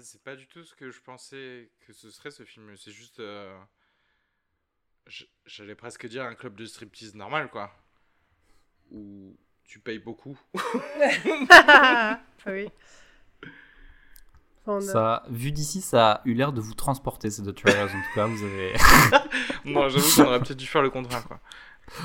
Fait, 0.00 0.06
c'est 0.06 0.22
pas 0.22 0.36
du 0.36 0.46
tout 0.46 0.64
ce 0.64 0.74
que 0.74 0.90
je 0.90 1.00
pensais 1.00 1.70
que 1.86 1.92
ce 1.92 2.10
serait 2.10 2.30
ce 2.30 2.44
film. 2.44 2.76
C'est 2.76 2.90
juste. 2.92 3.20
euh, 3.20 3.56
J'allais 5.46 5.74
presque 5.74 6.06
dire 6.06 6.24
un 6.24 6.34
club 6.34 6.54
de 6.56 6.64
striptease 6.66 7.14
normal, 7.14 7.50
quoi. 7.50 7.72
Où 8.92 9.36
tu 9.64 9.78
payes 9.80 9.98
beaucoup. 9.98 10.38
Ah 11.52 12.20
oui. 12.52 12.68
Ça, 14.80 15.24
vu 15.28 15.50
d'ici, 15.52 15.80
ça 15.80 16.12
a 16.12 16.20
eu 16.24 16.32
l'air 16.34 16.52
de 16.52 16.60
vous 16.60 16.74
transporter 16.74 17.28
ces 17.30 17.42
deux 17.42 17.52
trailers. 17.52 17.84
En 17.84 17.88
tout 17.88 18.14
cas, 18.14 18.26
vous 18.26 18.44
avez. 18.44 18.72
non, 19.64 19.88
j'avoue 19.88 20.14
qu'on 20.14 20.28
aurait 20.28 20.38
peut-être 20.38 20.56
dû 20.58 20.66
faire 20.66 20.82
le 20.82 20.90
contraire, 20.90 21.24
quoi. 21.26 21.40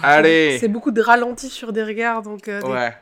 Allez 0.01 0.57
C'est 0.59 0.67
beaucoup 0.67 0.91
de 0.91 1.01
ralentis 1.01 1.49
sur 1.49 1.71
des 1.73 1.83
regards, 1.83 2.23
donc 2.23 2.47
euh, 2.47 2.61
des- 2.61 2.67
Ouais. 2.67 2.97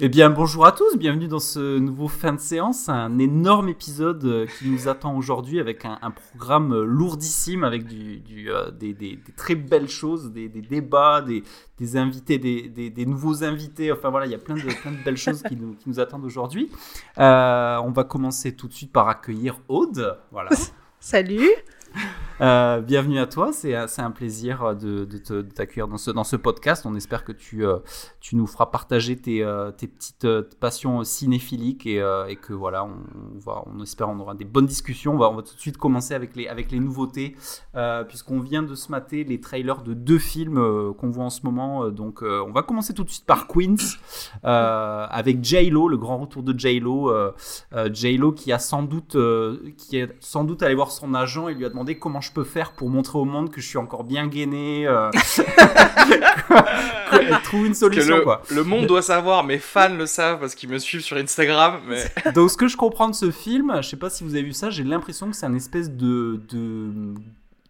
Eh 0.00 0.08
bien, 0.08 0.30
bonjour 0.30 0.64
à 0.64 0.70
tous, 0.70 0.96
bienvenue 0.96 1.26
dans 1.26 1.40
ce 1.40 1.76
nouveau 1.76 2.06
fin 2.06 2.32
de 2.32 2.38
séance, 2.38 2.88
un 2.88 3.18
énorme 3.18 3.68
épisode 3.68 4.24
euh, 4.24 4.46
qui 4.46 4.68
nous 4.68 4.86
attend 4.86 5.16
aujourd'hui 5.16 5.58
avec 5.58 5.84
un, 5.84 6.12
programme 6.12 6.72
euh, 6.72 6.84
lourdissime, 6.84 7.64
avec 7.64 7.82
euh, 8.46 8.70
des, 8.70 9.18
très 9.36 9.56
belles 9.56 9.88
choses, 9.88 10.30
des, 10.30 10.48
débats, 10.48 11.20
des, 11.20 11.96
invités, 11.96 12.38
des, 12.38 13.06
nouveaux 13.06 13.42
invités, 13.42 13.90
enfin 13.90 14.10
voilà, 14.10 14.26
il 14.26 14.30
y 14.30 14.36
a 14.36 14.38
plein 14.38 14.54
de, 14.54 15.04
belles 15.04 15.16
choses 15.16 15.42
qui 15.42 15.56
nous, 15.56 15.98
attendent 15.98 16.24
aujourd'hui. 16.24 16.70
On 17.16 17.90
va 17.92 18.04
commencer 18.04 18.54
tout 18.54 18.68
de 18.68 18.74
suite 18.74 18.92
par 18.92 19.08
accueillir 19.08 19.58
Aude, 19.66 20.16
voilà. 20.30 20.50
Salut 21.00 21.50
Euh, 22.40 22.80
bienvenue 22.82 23.18
à 23.18 23.26
toi, 23.26 23.52
c'est 23.52 23.74
un- 23.74 23.88
c'est 23.88 24.00
un 24.00 24.12
plaisir 24.12 24.76
de, 24.76 25.04
de 25.04 25.42
t'accueillir 25.42 25.88
dans 25.88 25.98
ce, 25.98 26.36
podcast. 26.36 26.86
On 26.86 26.94
espère 26.94 27.24
que 27.24 27.32
tu, 27.32 27.66
euh, 27.66 27.78
nous 28.36 28.46
feras 28.46 28.66
partager 28.66 29.16
tes, 29.16 29.42
euh, 29.42 29.72
tes 29.72 29.88
petites 29.88 30.24
euh, 30.24 30.44
passions 30.60 31.02
cinéphiliques 31.02 31.84
et, 31.84 32.00
euh, 32.00 32.32
que 32.40 32.52
voilà, 32.52 32.84
on, 32.84 33.82
espère 33.82 34.08
on 34.08 34.20
aura 34.20 34.36
des 34.36 34.44
bonnes 34.44 34.66
discussions. 34.66 35.14
On 35.14 35.18
va, 35.18 35.42
tout 35.42 35.52
de 35.52 35.60
suite 35.60 35.78
commencer 35.78 36.14
avec 36.14 36.36
les, 36.36 36.46
nouveautés, 36.78 37.34
euh, 37.74 38.04
puisqu'on 38.04 38.38
vient 38.38 38.62
de 38.62 38.76
se 38.76 38.92
mater 38.92 39.24
les 39.24 39.40
trailers 39.40 39.82
de 39.82 39.92
deux 39.94 40.20
films 40.20 40.58
euh, 40.58 40.92
qu'on 40.92 41.10
voit 41.10 41.24
en 41.24 41.30
ce 41.30 41.40
moment. 41.42 41.86
Euh, 41.86 41.90
Donc 41.90 42.22
euh, 42.22 42.44
on 42.46 42.52
va 42.52 42.62
commencer 42.62 42.94
tout 42.94 43.02
de 43.02 43.10
suite 43.10 43.26
par 43.26 43.48
Queens, 43.48 43.74
euh, 44.44 45.06
avec 45.10 45.42
J-Lo, 45.42 45.88
le 45.88 45.96
grand 45.96 46.18
retour 46.18 46.44
de 46.44 46.56
J-Lo. 46.56 47.10
Euh, 47.10 47.32
euh, 47.72 47.90
J-Lo 47.92 48.30
qui 48.30 48.52
a 48.52 48.58
euh, 49.16 49.56
qui 49.76 49.96
est 49.98 50.14
sans 50.20 50.44
doute 50.44 50.62
allé 50.62 50.76
voir 50.76 50.92
son 50.92 51.14
agent 51.14 51.48
et 51.48 51.54
lui 51.54 51.64
a 51.64 51.68
demandé 51.68 51.77
comment 51.98 52.20
je 52.20 52.32
peux 52.32 52.44
faire 52.44 52.72
pour 52.72 52.88
montrer 52.90 53.18
au 53.18 53.24
monde 53.24 53.50
que 53.50 53.60
je 53.60 53.66
suis 53.66 53.78
encore 53.78 54.04
bien 54.04 54.26
gainé. 54.26 54.86
Euh... 54.86 55.10
Trouve 57.44 57.66
une 57.66 57.72
Que 57.72 57.78
solution 57.78 58.16
le, 58.16 58.22
quoi. 58.22 58.42
le 58.50 58.64
monde 58.64 58.86
doit 58.86 59.02
savoir, 59.02 59.44
mes 59.44 59.58
fans 59.58 59.94
le 59.94 60.06
savent 60.06 60.40
parce 60.40 60.54
qu'ils 60.54 60.68
me 60.68 60.78
suivent 60.78 61.00
sur 61.00 61.16
Instagram, 61.16 61.80
mais... 61.88 62.04
Donc 62.32 62.50
ce 62.50 62.56
que 62.56 62.68
je 62.68 62.76
comprends 62.76 63.08
de 63.08 63.14
ce 63.14 63.30
film, 63.30 63.72
je 63.80 63.88
sais 63.88 63.96
pas 63.96 64.10
si 64.10 64.24
vous 64.24 64.34
avez 64.34 64.42
vu 64.42 64.52
ça, 64.52 64.70
j'ai 64.70 64.84
l'impression 64.84 65.30
que 65.30 65.36
c'est 65.36 65.46
un 65.46 65.54
espèce 65.54 65.90
de, 65.90 66.40
de 66.50 67.14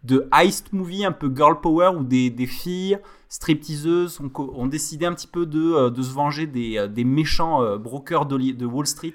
de 0.03 0.27
heist 0.33 0.71
movie 0.73 1.03
un 1.05 1.11
peu 1.11 1.31
girl 1.35 1.59
power 1.61 1.89
où 1.97 2.03
des, 2.03 2.29
des 2.29 2.47
filles 2.47 2.97
stripteaseuses 3.31 4.19
ont, 4.35 4.65
décidé 4.67 5.05
un 5.05 5.13
petit 5.13 5.27
peu 5.27 5.45
de, 5.45 5.61
euh, 5.61 5.89
de 5.91 6.01
se 6.01 6.11
venger 6.11 6.47
des, 6.47 6.77
euh, 6.79 6.87
des 6.87 7.03
méchants 7.03 7.61
euh, 7.61 7.77
brokers 7.77 8.25
de, 8.25 8.65
Wall 8.65 8.87
Street. 8.87 9.13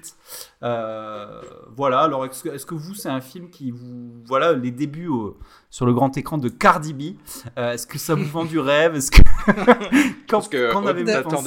Euh, 0.63 1.41
voilà, 1.75 1.99
alors 1.99 2.25
est-ce 2.25 2.65
que, 2.65 2.75
vous, 2.75 2.93
c'est 2.93 3.09
un 3.09 3.19
film 3.19 3.49
qui 3.49 3.71
vous... 3.71 4.13
Voilà, 4.25 4.53
les 4.53 4.71
débuts 4.71 5.07
au- 5.07 5.37
sur 5.69 5.85
le 5.85 5.93
grand 5.93 6.15
écran 6.17 6.37
de 6.37 6.47
Cardi 6.47 6.93
B, 6.93 7.17
euh, 7.57 7.73
est-ce 7.73 7.85
que 7.87 7.97
ça 7.97 8.15
vous 8.15 8.23
vend 8.23 8.45
du 8.45 8.57
rêve? 8.57 8.95
Est-ce 8.95 9.11
que... 9.11 9.21
quand, 10.29 10.37
Parce 10.37 10.47
que 10.47 10.71
quand 10.71 10.81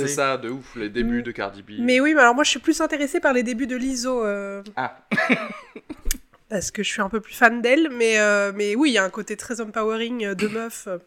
pensé? 0.00 0.08
ça 0.08 0.36
de 0.36 0.50
ouf, 0.50 0.76
les 0.76 0.90
débuts 0.90 1.22
de 1.22 1.30
Cardi 1.30 1.62
B. 1.62 1.70
Mais 1.80 2.00
oui, 2.00 2.12
mais 2.14 2.20
alors 2.20 2.34
moi 2.34 2.44
je 2.44 2.50
suis 2.50 2.60
plus 2.60 2.80
intéressée 2.82 3.18
par 3.20 3.32
les 3.32 3.42
débuts 3.42 3.66
de 3.66 3.76
Lizzo. 3.76 4.22
euh, 4.24 4.62
Ah. 4.76 4.94
parce 6.48 6.70
que 6.70 6.82
je 6.82 6.88
suis 6.90 7.02
un 7.02 7.08
peu 7.08 7.20
plus 7.20 7.34
fan 7.34 7.60
d'elle, 7.62 7.90
mais, 7.90 8.18
euh, 8.18 8.52
mais 8.54 8.74
oui, 8.74 8.90
il 8.90 8.94
y 8.94 8.98
a 8.98 9.04
un 9.04 9.10
côté 9.10 9.36
très 9.36 9.60
empowering 9.60 10.24
euh, 10.26 10.34
de 10.34 10.48
meufs 10.58 10.86
euh, 10.88 10.98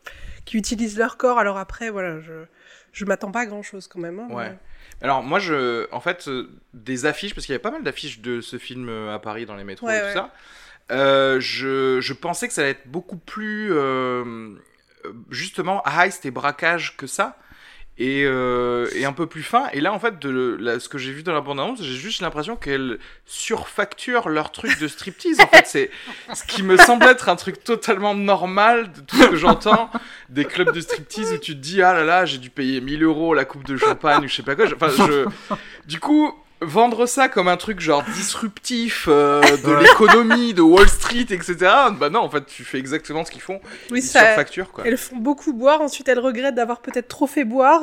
qui 0.45 0.57
utilisent 0.57 0.97
leur 0.97 1.17
corps. 1.17 1.39
Alors 1.39 1.57
après, 1.57 1.89
voilà, 1.89 2.19
je, 2.19 2.45
je 2.93 3.05
m'attends 3.05 3.31
pas 3.31 3.41
à 3.41 3.45
grand 3.45 3.63
chose 3.63 3.87
quand 3.87 3.99
même. 3.99 4.19
hein, 4.19 4.27
Ouais. 4.29 4.49
mais- 4.49 4.57
Alors 5.03 5.23
moi 5.23 5.39
je 5.39 5.87
en 5.91 5.99
fait 5.99 6.27
euh, 6.27 6.47
des 6.75 7.05
affiches 7.07 7.33
parce 7.33 7.45
qu'il 7.47 7.53
y 7.53 7.55
avait 7.55 7.61
pas 7.61 7.71
mal 7.71 7.81
d'affiches 7.83 8.19
de 8.19 8.39
ce 8.39 8.57
film 8.59 8.87
à 9.09 9.17
Paris 9.19 9.45
dans 9.47 9.55
les 9.55 9.63
métros 9.63 9.87
Ouais, 9.87 9.97
et 9.97 10.01
tout 10.01 10.05
ouais. 10.07 10.13
ça. 10.13 10.31
Je, 11.39 11.99
je 12.01 12.13
pensais 12.13 12.47
que 12.47 12.53
ça 12.53 12.61
allait 12.61 12.71
être 12.71 12.87
beaucoup 12.87 13.17
plus 13.17 13.71
justement 15.29 15.81
heist 15.85 16.25
et 16.25 16.31
braquage 16.31 16.95
que 16.97 17.07
ça 17.07 17.37
et, 18.01 18.23
euh, 18.25 18.87
et 18.95 19.05
un 19.05 19.13
peu 19.13 19.27
plus 19.27 19.43
fin. 19.43 19.67
Et 19.73 19.79
là 19.79 19.93
en 19.93 19.99
fait 19.99 20.17
de 20.17 20.57
ce 20.79 20.89
que 20.89 20.97
j'ai 20.97 21.11
vu 21.11 21.21
dans 21.21 21.33
la 21.33 21.41
bande 21.41 21.59
annonce 21.59 21.83
j'ai 21.83 21.93
juste 21.93 22.21
l'impression 22.21 22.55
qu'elles 22.55 22.97
surfacturent 23.27 24.27
leur 24.27 24.51
truc 24.51 24.79
de 24.79 24.87
striptease 24.87 25.39
en 25.39 25.47
fait. 25.47 25.67
C'est 25.67 25.91
ce 26.33 26.43
qui 26.43 26.63
me 26.63 26.77
semble 26.77 27.05
être 27.05 27.29
un 27.29 27.35
truc 27.35 27.63
totalement 27.63 28.15
normal 28.15 28.91
de 28.91 29.01
tout 29.01 29.15
ce 29.17 29.27
que 29.27 29.35
j'entends 29.35 29.91
des 30.29 30.45
clubs 30.45 30.73
de 30.73 30.81
striptease 30.81 31.33
où 31.33 31.37
tu 31.37 31.53
te 31.53 31.59
dis 31.59 31.83
ah 31.83 31.93
là 31.93 32.03
là 32.03 32.25
j'ai 32.25 32.39
dû 32.39 32.49
payer 32.49 32.81
1000 32.81 33.03
euros 33.03 33.35
la 33.35 33.45
coupe 33.45 33.65
de 33.65 33.77
champagne 33.77 34.25
ou 34.25 34.27
je 34.27 34.35
sais 34.35 34.43
pas 34.43 34.55
quoi. 34.55 34.65
Enfin 34.73 34.89
je 34.89 35.25
du 35.85 35.99
coup 35.99 36.33
vendre 36.61 37.05
ça 37.07 37.27
comme 37.27 37.47
un 37.47 37.57
truc 37.57 37.79
genre 37.79 38.03
disruptif 38.15 39.05
euh, 39.09 39.41
de 39.41 39.71
l'économie 39.73 40.53
de 40.53 40.61
Wall 40.61 40.87
Street 40.87 41.25
etc 41.29 41.55
bah 41.99 42.09
non 42.09 42.19
en 42.19 42.29
fait 42.29 42.45
tu 42.45 42.63
fais 42.63 42.77
exactement 42.77 43.25
ce 43.25 43.31
qu'ils 43.31 43.41
font 43.41 43.59
Oui, 43.89 44.01
ça, 44.01 44.35
quoi 44.71 44.83
elles 44.85 44.97
font 44.97 45.17
beaucoup 45.17 45.53
boire, 45.53 45.81
ensuite 45.81 46.07
elles 46.07 46.19
regrettent 46.19 46.55
d'avoir 46.55 46.81
peut-être 46.81 47.07
trop 47.07 47.27
fait 47.27 47.43
boire, 47.45 47.81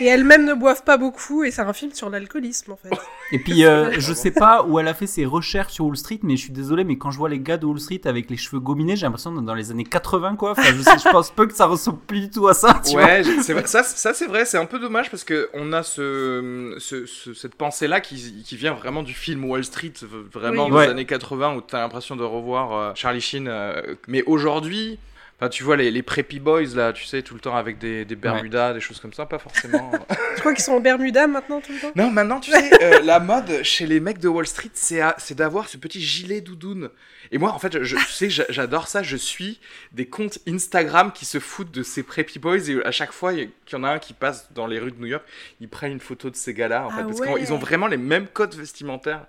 et 0.00 0.06
elles-mêmes 0.06 0.44
ne 0.44 0.54
boivent 0.54 0.82
pas 0.84 0.96
beaucoup, 0.96 1.44
et 1.44 1.50
c'est 1.50 1.62
un 1.62 1.72
film 1.72 1.92
sur 1.92 2.10
l'alcoolisme 2.10 2.72
en 2.72 2.76
fait. 2.76 2.90
Et 3.32 3.40
puis, 3.40 3.64
euh, 3.64 3.90
je 3.98 4.12
sais 4.12 4.30
pas 4.30 4.62
où 4.62 4.78
elle 4.78 4.86
a 4.86 4.94
fait 4.94 5.08
ses 5.08 5.24
recherches 5.24 5.72
sur 5.72 5.86
Wall 5.86 5.96
Street, 5.96 6.20
mais 6.22 6.36
je 6.36 6.42
suis 6.42 6.52
désolé, 6.52 6.84
mais 6.84 6.96
quand 6.96 7.10
je 7.10 7.18
vois 7.18 7.28
les 7.28 7.40
gars 7.40 7.56
de 7.56 7.66
Wall 7.66 7.80
Street 7.80 8.00
avec 8.04 8.30
les 8.30 8.36
cheveux 8.36 8.60
gominés, 8.60 8.94
j'ai 8.94 9.04
l'impression 9.04 9.32
d'être 9.32 9.44
dans 9.44 9.54
les 9.54 9.72
années 9.72 9.82
80, 9.82 10.36
quoi. 10.36 10.52
Enfin, 10.52 10.62
je, 10.76 10.80
sais, 10.80 10.96
je 11.04 11.08
pense 11.10 11.32
peu 11.32 11.46
que 11.46 11.54
ça 11.54 11.66
ressemble 11.66 11.98
plus 12.06 12.20
du 12.20 12.30
tout 12.30 12.46
à 12.46 12.54
ça, 12.54 12.80
tu. 12.88 12.94
Ouais, 12.96 13.24
je- 13.24 13.42
c'est 13.42 13.52
vrai- 13.52 13.66
ça, 13.66 13.82
ça 13.82 14.14
c'est 14.14 14.26
vrai, 14.26 14.44
c'est 14.44 14.58
un 14.58 14.64
peu 14.66 14.78
dommage 14.78 15.10
parce 15.10 15.24
que 15.24 15.48
on 15.54 15.72
a 15.72 15.82
ce, 15.82 16.76
ce- 16.78 17.04
ce- 17.06 17.34
cette 17.34 17.56
pensée-là 17.56 18.00
qui 18.00 18.15
qui, 18.16 18.42
qui 18.42 18.56
vient 18.56 18.74
vraiment 18.74 19.02
du 19.02 19.14
film 19.14 19.44
Wall 19.44 19.64
Street, 19.64 19.92
vraiment 20.32 20.64
Oui, 20.64 20.70
des 20.70 20.76
ouais. 20.76 20.88
années 20.88 21.04
80, 21.06 21.54
où 21.56 21.60
t'as 21.60 21.80
l'impression 21.80 22.16
de 22.16 22.24
revoir 22.24 22.72
euh, 22.72 22.92
Charlie 22.94 23.20
Sheen. 23.20 23.46
euh, 23.48 23.94
mais 24.08 24.22
aujourd'hui, 24.24 24.98
enfin, 25.38 25.48
tu 25.48 25.62
vois 25.64 25.76
les, 25.76 25.90
les 25.90 26.02
preppy 26.02 26.40
boys 26.40 26.74
là, 26.74 26.92
tu 26.92 27.04
sais, 27.04 27.22
tout 27.22 27.34
le 27.34 27.40
temps 27.40 27.56
avec 27.56 27.78
des, 27.78 28.04
des 28.04 28.16
bermudas, 28.16 28.72
des 28.72 28.80
choses 28.80 29.00
comme 29.00 29.12
ça, 29.12 29.26
pas 29.26 29.38
forcément. 29.38 29.90
Je 30.36 30.40
crois 30.40 30.52
qu'ils 30.54 30.64
sont 30.64 30.72
en 30.72 30.80
Bermuda 30.80 31.26
maintenant 31.26 31.60
tout 31.60 31.72
le 31.72 31.78
temps? 31.80 31.92
non, 31.96 32.10
maintenant, 32.10 32.40
tu 32.40 32.50
sais, 32.50 32.70
euh, 32.82 33.00
la 33.02 33.20
mode 33.20 33.62
chez 33.62 33.86
les 33.86 34.00
mecs 34.00 34.18
de 34.18 34.28
Wall 34.28 34.46
Street, 34.46 34.70
c'est 34.74 35.34
d'avoir 35.34 35.68
ce 35.68 35.76
petit 35.76 36.00
gilet 36.00 36.40
doudoune. 36.40 36.90
Et 37.32 37.38
moi, 37.38 37.52
en 37.52 37.58
fait, 37.58 37.82
je, 37.82 37.96
tu 37.96 38.02
sais, 38.12 38.30
j'a- 38.30 38.46
j'adore 38.48 38.88
ça. 38.88 39.02
Je 39.02 39.16
suis 39.16 39.60
des 39.92 40.06
comptes 40.06 40.38
Instagram 40.48 41.12
qui 41.12 41.24
se 41.24 41.38
foutent 41.40 41.70
de 41.72 41.82
ces 41.82 42.02
preppy 42.02 42.38
boys 42.38 42.58
et 42.68 42.84
à 42.84 42.90
chaque 42.92 43.12
fois 43.12 43.32
il 43.32 43.38
y 43.38 43.42
a- 43.42 43.46
qu'il 43.64 43.78
y 43.78 43.80
en 43.80 43.84
a 43.84 43.90
un 43.90 43.98
qui 43.98 44.12
passe 44.12 44.52
dans 44.52 44.66
les 44.66 44.78
rues 44.78 44.92
de 44.92 44.98
New 45.00 45.06
York, 45.06 45.24
ils 45.60 45.68
prennent 45.68 45.92
une 45.92 46.00
photo 46.00 46.30
de 46.30 46.36
ces 46.36 46.54
gars-là, 46.54 46.86
en 46.86 46.90
fait, 46.90 46.96
Ah 47.00 47.04
parce 47.04 47.20
ouais. 47.20 47.34
qu'ils 47.40 47.52
ont 47.52 47.58
vraiment 47.58 47.86
les 47.86 47.96
mêmes 47.96 48.26
codes 48.28 48.54
vestimentaires. 48.54 49.26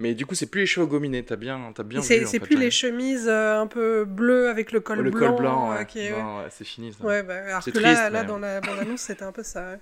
Mais 0.00 0.14
du 0.14 0.26
coup, 0.26 0.36
c'est 0.36 0.46
plus 0.46 0.60
les 0.60 0.66
cheveux 0.66 0.86
gominés. 0.86 1.24
T'as 1.24 1.34
bien, 1.34 1.72
t'as 1.74 1.82
bien 1.82 2.00
C'est 2.02 2.38
plus 2.38 2.54
ouais. 2.54 2.60
les 2.62 2.70
chemises 2.70 3.26
euh, 3.28 3.60
un 3.60 3.66
peu 3.66 4.04
bleues 4.04 4.48
avec 4.48 4.70
le 4.70 4.78
col 4.78 5.00
le 5.00 5.10
blanc. 5.10 5.32
col 5.32 5.38
blanc. 5.40 5.72
euh, 5.72 5.78
Ouais. 5.78 6.12
ouais, 6.12 6.46
c'est 6.50 6.64
fini. 6.64 6.92
Ça. 6.92 7.02
Bah, 7.02 7.34
alors 7.48 7.64
que 7.64 7.70
triste, 7.70 7.84
là, 8.12 8.22
dans 8.22 8.38
la 8.38 8.60
bande-annonce, 8.60 9.00
c'était 9.00 9.24
un 9.24 9.32
peu 9.32 9.42
ça. 9.42 9.72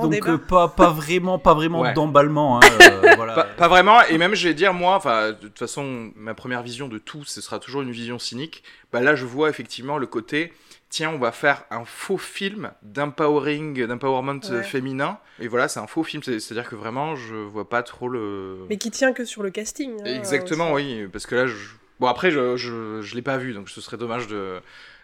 Donc 0.00 0.26
euh, 0.28 0.38
pas, 0.38 0.68
pas 0.68 0.90
vraiment, 0.90 1.38
pas 1.38 1.54
vraiment 1.54 1.80
Ouais. 1.80 1.94
d'emballement. 1.94 2.58
hein, 2.60 2.68
euh, 2.80 3.12
voilà. 3.16 3.34
Pas, 3.34 3.44
pas 3.44 3.68
vraiment, 3.68 4.00
et 4.02 4.18
même 4.18 4.34
je 4.34 4.48
vais 4.48 4.54
dire, 4.54 4.74
moi, 4.74 4.94
enfin, 4.96 5.28
de 5.32 5.34
toute 5.48 5.58
façon, 5.58 6.12
ma 6.16 6.34
première 6.34 6.62
vision 6.62 6.88
de 6.88 6.98
tout, 6.98 7.24
ce 7.24 7.40
sera 7.40 7.58
toujours 7.58 7.82
une 7.82 7.90
vision 7.92 8.18
cynique. 8.18 8.62
Bah 8.92 9.00
là, 9.00 9.14
je 9.14 9.24
vois 9.24 9.48
effectivement 9.50 9.98
le 9.98 10.06
côté, 10.06 10.52
tiens, 10.90 11.10
on 11.10 11.18
va 11.18 11.32
faire 11.32 11.64
un 11.70 11.84
faux 11.84 12.18
film 12.18 12.70
d'empowering, 12.82 13.86
d'empowerment 13.86 14.40
euh, 14.50 14.58
Ouais. 14.58 14.62
féminin. 14.62 15.18
Et 15.40 15.48
voilà, 15.48 15.68
c'est 15.68 15.80
un 15.80 15.86
faux 15.86 16.02
film, 16.04 16.22
c'est- 16.22 16.40
c'est-à-dire 16.40 16.68
que 16.68 16.76
vraiment, 16.76 17.16
je 17.16 17.34
vois 17.34 17.68
pas 17.68 17.82
trop 17.82 18.08
le. 18.08 18.66
Mais 18.68 18.76
qui 18.78 18.90
tient 18.90 19.12
que 19.12 19.24
sur 19.24 19.42
le 19.42 19.50
casting. 19.50 19.92
hein, 20.00 20.04
Exactement, 20.04 20.72
aussi. 20.72 20.84
oui, 21.02 21.08
parce 21.12 21.26
que 21.26 21.34
là, 21.34 21.46
je... 21.46 21.54
bon, 22.00 22.06
après, 22.06 22.30
je, 22.30 22.56
je, 22.56 23.00
je 23.02 23.14
l'ai 23.14 23.22
pas 23.22 23.36
vu, 23.38 23.52
donc 23.54 23.68
ce 23.68 23.80
serait 23.80 23.96
dommage 23.96 24.26
de, 24.26 24.60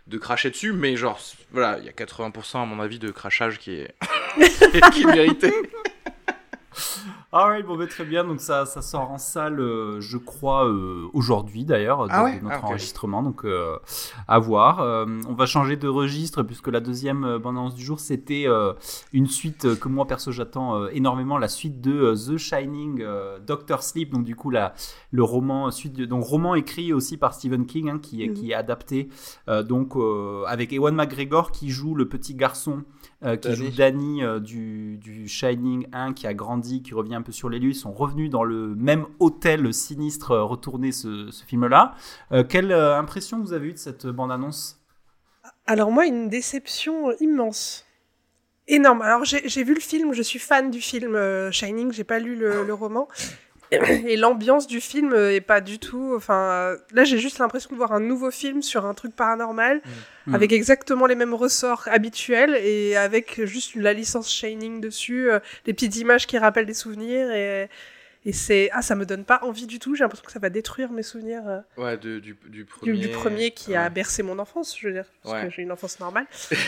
de 0.06 0.18
cracher 0.18 0.50
dessus, 0.50 0.72
mais 0.72 0.96
genre, 0.96 1.20
voilà, 1.52 1.78
il 1.78 1.84
y 1.84 1.88
a 1.88 1.92
80% 1.92 2.62
à 2.62 2.64
mon 2.66 2.80
avis 2.80 2.98
de 2.98 3.10
crachage 3.10 3.58
qui 3.58 3.74
est, 3.74 3.94
qui 4.92 5.02
est 5.02 5.06
mérité. 5.06 5.52
Alright, 7.34 7.64
bon, 7.64 7.78
bah, 7.78 7.86
très 7.86 8.04
bien. 8.04 8.24
Donc 8.24 8.42
ça, 8.42 8.66
ça 8.66 8.82
sort 8.82 9.10
en 9.10 9.16
salle, 9.16 9.58
euh, 9.58 10.00
je 10.02 10.18
crois, 10.18 10.68
euh, 10.68 11.06
aujourd'hui 11.14 11.64
d'ailleurs, 11.64 12.06
Ah 12.10 12.24
ouais 12.24 12.38
notre 12.42 12.56
Ah, 12.62 12.66
enregistrement. 12.66 13.22
Donc 13.22 13.46
euh, 13.46 13.78
à 14.28 14.38
voir. 14.38 14.80
On 15.28 15.32
va 15.32 15.46
changer 15.46 15.76
de 15.76 15.88
registre 15.88 16.42
puisque 16.42 16.68
la 16.68 16.80
deuxième 16.80 17.38
bande-annonce 17.38 17.74
du 17.74 17.82
jour, 17.82 18.00
c'était 18.00 18.46
une 19.14 19.26
suite 19.28 19.78
que 19.80 19.88
moi 19.88 20.06
perso 20.06 20.30
j'attends 20.30 20.86
énormément, 20.88 21.38
la 21.38 21.48
suite 21.48 21.80
de 21.80 22.14
The 22.14 22.36
Shining, 22.36 23.02
Doctor 23.46 23.82
Sleep. 23.82 24.10
Donc 24.12 24.24
du 24.24 24.36
coup 24.36 24.50
la, 24.50 24.74
le 25.10 25.22
roman 25.24 25.70
suite, 25.70 25.94
de- 25.94 26.04
donc 26.04 26.24
roman 26.24 26.54
écrit 26.54 26.92
aussi 26.92 27.16
par 27.16 27.32
Stephen 27.32 27.64
King, 27.64 27.88
hein, 27.88 27.98
qui, 27.98 28.22
est- 28.24 28.28
Mhm. 28.28 28.34
qui 28.34 28.50
est 28.50 28.54
adapté. 28.54 29.08
euh, 29.48 29.62
donc 29.62 29.94
avec 30.48 30.72
Ewan 30.74 30.94
McGregor 30.94 31.50
qui 31.50 31.70
joue 31.70 31.94
le 31.94 32.06
petit 32.08 32.34
garçon 32.34 32.82
euh, 33.24 33.36
qui 33.36 33.48
Danny. 33.48 33.56
joue 33.56 33.70
Danny 33.76 34.22
euh, 34.24 34.40
du, 34.40 34.98
du 34.98 35.28
Shining 35.28 35.86
1 35.92 36.12
qui 36.12 36.26
a 36.26 36.34
grandi, 36.34 36.82
qui 36.82 36.94
revient 36.94 37.14
un 37.14 37.22
peu 37.22 37.32
sur 37.32 37.48
les 37.48 37.58
lieux. 37.58 37.70
Ils 37.70 37.74
sont 37.74 37.92
revenus 37.92 38.30
dans 38.30 38.44
le 38.44 38.74
même 38.74 39.06
hôtel 39.20 39.72
sinistre 39.72 40.32
euh, 40.32 40.44
retourner 40.44 40.92
ce, 40.92 41.30
ce 41.30 41.44
film-là. 41.44 41.94
Euh, 42.32 42.44
quelle 42.44 42.72
euh, 42.72 42.98
impression 42.98 43.40
vous 43.40 43.52
avez 43.52 43.68
eue 43.68 43.72
de 43.72 43.78
cette 43.78 44.06
bande-annonce? 44.06 44.78
Alors 45.66 45.90
moi, 45.90 46.06
une 46.06 46.28
déception 46.28 47.12
immense. 47.20 47.86
Énorme. 48.68 49.02
Alors 49.02 49.24
j'ai 49.24 49.48
j'ai 49.48 49.64
vu 49.64 49.74
le 49.74 49.80
film, 49.80 50.12
je 50.12 50.22
suis 50.22 50.38
fan 50.38 50.70
du 50.70 50.80
film 50.80 51.16
euh, 51.16 51.50
Shining, 51.50 51.92
j'ai 51.92 52.04
pas 52.04 52.20
lu 52.20 52.36
le, 52.36 52.64
le 52.64 52.72
roman. 52.74 53.08
Et 54.06 54.16
l'ambiance 54.16 54.66
du 54.66 54.80
film 54.80 55.12
euh, 55.12 55.32
est 55.34 55.40
pas 55.40 55.60
du 55.60 55.78
tout. 55.78 56.12
Enfin, 56.16 56.50
euh, 56.52 56.76
là 56.92 57.04
j'ai 57.04 57.18
juste 57.18 57.38
l'impression 57.38 57.70
de 57.70 57.76
voir 57.76 57.92
un 57.92 58.00
nouveau 58.00 58.30
film 58.30 58.62
sur 58.62 58.84
un 58.86 58.94
truc 58.94 59.14
paranormal, 59.16 59.80
Mm. 60.26 60.34
avec 60.36 60.52
exactement 60.52 61.06
les 61.06 61.16
mêmes 61.16 61.34
ressorts 61.34 61.88
habituels 61.90 62.54
et 62.62 62.96
avec 62.96 63.44
juste 63.44 63.74
la 63.74 63.92
licence 63.92 64.30
Shining 64.30 64.80
dessus, 64.80 65.28
euh, 65.30 65.40
des 65.64 65.72
petites 65.74 65.96
images 65.96 66.26
qui 66.28 66.38
rappellent 66.38 66.66
des 66.66 66.74
souvenirs 66.74 67.30
et. 67.32 67.68
Et 68.24 68.32
c'est 68.32 68.70
ah 68.72 68.82
ça 68.82 68.94
me 68.94 69.04
donne 69.04 69.24
pas 69.24 69.40
envie 69.42 69.66
du 69.66 69.80
tout. 69.80 69.96
J'ai 69.96 70.04
l'impression 70.04 70.24
que 70.24 70.30
ça 70.30 70.38
va 70.38 70.48
détruire 70.48 70.92
mes 70.92 71.02
souvenirs 71.02 71.42
euh, 71.48 71.58
Ouais, 71.76 71.96
de- 71.96 72.20
du, 72.20 72.36
du 72.46 72.64
premier. 72.64 72.92
du 72.92 73.08
premier 73.08 73.50
qui 73.50 73.74
a 73.74 73.88
bercé 73.88 74.22
mon 74.22 74.38
enfance, 74.38 74.78
je 74.78 74.86
veux 74.86 74.92
dire, 74.94 75.06
parce 75.24 75.34
Ouais. 75.34 75.48
que 75.48 75.52
j'ai 75.52 75.62
une 75.62 75.72
enfance 75.72 75.98
normale. 75.98 76.26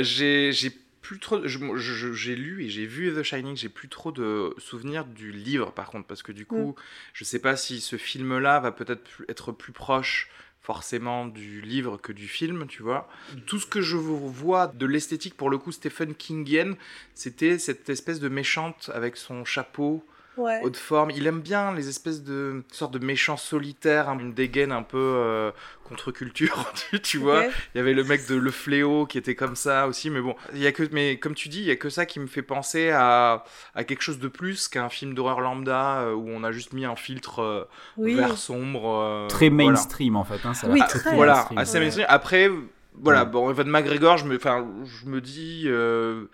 J'ai 0.00 0.52
j'ai 0.52 0.70
plus 1.12 1.20
trop. 1.20 1.46
J'ai 1.46 2.36
lu 2.36 2.64
et 2.64 2.68
j'ai 2.68 2.86
vu 2.86 3.14
The 3.14 3.22
Shining. 3.22 3.56
J'ai 3.56 3.68
plus 3.68 3.88
trop 3.88 4.12
de 4.12 4.54
souvenirs 4.58 5.04
du 5.04 5.32
livre, 5.32 5.72
par 5.72 5.90
contre, 5.90 6.06
parce 6.06 6.22
que 6.22 6.32
du 6.32 6.46
coup, 6.46 6.74
je 7.12 7.24
sais 7.24 7.38
pas 7.38 7.56
si 7.56 7.80
ce 7.80 7.96
film-là 7.96 8.60
va 8.60 8.72
peut-être 8.72 9.08
être 9.28 9.52
plus 9.52 9.72
proche 9.72 10.28
forcément 10.60 11.26
du 11.26 11.60
livre 11.60 11.96
que 11.96 12.12
du 12.12 12.28
film, 12.28 12.66
tu 12.68 12.82
vois. 12.82 13.08
Tout 13.46 13.58
ce 13.58 13.66
que 13.66 13.80
je 13.80 13.96
vois 13.96 14.68
de 14.68 14.86
l'esthétique, 14.86 15.36
pour 15.36 15.50
le 15.50 15.58
coup, 15.58 15.72
Stephen 15.72 16.14
Kingienne, 16.14 16.76
c'était 17.14 17.58
cette 17.58 17.88
espèce 17.90 18.20
de 18.20 18.28
méchante 18.28 18.90
avec 18.94 19.16
son 19.16 19.44
chapeau 19.44 20.06
Ouais. 20.38 20.60
haute 20.62 20.76
forme. 20.78 21.10
Il 21.10 21.26
aime 21.26 21.40
bien 21.40 21.74
les 21.74 21.88
espèces 21.88 22.22
de 22.22 22.62
sortes 22.72 22.94
de 22.94 23.04
méchants 23.04 23.36
solitaires, 23.36 24.08
hein, 24.08 24.18
une 24.18 24.32
dégaine 24.32 24.72
un 24.72 24.82
peu 24.82 24.96
euh, 24.98 25.50
contre-culture, 25.84 26.72
tu, 26.90 27.00
tu 27.00 27.18
vois. 27.18 27.44
Il 27.74 27.78
y 27.78 27.80
avait 27.80 27.92
le 27.92 28.02
mec 28.04 28.26
de 28.28 28.34
Le 28.36 28.50
Fléau 28.50 29.04
qui 29.06 29.18
était 29.18 29.34
comme 29.34 29.56
ça 29.56 29.86
aussi, 29.86 30.08
mais 30.10 30.20
bon, 30.20 30.34
il 30.54 30.60
y 30.60 30.66
a 30.66 30.72
que, 30.72 30.84
mais 30.92 31.18
comme 31.18 31.34
tu 31.34 31.48
dis, 31.48 31.58
il 31.60 31.66
y 31.66 31.70
a 31.70 31.76
que 31.76 31.90
ça 31.90 32.06
qui 32.06 32.18
me 32.18 32.26
fait 32.26 32.42
penser 32.42 32.90
à, 32.90 33.44
à 33.74 33.84
quelque 33.84 34.02
chose 34.02 34.18
de 34.18 34.28
plus 34.28 34.68
qu'un 34.68 34.88
film 34.88 35.12
d'horreur 35.14 35.40
lambda 35.40 36.00
euh, 36.00 36.14
où 36.14 36.28
on 36.30 36.44
a 36.44 36.52
juste 36.52 36.72
mis 36.72 36.84
un 36.86 36.96
filtre 36.96 37.40
euh, 37.40 37.64
Oui. 37.98 38.14
vert 38.14 38.38
sombre. 38.38 39.00
euh, 39.02 39.26
Très 39.28 39.50
voilà. 39.50 39.70
mainstream 39.72 40.16
en 40.16 40.24
fait. 40.24 40.40
Hein, 40.46 40.54
ça 40.54 40.68
Oui, 40.68 40.78
l'air 40.78 40.88
très. 40.88 41.14
Voilà, 41.14 41.34
mainstream. 41.34 41.58
assez 41.58 41.74
Ouais. 41.78 41.84
mainstream. 41.84 42.06
Après, 42.08 42.50
voilà, 42.94 43.24
Ouais. 43.24 43.30
bon, 43.30 43.50
Evan 43.50 43.68
McGregor, 43.68 44.16
je 44.16 44.24
me, 44.26 44.36
enfin, 44.36 44.66
je 44.84 45.06
me 45.10 45.20
dis, 45.20 45.64
euh, 45.66 46.24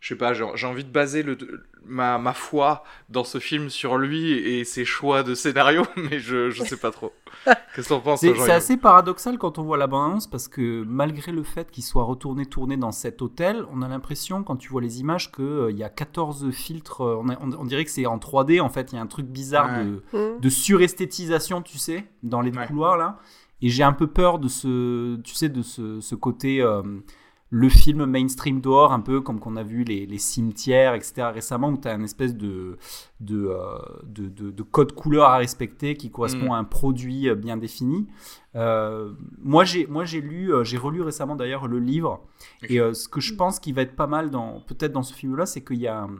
je 0.00 0.08
sais 0.08 0.14
pas, 0.16 0.32
j'ai 0.32 0.66
envie 0.66 0.84
de 0.84 0.90
baser 0.92 1.22
le, 1.24 1.36
ma, 1.86 2.18
ma 2.18 2.32
foi 2.32 2.82
dans 3.08 3.24
ce 3.24 3.38
film 3.38 3.68
sur 3.70 3.96
lui 3.98 4.32
et 4.32 4.64
ses 4.64 4.84
choix 4.84 5.22
de 5.22 5.34
scénario, 5.34 5.82
mais 5.96 6.18
je, 6.18 6.50
je 6.50 6.62
sais 6.64 6.76
pas 6.76 6.90
trop. 6.90 7.12
Qu'est-ce 7.74 7.88
que 7.88 7.94
t'en 7.94 8.00
penses, 8.00 8.20
C'est 8.20 8.50
assez 8.50 8.76
paradoxal 8.76 9.38
quand 9.38 9.58
on 9.58 9.62
voit 9.62 9.76
la 9.78 9.86
bande-annonce 9.86 10.26
parce 10.26 10.48
que 10.48 10.82
malgré 10.86 11.30
le 11.32 11.42
fait 11.42 11.70
qu'il 11.70 11.84
soit 11.84 12.02
retourné 12.04 12.46
tourner 12.46 12.76
dans 12.76 12.92
cet 12.92 13.22
hôtel, 13.22 13.64
on 13.72 13.82
a 13.82 13.88
l'impression 13.88 14.42
quand 14.42 14.56
tu 14.56 14.68
vois 14.70 14.80
les 14.82 15.00
images 15.00 15.30
qu'il 15.32 15.76
y 15.76 15.84
a 15.84 15.88
14 15.88 16.50
filtres. 16.50 17.02
euh, 17.02 17.16
On, 17.22 17.28
a- 17.28 17.36
on- 17.40 17.52
on 17.52 17.64
dirait 17.64 17.84
que 17.84 17.90
c'est 17.90 18.06
en 18.06 18.18
3D 18.18 18.60
en 18.60 18.68
fait. 18.68 18.92
Il 18.92 18.96
y 18.96 18.98
a 18.98 19.02
un 19.02 19.06
truc 19.06 19.26
bizarre 19.26 19.68
Ouais. 19.70 19.84
de, 19.84 20.02
Mm. 20.36 20.40
de 20.40 20.48
suresthétisation, 20.48 21.62
tu 21.62 21.78
sais, 21.78 22.04
dans 22.22 22.40
les 22.40 22.50
Ouais. 22.56 22.66
couloirs 22.66 22.96
là. 22.96 23.18
Et 23.60 23.68
j'ai 23.70 23.82
un 23.82 23.92
peu 23.92 24.06
peur 24.06 24.38
de 24.38 24.46
ce, 24.48 25.16
tu 25.22 25.34
sais, 25.34 25.48
de 25.48 25.62
ce, 25.62 26.00
ce 26.00 26.14
côté, 26.14 26.60
euh, 26.62 26.82
le 27.50 27.68
film 27.70 28.04
mainstream 28.04 28.60
dehors, 28.60 28.92
un 28.92 29.00
peu 29.00 29.22
comme 29.22 29.40
qu'on 29.40 29.56
a 29.56 29.62
vu 29.62 29.82
les, 29.82 30.04
les 30.04 30.18
cimetières, 30.18 30.92
etc. 30.94 31.28
récemment, 31.32 31.70
où 31.70 31.78
tu 31.78 31.88
as 31.88 31.94
une 31.94 32.04
espèce 32.04 32.34
de, 32.36 32.76
de, 33.20 33.46
euh, 33.46 33.78
de, 34.04 34.28
de- 34.28 34.50
de 34.50 34.62
code 34.62 34.92
couleur 34.92 35.28
à 35.30 35.38
respecter 35.38 35.96
qui 35.96 36.10
correspond 36.10 36.50
Mm. 36.50 36.52
à 36.52 36.56
un 36.58 36.64
produit 36.64 37.28
euh, 37.28 37.34
bien 37.34 37.56
défini. 37.56 38.06
Euh, 38.54 39.12
moi, 39.38 39.64
j'ai 39.64 39.86
moi 39.86 40.04
j'ai 40.04 40.20
lu, 40.20 40.52
j'ai 40.62 40.76
relu 40.76 41.00
récemment 41.02 41.36
d'ailleurs 41.36 41.68
le 41.68 41.78
livre. 41.78 42.20
Et 42.68 42.80
euh, 42.80 42.92
ce 42.92 43.08
que 43.08 43.20
je 43.20 43.34
pense 43.34 43.60
qui 43.60 43.72
va 43.72 43.82
être 43.82 43.96
pas 43.96 44.06
mal 44.06 44.30
dans 44.30 44.60
peut-être 44.60 44.92
dans 44.92 45.02
ce 45.02 45.14
film-là, 45.14 45.46
c'est 45.46 45.62
qu'il 45.64 45.78
y 45.78 45.86
a 45.86 46.02
un- 46.02 46.18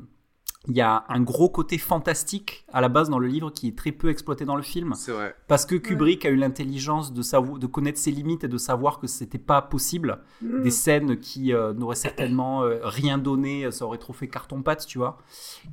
il 0.66 0.76
y 0.76 0.80
a 0.80 1.04
un 1.08 1.20
gros 1.20 1.48
côté 1.48 1.78
fantastique 1.78 2.64
à 2.72 2.80
la 2.80 2.88
base 2.88 3.08
dans 3.08 3.18
le 3.20 3.28
livre 3.28 3.50
qui 3.50 3.68
est 3.68 3.78
très 3.78 3.92
peu 3.92 4.10
exploité 4.10 4.44
dans 4.44 4.56
le 4.56 4.62
film 4.62 4.92
C'est 4.96 5.12
vrai. 5.12 5.34
parce 5.46 5.64
que 5.64 5.76
Kubrick 5.76 6.26
a 6.26 6.30
eu 6.30 6.36
l'intelligence 6.36 7.12
de 7.14 7.22
savoir 7.22 7.58
de 7.58 7.66
connaître 7.66 7.98
ses 7.98 8.10
limites 8.10 8.44
et 8.44 8.48
de 8.48 8.58
savoir 8.58 8.98
que 8.98 9.06
c'était 9.06 9.38
pas 9.38 9.62
possible 9.62 10.18
Mm. 10.42 10.62
des 10.62 10.70
scènes 10.70 11.16
qui 11.18 11.52
euh, 11.52 11.72
n'auraient 11.72 11.96
certainement 11.96 12.62
euh, 12.62 12.78
rien 12.82 13.18
donné 13.18 13.70
ça 13.70 13.84
aurait 13.86 13.98
trop 13.98 14.12
fait 14.12 14.28
carton 14.28 14.62
pâte 14.62 14.84
tu 14.86 14.98
vois 14.98 15.18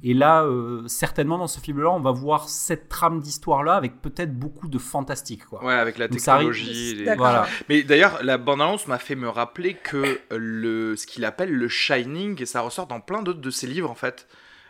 et 0.04 0.14
là 0.14 0.44
euh, 0.44 0.88
certainement 0.88 1.38
dans 1.38 1.48
ce 1.48 1.60
film 1.60 1.82
là 1.82 1.90
on 1.92 2.00
va 2.00 2.12
voir 2.12 2.48
cette 2.50 2.88
trame 2.90 3.20
d'histoire 3.22 3.64
là 3.64 3.74
avec 3.76 4.02
peut-être 4.02 4.38
beaucoup 4.38 4.68
de 4.68 4.78
fantastique 4.78 5.46
quoi 5.46 5.64
Ouais, 5.64 5.74
avec 5.74 5.98
la 5.98 6.08
Donc 6.08 6.20
technologie. 6.20 6.96
les- 6.96 7.16
voilà 7.16 7.48
Mais 7.70 7.84
d'ailleurs, 7.84 8.24
la 8.24 8.38
bande-annonce 8.38 8.88
m'a 8.88 8.98
fait 9.00 9.16
me 9.16 9.30
rappeler 9.30 9.74
que 9.76 10.20
le, 10.32 10.96
ce 10.96 11.06
qu'il 11.08 11.26
appelle 11.26 11.52
le 11.52 11.68
Shining, 11.68 12.42
et 12.42 12.46
ça 12.46 12.62
ressort 12.62 12.88
dans 12.88 13.00
plein 13.02 13.22
d'autres 13.24 13.42
de 13.42 13.50
ses 13.50 13.68
livres 13.68 13.90
en 13.90 13.96
fait. 13.96 14.28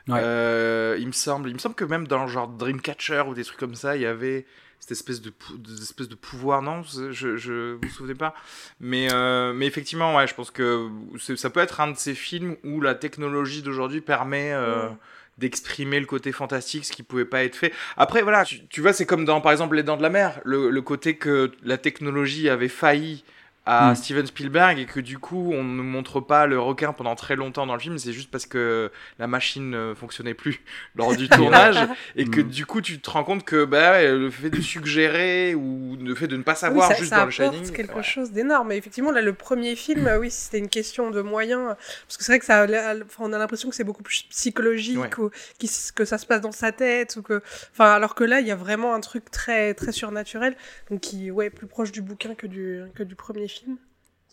Ouais. 0.08 0.20
Euh, 0.22 0.98
il 1.00 1.08
me 1.08 1.12
semble, 1.12 1.50
il 1.50 1.54
me 1.54 1.60
semble 1.60 1.76
que 1.76 1.86
même 1.86 2.08
dans 2.08 2.28
genre 2.28 2.48
Dreamcatcher 2.48 3.24
ou 3.28 3.34
des 3.34 3.44
trucs 3.44 3.60
comme 3.60 3.76
ça, 3.76 3.96
il 3.96 4.04
y 4.04 4.06
avait 4.06 4.46
cette 4.80 4.92
espèce 4.92 5.22
de, 5.22 5.34
espèce 5.82 6.08
de 6.10 6.16
pouvoir. 6.16 6.62
Non, 6.62 6.84
je, 6.84 7.12
je 7.38 7.74
vous 7.74 7.80
vous 7.82 7.90
souvenez 7.90 8.14
pas. 8.14 8.36
Mais, 8.80 9.08
euh, 9.12 9.52
mais 9.54 9.66
effectivement, 9.66 10.16
ouais, 10.16 10.28
je 10.28 10.36
pense 10.36 10.52
que 10.52 10.90
ça 11.18 11.50
peut 11.50 11.60
être 11.60 11.82
un 11.82 11.92
de 11.92 11.98
ces 11.98 12.14
films 12.14 12.56
où 12.64 12.82
la 12.82 12.94
technologie 12.96 13.62
d'aujourd'hui 13.62 14.02
permet. 14.02 14.52
euh, 14.54 14.90
d'exprimer 15.38 16.00
le 16.00 16.06
côté 16.06 16.32
fantastique, 16.32 16.86
ce 16.86 16.94
qui 16.94 17.04
pouvait 17.04 17.26
pas 17.26 17.44
être 17.44 17.58
fait. 17.58 17.74
Après, 17.98 18.22
voilà, 18.22 18.46
tu, 18.46 18.66
tu 18.68 18.80
vois, 18.80 18.94
c'est 18.94 19.06
comme 19.06 19.26
dans, 19.26 19.42
par 19.42 19.52
exemple, 19.52 19.76
Les 19.76 19.84
Dents 19.84 19.98
de 19.98 20.02
la 20.02 20.10
Mer, 20.10 20.40
le, 20.46 20.70
le 20.70 20.82
côté 20.82 21.18
que 21.18 21.52
la 21.62 21.78
technologie 21.78 22.48
avait 22.48 22.70
failli 22.70 23.26
à 23.66 23.92
Mm. 23.92 23.96
Steven 23.96 24.26
Spielberg 24.28 24.80
et 24.80 24.86
que 24.86 25.00
du 25.00 25.18
coup 25.18 25.52
on 25.54 25.64
ne 25.64 25.82
montre 25.82 26.20
pas 26.22 26.46
le 26.46 26.60
requin 26.60 26.94
pendant 26.94 27.16
très 27.16 27.36
longtemps 27.36 27.66
dans 27.66 27.74
le 27.74 27.80
film, 27.80 27.98
c'est 27.98 28.14
juste 28.14 28.30
parce 28.32 28.46
que 28.46 28.92
la 29.20 29.28
machine 29.28 29.70
ne 29.72 29.94
fonctionnait 29.96 30.34
plus 30.36 30.62
lors 30.96 31.16
du 31.16 31.28
tournage 31.30 31.78
et 32.16 32.26
que 32.26 32.42
Mm. 32.42 32.48
du 32.50 32.66
coup 32.66 32.82
tu 32.82 33.00
te 33.00 33.10
rends 33.10 33.24
compte 33.24 33.44
que 33.44 33.66
bah, 33.66 34.02
le 34.04 34.30
fait 34.30 34.50
de 34.50 34.62
suggérer 34.62 35.56
ou 35.56 35.98
le 36.00 36.14
fait 36.16 36.28
de 36.28 36.38
ne 36.38 36.44
pas 36.44 36.52
Oui, 36.54 36.58
savoir 36.60 36.90
ça, 36.90 36.96
juste 36.96 37.10
ça 37.10 37.18
dans 37.22 37.26
le 37.26 37.32
apporte 37.34 37.56
Shining. 37.56 37.72
quelque 37.76 37.96
ouais. 37.96 38.04
chose 38.04 38.32
d'énorme. 38.32 38.72
Et 38.72 38.78
effectivement, 38.78 39.12
là, 39.12 39.22
le 39.22 39.34
premier 39.34 39.76
film, 39.76 40.06
euh, 40.08 40.20
oui, 40.20 40.30
c'était 40.32 40.58
une 40.60 40.70
question 40.70 41.10
de 41.12 41.22
moyens. 41.22 41.76
Parce 42.08 42.18
que 42.18 42.24
c'est 42.24 42.32
vrai 42.34 42.40
que 42.40 42.46
ça, 42.46 42.66
on 43.20 43.34
a 43.34 43.38
l'impression 43.38 43.70
que 43.70 43.76
c'est 43.76 43.84
beaucoup 43.84 44.04
plus 44.04 44.24
psychologique 44.30 44.98
Ouais. 45.00 45.10
ou 45.18 45.30
que 45.96 46.06
ça 46.06 46.18
se 46.18 46.26
passe 46.26 46.42
dans 46.42 46.52
sa 46.52 46.72
tête. 46.72 47.16
Ou 47.18 47.22
que, 47.22 47.42
enfin, 47.74 47.92
alors 47.92 48.16
que 48.16 48.24
là, 48.24 48.40
il 48.42 48.48
y 48.48 48.52
a 48.52 48.56
vraiment 48.56 48.94
un 48.94 49.00
truc 49.00 49.30
très, 49.32 49.74
très 49.74 49.92
surnaturel. 49.92 50.56
Donc, 50.92 51.02
qui, 51.02 51.32
ouais, 51.32 51.50
plus 51.50 51.68
proche 51.68 51.92
du 51.92 52.02
bouquin 52.02 52.36
que 52.36 52.48
du, 52.48 52.82
que 52.96 53.04
du 53.04 53.16
premier 53.16 53.48
film. 53.48 53.55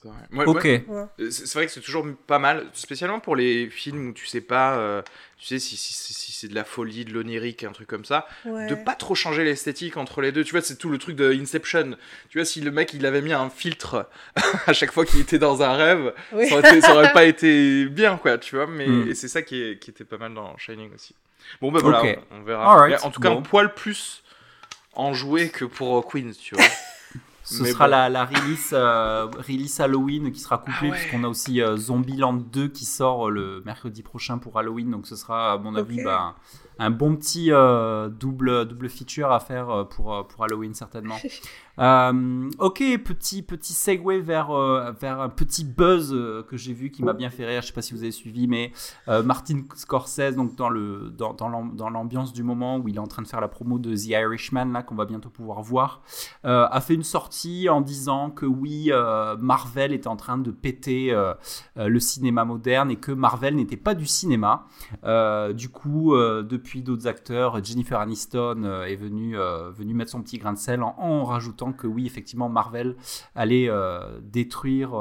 C'est 0.01 0.09
vrai. 0.09 0.17
Moi- 0.31 0.49
Ok. 0.49 0.67
Euh, 0.67 1.07
C'est 1.19 1.31
c'est 1.47 1.55
vrai 1.55 1.67
que 1.67 1.71
c'est 1.73 1.81
toujours 1.81 2.05
pas 2.27 2.41
mal, 2.41 2.67
spécialement 2.73 3.21
pour 3.21 3.37
les 3.37 3.71
films 3.71 4.09
où 4.09 4.13
tu 4.13 4.27
sais 4.27 4.41
pas, 4.41 4.75
euh, 4.77 5.01
tu 5.39 5.47
sais 5.47 5.61
si, 5.61 5.77
si, 5.77 5.93
si- 5.95 6.13
si 6.13 6.33
c'est 6.33 6.49
de 6.49 6.57
la 6.57 6.65
folie, 6.65 7.05
de 7.05 7.13
l'onirique, 7.13 7.63
un 7.63 7.71
truc 7.71 7.87
comme 7.87 8.05
ça, 8.05 8.27
Ouais. 8.45 8.67
de 8.67 8.75
pas 8.75 8.97
trop 8.97 9.15
changer 9.15 9.45
l'esthétique 9.45 9.97
entre 9.97 10.21
les 10.21 10.33
deux. 10.33 10.43
Tu 10.43 10.51
vois, 10.51 10.61
c'est 10.61 10.75
tout 10.75 10.89
le 10.91 10.99
truc 10.99 11.15
de 11.15 11.33
Inception. 11.33 11.97
Tu 12.31 12.39
vois, 12.39 12.45
si 12.45 12.61
le 12.61 12.73
mec 12.73 12.93
il 12.95 13.07
avait 13.07 13.23
mis 13.23 13.33
un 13.33 13.49
filtre 13.49 14.09
à 14.67 14.73
chaque 14.73 14.91
fois 14.91 15.05
qu'il 15.07 15.21
était 15.21 15.39
dans 15.39 15.63
un 15.63 15.75
rêve, 15.77 16.13
Oui. 16.33 16.49
ça, 16.49 16.57
aurait 16.59 16.69
été- 16.71 16.81
ça 16.81 16.95
aurait 16.97 17.13
pas 17.13 17.25
été 17.25 17.87
bien, 17.87 18.17
quoi, 18.17 18.39
tu 18.39 18.57
vois. 18.57 18.67
Mais 18.67 18.89
Mm. 18.89 19.09
et 19.11 19.15
c'est 19.15 19.29
ça 19.29 19.43
qui, 19.43 19.63
est- 19.63 19.79
qui 19.79 19.91
était 19.91 20.05
pas 20.05 20.19
mal 20.19 20.35
dans 20.35 20.57
Shining 20.59 20.93
aussi. 20.95 21.15
Bon, 21.61 21.71
ben 21.71 21.79
voilà, 21.81 22.03
on, 22.33 22.39
on 22.39 22.43
verra. 22.43 22.89
En 23.05 23.11
tout 23.13 23.21
cas, 23.21 23.31
bon. 23.31 23.39
un 23.39 23.43
poil 23.43 23.73
plus 23.73 24.25
enjoué 24.95 25.49
que 25.51 25.65
pour 25.65 25.97
euh, 25.97 26.03
Queen, 26.03 26.35
tu 26.35 26.57
vois. 26.57 26.65
Ce 27.53 27.63
Mais 27.63 27.71
sera 27.73 27.85
bon. 27.85 27.91
la, 27.91 28.09
la 28.09 28.25
release, 28.25 28.71
euh, 28.73 29.27
release 29.47 29.79
Halloween 29.81 30.33
qui 30.33 30.41
sera 30.41 30.59
couplée, 30.59 30.75
Ah 30.81 30.85
ouais. 30.85 30.91
puisqu'on 30.93 31.25
a 31.25 31.29
aussi 31.29 31.61
euh, 31.61 31.77
Zombieland 31.77 32.33
2 32.35 32.69
qui 32.69 32.85
sort 32.85 33.29
euh, 33.29 33.31
le 33.31 33.63
mercredi 33.65 34.03
prochain 34.03 34.39
pour 34.39 34.59
Halloween. 34.59 34.91
Donc 34.91 35.07
ce 35.07 35.17
sera, 35.17 35.53
à 35.53 35.59
mon 35.59 35.75
avis, 35.75 36.03
bah, 36.03 36.35
un 36.79 36.91
bon 36.91 37.17
petit 37.17 37.53
euh, 37.53 38.09
double, 38.09 38.67
double 38.67 38.89
feature 38.89 39.31
à 39.33 39.41
faire 39.41 39.71
euh, 39.71 39.85
pour, 39.85 40.15
euh, 40.15 40.23
pour 40.23 40.45
Halloween, 40.45 40.75
certainement. 40.75 41.17
Euh, 41.79 42.51
ok, 42.59 42.83
petit, 43.03 43.41
petit 43.41 43.73
segue 43.73 44.21
vers, 44.23 44.53
vers 45.01 45.21
un 45.23 45.31
petit 45.31 45.65
buzz 45.65 46.11
que 46.47 46.55
j'ai 46.59 46.75
vu 46.75 46.91
qui 46.91 47.03
m'a 47.03 47.15
bien 47.15 47.31
fait 47.31 47.47
rire. 47.47 47.63
Je 47.63 47.69
sais 47.69 47.73
pas 47.73 47.81
si 47.81 47.95
vous 47.95 48.03
avez 48.03 48.13
suivi, 48.13 48.47
mais 48.47 48.73
Martin 49.25 49.63
Scorsese, 49.75 50.37
donc 50.37 50.55
dans, 50.55 50.69
le, 50.69 51.09
dans, 51.17 51.33
dans 51.33 51.49
l'am- 51.49 51.75
dans 51.75 51.89
l'ambiance 51.89 52.35
du 52.35 52.43
moment 52.43 52.77
où 52.77 52.89
il 52.89 52.97
est 52.97 52.99
en 53.01 53.07
train 53.07 53.23
de 53.23 53.27
faire 53.27 53.41
la 53.41 53.49
promo 53.49 53.79
de 53.79 53.97
The 53.97 54.09
Irishman, 54.09 54.67
là, 54.71 54.83
qu'on 54.83 54.97
va 54.97 55.07
bientôt 55.07 55.31
pouvoir 55.31 55.63
voir, 55.63 56.03
a 56.45 56.79
fait 56.83 56.93
une 56.93 57.03
sortie 57.05 57.71
en 57.71 57.81
disant 57.81 58.29
que 58.31 58.45
oui, 58.45 58.91
Marvel 59.39 59.95
était 59.95 60.09
en 60.09 60.17
train 60.17 60.37
de 60.37 60.51
péter 60.51 61.19
le 61.77 62.01
cinéma 62.01 62.45
moderne 62.45 62.91
et 62.91 62.97
que 62.97 63.13
Marvel 63.13 63.57
n'était 63.57 63.79
pas 63.79 63.95
du 63.95 64.05
cinéma. 64.05 64.67
Du 65.55 65.71
coup, 65.71 66.15
euh, 66.15 66.43
depuis 66.63 66.83
d'autres 66.83 67.09
acteurs, 67.09 67.63
Jennifer 67.63 67.99
Aniston 67.99 68.63
euh, 68.63 68.85
est 68.85 68.95
venue, 68.95 69.37
euh, 69.37 69.71
venue 69.73 69.95
mettre 69.95 70.13
son 70.13 70.23
petit 70.23 70.39
grain 70.39 70.53
de 70.53 70.59
sel 70.59 70.83
en, 70.83 71.25
rajoutant 71.25 71.73
que 71.73 71.89
oui, 71.89 72.07
effectivement, 72.07 72.49
Marvel 72.49 72.95
allait 73.35 73.69
euh, 73.69 74.21
détruire 74.23 74.93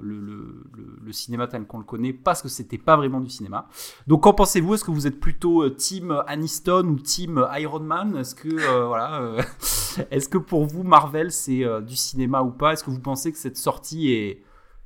le, 0.00 0.64
cinéma 1.10 1.46
tel 1.46 1.66
qu'on 1.66 1.78
le 1.78 1.84
connaît 1.84 2.12
parce 2.12 2.42
que 2.42 2.48
c'était 2.48 2.78
pas 2.78 2.96
vraiment 2.96 3.20
du 3.20 3.30
cinéma. 3.30 3.66
Donc, 4.06 4.24
qu'en 4.24 4.34
pensez-vous? 4.34 4.74
Est-ce 4.74 4.84
que 4.84 4.90
vous 4.90 5.06
êtes 5.06 5.18
plutôt 5.18 5.68
team 5.70 6.22
Aniston 6.26 6.84
ou 6.86 6.96
team 6.96 7.46
Iron 7.56 7.80
Man? 7.80 8.16
Est-ce 8.18 8.34
que 8.34 8.84
voilà, 8.86 9.36
est-ce 10.10 10.28
que 10.28 10.38
pour 10.38 10.66
vous 10.66 10.82
Marvel 10.82 11.32
c'est 11.32 11.64
du 11.82 11.96
cinéma 11.96 12.42
ou 12.42 12.50
pas? 12.50 12.74
Est-ce 12.74 12.84
que 12.84 12.90
vous 12.90 13.00
pensez 13.00 13.32
que 13.32 13.38
cette 13.38 13.56
sortie 13.56 14.12
est 14.12 14.42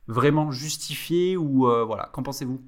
vraiment 0.06 0.52
justifiée 0.52 1.36
ou 1.36 1.66
voilà 1.86 2.08
Qu'en 2.12 2.22
pensez-vous? 2.22 2.60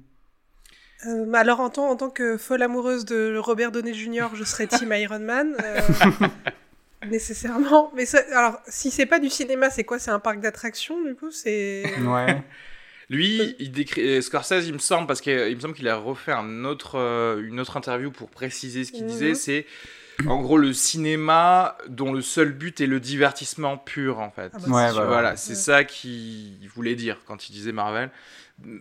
Euh, 1.07 1.25
mais 1.27 1.37
alors, 1.37 1.59
en 1.59 1.69
tant, 1.69 1.89
en 1.89 1.95
tant 1.95 2.09
que 2.09 2.37
folle 2.37 2.61
amoureuse 2.63 3.05
de 3.05 3.37
Robert 3.37 3.71
Downey 3.71 3.93
Jr., 3.93 4.27
je 4.33 4.43
serais 4.43 4.67
Team 4.67 4.91
Iron 4.97 5.19
Man. 5.19 5.55
euh, 5.63 5.81
nécessairement. 7.07 7.91
Mais 7.95 8.05
ça- 8.05 8.23
alors, 8.33 8.59
si 8.67 8.91
c'est 8.91 9.05
pas 9.05 9.19
du 9.19 9.29
cinéma, 9.29 9.69
c'est 9.69 9.83
quoi? 9.83 9.99
C'est 9.99 10.11
un 10.11 10.19
parc 10.19 10.39
d'attractions, 10.39 11.01
du 11.03 11.15
coup? 11.15 11.31
C'est. 11.31 11.83
Ouais. 12.01 12.41
Lui, 13.09 13.55
il 13.59 13.71
décrit 13.71 14.17
euh, 14.17 14.21
Scorsese, 14.21 14.65
il 14.65 14.73
me 14.73 14.79
semble, 14.79 15.05
parce 15.05 15.21
qu'il 15.21 15.55
me 15.55 15.59
semble 15.59 15.75
qu'il 15.75 15.87
a 15.87 15.95
refait 15.95 16.31
un 16.31 16.65
autre, 16.65 16.97
euh, 16.97 17.39
une 17.45 17.59
autre 17.59 17.77
interview 17.77 18.09
pour 18.09 18.29
préciser 18.29 18.83
ce 18.83 18.91
qu'il 18.91 19.03
Mhm. 19.03 19.09
disait. 19.11 19.35
C'est 19.35 19.67
en 20.27 20.41
gros 20.41 20.57
le 20.57 20.73
cinéma 20.73 21.77
dont 21.87 22.13
le 22.13 22.21
seul 22.21 22.51
but 22.53 22.81
est 22.81 22.87
le 22.87 22.99
divertissement 22.99 23.77
pur, 23.77 24.19
en 24.19 24.31
fait. 24.31 24.49
Ah 24.55 24.57
bah, 24.65 24.67
Ouais, 24.75 24.87
c'est 24.87 25.05
voilà. 25.05 25.35
c'est 25.37 25.49
Ouais. 25.51 25.55
ça 25.55 25.83
qu'il 25.83 26.57
voulait 26.73 26.95
dire 26.95 27.19
quand 27.27 27.47
il 27.47 27.51
disait 27.51 27.73
Marvel. 27.73 28.09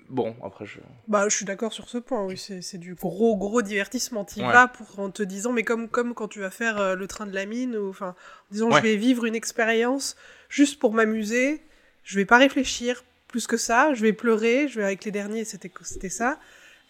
Bon, 0.09 0.37
après, 0.43 0.67
je. 0.67 0.79
Bah, 1.09 1.29
je 1.29 1.35
suis 1.35 1.45
d'accord 1.45 1.73
sur 1.73 1.89
ce 1.89 1.99
point, 1.99 2.25
oui, 2.25 2.39
c'est 2.39 2.79
du 2.79 2.95
gros, 2.95 3.37
gros 3.37 3.61
divertissement. 3.61 4.25
T'y 4.25 4.41
Ouais. 4.41 4.53
vas 4.53 4.69
pour, 4.69 4.99
en 5.01 5.11
te 5.11 5.23
disant, 5.23 5.53
mais 5.53 5.65
comme, 5.65 5.89
comme 5.89 6.15
quand 6.15 6.29
tu 6.29 6.41
vas 6.41 6.51
faire 6.51 6.79
euh, 6.79 6.95
le 6.95 7.07
train 7.09 7.27
de 7.27 7.35
la 7.35 7.45
mine, 7.45 7.77
ou 7.77 7.91
enfin, 7.91 8.15
en 8.51 8.53
disant, 8.53 8.71
Ouais. 8.71 8.79
je 8.79 8.83
vais 8.83 8.97
vivre 8.97 9.25
une 9.25 9.35
expérience 9.35 10.17
juste 10.49 10.79
pour 10.79 10.93
m'amuser, 10.95 11.61
je 12.05 12.17
vais 12.17 12.25
pas 12.25 12.39
réfléchir 12.39 13.05
plus 13.27 13.47
que 13.49 13.57
ça, 13.57 13.93
je 13.95 14.03
vais 14.03 14.13
pleurer, 14.13 14.69
je 14.69 14.79
vais 14.79 14.85
avec 14.87 15.05
les 15.05 15.11
derniers, 15.11 15.45
c'était 15.45 15.73
c'était 15.83 16.09
ça, 16.09 16.39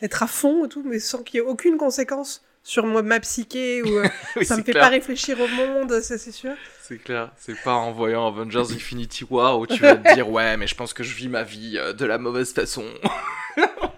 être 0.02 0.22
à 0.22 0.26
fond 0.26 0.66
et 0.66 0.68
tout, 0.68 0.82
mais 0.84 0.98
sans 0.98 1.22
qu'il 1.22 1.36
y 1.40 1.42
ait 1.42 1.46
aucune 1.46 1.78
conséquence 1.78 2.44
sur 2.66 2.86
moi, 2.86 3.02
ma 3.02 3.20
psyché, 3.20 3.82
ou 3.82 3.98
euh, 3.98 4.08
Oui, 4.36 4.44
ça 4.46 4.56
me 4.56 4.62
fait 4.62 4.72
clair. 4.72 4.84
pas 4.84 4.88
réfléchir 4.90 5.38
au 5.40 5.46
monde, 5.48 6.00
ça 6.00 6.18
c'est 6.18 6.32
sûr. 6.32 6.52
C'est 6.82 6.98
clair, 6.98 7.30
c'est 7.36 7.62
pas 7.62 7.74
en 7.74 7.92
voyant 7.92 8.26
Avengers 8.26 8.72
Infinity 8.74 9.24
War 9.28 9.58
où 9.58 9.66
tu 9.66 9.80
vas 9.80 9.96
te 9.96 10.14
dire 10.14 10.28
ouais 10.28 10.56
mais 10.56 10.66
je 10.66 10.74
pense 10.74 10.92
que 10.92 11.02
je 11.04 11.14
vis 11.14 11.28
ma 11.28 11.42
vie 11.42 11.78
euh, 11.78 11.92
de 11.92 12.04
la 12.04 12.18
mauvaise 12.18 12.52
façon. 12.52 12.84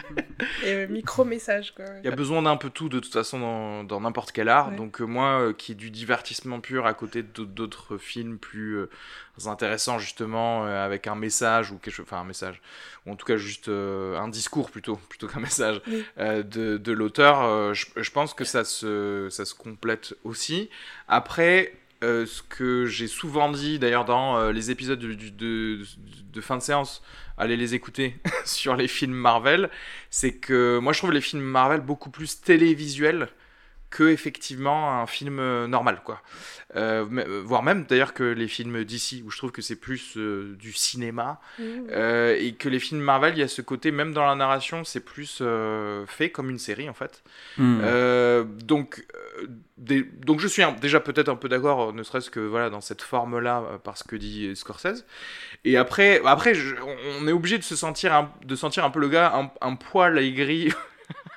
Et 0.64 0.72
euh, 0.74 0.86
micro-message, 0.88 1.74
quoi. 1.74 1.84
Il 2.02 2.04
y 2.08 2.12
a 2.12 2.14
besoin 2.16 2.42
d'un 2.42 2.56
peu 2.56 2.70
tout 2.70 2.88
de 2.88 3.00
toute 3.00 3.12
façon 3.12 3.38
dans 3.40 3.84
dans 3.84 4.00
n'importe 4.00 4.32
quel 4.32 4.48
art. 4.48 4.70
Ouais. 4.70 4.76
Donc 4.76 5.00
euh, 5.00 5.04
moi 5.04 5.40
euh, 5.40 5.52
qui 5.52 5.72
est 5.72 5.76
du 5.76 5.90
divertissement 5.90 6.60
pur 6.60 6.86
à 6.86 6.94
côté 6.94 7.22
d'autres 7.22 7.96
films 7.96 8.38
plus 8.38 8.78
intéressants 9.46 9.98
justement 9.98 10.64
avec 10.64 11.06
un 11.06 11.14
message 11.14 11.70
ou 11.70 11.78
quelque 11.78 11.94
chose, 11.94 12.06
enfin 12.08 12.20
un 12.20 12.24
message 12.24 12.60
ou 13.04 13.12
en 13.12 13.16
tout 13.16 13.26
cas 13.26 13.36
juste 13.36 13.68
un 13.68 14.28
discours 14.28 14.70
plutôt 14.70 14.96
plutôt 15.08 15.26
qu'un 15.28 15.40
message 15.40 15.80
Oui. 15.86 16.04
de, 16.18 16.76
de 16.78 16.92
l'auteur. 16.92 17.74
je, 17.74 17.86
je 17.96 18.10
pense 18.10 18.34
que 18.34 18.44
ça 18.44 18.64
se 18.64 19.28
ça 19.30 19.44
se 19.44 19.54
complète 19.54 20.14
aussi. 20.24 20.70
Après. 21.08 21.72
euh, 22.04 22.26
ce 22.26 22.42
que 22.42 22.84
j'ai 22.84 23.06
souvent 23.08 23.50
dit 23.50 23.78
d'ailleurs 23.78 24.04
dans 24.04 24.36
euh, 24.36 24.52
les 24.52 24.70
épisodes 24.70 24.98
de, 24.98 25.14
du- 25.14 25.30
de, 25.30 25.80
de 26.30 26.40
fin 26.42 26.58
de 26.58 26.62
séance, 26.62 27.02
allez 27.36 27.56
les 27.56 27.74
écouter 27.74 28.16
sur 28.44 28.76
les 28.76 28.88
films 28.88 29.14
Marvel, 29.14 29.70
c'est 30.10 30.32
que 30.32 30.78
moi 30.78 30.92
je 30.92 30.98
trouve 30.98 31.12
les 31.12 31.20
films 31.20 31.42
Marvel 31.42 31.80
beaucoup 31.80 32.10
plus 32.10 32.40
télévisuels 32.40 33.28
que 33.90 34.04
effectivement 34.08 35.00
un 35.00 35.06
film 35.06 35.38
euh, 35.38 35.66
normal 35.68 36.00
quoi. 36.04 36.20
Euh, 36.74 37.06
mais- 37.08 37.24
euh, 37.26 37.40
voire 37.44 37.62
même 37.62 37.84
d'ailleurs 37.88 38.12
que 38.14 38.24
les 38.24 38.48
films 38.48 38.84
d'ici 38.84 39.22
où 39.24 39.30
je 39.30 39.38
trouve 39.38 39.52
que 39.52 39.62
c'est 39.62 39.76
plus 39.76 40.14
euh, 40.16 40.54
du 40.58 40.72
cinéma 40.72 41.40
Mmh. 41.58 41.62
euh, 41.92 42.36
et 42.38 42.54
que 42.54 42.68
les 42.68 42.80
films 42.80 43.00
Marvel 43.00 43.34
il 43.34 43.38
y 43.40 43.42
a 43.42 43.48
ce 43.48 43.62
côté 43.62 43.92
même 43.92 44.12
dans 44.12 44.26
la 44.26 44.34
narration 44.34 44.82
c'est 44.84 45.00
plus 45.00 45.38
euh, 45.40 46.04
fait 46.06 46.30
comme 46.30 46.50
une 46.50 46.58
série 46.58 46.88
en 46.88 46.94
fait. 46.94 47.22
Euh, 47.60 48.44
donc, 48.44 49.06
des- 49.78 50.02
donc 50.02 50.40
je 50.40 50.48
suis 50.48 50.62
un- 50.62 50.72
déjà 50.72 50.98
peut-être 51.00 51.28
un 51.28 51.36
peu 51.36 51.48
d'accord, 51.48 51.92
ne 51.92 52.02
serait-ce 52.02 52.30
que 52.30 52.40
voilà 52.40 52.70
dans 52.70 52.80
cette 52.80 53.02
forme-là, 53.02 53.62
euh, 53.72 53.78
parce 53.78 54.02
que 54.02 54.16
dit 54.16 54.54
Scorsese. 54.56 55.04
Et 55.64 55.76
après, 55.76 56.20
après, 56.24 56.54
je- 56.54 56.74
on- 56.76 57.22
on 57.22 57.28
est 57.28 57.32
obligé 57.32 57.58
de 57.58 57.62
se 57.64 57.76
sentir, 57.76 58.12
un, 58.14 58.30
de 58.44 58.56
sentir 58.56 58.84
un 58.84 58.90
peu 58.90 59.00
le 59.00 59.08
gars 59.08 59.32
un, 59.34 59.50
un 59.60 59.76
poil 59.76 60.18
aigri. 60.18 60.72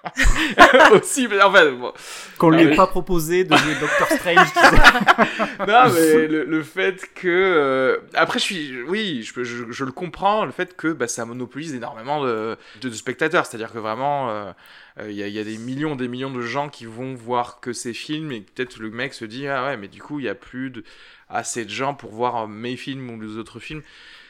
aussi 0.93 1.27
mais 1.27 1.41
en 1.41 1.51
fait 1.51 1.71
bon. 1.71 1.91
Qu'on 2.37 2.49
lui 2.49 2.63
ait 2.63 2.75
pas 2.75 2.87
proposé 2.87 3.43
de 3.43 3.55
jouer 3.55 3.75
Doctor 3.79 4.07
Strange. 4.07 4.47
tu 4.53 4.59
sais. 4.59 5.45
non 5.67 5.89
mais 5.93 6.27
le, 6.27 6.45
le 6.45 6.63
fait 6.63 7.09
que 7.13 7.27
euh, 7.27 7.97
après 8.13 8.39
je 8.39 8.43
suis 8.43 8.81
oui 8.83 9.23
je, 9.23 9.43
je, 9.43 9.71
je 9.71 9.85
le 9.85 9.91
comprends 9.91 10.45
le 10.45 10.51
fait 10.51 10.75
que 10.75 10.87
bah, 10.93 11.07
ça 11.07 11.25
monopolise 11.25 11.73
énormément 11.73 12.23
de, 12.23 12.57
de, 12.81 12.89
de 12.89 12.93
spectateurs 12.93 13.45
c'est 13.45 13.55
à 13.55 13.57
dire 13.57 13.71
que 13.71 13.79
vraiment 13.79 14.29
euh, 14.29 14.51
euh, 14.99 15.11
il 15.11 15.15
y, 15.17 15.23
a, 15.23 15.27
il 15.27 15.33
y 15.33 15.39
a 15.39 15.43
des 15.43 15.57
millions 15.57 15.95
des 15.95 16.07
millions 16.07 16.31
de 16.31 16.41
gens 16.41 16.69
qui 16.69 16.85
vont 16.85 17.13
voir 17.13 17.59
que 17.59 17.73
ces 17.73 17.93
films 17.93 18.31
et 18.31 18.41
peut-être 18.41 18.79
le 18.79 18.89
mec 18.89 19.13
se 19.13 19.25
dit 19.25 19.47
ah 19.47 19.65
ouais 19.65 19.77
mais 19.77 19.87
du 19.87 20.01
coup 20.01 20.19
il 20.19 20.25
y 20.25 20.29
a 20.29 20.35
plus 20.35 20.69
de, 20.69 20.83
assez 21.29 21.65
de 21.65 21.69
gens 21.69 21.93
pour 21.93 22.11
voir 22.11 22.35
euh, 22.43 22.47
mes 22.47 22.75
films 22.75 23.09
ou 23.11 23.19
les 23.21 23.37
autres 23.37 23.59
films 23.59 23.81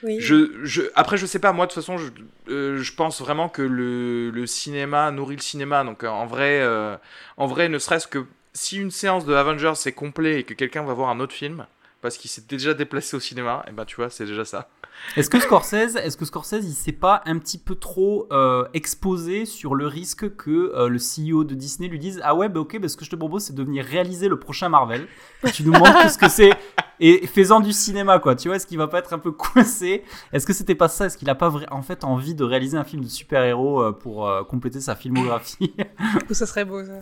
Oui. 0.04 0.18
je, 0.20 0.52
je, 0.64 0.82
après, 0.96 1.18
je 1.18 1.26
sais 1.26 1.40
pas, 1.40 1.54
moi, 1.54 1.66
de 1.66 1.72
toute 1.72 1.82
façon, 1.82 1.98
je, 1.98 2.08
euh, 2.50 2.78
je 2.82 2.94
pense 2.94 3.22
vraiment 3.22 3.50
que 3.50 3.62
le, 3.62 4.30
le 4.32 4.46
cinéma 4.48 5.10
nourrit 5.12 5.36
le 5.38 5.42
cinéma. 5.42 5.84
Donc, 5.84 6.04
euh, 6.04 6.08
en 6.10 6.26
vrai, 6.26 6.60
euh, 6.62 6.98
en 7.38 7.48
vrai 7.48 7.70
ne 7.70 7.80
serait-ce 7.80 8.08
que 8.08 8.26
si 8.54 8.78
une 8.78 8.92
séance 8.92 9.26
de 9.26 9.34
Avengers 9.34 9.74
c'est 9.76 9.92
complet 9.94 10.40
et 10.40 10.44
que 10.44 10.54
quelqu'un 10.54 10.84
va 10.84 10.94
voir 10.94 11.10
un 11.10 11.20
autre 11.20 11.34
film, 11.34 11.66
parce 12.02 12.18
qu'il 12.18 12.30
s'est 12.30 12.46
déjà 12.48 12.74
déplacé 12.74 13.16
au 13.16 13.20
cinéma, 13.20 13.64
et 13.68 13.72
ben 13.72 13.86
tu 13.86 13.96
vois, 13.98 14.10
c'est 14.10 14.26
déjà 14.26 14.46
ça. 14.46 14.70
Est-ce 15.16 15.30
que 15.30 15.40
Scorsese, 15.40 15.96
est-ce 15.96 16.18
que 16.18 16.26
Scorsese, 16.26 16.64
il 16.64 16.74
s'est 16.74 16.92
pas 16.92 17.22
un 17.26 17.38
petit 17.38 17.58
peu 17.58 17.76
trop 17.76 18.28
euh, 18.32 18.66
exposé 18.74 19.46
sur 19.46 19.76
le 19.76 19.88
risque 19.88 20.36
que 20.36 20.74
euh, 20.76 20.90
le 20.90 20.98
CEO 20.98 21.44
de 21.46 21.56
Disney 21.56 21.88
lui 21.88 22.00
dise 22.00 22.20
ah 22.24 22.36
ouais 22.36 22.50
bah 22.50 22.60
ok 22.60 22.80
bah 22.80 22.90
ce 22.90 22.98
que 22.98 23.06
je 23.06 23.10
te 23.10 23.16
propose 23.16 23.44
c'est 23.44 23.56
de 23.56 23.64
venir 23.64 23.86
réaliser 23.86 24.28
le 24.28 24.38
prochain 24.40 24.68
Marvel. 24.68 25.08
Tu 25.54 25.64
nous 25.64 25.72
montres 25.72 26.10
ce 26.10 26.18
que 26.18 26.28
c'est 26.28 26.52
et 27.00 27.28
faisant 27.28 27.60
du 27.60 27.72
cinéma, 27.74 28.20
quoi. 28.20 28.36
Tu 28.36 28.48
vois, 28.48 28.58
est-ce 28.58 28.68
qu'il 28.68 28.78
va 28.78 28.88
pas 28.88 29.00
être 29.00 29.14
un 29.14 29.20
peu 29.20 29.32
coincé? 29.34 30.04
Est-ce 30.34 30.46
que 30.46 30.54
c'était 30.54 30.76
pas 30.76 30.88
ça? 30.88 31.06
Est-ce 31.06 31.18
qu'il 31.18 31.30
a 31.30 31.36
pas 31.36 31.52
en 31.72 31.82
fait 31.82 32.04
envie 32.04 32.36
de 32.36 32.44
réaliser 32.44 32.78
un 32.78 32.84
film 32.84 33.04
de 33.04 33.10
super-héros 33.10 33.82
euh, 33.82 33.92
pour 33.92 34.28
euh, 34.28 34.44
compléter 34.44 34.80
sa 34.82 34.96
filmographie? 34.96 35.74
Ça 36.32 36.46
serait 36.46 36.66
beau, 36.66 36.84
ça. 36.84 36.94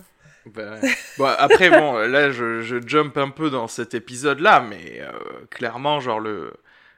Bah, 0.54 0.76
bon, 1.18 1.26
après, 1.38 1.68
bon, 1.68 1.98
là, 2.08 2.30
je, 2.30 2.62
je, 2.62 2.76
jump 2.86 3.16
un 3.18 3.28
peu 3.28 3.50
dans 3.50 3.68
cet 3.68 3.92
épisode-là, 3.94 4.64
mais 4.66 5.00
euh, 5.00 5.10
clairement, 5.50 6.00
genre, 6.00 6.20
le, 6.20 6.54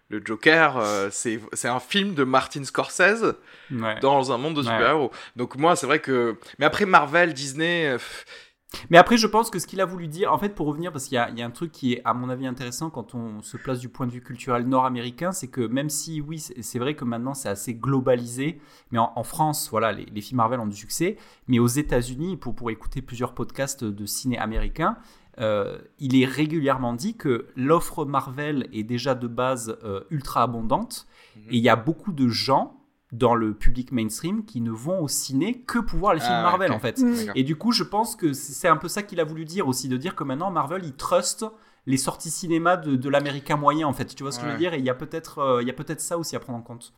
le 0.09 0.23
Joker, 0.25 0.77
euh, 0.79 1.09
c'est 1.11 1.41
un 1.69 1.81
film 1.81 2.15
de 2.15 2.23
Martin 2.25 2.63
Scorsese 2.65 3.35
Ouais. 3.73 3.99
dans 4.01 4.31
un 4.33 4.39
monde 4.39 4.55
de 4.55 4.61
Ouais. 4.61 4.67
super-héros. 4.67 5.11
Donc, 5.37 5.57
moi, 5.57 5.75
c'est 5.77 5.87
vrai 5.87 5.99
que. 6.01 6.37
Mais 6.59 6.67
après, 6.67 6.85
Marvel, 6.87 7.33
Disney. 7.35 7.87
euh, 7.89 7.99
Mais 8.89 8.99
après, 8.99 9.17
je 9.17 9.27
pense 9.27 9.51
que 9.51 9.59
ce 9.59 9.67
qu'il 9.67 9.81
a 9.81 9.85
voulu 9.85 10.09
dire, 10.09 10.33
en 10.33 10.39
fait, 10.39 10.55
pour 10.55 10.67
revenir, 10.67 10.93
parce 10.93 11.05
qu'il 11.05 11.17
y 11.17 11.19
a, 11.19 11.29
il 11.31 11.39
y 11.39 11.43
a 11.43 11.47
un 11.47 11.51
truc 11.51 11.73
qui 11.73 11.95
est, 11.95 12.03
à 12.05 12.15
mon 12.15 12.29
avis, 12.29 12.47
intéressant 12.47 12.91
quand 12.91 13.15
on 13.15 13.43
se 13.43 13.57
place 13.57 13.81
du 13.81 13.89
point 13.89 14.07
de 14.07 14.13
vue 14.13 14.23
culturel 14.23 14.67
nord-américain, 14.67 15.33
c'est 15.33 15.49
que 15.49 15.61
même 15.61 15.91
si, 15.91 16.21
oui, 16.21 16.39
c'est 16.39 16.79
vrai 16.79 16.95
que 16.95 17.05
maintenant 17.05 17.35
c'est 17.35 17.49
assez 17.49 17.75
globalisé, 17.75 18.61
mais 18.91 18.99
en, 18.99 19.13
en 19.15 19.25
France, 19.25 19.69
voilà, 19.71 19.93
les, 19.93 20.07
les 20.07 20.21
films 20.21 20.39
Marvel 20.39 20.61
ont 20.61 20.67
du 20.67 20.77
succès, 20.77 21.17
mais 21.49 21.59
aux 21.59 21.67
États-Unis, 21.67 22.37
pour, 22.37 22.55
pour 22.55 22.71
écouter 22.71 23.03
plusieurs 23.03 23.35
podcasts 23.35 23.85
de 23.85 24.07
ciné 24.07 24.39
américain, 24.39 24.97
euh, 25.39 25.79
il 25.99 26.21
est 26.21 26.27
régulièrement 26.27 26.93
dit 26.93 27.17
que 27.17 27.47
l'offre 27.57 28.05
Marvel 28.05 28.69
est 28.73 28.83
déjà 28.83 29.15
de 29.15 29.27
base 29.27 29.79
euh, 29.85 30.03
ultra 30.11 30.43
abondante, 30.43 31.07
et 31.49 31.57
il 31.57 31.63
y 31.63 31.69
a 31.69 31.77
beaucoup 31.77 32.13
de 32.13 32.29
gens 32.29 32.80
dans 33.13 33.35
le 33.35 33.55
public 33.55 33.93
mainstream 33.93 34.45
qui 34.45 34.61
ne 34.61 34.71
vont 34.71 35.01
au 35.01 35.09
ciné 35.09 35.63
que 35.63 35.79
pour 35.79 35.99
voir 35.99 36.15
les 36.15 36.21
films 36.21 36.33
Ah, 36.33 36.43
Marvel, 36.43 36.73
en 36.73 36.79
fait. 36.79 36.99
Mm. 36.99 37.33
Et 37.35 37.43
du 37.43 37.57
coup, 37.57 37.73
je 37.73 37.83
pense 37.83 38.15
que 38.15 38.33
c'est 38.33 38.69
un 38.69 38.77
peu 38.77 38.89
ça 38.89 39.03
qu'il 39.03 39.21
a 39.21 39.25
voulu 39.25 39.45
dire 39.45 39.67
aussi, 39.67 39.89
de 39.89 39.97
dire 39.97 40.15
que 40.15 40.25
maintenant 40.25 40.51
Marvel, 40.51 40.85
il 40.85 40.95
trust 40.95 41.45
les 41.87 41.97
sorties 41.97 42.31
cinéma 42.31 42.77
de, 42.77 42.95
de 42.95 43.09
l'américain 43.09 43.57
moyen, 43.57 43.89
en 43.89 43.93
fait. 43.93 44.15
Tu 44.15 44.23
vois 44.23 44.33
ce 44.33 44.39
que 44.39 44.47
je 44.47 44.53
veux 44.53 44.59
dire? 44.59 44.75
Et 44.75 44.79
il 44.79 44.85
y 44.85 44.91
a 44.91 44.95
peut-être 44.95 45.39
euh, 45.39 45.63
il 45.63 45.67
y 45.67 45.71
a 45.71 45.75
peut-être 45.75 46.01
ça 46.01 46.19
aussi 46.19 46.37
à 46.37 46.41
prendre 46.41 46.59
en 46.59 46.63
compte. 46.63 46.93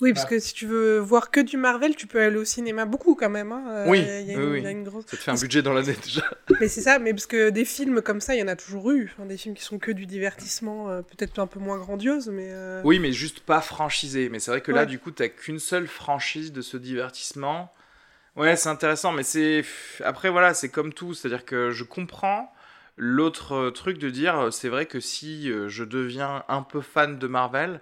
Oui, 0.00 0.12
parce 0.14 0.24
que 0.26 0.38
si 0.38 0.54
tu 0.54 0.66
veux 0.66 0.98
voir 0.98 1.30
que 1.30 1.40
du 1.40 1.56
Marvel, 1.56 1.94
tu 1.94 2.06
peux 2.06 2.20
aller 2.22 2.36
au 2.38 2.44
cinéma 2.44 2.86
beaucoup 2.86 3.14
quand 3.14 3.28
même. 3.28 3.52
hein. 3.52 3.64
Euh, 3.68 3.86
Oui, 3.88 3.98
il 4.00 4.26
y 4.30 4.34
a- 4.34 4.38
oui, 4.38 4.42
une- 4.44 4.50
oui. 4.52 4.58
il 4.60 4.64
y 4.64 4.66
a 4.66 4.70
une 4.70 4.84
grosse... 4.84 5.04
ça 5.06 5.16
te 5.16 5.22
fait 5.22 5.30
un 5.30 5.34
budget 5.34 5.60
dans 5.62 5.72
l'année 5.74 5.94
déjà. 6.02 6.22
Mais 6.60 6.68
c'est 6.68 6.80
ça, 6.80 6.98
mais 6.98 7.12
parce 7.12 7.26
que 7.26 7.50
des 7.50 7.64
films 7.64 8.00
comme 8.02 8.20
ça, 8.20 8.34
il 8.34 8.40
y 8.40 8.42
en 8.42 8.48
a 8.48 8.56
toujours 8.56 8.90
eu. 8.92 9.10
Enfin, 9.12 9.26
des 9.26 9.36
films 9.36 9.54
qui 9.54 9.62
sont 9.62 9.78
que 9.78 9.92
du 9.92 10.06
divertissement, 10.06 10.88
euh, 10.90 11.02
peut-être 11.02 11.38
un 11.38 11.46
peu 11.46 11.60
moins 11.60 11.78
grandiose, 11.78 12.28
mais. 12.28 12.48
euh, 12.50 12.80
Oui, 12.84 12.98
mais 12.98 13.12
juste 13.12 13.40
pas 13.40 13.60
franchisé. 13.60 14.28
Mais 14.30 14.38
c'est 14.38 14.50
vrai 14.50 14.60
que 14.62 14.72
là, 14.72 14.86
du 14.86 14.98
coup, 14.98 15.10
t'as 15.10 15.28
qu'une 15.28 15.58
seule 15.58 15.86
franchise 15.86 16.52
de 16.52 16.62
ce 16.62 16.76
divertissement. 16.76 17.72
Ouais, 18.36 18.56
c'est 18.56 18.68
intéressant, 18.68 19.12
mais 19.12 19.22
c'est. 19.22 19.64
Après, 20.04 20.30
voilà, 20.30 20.54
c'est 20.54 20.68
comme 20.70 20.92
tout. 20.94 21.12
C'est-à-dire 21.14 21.44
que 21.44 21.70
je 21.72 21.84
comprends 21.84 22.52
l'autre 22.96 23.52
euh, 23.54 23.70
truc 23.70 23.98
de 23.98 24.08
dire 24.10 24.38
euh, 24.38 24.50
c'est 24.50 24.68
vrai 24.68 24.86
que 24.86 25.00
si 25.00 25.50
euh, 25.50 25.68
je 25.68 25.84
deviens 25.84 26.44
un 26.48 26.62
peu 26.62 26.80
fan 26.80 27.18
de 27.18 27.26
Marvel, 27.26 27.80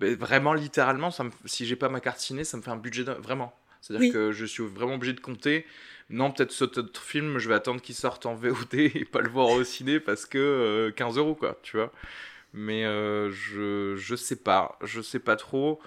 ben, 0.00 0.16
vraiment, 0.16 0.54
littéralement, 0.54 1.10
ça 1.10 1.24
me... 1.24 1.30
si 1.44 1.66
j'ai 1.66 1.76
pas 1.76 1.88
ma 1.88 2.00
carte 2.00 2.18
ciné, 2.20 2.44
ça 2.44 2.56
me 2.56 2.62
fait 2.62 2.70
un 2.70 2.76
budget 2.76 3.04
de- 3.04 3.12
vraiment. 3.12 3.54
C'est-à-dire 3.80 4.08
Oui. 4.08 4.12
que 4.12 4.32
je 4.32 4.44
suis 4.44 4.64
vraiment 4.64 4.94
obligé 4.94 5.12
de 5.12 5.20
compter. 5.20 5.66
Non, 6.10 6.30
peut-être 6.32 6.52
cet 6.52 6.78
autre 6.78 7.00
film, 7.02 7.38
je 7.38 7.48
vais 7.48 7.54
attendre 7.54 7.80
qu'il 7.80 7.94
sorte 7.94 8.26
en 8.26 8.34
VOD 8.34 8.74
et 8.74 9.04
pas 9.04 9.20
le 9.20 9.30
voir 9.30 9.48
au 9.50 9.64
ciné 9.64 10.00
parce 10.00 10.26
que 10.26 10.38
euh, 10.38 10.90
15 10.92 11.18
euros, 11.18 11.34
quoi, 11.34 11.58
tu 11.62 11.76
vois. 11.76 11.92
Mais 12.52 12.84
euh, 12.84 13.30
je, 13.30 13.94
je 13.96 14.16
sais 14.16 14.36
pas, 14.36 14.78
je 14.82 15.00
sais 15.00 15.20
pas 15.20 15.36
trop. 15.36 15.80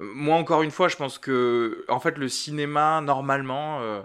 Euh, 0.00 0.10
Moi, 0.14 0.36
encore 0.36 0.62
une 0.62 0.70
fois, 0.72 0.88
je 0.88 0.96
pense 0.96 1.18
que, 1.18 1.84
en 1.88 2.00
fait, 2.00 2.18
le 2.18 2.28
cinéma, 2.28 3.00
normalement, 3.00 3.80
euh, 3.82 4.02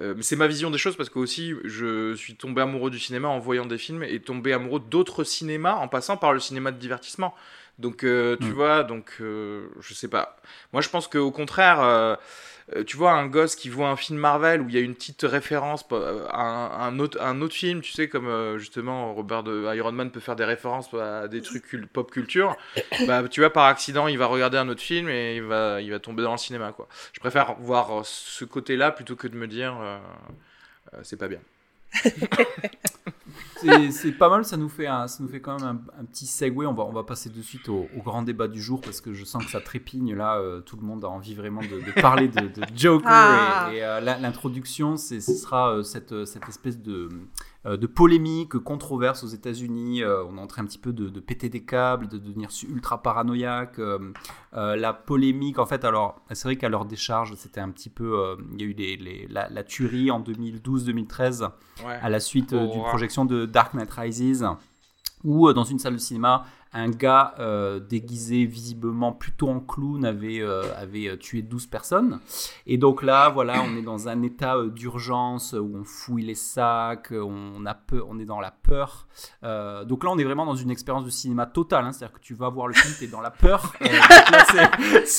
euh, 0.00 0.14
mais 0.16 0.22
c'est 0.22 0.36
ma 0.36 0.46
vision 0.48 0.70
des 0.70 0.78
choses 0.78 0.96
parce 0.96 1.08
que 1.10 1.18
aussi, 1.20 1.54
je 1.64 2.14
suis 2.14 2.34
tombé 2.36 2.62
amoureux 2.62 2.90
du 2.90 2.98
cinéma 2.98 3.28
en 3.28 3.38
voyant 3.38 3.66
des 3.66 3.78
films 3.78 4.02
et 4.02 4.20
tombé 4.20 4.52
amoureux 4.52 4.80
d'autres 4.80 5.22
cinémas 5.24 5.74
en 5.74 5.86
passant 5.88 6.16
par 6.16 6.32
le 6.32 6.40
cinéma 6.40 6.72
de 6.72 6.78
divertissement. 6.78 7.34
Donc, 7.78 8.04
euh, 8.04 8.36
tu 8.36 8.46
Mm. 8.46 8.52
vois, 8.52 8.82
donc, 8.84 9.16
euh, 9.20 9.66
je 9.80 9.94
sais 9.94 10.08
pas. 10.08 10.36
Moi, 10.72 10.80
je 10.80 10.88
pense 10.88 11.08
qu'au 11.08 11.30
contraire, 11.32 11.80
euh, 11.80 12.14
euh, 12.76 12.84
tu 12.84 12.96
vois, 12.96 13.12
un 13.12 13.26
gosse 13.26 13.56
qui 13.56 13.68
voit 13.68 13.88
un 13.88 13.96
film 13.96 14.18
Marvel 14.18 14.60
où 14.62 14.68
il 14.68 14.74
y 14.74 14.78
a 14.78 14.80
une 14.80 14.94
petite 14.94 15.22
référence 15.22 15.84
à 15.92 16.40
un, 16.40 16.80
un 16.88 16.98
autre, 17.00 17.20
un 17.20 17.40
autre 17.42 17.54
film, 17.54 17.80
tu 17.80 17.92
sais, 17.92 18.08
comme 18.08 18.56
justement 18.58 19.12
Robert 19.12 19.42
de 19.42 19.74
Iron 19.74 19.92
Man 19.92 20.10
peut 20.10 20.20
faire 20.20 20.36
des 20.36 20.44
références 20.44 20.94
à 20.94 21.26
des 21.28 21.42
trucs 21.42 21.64
cul- 21.66 21.86
pop 21.86 22.10
culture, 22.10 22.56
bah, 23.06 23.22
tu 23.28 23.40
vois, 23.40 23.52
par 23.52 23.64
accident, 23.64 24.06
il 24.06 24.18
va 24.18 24.26
regarder 24.26 24.56
un 24.58 24.68
autre 24.68 24.82
film 24.82 25.08
et 25.08 25.36
il 25.36 25.42
va, 25.42 25.80
il 25.82 25.90
va 25.90 25.98
tomber 25.98 26.22
dans 26.22 26.32
le 26.32 26.38
cinéma, 26.38 26.72
quoi. 26.72 26.88
Je 27.12 27.20
préfère 27.20 27.54
voir 27.58 28.04
ce 28.06 28.44
côté-là 28.44 28.92
plutôt 28.92 29.16
que 29.16 29.26
de 29.28 29.36
me 29.36 29.46
dire, 29.48 29.74
c'est 31.02 31.18
pas 31.18 31.28
bien. 31.28 31.40
C'est 33.90 34.12
pas 34.12 34.28
mal, 34.28 34.44
ça 34.44 34.56
nous 34.56 34.68
fait, 34.68 34.86
un, 34.86 35.08
ça 35.08 35.22
nous 35.22 35.28
fait 35.28 35.40
quand 35.40 35.58
même 35.58 35.80
un, 35.96 36.00
un 36.00 36.04
petit 36.04 36.26
segue. 36.26 36.58
On 36.66 36.74
va, 36.74 36.82
on 36.84 36.92
va 36.92 37.02
passer 37.02 37.30
de 37.30 37.40
suite 37.40 37.68
au, 37.68 37.86
au 37.96 38.02
grand 38.02 38.22
débat 38.22 38.46
du 38.48 38.60
jour 38.60 38.80
parce 38.80 39.00
que 39.00 39.14
je 39.14 39.24
sens 39.24 39.44
que 39.44 39.50
ça 39.50 39.60
trépigne 39.60 40.14
là. 40.14 40.36
euh, 40.36 40.60
tout 40.60 40.76
le 40.76 40.82
monde 40.82 41.04
a 41.04 41.08
envie 41.08 41.34
vraiment 41.34 41.62
de, 41.62 41.66
de 41.80 42.00
parler 42.00 42.28
de, 42.28 42.40
de 42.40 42.62
Joker. 42.76 43.08
Ah. 43.10 43.70
Et, 43.72 43.76
et, 43.76 43.84
euh, 43.84 44.00
l'introduction, 44.00 44.96
ce 44.96 45.18
sera 45.20 45.70
euh, 45.70 45.82
cette, 45.82 46.26
cette 46.26 46.48
espèce 46.48 46.78
de, 46.78 47.08
de 47.64 47.86
polémique, 47.86 48.58
controverse 48.58 49.24
aux 49.24 49.28
États-Unis. 49.28 50.02
Euh, 50.02 50.22
on 50.28 50.36
est 50.36 50.40
en 50.40 50.46
train 50.46 50.62
un 50.62 50.66
petit 50.66 50.78
peu 50.78 50.92
de, 50.92 51.08
de 51.08 51.20
péter 51.20 51.48
des 51.48 51.64
câbles, 51.64 52.08
de 52.08 52.18
devenir 52.18 52.50
ultra 52.68 53.02
paranoïaque. 53.02 53.78
Euh, 53.78 54.12
euh, 54.54 54.76
la 54.76 54.92
polémique, 54.92 55.58
en 55.58 55.66
fait, 55.66 55.84
alors, 55.84 56.20
c'est 56.30 56.46
vrai 56.46 56.56
qu'à 56.56 56.68
leur 56.68 56.84
décharge, 56.84 57.34
c'était 57.36 57.60
un 57.60 57.70
petit 57.70 57.88
peu. 57.90 58.18
euh, 58.18 58.36
Il 58.52 58.60
y 58.60 58.64
a 58.64 58.66
eu 58.68 58.72
les, 58.74 58.96
les- 58.96 59.26
la, 59.28 59.48
la 59.48 59.64
tuerie 59.64 60.10
en 60.10 60.20
2012-2013 60.20 61.50
Ouais. 61.84 61.98
à 62.02 62.08
la 62.08 62.20
suite 62.20 62.52
euh, 62.52 62.66
d'une 62.68 62.82
projection 62.84 63.24
de 63.24 63.46
Dark 63.46 63.74
Knight 63.74 63.90
Rises, 63.90 64.46
où 65.24 65.48
euh, 65.48 65.52
dans 65.54 65.64
une 65.64 65.78
salle 65.78 65.94
de 65.94 65.98
cinéma, 65.98 66.44
un 66.74 66.90
gars 66.90 67.34
euh, 67.38 67.78
déguisé 67.80 68.44
visiblement 68.44 69.12
plutôt 69.12 69.48
en 69.48 69.60
clown 69.60 70.04
avait, 70.04 70.40
euh, 70.40 70.62
avait 70.76 71.06
euh, 71.08 71.16
tué 71.16 71.40
12 71.42 71.66
personnes. 71.68 72.18
Et 72.66 72.76
donc 72.78 73.02
là, 73.02 73.28
voilà, 73.30 73.62
on 73.62 73.76
est 73.76 73.82
dans 73.82 74.08
un 74.08 74.20
état 74.22 74.56
d'urgence 74.66 75.52
où 75.58 75.72
on 75.76 75.84
fouille 75.84 76.24
les 76.24 76.34
sacs, 76.34 77.12
on, 77.12 77.64
a 77.64 77.76
on 78.08 78.18
est 78.18 78.24
dans 78.24 78.40
la 78.40 78.50
peur. 78.50 79.06
Donc 79.42 80.02
là, 80.04 80.10
on 80.10 80.18
est 80.18 80.24
vraiment 80.24 80.46
dans 80.46 80.56
une 80.56 80.70
expérience 80.70 81.04
de 81.04 81.10
cinéma 81.10 81.46
totale, 81.46 81.84
hein, 81.84 81.92
c'est-à-dire 81.92 82.14
que 82.18 82.20
tu 82.24 82.34
vas 82.34 82.48
voir 82.48 82.66
le 82.66 82.74
film, 82.74 82.92
t'es 82.98 83.06
dans 83.06 83.20
la 83.20 83.30
peur. 83.30 83.72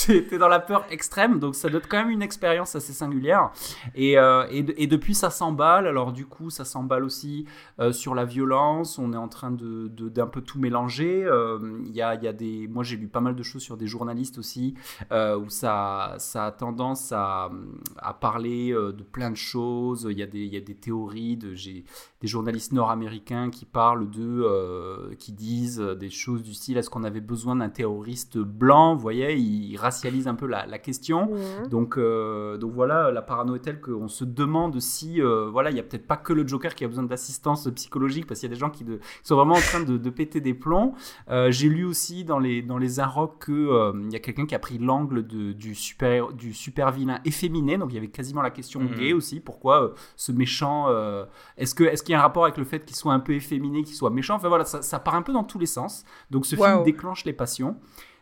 T'es 0.07 0.37
dans 0.37 0.47
la 0.47 0.59
peur 0.59 0.85
extrême, 0.89 1.39
donc 1.39 1.55
ça 1.55 1.69
être 1.77 1.87
quand 1.87 1.97
même 1.97 2.09
une 2.09 2.21
expérience 2.21 2.75
assez 2.75 2.93
singulière. 2.93 3.51
Et, 3.95 4.17
et, 4.51 4.63
de- 4.63 4.73
et 4.77 4.87
depuis, 4.87 5.15
ça 5.15 5.29
s'emballe. 5.29 5.87
Alors, 5.87 6.11
du 6.11 6.25
coup, 6.25 6.49
ça 6.49 6.65
s'emballe 6.65 7.03
aussi 7.03 7.45
sur 7.91 8.15
la 8.15 8.25
violence. 8.25 8.97
On 8.99 9.13
est 9.13 9.17
en 9.17 9.27
train 9.29 9.51
de- 9.51 9.87
d'un 10.09 10.27
peu 10.27 10.41
tout 10.41 10.59
mélanger. 10.59 11.25
Euh, 11.45 11.81
Il 11.85 11.95
y, 11.95 12.01
a, 12.01 12.15
il 12.15 12.23
y 12.23 12.27
a 12.27 12.33
des. 12.33 12.67
Moi, 12.67 12.83
j'ai 12.83 12.97
lu 12.97 13.07
pas 13.07 13.21
mal 13.21 13.35
de 13.35 13.43
choses 13.43 13.61
sur 13.61 13.77
des 13.77 13.87
journalistes 13.87 14.37
aussi, 14.37 14.73
euh, 15.11 15.37
où 15.37 15.49
ça, 15.49 16.15
ça 16.17 16.45
a 16.47 16.51
tendance 16.51 17.11
à, 17.11 17.49
à 17.97 18.13
parler 18.13 18.71
euh, 18.73 18.91
de 18.91 19.03
plein 19.03 19.29
de 19.31 19.35
choses. 19.37 20.07
Il 20.09 20.17
y 20.17 20.23
a 20.23 20.27
des, 20.27 20.43
il 20.43 20.53
y 20.53 20.57
a 20.57 20.61
des 20.61 20.75
théories. 20.75 21.37
De, 21.37 21.53
j'ai 21.55 21.83
des 22.21 22.27
journalistes 22.27 22.71
nord-américains 22.73 23.49
qui 23.49 23.65
parlent 23.65 24.09
de. 24.09 24.21
euh, 24.43 25.13
qui 25.19 25.31
disent 25.31 25.79
des 25.79 26.09
choses 26.09 26.43
du 26.43 26.53
style 26.53 26.77
est-ce 26.77 26.89
qu'on 26.89 27.03
avait 27.03 27.21
besoin 27.21 27.55
d'un 27.55 27.69
terroriste 27.69 28.37
blanc? 28.37 28.95
Vous 28.95 29.01
voyez, 29.01 29.35
ils 29.35 29.77
racialisent 29.77 30.27
un 30.27 30.35
peu 30.35 30.47
la, 30.47 30.65
la 30.65 30.79
question. 30.79 31.31
mhm. 31.31 31.67
Donc, 31.69 31.97
euh, 31.97 32.57
donc 32.57 32.73
voilà, 32.73 33.11
la 33.11 33.21
parano 33.21 33.55
est 33.55 33.59
telle 33.59 33.79
qu'on 33.81 34.07
se 34.07 34.23
demande 34.25 34.79
si, 34.79 35.21
euh, 35.21 35.47
voilà, 35.51 35.69
il 35.71 35.77
y 35.77 35.79
a 35.79 35.83
peut-être 35.83 36.07
pas 36.07 36.17
que 36.17 36.33
le 36.33 36.47
Joker 36.47 36.73
qui 36.75 36.83
a 36.83 36.87
besoin 36.87 37.03
d'assistance 37.03 37.67
psychologique, 37.75 38.25
parce 38.27 38.39
qu'il 38.39 38.49
y 38.49 38.51
a 38.51 38.55
des 38.55 38.59
gens 38.59 38.69
qui, 38.69 38.83
de- 38.83 38.97
qui 38.97 39.01
sont 39.23 39.35
vraiment 39.35 39.55
en 39.55 39.59
train 39.71 39.83
de, 39.83 39.97
de 39.97 40.09
péter 40.09 40.41
des 40.41 40.53
plombs. 40.53 40.93
Euh, 41.35 41.51
J'ai 41.51 41.69
lu 41.69 41.83
aussi 41.85 42.23
dans 42.23 42.39
les 42.39 42.61
dans 42.61 42.77
les 42.77 42.99
Inrocks 42.99 43.39
que 43.39 43.51
euh, 43.51 43.91
il 44.05 44.11
y 44.11 44.15
a 44.15 44.19
quelqu'un 44.19 44.45
qui 44.45 44.55
a 44.55 44.59
pris 44.59 44.77
l'angle 44.77 45.23
du 45.27 45.75
super 45.75 46.31
du 46.31 46.53
super 46.53 46.91
vilain 46.91 47.19
efféminé, 47.25 47.77
donc 47.77 47.91
il 47.91 47.95
y 47.95 47.97
avait 47.97 48.07
quasiment 48.19 48.41
la 48.41 48.51
question 48.51 48.79
Mhm. 48.79 48.95
gay 48.95 49.13
aussi. 49.13 49.39
Pourquoi 49.39 49.83
euh, 49.83 49.89
ce 50.15 50.31
méchant 50.31 50.85
euh, 50.89 51.25
Est-ce 51.57 51.75
que 51.75 51.83
est-ce 51.83 52.03
qu'il 52.03 52.13
y 52.13 52.15
a 52.15 52.19
un 52.19 52.21
rapport 52.21 52.43
avec 52.45 52.57
le 52.57 52.63
fait 52.63 52.85
qu'il 52.85 52.95
soit 52.95 53.13
un 53.13 53.19
peu 53.19 53.33
efféminé, 53.33 53.83
qu'il 53.83 53.95
soit 53.95 54.09
méchant? 54.11 54.35
Enfin 54.35 54.49
voilà, 54.49 54.65
ça, 54.65 54.81
ça 54.81 54.99
part 54.99 55.15
un 55.15 55.21
peu 55.23 55.33
dans 55.33 55.43
tous 55.43 55.59
les 55.59 55.65
sens. 55.65 56.05
Donc 56.31 56.45
ce 56.45 56.55
film 56.55 56.67
Waouh. 56.67 56.83
déclenche 56.85 57.25
les 57.25 57.33
passions. 57.33 57.75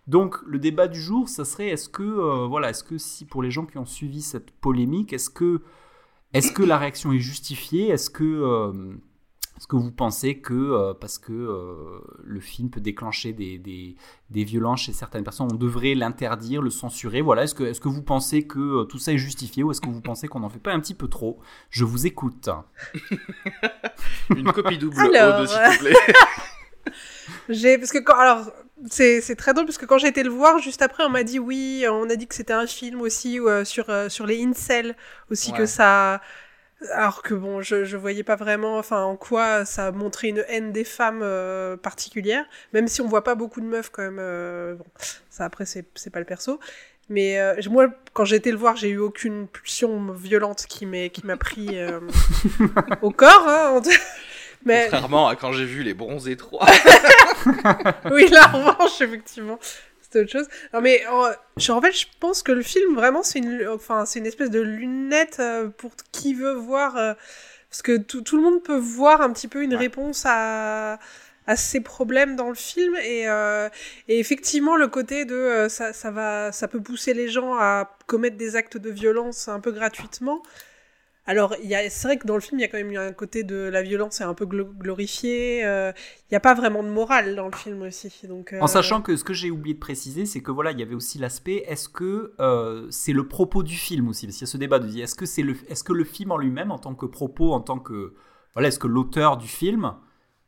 Donc 0.07 0.37
le 0.45 0.59
débat 0.59 0.87
du 0.87 0.99
jour, 0.99 1.29
ça 1.29 1.45
serait 1.45 1.69
est-ce 1.69 1.87
que 1.89 2.03
euh, 2.03 2.47
voilà, 2.47 2.69
est-ce 2.71 2.83
que 2.83 2.97
si 2.97 3.25
pour 3.25 3.41
les 3.43 3.51
gens 3.51 3.65
qui 3.65 3.77
ont 3.77 3.85
suivi 3.85 4.21
cette 4.21 4.51
polémique, 4.51 5.13
est-ce 5.13 5.29
que 5.29 5.61
est-ce 6.33 6.51
que 6.51 6.63
la 6.63 6.77
réaction 6.77 7.11
est 7.13 7.19
justifiée? 7.19 7.89
Est-ce 7.89 8.09
que 8.09 8.23
euh, 8.23 8.95
est-ce 9.57 9.67
que 9.67 9.75
vous 9.75 9.91
pensez 9.91 10.39
que 10.39 10.53
euh, 10.53 10.93
parce 10.93 11.17
que 11.19 11.31
euh, 11.31 11.99
le 12.23 12.39
film 12.39 12.69
peut 12.69 12.81
déclencher 12.81 13.33
des, 13.33 13.57
des, 13.59 13.95
des 14.31 14.43
violences 14.43 14.81
chez 14.81 14.93
certaines 14.93 15.23
personnes, 15.23 15.47
on 15.51 15.55
devrait 15.55 15.93
l'interdire, 15.95 16.61
le 16.61 16.69
censurer 16.71 17.21
Voilà, 17.21 17.43
est-ce 17.43 17.53
que 17.55 17.63
est-ce 17.63 17.79
que 17.79 17.87
vous 17.87 18.01
pensez 18.01 18.47
que 18.47 18.81
euh, 18.81 18.83
tout 18.85 18.97
ça 18.97 19.13
est 19.13 19.17
justifié 19.17 19.63
ou 19.63 19.71
est-ce 19.71 19.79
que 19.81 19.89
vous 19.89 20.01
pensez 20.01 20.27
qu'on 20.27 20.39
n'en 20.39 20.49
fait 20.49 20.59
pas 20.59 20.73
un 20.73 20.79
petit 20.79 20.95
peu 20.95 21.07
trop? 21.07 21.39
Je 21.69 21.85
vous 21.85 22.05
écoute. 22.07 22.49
Une 24.35 24.51
copie 24.51 24.77
double 24.77 24.99
Alors, 25.15 25.47
s'il 25.47 25.57
te 25.57 25.79
plaît. 25.79 25.93
J'ai 27.49 27.77
parce 27.77 27.91
que 27.91 27.99
quand 27.99 28.17
alors 28.17 28.51
c'est 28.89 29.21
c'est 29.21 29.35
très 29.35 29.53
drôle 29.53 29.65
parce 29.65 29.77
que 29.77 29.85
quand 29.85 29.97
j'ai 29.97 30.07
été 30.07 30.23
le 30.23 30.29
voir 30.29 30.59
juste 30.59 30.81
après 30.81 31.03
on 31.05 31.09
m'a 31.09 31.23
dit 31.23 31.39
oui 31.39 31.85
on 31.89 32.09
a 32.09 32.15
dit 32.17 32.27
que 32.27 32.35
c'était 32.35 32.51
un 32.53 32.67
film 32.67 32.99
aussi 32.99 33.39
euh, 33.39 33.63
sur 33.63 33.89
euh, 33.89 34.09
sur 34.09 34.25
les 34.25 34.43
incels 34.43 34.95
aussi 35.31 35.51
Ouais. 35.51 35.59
que 35.59 35.65
ça 35.65 36.19
Alors 36.91 37.21
que 37.21 37.33
bon, 37.33 37.61
je, 37.61 37.85
je 37.85 37.97
voyais 37.97 38.23
pas 38.23 38.35
vraiment 38.35 38.77
enfin, 38.77 39.03
en 39.03 39.15
quoi 39.15 39.65
ça 39.65 39.91
montrait 39.91 40.29
une 40.29 40.43
haine 40.47 40.71
des 40.71 40.83
femmes 40.83 41.21
euh, 41.23 41.77
particulière, 41.77 42.45
même 42.73 42.87
si 42.87 43.01
on 43.01 43.07
voit 43.07 43.23
pas 43.23 43.35
beaucoup 43.35 43.61
de 43.61 43.65
meufs 43.65 43.89
quand 43.89 44.01
même. 44.03 44.17
euh, 44.19 44.75
bon, 44.75 44.85
ça 45.29 45.45
après, 45.45 45.65
c'est 45.65 45.85
c'est 45.95 46.09
pas 46.09 46.19
le 46.19 46.25
perso. 46.25 46.59
Mais 47.09 47.39
euh, 47.39 47.55
moi, 47.69 47.87
quand 48.13 48.23
j'ai 48.25 48.37
été 48.37 48.49
le 48.51 48.57
voir, 48.57 48.75
j'ai 48.77 48.89
eu 48.89 48.97
aucune 48.97 49.47
pulsion 49.47 50.11
violente 50.13 50.65
qui 50.69 50.85
m'est- 50.85 51.09
qui 51.09 51.25
m'a 51.25 51.35
pris 51.37 51.77
euh, 51.77 51.99
au 53.01 53.11
corps. 53.11 53.45
hein. 53.47 53.81
Mais 54.65 54.83
Contrairement 54.89 55.27
à 55.27 55.35
quand 55.35 55.51
j'ai 55.51 55.65
vu 55.65 55.83
les 55.83 55.93
bronzés 55.93 56.37
3. 56.37 56.65
oui, 58.11 58.31
en 58.53 58.57
revanche, 58.57 59.01
effectivement, 59.01 59.59
c'était 60.13 60.19
autre 60.21 60.31
chose. 60.31 60.47
Non, 60.73 60.81
mais 60.81 61.03
je- 61.57 61.71
en 61.71 61.81
fait, 61.81 61.91
je 61.91 62.05
pense 62.19 62.43
que 62.43 62.51
le 62.51 62.61
film, 62.61 62.95
vraiment, 62.95 63.23
c'est 63.23 63.39
une, 63.39 63.67
enfin, 63.67 64.05
c'est 64.05 64.19
une 64.19 64.25
espèce 64.25 64.49
de 64.49 64.61
lunette 64.61 65.37
euh, 65.39 65.69
pour 65.69 65.91
qui 66.11 66.33
veut 66.33 66.53
voir. 66.53 66.97
euh, 66.97 67.13
parce 67.69 67.81
que 67.81 67.97
tout, 67.97 68.21
tout 68.21 68.37
le 68.37 68.43
monde 68.43 68.61
peut 68.63 68.77
voir 68.77 69.21
un 69.21 69.31
petit 69.33 69.47
peu 69.47 69.63
une 69.63 69.73
Ouais. 69.73 69.79
réponse 69.79 70.23
à, 70.27 70.99
à 71.47 71.55
ces 71.55 71.81
problèmes 71.81 72.35
dans 72.35 72.49
le 72.49 72.55
film. 72.55 72.95
Et, 73.03 73.27
euh, 73.27 73.67
et 74.07 74.19
effectivement, 74.19 74.75
le 74.75 74.87
côté 74.87 75.25
de 75.25 75.33
euh, 75.35 75.69
ça, 75.69 75.91
ça, 75.91 76.11
va, 76.11 76.51
ça 76.51 76.67
peut 76.67 76.81
pousser 76.81 77.15
les 77.15 77.29
gens 77.29 77.55
à 77.55 77.97
commettre 78.05 78.37
des 78.37 78.55
actes 78.55 78.77
de 78.77 78.91
violence 78.91 79.47
un 79.47 79.59
peu 79.59 79.71
gratuitement. 79.71 80.43
Alors, 81.25 81.55
il 81.63 81.69
y 81.69 81.75
a- 81.75 81.89
c'est 81.89 82.07
vrai 82.07 82.17
que 82.17 82.27
dans 82.27 82.33
le 82.35 82.41
film, 82.41 82.59
il 82.59 82.63
y 82.63 82.65
a 82.65 82.67
quand 82.67 82.77
même 82.77 82.91
eu 82.91 82.97
un 82.97 83.13
côté 83.13 83.43
de 83.43 83.55
la 83.55 83.81
violence 83.81 84.19
est 84.19 84.25
un 84.25 84.33
peu 84.33 84.45
glo- 84.45 84.73
glorifié. 84.77 85.63
euh, 85.63 85.93
Il 86.29 86.33
n'y 86.33 86.35
a 86.37 86.41
pas 86.41 86.53
vraiment 86.53 86.83
de 86.83 86.89
morale 86.89 87.35
dans 87.35 87.45
le 87.47 87.55
film 87.55 87.81
aussi. 87.83 88.11
Donc, 88.27 88.53
En 88.59 88.65
euh, 88.65 88.67
sachant 88.67 89.01
que 89.01 89.15
ce 89.15 89.23
que 89.23 89.33
j'ai 89.33 89.49
oublié 89.49 89.73
de 89.75 89.79
préciser, 89.79 90.25
c'est 90.25 90.41
que 90.41 90.51
voilà, 90.51 90.71
il 90.71 90.79
y 90.79 90.83
avait 90.83 90.95
aussi 90.95 91.19
l'aspect 91.19 91.63
est-ce 91.67 91.87
que 91.87 92.33
euh, 92.41 92.87
c'est 92.89 93.13
le 93.13 93.25
propos 93.27 93.63
du 93.63 93.75
film 93.75 94.09
aussi? 94.09 94.25
Parce 94.27 94.37
qu'il 94.37 94.45
y 94.47 94.49
a 94.49 94.51
ce 94.51 94.57
débat 94.57 94.79
de 94.79 94.87
dire 94.87 95.03
est-ce 95.05 95.15
que 95.15 95.25
c'est 95.25 95.43
le 95.43 95.55
est-ce 95.69 95.83
que 95.85 95.93
le 95.93 96.03
film 96.03 96.31
en 96.31 96.37
lui-même, 96.37 96.71
en 96.71 96.79
tant 96.79 96.93
que 96.95 97.05
propos, 97.05 97.53
en 97.53 97.61
tant 97.61 97.79
que 97.79 98.13
voilà, 98.53 98.67
est-ce 98.67 98.79
que 98.79 98.87
l'auteur 98.87 99.37
du 99.37 99.47
film 99.47 99.93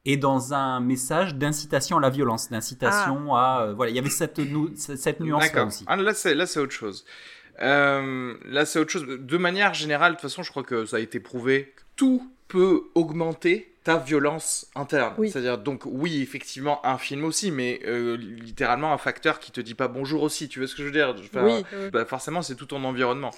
est 0.06 0.18
dans 0.18 0.54
un 0.54 0.82
message 0.82 1.36
d'incitation 1.36 1.98
à 1.98 2.02
la 2.02 2.10
violence, 2.12 2.50
d'incitation 2.50 3.34
à 3.36 3.62
euh, 3.70 3.74
voilà, 3.74 3.92
il 3.92 3.96
y 3.96 4.00
avait 4.00 4.10
cette 4.10 4.38
nu- 4.40 4.70
cette 4.76 5.20
nuance 5.20 5.42
là 5.44 5.48
D'accord. 5.50 5.68
aussi. 5.68 5.84
Ah, 5.88 5.96
là, 5.96 6.14
c'est 6.14 6.36
là, 6.36 6.46
c'est 6.46 6.60
autre 6.60 6.74
chose. 6.74 7.06
Euh, 7.62 8.34
là, 8.46 8.66
c'est 8.66 8.80
autre 8.80 8.92
chose. 8.92 9.06
De 9.08 9.38
manière 9.38 9.74
générale, 9.74 10.14
de 10.14 10.16
toute 10.18 10.30
façon, 10.30 10.44
je 10.44 10.52
crois 10.52 10.64
que 10.64 10.86
ça 10.86 10.98
a 10.98 11.00
été 11.00 11.20
prouvé. 11.20 11.74
Tout 11.96 12.30
peut 12.48 12.84
augmenter 12.96 13.72
ta 13.84 13.98
violence 13.98 14.68
interne. 14.76 15.14
Oui. 15.18 15.30
C'est-à-dire, 15.30 15.58
donc, 15.58 15.84
oui, 15.86 16.22
effectivement, 16.22 16.86
un 16.86 16.98
film 16.98 17.24
aussi, 17.24 17.52
mais 17.52 17.82
euh, 17.86 18.18
littéralement 18.18 18.92
un 18.94 18.98
facteur 18.98 19.40
qui 19.40 19.52
te 19.52 19.62
dit 19.62 19.76
pas 19.76 19.88
bonjour 19.88 20.24
aussi. 20.24 20.50
Tu 20.50 20.60
vois 20.60 20.68
ce 20.68 20.76
que 20.76 20.82
je 20.82 20.88
veux 20.88 20.94
dire? 20.94 21.16
Enfin, 21.18 21.46
oui. 21.46 21.64
bah, 21.94 22.06
forcément, 22.06 22.42
c'est 22.42 22.56
tout 22.56 22.66
ton 22.66 22.84
environnement. 22.84 23.32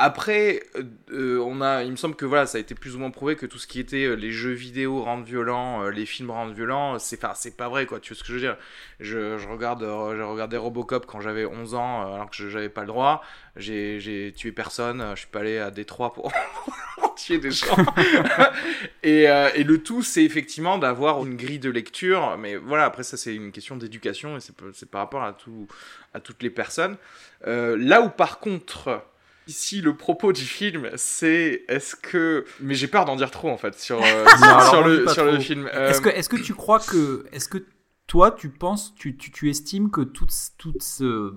Après, 0.00 0.62
euh, 1.10 1.38
on 1.44 1.60
a, 1.60 1.82
il 1.82 1.90
me 1.90 1.96
semble 1.96 2.14
que 2.14 2.24
voilà, 2.24 2.46
ça 2.46 2.58
a 2.58 2.60
été 2.60 2.76
plus 2.76 2.94
ou 2.94 3.00
moins 3.00 3.10
prouvé 3.10 3.34
que 3.34 3.46
tout 3.46 3.58
ce 3.58 3.66
qui 3.66 3.80
était 3.80 4.04
euh, 4.04 4.14
les 4.14 4.30
jeux 4.30 4.52
vidéo 4.52 5.02
rendent 5.02 5.24
violents, 5.24 5.82
euh, 5.82 5.90
les 5.90 6.06
films 6.06 6.30
rendent 6.30 6.54
violents, 6.54 7.00
c'est, 7.00 7.22
enfin, 7.22 7.34
c'est 7.34 7.56
pas 7.56 7.68
vrai 7.68 7.84
quoi. 7.84 7.98
Tu 7.98 8.12
vois 8.14 8.18
ce 8.18 8.22
que 8.22 8.28
je 8.28 8.34
veux 8.34 8.40
dire 8.40 8.56
je, 9.00 9.38
je 9.38 9.48
regarde, 9.48 9.80
j'ai 9.80 10.22
regardé 10.22 10.56
Robocop 10.56 11.04
quand 11.04 11.20
j'avais 11.20 11.44
11 11.46 11.74
ans, 11.74 12.14
alors 12.14 12.30
que 12.30 12.36
je- 12.36 12.48
j'avais 12.48 12.68
pas 12.68 12.82
le 12.82 12.86
droit. 12.86 13.22
J'ai, 13.56 13.98
j'ai 13.98 14.32
tué 14.36 14.52
personne. 14.52 15.04
Je 15.14 15.18
suis 15.20 15.26
pas 15.28 15.40
allé 15.40 15.58
à 15.58 15.72
Détroit 15.72 16.12
pour 16.14 16.32
tuer 17.16 17.38
des 17.38 17.50
gens. 17.50 17.66
et, 19.02 19.22
et 19.24 19.64
le 19.64 19.82
tout, 19.82 20.02
c'est 20.02 20.22
effectivement 20.24 20.78
d'avoir 20.78 21.24
une 21.26 21.36
grille 21.36 21.58
de 21.58 21.70
lecture. 21.70 22.36
Mais 22.38 22.54
voilà, 22.56 22.84
après 22.84 23.02
ça, 23.02 23.16
c'est 23.16 23.34
une 23.34 23.50
question 23.52 23.76
d'éducation 23.76 24.36
et 24.36 24.40
c'est, 24.40 24.54
c'est 24.74 24.88
par 24.90 25.00
rapport 25.00 25.24
à 25.24 25.32
tout, 25.32 25.66
à 26.14 26.20
toutes 26.20 26.42
les 26.44 26.50
personnes. 26.50 26.96
Là 27.44 28.02
où 28.02 28.10
par 28.10 28.38
contre, 28.38 29.02
ici 29.48 29.80
le 29.80 29.96
propos 29.96 30.32
du 30.32 30.44
film, 30.44 30.90
c'est 30.96 31.64
est-ce 31.68 31.96
que, 31.96 32.44
mais 32.60 32.74
j'ai 32.74 32.86
peur 32.86 33.04
d'en 33.04 33.16
dire 33.16 33.30
trop 33.30 33.50
en 33.50 33.56
fait 33.56 33.78
sur 33.78 34.00
euh, 34.02 34.26
sur, 34.70 34.86
le 34.86 35.08
sur 35.08 35.24
le 35.24 35.38
film. 35.40 35.68
Euh, 35.72 35.90
Est-ce 35.90 36.00
que 36.00 36.08
est-ce 36.10 36.28
que 36.28 36.36
tu 36.36 36.54
crois 36.54 36.78
que 36.78 37.26
est-ce 37.32 37.48
que 37.48 37.64
toi 38.06 38.30
tu 38.30 38.48
penses 38.50 38.94
tu, 38.96 39.16
tu, 39.16 39.30
tu 39.32 39.50
estimes 39.50 39.90
que 39.90 40.02
toute 40.02 40.32
toute 40.58 40.82
ce 40.82 41.34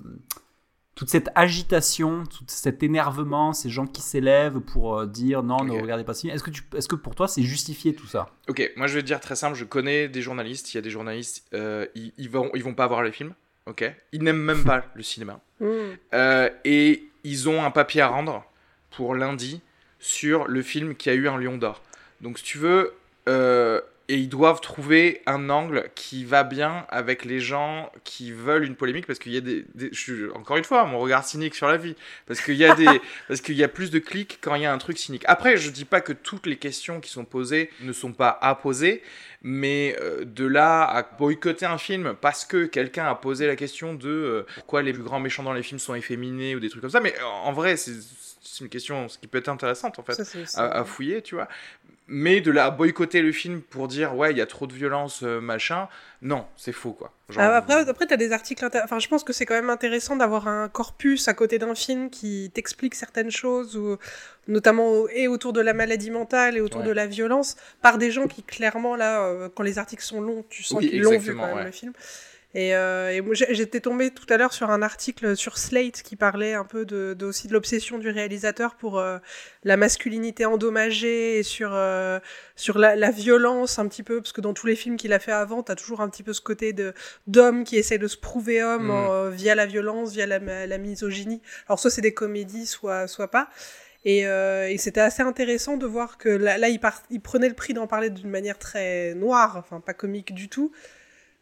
toute 0.93 1.10
cette 1.10 1.30
agitation, 1.36 2.26
tout 2.26 2.43
cet 2.47 2.84
énervement, 2.84 3.54
ces 3.54 3.69
gens 3.69 3.88
qui 3.88 4.02
s'élèvent 4.02 4.60
pour 4.60 5.00
euh, 5.00 5.06
dire 5.08 5.41
non, 5.41 5.63
ne 5.63 5.71
regardez 5.71 6.04
pas 6.04 6.13
ce 6.13 6.21
film. 6.21 6.34
Est-ce 6.34 6.43
que 6.43 6.52
tu, 6.52 6.63
est-ce 6.76 6.88
que 6.88 6.95
pour 6.95 7.15
toi 7.15 7.28
c'est 7.28 7.41
justifié 7.41 7.95
tout 7.95 8.08
ça? 8.08 8.30
Ok, 8.50 8.71
moi 8.76 8.88
je 8.88 8.95
vais 8.95 9.02
te 9.02 9.08
dire 9.08 9.19
très 9.19 9.36
simple, 9.36 9.56
je 9.56 9.65
connais 9.65 10.10
des 10.10 10.21
journalistes, 10.21 10.74
il 10.74 10.78
y 10.78 10.80
a 10.80 10.82
des 10.82 10.89
journalistes, 10.89 11.47
euh, 11.54 11.88
ils, 11.95 12.13
ils 12.17 12.30
vont 12.30 12.52
ils 12.54 12.63
vont 12.63 12.76
pas 12.76 12.88
voir 12.88 13.04
les 13.04 13.12
films, 13.12 13.34
ok? 13.67 13.91
Ils 14.12 14.21
n'aiment 14.21 14.43
même 14.43 14.63
pas 14.63 14.86
le 14.93 15.02
cinéma. 15.02 15.39
Mm. 15.60 15.65
Euh, 16.13 16.50
et 16.65 17.11
ils 17.23 17.49
ont 17.49 17.63
un 17.63 17.71
papier 17.71 18.01
à 18.01 18.07
rendre 18.07 18.43
pour 18.89 19.15
lundi 19.15 19.62
sur 19.99 20.47
le 20.47 20.62
film 20.62 20.95
qui 20.95 21.10
a 21.10 21.13
eu 21.13 21.27
un 21.27 21.38
Lion 21.38 21.57
d'Or. 21.57 21.81
Donc 22.21 22.39
si 22.39 22.43
tu 22.43 22.57
veux, 22.57 22.93
euh, 23.29 23.81
et 24.12 24.15
ils 24.17 24.28
doivent 24.30 24.60
trouver 24.62 25.21
un 25.26 25.50
angle 25.50 25.89
qui 25.95 26.26
va 26.26 26.43
bien 26.43 26.86
avec 26.89 27.24
les 27.24 27.39
gens 27.39 27.89
qui 28.04 28.32
veulent 28.32 28.65
une 28.65 28.76
polémique 28.76 29.08
parce 29.08 29.19
qu'il 29.19 29.32
y 29.32 29.38
a 29.38 29.41
des, 29.41 29.65
des- 29.74 29.89
je 29.93 30.00
suis 30.00 30.30
encore 30.36 30.58
une 30.58 30.63
fois 30.65 30.84
mon 30.86 31.00
regard 31.00 31.24
cynique 31.24 31.56
sur 31.56 31.67
la 31.67 31.78
vie 31.78 31.95
parce 32.26 32.41
qu'il 32.41 32.56
y 32.56 32.65
a 32.65 32.76
des 32.76 32.86
parce 33.28 33.41
qu'il 33.41 33.56
y 33.56 33.63
a 33.63 33.67
plus 33.67 33.89
de 33.89 34.00
clics 34.00 34.39
quand 34.41 34.56
il 34.56 34.63
y 34.63 34.65
a 34.65 34.74
un 34.74 34.78
truc 34.78 34.97
cynique. 34.97 35.24
Après, 35.28 35.56
je 35.58 35.69
dis 35.69 35.86
pas 35.86 36.02
que 36.02 36.13
toutes 36.13 36.45
les 36.45 36.58
questions 36.58 37.00
qui 37.00 37.10
sont 37.10 37.24
posées 37.26 37.69
ne 37.82 37.93
sont 37.93 38.12
pas 38.12 38.38
à 38.41 38.54
poser, 38.56 39.02
mais 39.43 39.95
euh, 40.02 40.26
de 40.26 40.45
là 40.45 40.84
à 40.84 41.04
boycotter 41.04 41.65
un 41.65 41.78
film 41.78 42.15
parce 42.19 42.43
que 42.45 42.65
quelqu'un 42.65 43.06
a 43.06 43.15
posé 43.15 43.47
la 43.47 43.56
question 43.56 43.93
de 43.93 44.10
euh, 44.10 44.45
pourquoi 44.56 44.82
les 44.82 44.93
plus 44.93 45.04
grands 45.04 45.19
méchants 45.21 45.43
dans 45.43 45.54
les 45.54 45.63
films 45.63 45.80
sont 45.80 45.95
efféminés 45.95 46.54
ou 46.56 46.60
des 46.60 46.69
trucs 46.69 46.82
comme 46.82 46.91
ça, 46.91 47.00
mais 47.00 47.13
euh, 47.21 47.26
en 47.26 47.54
vrai, 47.54 47.78
c'est 47.78 47.93
c'est 48.43 48.63
une 48.65 48.69
question 48.69 49.08
ce 49.08 49.17
qui 49.17 49.28
peut 49.28 49.38
être 49.38 49.47
intéressante 49.50 49.97
en 50.00 50.04
fait 50.04 50.13
Ça, 50.45 50.65
à 50.71 50.84
fouiller, 50.84 51.21
tu 51.21 51.36
vois. 51.36 51.47
Mais 52.13 52.41
de 52.41 52.54
à 52.58 52.69
boycotter 52.71 53.21
le 53.21 53.32
film 53.32 53.62
pour 53.62 53.88
dire 53.88 54.15
ouais, 54.17 54.32
il 54.32 54.38
y 54.38 54.41
a 54.41 54.45
trop 54.45 54.67
de 54.67 54.74
violence, 54.74 55.21
euh, 55.24 55.39
machin, 55.39 55.88
non, 56.21 56.45
c'est 56.58 56.74
faux 56.74 56.91
quoi. 56.91 57.13
Genre, 57.30 57.41
Ah, 57.41 57.56
après, 57.56 57.88
après 57.89 58.06
tu 58.06 58.13
as 58.13 58.17
des 58.17 58.34
articles. 58.34 58.67
Enfin, 58.84 59.00
je 59.00 59.08
pense 59.08 59.24
que 59.24 59.32
c'est 59.32 59.45
quand 59.45 59.54
même 59.54 59.69
intéressant 59.69 60.17
d'avoir 60.17 60.50
un 60.50 60.67
corpus 60.67 61.30
à 61.30 61.34
côté 61.34 61.58
d'un 61.58 61.74
film 61.74 62.10
qui 62.10 62.52
t'explique 62.54 62.95
certaines 62.95 63.32
choses, 63.32 63.78
ou, 63.78 63.97
notamment 64.50 65.08
et 65.13 65.30
autour 65.30 65.54
de 65.54 65.62
la 65.62 65.74
maladie 65.74 66.12
mentale 66.12 66.58
et 66.58 66.62
autour 66.62 66.82
Ouais. 66.82 66.88
de 66.88 66.91
la 66.91 67.08
violence, 67.08 67.56
par 67.82 67.97
des 67.97 68.12
gens 68.12 68.28
qui, 68.28 68.43
clairement, 68.43 68.97
là, 68.97 69.24
euh, 69.24 69.47
quand 69.56 69.63
les 69.63 69.80
articles 69.80 70.04
sont 70.04 70.19
longs, 70.19 70.43
tu 70.50 70.63
sens 70.63 70.80
Oui, 70.80 70.89
qu'ils 70.89 71.02
l'ont 71.02 71.17
vu 71.17 71.34
quand 71.34 71.45
même, 71.47 71.56
ouais. 71.56 71.63
le 71.63 71.71
film. 71.71 71.93
Et, 72.53 72.75
euh, 72.75 73.09
et 73.11 73.23
j'étais 73.53 73.79
tombée 73.79 74.11
tout 74.11 74.25
à 74.27 74.35
l'heure 74.35 74.51
sur 74.51 74.69
un 74.69 74.81
article 74.81 75.37
sur 75.37 75.57
Slate 75.57 76.01
qui 76.01 76.17
parlait 76.17 76.53
un 76.53 76.65
peu 76.65 76.83
de, 76.85 77.13
de- 77.17 77.25
aussi 77.25 77.47
de 77.47 77.53
l'obsession 77.53 77.97
du 77.97 78.09
réalisateur 78.09 78.75
pour 78.75 78.99
euh, 78.99 79.19
la 79.63 79.77
masculinité 79.77 80.45
endommagée 80.45 81.39
et 81.39 81.43
sur, 81.43 81.71
euh, 81.73 82.19
sur 82.57 82.77
la, 82.77 82.97
la 82.97 83.09
violence 83.11 83.79
un 83.79 83.87
petit 83.87 84.03
peu, 84.03 84.17
parce 84.21 84.33
que 84.33 84.41
dans 84.41 84.53
tous 84.53 84.67
les 84.67 84.75
films 84.75 84.97
qu'il 84.97 85.13
a 85.13 85.19
fait 85.19 85.31
avant, 85.31 85.63
t'as 85.63 85.75
toujours 85.75 86.01
un 86.01 86.09
petit 86.09 86.23
peu 86.23 86.33
ce 86.33 86.41
côté 86.41 86.73
de 86.73 86.93
d'homme 87.25 87.63
qui 87.63 87.77
essaie 87.77 87.97
de 87.97 88.07
se 88.07 88.17
prouver 88.17 88.61
homme 88.63 88.87
Mm. 88.87 88.91
euh, 89.11 89.29
via 89.29 89.55
la 89.55 89.65
violence, 89.65 90.11
via 90.11 90.25
la, 90.27 90.39
la 90.39 90.77
misogynie. 90.77 91.41
Alors 91.67 91.79
soit 91.79 91.89
c'est 91.89 92.01
des 92.01 92.13
comédies, 92.13 92.65
soit, 92.65 93.07
soit 93.07 93.31
pas. 93.31 93.49
Et, 94.03 94.25
euh, 94.25 94.67
et 94.67 94.77
c'était 94.77 94.99
assez 94.99 95.21
intéressant 95.21 95.77
de 95.77 95.85
voir 95.85 96.17
que 96.17 96.27
là, 96.27 96.57
là 96.57 96.67
il, 96.69 96.79
part, 96.79 97.03
il 97.11 97.21
prenait 97.21 97.47
le 97.47 97.53
prix 97.55 97.73
d'en 97.73 97.87
parler 97.87 98.09
d'une 98.09 98.29
manière 98.31 98.57
très 98.57 99.13
noire, 99.13 99.55
enfin 99.57 99.79
pas 99.79 99.93
comique 99.93 100.33
du 100.33 100.49
tout, 100.49 100.71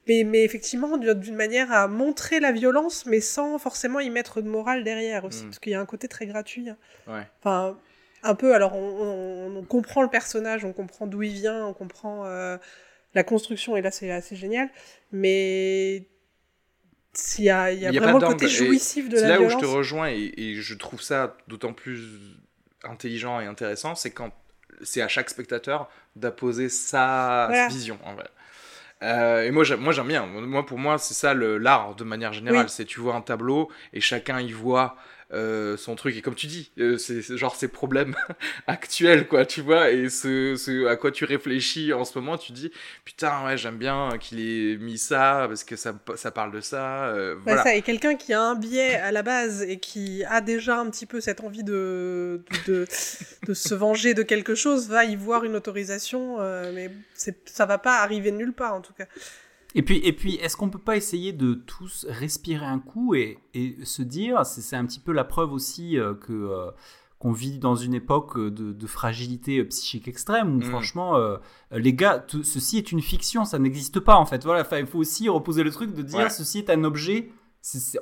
mais, 0.10 0.24
mais 0.26 0.44
effectivement 0.44 0.98
d'une 0.98 1.36
manière 1.36 1.72
à 1.72 1.88
montrer 1.88 2.40
la 2.42 2.52
violence, 2.52 3.06
mais 3.06 3.22
sans 3.22 3.58
forcément 3.60 4.00
y 4.02 4.10
mettre 4.10 4.42
de 4.42 4.50
morale 4.50 4.84
derrière 4.84 5.24
aussi, 5.24 5.44
Mm. 5.44 5.48
parce 5.48 5.60
qu'il 5.60 5.72
y 5.72 5.76
a 5.76 5.80
un 5.80 5.86
côté 5.86 6.08
très 6.10 6.26
gratuit. 6.26 6.68
hein. 6.70 6.78
Ouais. 7.08 7.26
Enfin, 7.40 7.78
un 8.24 8.36
peu, 8.36 8.54
alors 8.56 8.76
on, 8.76 8.90
on- 9.04 9.58
on 9.60 9.64
comprend 9.64 10.02
le 10.02 10.10
personnage, 10.10 10.66
on 10.66 10.74
comprend 10.74 11.08
d'où 11.08 11.22
il 11.24 11.32
vient, 11.34 11.66
on 11.66 11.74
comprend 11.74 12.26
euh, 12.26 12.58
la 13.14 13.24
construction, 13.24 13.78
et 13.78 13.82
là 13.82 13.92
c'est 13.92 14.12
assez 14.12 14.36
génial, 14.36 14.70
mais 15.12 16.04
il 17.38 17.44
y 17.46 17.50
a, 17.50 17.72
il 17.72 17.80
y 17.80 17.86
a 17.86 17.90
Il 17.90 17.94
y 17.96 17.98
a 17.98 18.02
vraiment 18.02 18.20
le 18.20 18.26
côté 18.28 18.48
jouissif 18.48 19.10
de 19.10 19.16
C'est 19.16 19.22
la 19.24 19.30
là 19.30 19.38
violence. 19.38 19.56
où 19.56 19.60
je 19.60 19.66
te 19.66 19.70
rejoins 19.70 20.10
et, 20.10 20.32
et 20.38 20.56
je 20.56 20.74
trouve 20.76 21.02
ça 21.02 21.36
d'autant 21.48 21.74
plus 21.74 22.02
intelligent 22.84 23.40
et 23.42 23.46
intéressant, 23.46 23.96
c'est 23.96 24.12
quand 24.12 24.32
c'est 24.84 25.02
à 25.02 25.08
chaque 25.08 25.30
spectateur 25.30 25.90
d'apposer 26.16 26.70
sa 26.70 27.48
Voilà. 27.50 27.68
vision 27.68 27.98
en 28.06 28.14
vrai. 28.14 28.28
Euh, 29.02 29.44
et 29.44 29.52
moi 29.52 29.64
j'aime, 29.64 29.80
moi 29.80 29.94
j'aime 29.94 30.08
bien. 30.08 30.26
Moi 30.26 30.66
pour 30.66 30.78
moi 30.78 30.98
c'est 30.98 31.14
ça 31.14 31.34
le, 31.34 31.58
l'art 31.58 31.96
de 31.96 32.04
manière 32.04 32.34
générale. 32.34 32.66
Oui. 32.66 32.70
C'est 32.70 32.86
tu 32.86 33.00
vois 33.00 33.16
un 33.16 33.22
tableau 33.22 33.70
et 33.94 34.02
chacun 34.02 34.42
y 34.42 34.52
voit 34.52 34.96
euh, 35.32 35.78
son 35.78 35.96
truc 35.96 36.16
et 36.18 36.22
comme 36.22 36.36
tu 36.36 36.48
dis, 36.48 36.72
euh, 36.80 36.98
c'est, 36.98 37.22
genre 37.38 37.56
ses 37.56 37.68
problèmes 37.68 38.16
actuels 38.68 39.28
quoi, 39.28 39.46
tu 39.46 39.62
vois 39.62 39.92
et 39.92 40.10
ce, 40.10 40.56
ce 40.56 40.88
à 40.88 40.96
quoi 40.96 41.12
tu 41.12 41.26
réfléchis 41.26 41.94
en 41.94 42.04
ce 42.06 42.18
moment, 42.18 42.38
tu 42.38 42.52
dis 42.52 42.72
putain 43.06 43.46
ouais 43.46 43.58
j'aime 43.58 43.78
bien 43.78 44.18
qu'il 44.20 44.40
ait 44.40 44.78
mis 44.78 44.98
ça 44.98 45.46
parce 45.48 45.64
que 45.64 45.76
ça, 45.76 45.94
ça 46.16 46.32
parle 46.32 46.52
de 46.52 46.62
ça. 46.62 47.08
euh, 47.10 47.36
Ouais, 47.36 47.42
voilà. 47.46 47.64
ça, 47.64 47.76
et 47.76 47.82
quelqu'un 47.82 48.16
qui 48.16 48.34
a 48.34 48.42
un 48.42 48.56
biais 48.56 48.96
à 48.96 49.12
la 49.12 49.22
base 49.24 49.62
et 49.64 49.78
qui 49.80 50.24
a 50.26 50.42
déjà 50.42 50.80
un 50.80 50.90
petit 50.90 51.06
peu 51.06 51.22
cette 51.22 51.42
envie 51.42 51.64
de, 51.64 52.42
de, 52.68 52.88
de 53.48 53.54
se 53.54 53.76
venger 53.76 54.14
de 54.14 54.24
quelque 54.24 54.56
chose 54.56 54.88
va 54.90 55.06
y 55.06 55.16
voir 55.16 55.44
une 55.44 55.56
autorisation, 55.56 56.38
euh, 56.40 56.72
mais 56.74 56.92
c'est, 57.14 57.48
ça 57.50 57.66
va 57.66 57.78
pas 57.78 58.00
arriver 58.02 58.32
nulle 58.32 58.54
part 58.54 58.74
en 58.74 58.82
tout 58.82 58.94
cas. 58.94 59.06
Et 59.76 59.84
puis, 59.84 59.98
et 60.04 60.14
puis 60.14 60.36
est-ce 60.36 60.58
qu'on 60.58 60.70
peut 60.70 60.80
pas 60.80 60.98
essayer 60.98 61.32
de 61.32 61.54
tous 61.54 62.06
respirer 62.10 62.66
un 62.66 62.80
coup 62.80 63.14
et, 63.14 63.38
et 63.54 63.78
se 63.84 64.02
dire, 64.02 64.46
c'est 64.46 64.76
un 64.76 64.86
petit 64.86 65.00
peu 65.00 65.12
la 65.12 65.24
preuve 65.24 65.54
aussi 65.54 66.00
euh, 66.00 66.16
que, 66.16 66.34
euh, 66.34 66.72
qu'on 67.20 67.32
vit 67.34 67.60
dans 67.60 67.76
une 67.76 67.94
époque 67.94 68.38
euh, 68.38 68.50
de, 68.50 68.88
fragilité 68.88 69.64
psychique 69.66 70.08
extrême 70.08 70.56
où 70.56 70.60
Mm. 70.60 70.64
franchement 70.64 71.18
euh, 71.18 71.38
les 71.72 71.94
gars 71.94 72.26
ceci 72.44 72.78
est 72.78 72.92
une 72.92 73.02
fiction 73.02 73.44
ça 73.46 73.60
n'existe 73.60 74.00
pas 74.00 74.16
en 74.16 74.26
fait 74.26 74.44
voilà 74.46 74.66
il 74.80 74.88
faut 74.88 74.98
aussi 75.00 75.28
reposer 75.30 75.62
le 75.64 75.70
truc 75.70 75.94
de 75.94 76.02
dire 76.02 76.20
Ouais. 76.20 76.30
ceci 76.30 76.60
est 76.60 76.70
un 76.70 76.84
objet 76.86 77.30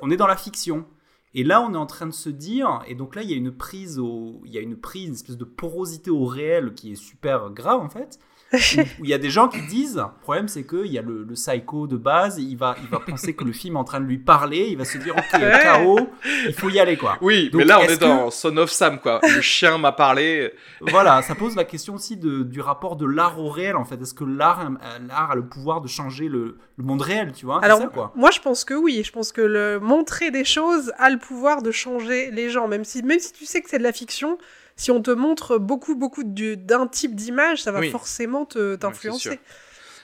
on 0.02 0.10
est 0.10 0.16
dans 0.16 0.28
la 0.28 0.36
fiction 0.36 0.86
et 1.34 1.42
là 1.42 1.60
on 1.60 1.74
est 1.74 1.76
en 1.76 1.84
train 1.86 2.06
de 2.06 2.12
se 2.12 2.28
dire 2.30 2.80
et 2.86 2.94
donc 2.94 3.16
là 3.16 3.22
il 3.22 3.30
y 3.30 3.34
a 3.34 3.36
une 3.36 3.50
prise 3.50 3.98
au 3.98 4.40
il 4.46 4.52
y 4.52 4.58
a 4.58 4.60
une 4.60 4.76
prise 4.76 5.08
une 5.08 5.14
espèce 5.14 5.36
de 5.36 5.44
porosité 5.44 6.10
au 6.12 6.24
réel 6.24 6.72
qui 6.74 6.92
est 6.92 6.96
super 6.96 7.50
grave 7.50 7.80
en 7.80 7.88
fait 7.90 8.20
où 8.98 9.04
il 9.04 9.10
y 9.10 9.14
a 9.14 9.18
des 9.18 9.30
gens 9.30 9.48
qui 9.48 9.60
disent 9.66 9.96
le 9.96 10.20
problème 10.22 10.48
c'est 10.48 10.62
que 10.64 10.84
il 10.84 10.92
y 10.92 10.98
a 10.98 11.02
le, 11.02 11.24
le 11.24 11.34
psycho 11.34 11.86
de 11.86 11.96
base 11.96 12.38
il 12.38 12.56
va 12.56 12.76
il 12.82 12.88
va 12.88 13.00
penser 13.00 13.34
que 13.34 13.44
le 13.44 13.52
film 13.52 13.76
est 13.76 13.78
en 13.78 13.84
train 13.84 14.00
de 14.00 14.06
lui 14.06 14.18
parler 14.18 14.68
il 14.70 14.78
va 14.78 14.84
se 14.84 14.98
dire 14.98 15.14
ok. 15.16 15.40
KO 15.40 16.08
il 16.46 16.54
faut 16.54 16.70
y 16.70 16.80
aller 16.80 16.96
quoi 16.96 17.18
Oui, 17.20 17.50
Donc, 17.50 17.60
mais 17.60 17.64
là 17.66 17.78
on 17.80 17.84
est 17.84 18.00
dans 18.00 18.30
Son 18.30 18.56
of 18.56 18.70
Sam 18.70 18.98
quoi. 19.00 19.20
Le 19.22 19.40
chien 19.40 19.78
m'a 19.78 19.92
parlé. 19.92 20.52
voilà, 20.80 21.22
ça 21.22 21.34
pose 21.34 21.56
la 21.56 21.64
question 21.64 21.94
aussi 21.94 22.16
de, 22.16 22.42
du 22.42 22.60
rapport 22.60 22.96
de 22.96 23.06
l'art 23.06 23.38
au 23.38 23.48
réel 23.48 23.76
en 23.76 23.84
fait. 23.84 24.00
Est-ce 24.00 24.14
que 24.14 24.24
l'art, 24.24 24.70
l'art 25.08 25.30
a 25.30 25.34
le 25.34 25.46
pouvoir 25.46 25.80
de 25.80 25.88
changer 25.88 26.28
le, 26.28 26.58
le 26.76 26.84
monde 26.84 27.02
réel, 27.02 27.32
tu 27.32 27.46
vois? 27.46 27.62
Alors, 27.64 27.80
ça, 27.80 27.86
quoi. 27.88 28.12
moi, 28.14 28.30
je 28.30 28.40
pense 28.40 28.64
que 28.64 28.74
oui. 28.74 29.02
Je 29.04 29.12
pense 29.12 29.32
que 29.32 29.40
le 29.40 29.80
montrer 29.80 30.30
des 30.30 30.44
choses 30.44 30.92
a 30.98 31.10
le 31.10 31.18
pouvoir 31.18 31.62
de 31.62 31.70
changer 31.70 32.30
les 32.30 32.50
gens. 32.50 32.68
Même 32.68 32.84
si, 32.84 33.02
même 33.02 33.18
si 33.18 33.32
tu 33.32 33.44
sais 33.46 33.60
que 33.60 33.68
c'est 33.68 33.78
de 33.78 33.82
la 33.82 33.92
fiction, 33.92 34.38
si 34.78 34.90
on 34.90 35.02
te 35.02 35.10
montre 35.10 35.58
beaucoup, 35.58 35.94
beaucoup 35.94 36.24
du- 36.24 36.56
d'un 36.56 36.86
type 36.86 37.14
d'image, 37.14 37.62
ça 37.62 37.70
va 37.72 37.80
Oui. 37.80 37.90
forcément 37.90 38.46
t'influencer. 38.46 39.38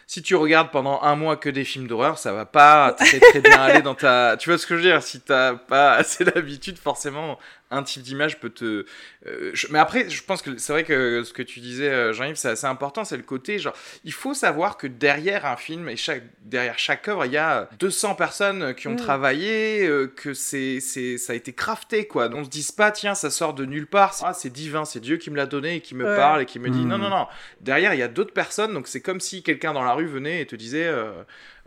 Si 0.07 0.21
tu 0.21 0.35
regardes 0.35 0.71
pendant 0.71 1.01
un 1.01 1.17
mois 1.17 1.39
que 1.39 1.49
des 1.49 1.65
films 1.65 1.87
d'horreur, 1.87 2.19
ça 2.19 2.35
va 2.35 2.45
pas 2.45 2.93
très 2.99 3.21
très 3.21 3.41
bien 3.41 3.59
aller 3.59 3.81
dans 3.81 3.95
ta. 3.95 4.37
Tu 4.39 4.51
vois 4.51 4.59
ce 4.59 4.67
que 4.67 4.77
je 4.77 4.83
veux 4.83 4.87
dire? 4.87 5.03
Si 5.03 5.21
t'as 5.21 5.55
pas 5.55 5.93
assez 5.95 6.25
l'habitude, 6.25 6.77
forcément, 6.77 7.39
un 7.75 7.83
type 7.83 8.03
d'image 8.03 8.39
peut 8.41 8.51
te. 8.51 8.85
euh, 9.27 9.51
je- 9.55 9.67
Mais 9.71 9.79
après, 9.79 10.09
je 10.09 10.23
pense 10.23 10.43
que 10.43 10.57
c'est 10.59 10.73
vrai 10.73 10.85
que 10.85 11.23
ce 11.25 11.33
que 11.33 11.43
tu 11.43 11.61
disais, 11.61 11.89
euh, 11.91 12.13
Jean-Yves, 12.13 12.37
c'est 12.37 12.49
assez 12.49 12.67
important, 12.67 13.05
c'est 13.05 13.17
le 13.17 13.23
côté 13.23 13.59
genre, 13.59 13.75
il 14.05 14.13
faut 14.13 14.35
savoir 14.35 14.77
que 14.77 14.87
derrière 14.87 15.47
un 15.47 15.57
film 15.57 15.89
et 15.89 15.97
chaque 15.97 16.23
derrière 16.43 16.79
chaque 16.79 17.09
œuvre, 17.09 17.25
il 17.27 17.33
y 17.33 17.37
a 17.37 17.69
200 17.79 18.15
personnes 18.15 18.75
qui 18.75 18.89
ont 18.89 18.93
Mm. 18.93 18.97
travaillé, 18.97 19.87
euh, 19.87 20.07
que 20.07 20.35
c'est 20.35 20.81
c'est 20.81 21.19
ça 21.19 21.33
a 21.33 21.37
été 21.37 21.53
crafté 21.53 22.07
quoi. 22.07 22.29
On 22.35 22.45
se 22.45 22.51
dise 22.51 22.71
pas 22.73 22.91
tiens, 22.91 23.15
ça 23.15 23.31
sort 23.31 23.55
de 23.55 23.65
nulle 23.65 23.87
part, 23.87 24.15
c'est- 24.15 24.25
ah, 24.27 24.33
c'est 24.35 24.51
divin, 24.51 24.85
c'est 24.85 25.01
Dieu 25.01 25.17
qui 25.17 25.31
me 25.31 25.37
l'a 25.37 25.47
donné 25.47 25.77
et 25.77 25.81
qui 25.81 25.95
me 25.95 26.05
Ouais. 26.05 26.17
parle 26.17 26.43
et 26.43 26.47
qui 26.47 26.59
me 26.59 26.71
dit 26.71 26.85
Mm. 26.85 26.89
non 26.89 26.99
non 26.99 27.11
non. 27.11 27.27
Derrière, 27.61 27.95
il 27.95 27.99
y 28.01 28.03
a 28.03 28.09
d'autres 28.09 28.33
personnes, 28.35 28.73
donc 28.75 28.87
c'est 28.89 29.01
comme 29.01 29.21
si 29.21 29.43
quelqu'un 29.43 29.73
dans 29.73 29.83
la 29.85 29.93
rue 29.95 30.07
venait 30.07 30.41
et 30.41 30.47
te 30.47 30.57
disait 30.57 30.87
euh, 30.87 31.11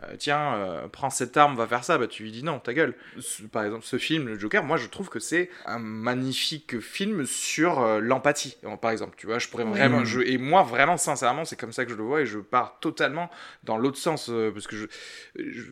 euh, 0.04 0.14
tiens, 0.18 0.54
euh, 0.54 0.88
prends 0.88 1.10
cette 1.10 1.36
arme, 1.36 1.56
va 1.56 1.66
faire 1.66 1.82
ça. 1.84 1.98
Bah 1.98 2.06
tu 2.06 2.22
lui 2.22 2.30
dis 2.30 2.42
non, 2.44 2.60
ta 2.60 2.72
gueule. 2.72 2.94
Ce- 3.18 3.42
par 3.42 3.64
exemple, 3.64 3.84
ce 3.84 3.96
film, 3.98 4.26
le 4.28 4.38
Joker, 4.38 4.62
moi 4.62 4.76
je 4.76 4.86
trouve 4.86 5.08
que 5.08 5.18
c'est 5.18 5.50
un 5.66 5.78
magnifique 5.78 6.78
film 6.80 7.26
sur 7.26 7.80
euh, 7.80 7.98
l'empathie. 8.00 8.56
Par 8.80 8.90
exemple, 8.92 9.14
tu 9.16 9.26
vois, 9.26 9.38
je 9.38 9.48
pourrais 9.48 9.64
vraiment, 9.64 10.00
Mm. 10.00 10.04
je, 10.04 10.20
et 10.20 10.38
moi 10.38 10.62
vraiment 10.62 10.96
sincèrement, 10.96 11.44
c'est 11.44 11.56
comme 11.58 11.72
ça 11.72 11.84
que 11.84 11.90
je 11.90 11.96
le 11.96 12.04
vois 12.04 12.20
et 12.20 12.26
je 12.26 12.38
pars 12.38 12.78
totalement 12.80 13.28
dans 13.64 13.76
l'autre 13.76 13.98
sens 13.98 14.30
parce 14.54 14.66
que 14.66 14.76
je, 14.76 14.86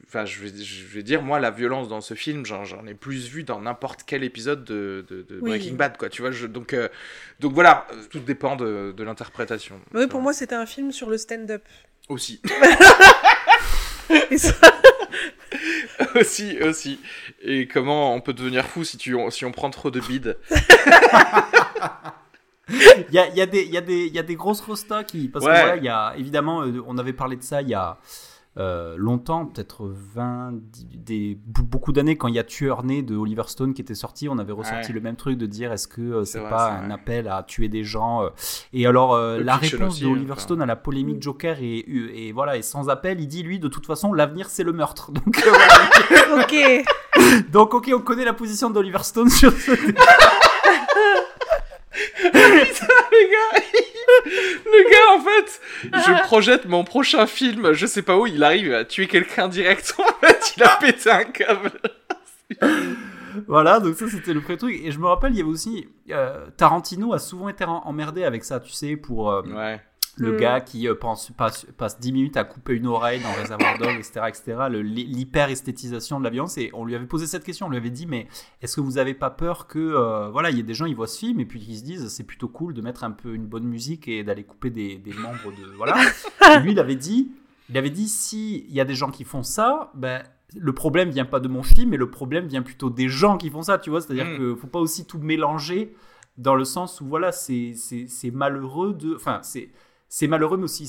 enfin, 0.07 0.25
je 0.25 0.41
vais, 0.41 0.49
je 0.65 0.85
vais 0.87 1.03
dire 1.03 1.23
moi 1.23 1.39
la 1.39 1.51
violence 1.51 1.89
dans 1.89 2.01
ce 2.01 2.15
film, 2.15 2.45
j'en, 2.45 2.65
ai 2.87 2.95
plus 2.95 3.29
vu 3.29 3.45
dans 3.45 3.61
n'importe 3.61 4.01
quel 4.07 4.25
épisode 4.25 4.65
de, 4.65 5.05
de, 5.09 5.23
de 5.23 5.39
Oui. 5.41 5.51
Breaking 5.51 5.75
Bad, 5.75 5.97
quoi. 5.97 6.09
Tu 6.09 6.23
vois, 6.23 6.31
donc 6.49 6.75
donc 7.39 7.53
voilà, 7.53 7.87
tout 8.11 8.19
dépend 8.21 8.57
de, 8.57 8.93
de 8.97 9.05
l'interprétation. 9.05 9.81
Oui, 9.95 10.07
pour 10.09 10.21
moi, 10.21 10.33
c'était 10.33 10.55
un 10.55 10.67
film 10.67 10.91
sur 10.91 11.09
le 11.11 11.17
stand-up. 11.19 11.63
aussi. 12.09 12.41
Et 14.31 14.39
ça- 14.39 14.55
aussi, 16.15 16.59
aussi. 16.63 17.01
Et 17.43 17.67
comment 17.67 18.15
on 18.15 18.21
peut 18.21 18.33
devenir 18.35 18.67
fou 18.67 18.85
si, 18.85 18.99
tu, 18.99 19.17
si 19.31 19.45
on 19.45 19.53
prend 19.53 19.71
trop 19.71 19.91
de 19.91 20.01
bides 20.01 20.37
Il 22.69 23.15
y 23.15 23.19
a, 23.19 23.29
il 23.29 23.37
y, 23.37 23.41
a 23.41 23.47
des- 23.47 23.63
il 23.63 23.71
y, 23.73 23.77
a 23.77 23.81
des- 23.81 24.07
il 24.07 24.13
y 24.15 24.19
a 24.19 24.25
des 24.25 24.35
grosses 24.35 24.61
rostas 24.61 25.05
qui. 25.05 25.29
Parce 25.29 25.45
Ouais. 25.45 25.53
que 25.55 25.59
voilà, 25.61 25.77
il 25.77 25.85
y 25.85 25.89
a 25.89 26.15
évidemment, 26.19 26.63
euh, 26.63 26.83
on 26.87 26.99
avait 26.99 27.13
parlé 27.13 27.37
de 27.37 27.43
ça 27.43 27.63
il 27.63 27.69
y 27.69 27.75
a 27.75 27.97
euh, 28.59 28.95
longtemps, 28.97 29.47
peut-être 29.47 29.93
20, 30.15 30.55
des, 30.95 31.39
beaucoup 31.45 31.93
d'années, 31.93 32.17
quand 32.17 32.29
il 32.29 32.35
y 32.35 32.39
a 32.39 32.45
Tueur 32.45 32.85
né 32.85 33.03
de 33.03 33.15
Oliver 33.15 33.43
Stone 33.47 33.75
qui 33.75 33.83
était 33.83 33.95
sorti, 33.95 34.29
on 34.29 34.39
avait 34.39 34.53
ressorti 34.53 34.89
Ouais. 34.89 34.95
le 34.95 35.01
même 35.01 35.17
truc 35.17 35.37
de 35.37 35.47
dire 35.47 35.73
est-ce 35.73 35.89
que 35.89 36.01
euh, 36.01 36.25
c'est 36.25 36.41
pas 36.41 36.71
un 36.71 36.85
vrai. 36.87 36.95
appel 36.95 37.29
à 37.29 37.43
tuer 37.43 37.69
des 37.69 37.85
gens 37.85 38.23
euh. 38.25 38.29
Et 38.73 38.87
alors, 38.87 39.15
euh, 39.15 39.43
la 39.43 39.57
réponse 39.57 39.95
aussi, 39.95 40.03
de 40.03 40.09
Oliver 40.09 40.33
enfin. 40.33 40.41
Stone 40.41 40.63
à 40.63 40.67
la 40.67 40.77
polémique 40.77 41.23
Joker 41.23 41.59
est, 41.61 41.85
et 41.87 42.33
voilà, 42.33 42.61
sans 42.63 42.89
appel. 42.89 43.21
Il 43.21 43.29
dit 43.29 43.43
lui, 43.43 43.59
de 43.59 43.69
toute 43.69 43.87
façon, 43.87 44.13
l'avenir 44.13 44.49
c'est 44.49 44.65
le 44.65 44.73
meurtre. 44.73 45.11
Donc, 45.13 45.45
euh, 45.47 46.41
ok. 46.41 46.85
Donc, 47.53 47.75
ok, 47.75 47.91
on 47.95 48.01
connaît 48.01 48.25
la 48.25 48.33
position 48.33 48.71
d'Oliver 48.71 49.03
Stone 49.03 49.29
sur 49.31 49.53
ce. 49.53 49.73
Gars, 52.37 53.61
le 54.25 54.91
gars, 54.91 55.17
en 55.17 55.21
fait, 55.21 55.61
je 55.85 56.23
projette 56.25 56.67
mon 56.67 56.85
prochain 56.85 57.27
film, 57.27 57.73
je 57.73 57.87
sais 57.87 58.03
pas 58.03 58.17
où, 58.17 58.27
il 58.27 58.43
arrive 58.43 58.73
à 58.75 58.85
tuer 58.85 59.07
quelqu'un 59.07 59.49
direct. 59.49 59.95
En 59.99 60.27
fait, 60.27 60.55
il 60.57 60.63
a 60.63 60.77
pété 60.81 61.11
un 61.11 61.25
câble. 61.25 61.71
Voilà, 63.49 63.81
donc 63.81 63.97
ça 63.97 64.09
c'était 64.09 64.33
le 64.33 64.41
premier 64.41 64.57
truc. 64.57 64.81
Et 64.83 64.91
je 64.91 64.99
me 64.99 65.07
rappelle, 65.07 65.33
il 65.33 65.39
y 65.39 65.41
avait 65.43 65.51
aussi. 65.51 65.89
euh, 66.11 66.47
Tarantino 66.57 67.13
a 67.13 67.19
souvent 67.19 67.51
été 67.51 67.65
emmerdé 67.65 68.25
avec 68.25 68.45
ça, 68.45 68.61
tu 68.61 68.73
sais, 68.73 68.97
pour 68.97 69.31
euh, 69.31 69.43
Ouais. 69.43 69.81
Le 70.19 70.33
Mm. 70.33 70.37
gars 70.39 70.61
qui 70.61 70.89
euh, 70.89 70.95
pense, 70.95 71.31
passe, 71.37 71.67
passe 71.77 72.01
10 72.01 72.13
minutes 72.13 72.37
à 72.37 72.45
couper 72.45 72.73
une 72.75 72.87
oreille 72.87 73.21
dans 73.23 73.33
Réservoir 73.33 73.79
Dogs, 73.79 73.97
etc. 73.99 74.21
etc. 74.29 74.57
L'hyper-esthétisation 74.71 76.19
de 76.19 76.25
la 76.25 76.31
violence. 76.31 76.57
Et 76.59 76.71
on 76.73 76.85
lui 76.85 76.95
avait 76.95 77.07
posé 77.07 77.27
cette 77.27 77.45
question, 77.45 77.67
on 77.67 77.71
lui 77.71 77.77
avait 77.77 77.91
dit, 77.91 78.07
mais 78.07 78.27
est-ce 78.63 78.77
que 78.77 78.81
vous 78.81 78.99
avez 78.99 79.15
pas 79.15 79.31
peur 79.31 79.67
que. 79.67 79.79
euh, 79.79 80.29
voilà, 80.31 80.51
il 80.51 80.57
y 80.57 80.61
a 80.61 80.63
des 80.63 80.75
gens, 80.75 80.87
ils 80.87 80.97
voient 80.97 81.07
ce 81.07 81.19
film 81.19 81.41
et 81.41 81.45
puis 81.45 81.65
ils 81.69 81.79
se 81.79 81.85
disent, 81.85 82.09
c'est 82.09 82.25
plutôt 82.25 82.49
cool 82.49 82.75
de 82.75 82.83
mettre 82.83 83.05
un 83.05 83.11
peu 83.11 83.35
une 83.35 83.47
bonne 83.47 83.65
musique 83.65 84.09
et 84.09 84.25
d'aller 84.25 84.45
couper 84.45 84.71
des, 84.71 84.97
des 84.97 85.13
membres 85.13 85.51
de. 85.51 85.77
Voilà. 85.77 85.97
Et 86.55 86.61
lui, 86.61 86.73
il 86.73 86.79
avait 86.81 86.97
dit. 86.97 87.31
Il 87.69 87.77
avait 87.77 87.91
dit 87.91 88.07
si 88.09 88.65
il 88.69 88.75
y 88.75 88.81
a 88.81 88.85
des 88.85 88.95
gens 88.95 89.11
qui 89.11 89.25
font 89.25 89.43
ça, 89.43 89.91
ben 89.95 90.23
le 90.57 90.73
problème 90.73 91.11
vient 91.11 91.25
pas 91.25 91.41
de 91.41 91.49
mon 91.49 91.65
film, 91.65 91.91
mais 91.91 91.97
le 91.97 92.09
problème 92.09 92.47
vient 92.47 92.63
plutôt 92.63 92.91
des 92.91 93.09
gens 93.09 93.37
qui 93.37 93.51
font 93.51 93.63
ça, 93.63 93.77
tu 93.79 93.91
vois. 93.91 94.01
C'est-à-dire 94.01 94.27
Mm. 94.27 94.39
que 94.39 94.55
faut 94.55 94.69
pas 94.69 94.79
aussi 94.79 95.05
tout 95.05 95.19
mélanger 95.19 95.93
dans 96.39 96.55
le 96.55 96.65
sens 96.65 97.01
où 97.01 97.07
voilà, 97.07 97.33
c'est 97.33 97.75
malheureux 98.33 98.93
de, 98.95 99.17
enfin 99.17 99.41
c'est 99.43 99.71
c'est 100.09 100.29
malheureux, 100.29 100.57
mais 100.57 100.65
aussi 100.65 100.87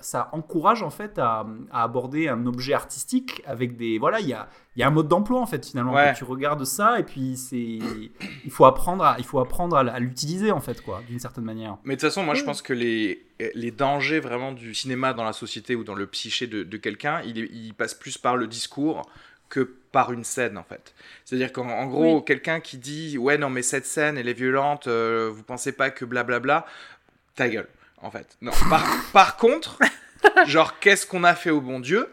ça 0.00 0.28
encourage 0.32 0.82
en 0.82 0.90
fait 0.90 1.18
à, 1.18 1.46
à 1.70 1.82
aborder 1.82 2.28
un 2.28 2.46
objet 2.46 2.72
artistique 2.72 3.42
avec 3.46 3.76
des 3.76 3.98
voilà, 3.98 4.20
il 4.20 4.28
y 4.28 4.32
a 4.32 4.48
il 4.76 4.80
y 4.80 4.82
a 4.82 4.86
un 4.88 4.90
mode 4.90 5.08
d'emploi 5.08 5.40
en 5.40 5.46
fait 5.46 5.64
finalement. 5.66 5.92
Ouais. 5.92 6.06
Quand 6.08 6.14
tu 6.14 6.24
regardes 6.24 6.64
ça 6.64 6.98
et 6.98 7.02
puis 7.02 7.36
c'est 7.36 7.56
il 7.58 8.50
faut 8.50 8.64
apprendre 8.64 9.04
à 9.04 9.16
il 9.18 9.24
faut 9.24 9.40
apprendre 9.40 9.76
à, 9.76 9.80
à 9.80 9.98
l'utiliser 9.98 10.52
en 10.52 10.60
fait 10.60 10.80
quoi, 10.82 11.02
d'une 11.08 11.18
certaine 11.20 11.44
manière. 11.44 11.76
Mais 11.84 11.96
de 11.96 12.00
toute 12.00 12.08
façon, 12.08 12.22
moi, 12.22 12.34
je 12.34 12.44
pense 12.44 12.62
que 12.62 12.72
les, 12.72 13.26
les 13.54 13.70
dangers 13.70 14.20
vraiment 14.20 14.52
du 14.52 14.74
cinéma 14.74 15.12
dans 15.12 15.24
la 15.24 15.32
société 15.34 15.74
ou 15.76 15.84
dans 15.84 15.94
le 15.94 16.06
psyché 16.06 16.46
de, 16.46 16.62
de 16.62 16.76
quelqu'un, 16.78 17.20
il, 17.26 17.36
il 17.38 17.74
passe 17.74 17.94
plus 17.94 18.16
par 18.18 18.36
le 18.36 18.46
discours 18.46 19.02
que 19.48 19.60
par 19.92 20.12
une 20.12 20.24
scène, 20.24 20.58
en 20.58 20.64
fait. 20.64 20.94
C'est-à-dire 21.24 21.52
qu'en 21.52 21.68
en 21.68 21.86
gros, 21.86 22.16
Oui. 22.16 22.24
quelqu'un 22.24 22.58
qui 22.60 22.78
dit 22.78 23.16
«Ouais, 23.18 23.38
non, 23.38 23.48
mais 23.48 23.62
cette 23.62 23.86
scène, 23.86 24.18
elle 24.18 24.28
est 24.28 24.32
violente, 24.34 24.88
euh, 24.88 25.30
vous 25.32 25.44
pensez 25.44 25.70
pas 25.72 25.90
que 25.90 26.04
blablabla», 26.04 26.66
ta 27.36 27.48
gueule, 27.48 27.68
en 28.02 28.10
fait. 28.10 28.36
Non. 28.40 28.52
Par, 28.70 28.84
par 29.12 29.36
contre, 29.36 29.78
genre, 30.46 30.78
qu'est-ce 30.78 31.06
qu'on 31.06 31.24
a 31.24 31.34
fait 31.34 31.50
au 31.50 31.60
bon 31.60 31.80
Dieu 31.80 32.08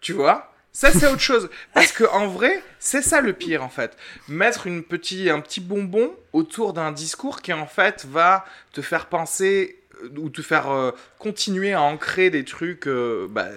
Tu 0.00 0.12
vois? 0.12 0.52
Ça 0.70 0.92
c'est 0.92 1.06
autre 1.08 1.18
chose 1.20 1.50
parce 1.74 1.90
que 1.90 2.04
en 2.04 2.28
vrai 2.28 2.62
c'est 2.78 3.02
ça 3.02 3.20
le 3.20 3.32
pire 3.32 3.64
en 3.64 3.68
fait 3.68 3.96
mettre 4.28 4.68
une 4.68 4.84
petit 4.84 5.28
un 5.28 5.40
petit 5.40 5.60
bonbon 5.60 6.14
autour 6.32 6.72
d'un 6.72 6.92
discours 6.92 7.42
qui 7.42 7.52
en 7.52 7.66
fait 7.66 8.04
va 8.04 8.44
te 8.72 8.80
faire 8.80 9.06
penser 9.06 9.77
ou 10.16 10.30
te 10.30 10.42
faire 10.42 10.70
euh, 10.70 10.90
continuer 11.18 11.72
à 11.72 11.82
ancrer 11.82 12.30
des 12.30 12.44
trucs 12.44 12.86
euh, 12.86 13.26
bah, 13.30 13.48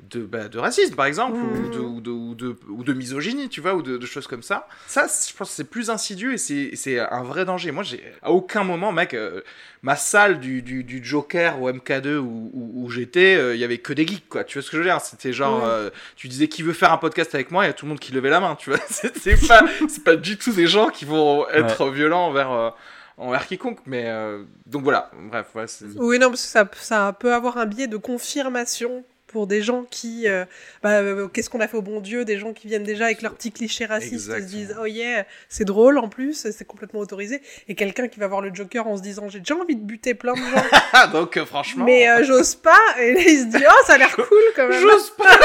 de, 0.00 0.20
bah, 0.20 0.48
de 0.48 0.58
racisme 0.58 0.94
par 0.94 1.06
exemple 1.06 1.36
ou, 1.36 1.68
de, 1.70 1.78
ou, 1.78 2.00
de, 2.00 2.10
ou, 2.10 2.34
de, 2.34 2.56
ou 2.68 2.84
de 2.84 2.92
misogynie 2.92 3.48
tu 3.48 3.60
vois 3.60 3.74
ou 3.74 3.82
de, 3.82 3.96
de 3.96 4.06
choses 4.06 4.26
comme 4.26 4.42
ça. 4.42 4.68
Ça 4.86 5.06
je 5.06 5.34
pense 5.34 5.50
que 5.50 5.54
c'est 5.54 5.68
plus 5.68 5.90
insidieux 5.90 6.32
et 6.34 6.38
c'est 6.38 6.70
c'est 6.74 6.98
un 6.98 7.22
vrai 7.22 7.44
danger. 7.44 7.72
Moi 7.72 7.82
j'ai 7.82 8.02
à 8.22 8.30
aucun 8.30 8.64
moment 8.64 8.92
mec 8.92 9.14
euh, 9.14 9.40
ma 9.82 9.96
salle 9.96 10.40
du, 10.40 10.62
du, 10.62 10.84
du 10.84 11.04
Joker 11.04 11.60
au 11.60 11.70
MK2 11.70 12.16
où, 12.16 12.50
où, 12.52 12.84
où 12.84 12.90
j'étais 12.90 13.36
euh, 13.36 13.54
il 13.54 13.60
y 13.60 13.64
avait 13.64 13.78
que 13.78 13.92
des 13.92 14.06
geeks 14.06 14.28
quoi. 14.28 14.44
Tu 14.44 14.58
vois 14.58 14.62
ce 14.62 14.70
que 14.70 14.76
je 14.76 14.82
veux 14.82 14.88
dire? 14.88 15.00
C'était 15.00 15.32
genre 15.32 15.64
euh, 15.64 15.90
tu 16.16 16.28
disais 16.28 16.48
qui 16.48 16.62
veut 16.62 16.72
faire 16.72 16.92
un 16.92 16.98
podcast 16.98 17.34
avec 17.34 17.50
moi, 17.50 17.64
il 17.64 17.68
y 17.68 17.70
a 17.70 17.74
tout 17.74 17.84
le 17.84 17.90
monde 17.90 18.00
qui 18.00 18.12
levait 18.12 18.30
la 18.30 18.40
main, 18.40 18.56
tu 18.56 18.70
vois. 18.70 18.78
C'est 18.88 19.46
pas, 19.46 19.64
c'est 19.88 20.02
pas 20.04 20.16
du 20.16 20.36
tout 20.36 20.52
des 20.52 20.66
gens 20.66 20.88
qui 20.88 21.04
vont 21.04 21.48
être 21.50 21.88
violents 21.90 22.26
envers, 22.26 22.74
envers 23.18 23.46
quiconque. 23.46 23.78
Mais 23.86 24.04
euh, 24.06 24.44
donc 24.66 24.82
voilà, 24.84 25.10
bref, 25.30 25.46
ouais, 25.54 25.66
c'est- 25.66 25.84
Oui, 25.96 26.18
non, 26.18 26.28
parce 26.30 26.42
que 26.42 26.48
ça, 26.48 26.68
ça 26.80 27.14
peut 27.18 27.32
avoir 27.34 27.58
un 27.58 27.66
biais 27.66 27.86
de 27.88 27.96
confirmation 27.96 29.04
pour 29.26 29.46
des 29.46 29.60
gens 29.60 29.84
qui. 29.90 30.26
euh, 30.26 30.46
bah, 30.82 31.00
euh, 31.00 31.28
Qu'est-ce 31.28 31.50
qu'on 31.50 31.60
a 31.60 31.68
fait 31.68 31.76
au 31.76 31.82
bon 31.82 32.00
Dieu 32.00 32.24
Des 32.24 32.38
gens 32.38 32.54
qui 32.54 32.66
viennent 32.66 32.82
déjà 32.84 33.04
avec 33.04 33.20
leurs 33.20 33.34
petits 33.34 33.52
clichés 33.52 33.84
racistes 33.84 34.30
se 34.30 34.32
Exactement. 34.32 34.46
disent 34.48 34.76
Oh 34.80 34.86
yeah, 34.86 35.26
c'est 35.50 35.66
drôle 35.66 35.98
en 35.98 36.08
plus, 36.08 36.46
c'est 36.50 36.64
complètement 36.64 37.00
autorisé. 37.00 37.42
Et 37.68 37.74
quelqu'un 37.74 38.08
qui 38.08 38.18
va 38.20 38.26
voir 38.26 38.40
le 38.40 38.54
Joker 38.54 38.86
en 38.86 38.96
se 38.96 39.02
disant 39.02 39.28
J'ai 39.28 39.40
déjà 39.40 39.54
envie 39.54 39.76
de 39.76 39.82
buter 39.84 40.14
plein 40.14 40.32
de 40.32 40.38
gens, 40.38 40.64
Ah, 40.94 41.06
donc 41.12 41.36
euh, 41.36 41.44
franchement, 41.44 41.84
mais 41.84 42.08
euh, 42.08 42.24
j'ose 42.24 42.54
pas. 42.54 42.78
Et 43.00 43.12
là, 43.12 43.20
il 43.20 43.38
se 43.40 43.44
dit 43.58 43.64
Oh, 43.68 43.82
ça 43.86 43.94
a 43.94 43.98
l'air 43.98 44.12
cool 44.16 44.26
quand 44.56 44.66
même. 44.66 44.80
j'ose 44.80 45.10
pas. 45.10 45.36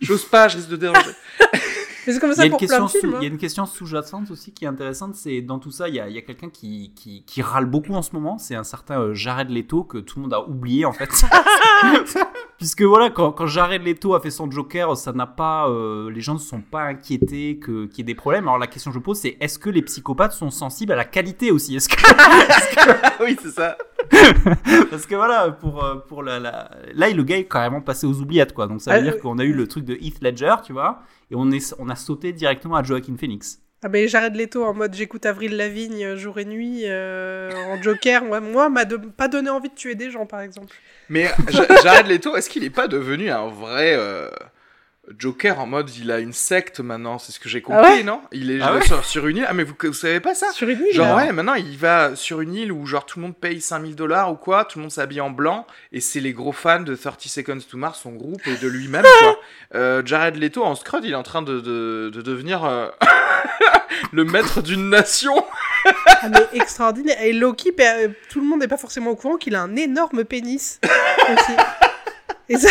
J'ose 0.00 0.24
pas, 0.26 0.46
je 0.48 0.56
risque 0.58 0.68
de 0.68 0.76
déranger. 0.76 1.10
C'est 2.04 2.18
comme 2.18 2.30
Il 2.30 2.32
y, 2.32 2.36
ça 2.36 2.42
a 2.42 2.44
une 2.46 2.50
pour 2.50 2.58
plein 2.58 2.66
question 2.68 2.84
de 2.86 2.90
films. 2.90 3.14
hein. 3.14 3.18
il 3.20 3.24
y 3.24 3.26
a 3.26 3.32
une 3.32 3.38
question 3.38 3.66
sous-jacente 3.66 4.30
aussi 4.30 4.52
qui 4.52 4.64
est 4.64 4.68
intéressante, 4.68 5.14
c'est 5.14 5.40
dans 5.42 5.58
tout 5.58 5.70
ça, 5.70 5.88
il 5.88 5.94
y 5.94 6.00
a, 6.00 6.08
il 6.08 6.14
y 6.14 6.18
a 6.18 6.22
quelqu'un 6.22 6.50
qui, 6.50 6.92
qui, 6.96 7.24
qui 7.24 7.42
râle 7.42 7.66
beaucoup 7.66 7.94
en 7.94 8.02
ce 8.02 8.12
moment, 8.12 8.38
c'est 8.38 8.54
un 8.54 8.64
certain 8.64 9.00
euh, 9.00 9.14
Jared 9.14 9.50
Leto 9.50 9.84
que 9.84 9.98
tout 9.98 10.18
le 10.18 10.22
monde 10.22 10.34
a 10.34 10.40
oublié 10.46 10.84
en 10.84 10.92
fait. 10.92 11.10
Puisque 12.62 12.82
voilà, 12.82 13.10
quand, 13.10 13.32
quand 13.32 13.46
Jared 13.48 13.82
Leto 13.82 14.14
a 14.14 14.20
fait 14.20 14.30
son 14.30 14.48
Joker, 14.48 14.96
ça 14.96 15.12
n'a 15.12 15.26
pas, 15.26 15.68
euh, 15.68 16.08
les 16.12 16.20
gens 16.20 16.34
ne 16.34 16.38
sont 16.38 16.60
pas 16.60 16.82
inquiétés 16.84 17.58
que- 17.58 17.86
qu'il 17.86 17.98
y 17.98 18.00
ait 18.02 18.04
des 18.04 18.14
problèmes. 18.14 18.44
Alors 18.44 18.58
la 18.58 18.68
question 18.68 18.92
que 18.92 18.94
je 18.94 19.02
pose, 19.02 19.18
c'est 19.18 19.36
est-ce 19.40 19.58
que 19.58 19.68
les 19.68 19.82
psychopathes 19.82 20.30
sont 20.30 20.50
sensibles 20.50 20.92
à 20.92 20.94
la 20.94 21.04
qualité 21.04 21.50
aussi? 21.50 21.74
Est-ce 21.74 21.88
que 21.88 21.96
oui, 23.24 23.36
c'est 23.42 23.50
ça. 23.50 23.76
Parce 24.90 25.06
que 25.06 25.16
voilà, 25.16 25.50
pour, 25.50 25.82
euh, 25.82 25.96
pour 25.96 26.22
la, 26.22 26.38
la- 26.38 26.70
Là, 26.94 27.10
le 27.10 27.24
gars 27.24 27.38
est 27.38 27.48
carrément 27.48 27.80
passé 27.80 28.06
aux 28.06 28.20
oubliettes, 28.20 28.54
quoi. 28.54 28.68
Donc 28.68 28.80
ça 28.80 28.92
veut 28.92 28.98
Ah, 28.98 29.02
dire 29.02 29.14
euh, 29.14 29.18
qu'on 29.20 29.40
a 29.40 29.44
eu 29.44 29.52
le 29.52 29.66
truc 29.66 29.84
de 29.84 29.94
Heath 30.00 30.22
Ledger, 30.22 30.54
tu 30.64 30.72
vois, 30.72 31.00
et 31.32 31.34
on, 31.34 31.50
est, 31.50 31.74
on 31.80 31.88
a 31.88 31.96
sauté 31.96 32.32
directement 32.32 32.76
à 32.76 32.84
Joaquin 32.84 33.16
Phoenix. 33.18 33.60
Ah 33.84 33.88
ben 33.88 34.08
Jared 34.08 34.36
Leto 34.36 34.64
en 34.64 34.74
mode 34.74 34.94
j'écoute 34.94 35.26
Avril 35.26 35.56
Lavigne 35.56 36.04
euh, 36.04 36.16
jour 36.16 36.38
et 36.38 36.44
nuit 36.44 36.82
euh, 36.84 37.50
en 37.56 37.82
Joker, 37.82 38.24
moi, 38.24 38.40
moi 38.40 38.68
m'a 38.68 38.84
de- 38.84 38.96
pas 38.96 39.26
donné 39.28 39.50
envie 39.50 39.70
de 39.70 39.74
tuer 39.74 39.94
des 39.96 40.10
gens 40.10 40.24
par 40.26 40.40
exemple. 40.40 40.72
Mais 41.08 41.28
Ja- 41.48 41.66
Jared 41.82 42.06
Leto, 42.06 42.36
est-ce 42.36 42.48
qu'il 42.48 42.62
est 42.64 42.70
pas 42.70 42.86
devenu 42.86 43.28
un 43.30 43.48
vrai 43.48 43.94
euh, 43.96 44.28
Joker 45.18 45.58
en 45.58 45.66
mode 45.66 45.90
il 45.96 46.12
a 46.12 46.20
une 46.20 46.32
secte 46.32 46.78
maintenant? 46.78 47.18
C'est 47.18 47.32
ce 47.32 47.40
que 47.40 47.48
j'ai 47.48 47.60
compris, 47.60 47.82
Ah 47.84 47.90
ouais? 47.96 48.02
non? 48.04 48.20
Il 48.30 48.52
est 48.52 48.60
Ah 48.62 48.72
ouais? 48.74 48.82
sur, 48.86 49.04
sur 49.04 49.26
une 49.26 49.38
île. 49.38 49.46
Ah, 49.48 49.52
mais 49.52 49.64
vous, 49.64 49.74
vous 49.82 49.92
savez 49.92 50.20
pas 50.20 50.36
ça? 50.36 50.52
Sur 50.52 50.68
une 50.68 50.78
nuit, 50.78 50.92
Genre, 50.92 51.08
là. 51.08 51.16
ouais, 51.16 51.32
maintenant 51.32 51.54
il 51.54 51.76
va 51.76 52.14
sur 52.14 52.40
une 52.40 52.54
île 52.54 52.70
où 52.70 52.86
genre 52.86 53.04
tout 53.04 53.18
le 53.18 53.24
monde 53.26 53.36
paye 53.36 53.60
5000 53.60 53.96
dollars 53.96 54.30
ou 54.30 54.36
quoi, 54.36 54.64
tout 54.64 54.78
le 54.78 54.82
monde 54.82 54.92
s'habille 54.92 55.20
en 55.20 55.30
blanc, 55.30 55.66
et 55.90 56.00
c'est 56.00 56.20
les 56.20 56.32
gros 56.32 56.52
fans 56.52 56.80
de 56.80 56.94
30 56.94 57.20
Seconds 57.22 57.58
to 57.68 57.76
Mars, 57.76 58.00
son 58.00 58.12
groupe, 58.12 58.46
et 58.46 58.56
de 58.56 58.68
lui-même, 58.68 59.04
quoi. 59.20 59.36
Euh, 59.74 60.02
Jared 60.04 60.36
Leto 60.36 60.62
en 60.62 60.74
Scrud, 60.74 61.02
il 61.02 61.12
est 61.12 61.16
en 61.16 61.22
train 61.22 61.40
de, 61.40 61.58
de, 61.58 62.10
de 62.12 62.20
devenir 62.20 62.62
euh, 62.66 62.88
le 64.12 64.24
maître 64.24 64.62
d'une 64.62 64.88
nation. 64.90 65.34
Ah, 66.06 66.28
mais 66.28 66.46
extraordinaire. 66.58 67.20
Et 67.22 67.32
Loki, 67.32 67.72
pe- 67.72 67.82
euh, 67.82 68.08
tout 68.30 68.40
le 68.40 68.46
monde 68.46 68.60
n'est 68.60 68.68
pas 68.68 68.76
forcément 68.76 69.10
au 69.10 69.16
courant 69.16 69.36
qu'il 69.36 69.54
a 69.54 69.62
un 69.62 69.74
énorme 69.76 70.24
pénis 70.24 70.80
aussi. 71.32 71.52
Et 72.48 72.56
ça, 72.56 72.70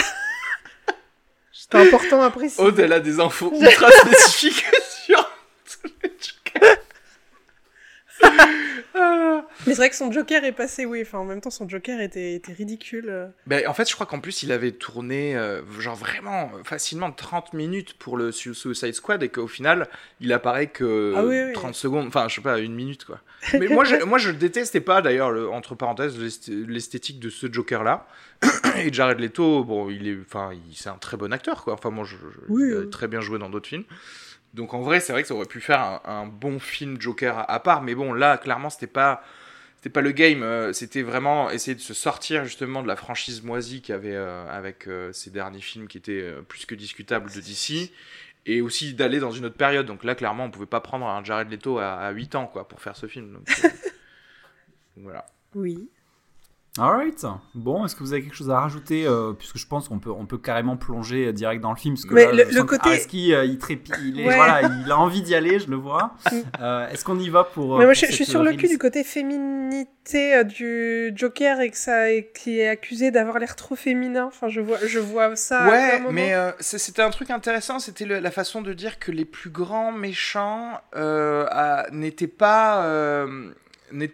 c'est 1.51 1.75
important 1.75 2.21
à 2.21 2.29
préciser. 2.29 2.61
Aude, 2.61 2.79
elle 2.79 2.93
a 2.93 2.99
des 2.99 3.19
infos 3.19 3.51
ultra 3.59 3.89
spécifiques 3.91 4.65
sur 5.05 5.29
tous 5.83 5.91
les. 6.03 6.11
Mais 9.67 9.73
c'est 9.73 9.77
vrai 9.81 9.89
que 9.89 9.95
son 9.95 10.11
Joker 10.11 10.43
est 10.43 10.51
passé, 10.51 10.85
oui. 10.85 11.01
Enfin, 11.01 11.19
en 11.19 11.25
même 11.25 11.39
temps, 11.41 11.49
son 11.51 11.67
Joker 11.69 11.99
était, 12.01 12.33
était 12.33 12.53
ridicule. 12.53 13.31
Ben, 13.47 13.67
en 13.67 13.73
fait, 13.73 13.87
je 13.89 13.93
crois 13.93 14.05
qu'en 14.07 14.19
plus, 14.19 14.43
il 14.43 14.51
avait 14.51 14.71
tourné 14.71 15.35
euh, 15.35 15.61
genre 15.79 15.95
vraiment 15.95 16.51
euh, 16.55 16.63
facilement 16.63 17.11
30 17.11 17.53
minutes 17.53 17.93
pour 17.93 18.17
le 18.17 18.31
Su- 18.31 18.55
Suicide 18.55 18.93
Squad 18.93 19.21
et 19.23 19.29
qu'au 19.29 19.47
final, 19.47 19.87
il 20.19 20.33
apparaît 20.33 20.67
que 20.67 21.13
Ah 21.15 21.23
oui, 21.23 21.39
oui. 21.47 21.53
30 21.53 21.75
secondes, 21.75 22.07
enfin, 22.07 22.27
je 22.27 22.35
sais 22.35 22.41
pas, 22.41 22.59
une 22.59 22.73
minute 22.73 23.05
quoi. 23.05 23.19
Mais 23.53 23.67
moi, 23.67 23.83
je, 23.85 23.97
moi, 24.03 24.17
je 24.17 24.31
détestais 24.31 24.81
pas 24.81 25.01
d'ailleurs, 25.01 25.31
le- 25.31 25.49
entre 25.49 25.75
parenthèses, 25.75 26.17
l'esth- 26.19 26.51
l'esthétique 26.67 27.19
de 27.19 27.29
ce 27.29 27.51
Joker-là. 27.51 28.07
et 28.77 28.91
Jared 28.91 29.19
Leto, 29.19 29.63
bon, 29.63 29.89
il 29.91 30.07
est, 30.07 30.17
enfin, 30.25 30.51
c'est 30.73 30.89
un 30.89 30.97
très 30.97 31.17
bon 31.17 31.31
acteur 31.31 31.63
quoi. 31.63 31.73
Enfin, 31.73 31.91
moi, 31.91 32.05
je, 32.05 32.15
je- 32.15 32.39
Oui, 32.49 32.63
il 32.71 32.87
a 32.87 32.89
très 32.89 33.07
bien 33.07 33.21
joué 33.21 33.37
dans 33.37 33.49
d'autres 33.49 33.69
films. 33.69 33.83
Donc 34.53 34.73
en 34.73 34.81
vrai, 34.81 34.99
c'est 34.99 35.13
vrai 35.13 35.21
que 35.21 35.27
ça 35.27 35.33
aurait 35.35 35.45
pu 35.45 35.61
faire 35.61 35.79
un, 35.79 36.01
un 36.05 36.25
bon 36.25 36.59
film 36.59 36.99
Joker 36.99 37.37
à, 37.37 37.49
à 37.51 37.59
part, 37.59 37.81
mais 37.83 37.95
bon, 37.95 38.11
là, 38.13 38.37
clairement, 38.37 38.69
c'était 38.69 38.87
pas. 38.87 39.23
C'était 39.81 39.93
pas 39.93 40.01
le 40.01 40.11
game, 40.11 40.43
euh, 40.43 40.73
c'était 40.73 41.01
vraiment 41.01 41.49
essayer 41.49 41.73
de 41.73 41.81
se 41.81 41.95
sortir 41.95 42.45
justement 42.45 42.83
de 42.83 42.87
la 42.87 42.95
franchise 42.95 43.41
moisie 43.41 43.81
qu'il 43.81 43.93
y 43.93 43.97
avait 43.97 44.13
euh, 44.13 44.47
avec 44.47 44.87
euh, 44.87 45.11
ces 45.11 45.31
derniers 45.31 45.59
films 45.59 45.87
qui 45.87 45.97
étaient 45.97 46.21
euh, 46.21 46.43
plus 46.43 46.67
que 46.67 46.75
discutables 46.75 47.31
de 47.31 47.41
DC, 47.41 47.91
et 48.45 48.61
aussi 48.61 48.93
d'aller 48.93 49.19
dans 49.19 49.31
une 49.31 49.45
autre 49.45 49.57
période. 49.57 49.87
Donc 49.87 50.03
là, 50.03 50.13
clairement, 50.13 50.45
on 50.45 50.51
pouvait 50.51 50.67
pas 50.67 50.81
prendre 50.81 51.07
un 51.07 51.23
Jared 51.23 51.49
Leto 51.49 51.79
à, 51.79 51.93
à 51.93 52.11
8 52.11 52.35
ans 52.35 52.45
quoi, 52.45 52.67
pour 52.67 52.79
faire 52.79 52.95
ce 52.95 53.07
film. 53.07 53.33
Donc, 53.33 53.49
euh, 53.63 53.69
voilà. 54.97 55.25
Oui. 55.55 55.89
Alright. 56.79 57.25
Bon, 57.53 57.83
est-ce 57.85 57.97
que 57.97 57.99
vous 57.99 58.13
avez 58.13 58.21
quelque 58.23 58.35
chose 58.35 58.49
à 58.49 58.59
rajouter 58.61 59.05
euh, 59.05 59.33
Puisque 59.33 59.57
je 59.57 59.67
pense 59.67 59.89
qu'on 59.89 59.99
peut, 59.99 60.09
on 60.09 60.25
peut 60.25 60.37
carrément 60.37 60.77
plonger 60.77 61.27
euh, 61.27 61.33
direct 61.33 61.61
dans 61.61 61.71
le 61.71 61.75
film. 61.75 61.95
Parce 61.95 62.05
que 62.05 62.13
Mais 62.13 62.31
là, 62.31 62.45
le- 62.49 62.63
côté- 62.63 62.87
Areski, 62.89 63.33
euh, 63.33 63.43
il, 63.43 63.57
trépi- 63.57 63.91
il, 64.05 64.21
est- 64.21 64.25
Ouais. 64.27 64.35
voilà, 64.37 64.61
il 64.85 64.89
a 64.89 64.97
envie 64.97 65.21
d'y 65.21 65.35
aller, 65.35 65.59
je 65.59 65.69
le 65.69 65.75
vois. 65.75 66.13
Euh, 66.61 66.87
est-ce 66.89 67.03
qu'on 67.03 67.17
y 67.19 67.29
va 67.29 67.43
pour. 67.43 67.77
Mais 67.79 67.85
moi, 67.85 67.93
pour 67.93 67.93
je, 67.95 68.05
je 68.05 68.11
suis 68.11 68.25
sur 68.25 68.43
le 68.43 68.53
cul 68.53 68.67
du 68.67 68.77
côté 68.77 69.03
féminité 69.03 70.35
euh, 70.35 70.43
du 70.43 71.11
Joker 71.15 71.59
et 71.59 71.71
que 71.71 71.77
ça, 71.77 72.11
et 72.11 72.29
qui 72.35 72.59
est 72.59 72.67
accusé 72.67 73.09
d'avoir 73.11 73.39
l'air 73.39 73.55
trop 73.55 73.75
féminin. 73.75 74.25
Enfin, 74.25 74.47
je 74.47 74.61
vois, 74.61 74.77
je 74.85 74.99
vois 74.99 75.35
ça. 75.35 75.67
Ouais, 75.67 76.01
mais 76.11 76.33
euh, 76.35 76.51
c'était 76.59 77.01
un 77.01 77.09
truc 77.09 77.31
intéressant, 77.31 77.79
c'était 77.79 78.05
la 78.05 78.31
façon 78.31 78.61
de 78.61 78.73
dire 78.73 78.99
que 78.99 79.11
les 79.11 79.25
plus 79.25 79.49
grands 79.49 79.91
méchants 79.91 80.79
euh, 80.95 81.45
n'étaient 81.91 82.27
pas... 82.27 82.85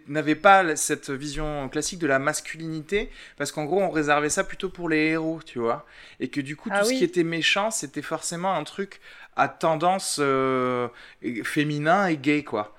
n'avaient 0.08 0.34
pas 0.34 0.76
cette 0.76 1.10
vision 1.10 1.68
classique 1.68 1.98
de 1.98 2.06
la 2.06 2.18
masculinité, 2.18 3.10
parce 3.36 3.52
qu'en 3.52 3.64
gros, 3.64 3.80
on 3.80 3.90
réservait 3.90 4.28
ça 4.30 4.44
plutôt 4.44 4.68
pour 4.68 4.88
les 4.88 5.08
héros, 5.08 5.40
tu 5.44 5.58
vois. 5.58 5.86
Et 6.20 6.28
que 6.28 6.40
du 6.40 6.56
coup, 6.56 6.68
tout 6.68 6.76
Ah 6.78 6.84
ce 6.84 6.90
oui. 6.90 6.98
qui 6.98 7.04
était 7.04 7.24
méchant, 7.24 7.70
c'était 7.70 8.02
forcément 8.02 8.54
un 8.54 8.64
truc 8.64 9.00
à 9.36 9.48
tendance 9.48 10.18
euh, 10.20 10.88
féminin 11.44 12.06
et 12.08 12.16
gay, 12.16 12.42
quoi. 12.44 12.74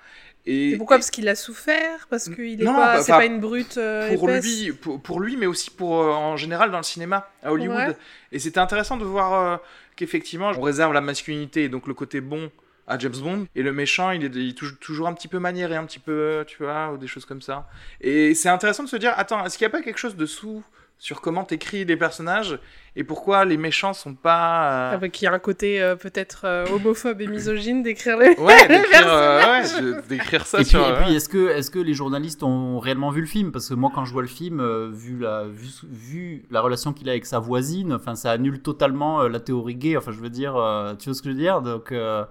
Et, 0.45 0.71
Et 0.71 0.77
pourquoi 0.77 0.97
Parce 0.97 1.12
qu'il 1.12 1.27
a 1.27 1.35
souffert 1.35 2.07
Parce 2.09 2.29
qu'il 2.29 2.62
est 2.62 2.65
Non, 2.65 2.73
pas, 2.73 2.95
bah, 2.95 3.01
c'est 3.01 3.12
pas 3.12 3.25
une 3.25 3.39
brute 3.39 3.77
euh, 3.77 4.13
pour 4.15 4.29
épaisse 4.29 4.45
lui, 4.45 4.71
pour, 4.71 5.01
pour 5.01 5.19
lui, 5.19 5.38
mais 5.38 5.45
aussi 5.45 5.69
pour 5.69 6.01
euh, 6.01 6.12
en 6.12 6.38
général 6.38 6.71
dans 6.71 6.77
le 6.77 6.83
cinéma 6.83 7.29
à 7.43 7.51
Hollywood. 7.51 7.77
Ouais. 7.77 7.97
Et 8.31 8.39
c'était 8.39 8.59
intéressant 8.59 8.97
de 8.97 9.05
voir 9.05 9.59
qu'effectivement, 9.95 10.51
on 10.55 10.62
réserve 10.62 10.93
la 10.93 11.01
masculinité 11.01 11.65
et 11.65 11.69
donc 11.69 11.88
le 11.88 11.93
côté 11.93 12.21
bon 12.21 12.49
à 12.89 12.97
James 12.99 13.15
Bond 13.21 13.45
et 13.56 13.63
le 13.63 13.71
méchant, 13.71 14.12
il 14.12 14.23
est, 14.25 14.36
il 14.36 14.49
est 14.49 14.80
toujours, 14.80 15.08
un 15.08 15.13
petit 15.13 15.28
peu 15.30 15.39
maniéré, 15.39 15.75
un 15.75 15.86
petit 15.86 15.99
peu, 15.99 16.43
tu 16.47 16.63
vois, 16.63 16.91
ou 16.91 16.97
des 16.97 17.08
choses 17.08 17.25
comme 17.25 17.41
ça. 17.41 17.67
Et 18.02 18.34
c'est 18.36 18.49
intéressant 18.49 18.84
de 18.84 18.89
se 18.89 18.97
dire, 18.97 19.13
attends, 19.15 19.45
est-ce 19.45 19.58
qu'il 19.58 19.65
n'y 19.65 19.71
a 19.71 19.78
pas 19.78 19.82
quelque 19.84 19.99
chose 19.99 20.15
dessous 20.15 20.63
sur 21.02 21.21
comment 21.21 21.45
t'écris 21.45 21.86
les 21.86 21.95
personnages 21.95 22.60
et 22.97 23.06
pourquoi 23.06 23.45
les 23.45 23.56
méchants 23.56 23.93
sont 23.93 24.15
pas. 24.15 24.89
euh, 24.89 24.93
Avec 24.95 25.21
il 25.21 25.25
y 25.25 25.28
a 25.30 25.32
un 25.32 25.39
côté 25.39 25.82
euh, 25.82 25.95
peut-être 25.95 26.41
euh, 26.43 26.65
homophobe 26.73 27.21
et 27.21 27.28
misogyne 27.28 27.84
d'écrire 27.84 28.17
les. 28.17 28.38
Ouais, 28.38 28.67
d'écrire 28.67 29.04
euh, 29.08 29.62
ouais, 29.62 30.02
d'écrire 30.10 30.45
ça 30.45 30.58
Et 30.58 30.62
puis, 30.63 30.71
sur. 30.71 30.86
et 30.86 30.91
ouais. 30.91 31.04
puis, 31.06 31.15
est-ce 31.15 31.30
que, 31.30 31.52
est-ce 31.52 31.71
que 31.71 31.80
les 31.80 31.93
journalistes 31.93 32.43
ont 32.43 32.80
réellement 32.80 33.12
vu 33.12 33.21
le 33.21 33.28
film? 33.28 33.54
Parce 33.54 33.69
que 33.69 33.75
moi, 33.75 33.91
quand 33.95 34.04
je 34.04 34.12
vois 34.12 34.23
le 34.23 34.28
film, 34.28 34.60
euh, 34.60 34.89
vu, 34.91 35.19
la, 35.19 35.45
vu, 35.45 35.69
vu 35.84 36.43
la 36.52 36.60
relation 36.60 36.91
qu'il 36.91 37.08
a 37.08 37.13
avec 37.13 37.25
sa 37.25 37.39
voisine, 37.39 37.93
enfin, 37.93 38.15
ça 38.15 38.32
annule 38.32 38.62
totalement 38.62 39.21
euh, 39.21 39.30
la 39.30 39.39
théorie 39.39 39.75
gay. 39.75 39.95
Enfin, 39.95 40.12
je 40.12 40.19
veux 40.19 40.30
dire, 40.30 40.58
euh, 40.58 40.95
tu 40.95 41.06
vois 41.10 41.13
ce 41.15 41.21
que 41.21 41.30
je 41.30 41.34
veux 41.34 41.39
dire? 41.39 41.62
Donc, 41.62 41.93
euh, 41.93 42.25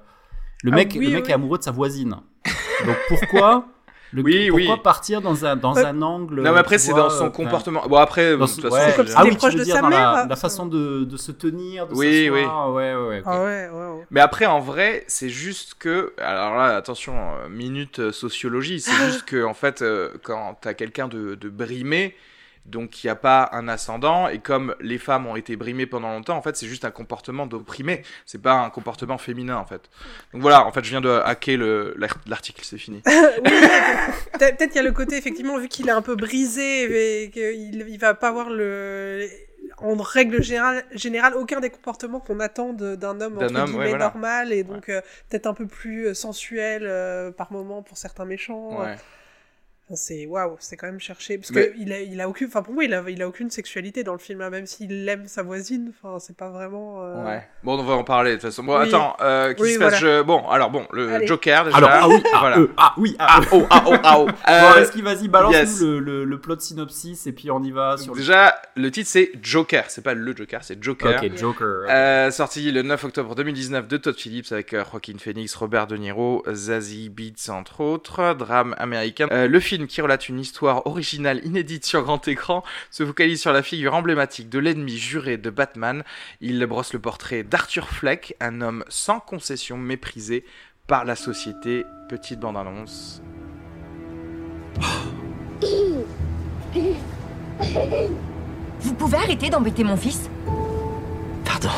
le 0.65 0.73
Ah 0.73 0.77
mec, 0.77 0.93
oui, 0.99 1.07
le 1.07 1.13
mec 1.13 1.25
oui. 1.27 1.31
est 1.31 1.35
amoureux 1.35 1.59
de 1.59 1.63
sa 1.65 1.71
voisine. 1.71 2.17
Donc, 2.87 2.97
pourquoi, 3.09 3.67
le, 4.13 4.23
Oui, 4.23 4.49
pourquoi 4.51 4.75
oui. 4.75 4.81
partir 4.83 5.21
dans 5.21 5.45
un, 5.45 5.55
dans 5.57 5.75
Ouais. 5.75 5.85
un 5.85 6.01
angle 6.03 6.43
Non, 6.43 6.53
mais 6.53 6.59
après, 6.59 6.79
c'est 6.79 6.93
dans 6.95 7.11
son 7.11 7.27
euh, 7.27 7.31
comportement. 7.31 7.83
Bon, 7.89 7.97
après, 7.97 8.37
dans 8.37 8.45
de 8.45 8.51
son- 8.51 8.63
toute 8.63 8.71
ouais. 8.73 8.81
façon, 8.81 8.97
comme 8.97 9.07
je- 9.07 9.13
Ah 9.17 9.23
oui, 9.25 9.37
proche 9.37 9.51
tu 9.53 9.57
veux 9.59 9.61
de 9.61 9.65
dire 9.65 9.75
sa 9.77 9.83
dans 9.83 9.89
la, 9.89 10.15
mère. 10.17 10.27
la 10.29 10.37
façon 10.37 10.67
de, 10.67 11.05
de 11.05 11.17
se 11.17 11.33
tenir, 11.33 11.87
de 11.87 11.95
Oui, 11.95 12.27
s'asseoir, 12.29 12.73
ouais, 12.73 12.95
ouais, 12.95 13.09
ouais. 13.09 13.23
Ah 13.27 13.39
ouais, 13.43 13.69
ouais, 13.73 13.87
ouais. 13.99 14.07
Mais 14.11 14.21
après, 14.21 14.47
en 14.47 14.61
vrai, 14.61 15.05
c'est 15.09 15.29
juste 15.29 15.75
que. 15.79 16.13
Alors 16.19 16.57
là, 16.57 16.77
attention, 16.77 17.15
euh, 17.17 17.49
minute 17.49 17.99
euh, 18.01 18.13
sociologie. 18.13 18.81
C'est 18.81 18.93
juste 19.07 19.25
que, 19.25 19.45
en 19.45 19.55
fait, 19.55 19.83
euh, 19.83 20.11
quand 20.23 20.57
t'as 20.61 20.75
quelqu'un 20.75 21.09
de, 21.09 21.35
de 21.35 21.49
brimé, 21.49 22.15
donc 22.69 23.03
il 23.03 23.07
n'y 23.07 23.11
a 23.11 23.15
pas 23.17 23.49
un 23.53 23.67
ascendant, 23.69 24.29
et 24.29 24.39
comme 24.39 24.75
les 24.81 24.99
femmes 24.99 25.27
ont 25.27 25.37
été 25.37 25.57
brimées 25.57 25.87
pendant 25.87 26.11
longtemps, 26.11 26.37
en 26.37 26.43
fait, 26.43 26.57
c'est 26.57 26.67
juste 26.67 26.85
un 26.85 26.91
comportement 26.91 27.47
d'opprimé. 27.47 28.03
C'est 28.27 28.41
pas 28.43 28.55
un 28.55 28.71
comportement 28.71 29.19
féminin, 29.19 29.57
en 29.57 29.65
fait. 29.67 29.89
Donc 30.33 30.43
voilà, 30.43 30.65
en 30.67 30.73
fait, 30.73 30.85
je 30.85 30.91
viens 30.91 31.01
de 31.01 31.11
hacker 31.11 31.57
le- 31.57 31.95
l'art- 31.99 32.19
l'article, 32.27 32.61
c'est 32.65 32.79
fini. 32.79 33.03
oui, 33.07 33.13
peut- 33.45 34.39
peut-être 34.39 34.67
qu'il 34.69 34.77
y 34.77 34.79
a 34.79 34.83
le 34.83 34.93
côté, 34.93 35.17
effectivement, 35.17 35.59
vu 35.59 35.69
qu'il 35.69 35.89
est 35.89 35.93
un 35.93 36.03
peu 36.03 36.15
brisé 36.17 37.23
et 37.25 37.31
qu'il 37.31 37.87
il 37.89 37.99
va 37.99 38.15
pas 38.15 38.29
avoir 38.29 38.51
le. 38.51 39.27
En 39.81 39.95
règle 39.97 40.43
générale, 40.43 40.85
générale 40.93 41.35
aucun 41.35 41.61
des 41.61 41.71
comportements 41.71 42.19
qu'on 42.21 42.41
attend 42.41 42.73
d'un 42.73 43.21
homme 43.21 43.37
entre 43.37 43.55
homme, 43.55 43.65
guillemets 43.67 43.79
ouais, 43.79 43.89
voilà. 43.91 44.07
normal 44.07 44.53
et 44.53 44.65
donc 44.65 44.89
euh, 44.89 45.01
peut-être 45.29 45.47
un 45.47 45.55
peu 45.55 45.67
plus 45.67 46.07
euh, 46.07 46.15
sensuel 46.15 46.83
euh, 46.85 47.31
par 47.31 47.53
moment 47.53 47.83
pour 47.83 47.97
certains 47.97 48.25
méchants. 48.25 48.81
Ouais. 48.81 48.97
C'est 49.95 50.27
waouh, 50.27 50.57
c'est 50.61 50.77
quand 50.77 50.87
même 50.87 51.01
cherché 51.01 51.39
parce 51.39 51.51
Mais- 51.51 51.69
que 51.71 51.75
il 51.79 51.93
a, 51.93 52.01
il 52.01 52.21
a 52.21 52.29
aucune, 52.29 52.47
enfin 52.49 52.63
pour 52.63 52.75
moi 52.75 52.85
il 52.85 52.93
a, 52.95 53.03
il 53.09 53.23
a 53.23 53.29
aucune 53.29 53.51
sexualité 53.51 54.05
dans 54.05 54.13
le 54.13 54.19
film, 54.19 54.41
hein, 54.43 54.51
même 54.51 54.67
s'il 54.67 55.09
aime 55.09 55.27
sa 55.27 55.43
voisine. 55.43 55.93
Enfin 56.03 56.19
c'est 56.19 56.37
pas 56.37 56.51
vraiment. 56.51 57.03
euh, 57.05 57.25
Ouais. 57.25 57.43
Bon, 57.65 57.79
on 57.79 57.83
va 57.83 57.95
en 57.95 58.05
parler 58.05 58.31
de 58.33 58.37
toute 58.37 58.43
façon. 58.47 58.63
Bon, 58.65 58.79
Oui. 58.79 58.87
attends, 58.89 59.17
euh, 59.21 59.55
Oui, 59.59 59.69
qui 59.69 59.75
se 59.75 59.79
passe 59.79 59.99
voilà. 60.01 60.19
Je- 60.19 60.23
Bon, 60.23 60.47
alors, 60.49 60.71
bon, 60.71 60.87
le 60.93 61.09
Allez. 61.15 61.27
Joker, 61.27 61.65
déjà. 61.65 61.77
Alors, 61.77 61.91
ah 61.93 62.09
oui, 62.09 62.23
ah, 62.33 62.39
voilà. 62.41 62.59
euh, 62.59 62.69
ah 62.77 62.95
oui, 62.99 63.17
ah, 63.19 63.27
Ah, 63.29 63.41
oh, 63.53 63.67
ah, 63.71 63.83
oh, 63.87 63.95
ah, 64.03 64.19
oh. 64.21 64.27
Bon, 64.27 64.33
Euh, 64.49 64.83
est-ce 64.83 64.93
qu'il 64.93 65.03
vas-y, 65.05 65.29
balance-nous 65.29 65.59
yes. 65.59 65.81
le, 65.81 65.99
le, 66.01 66.25
le 66.25 66.41
plot 66.41 66.59
synopsis 66.61 67.27
et 67.27 67.33
puis 67.33 67.51
on 67.51 67.63
y 67.63 67.71
va 67.71 67.97
sur 67.97 68.15
le. 68.15 68.21
Déjà, 68.21 68.61
le 68.77 68.91
titre 68.91 69.09
c'est 69.11 69.31
Joker. 69.43 69.85
C'est 69.89 70.03
pas 70.03 70.15
le 70.15 70.37
Joker, 70.37 70.63
c'est 70.65 70.83
Joker. 70.83 71.21
Ok, 71.23 71.37
Joker. 71.37 71.85
Euh, 71.89 72.31
sorti 72.31 72.71
le 72.73 72.83
9 72.83 73.05
octobre 73.05 73.35
2019 73.35 73.89
de 73.89 73.97
Todd 73.97 74.17
Phillips 74.17 74.51
avec 74.53 74.73
euh, 74.75 74.85
Joaquin 74.91 75.17
Phoenix, 75.19 75.55
Robert 75.55 75.87
De 75.87 75.97
Niro, 75.97 76.43
Zazie 76.53 77.09
Beetz 77.09 77.49
entre 77.49 77.81
autres, 77.81 78.35
drame 78.35 78.75
américain. 78.79 79.29
Euh, 79.31 79.47
le 79.49 79.61
film 79.61 79.78
film 79.79 79.87
qui 79.87 80.01
relate 80.01 80.29
une 80.29 80.41
histoire 80.41 80.87
originale 80.89 81.41
inédite 81.45 81.87
sur 81.87 82.03
grand 82.03 82.27
écran 82.27 82.65
se 82.91 83.07
focalise 83.07 83.41
sur 83.41 83.53
la 83.53 83.63
figure 83.63 83.95
emblématique 83.95 84.49
de 84.49 84.59
l'ennemi 84.59 84.97
juré 84.97 85.37
de 85.37 85.51
Batman. 85.51 86.03
Il 86.41 86.65
brosse 86.67 86.93
le 86.93 86.99
portrait 86.99 87.45
d'Arthur 87.45 87.89
Fleck, 87.89 88.35
un 88.41 88.61
homme 88.61 88.85
sans 88.89 89.21
concession 89.21 89.79
méprisé 89.79 90.45
par 90.89 91.05
la 91.05 91.15
société. 91.15 91.85
Petite 92.09 92.41
bande-annonce. 92.41 93.23
Vous 98.81 98.95
pouvez 98.95 99.17
arrêter 99.17 99.49
d'embêter 99.49 99.85
mon 99.85 99.97
fils 99.97 100.29
Pardon. 101.45 101.71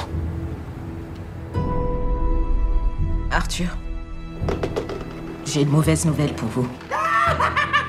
Arthur, 3.31 3.69
j'ai 5.45 5.63
une 5.63 5.69
mauvaise 5.71 6.07
nouvelle 6.07 6.33
pour 6.33 6.49
vous. 6.49 6.69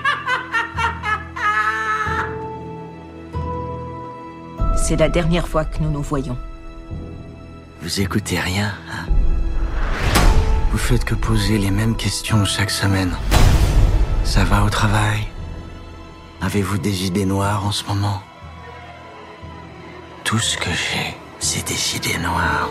C'est 4.76 4.96
la 4.98 5.10
dernière 5.10 5.48
fois 5.48 5.66
que 5.66 5.80
nous 5.80 5.90
nous 5.90 6.02
voyons. 6.02 6.38
Vous 7.82 8.02
écoutez 8.02 8.40
rien, 8.40 8.74
hein? 8.92 9.06
Vous 10.72 10.78
faites 10.78 11.04
que 11.04 11.16
poser 11.16 11.58
les 11.58 11.72
mêmes 11.72 11.96
questions 11.96 12.46
chaque 12.46 12.70
semaine. 12.70 13.16
Ça 14.24 14.44
va 14.44 14.64
au 14.64 14.70
travail? 14.70 15.28
Avez-vous 16.42 16.78
des 16.78 17.06
idées 17.06 17.26
noires 17.26 17.66
en 17.66 17.72
ce 17.72 17.86
moment? 17.86 18.22
Tout 20.24 20.40
ce 20.40 20.58
que 20.58 20.70
j'ai, 20.70 21.16
c'est 21.40 21.68
des 21.68 21.98
idées 21.98 22.20
noires. 22.20 22.70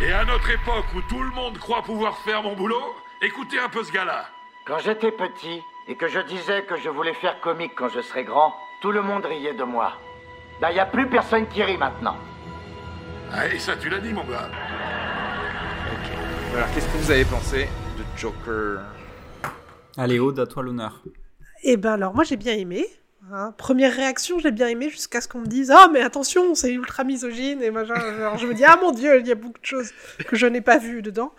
Et 0.00 0.12
à 0.12 0.24
notre 0.24 0.50
époque 0.50 0.86
où 0.94 1.00
tout 1.02 1.22
le 1.22 1.30
monde 1.30 1.58
croit 1.58 1.82
pouvoir 1.82 2.16
faire 2.18 2.42
mon 2.42 2.54
boulot, 2.54 2.94
écoutez 3.22 3.58
un 3.58 3.68
peu 3.68 3.84
ce 3.84 3.92
gars-là. 3.92 4.26
Quand 4.64 4.78
j'étais 4.78 5.12
petit 5.12 5.62
et 5.88 5.96
que 5.96 6.08
je 6.08 6.20
disais 6.20 6.62
que 6.64 6.76
je 6.76 6.88
voulais 6.88 7.14
faire 7.14 7.40
comique 7.40 7.72
quand 7.76 7.88
je 7.88 8.00
serais 8.00 8.24
grand, 8.24 8.54
tout 8.80 8.90
le 8.92 9.02
monde 9.02 9.24
riait 9.26 9.54
de 9.54 9.64
moi. 9.64 9.92
Là, 10.60 10.70
il 10.70 10.74
n'y 10.74 10.80
a 10.80 10.86
plus 10.86 11.08
personne 11.08 11.46
qui 11.48 11.62
rit 11.62 11.76
maintenant. 11.76 12.16
Ah, 13.32 13.46
et 13.48 13.58
ça, 13.58 13.76
tu 13.76 13.88
l'as 13.88 13.98
dit, 13.98 14.12
mon 14.12 14.24
gars. 14.24 14.48
Alors, 16.54 16.66
qu'est-ce 16.72 16.86
que 16.86 16.96
vous 16.98 17.10
avez 17.10 17.24
pensé 17.24 17.68
de 17.98 18.04
Joker? 18.16 18.80
Allez, 19.96 20.18
Aude, 20.18 20.38
à 20.38 20.46
toi 20.46 20.62
l'honneur. 20.62 21.02
Eh 21.64 21.76
ben 21.76 21.92
alors, 21.94 22.14
moi 22.14 22.24
j'ai 22.24 22.36
bien 22.36 22.54
aimé. 22.54 22.86
hein. 23.32 23.52
Première 23.56 23.94
réaction, 23.94 24.38
j'ai 24.38 24.50
bien 24.50 24.68
aimé 24.68 24.90
jusqu'à 24.90 25.20
ce 25.20 25.28
qu'on 25.28 25.38
me 25.40 25.46
dise 25.46 25.70
Ah, 25.74 25.88
mais 25.92 26.02
attention, 26.02 26.54
c'est 26.54 26.70
ultra 26.72 27.04
misogyne 27.04 27.62
et 27.62 27.70
machin. 27.70 27.94
Alors 27.94 28.36
je 28.38 28.46
me 28.46 28.54
dis 28.54 28.64
Ah 28.64 28.76
mon 28.80 28.92
dieu, 28.92 29.18
il 29.20 29.26
y 29.26 29.32
a 29.32 29.34
beaucoup 29.34 29.58
de 29.60 29.64
choses 29.66 29.90
que 30.28 30.36
je 30.36 30.46
n'ai 30.46 30.60
pas 30.60 30.78
vues 30.78 31.00
dedans. 31.02 31.32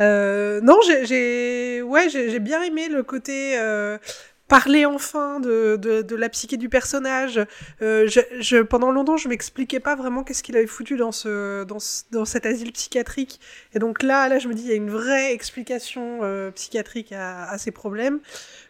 Euh, 0.00 0.60
non, 0.60 0.78
j'ai- 1.04 1.82
ouais, 1.82 2.08
j'ai 2.08 2.38
bien 2.38 2.62
aimé 2.62 2.88
le 2.88 3.02
côté 3.02 3.58
euh, 3.58 3.98
parler 4.48 4.84
enfin 4.86 5.40
de, 5.40 5.76
de, 5.76 6.02
de 6.02 6.16
la 6.16 6.28
psyché 6.28 6.56
du 6.56 6.68
personnage. 6.68 7.40
Euh, 7.82 8.06
je, 8.06 8.20
je, 8.38 8.58
pendant 8.58 8.90
longtemps, 8.92 9.16
je 9.16 9.28
m'expliquais 9.28 9.80
pas 9.80 9.96
vraiment 9.96 10.22
qu'est-ce 10.22 10.42
qu'il 10.42 10.56
avait 10.56 10.66
foutu 10.66 10.96
dans, 10.96 11.12
ce, 11.12 11.64
dans, 11.64 11.80
ce- 11.80 12.04
dans 12.12 12.24
cet 12.24 12.46
asile 12.46 12.72
psychiatrique. 12.72 13.40
Et 13.74 13.78
donc 13.78 14.02
là, 14.02 14.28
là, 14.28 14.38
je 14.38 14.48
me 14.48 14.54
dis, 14.54 14.62
il 14.62 14.68
y 14.68 14.72
a 14.72 14.76
une 14.76 14.90
vraie 14.90 15.32
explication 15.32 16.20
euh, 16.22 16.50
psychiatrique 16.52 17.12
à, 17.12 17.44
à 17.50 17.58
ces 17.58 17.70
problèmes, 17.72 18.20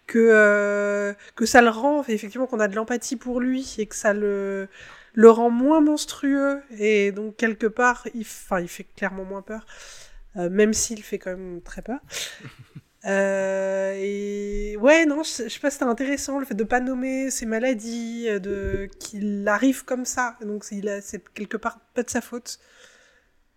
que, 0.06 0.18
euh, 0.32 1.12
que 1.34 1.44
ça 1.46 1.60
le 1.62 1.68
rend, 1.70 2.04
effectivement, 2.08 2.46
qu'on 2.46 2.60
a 2.60 2.68
de 2.68 2.76
l'empathie 2.76 3.16
pour 3.16 3.40
lui 3.40 3.74
et 3.78 3.86
que 3.86 3.96
ça 3.96 4.12
le, 4.14 4.68
le 5.14 5.30
rend 5.30 5.50
moins 5.50 5.80
monstrueux. 5.80 6.60
Et 6.78 7.12
donc, 7.12 7.36
quelque 7.36 7.66
part, 7.66 8.06
il, 8.14 8.22
enfin, 8.22 8.60
il 8.60 8.68
fait 8.68 8.86
clairement 8.96 9.24
moins 9.24 9.42
peur, 9.42 9.66
même 10.36 10.72
s'il 10.74 11.02
fait 11.02 11.18
quand 11.18 11.30
même 11.30 11.62
très 11.62 11.82
peur. 11.82 12.00
Euh, 13.04 13.94
et 13.96 14.76
ouais, 14.78 15.06
non, 15.06 15.22
je, 15.22 15.44
je 15.44 15.48
sais 15.48 15.60
pas, 15.60 15.70
c'était 15.70 15.84
intéressant 15.84 16.40
le 16.40 16.44
fait 16.44 16.54
de 16.54 16.64
pas 16.64 16.80
nommer 16.80 17.30
ses 17.30 17.46
maladies, 17.46 18.26
euh, 18.28 18.40
de 18.40 18.88
qu'il 18.98 19.46
arrive 19.46 19.84
comme 19.84 20.04
ça. 20.04 20.36
Donc 20.40 20.64
c'est 20.64 20.82
quelque 21.34 21.56
part 21.56 21.78
pas 21.94 22.02
de 22.02 22.10
sa 22.10 22.20
faute. 22.20 22.58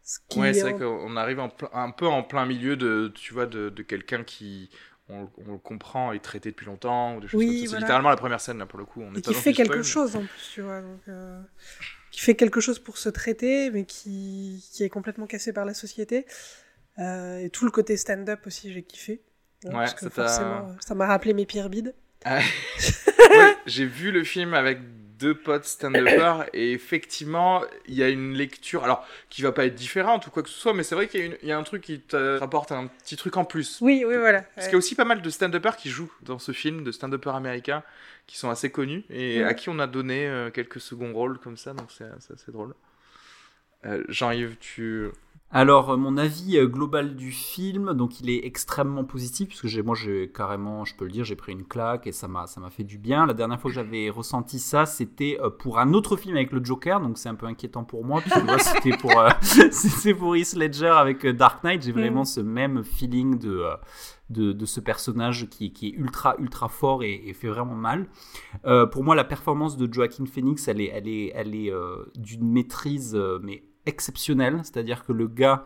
Ce 0.03 0.19
Ouais, 0.35 0.53
c'est 0.53 0.59
est 0.59 0.61
vrai 0.61 0.75
qu'on 0.75 1.15
arrive 1.17 1.39
en 1.39 1.51
un 1.73 1.91
peu 1.91 2.07
en 2.07 2.23
plein 2.23 2.45
milieu 2.45 2.75
de, 2.75 3.11
tu 3.15 3.33
vois, 3.33 3.45
de, 3.45 3.69
de 3.69 3.83
quelqu'un 3.83 4.23
qui, 4.23 4.69
on, 5.07 5.29
on 5.37 5.53
le 5.53 5.57
comprend, 5.57 6.11
est 6.13 6.19
traité 6.19 6.51
depuis 6.51 6.65
longtemps, 6.65 7.15
ou 7.15 7.21
des 7.21 7.27
choses 7.27 7.39
Oui, 7.39 7.47
comme 7.47 7.55
ça. 7.55 7.67
C'est 7.71 7.77
voilà. 7.77 7.79
littéralement 7.79 8.09
la 8.09 8.17
première 8.17 8.41
scène, 8.41 8.57
là, 8.59 8.65
pour 8.65 8.79
le 8.79 8.85
coup. 8.85 9.01
On 9.01 9.13
et 9.15 9.21
qui 9.21 9.33
fait 9.33 9.53
spoil, 9.53 9.53
quelque 9.53 9.77
mais- 9.77 9.83
chose 9.83 10.15
en 10.15 10.25
plus, 10.25 10.49
tu 10.53 10.61
vois. 10.61 10.81
Donc, 10.81 11.01
euh, 11.07 11.41
qui 12.11 12.21
fait 12.21 12.35
quelque 12.35 12.61
chose 12.61 12.79
pour 12.79 12.97
se 12.97 13.09
traiter, 13.09 13.69
mais 13.71 13.85
qui, 13.85 14.65
qui 14.73 14.83
est 14.83 14.89
complètement 14.89 15.27
cassé 15.27 15.53
par 15.53 15.65
la 15.65 15.73
société. 15.73 16.25
Euh, 16.99 17.39
et 17.39 17.49
tout 17.49 17.65
le 17.65 17.71
côté 17.71 17.95
stand-up 17.97 18.41
aussi, 18.45 18.71
j'ai 18.73 18.83
kiffé. 18.83 19.21
Ouais, 19.65 19.71
parce 19.73 19.93
que 19.93 20.09
forcément, 20.09 20.75
ça 20.79 20.95
m'a 20.95 21.05
rappelé 21.07 21.33
mes 21.33 21.45
pires 21.45 21.69
bides. 21.69 21.93
Ah. 22.25 22.39
Ouais, 23.29 23.55
j'ai 23.67 23.85
vu 23.85 24.11
le 24.11 24.23
film 24.23 24.55
avec 24.55 24.79
deux 25.19 25.35
potes 25.35 25.65
stand-uppers 25.65 26.45
et 26.53 26.71
effectivement, 26.71 27.61
il 27.87 27.93
y 27.93 28.01
a 28.01 28.09
une 28.09 28.33
lecture, 28.33 28.83
alors 28.83 29.05
qui 29.29 29.43
va 29.43 29.51
pas 29.51 29.65
être 29.65 29.75
différente 29.75 30.25
ou 30.25 30.31
quoi 30.31 30.41
que 30.41 30.49
ce 30.49 30.57
soit, 30.59 30.73
mais 30.73 30.81
c'est 30.81 30.95
vrai 30.95 31.07
qu'il 31.07 31.37
y, 31.43 31.45
a 31.45 31.47
y 31.49 31.51
un 31.51 31.61
truc 31.61 31.83
qui 31.83 31.99
te 31.99 32.39
rapporte 32.39 32.71
un 32.71 32.87
petit 32.87 33.17
truc 33.17 33.37
en 33.37 33.45
plus. 33.45 33.77
Oui, 33.81 34.03
oui, 34.07 34.15
voilà. 34.17 34.41
Parce 34.55 34.65
qu'il 34.67 34.71
y 34.73 34.75
a 34.75 34.79
aussi 34.79 34.95
pas 34.95 35.03
mal 35.05 35.21
de 35.21 35.29
stand-uppers 35.29 35.77
qui 35.77 35.89
jouent 35.89 36.11
dans 36.23 36.39
ce 36.39 36.51
film, 36.53 36.83
de 36.83 36.91
stand-uppers 36.91 37.35
américains 37.35 37.83
qui 38.25 38.37
sont 38.37 38.49
assez 38.49 38.71
connus 38.71 39.03
et 39.11 39.41
Mhm. 39.41 39.45
à 39.47 39.53
qui 39.53 39.69
on 39.69 39.77
a 39.77 39.85
donné 39.85 40.25
euh, 40.27 40.49
quelques 40.49 40.79
seconds 40.81 41.13
rôles 41.13 41.37
comme 41.37 41.57
ça, 41.57 41.73
donc 41.73 41.91
c'est 41.95 42.05
c'est 42.19 42.33
assez 42.33 42.51
drôle. 42.51 42.73
Euh, 43.85 44.03
Jean-Yves, 44.09 44.55
tu. 44.59 45.09
Alors, 45.51 45.89
euh, 45.89 45.97
mon 45.97 46.15
avis 46.17 46.57
euh, 46.57 46.67
global 46.67 47.15
du 47.15 47.31
film, 47.31 47.93
donc 47.93 48.19
il 48.21 48.29
est 48.29 48.45
extrêmement 48.45 49.03
positif, 49.03 49.47
puisque 49.47 49.65
j'ai, 49.65 49.81
moi, 49.81 49.95
j'ai 49.95 50.31
carrément, 50.31 50.85
je 50.85 50.95
peux 50.95 51.05
le 51.05 51.11
dire, 51.11 51.25
j'ai 51.25 51.35
pris 51.35 51.53
une 51.53 51.65
claque 51.65 52.05
et 52.05 52.11
ça 52.11 52.27
m'a, 52.27 52.45
ça 52.45 52.61
m'a 52.61 52.69
fait 52.69 52.83
du 52.83 52.99
bien. 52.99 53.25
La 53.25 53.33
dernière 53.33 53.59
fois 53.59 53.71
que 53.71 53.75
j'avais 53.75 54.11
ressenti 54.11 54.59
ça, 54.59 54.85
c'était 54.85 55.39
euh, 55.41 55.49
pour 55.49 55.79
un 55.79 55.93
autre 55.93 56.17
film 56.17 56.35
avec 56.35 56.51
le 56.51 56.63
Joker, 56.63 57.01
donc 57.01 57.17
c'est 57.17 57.29
un 57.29 57.35
peu 57.35 57.47
inquiétant 57.47 57.83
pour 57.83 58.05
moi, 58.05 58.21
puisque 58.21 58.43
moi, 58.43 58.59
c'était 58.59 58.95
pour, 58.95 59.19
euh, 59.19 59.29
c'était 59.41 60.13
pour 60.13 60.35
Heath 60.35 60.53
Ledger 60.53 60.93
avec 60.95 61.25
Dark 61.25 61.63
Knight. 61.63 61.81
J'ai 61.81 61.93
vraiment 61.93 62.25
ce 62.25 62.41
même 62.41 62.83
feeling 62.83 63.39
de, 63.39 63.65
de, 64.29 64.53
de 64.53 64.65
ce 64.65 64.79
personnage 64.79 65.49
qui, 65.49 65.73
qui 65.73 65.87
est 65.87 65.93
ultra, 65.93 66.35
ultra 66.37 66.69
fort 66.69 67.03
et, 67.03 67.23
et 67.25 67.33
fait 67.33 67.47
vraiment 67.47 67.75
mal. 67.75 68.07
Euh, 68.65 68.85
pour 68.85 69.03
moi, 69.03 69.15
la 69.15 69.23
performance 69.23 69.77
de 69.77 69.91
Joaquin 69.91 70.25
Phoenix, 70.25 70.67
elle 70.67 70.81
est, 70.81 70.91
elle 70.93 71.07
est, 71.07 71.31
elle 71.33 71.55
est 71.55 71.71
euh, 71.71 72.05
d'une 72.15 72.47
maîtrise 72.51 73.19
mais 73.41 73.63
exceptionnelle. 73.89 74.61
C'est-à-dire 74.63 75.05
que 75.05 75.11
le 75.11 75.27
gars 75.27 75.65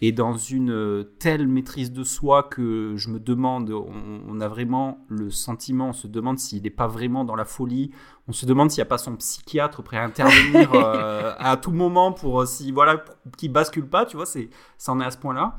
est 0.00 0.12
dans 0.12 0.36
une 0.36 0.70
euh, 0.70 1.02
telle 1.18 1.48
maîtrise 1.48 1.92
de 1.92 2.04
soi 2.04 2.44
que 2.44 2.94
je 2.96 3.10
me 3.10 3.18
demande, 3.18 3.70
on, 3.70 4.22
on 4.28 4.40
a 4.40 4.48
vraiment 4.48 5.04
le 5.08 5.30
sentiment, 5.30 5.88
on 5.88 5.92
se 5.92 6.06
demande 6.06 6.38
s'il 6.38 6.62
n'est 6.62 6.70
pas 6.70 6.86
vraiment 6.86 7.24
dans 7.24 7.34
la 7.34 7.44
folie. 7.44 7.90
On 8.28 8.32
se 8.32 8.46
demande 8.46 8.70
s'il 8.70 8.80
n'y 8.80 8.86
a 8.86 8.90
pas 8.90 8.98
son 8.98 9.16
psychiatre 9.16 9.82
prêt 9.82 9.96
à 9.96 10.04
intervenir 10.04 10.72
euh, 10.74 11.34
à 11.38 11.56
tout 11.56 11.72
moment 11.72 12.12
pour 12.12 12.42
euh, 12.42 12.46
si 12.46 12.70
voilà 12.70 13.04
qu'il 13.36 13.52
bascule 13.52 13.88
pas. 13.88 14.06
Tu 14.06 14.16
vois, 14.16 14.26
c'est 14.26 14.50
ça 14.76 14.92
en 14.92 15.00
est 15.00 15.04
à 15.04 15.10
ce 15.10 15.18
point-là. 15.18 15.56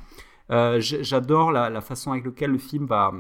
Euh, 0.52 0.80
J'adore 0.80 1.52
la, 1.52 1.70
la 1.70 1.82
façon 1.82 2.12
avec 2.12 2.26
laquelle 2.26 2.52
le 2.52 2.58
film 2.58 2.86
va 2.86 3.12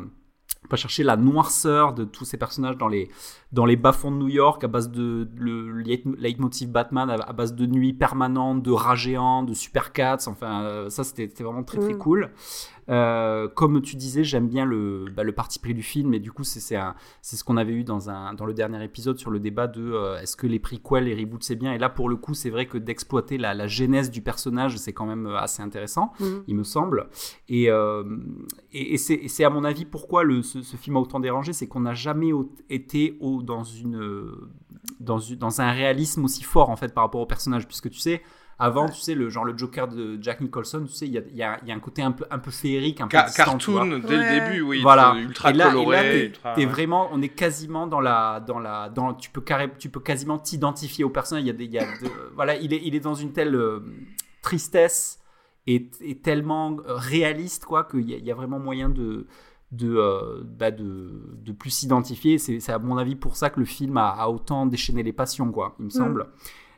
va 0.70 0.78
chercher 0.78 1.04
la 1.04 1.16
noirceur 1.16 1.94
de 1.94 2.04
tous 2.04 2.26
ces 2.26 2.38
personnages 2.38 2.78
dans 2.78 2.88
les, 2.88 3.10
dans 3.52 3.66
les 3.66 3.76
bas-fonds 3.76 4.12
de 4.12 4.18
New 4.18 4.28
York 4.28 4.64
à 4.64 4.68
base 4.68 4.92
de 4.92 5.28
le 5.36 5.72
leit- 5.82 6.04
leitmotiv 6.18 6.70
Batman 6.70 7.10
à, 7.10 7.34
base 7.34 7.56
de 7.56 7.66
nuit 7.66 7.94
permanente, 7.94 8.62
de 8.62 8.72
rats 8.72 8.96
géants, 8.96 9.44
de 9.44 9.54
super 9.54 9.92
cats. 9.92 10.18
Enfin, 10.28 10.64
euh, 10.64 10.90
ça 10.90 11.04
c'était 11.04 11.44
vraiment 11.44 11.64
très 11.64 11.80
très 11.80 11.94
Mm. 11.94 11.98
cool. 11.98 12.30
Euh, 12.90 13.48
comme 13.48 13.82
tu 13.84 13.96
disais, 13.96 14.24
j'aime 14.24 14.48
bien 14.48 14.66
le, 14.66 15.06
bah, 15.16 15.22
le 15.24 15.32
parti 15.32 15.60
pris 15.60 15.76
du 15.76 15.84
film, 15.84 16.16
et 16.16 16.20
du 16.20 16.32
coup, 16.32 16.44
c'est 16.44 16.60
ce 16.60 17.44
qu'on 17.44 17.58
avait 17.58 17.74
eu 17.74 17.84
dans, 17.84 18.10
un, 18.10 18.34
dans 18.34 18.48
le 18.48 18.54
dernier 18.56 18.84
épisode 18.84 19.20
sur 19.20 19.30
le 19.30 19.40
débat 19.40 19.68
de 19.68 19.92
euh, 19.92 20.20
est-ce 20.20 20.36
que 20.36 20.48
les 20.48 20.58
prequels 20.58 21.08
et 21.08 21.14
reboots 21.14 21.44
c'est 21.44 21.56
bien? 21.56 21.72
Et 21.74 21.78
là, 21.78 21.90
pour 21.90 22.10
le 22.10 22.16
coup, 22.16 22.34
c'est 22.34 22.50
vrai 22.50 22.66
que 22.66 22.80
d'exploiter 22.80 23.38
la, 23.38 23.54
la 23.54 23.68
genèse 23.68 24.10
du 24.10 24.22
personnage, 24.22 24.76
c'est 24.78 24.94
quand 24.94 25.06
même 25.06 25.28
assez 25.28 25.62
intéressant, 25.62 26.14
Mhm. 26.20 26.44
il 26.48 26.56
me 26.56 26.64
semble. 26.64 27.10
Et, 27.48 27.70
euh, 27.70 28.04
et, 28.74 28.96
et 28.96 28.98
c'est 28.98 29.44
à 29.44 29.52
mon 29.52 29.64
avis 29.66 29.86
pourquoi 29.86 30.24
le, 30.24 30.42
ce, 30.42 30.64
ce 30.64 30.76
film 30.76 30.96
a 30.98 31.00
autant 31.00 31.20
dérangé, 31.20 31.54
c'est 31.54 31.68
qu'on 31.68 31.82
n'a 31.82 31.94
jamais 31.94 32.32
été 32.72 33.18
au, 33.20 33.39
dans, 33.44 33.64
une, 33.64 34.32
dans, 35.00 35.20
une- 35.20 35.36
dans 35.38 35.62
un 35.62 35.72
réalisme 35.72 36.24
aussi 36.26 36.44
fort 36.44 36.70
en 36.70 36.76
fait 36.76 36.94
par 36.94 37.04
rapport 37.04 37.22
au 37.22 37.26
personnage, 37.26 37.68
puisque 37.68 37.90
tu 37.90 38.00
sais. 38.00 38.22
Avant, 38.62 38.90
tu 38.90 39.00
sais, 39.00 39.16
le 39.16 39.30
genre 39.30 39.46
le 39.46 39.58
Joker 39.58 39.88
de 39.88 40.18
Jack 40.22 40.42
Nicholson, 40.42 40.84
tu 40.86 40.92
sais, 40.92 41.08
il 41.08 41.14
y 41.14 41.18
a, 41.18 41.22
y 41.34 41.42
a- 41.44 41.60
y 41.66 41.72
a 41.72 41.74
un 41.74 41.80
côté 41.80 42.02
un 42.02 42.12
peu, 42.12 42.26
un 42.30 42.40
peu 42.40 42.52
féerique, 42.52 43.00
un 43.00 43.08
peu 43.08 43.16
Ca- 43.16 43.24
distant, 43.28 43.44
cartoon 43.46 43.86
dès 44.00 44.18
Ouais. 44.18 44.18
le 44.18 44.50
début, 44.50 44.62
oui. 44.62 44.82
Voilà. 44.82 45.16
Ultra 45.16 45.52
et 45.52 45.54
là, 45.54 45.68
et 45.68 45.72
coloré. 45.72 45.96
là, 45.96 46.02
t'es- 46.04 46.26
ultra- 46.26 46.54
t'es 46.56 46.66
vraiment, 46.66 47.08
on 47.14 47.22
est 47.22 47.30
quasiment 47.30 47.88
dans 47.88 48.02
la, 48.02 48.42
dans 48.42 48.60
la, 48.60 48.90
dans, 48.90 49.14
tu 49.14 49.30
peux 49.30 49.40
carré, 49.40 49.72
tu 49.80 49.88
peux 49.88 50.02
quasiment 50.02 50.38
t'identifier 50.38 51.06
au 51.06 51.10
personnage. 51.10 51.46
Il 51.46 51.48
y 51.48 51.52
a 51.52 51.54
des, 51.54 51.64
il 51.64 51.72
y 51.72 51.80
a 51.80 51.86
de- 51.86 52.10
voilà, 52.36 52.58
il 52.58 52.74
est, 52.74 52.82
il 52.84 52.96
est 52.96 53.00
dans 53.00 53.14
une 53.16 53.32
telle 53.32 53.56
euh, 53.56 53.80
tristesse 54.42 55.20
et, 55.66 55.90
et 56.02 56.18
tellement 56.18 56.78
euh, 56.86 56.96
réaliste 56.96 57.64
quoi 57.64 57.86
qu'il 57.86 58.10
y, 58.10 58.14
y 58.22 58.30
a 58.32 58.36
vraiment 58.36 58.60
moyen 58.60 58.90
de 58.90 59.26
de, 59.72 59.96
euh, 59.96 60.42
bah, 60.44 60.72
de, 60.72 61.12
de 61.44 61.52
plus 61.52 61.70
s'identifier. 61.70 62.38
C'est 62.38 62.70
à 62.70 62.80
mon 62.80 62.98
avis 62.98 63.16
pour 63.16 63.36
ça 63.36 63.50
que 63.50 63.60
le 63.60 63.66
film 63.66 63.98
a, 63.98 64.10
a 64.10 64.28
autant 64.30 64.66
déchaîné 64.66 65.04
les 65.04 65.14
passions, 65.14 65.52
quoi, 65.52 65.76
il 65.80 65.86
me 65.86 65.90
semble. 65.90 66.28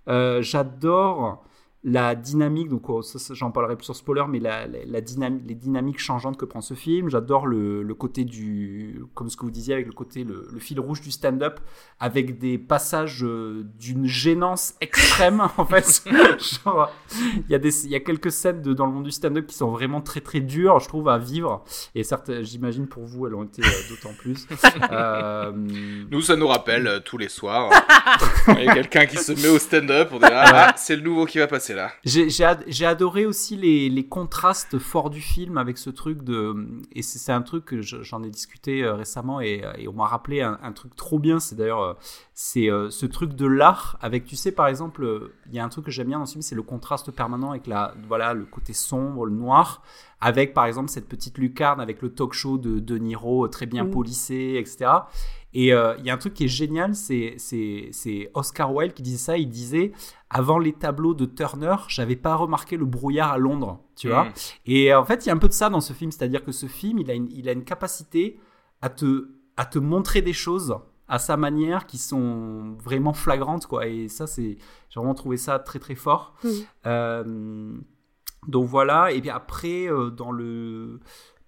Euh, 0.07 0.41
J'adore 0.41 1.43
la 1.83 2.13
dynamique, 2.13 2.69
donc 2.69 2.87
oh, 2.89 3.01
j'en 3.31 3.49
parlerai 3.49 3.75
plus 3.75 3.85
sur 3.85 3.95
spoiler, 3.95 4.23
mais 4.29 4.39
la, 4.39 4.67
la, 4.67 5.01
dynamique, 5.01 5.43
les 5.47 5.55
dynamiques 5.55 5.97
changeantes 5.99 6.37
que 6.37 6.45
prend 6.45 6.61
ce 6.61 6.75
film. 6.75 7.09
J'adore 7.09 7.47
le, 7.47 7.81
le, 7.81 7.93
côté 7.95 8.23
du, 8.23 9.03
comme 9.15 9.29
ce 9.29 9.37
que 9.37 9.45
vous 9.45 9.51
disiez, 9.51 9.73
avec 9.73 9.87
le 9.87 9.93
côté, 9.93 10.23
le, 10.23 10.47
fil 10.59 10.79
rouge 10.79 11.01
du 11.01 11.09
stand-up, 11.09 11.59
avec 11.99 12.37
des 12.37 12.59
passages 12.59 13.23
euh, 13.23 13.65
d'une 13.79 14.05
gênance 14.05 14.75
extrême, 14.79 15.41
en 15.57 15.65
fait. 15.65 16.03
il 16.05 17.49
y, 17.49 17.55
a 17.55 17.59
des, 17.59 17.87
y 17.87 17.95
a 17.95 17.99
quelques 17.99 18.31
scènes 18.31 18.61
de, 18.61 18.73
dans 18.73 18.85
le 18.85 18.91
monde 18.91 19.05
du 19.05 19.11
stand-up 19.11 19.47
qui 19.47 19.55
sont 19.55 19.71
vraiment 19.71 20.01
très 20.01 20.21
très 20.21 20.39
dures, 20.39 20.79
je 20.79 20.87
trouve, 20.87 21.09
à 21.09 21.17
vivre. 21.17 21.63
Et 21.95 22.03
certes, 22.03 22.43
j'imagine 22.43 22.85
pour 22.85 23.05
vous, 23.05 23.25
elles 23.25 23.33
ont 23.33 23.43
été 23.43 23.63
euh, 23.63 23.89
d'autant 23.89 24.13
plus. 24.17 24.47
Euh, 24.91 25.51
nous, 25.53 26.21
ça 26.21 26.35
nous 26.35 26.47
rappelle 26.47 27.01
tous 27.05 27.17
les 27.17 27.29
soirs. 27.29 27.69
Il 28.47 28.63
y 28.63 28.67
a 28.67 28.73
quelqu'un 28.73 29.05
qui 29.05 29.17
se 29.17 29.31
met 29.31 29.47
au 29.47 29.59
stand-up, 29.59 30.09
on 30.11 30.17
dit 30.17 30.25
ah, 30.29 30.73
c'est 30.75 30.95
le 30.95 31.01
nouveau 31.01 31.25
qui 31.25 31.37
va 31.37 31.47
passer 31.47 31.70
là. 31.73 31.91
J'ai 32.03 32.85
adoré 32.85 33.25
aussi 33.25 33.55
les, 33.55 33.89
les, 33.89 34.07
contrastes 34.07 34.77
forts 34.79 35.09
du 35.09 35.21
film 35.21 35.57
avec 35.57 35.77
ce 35.77 35.89
truc 35.89 36.23
de. 36.23 36.55
Et 36.93 37.01
c'est 37.01 37.31
un 37.31 37.41
truc 37.41 37.65
que 37.65 37.81
j'en 37.81 38.23
ai 38.23 38.29
discuté 38.29 38.83
euh, 38.83 38.95
récemment 38.95 39.41
et, 39.41 39.63
et 39.77 39.87
on 39.87 39.93
m'a 39.93 40.07
rappelé 40.07 40.41
un, 40.41 40.71
truc 40.73 40.95
trop 40.95 41.19
bien. 41.19 41.39
C'est 41.39 41.55
d'ailleurs 41.55 41.81
euh, 41.81 41.93
c'est 42.33 42.69
euh, 42.69 42.89
ce 42.89 43.05
truc 43.05 43.33
de 43.33 43.45
l'art 43.45 43.97
avec, 44.01 44.25
tu 44.25 44.35
sais, 44.35 44.51
par 44.51 44.67
exemple, 44.67 45.31
il 45.47 45.55
y 45.55 45.59
a 45.59 45.63
un 45.63 45.69
truc 45.69 45.85
que 45.85 45.91
j'aime 45.91 46.07
bien 46.07 46.19
dans 46.19 46.25
ce 46.25 46.33
film, 46.33 46.41
c'est 46.41 46.55
le 46.55 46.63
contraste 46.63 47.11
permanent 47.11 47.51
avec 47.51 47.67
la, 47.67 47.93
voilà, 48.07 48.33
le 48.33 48.45
côté 48.45 48.73
sombre, 48.73 49.25
le 49.25 49.33
noir, 49.33 49.83
avec 50.19 50.53
par 50.53 50.65
exemple 50.65 50.89
cette 50.89 51.07
petite 51.07 51.37
lucarne 51.37 51.81
avec 51.81 52.01
le 52.01 52.13
talk 52.13 52.33
show 52.33 52.57
de 52.57 52.79
De 52.79 52.97
Niro 52.97 53.47
très 53.47 53.65
bien 53.65 53.83
mmh. 53.83 53.91
polissé, 53.91 54.55
etc. 54.57 54.91
Et 55.53 55.73
euh, 55.73 55.95
il 55.99 56.05
y 56.05 56.09
a 56.09 56.13
un 56.13 56.17
truc 56.17 56.33
qui 56.33 56.45
est 56.45 56.49
génial, 56.49 56.95
c'est 56.95 57.35
Oscar 58.33 58.73
Wilde 58.73 58.93
qui 58.93 59.01
disait 59.01 59.17
ça. 59.17 59.37
Il 59.37 59.49
disait 59.49 59.91
avant 60.29 60.59
les 60.59 60.73
tableaux 60.73 61.13
de 61.13 61.25
Turner, 61.25 61.75
j'avais 61.87 62.15
pas 62.15 62.35
remarqué 62.35 62.77
le 62.77 62.85
brouillard 62.85 63.33
à 63.33 63.37
Londres, 63.37 63.79
tu 63.95 64.07
vois. 64.07 64.25
Mm. 64.25 64.33
Et 64.67 64.93
en 64.93 65.03
fait, 65.03 65.25
il 65.25 65.27
y 65.27 65.31
a 65.31 65.33
un 65.33 65.37
peu 65.37 65.49
de 65.49 65.53
ça 65.53 65.69
dans 65.69 65.81
ce 65.81 65.93
film, 65.93 66.11
c'est-à-dire 66.11 66.43
que 66.43 66.51
ce 66.51 66.67
film, 66.67 66.99
il 66.99 67.11
a 67.11 67.13
une, 67.13 67.29
il 67.31 67.49
a 67.49 67.51
une 67.51 67.65
capacité 67.65 68.39
à 68.81 68.89
te, 68.89 69.29
à 69.57 69.65
te 69.65 69.77
montrer 69.77 70.21
des 70.21 70.33
choses 70.33 70.77
à 71.09 71.19
sa 71.19 71.35
manière 71.35 71.85
qui 71.85 71.97
sont 71.97 72.77
vraiment 72.81 73.11
flagrantes, 73.11 73.67
quoi. 73.67 73.85
Et 73.85 74.07
ça, 74.07 74.27
c'est, 74.27 74.57
j'ai 74.89 74.99
vraiment 74.99 75.13
trouvé 75.13 75.35
ça 75.35 75.59
très 75.59 75.79
très 75.79 75.95
fort. 75.95 76.35
Mm. 76.43 76.49
Euh, 76.85 77.73
donc 78.47 78.67
voilà. 78.67 79.11
Et 79.11 79.19
puis 79.19 79.29
après, 79.29 79.91
euh, 79.91 80.09
dans 80.09 80.31
le 80.31 81.01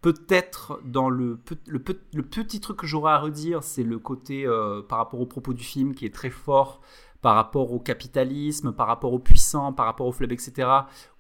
Peut-être 0.04 0.82
dans 0.84 1.10
le, 1.10 1.40
le, 1.66 1.80
petit 1.80 2.60
truc 2.60 2.78
que 2.78 2.86
j'aurais 2.86 3.14
à 3.14 3.20
redire, 3.20 3.64
c'est 3.64 3.84
le 3.84 3.98
côté 4.00 4.46
euh, 4.46 4.82
par 4.82 4.98
rapport 4.98 5.22
au 5.22 5.26
propos 5.26 5.54
du 5.54 5.64
film 5.64 5.96
qui 5.96 6.06
est 6.06 6.14
très 6.14 6.30
fort 6.30 6.82
par 7.24 7.36
rapport 7.36 7.72
au 7.72 7.80
capitalisme, 7.80 8.74
par 8.74 8.86
rapport 8.86 9.14
aux 9.14 9.18
puissants, 9.18 9.72
par 9.72 9.86
rapport 9.86 10.06
aux 10.06 10.12
fleuves, 10.12 10.34
etc. 10.34 10.68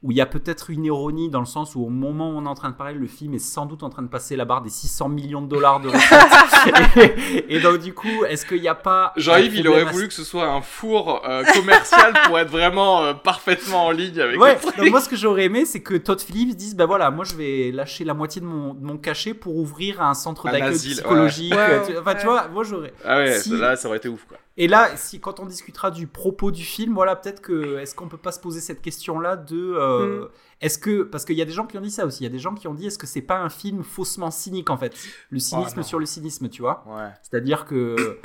Où 0.04 0.12
il 0.12 0.18
y 0.18 0.22
a 0.22 0.26
peut-être 0.26 0.70
une 0.70 0.84
ironie 0.84 1.30
dans 1.30 1.40
le 1.40 1.46
sens 1.46 1.76
où 1.76 1.82
au 1.82 1.88
moment 1.88 2.30
où 2.32 2.34
on 2.34 2.46
est 2.46 2.50
en 2.50 2.56
train 2.56 2.70
de 2.70 2.76
parler, 2.76 2.96
le 2.96 3.08
film 3.08 3.34
est 3.36 3.40
sans 3.40 3.66
doute 3.66 3.84
en 3.84 3.90
train 3.90 4.02
de 4.02 4.10
passer 4.10 4.36
la 4.36 4.44
barre 4.44 4.62
des 4.62 4.70
600 4.70 5.08
millions 5.08 5.42
de 5.42 5.48
dollars 5.48 5.80
de 5.80 5.88
recettes. 5.88 7.46
et, 7.50 7.62
donc 7.62 7.80
du 7.80 7.94
coup, 7.94 8.26
est-ce 8.28 8.46
qu'il 8.46 8.60
n'y 8.60 8.68
a 8.68 8.76
pas... 8.76 9.14
Jean-Yves, 9.16 9.56
il 9.56 9.68
aurait 9.70 9.86
voulu 9.86 10.10
que 10.10 10.14
ce 10.14 10.26
soit 10.26 10.46
un 10.46 10.60
four 10.60 11.22
euh, 11.26 11.46
commercial 11.54 12.14
pour 12.26 12.38
être 12.38 12.52
vraiment 12.52 13.02
euh, 13.02 13.14
parfaitement 13.14 13.86
en 13.86 13.92
ligne 13.92 14.20
avec 14.20 14.38
ouais, 14.38 14.58
donc 14.78 14.90
moi 14.90 15.00
ce 15.00 15.08
que 15.08 15.16
j'aurais 15.16 15.46
aimé, 15.46 15.64
c'est 15.64 15.82
que 15.82 15.94
Todd 15.94 16.20
Phillips 16.20 16.58
dise, 16.58 16.76
ben 16.76 16.86
voilà, 16.86 17.12
moi 17.12 17.24
je 17.24 17.36
vais 17.36 17.72
lâcher 17.72 18.04
la 18.04 18.14
moitié 18.14 18.42
de 18.42 18.46
mon, 18.46 18.74
de 18.74 18.84
mon 18.84 18.98
cachet 18.98 19.34
pour 19.34 19.56
ouvrir 19.56 20.02
un 20.02 20.16
centre 20.16 20.52
d'accueil 20.52 20.76
psychologique. 20.76 21.54
enfin 21.98 22.16
tu 22.16 22.26
vois, 22.26 22.50
moi 22.50 22.66
j'aurais... 22.66 22.94
Ah 23.06 23.20
ouais, 23.20 23.40
là 23.52 23.78
ça 23.78 23.88
aurait 23.88 24.00
été 24.00 24.10
ouf 24.10 24.26
quoi. 24.28 24.38
Et 24.56 24.68
là, 24.68 24.96
si 24.98 25.20
quand 25.20 25.40
on 25.40 25.46
discutera 25.48 25.90
du 25.90 26.06
propos 26.06 26.52
du 26.52 26.64
film, 26.64 26.94
voilà, 26.94 27.16
peut-être 27.16 27.42
que 27.42 27.80
est-ce 27.80 27.96
qu'on 27.96 28.08
peut 28.08 28.18
pas 28.18 28.32
se 28.32 28.40
poser 28.40 28.62
cette 28.62 28.82
question-là 28.82 29.36
de 29.36 29.74
euh, 29.76 30.26
mm. 30.26 30.30
est-ce 30.62 30.78
que 30.78 31.04
parce 31.04 31.26
qu'il 31.26 31.36
y 31.36 31.42
a 31.42 31.46
des 31.46 31.52
gens 31.52 31.66
qui 31.66 31.78
ont 31.78 31.82
dit 31.82 31.92
ça 31.92 32.06
aussi, 32.06 32.22
il 32.22 32.24
y 32.26 32.28
a 32.28 32.32
des 32.32 32.40
gens 32.40 32.54
qui 32.54 32.68
ont 32.68 32.76
dit 32.76 32.86
est-ce 32.86 33.00
que 33.00 33.08
c'est 33.08 33.22
pas 33.22 33.40
un 33.40 33.50
film 33.50 33.84
faussement 33.84 34.30
cynique 34.30 34.70
en 34.70 34.78
fait, 34.78 34.96
le 35.32 35.40
cynisme 35.40 35.82
sur 35.82 35.98
le 35.98 36.06
cynisme, 36.06 36.50
tu 36.50 36.62
vois? 36.62 36.86
Ouais. 36.88 37.10
C'est-à-dire 37.24 37.66
que 37.66 38.20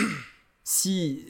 si 0.65 1.25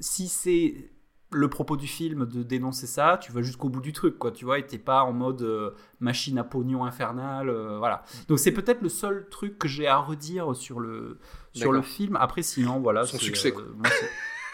si 0.00 0.28
c'est 0.28 0.92
le 1.30 1.48
propos 1.48 1.76
du 1.76 1.86
film 1.86 2.24
de 2.24 2.42
dénoncer 2.42 2.86
ça, 2.86 3.18
tu 3.20 3.32
vas 3.32 3.42
jusqu'au 3.42 3.68
bout 3.68 3.82
du 3.82 3.92
truc, 3.92 4.18
quoi, 4.18 4.30
tu 4.30 4.46
vois, 4.46 4.58
et 4.58 4.66
t'es 4.66 4.78
pas 4.78 5.02
en 5.02 5.12
mode 5.12 5.42
euh, 5.42 5.72
machine 6.00 6.38
à 6.38 6.44
pognon 6.44 6.86
infernale, 6.86 7.50
euh, 7.50 7.76
voilà. 7.76 8.02
Donc 8.28 8.38
c'est 8.38 8.52
peut-être 8.52 8.80
le 8.80 8.88
seul 8.88 9.28
truc 9.30 9.58
que 9.58 9.68
j'ai 9.68 9.86
à 9.86 9.98
redire 9.98 10.56
sur 10.56 10.80
le 10.80 11.18
sur 11.52 11.72
le 11.72 11.82
film. 11.82 12.16
Après, 12.16 12.42
sinon, 12.42 12.80
voilà, 12.80 13.04
son 13.04 13.18
succès. 13.18 13.52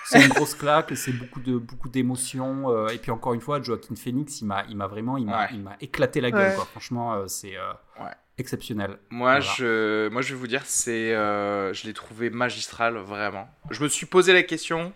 C'est 0.05 0.25
une 0.25 0.33
grosse 0.33 0.55
claque, 0.55 0.93
c'est 0.97 1.13
beaucoup 1.13 1.41
de 1.41 1.57
beaucoup 1.57 1.89
d'émotions. 1.89 2.71
Euh, 2.71 2.89
et 2.89 2.99
puis 2.99 3.11
encore 3.11 3.35
une 3.35 3.41
fois, 3.41 3.63
Joaquin 3.63 3.95
Phoenix, 3.97 4.41
il 4.41 4.47
m'a 4.47 4.65
il 4.69 4.77
m'a 4.77 4.87
vraiment 4.87 5.17
il 5.17 5.27
m'a 5.27 5.49
éclaté 5.81 6.21
la 6.21 6.31
gueule. 6.31 6.55
Quoi. 6.55 6.67
Franchement, 6.67 7.15
euh, 7.15 7.27
c'est 7.27 7.57
euh, 7.57 7.73
exceptionnel. 8.39 8.99
Moi, 9.11 9.41
je 9.41 10.09
moi 10.09 10.23
je 10.23 10.35
vais 10.35 10.41
vous 10.41 10.47
dire, 10.47 10.63
c'est 10.65 11.11
je 11.11 11.87
l'ai 11.87 11.95
trouvé 11.95 12.31
magistral 12.31 12.97
vraiment. 12.97 13.49
Je 13.71 13.83
me 13.83 13.89
suis 13.89 14.07
posé 14.07 14.33
la 14.33 14.43
question, 14.43 14.93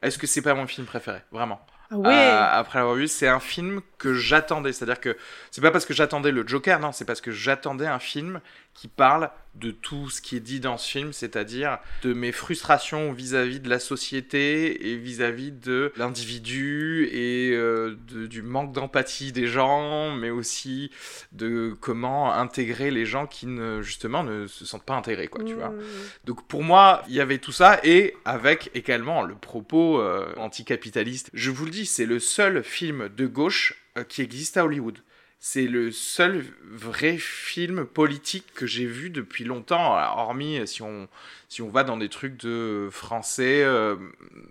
est-ce 0.00 0.18
que 0.18 0.26
c'est 0.26 0.42
pas 0.42 0.54
mon 0.54 0.66
film 0.66 0.86
préféré, 0.86 1.20
vraiment. 1.30 1.60
Ah 2.04 2.56
après 2.56 2.78
l'avoir 2.78 2.96
vu, 2.96 3.08
c'est 3.08 3.28
un 3.28 3.40
film 3.40 3.80
que 3.98 4.14
j'attendais. 4.14 4.72
C'est-à-dire 4.72 5.00
que 5.00 5.16
c'est 5.50 5.60
pas 5.60 5.70
parce 5.70 5.84
que 5.84 5.94
j'attendais 5.94 6.30
le 6.32 6.46
Joker, 6.46 6.80
non, 6.80 6.92
c'est 6.92 7.04
parce 7.04 7.20
que 7.20 7.30
j'attendais 7.30 7.86
un 7.86 7.98
film 7.98 8.40
qui 8.74 8.88
parle 8.88 9.30
de 9.54 9.70
tout 9.70 10.08
ce 10.08 10.22
qui 10.22 10.36
est 10.36 10.40
dit 10.40 10.60
dans 10.60 10.78
ce 10.78 10.90
film, 10.90 11.12
c'est-à-dire 11.12 11.78
de 12.02 12.14
mes 12.14 12.32
frustrations 12.32 13.12
vis-à-vis 13.12 13.60
de 13.60 13.68
la 13.68 13.78
société 13.78 14.88
et 14.90 14.96
vis-à-vis 14.96 15.52
de 15.52 15.92
l'individu 15.96 17.06
et 17.12 17.50
euh, 17.52 17.94
du 18.08 18.40
manque 18.40 18.72
d'empathie 18.72 19.30
des 19.30 19.46
gens, 19.46 20.12
mais 20.12 20.30
aussi 20.30 20.90
de 21.32 21.76
comment 21.80 22.32
intégrer 22.32 22.90
les 22.90 23.04
gens 23.04 23.26
qui 23.26 23.46
ne 23.46 23.82
justement 23.82 24.24
ne 24.24 24.46
se 24.46 24.64
sentent 24.64 24.84
pas 24.84 24.96
intégrés, 24.96 25.28
quoi, 25.28 25.44
tu 25.44 25.54
vois. 25.54 25.68
Mmh. 25.68 25.82
Donc 26.24 26.46
pour 26.46 26.62
moi, 26.62 27.02
il 27.08 27.14
y 27.14 27.20
avait 27.20 27.38
tout 27.38 27.52
ça 27.52 27.78
et 27.84 28.16
avec 28.24 28.70
également 28.74 29.22
le 29.22 29.34
propos 29.34 30.00
euh, 30.00 30.32
anticapitaliste. 30.38 31.30
Je 31.34 31.50
vous 31.50 31.66
le 31.66 31.70
dis, 31.70 31.84
c'est 31.84 32.06
le 32.06 32.20
seul 32.20 32.62
film 32.64 33.10
de 33.14 33.26
gauche 33.26 33.74
euh, 33.98 34.04
qui 34.04 34.22
existe 34.22 34.56
à 34.56 34.64
Hollywood. 34.64 34.98
C'est 35.44 35.66
le 35.66 35.90
seul 35.90 36.44
vrai 36.70 37.16
film 37.18 37.84
politique 37.84 38.54
que 38.54 38.64
j'ai 38.64 38.86
vu 38.86 39.10
depuis 39.10 39.42
longtemps, 39.42 39.96
hormis 40.16 40.60
si 40.68 40.82
on, 40.82 41.08
si 41.48 41.62
on 41.62 41.68
va 41.68 41.82
dans 41.82 41.96
des 41.96 42.08
trucs 42.08 42.36
de 42.40 42.86
français, 42.92 43.64
euh, 43.64 43.96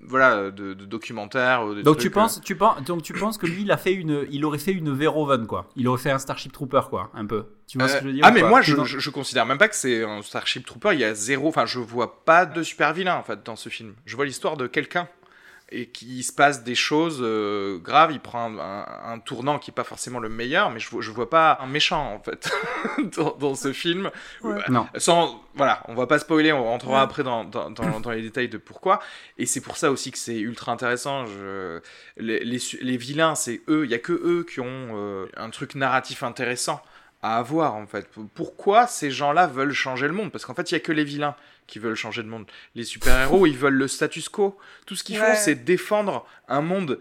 voilà, 0.04 0.52
de, 0.52 0.74
documentaires. 0.74 1.66
donc 1.82 1.98
tu 1.98 2.10
penses, 2.10 2.40
euh, 2.40 2.42
tu 2.44 2.58
penses, 2.58 2.84
donc 2.84 3.04
tu 3.04 3.14
penses 3.14 3.38
que 3.38 3.46
lui, 3.46 3.62
il 3.62 3.72
a 3.72 3.78
fait 3.78 3.94
une, 3.94 4.28
il 4.32 4.44
aurait 4.44 4.58
fait 4.58 4.74
une 4.74 4.94
Verhoeven 4.94 5.48
quoi. 5.48 5.70
Il 5.78 5.88
aurait 5.88 6.02
fait 6.02 6.12
un 6.12 6.20
Starship 6.20 6.52
Trooper 6.52 6.82
quoi, 6.90 7.10
un 7.14 7.26
peu. 7.26 7.46
Tu 7.68 7.78
vois 7.78 7.88
ce 7.88 7.94
que 7.94 8.02
je 8.02 8.08
veux 8.08 8.14
dire 8.14 8.26
Ah 8.26 8.32
mais 8.32 8.44
moi, 8.44 8.62
je, 8.62 8.76
je, 8.84 9.10
considère 9.12 9.46
même 9.46 9.58
pas 9.58 9.70
que 9.70 9.78
c'est 9.78 10.04
un 10.04 10.22
Starship 10.22 10.66
Trooper. 10.66 10.90
Il 10.92 11.00
y 11.00 11.06
a 11.06 11.14
zéro, 11.14 11.48
enfin, 11.48 11.66
je 11.66 11.80
vois 11.80 12.26
pas 12.26 12.46
de 12.46 12.64
super 12.64 12.92
vilain 12.92 13.16
en 13.16 13.24
fait 13.24 13.46
dans 13.46 13.56
ce 13.56 13.70
film. 13.70 13.94
Je 14.06 14.18
vois 14.18 14.26
l'histoire 14.26 14.58
de 14.58 14.68
quelqu'un 14.68 15.08
et 15.72 15.88
qu'il 15.88 16.24
se 16.24 16.34
passe 16.34 16.64
des 16.64 16.76
choses 16.76 17.20
euh, 17.22 17.78
graves. 17.78 18.12
Il 18.12 18.20
prend 18.20 18.52
un, 18.60 19.20
tournant 19.20 19.58
qui 19.58 19.70
n'est 19.70 19.76
pas 19.76 19.84
forcément 19.84 20.20
le 20.20 20.30
meilleur, 20.30 20.70
mais 20.70 20.80
je 20.80 20.96
ne 20.96 21.14
vois 21.14 21.30
pas 21.30 21.58
un 21.62 21.68
méchant, 21.68 22.14
en 22.14 22.20
fait, 22.20 22.52
dans, 23.40 23.56
ce 23.56 23.72
film. 23.72 24.12
Non. 24.70 24.88
Sans, 24.98 25.42
voilà, 25.56 25.84
on 25.88 25.96
va 25.96 26.08
pas 26.08 26.20
spoiler, 26.20 26.52
on 26.52 26.66
rentrera 26.66 27.02
après 27.02 27.24
dans, 27.24 27.46
dans, 27.46 27.70
dans, 27.70 28.12
les 28.12 28.22
détails 28.22 28.50
de 28.50 28.58
pourquoi. 28.58 29.00
Et 29.38 29.46
c'est 29.46 29.62
pour 29.62 29.78
ça 29.78 29.92
aussi 29.92 30.12
que 30.12 30.18
c'est 30.18 30.40
ultra 30.40 30.72
intéressant. 30.72 31.26
Je... 31.26 31.80
Les, 32.18 32.44
les, 32.44 32.98
vilains, 32.98 33.36
c'est 33.36 33.62
eux, 33.70 33.86
il 33.86 33.90
n'y 33.90 33.96
a 33.96 34.00
que 34.00 34.14
eux 34.14 34.46
qui 34.50 34.60
ont 34.60 34.90
euh, 34.94 35.28
un 35.38 35.50
truc 35.50 35.76
narratif 35.76 36.24
intéressant 36.24 36.82
à 37.22 37.38
avoir, 37.38 37.76
en 37.76 37.88
fait. 37.88 38.08
Pourquoi 38.34 38.88
ces 38.88 39.12
gens-là 39.12 39.48
veulent 39.48 39.74
changer 39.74 40.08
le 40.08 40.14
monde? 40.14 40.32
Parce 40.32 40.46
qu'en 40.46 40.54
fait, 40.54 40.72
il 40.72 40.74
n'y 40.74 40.78
a 40.78 40.80
que 40.82 40.92
les 40.92 41.04
vilains 41.04 41.36
qui 41.68 41.80
veulent 41.80 41.96
changer 41.96 42.24
de 42.24 42.28
monde. 42.28 42.46
Les 42.76 42.84
super-héros, 42.84 43.46
ils 43.46 43.58
veulent 43.58 43.76
le 43.76 43.88
status 43.88 44.30
quo. 44.30 44.58
Tout 44.86 44.96
ce 44.96 45.04
qu'ils 45.04 45.18
font, 45.18 45.36
c'est 45.36 45.64
défendre 45.64 46.26
un 46.48 46.62
monde 46.62 47.00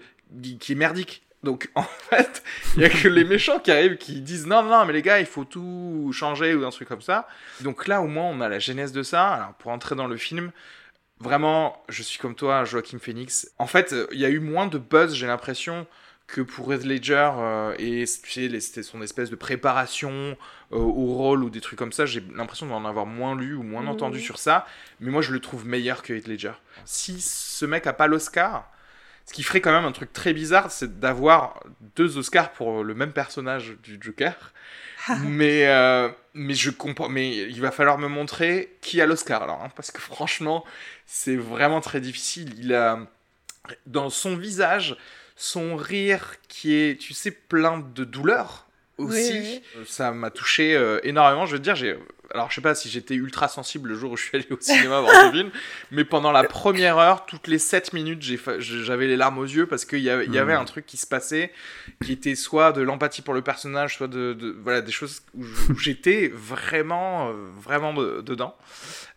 qui 0.60 0.72
est 0.72 0.76
merdique. 0.76 1.22
Donc 1.42 1.70
en 1.74 1.82
fait, 1.82 2.42
il 2.76 2.82
y 2.82 2.84
a 2.84 2.90
que 2.90 3.08
les 3.08 3.24
méchants 3.24 3.58
qui 3.58 3.70
arrivent 3.70 3.96
qui 3.96 4.20
disent 4.20 4.46
non 4.46 4.62
non 4.62 4.84
mais 4.84 4.92
les 4.92 5.00
gars, 5.00 5.20
il 5.20 5.26
faut 5.26 5.44
tout 5.44 6.10
changer 6.12 6.54
ou 6.54 6.66
un 6.66 6.70
truc 6.70 6.86
comme 6.86 7.00
ça. 7.00 7.26
Donc 7.62 7.88
là 7.88 8.02
au 8.02 8.06
moins 8.06 8.24
on 8.24 8.42
a 8.42 8.48
la 8.50 8.58
genèse 8.58 8.92
de 8.92 9.02
ça. 9.02 9.28
Alors 9.30 9.54
pour 9.54 9.70
entrer 9.70 9.94
dans 9.94 10.06
le 10.06 10.18
film, 10.18 10.52
vraiment, 11.20 11.82
je 11.88 12.02
suis 12.02 12.18
comme 12.18 12.34
toi, 12.34 12.64
Joaquin 12.64 12.98
Phoenix. 12.98 13.50
En 13.58 13.66
fait, 13.66 13.94
il 14.12 14.18
y 14.18 14.24
a 14.24 14.28
eu 14.28 14.40
moins 14.40 14.66
de 14.66 14.78
buzz, 14.78 15.14
j'ai 15.14 15.26
l'impression, 15.26 15.86
que 16.32 16.40
pour 16.40 16.68
Red 16.68 16.84
Ledger 16.84 17.30
euh, 17.36 17.74
et 17.78 18.06
c'était 18.06 18.82
son 18.82 19.02
espèce 19.02 19.30
de 19.30 19.36
préparation 19.36 20.36
euh, 20.72 20.76
au 20.76 21.06
rôle 21.14 21.42
ou 21.44 21.50
des 21.50 21.60
trucs 21.60 21.78
comme 21.78 21.92
ça, 21.92 22.06
j'ai 22.06 22.22
l'impression 22.34 22.66
d'en 22.66 22.84
avoir 22.84 23.06
moins 23.06 23.36
lu 23.36 23.54
ou 23.54 23.62
moins 23.62 23.86
entendu 23.86 24.20
sur 24.20 24.38
ça, 24.38 24.66
mais 25.00 25.10
moi 25.10 25.22
je 25.22 25.32
le 25.32 25.40
trouve 25.40 25.66
meilleur 25.66 26.02
que 26.02 26.12
Heath 26.12 26.28
Ledger. 26.28 26.52
Si 26.84 27.20
ce 27.20 27.66
mec 27.66 27.86
a 27.86 27.92
pas 27.92 28.06
l'Oscar, 28.06 28.70
ce 29.26 29.32
qui 29.32 29.42
ferait 29.42 29.60
quand 29.60 29.72
même 29.72 29.84
un 29.84 29.92
truc 29.92 30.12
très 30.12 30.32
bizarre, 30.32 30.70
c'est 30.70 30.98
d'avoir 30.98 31.62
deux 31.96 32.16
Oscars 32.18 32.52
pour 32.52 32.82
le 32.84 32.94
même 32.94 33.12
personnage 33.12 33.76
du 33.82 33.98
Joker. 34.00 34.52
mais 35.24 35.66
euh, 35.66 36.10
mais 36.34 36.52
je 36.52 36.70
comprends 36.70 37.08
mais 37.08 37.34
il 37.34 37.58
va 37.62 37.70
falloir 37.70 37.96
me 37.96 38.06
montrer 38.06 38.76
qui 38.82 39.00
a 39.00 39.06
l'Oscar 39.06 39.42
alors 39.42 39.62
hein, 39.62 39.70
parce 39.74 39.90
que 39.90 39.98
franchement 39.98 40.62
c'est 41.06 41.36
vraiment 41.36 41.80
très 41.80 42.02
difficile 42.02 42.52
il 42.58 42.74
a 42.74 42.98
dans 43.86 44.10
son 44.10 44.36
visage 44.36 44.98
son 45.42 45.74
rire 45.76 46.34
qui 46.48 46.74
est, 46.74 47.00
tu 47.00 47.14
sais, 47.14 47.30
plein 47.30 47.78
de 47.78 48.04
douleur 48.04 48.66
aussi. 48.98 49.32
Oui, 49.32 49.62
Euh, 49.78 49.84
Ça 49.86 50.12
m'a 50.12 50.30
touché 50.30 50.76
euh, 50.76 51.00
énormément. 51.02 51.46
Je 51.46 51.52
veux 51.52 51.58
dire, 51.58 51.74
j'ai. 51.74 51.96
Alors, 52.32 52.48
je 52.48 52.54
sais 52.56 52.60
pas 52.60 52.76
si 52.76 52.88
j'étais 52.88 53.14
ultra 53.14 53.48
sensible 53.48 53.88
le 53.88 53.96
jour 53.96 54.12
où 54.12 54.16
je 54.16 54.22
suis 54.24 54.36
allé 54.36 54.46
au 54.50 54.60
cinéma 54.60 55.00
voir 55.00 55.10
ce 55.26 55.32
film, 55.36 55.50
mais 55.90 56.04
pendant 56.04 56.30
la 56.30 56.44
première 56.44 56.96
heure, 56.98 57.26
toutes 57.26 57.48
les 57.48 57.58
7 57.58 57.92
minutes, 57.92 58.22
j'avais 58.60 59.08
les 59.08 59.16
larmes 59.16 59.38
aux 59.38 59.44
yeux 59.46 59.66
parce 59.66 59.84
qu'il 59.84 59.98
y, 59.98 60.02
y 60.04 60.10
avait 60.10 60.54
Mhm. 60.54 60.60
un 60.60 60.64
truc 60.64 60.86
qui 60.86 60.96
se 60.96 61.08
passait 61.08 61.50
qui 62.04 62.12
était 62.12 62.36
soit 62.36 62.70
de 62.70 62.82
l'empathie 62.82 63.22
pour 63.22 63.34
le 63.34 63.42
personnage, 63.42 63.96
soit 63.96 64.06
de, 64.06 64.34
de- 64.34 64.54
voilà 64.62 64.80
des 64.80 64.92
choses 64.92 65.22
où 65.34 65.76
j'étais 65.76 66.30
vraiment, 66.32 67.30
euh, 67.30 67.32
vraiment 67.58 67.94
de- 67.94 68.20
dedans. 68.20 68.54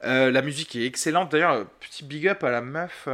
Euh, 0.05 0.31
la 0.31 0.41
musique 0.41 0.75
est 0.75 0.85
excellente. 0.85 1.31
D'ailleurs, 1.31 1.67
petit 1.81 2.03
big 2.03 2.27
up 2.27 2.43
à 2.43 2.49
la 2.49 2.61
meuf. 2.61 3.07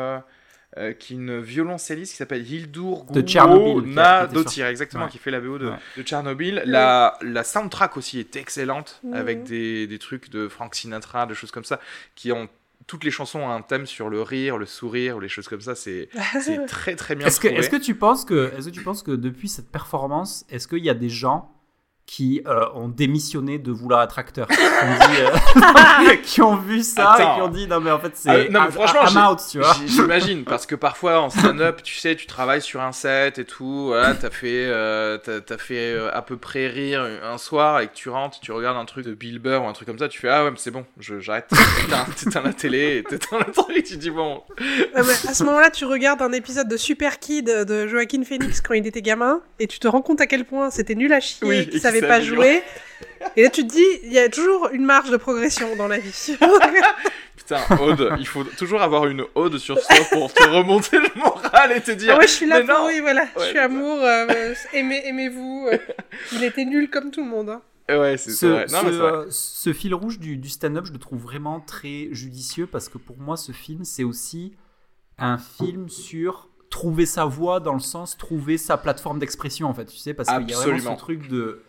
Euh, 0.79 0.93
qui 0.93 1.13
est 1.13 1.17
une 1.17 1.39
violoncelliste 1.41 2.13
qui 2.13 2.17
s'appelle 2.17 2.49
Hildur 2.49 3.03
De 3.11 3.19
était 3.19 3.39
Nadotir, 3.85 4.67
exactement, 4.67 5.05
Ouais. 5.05 5.09
qui 5.11 5.17
fait 5.17 5.31
la 5.31 5.39
BO 5.41 5.57
de, 5.57 5.67
Ouais. 5.69 5.75
de 5.97 6.03
Tchernobyl. 6.03 6.63
La, 6.65 7.17
la 7.21 7.43
soundtrack 7.43 7.97
aussi 7.97 8.19
est 8.19 8.35
excellente, 8.35 9.01
avec 9.13 9.43
des, 9.43 9.87
des 9.87 9.99
trucs 9.99 10.29
de 10.29 10.47
Frank 10.47 10.73
Sinatra, 10.75 11.25
des 11.25 11.33
choses 11.35 11.51
comme 11.51 11.63
ça, 11.65 11.79
qui 12.15 12.31
ont 12.31 12.47
toutes 12.87 13.03
les 13.03 13.11
chansons 13.11 13.39
ont 13.41 13.51
un 13.51 13.61
thème 13.61 13.85
sur 13.85 14.09
le 14.09 14.21
rire, 14.23 14.57
le 14.57 14.65
sourire, 14.65 15.17
ou 15.17 15.19
les 15.19 15.27
choses 15.29 15.47
comme 15.47 15.61
ça. 15.61 15.75
C'est 15.75 16.09
c'est 16.41 16.65
très 16.65 16.95
très 16.95 17.13
bien 17.15 17.27
Est-ce 17.27 17.39
que, 17.39 17.47
est-ce 17.47 17.69
que 17.69 17.75
tu 17.75 17.93
penses 17.93 18.25
que, 18.25 18.51
est-ce 18.57 18.69
que 18.69 18.73
tu 18.73 18.81
penses 18.81 19.03
que 19.03 19.11
depuis 19.11 19.47
cette 19.49 19.69
performance, 19.69 20.45
est-ce 20.49 20.67
qu'il 20.67 20.83
y 20.83 20.89
a 20.89 20.93
des 20.95 21.09
gens 21.09 21.51
qui 22.09 22.41
euh, 22.47 22.65
ont 22.73 22.87
démissionné 22.87 23.59
de 23.59 23.71
vouloir 23.71 24.01
être 24.01 24.17
acteurs, 24.17 24.47
qui 24.47 24.57
ont, 24.57 25.07
dit, 25.11 25.21
euh, 25.21 26.15
qui 26.23 26.41
ont 26.41 26.55
vu 26.55 26.81
ça 26.81 27.11
Attends. 27.11 27.33
et 27.33 27.35
qui 27.35 27.41
ont 27.43 27.47
dit 27.49 27.67
non 27.67 27.79
mais 27.81 27.91
en 27.91 27.99
fait 27.99 28.13
c'est 28.15 28.29
Ah, 28.29 28.37
non, 28.49 28.61
mais 28.61 28.65
I'm- 28.67 28.71
franchement, 28.71 29.31
out, 29.33 29.39
tu 29.51 29.59
vois. 29.59 29.75
J'imagine, 29.85 30.43
parce 30.43 30.65
que 30.65 30.73
parfois 30.73 31.19
en 31.21 31.29
stand-up, 31.29 31.81
tu 31.83 31.95
sais, 31.99 32.15
tu 32.15 32.25
travailles 32.25 32.63
sur 32.63 32.81
un 32.81 32.93
set 32.93 33.37
et 33.37 33.45
tout, 33.45 33.87
voilà, 33.89 34.15
t'as 34.15 34.31
fait, 34.31 34.65
euh, 34.65 35.19
t'as, 35.23 35.39
t'as 35.41 35.59
fait 35.59 35.93
euh, 35.93 36.09
à 36.11 36.23
peu 36.23 36.35
près 36.37 36.65
rire 36.67 37.05
un 37.23 37.37
soir 37.37 37.79
et 37.81 37.87
que 37.87 37.93
tu 37.93 38.09
rentres, 38.09 38.39
tu 38.39 38.51
regardes 38.51 38.77
un 38.77 38.85
truc 38.85 39.05
de 39.05 39.13
Bill 39.13 39.37
Burr 39.37 39.61
ou 39.63 39.67
un 39.67 39.73
truc 39.73 39.87
comme 39.87 39.99
ça, 39.99 40.07
tu 40.09 40.19
fais 40.19 40.29
ah 40.29 40.43
ouais, 40.45 40.49
mais 40.51 40.57
c'est 40.57 40.71
bon, 40.71 40.85
je- 40.99 41.19
j'arrête. 41.19 41.45
T'éteins, 41.49 42.05
t'éteins 42.23 42.41
la 42.41 42.53
télé, 42.53 43.03
t'éteins 43.07 43.37
le 43.45 43.51
truc, 43.53 43.83
tu 43.83 43.97
dis 43.97 44.09
bon. 44.09 44.41
Ah 44.95 45.01
à 45.01 45.03
ce 45.35 45.43
moment-là, 45.43 45.69
tu 45.69 45.85
regardes 45.85 46.23
un 46.23 46.31
épisode 46.31 46.67
de 46.67 46.77
Super 46.77 47.19
Kid 47.19 47.45
de 47.45 47.87
Joaquin 47.87 48.23
Phoenix 48.23 48.61
quand 48.61 48.73
il 48.73 48.87
était 48.87 49.03
gamin 49.03 49.41
et 49.59 49.67
tu 49.67 49.77
te 49.77 49.87
rends 49.87 50.01
compte 50.01 50.21
à 50.21 50.25
quel 50.25 50.43
point 50.45 50.71
c'était 50.71 50.95
nul 50.95 51.13
à 51.13 51.19
chier, 51.19 51.47
Oui, 51.47 51.69
et 51.71 51.79
pas 52.01 52.21
jouer. 52.21 52.61
Et 53.35 53.43
là, 53.43 53.49
tu 53.49 53.65
te 53.65 53.71
dis, 53.71 53.85
il 54.03 54.11
y 54.13 54.19
a 54.19 54.29
toujours 54.29 54.69
une 54.71 54.85
marge 54.85 55.09
de 55.09 55.17
progression 55.17 55.75
dans 55.75 55.87
la 55.87 55.99
vie. 55.99 56.37
Putain, 57.35 57.59
Aude, 57.81 58.13
il 58.19 58.27
faut 58.27 58.43
toujours 58.43 58.81
avoir 58.81 59.05
une 59.07 59.23
Aude 59.35 59.57
sur 59.57 59.79
soi 59.79 59.95
pour 60.11 60.31
te 60.33 60.43
remonter 60.43 60.97
le 60.99 61.09
moral 61.19 61.71
et 61.71 61.81
te 61.81 61.91
dire. 61.91 62.13
Ah 62.15 62.19
ouais, 62.19 62.27
je 62.27 62.33
suis 62.33 62.45
là 62.45 62.59
mais 62.59 62.65
pour 62.65 62.79
non. 62.79 62.87
oui, 62.87 62.99
voilà. 62.99 63.25
je 63.37 63.43
suis 63.45 63.57
amour, 63.57 63.97
euh, 64.03 64.53
aimez, 64.73 65.01
aimez-vous. 65.07 65.69
euh. 65.71 65.77
il 66.33 66.43
était 66.43 66.65
nul 66.65 66.89
comme 66.89 67.11
tout 67.11 67.23
le 67.23 67.29
monde. 67.29 67.49
hein. 67.49 67.61
Ouais, 67.89 68.17
c'est, 68.17 68.31
ce, 68.31 68.45
vrai. 68.45 68.65
Non, 68.69 68.81
ce, 68.81 68.85
mais 68.85 68.91
vrai. 68.91 69.11
euh, 69.11 69.25
ce 69.31 69.73
fil 69.73 69.95
rouge 69.95 70.19
du, 70.19 70.37
du 70.37 70.49
stand-up, 70.49 70.85
je 70.85 70.93
le 70.93 70.99
trouve 70.99 71.21
vraiment 71.21 71.59
très 71.59 72.09
judicieux 72.11 72.67
parce 72.67 72.87
que 72.87 72.99
pour 72.99 73.17
moi, 73.17 73.35
ce 73.35 73.51
film, 73.51 73.83
c'est 73.83 74.03
aussi 74.03 74.53
un 75.17 75.37
film 75.39 75.89
sur 75.89 76.49
trouver 76.69 77.07
sa 77.07 77.25
voix 77.25 77.59
dans 77.59 77.73
le 77.73 77.79
sens 77.79 78.15
trouver 78.15 78.59
sa 78.59 78.77
plateforme 78.77 79.17
d'expression 79.17 79.67
en 79.67 79.73
fait, 79.73 79.85
tu 79.85 79.97
sais, 79.97 80.13
parce 80.13 80.29
qu'il 80.29 80.37
y 80.49 80.53
a 80.53 80.55
vraiment 80.55 80.69
Absolument. 80.71 80.95
ce 80.95 80.99
truc 81.01 81.27
de, 81.27 81.63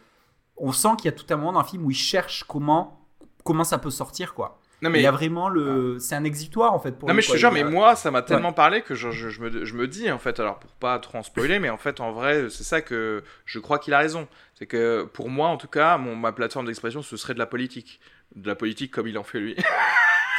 on 0.60 0.72
sent 0.72 0.90
qu'il 0.98 1.06
y 1.06 1.08
a 1.08 1.16
tout 1.16 1.26
un 1.30 1.36
moment 1.36 1.52
dans 1.52 1.62
le 1.62 1.66
film 1.66 1.84
où 1.84 1.90
il 1.90 1.96
cherche 1.96 2.44
comment 2.46 3.00
comment 3.44 3.64
ça 3.64 3.78
peut 3.78 3.90
sortir 3.90 4.34
quoi. 4.34 4.58
Non, 4.82 4.88
Il 4.88 4.92
mais 4.94 5.02
y 5.02 5.06
a 5.06 5.10
vraiment 5.10 5.50
le, 5.50 5.98
c'est 5.98 6.14
un 6.14 6.24
exutoire 6.24 6.72
en 6.72 6.78
fait 6.78 6.92
pour 6.92 7.06
Non 7.06 7.12
lui, 7.12 7.16
mais 7.18 7.22
je 7.22 7.30
te 7.32 7.36
jure, 7.36 7.52
mais 7.52 7.64
moi 7.64 7.96
ça 7.96 8.10
m'a 8.10 8.22
tellement 8.22 8.54
parlé 8.54 8.80
que 8.80 8.94
je, 8.94 9.10
je- 9.10 9.28
je 9.28 9.42
me, 9.42 9.64
je 9.66 9.74
me 9.74 9.86
dis 9.86 10.10
en 10.10 10.18
fait, 10.18 10.40
alors 10.40 10.58
pour 10.58 10.70
pas 10.72 10.98
trop 10.98 11.18
en 11.18 11.22
spoiler, 11.22 11.58
mais 11.58 11.68
en 11.68 11.76
fait 11.76 12.00
en 12.00 12.12
vrai 12.12 12.46
c'est 12.48 12.62
ça 12.64 12.80
que 12.80 13.22
je 13.44 13.58
crois 13.58 13.78
qu'il 13.78 13.92
a 13.92 13.98
raison. 13.98 14.26
C'est 14.54 14.64
que 14.66 15.02
pour 15.12 15.28
moi 15.28 15.48
en 15.48 15.58
tout 15.58 15.68
cas, 15.68 15.98
mon, 15.98 16.16
ma 16.16 16.32
plateforme 16.32 16.64
d'expression 16.66 17.02
ce 17.02 17.16
serait 17.18 17.34
de 17.34 17.38
la 17.38 17.46
politique. 17.46 18.00
De 18.36 18.46
la 18.48 18.54
politique 18.54 18.90
comme 18.90 19.06
il 19.08 19.18
en 19.18 19.22
fait 19.24 19.40
lui. 19.40 19.56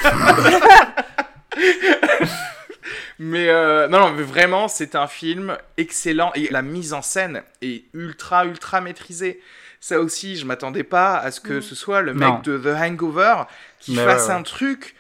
mais 3.20 3.50
euh, 3.50 3.88
non, 3.88 4.00
non, 4.00 4.12
mais 4.14 4.24
vraiment 4.24 4.68
c'est 4.68 4.96
un 4.96 5.08
film 5.08 5.58
excellent 5.78 6.32
et 6.34 6.48
la 6.50 6.62
mise 6.62 6.94
en 6.94 7.02
scène 7.02 7.44
est 7.62 7.86
ultra 7.94 8.46
ultra 8.46 8.82
maîtrisée. 8.82 9.42
Ça 9.82 10.00
aussi, 10.00 10.38
je 10.38 10.46
m'attendais 10.46 10.84
pas 10.84 11.18
à 11.18 11.32
ce 11.32 11.42
que 11.42 11.56
Mm. 11.58 11.62
ce 11.62 11.76
soit 11.76 12.02
le 12.02 12.14
Non. 12.14 12.36
mec 12.36 12.44
de 12.46 12.58
The 12.58 12.68
Hangover 12.80 13.44
qui 13.80 13.96
Mais 13.96 14.06
fasse 14.06 14.28
ouais, 14.28 14.30
ouais. 14.30 14.40
un 14.40 14.44
truc 14.44 14.96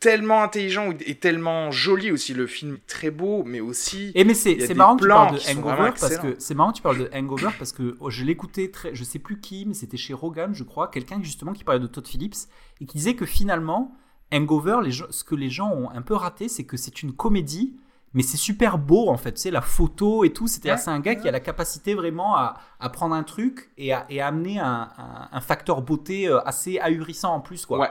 tellement 0.00 0.42
intelligent 0.42 0.90
et 1.06 1.14
tellement 1.14 1.70
joli 1.70 2.10
aussi 2.10 2.34
le 2.34 2.48
film 2.48 2.78
très 2.88 3.10
beau 3.12 3.44
mais 3.44 3.60
aussi 3.60 4.10
Et 4.16 4.24
mais 4.24 4.34
c'est 4.34 4.74
marrant 4.74 4.96
que 4.96 5.02
tu 5.02 5.08
parles 5.08 5.36
de 5.36 5.40
Hangover 5.52 5.90
parce 6.00 6.16
que 6.16 6.34
c'est 6.40 6.54
marrant 6.54 6.72
tu 6.72 6.82
parles 6.82 6.98
de 6.98 7.10
Hangover 7.14 7.50
parce 7.56 7.70
que 7.72 7.94
oh, 8.00 8.10
je 8.10 8.24
l'écoutais 8.24 8.68
très 8.72 8.94
je 8.96 9.04
sais 9.04 9.20
plus 9.20 9.38
qui 9.38 9.66
mais 9.66 9.74
c'était 9.74 9.96
chez 9.96 10.12
Rogan 10.12 10.52
je 10.54 10.64
crois 10.64 10.88
quelqu'un 10.88 11.20
justement 11.22 11.52
qui 11.52 11.62
parlait 11.62 11.78
de 11.80 11.86
Todd 11.86 12.04
Phillips 12.08 12.48
et 12.80 12.86
qui 12.86 12.96
disait 12.96 13.14
que 13.14 13.26
finalement 13.26 13.94
Hangover 14.32 14.78
les 14.82 14.90
ce 15.10 15.22
que 15.22 15.36
les 15.36 15.50
gens 15.50 15.70
ont 15.70 15.90
un 15.90 16.02
peu 16.02 16.14
raté 16.14 16.48
c'est 16.48 16.64
que 16.64 16.76
c'est 16.76 17.02
une 17.04 17.12
comédie 17.12 17.76
mais 18.14 18.22
c'est 18.22 18.36
super 18.36 18.78
beau 18.78 19.08
en 19.08 19.16
fait 19.16 19.32
tu 19.32 19.40
sais 19.40 19.50
la 19.50 19.60
photo 19.60 20.24
et 20.24 20.32
tout 20.32 20.48
Ouais. 20.72 20.76
c'est 20.76 20.90
un 20.90 21.00
gars 21.00 21.14
qui 21.14 21.28
a 21.28 21.30
la 21.30 21.40
capacité 21.40 21.94
vraiment 21.94 22.36
à, 22.36 22.58
à 22.80 22.88
prendre 22.88 23.14
un 23.14 23.22
truc 23.22 23.70
et 23.78 23.92
à, 23.92 24.06
et 24.10 24.20
à 24.20 24.26
amener 24.28 24.58
un, 24.58 24.88
un- 24.98 25.28
un 25.30 25.40
facteur 25.40 25.82
beauté 25.82 26.28
euh, 26.28 26.40
assez 26.44 26.78
ahurissant 26.80 27.34
en 27.34 27.40
plus 27.40 27.66
quoi 27.66 27.78
ouais 27.78 27.90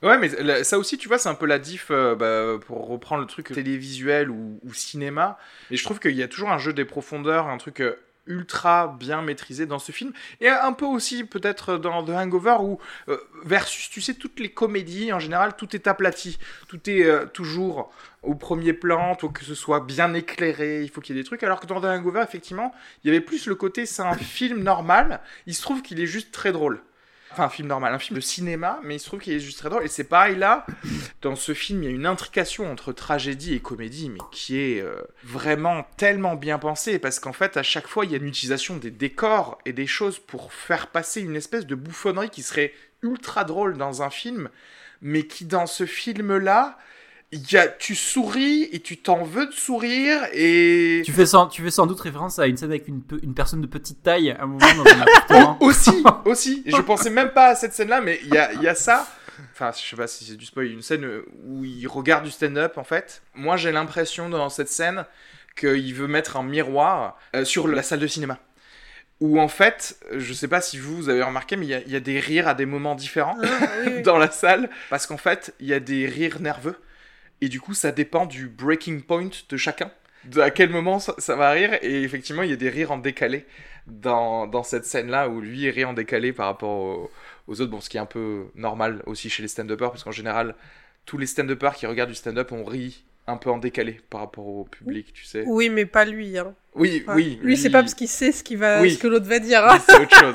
Ouais, 0.00 0.16
mais 0.16 0.62
ça 0.62 0.78
aussi, 0.78 0.96
tu 0.96 1.08
vois, 1.08 1.18
c'est 1.18 1.28
un 1.28 1.34
peu 1.34 1.46
la 1.46 1.58
diff 1.58 1.88
euh, 1.90 2.14
bah, 2.14 2.64
pour 2.64 2.86
reprendre 2.86 3.20
le 3.22 3.26
truc 3.26 3.52
télévisuel 3.52 4.30
ou, 4.30 4.60
ou 4.62 4.72
cinéma. 4.72 5.36
Et 5.72 5.76
je 5.76 5.82
trouve 5.82 5.98
qu'il 5.98 6.14
y 6.14 6.22
a 6.22 6.28
toujours 6.28 6.50
un 6.50 6.58
jeu 6.58 6.72
des 6.72 6.84
profondeurs, 6.84 7.48
un 7.48 7.58
truc 7.58 7.80
euh, 7.80 7.98
ultra 8.28 8.96
bien 8.98 9.22
maîtrisé 9.22 9.66
dans 9.66 9.78
ce 9.78 9.92
film. 9.92 10.12
Et 10.40 10.48
un 10.48 10.72
peu 10.72 10.84
aussi, 10.84 11.24
peut-être, 11.24 11.78
dans 11.78 12.04
The 12.04 12.10
Hangover, 12.10 12.56
où, 12.60 12.78
euh, 13.08 13.18
versus, 13.44 13.90
tu 13.90 14.00
sais, 14.00 14.14
toutes 14.14 14.38
les 14.38 14.50
comédies, 14.50 15.12
en 15.12 15.18
général, 15.18 15.56
tout 15.56 15.74
est 15.74 15.86
aplati. 15.86 16.38
Tout 16.68 16.88
est 16.88 17.04
euh, 17.04 17.26
toujours 17.26 17.90
au 18.22 18.34
premier 18.34 18.72
plan, 18.72 19.14
faut 19.14 19.28
que 19.28 19.44
ce 19.44 19.54
soit 19.54 19.80
bien 19.80 20.12
éclairé, 20.14 20.82
il 20.82 20.90
faut 20.90 21.00
qu'il 21.00 21.16
y 21.16 21.18
ait 21.18 21.22
des 21.22 21.26
trucs. 21.26 21.42
Alors 21.42 21.60
que 21.60 21.66
dans 21.66 21.80
The 21.80 21.84
Hangover, 21.84 22.22
effectivement, 22.22 22.74
il 23.02 23.08
y 23.08 23.10
avait 23.10 23.24
plus 23.24 23.46
le 23.46 23.54
côté, 23.54 23.86
c'est 23.86 24.02
un 24.02 24.14
film 24.14 24.62
normal. 24.62 25.20
Il 25.46 25.54
se 25.54 25.62
trouve 25.62 25.82
qu'il 25.82 26.00
est 26.00 26.06
juste 26.06 26.32
très 26.32 26.52
drôle. 26.52 26.82
Un 27.40 27.48
film 27.48 27.68
normal, 27.68 27.94
un 27.94 27.98
film 27.98 28.16
de 28.16 28.20
cinéma, 28.20 28.80
mais 28.82 28.96
il 28.96 28.98
se 28.98 29.06
trouve 29.06 29.20
qu'il 29.20 29.32
est 29.32 29.40
juste 29.40 29.58
très 29.58 29.70
drôle. 29.70 29.84
Et 29.84 29.88
c'est 29.88 30.04
pareil 30.04 30.36
là, 30.36 30.66
dans 31.22 31.36
ce 31.36 31.54
film, 31.54 31.82
il 31.82 31.86
y 31.88 31.92
a 31.92 31.94
une 31.94 32.06
intrication 32.06 32.70
entre 32.70 32.92
tragédie 32.92 33.54
et 33.54 33.60
comédie, 33.60 34.10
mais 34.10 34.18
qui 34.32 34.58
est 34.58 34.80
euh, 34.80 35.02
vraiment 35.24 35.86
tellement 35.96 36.34
bien 36.34 36.58
pensée, 36.58 36.98
parce 36.98 37.20
qu'en 37.20 37.32
fait, 37.32 37.56
à 37.56 37.62
chaque 37.62 37.86
fois, 37.86 38.04
il 38.04 38.10
y 38.10 38.14
a 38.14 38.18
une 38.18 38.26
utilisation 38.26 38.76
des 38.76 38.90
décors 38.90 39.58
et 39.66 39.72
des 39.72 39.86
choses 39.86 40.18
pour 40.18 40.52
faire 40.52 40.88
passer 40.88 41.20
une 41.20 41.36
espèce 41.36 41.66
de 41.66 41.74
bouffonnerie 41.74 42.30
qui 42.30 42.42
serait 42.42 42.72
ultra 43.02 43.44
drôle 43.44 43.76
dans 43.76 44.02
un 44.02 44.10
film, 44.10 44.48
mais 45.00 45.26
qui 45.26 45.44
dans 45.44 45.66
ce 45.66 45.86
film-là, 45.86 46.76
il 46.76 46.87
y 47.32 47.56
a, 47.58 47.68
tu 47.68 47.94
souris 47.94 48.68
et 48.72 48.80
tu 48.80 48.96
t'en 48.96 49.22
veux 49.22 49.46
de 49.46 49.52
sourire 49.52 50.18
et... 50.32 51.02
tu 51.04 51.12
fais 51.12 51.26
sans 51.26 51.46
tu 51.46 51.62
fais 51.62 51.70
sans 51.70 51.86
doute 51.86 52.00
référence 52.00 52.38
à 52.38 52.46
une 52.46 52.56
scène 52.56 52.70
avec 52.70 52.88
une, 52.88 53.02
pe- 53.02 53.18
une 53.22 53.34
personne 53.34 53.60
de 53.60 53.66
petite 53.66 54.02
taille 54.02 54.30
à 54.30 54.42
un 54.44 54.46
moment 54.46 54.58
dans 54.76 54.90
un 54.90 55.00
appartement 55.02 55.58
aussi, 55.62 56.02
aussi. 56.24 56.62
Je 56.66 56.80
pensais 56.80 57.10
même 57.10 57.30
pas 57.30 57.48
à 57.48 57.54
cette 57.54 57.74
scène-là, 57.74 58.00
mais 58.00 58.18
il 58.24 58.32
y 58.34 58.38
a, 58.38 58.52
il 58.54 58.62
y 58.62 58.68
a 58.68 58.74
ça. 58.74 59.06
Enfin, 59.52 59.70
je 59.72 59.86
sais 59.88 59.94
pas 59.96 60.06
si 60.06 60.24
c'est 60.24 60.36
du 60.36 60.46
spoil, 60.46 60.66
une 60.70 60.82
scène 60.82 61.06
où 61.46 61.64
il 61.64 61.86
regarde 61.86 62.24
du 62.24 62.30
stand-up 62.30 62.78
en 62.78 62.84
fait. 62.84 63.22
Moi, 63.34 63.56
j'ai 63.56 63.72
l'impression 63.72 64.28
dans 64.30 64.48
cette 64.48 64.68
scène 64.68 65.04
qu'il 65.56 65.94
veut 65.94 66.06
mettre 66.08 66.36
un 66.38 66.42
miroir 66.42 67.18
euh, 67.36 67.44
sur 67.44 67.68
la 67.68 67.82
salle 67.82 67.98
de 68.00 68.06
cinéma. 68.06 68.38
Où 69.20 69.40
en 69.40 69.48
fait, 69.48 69.98
je 70.16 70.32
sais 70.32 70.48
pas 70.48 70.60
si 70.60 70.78
vous, 70.78 70.96
vous 70.96 71.08
avez 71.08 71.22
remarqué, 71.22 71.56
mais 71.56 71.66
il 71.66 71.70
y 71.70 71.74
a- 71.74 71.80
il 71.84 71.92
y, 71.92 71.96
a 71.96 72.00
des 72.00 72.20
rires 72.20 72.46
à 72.48 72.54
des 72.54 72.66
moments 72.66 72.94
différents 72.94 73.36
Ah, 73.42 73.90
dans 74.04 74.16
la 74.16 74.30
salle. 74.30 74.70
Parce 74.90 75.06
qu'en 75.06 75.16
fait, 75.18 75.54
il 75.60 75.66
y 75.66 75.74
a 75.74 75.80
des 75.80 76.06
rires 76.06 76.40
nerveux. 76.40 76.76
Et 77.40 77.48
du 77.48 77.60
coup, 77.60 77.74
ça 77.74 77.92
dépend 77.92 78.26
du 78.26 78.48
breaking 78.48 79.00
point 79.00 79.28
de 79.48 79.56
chacun. 79.56 79.90
De 80.24 80.40
à 80.40 80.50
quel 80.50 80.70
moment 80.70 80.98
ça, 80.98 81.14
ça 81.18 81.36
va 81.36 81.50
rire. 81.52 81.78
Et 81.82 82.02
effectivement, 82.02 82.42
il 82.42 82.50
y 82.50 82.52
a 82.52 82.56
des 82.56 82.68
rires 82.70 82.90
en 82.90 82.98
décalé 82.98 83.46
dans, 83.86 84.46
dans 84.46 84.62
cette 84.64 84.84
scène-là 84.84 85.28
où 85.28 85.40
lui 85.40 85.60
il 85.62 85.70
rit 85.70 85.84
en 85.84 85.92
décalé 85.94 86.32
par 86.32 86.46
rapport 86.46 86.70
aux, 86.70 87.10
aux 87.46 87.60
autres. 87.60 87.70
Bon, 87.70 87.80
ce 87.80 87.88
qui 87.88 87.96
est 87.96 88.00
un 88.00 88.06
peu 88.06 88.46
normal 88.54 89.02
aussi 89.06 89.30
chez 89.30 89.42
les 89.42 89.48
stand-uppers, 89.48 89.90
parce 89.90 90.04
qu'en 90.04 90.10
général, 90.10 90.54
tous 91.06 91.16
les 91.18 91.26
stand-uppers 91.26 91.74
qui 91.74 91.86
regardent 91.86 92.10
du 92.10 92.16
stand-up, 92.16 92.50
on 92.52 92.64
rit 92.64 93.04
un 93.28 93.36
peu 93.36 93.50
en 93.50 93.58
décalé 93.58 94.00
par 94.10 94.20
rapport 94.22 94.46
au 94.46 94.64
public, 94.64 95.12
tu 95.12 95.24
sais. 95.24 95.44
Oui, 95.46 95.68
mais 95.70 95.84
pas 95.86 96.04
lui. 96.06 96.36
Hein. 96.38 96.54
Oui, 96.74 97.04
oui. 97.08 97.38
Lui, 97.42 97.56
c'est 97.56 97.70
pas 97.70 97.82
parce 97.82 97.94
qu'il 97.94 98.08
sait 98.08 98.32
ce, 98.32 98.42
qu'il 98.42 98.56
va, 98.58 98.80
Oui. 98.80 98.92
ce 98.94 98.98
que 98.98 99.06
l'autre 99.06 99.26
va 99.26 99.38
dire. 99.38 99.64
hein. 99.66 99.74
Lui, 99.76 99.82
c'est 99.86 100.00
autre 100.00 100.18
chose. 100.18 100.34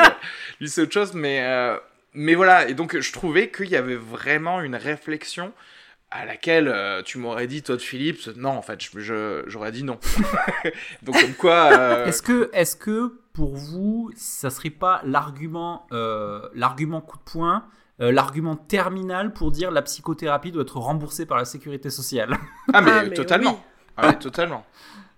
Lui, 0.62 0.70
c'est 0.70 0.82
autre 0.82 0.94
chose, 0.94 1.14
mais, 1.14 1.42
euh, 1.42 1.76
mais 2.14 2.36
voilà. 2.36 2.70
Et 2.70 2.76
donc, 2.76 2.98
je 3.00 3.12
trouvais 3.12 3.50
qu'il 3.50 3.68
y 3.70 3.76
avait 3.76 3.96
vraiment 3.96 4.62
une 4.62 4.76
réflexion 4.76 5.52
à 6.14 6.26
laquelle 6.26 6.68
euh, 6.68 7.02
tu 7.02 7.18
m'aurais 7.18 7.48
dit, 7.48 7.62
Todd 7.64 7.80
Phillips, 7.82 8.28
non, 8.38 8.52
en 8.52 8.62
fait, 8.62 8.80
je- 8.84 9.00
je- 9.00 9.44
j'aurais 9.48 9.72
dit 9.72 9.84
non. 9.84 9.98
donc, 11.04 11.20
comme 11.20 11.34
quoi. 11.34 11.70
euh, 11.78 12.06
Est-ce 12.06 12.22
que, 12.22 12.50
est 12.54 12.78
que 12.80 13.20
pour 13.34 13.56
vous, 13.56 14.12
ça 14.16 14.50
serait 14.50 14.70
pas 14.70 15.02
l'argument, 15.06 15.88
euh, 15.92 16.42
l'argument 16.54 17.02
coup 17.02 17.18
de 17.18 17.24
poing, 17.24 17.66
euh, 18.02 18.12
l'argument 18.12 18.56
terminal 18.56 19.34
pour 19.34 19.52
dire 19.52 19.72
la 19.72 19.82
psychothérapie 19.82 20.52
doit 20.52 20.62
être 20.64 20.78
remboursée 20.78 21.26
par 21.26 21.38
la 21.38 21.46
sécurité 21.46 21.90
sociale? 21.90 22.38
Ah, 22.74 22.82
mais, 22.82 22.92
Ah, 22.94 23.04
mais 23.06 23.16
totalement. 23.16 23.52
oui. 23.54 23.58
Ah, 23.98 24.08
mais 24.10 24.20
totalement. 24.20 24.66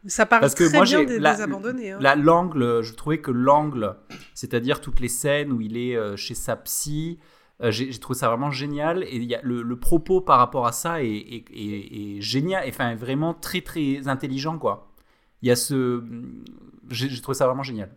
Ça 0.07 0.25
parle 0.25 0.41
Parce 0.41 0.53
que 0.55 0.65
très 0.65 0.77
moi, 0.77 0.85
bien 0.85 0.99
j'ai 0.99 1.05
des, 1.07 1.19
la- 1.19 1.35
des 1.35 1.41
abandonnés. 1.41 1.91
hein. 1.91 1.97
La 1.99 2.15
l'angle, 2.15 2.81
je 2.83 2.93
trouvais 2.93 3.17
que 3.17 3.31
l'angle, 3.31 3.95
c'est-à-dire 4.33 4.79
toutes 4.79 4.99
les 4.99 5.07
scènes 5.09 5.51
où 5.51 5.61
il 5.61 5.77
est 5.77 5.95
euh, 5.95 6.15
chez 6.15 6.35
sa 6.35 6.55
psy, 6.57 7.17
euh, 7.61 7.71
j'ai 7.71 7.97
trouvé 7.99 8.17
ça 8.17 8.27
vraiment 8.29 8.51
génial. 8.51 9.03
Et 9.03 9.17
y 9.17 9.35
a 9.35 9.41
le, 9.43 9.79
propos 9.79 10.21
par 10.21 10.39
rapport 10.39 10.67
à 10.67 10.71
ça 10.71 11.03
est, 11.03 12.21
génial, 12.21 12.65
enfin 12.67 12.95
vraiment 12.95 13.33
très 13.33 13.61
très 13.61 14.07
intelligent 14.07 14.57
quoi. 14.57 14.91
Il 15.41 15.49
y 15.49 15.51
a 15.51 15.55
ce, 15.55 16.03
j'ai 16.89 17.21
trouvé 17.21 17.37
ça 17.37 17.45
vraiment 17.45 17.63
génial. 17.63 17.95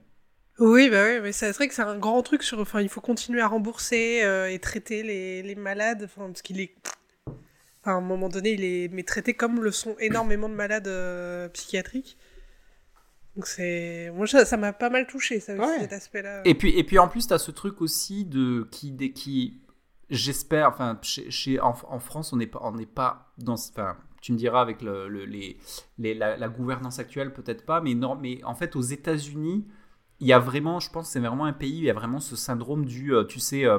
Oui, 0.59 0.91
bah 0.91 1.05
oui, 1.05 1.21
mais 1.23 1.31
c'est 1.33 1.53
vrai 1.53 1.69
que 1.69 1.75
c'est 1.75 1.83
un 1.83 1.99
grand 1.99 2.23
truc 2.23 2.43
sur. 2.43 2.59
Enfin, 2.59 2.81
il 2.81 2.89
faut 2.89 3.01
continuer 3.01 3.41
à 3.41 3.47
rembourser 3.47 4.25
euh, 4.25 4.51
et 4.51 4.59
traiter 4.59 5.03
les, 5.05 5.55
malades. 5.55 6.03
Enfin, 6.05 6.27
parce 6.27 6.43
qu'il 6.43 6.61
est. 6.61 6.75
À 7.85 7.93
un 7.93 8.01
moment 8.01 8.29
donné, 8.29 8.53
il 8.53 8.65
est 8.65 8.89
mais 8.93 9.05
traité 9.05 9.35
comme 9.35 9.63
le 9.63 9.71
sont 9.71 9.97
énormément 10.01 10.49
de 10.49 10.55
malades 10.55 10.89
euh, 10.89 11.49
psychiatriques. 11.51 12.19
Donc 13.39 13.47
c'est. 13.47 14.11
Moi, 14.15 14.27
ça 14.27 14.45
ça 14.45 14.57
m'a 14.57 14.73
pas 14.75 14.91
mal 14.91 15.07
touché, 15.07 15.39
ça, 15.41 15.53
aussi, 15.55 15.61
Ouais. 15.63 15.79
cet 15.81 15.93
aspect-là. 15.95 16.43
Et 16.45 16.55
puis, 16.55 16.77
et 16.77 16.83
puis 16.85 16.99
en 16.99 17.09
plus, 17.09 17.27
tu 17.27 17.33
as 17.33 17.39
ce 17.39 17.51
truc 17.53 17.81
aussi 17.81 18.25
de 18.27 18.67
qui, 18.71 18.91
des- 18.91 19.13
qui 19.13 19.61
j'espère, 20.11 20.69
enfin, 20.69 20.99
chez, 21.03 21.31
chez- 21.31 21.61
en, 21.61 21.75
en 21.89 21.99
France, 22.01 22.33
on 22.33 22.37
n'est 22.37 22.47
pas, 22.49 22.59
on 22.65 22.73
n'est 22.73 22.85
pas 22.85 23.33
dans. 23.39 23.55
Enfin, 23.55 23.97
tu 24.21 24.33
me 24.33 24.37
diras 24.39 24.61
avec 24.61 24.83
le, 24.83 25.09
le- 25.09 25.25
les, 25.25 25.57
les- 25.99 26.15
la, 26.15 26.37
la 26.37 26.49
gouvernance 26.49 26.99
actuelle, 26.99 27.33
peut-être 27.33 27.65
pas, 27.65 27.81
mais, 27.81 27.95
non, 27.95 28.17
mais 28.17 28.43
en 28.45 28.55
fait, 28.57 28.75
aux 28.75 28.81
États-Unis, 28.83 29.67
il 30.21 30.27
y 30.27 30.33
a 30.33 30.41
vraiment, 30.41 30.81
je 30.81 30.91
pense, 30.91 31.07
que 31.07 31.13
c'est 31.13 31.21
vraiment 31.21 31.45
un 31.45 31.53
pays 31.53 31.75
où 31.77 31.83
il 31.83 31.85
y 31.85 31.91
a 31.91 31.95
vraiment 31.95 32.19
ce 32.21 32.35
syndrome 32.35 32.85
du, 32.85 33.15
euh, 33.15 33.25
tu 33.25 33.39
sais. 33.39 33.65
euh, 33.65 33.79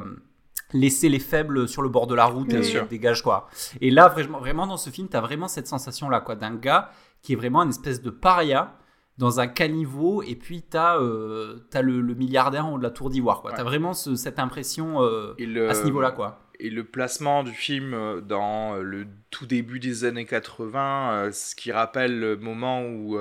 laisser 0.71 1.09
les 1.09 1.19
faibles 1.19 1.67
sur 1.67 1.81
le 1.81 1.89
bord 1.89 2.05
de 2.05 2.13
la 2.13 2.25
route 2.25 2.47
Bien 2.47 2.59
et 2.59 2.63
sûr. 2.63 2.87
dégage 2.87 3.23
quoi. 3.23 3.49
Et 3.81 3.89
là 3.89 4.07
vraiment, 4.07 4.37
vraiment 4.39 4.67
dans 4.67 4.77
ce 4.77 4.91
film, 4.91 5.07
tu 5.09 5.17
as 5.17 5.21
vraiment 5.21 5.47
cette 5.47 5.65
sensation 5.65 6.09
là 6.09 6.21
quoi 6.21 6.35
d'un 6.35 6.53
gars 6.55 6.91
qui 7.23 7.33
est 7.33 7.35
vraiment 7.35 7.63
une 7.63 7.69
espèce 7.71 8.03
de 8.03 8.11
paria 8.11 8.75
dans 9.19 9.39
un 9.39 9.47
caniveau 9.47 10.23
et 10.23 10.35
puis 10.35 10.63
tu 10.69 10.77
as, 10.77 10.97
le, 10.97 11.61
le 12.01 12.13
milliardaire 12.15 12.65
en 12.65 12.73
haut 12.73 12.77
de 12.79 12.83
la 12.83 12.89
tour 12.89 13.09
d'ivoire 13.11 13.41
quoi. 13.41 13.51
Ouais. 13.51 13.55
Tu 13.55 13.61
as 13.61 13.65
vraiment 13.65 13.93
ce- 13.93 14.15
cette 14.15 14.39
impression 14.39 15.03
euh, 15.03 15.33
le- 15.45 15.69
à 15.69 15.73
ce 15.75 15.83
niveau-là 15.85 16.11
quoi. 16.11 16.39
Et 16.61 16.69
le 16.69 16.83
placement 16.83 17.43
du 17.43 17.51
film 17.51 17.93
euh, 17.93 18.21
dans 18.21 18.75
euh, 18.75 18.81
le 18.81 19.05
tout 19.29 19.45
début 19.45 19.79
des 19.79 20.03
années 20.05 20.25
80, 20.25 21.11
euh, 21.11 21.31
ce 21.31 21.53
qui 21.55 21.71
rappelle 21.71 22.19
le 22.19 22.35
moment 22.37 22.81
où 22.81 23.17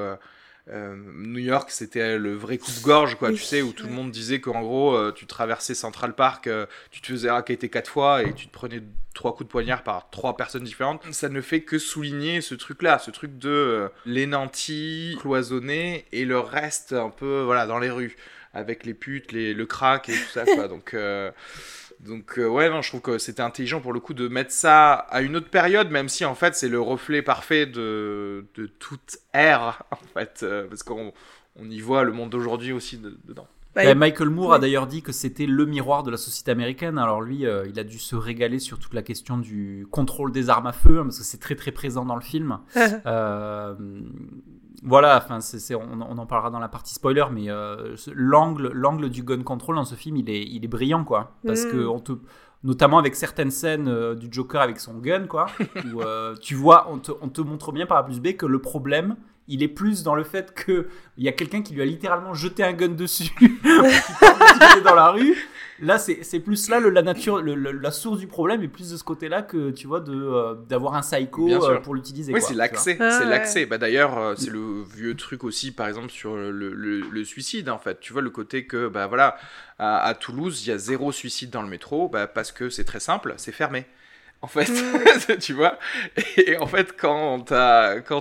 euh, 0.71 0.95
New 1.14 1.39
York 1.39 1.71
c'était 1.71 2.19
le 2.19 2.35
vrai 2.35 2.59
coup 2.59 2.71
de 2.71 2.83
gorge, 2.83 3.16
quoi, 3.16 3.31
Oui, 3.31 3.37
tu 3.37 3.43
sais, 3.43 3.62
où 3.62 3.73
tout 3.73 3.87
le 3.87 3.93
monde 3.93 4.11
disait 4.11 4.41
qu'en 4.41 4.61
gros, 4.61 4.95
euh, 4.95 5.12
tu 5.12 5.27
traversais 5.27 5.75
Central 5.75 6.14
Park, 6.14 6.47
euh, 6.47 6.66
tu 6.91 7.01
te 7.01 7.07
faisais 7.07 7.31
raqueter 7.31 7.69
quatre 7.69 7.91
fois 7.91 8.23
et 8.23 8.35
tu 8.35 8.49
te 8.49 8.53
prenais 8.53 8.83
trois 9.14 9.35
coups 9.35 9.47
de 9.47 9.51
poignard 9.51 9.83
par 9.83 10.11
trois 10.11 10.37
personnes 10.37 10.64
différentes. 10.64 11.03
Ça 11.12 11.29
ne 11.29 11.41
fait 11.41 11.62
que 11.62 11.79
souligner 11.79 12.41
ce 12.41 12.55
truc-là, 12.55 12.99
ce 12.99 13.11
truc 13.11 13.39
de 13.39 13.91
les 14.05 14.27
nantis 14.27 15.16
cloisonnés 15.21 16.05
et 16.12 16.25
le 16.25 16.39
reste 16.39 16.93
un 16.93 17.11
peu, 17.11 17.43
voilà, 17.43 17.66
dans 17.66 17.79
les 17.79 17.91
rues, 17.91 18.16
avec 18.53 18.85
les 18.85 18.95
putes, 18.95 19.33
les, 19.33 19.55
le 19.55 19.66
crack 19.66 20.09
et 20.09 20.12
tout 20.12 20.31
ça, 20.33 20.45
quoi. 20.45 20.69
Donc. 20.69 20.95
Donc 22.01 22.38
euh, 22.38 22.46
ouais, 22.46 22.70
non, 22.70 22.80
je 22.82 22.90
trouve 22.90 23.01
que 23.01 23.18
c'était 23.18 23.42
intelligent 23.42 23.80
pour 23.80 23.92
le 23.92 23.99
coup 24.01 24.14
de 24.14 24.28
mettre 24.28 24.53
ça 24.53 24.94
à 24.94 25.20
une 25.22 25.36
autre 25.36 25.51
période, 25.51 25.90
même 25.90 26.09
si 26.09 26.24
en 26.24 26.34
fait 26.36 26.55
c'est 26.55 26.68
le 26.68 26.80
reflet 26.80 27.22
parfait 27.22 27.66
de, 27.66 28.46
de 28.55 28.66
toute 28.66 29.18
ère, 29.32 29.82
en 29.90 29.96
fait, 30.14 30.40
euh, 30.44 30.68
parce 30.68 30.82
qu'on 30.84 31.12
on 31.57 31.68
y 31.70 31.80
voit 31.80 32.05
le 32.05 32.12
monde 32.12 32.30
d'aujourd'hui 32.30 32.72
aussi 32.72 32.99
de- 32.99 33.18
dedans. 33.24 33.49
Bah, 33.85 33.91
il- 33.93 33.99
Michael 33.99 34.31
Moore 34.31 34.55
a 34.55 34.59
d'ailleurs 34.59 34.87
dit 34.87 35.03
que 35.03 35.12
c'était 35.12 35.47
le 35.47 35.64
miroir 35.66 36.03
de 36.03 36.11
la 36.11 36.16
société 36.16 36.51
américaine. 36.51 36.99
Alors 36.99 37.20
lui, 37.20 37.47
euh, 37.47 37.66
il 37.68 37.79
a 37.79 37.85
dû 37.85 37.99
se 37.99 38.16
régaler 38.16 38.59
sur 38.59 38.79
toute 38.79 38.95
la 38.95 39.03
question 39.03 39.39
du 39.39 39.87
contrôle 39.91 40.33
des 40.33 40.51
armes 40.51 40.66
à 40.66 40.72
feu, 40.72 40.99
hein, 41.01 41.05
parce 41.05 41.18
que 41.18 41.24
c'est 41.24 41.39
très 41.41 41.55
très 41.55 41.70
présent 41.72 42.05
dans 42.05 42.16
le 42.16 42.20
film. 42.22 42.59
Euh, 43.07 43.74
voilà, 44.85 45.16
enfin, 45.24 45.39
on, 45.74 46.01
on 46.03 46.18
en 46.18 46.26
parlera 46.26 46.51
dans 46.51 46.59
la 46.61 46.68
partie 46.68 46.95
spoiler, 46.95 47.24
mais 47.33 47.51
euh, 47.51 47.97
l'angle, 48.14 48.70
l'angle 48.72 49.09
du 49.11 49.22
gun 49.22 49.43
control 49.43 49.74
dans 49.76 49.85
ce 49.85 49.95
film, 49.97 50.16
il 50.16 50.31
est, 50.31 50.43
il 50.45 50.64
est 50.64 50.68
brillant, 50.68 51.05
quoi. 51.05 51.33
Parce 51.47 51.64
Mm. 51.66 51.70
que 51.70 51.87
on 51.87 51.99
te, 51.99 52.12
notamment 52.62 52.99
avec 52.99 53.16
certaines 53.16 53.51
scènes 53.51 53.89
euh, 53.89 54.14
du 54.14 54.29
Joker 54.31 54.61
avec 54.61 54.79
son 54.79 54.95
gun, 54.99 55.26
quoi, 55.26 55.47
où 55.93 56.01
euh, 56.03 56.35
tu 56.41 56.55
vois, 56.55 56.89
on 56.91 56.99
te, 56.99 57.11
on 57.20 57.29
te 57.29 57.41
montre 57.41 57.72
bien 57.72 57.87
par 57.87 57.99
A 57.99 58.05
plus 58.05 58.20
B 58.20 58.35
que 58.37 58.47
le 58.47 58.61
problème, 58.61 59.16
il 59.49 59.62
est 59.62 59.68
plus 59.68 60.03
dans 60.03 60.14
le 60.14 60.24
fait 60.24 60.55
que 60.55 60.86
il 61.16 61.24
y 61.24 61.28
a 61.28 61.32
quelqu'un 61.32 61.62
qui 61.62 61.74
lui 61.74 61.82
a 61.82 61.84
littéralement 61.84 62.34
jeté 62.34 62.62
un 62.62 62.72
gun 62.72 62.88
dessus, 62.88 63.30
dans 64.84 64.94
la 64.94 65.11
rue. 65.11 65.36
Là, 65.80 65.96
c'est, 65.99 66.24
c'est 66.24 66.40
plus 66.40 66.68
là 66.68 66.80
le, 66.80 66.90
la 66.90 67.03
nature, 67.03 67.40
le- 67.40 67.55
le- 67.55 67.70
la 67.70 67.92
source 67.92 68.18
du 68.18 68.26
problème 68.26 68.62
est 68.64 68.68
plus 68.68 68.90
de 68.90 68.96
ce 68.96 69.05
côté-là 69.05 69.42
que 69.42 69.70
tu 69.70 69.86
vois 69.86 70.01
de 70.01 70.12
euh, 70.12 70.55
d'avoir 70.68 70.94
un 70.94 71.03
psycho 71.03 71.49
euh, 71.49 71.78
pour 71.78 71.94
l'utiliser. 71.94 72.32
Oui, 72.34 72.40
c'est 72.42 72.55
l'accès, 72.55 72.96
Ah, 72.99 73.11
c'est 73.12 73.24
ouais. 73.24 73.30
l'accès. 73.30 73.64
Bah 73.64 73.78
d'ailleurs, 73.78 74.18
euh, 74.18 74.34
c'est 74.36 74.51
le 74.51 74.82
vieux 74.82 75.14
truc 75.14 75.44
aussi, 75.44 75.70
par 75.70 75.86
exemple 75.86 76.11
sur 76.11 76.34
le, 76.34 76.51
le- 76.51 77.01
le 77.09 77.24
suicide 77.24 77.68
en 77.68 77.78
fait. 77.78 78.01
Tu 78.01 78.12
vois 78.12 78.22
le 78.22 78.30
côté 78.30 78.66
que 78.66 78.88
bah 78.88 79.07
voilà, 79.07 79.36
à, 79.78 79.99
à 80.05 80.14
Toulouse, 80.14 80.66
il 80.66 80.70
y 80.70 80.72
a 80.72 80.78
zéro 80.78 81.12
suicide 81.12 81.51
dans 81.51 81.62
le 81.62 81.68
métro, 81.68 82.09
bah, 82.09 82.26
parce 82.26 82.51
que 82.51 82.70
c'est 82.70 82.84
très 82.84 83.01
simple, 83.01 83.34
c'est 83.36 83.53
fermé. 83.53 83.86
En 84.41 84.47
fait, 84.47 84.70
tu 85.41 85.53
vois. 85.53 85.78
Et 86.36 86.57
en 86.59 86.66
fait, 86.66 86.97
quand 86.97 87.41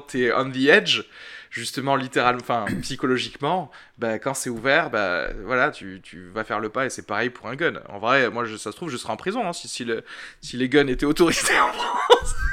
t'es 0.07 0.32
on 0.34 0.49
the 0.49 0.68
edge, 0.68 1.03
justement, 1.51 1.95
littéralement, 1.95 2.41
enfin 2.41 2.65
psychologiquement, 2.82 3.72
bah 3.97 4.20
quand 4.20 4.34
c'est 4.34 4.49
ouvert, 4.49 4.89
bah 4.89 5.28
voilà, 5.45 5.72
tu, 5.72 6.01
tu 6.01 6.30
vas 6.30 6.43
faire 6.43 6.59
le 6.59 6.70
pas 6.70 6.86
et 6.86 6.89
c'est 6.89 7.05
pareil 7.05 7.30
pour 7.30 7.47
un 7.47 7.55
gun. 7.55 7.82
En 7.89 7.99
vrai, 7.99 8.30
moi, 8.30 8.45
je, 8.45 8.57
ça 8.57 8.72
se 8.72 8.76
trouve, 8.76 8.89
je 8.89 8.97
serais 8.97 9.13
en 9.13 9.18
prison 9.18 9.47
hein, 9.47 9.53
si, 9.53 9.68
si, 9.68 9.86
le, 9.86 10.03
si 10.41 10.57
les 10.57 10.70
guns 10.70 10.88
étaient 10.88 11.05
autorisés 11.05 11.59
en 11.59 11.74
France. 11.74 12.36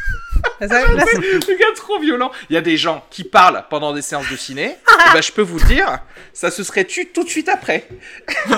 Le 0.61 1.59
gars 1.59 1.75
trop 1.75 1.99
violent. 1.99 2.31
Il 2.51 2.55
y 2.55 2.57
a 2.57 2.61
des 2.61 2.77
gens 2.77 3.05
qui 3.11 3.25
parlent 3.25 3.65
pendant 3.71 3.93
des 3.93 4.03
séances 4.03 4.31
de 4.31 4.37
ciné. 4.37 4.65
et 4.67 5.13
ben, 5.13 5.23
je 5.23 5.33
peux 5.33 5.43
vous 5.43 5.61
dire, 5.61 5.99
ça 6.33 6.51
se 6.51 6.63
serait 6.63 6.85
tu 6.85 7.07
tout 7.09 7.25
de 7.25 7.29
suite 7.29 7.49
après. 7.49 7.89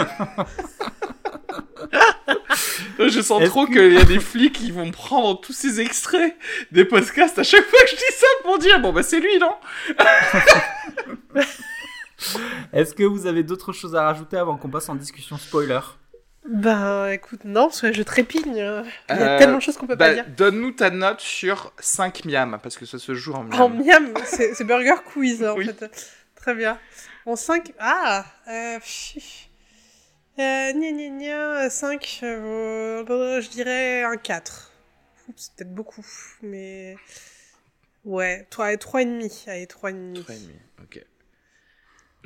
je 2.98 3.20
sens 3.20 3.44
trop 3.44 3.66
qu'il 3.66 3.92
y 3.92 3.98
a 3.98 4.04
des 4.04 4.20
flics 4.20 4.54
qui 4.54 4.70
vont 4.70 4.90
prendre 4.90 5.40
tous 5.40 5.52
ces 5.52 5.80
extraits 5.80 6.36
des 6.72 6.84
podcasts 6.84 7.38
à 7.38 7.42
chaque 7.42 7.66
fois 7.66 7.78
que 7.80 7.90
je 7.90 7.96
dis 7.96 8.16
ça 8.16 8.26
pour 8.42 8.58
dire 8.58 8.80
bon 8.80 8.92
bah 8.92 9.02
c'est 9.02 9.20
lui 9.20 9.38
non? 9.38 9.54
Est-ce 12.72 12.94
que 12.94 13.02
vous 13.02 13.26
avez 13.26 13.42
d'autres 13.42 13.72
choses 13.72 13.94
à 13.94 14.04
rajouter 14.04 14.38
avant 14.38 14.56
qu'on 14.56 14.70
passe 14.70 14.88
en 14.88 14.94
discussion 14.94 15.36
spoiler? 15.36 15.80
Ben, 16.48 17.08
écoute, 17.10 17.44
non, 17.44 17.66
parce 17.68 17.80
que 17.80 17.92
je 17.92 18.02
trépigne. 18.02 18.60
euh. 18.60 18.82
Il 19.10 19.16
y 19.16 19.18
a 19.18 19.34
Euh, 19.34 19.38
tellement 19.38 19.56
de 19.58 19.62
choses 19.62 19.76
qu'on 19.76 19.86
peut 19.86 19.96
pas 19.96 20.08
Bah, 20.08 20.14
dire. 20.14 20.26
Donne-nous 20.28 20.72
ta 20.72 20.90
note 20.90 21.20
sur 21.20 21.72
5 21.80 22.24
miam 22.24 22.58
parce 22.62 22.76
que 22.76 22.86
ça 22.86 22.98
se 22.98 23.14
joue 23.14 23.32
en 23.34 23.44
miam. 23.44 23.60
En 23.60 23.68
miam, 23.68 24.14
c'est 24.24 24.64
Burger 24.64 24.94
Quiz, 25.04 25.42
hein, 25.42 25.52
en 25.52 25.56
Oui. 25.56 25.66
fait. 25.66 26.12
Très 26.36 26.54
bien. 26.54 26.78
En 27.24 27.34
5... 27.36 27.72
Ah 27.78 28.24
euh, 28.48 28.78
euh, 30.38 30.72
Gna 30.72 30.92
gna 30.92 31.08
gna, 31.08 31.70
5, 31.70 32.20
euh, 32.22 33.40
je 33.40 33.48
dirais 33.48 34.02
un 34.04 34.16
4. 34.16 34.70
C'est 35.34 35.52
peut-être 35.56 35.74
beaucoup, 35.74 36.06
mais... 36.42 36.96
Ouais, 38.04 38.46
toi, 38.50 38.72
3,5. 38.76 39.48
Allez, 39.50 39.66
3,5. 39.66 39.66
Trois 39.66 39.90
et 39.90 39.92
demi, 40.38 40.54
ok. 40.80 41.04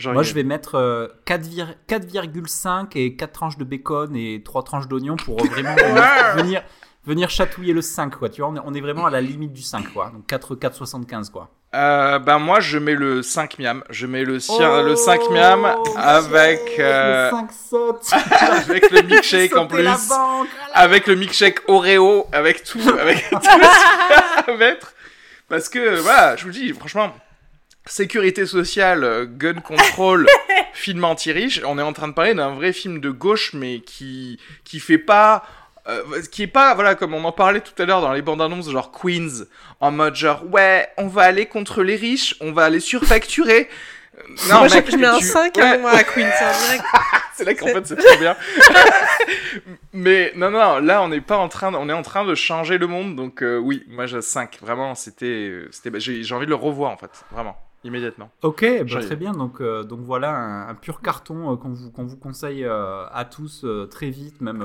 Moi, 0.08 0.22
je 0.22 0.34
vais 0.34 0.42
mettre 0.44 0.74
euh, 0.76 1.08
4 1.26 1.42
vir- 1.42 1.74
4,5 1.88 2.88
et 2.96 3.16
4 3.16 3.32
tranches 3.32 3.58
de 3.58 3.64
bacon 3.64 4.14
et 4.16 4.42
3 4.44 4.62
tranches 4.62 4.88
d'oignon 4.88 5.16
pour 5.16 5.40
euh, 5.40 5.46
vraiment 5.48 5.74
venir, 5.74 6.04
venir, 6.36 6.62
venir 7.06 7.30
chatouiller 7.30 7.72
le 7.72 7.82
5, 7.82 8.16
quoi. 8.16 8.28
Tu 8.28 8.40
vois, 8.40 8.50
on 8.50 8.56
est, 8.56 8.60
on 8.64 8.74
est 8.74 8.80
vraiment 8.80 9.06
à 9.06 9.10
la 9.10 9.20
limite 9.20 9.52
du 9.52 9.62
5, 9.62 9.92
quoi. 9.92 10.10
Donc 10.12 10.26
4, 10.26 10.56
4,75, 10.56 11.30
quoi. 11.30 11.50
Euh, 11.72 12.18
ben 12.18 12.40
moi 12.40 12.58
je 12.58 12.78
mets 12.78 12.96
le 12.96 13.22
5 13.22 13.60
miam, 13.60 13.84
je 13.90 14.04
mets 14.08 14.24
le, 14.24 14.40
ci- 14.40 14.50
Oh, 14.58 14.82
le 14.84 14.96
5 14.96 15.30
miam 15.30 15.64
avec 15.96 16.62
euh, 16.80 17.30
Le 17.30 17.36
5 17.36 17.50
saute 17.52 18.10
avec 18.68 18.90
le 18.90 19.02
milkshake 19.02 19.56
en 19.56 19.68
plus, 19.68 19.80
la 19.84 19.96
banque. 20.08 20.48
avec 20.74 21.06
le 21.06 21.14
milkshake 21.14 21.60
Oreo, 21.68 22.26
avec 22.32 22.64
tout, 22.64 22.80
avec 23.00 23.18
tout 23.30 23.36
ce 23.40 23.48
qu'il 23.48 23.60
y 23.60 23.62
a 23.62 24.52
à 24.52 24.56
mettre. 24.56 24.94
Parce 25.48 25.68
que 25.68 26.00
voilà, 26.00 26.34
je 26.34 26.42
vous 26.44 26.50
dis 26.50 26.72
franchement, 26.72 27.12
sécurité 27.90 28.46
sociale, 28.46 29.04
euh, 29.04 29.26
gun 29.28 29.54
control, 29.60 30.26
film 30.72 31.04
anti-riche, 31.04 31.60
on 31.66 31.78
est 31.78 31.82
en 31.82 31.92
train 31.92 32.08
de 32.08 32.12
parler 32.14 32.34
d'un 32.34 32.54
vrai 32.54 32.72
film 32.72 33.00
de 33.00 33.10
gauche 33.10 33.52
mais 33.52 33.80
qui 33.80 34.38
qui 34.64 34.80
fait 34.80 34.98
pas 34.98 35.42
euh, 35.88 36.02
qui 36.30 36.42
est 36.44 36.46
pas 36.46 36.74
voilà 36.74 36.94
comme 36.94 37.14
on 37.14 37.24
en 37.24 37.32
parlait 37.32 37.60
tout 37.60 37.72
à 37.82 37.84
l'heure 37.86 38.00
dans 38.00 38.12
les 38.12 38.22
bandes 38.22 38.40
annonces 38.42 38.70
genre 38.70 38.92
Queens 38.92 39.44
en 39.80 39.90
mode 39.90 40.14
genre 40.14 40.44
ouais 40.52 40.88
on 40.98 41.08
va 41.08 41.22
aller 41.22 41.46
contre 41.46 41.82
les 41.82 41.96
riches 41.96 42.36
on 42.40 42.52
va 42.52 42.64
aller 42.64 42.80
surfacturer. 42.80 43.68
Euh, 44.18 44.22
non 44.50 44.58
Moi, 44.58 44.68
mec, 44.68 44.90
je 44.90 44.96
mets 44.96 45.06
un 45.06 45.18
tu- 45.18 45.24
5 45.24 45.56
ouais. 45.56 45.62
hein, 45.62 45.78
moi, 45.78 45.92
à 45.92 46.04
Queen, 46.04 46.28
c'est 46.38 46.44
en 46.44 46.66
direct. 46.66 46.84
c'est 47.34 47.44
là 47.44 47.54
qu'en 47.54 47.66
fait 47.68 47.86
c'est 47.86 47.96
trop 47.96 48.18
bien. 48.18 48.36
Mais 49.92 50.32
non 50.36 50.50
non 50.50 50.78
là 50.80 51.02
on 51.02 51.08
n'est 51.08 51.20
pas 51.20 51.36
en 51.38 51.48
train 51.48 51.72
de- 51.72 51.76
on 51.76 51.88
est 51.88 51.92
en 51.92 52.02
train 52.02 52.24
de 52.24 52.34
changer 52.34 52.78
le 52.78 52.86
monde 52.86 53.16
donc 53.16 53.42
euh, 53.42 53.56
oui 53.58 53.82
moi 53.88 54.06
j'ai 54.06 54.20
5 54.22 54.58
vraiment 54.60 54.94
c'était 54.94 55.62
c'était 55.70 55.90
bah, 55.90 55.98
j'ai 55.98 56.22
envie 56.34 56.46
de 56.46 56.50
le 56.50 56.56
revoir 56.56 56.90
en 56.92 56.96
fait 56.96 57.10
vraiment 57.32 57.56
immédiatement 57.84 58.30
Ok, 58.42 58.64
bah, 58.90 59.00
très 59.00 59.16
bien. 59.16 59.32
Donc, 59.32 59.60
euh, 59.60 59.82
donc 59.84 60.00
voilà 60.00 60.34
un, 60.34 60.68
un 60.68 60.74
pur 60.74 61.00
carton 61.00 61.52
euh, 61.52 61.56
qu'on 61.56 61.70
vous, 61.70 61.90
qu'on 61.90 62.04
vous 62.04 62.16
conseille 62.16 62.64
euh, 62.64 63.06
à 63.12 63.24
tous 63.24 63.64
très 63.90 64.10
vite, 64.10 64.40
même 64.40 64.64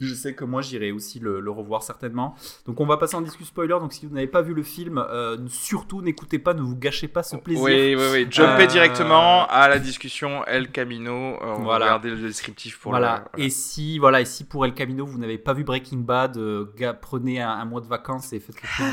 Je 0.00 0.14
sais 0.14 0.34
que 0.34 0.44
moi 0.44 0.62
j'irai 0.62 0.90
aussi 0.90 1.20
le, 1.20 1.40
le, 1.40 1.50
revoir 1.50 1.82
certainement. 1.82 2.34
Donc 2.66 2.80
on 2.80 2.86
va 2.86 2.96
passer 2.96 3.14
en 3.14 3.20
discussion 3.20 3.52
spoiler. 3.52 3.78
Donc 3.78 3.92
si 3.92 4.06
vous 4.06 4.14
n'avez 4.14 4.26
pas 4.26 4.42
vu 4.42 4.54
le 4.54 4.62
film, 4.62 5.04
surtout 5.48 6.02
n'écoutez 6.02 6.38
pas, 6.38 6.54
ne 6.54 6.62
vous 6.62 6.76
gâchez 6.76 7.06
pas 7.06 7.22
ce 7.22 7.36
plaisir. 7.36 7.62
Oui, 7.62 7.94
oui, 7.96 8.04
oui. 8.12 8.26
Jumpez 8.30 8.66
directement 8.66 9.46
à 9.46 9.68
la 9.68 9.78
discussion 9.78 10.44
El 10.46 10.70
Camino. 10.70 11.36
On 11.40 11.62
voilà. 11.62 11.86
va 11.86 11.94
regarder 11.96 12.10
le 12.10 12.16
descriptif 12.16 12.80
pour 12.80 12.92
voilà. 12.92 13.26
Le... 13.36 13.44
Et 13.44 13.50
si 13.50 13.98
voilà, 13.98 14.20
et 14.20 14.24
si 14.24 14.44
pour 14.44 14.64
El 14.64 14.74
Camino 14.74 15.06
vous 15.06 15.18
n'avez 15.18 15.38
pas 15.38 15.52
vu 15.52 15.64
Breaking 15.64 15.98
Bad, 15.98 16.38
prenez 17.00 17.40
un, 17.40 17.50
un, 17.50 17.64
mois 17.64 17.80
de 17.80 17.86
vacances 17.86 18.32
et 18.32 18.40
faites 18.40 18.56
quelque 18.56 18.66
chose. 18.76 18.86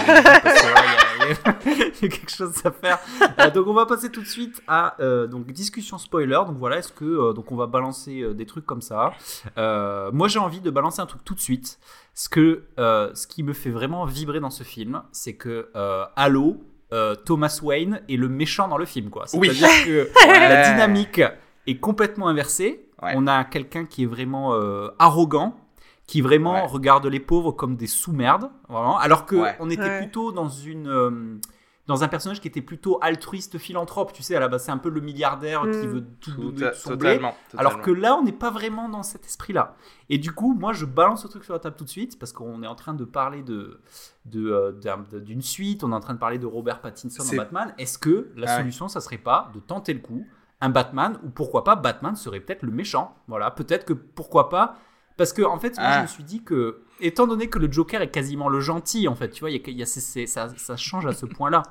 il 1.66 1.72
y, 1.78 2.06
a 2.06 2.10
quelque 2.10 2.32
chose 2.32 2.62
à 2.66 2.72
faire. 2.72 3.00
Euh, 3.40 3.50
donc 3.52 3.68
on 3.68 3.74
va 3.74 3.86
passer 3.86 4.10
tout 4.10 4.22
de 4.22 4.28
suite 4.28 4.62
à 4.68 4.96
donc 5.30 5.48
discussion 5.48 5.98
spoiler. 5.98 6.40
Donc 6.48 6.58
voilà, 6.58 6.78
est-ce 6.78 6.92
que 6.92 7.34
donc 7.34 7.52
on 7.52 7.56
va 7.56 7.68
balancer 7.68 8.34
des 8.34 8.46
trucs 8.46 8.66
comme 8.66 8.82
ça. 8.82 9.12
moi 9.56 10.28
j'ai 10.28 10.40
envie 10.40 10.62
de 10.62 10.70
balancer 10.70 11.02
un 11.02 11.06
truc 11.06 11.24
tout 11.24 11.36
de 11.36 11.40
suite. 11.40 11.80
Ce, 12.20 12.28
que, 12.28 12.64
euh, 12.78 13.12
ce 13.14 13.28
qui 13.28 13.44
me 13.44 13.54
fait 13.54 13.70
vraiment 13.70 14.04
vibrer 14.04 14.42
dans 14.42 14.50
ce 14.50 14.64
film, 14.64 15.04
c'est 15.14 15.36
que 15.36 15.70
euh, 15.78 16.04
Halo, 16.18 16.58
euh, 16.92 17.16
Thomas 17.16 17.62
Wayne 17.64 18.02
est 18.10 18.18
le 18.18 18.28
méchant 18.28 18.68
dans 18.68 18.78
le 18.78 18.84
film. 18.84 19.10
quoi. 19.10 19.26
C'est-à-dire 19.26 19.70
oui. 19.70 19.86
que 19.86 20.10
la 20.28 20.70
dynamique 20.70 21.22
est 21.66 21.78
complètement 21.78 22.28
inversée. 22.28 22.90
Ouais. 23.02 23.14
On 23.16 23.26
a 23.26 23.46
quelqu'un 23.46 23.86
qui 23.86 24.04
est 24.04 24.06
vraiment 24.06 24.54
arrogant, 25.00 25.56
qui 26.10 26.22
vraiment 26.22 26.54
ouais. 26.54 26.66
regarde 26.66 27.06
les 27.06 27.20
pauvres 27.20 27.52
comme 27.52 27.76
des 27.76 27.86
sous-merdes, 27.86 28.50
alors 28.68 29.28
qu'on 29.28 29.44
ouais. 29.44 29.56
on 29.60 29.70
était 29.70 30.00
plutôt 30.00 30.32
dans 30.32 30.50
une 30.50 31.40
dans 31.86 32.04
un 32.04 32.08
personnage 32.08 32.42
qui 32.42 32.48
était 32.48 32.62
plutôt 32.62 32.98
altruiste, 33.02 33.60
philanthrope. 33.60 34.12
Tu 34.14 34.24
sais, 34.24 34.36
à 34.36 34.40
la 34.40 34.48
base, 34.48 34.64
c'est 34.64 34.72
un 34.72 34.78
peu 34.78 34.90
le 34.90 35.02
milliardaire 35.02 35.66
mmh. 35.66 35.72
qui 35.72 35.88
veut 35.88 36.06
tout, 36.20 36.32
tout 36.32 36.52
donner 36.52 36.72
son 36.74 36.90
totalement, 36.92 37.36
totalement, 37.50 37.70
Alors 37.70 37.82
que 37.82 37.92
là, 37.92 38.16
on 38.16 38.24
n'est 38.24 38.32
pas 38.32 38.50
vraiment 38.50 38.90
dans 38.90 39.02
cet 39.02 39.26
esprit-là. 39.26 39.76
Et 40.10 40.18
du 40.20 40.32
coup, 40.32 40.54
moi, 40.54 40.74
je 40.74 40.86
balance 40.86 41.24
ce 41.24 41.28
truc 41.28 41.44
sur 41.44 41.54
la 41.54 41.60
table 41.60 41.76
tout 41.76 41.86
de 41.86 41.90
suite 41.90 42.18
parce 42.18 42.32
qu'on 42.32 42.62
est 42.62 42.68
en 42.68 42.76
train 42.76 42.94
de 42.96 43.06
parler 43.06 43.42
de, 43.42 43.80
de, 44.26 44.80
de, 44.82 45.20
d'une 45.20 45.42
suite. 45.42 45.84
On 45.84 45.92
est 45.92 45.96
en 45.96 46.00
train 46.00 46.14
de 46.16 46.20
parler 46.20 46.38
de 46.38 46.48
Robert 46.48 46.82
Pattinson 46.82 47.24
dans 47.24 47.38
Batman. 47.38 47.74
Est-ce 47.78 47.98
que 47.98 48.32
la 48.36 48.58
solution, 48.58 48.88
ça 48.88 49.00
serait 49.00 49.18
pas 49.18 49.52
de 49.54 49.60
tenter 49.60 49.94
le 49.94 50.00
coup 50.00 50.26
un 50.62 50.70
Batman 50.70 51.18
ou 51.24 51.30
pourquoi 51.30 51.64
pas 51.64 51.76
Batman 51.76 52.16
serait 52.16 52.40
peut-être 52.40 52.64
le 52.64 52.72
méchant 52.72 53.16
Voilà, 53.28 53.52
peut-être 53.52 53.86
que 53.86 53.94
pourquoi 53.94 54.50
pas 54.50 54.76
parce 55.20 55.34
que 55.34 55.42
en 55.42 55.60
fait, 55.60 55.76
moi, 55.76 55.86
ah. 55.86 55.98
je 55.98 56.02
me 56.04 56.08
suis 56.08 56.24
dit 56.24 56.44
que, 56.44 56.80
étant 57.02 57.28
donné 57.28 57.50
que 57.50 57.60
le 57.60 57.70
Joker 57.70 58.02
est 58.02 58.10
quasiment 58.10 58.48
le 58.48 58.62
gentil, 58.62 59.10
en 59.10 59.16
fait, 59.16 59.28
tu 59.28 59.42
vois, 59.42 59.52
il 59.52 59.58
y 59.58 59.70
a, 59.70 59.70
y 59.70 59.84
a 59.84 59.86
c 59.86 60.00
est, 60.00 60.02
c 60.02 60.22
est, 60.22 60.28
ça, 60.28 60.48
ça, 60.56 60.78
change 60.78 61.06
à 61.06 61.12
ce 61.12 61.26
point-là. 61.38 61.64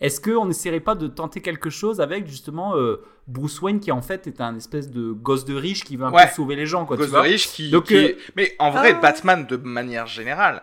Est-ce 0.00 0.18
qu'on 0.18 0.46
n'essaierait 0.46 0.80
pas 0.80 0.94
de 0.94 1.06
tenter 1.06 1.42
quelque 1.42 1.68
chose 1.68 2.00
avec 2.00 2.26
justement 2.26 2.74
euh, 2.74 3.04
Bruce 3.26 3.60
Wayne 3.60 3.80
qui 3.80 3.92
en 3.92 4.00
fait 4.00 4.26
est 4.26 4.40
un 4.40 4.56
espèce 4.56 4.90
de 4.90 5.12
gosse 5.12 5.44
de 5.44 5.54
riche 5.54 5.84
qui 5.84 5.96
veut 5.96 6.06
un 6.06 6.10
ouais. 6.10 6.26
peu 6.26 6.32
sauver 6.32 6.56
les 6.56 6.64
gens, 6.64 6.86
quoi. 6.86 6.96
Gosse 6.96 7.08
tu 7.08 7.12
de 7.12 7.18
riche 7.18 7.48
qui. 7.52 7.68
Donc, 7.68 7.84
qui 7.84 7.96
euh... 7.96 8.08
est... 8.08 8.18
Mais 8.34 8.56
en 8.58 8.70
vrai, 8.70 8.92
ah. 8.96 9.00
Batman 9.00 9.44
de 9.46 9.56
manière 9.56 10.06
générale, 10.06 10.62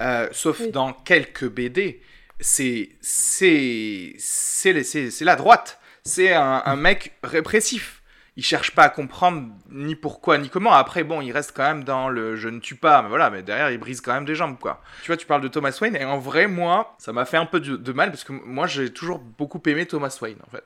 euh, 0.00 0.28
sauf 0.32 0.60
oui. 0.60 0.70
dans 0.70 0.94
quelques 0.94 1.46
BD, 1.46 2.00
c'est 2.40 2.88
c'est 3.02 4.14
c'est 4.18 5.24
la 5.24 5.36
droite. 5.36 5.78
C'est 6.04 6.32
un, 6.32 6.62
un 6.64 6.76
mec 6.88 7.12
répressif 7.22 7.95
il 8.36 8.44
cherche 8.44 8.72
pas 8.72 8.82
à 8.82 8.88
comprendre 8.90 9.48
ni 9.70 9.94
pourquoi 9.94 10.36
ni 10.36 10.50
comment. 10.50 10.72
Après, 10.72 11.04
bon, 11.04 11.22
il 11.22 11.32
reste 11.32 11.52
quand 11.56 11.62
même 11.62 11.84
dans 11.84 12.10
le 12.10 12.36
je 12.36 12.50
ne 12.50 12.60
tue 12.60 12.74
pas, 12.74 13.00
mais 13.00 13.08
voilà, 13.08 13.30
mais 13.30 13.42
derrière, 13.42 13.70
il 13.70 13.78
brise 13.78 14.02
quand 14.02 14.12
même 14.12 14.26
des 14.26 14.34
jambes, 14.34 14.58
quoi. 14.60 14.82
Tu 15.02 15.06
vois, 15.06 15.16
tu 15.16 15.26
parles 15.26 15.40
de 15.40 15.48
Thomas 15.48 15.76
Wayne, 15.80 15.96
et 15.96 16.04
en 16.04 16.18
vrai, 16.18 16.46
moi, 16.46 16.94
ça 16.98 17.14
m'a 17.14 17.24
fait 17.24 17.38
un 17.38 17.46
peu 17.46 17.60
de, 17.60 17.76
de, 17.76 17.92
mal, 17.92 18.10
parce 18.10 18.24
que 18.24 18.32
moi, 18.32 18.66
j'ai 18.66 18.92
toujours 18.92 19.18
beaucoup 19.18 19.62
aimé 19.66 19.86
Thomas 19.86 20.16
Wayne, 20.20 20.36
en 20.46 20.50
fait. 20.50 20.64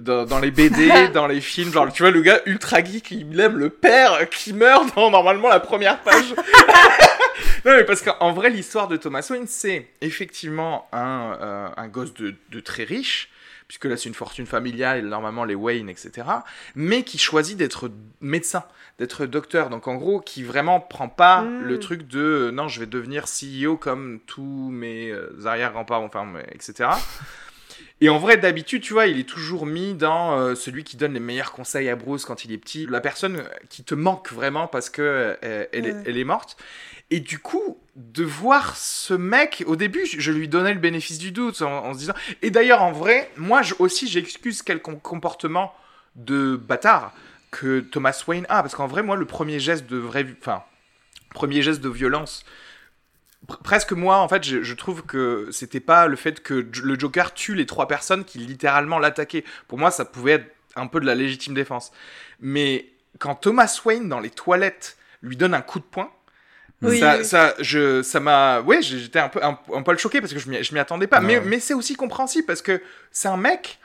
Dans, 0.00 0.26
dans 0.26 0.38
les 0.38 0.52
BD, 0.52 1.08
dans 1.12 1.26
les 1.26 1.40
films, 1.40 1.72
genre, 1.72 1.92
tu 1.92 2.04
vois, 2.04 2.12
le 2.12 2.22
gars 2.22 2.40
ultra 2.46 2.84
geek, 2.84 3.10
il 3.10 3.38
aime 3.40 3.58
le 3.58 3.70
père 3.70 4.28
qui 4.30 4.52
meurt 4.52 4.94
dans 4.94 5.10
normalement 5.10 5.48
la 5.48 5.60
première 5.60 6.00
page. 6.00 6.34
non, 7.64 7.72
mais 7.76 7.84
parce 7.84 8.02
qu'en 8.02 8.32
vrai, 8.32 8.50
l'histoire 8.50 8.86
de 8.86 8.96
Thomas 8.96 9.26
Wayne, 9.28 9.48
c'est 9.48 9.88
effectivement 10.00 10.88
un, 10.92 11.36
euh, 11.40 11.68
un 11.76 11.88
gosse 11.88 12.14
de, 12.14 12.36
de 12.50 12.60
très 12.60 12.84
riche 12.84 13.30
puisque 13.68 13.84
là 13.84 13.96
c'est 13.96 14.08
une 14.08 14.14
fortune 14.14 14.46
familiale, 14.46 15.06
normalement 15.06 15.44
les 15.44 15.54
Wayne, 15.54 15.88
etc., 15.88 16.26
mais 16.74 17.04
qui 17.04 17.18
choisit 17.18 17.56
d'être 17.56 17.90
médecin, 18.20 18.64
d'être 18.98 19.26
docteur. 19.26 19.70
Donc 19.70 19.86
en 19.86 19.94
gros, 19.94 20.20
qui 20.20 20.42
vraiment 20.42 20.80
prend 20.80 21.08
pas 21.08 21.42
mmh. 21.42 21.60
le 21.62 21.78
truc 21.78 22.08
de 22.08 22.18
euh, 22.18 22.50
non, 22.50 22.66
je 22.66 22.80
vais 22.80 22.86
devenir 22.86 23.26
CEO 23.26 23.76
comme 23.76 24.20
tous 24.26 24.70
mes 24.70 25.10
euh, 25.10 25.44
arrière-grands-parents, 25.44 26.06
enfin, 26.06 26.26
etc. 26.52 26.90
Et 28.00 28.08
en 28.08 28.18
vrai, 28.18 28.36
d'habitude, 28.36 28.82
tu 28.82 28.92
vois, 28.92 29.06
il 29.06 29.18
est 29.18 29.28
toujours 29.28 29.66
mis 29.66 29.94
dans 29.94 30.38
euh, 30.38 30.54
celui 30.54 30.84
qui 30.84 30.96
donne 30.96 31.14
les 31.14 31.20
meilleurs 31.20 31.50
conseils 31.50 31.88
à 31.88 31.96
Bruce 31.96 32.24
quand 32.24 32.44
il 32.44 32.52
est 32.52 32.58
petit, 32.58 32.86
la 32.86 33.00
personne 33.00 33.42
qui 33.68 33.82
te 33.82 33.94
manque 33.94 34.32
vraiment 34.32 34.68
parce 34.68 34.88
que 34.88 35.02
euh, 35.42 35.66
elle, 35.72 35.84
ouais. 35.84 35.90
est, 35.90 35.96
elle 36.06 36.16
est 36.16 36.24
morte. 36.24 36.56
Et 37.10 37.20
du 37.20 37.38
coup, 37.38 37.78
de 37.96 38.24
voir 38.24 38.76
ce 38.76 39.14
mec, 39.14 39.64
au 39.66 39.76
début, 39.76 40.06
je 40.06 40.30
lui 40.30 40.46
donnais 40.46 40.74
le 40.74 40.80
bénéfice 40.80 41.18
du 41.18 41.32
doute 41.32 41.60
en, 41.62 41.92
se 41.94 41.98
disant. 41.98 42.14
Et 42.42 42.50
d'ailleurs, 42.50 42.82
en 42.82 42.92
vrai, 42.92 43.30
moi 43.36 43.62
je, 43.62 43.74
aussi, 43.78 44.06
j'excuse 44.06 44.62
quel 44.62 44.80
comportement 44.80 45.74
de 46.14 46.56
bâtard 46.56 47.12
que 47.50 47.80
Thomas 47.80 48.22
Wayne 48.26 48.46
a. 48.48 48.62
Parce 48.62 48.74
qu'en 48.74 48.86
vrai, 48.86 49.02
moi, 49.02 49.16
le 49.16 49.24
premier 49.24 49.58
geste 49.58 49.86
de 49.86 49.96
vrai. 49.96 50.26
Enfin, 50.40 50.62
premier 51.34 51.62
geste 51.62 51.80
de 51.80 51.88
violence. 51.88 52.44
Presque 53.64 53.92
moi, 53.92 54.18
en 54.18 54.28
fait, 54.28 54.44
je, 54.44 54.62
je 54.62 54.74
trouve 54.74 55.02
que 55.02 55.48
c'était 55.50 55.80
pas 55.80 56.06
le 56.06 56.16
fait 56.16 56.42
que 56.42 56.68
le 56.82 56.98
Joker 56.98 57.32
tue 57.32 57.54
les 57.54 57.66
trois 57.66 57.88
personnes 57.88 58.24
qui 58.24 58.38
littéralement 58.38 58.98
l'attaquaient. 58.98 59.44
Pour 59.66 59.78
moi, 59.78 59.90
ça 59.90 60.04
pouvait 60.04 60.32
être 60.32 60.54
un 60.76 60.86
peu 60.86 61.00
de 61.00 61.06
la 61.06 61.14
légitime 61.14 61.54
défense. 61.54 61.90
Mais 62.40 62.86
quand 63.18 63.34
Thomas 63.34 63.80
Wayne, 63.84 64.08
dans 64.08 64.20
les 64.20 64.30
toilettes, 64.30 64.98
lui 65.22 65.36
donne 65.36 65.54
un 65.54 65.62
coup 65.62 65.78
de 65.78 65.84
poing, 65.84 66.12
oui, 66.82 67.00
ça, 67.00 67.18
oui. 67.18 67.24
ça, 67.24 67.54
je, 67.58 68.02
ça 68.02 68.20
m'a, 68.20 68.60
ouais, 68.60 68.82
j'étais 68.82 69.18
un 69.18 69.28
peu, 69.28 69.42
un, 69.42 69.58
un 69.74 69.82
poil 69.82 69.98
choqué 69.98 70.20
parce 70.20 70.32
que 70.32 70.38
je 70.38 70.48
m'y 70.48 70.78
attendais 70.78 71.06
pas. 71.06 71.20
Ouais. 71.20 71.26
Mais, 71.26 71.40
mais 71.40 71.60
c'est 71.60 71.74
aussi 71.74 71.94
compréhensible 71.94 72.46
parce 72.46 72.62
que 72.62 72.80
c'est 73.10 73.28
un 73.28 73.36
mec 73.36 73.78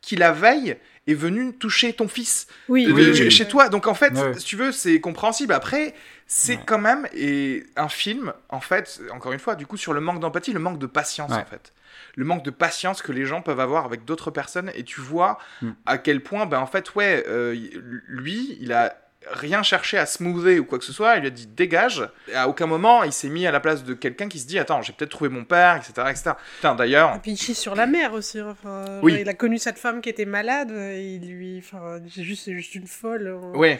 qui 0.00 0.16
la 0.16 0.32
veille 0.32 0.76
est 1.06 1.14
venu 1.14 1.52
toucher 1.54 1.92
ton 1.92 2.08
fils 2.08 2.46
oui, 2.68 2.90
oui, 2.90 3.30
chez 3.30 3.46
toi. 3.46 3.68
Donc 3.68 3.86
en 3.86 3.94
fait, 3.94 4.12
si 4.38 4.44
tu 4.44 4.56
veux, 4.56 4.72
c'est 4.72 5.00
compréhensible. 5.00 5.52
Après, 5.52 5.94
c'est 6.26 6.58
quand 6.64 6.78
même 6.78 7.06
et 7.14 7.64
un 7.76 7.88
film, 7.88 8.32
en 8.48 8.60
fait, 8.60 9.00
encore 9.12 9.32
une 9.32 9.38
fois, 9.38 9.54
du 9.54 9.66
coup, 9.66 9.76
sur 9.76 9.92
le 9.92 10.00
manque 10.00 10.20
d'empathie, 10.20 10.52
le 10.52 10.58
manque 10.58 10.78
de 10.78 10.86
patience, 10.86 11.32
en 11.32 11.44
fait. 11.44 11.72
Le 12.14 12.24
manque 12.24 12.44
de 12.44 12.50
patience 12.50 13.02
que 13.02 13.12
les 13.12 13.26
gens 13.26 13.42
peuvent 13.42 13.60
avoir 13.60 13.84
avec 13.84 14.04
d'autres 14.04 14.30
personnes. 14.30 14.70
Et 14.74 14.84
tu 14.84 15.00
vois 15.00 15.38
mm. 15.60 15.70
à 15.84 15.98
quel 15.98 16.22
point, 16.22 16.46
ben 16.46 16.58
en 16.58 16.66
fait, 16.66 16.94
ouais, 16.94 17.24
euh, 17.28 17.54
lui, 18.06 18.56
il 18.60 18.72
a 18.72 18.96
rien 19.32 19.62
cherché 19.62 19.98
à 19.98 20.06
smoother 20.06 20.58
ou 20.60 20.64
quoi 20.64 20.78
que 20.78 20.84
ce 20.84 20.92
soit, 20.92 21.16
il 21.16 21.20
lui 21.20 21.26
a 21.28 21.30
dit 21.30 21.46
dégage. 21.46 22.08
Et 22.28 22.34
à 22.34 22.48
aucun 22.48 22.66
moment, 22.66 23.02
il 23.02 23.12
s'est 23.12 23.28
mis 23.28 23.46
à 23.46 23.50
la 23.50 23.60
place 23.60 23.84
de 23.84 23.94
quelqu'un 23.94 24.28
qui 24.28 24.38
se 24.38 24.46
dit 24.46 24.58
attends, 24.58 24.82
j'ai 24.82 24.92
peut-être 24.92 25.10
trouvé 25.10 25.30
mon 25.30 25.44
père, 25.44 25.76
etc. 25.76 25.92
etc. 26.10 26.30
Putain, 26.56 26.74
d'ailleurs. 26.74 27.14
Et 27.16 27.18
puis 27.18 27.32
il 27.32 27.36
chie 27.36 27.54
sur 27.54 27.74
la 27.74 27.86
mère 27.86 28.12
aussi. 28.12 28.40
Enfin, 28.40 29.00
oui. 29.02 29.18
Il 29.20 29.28
a 29.28 29.34
connu 29.34 29.58
cette 29.58 29.78
femme 29.78 30.00
qui 30.00 30.08
était 30.08 30.24
malade, 30.24 30.70
et 30.70 31.14
il 31.14 31.28
lui. 31.30 31.58
Enfin, 31.58 32.00
c'est 32.14 32.24
juste, 32.24 32.50
juste 32.50 32.74
une 32.74 32.86
folle. 32.86 33.36
Oui. 33.54 33.76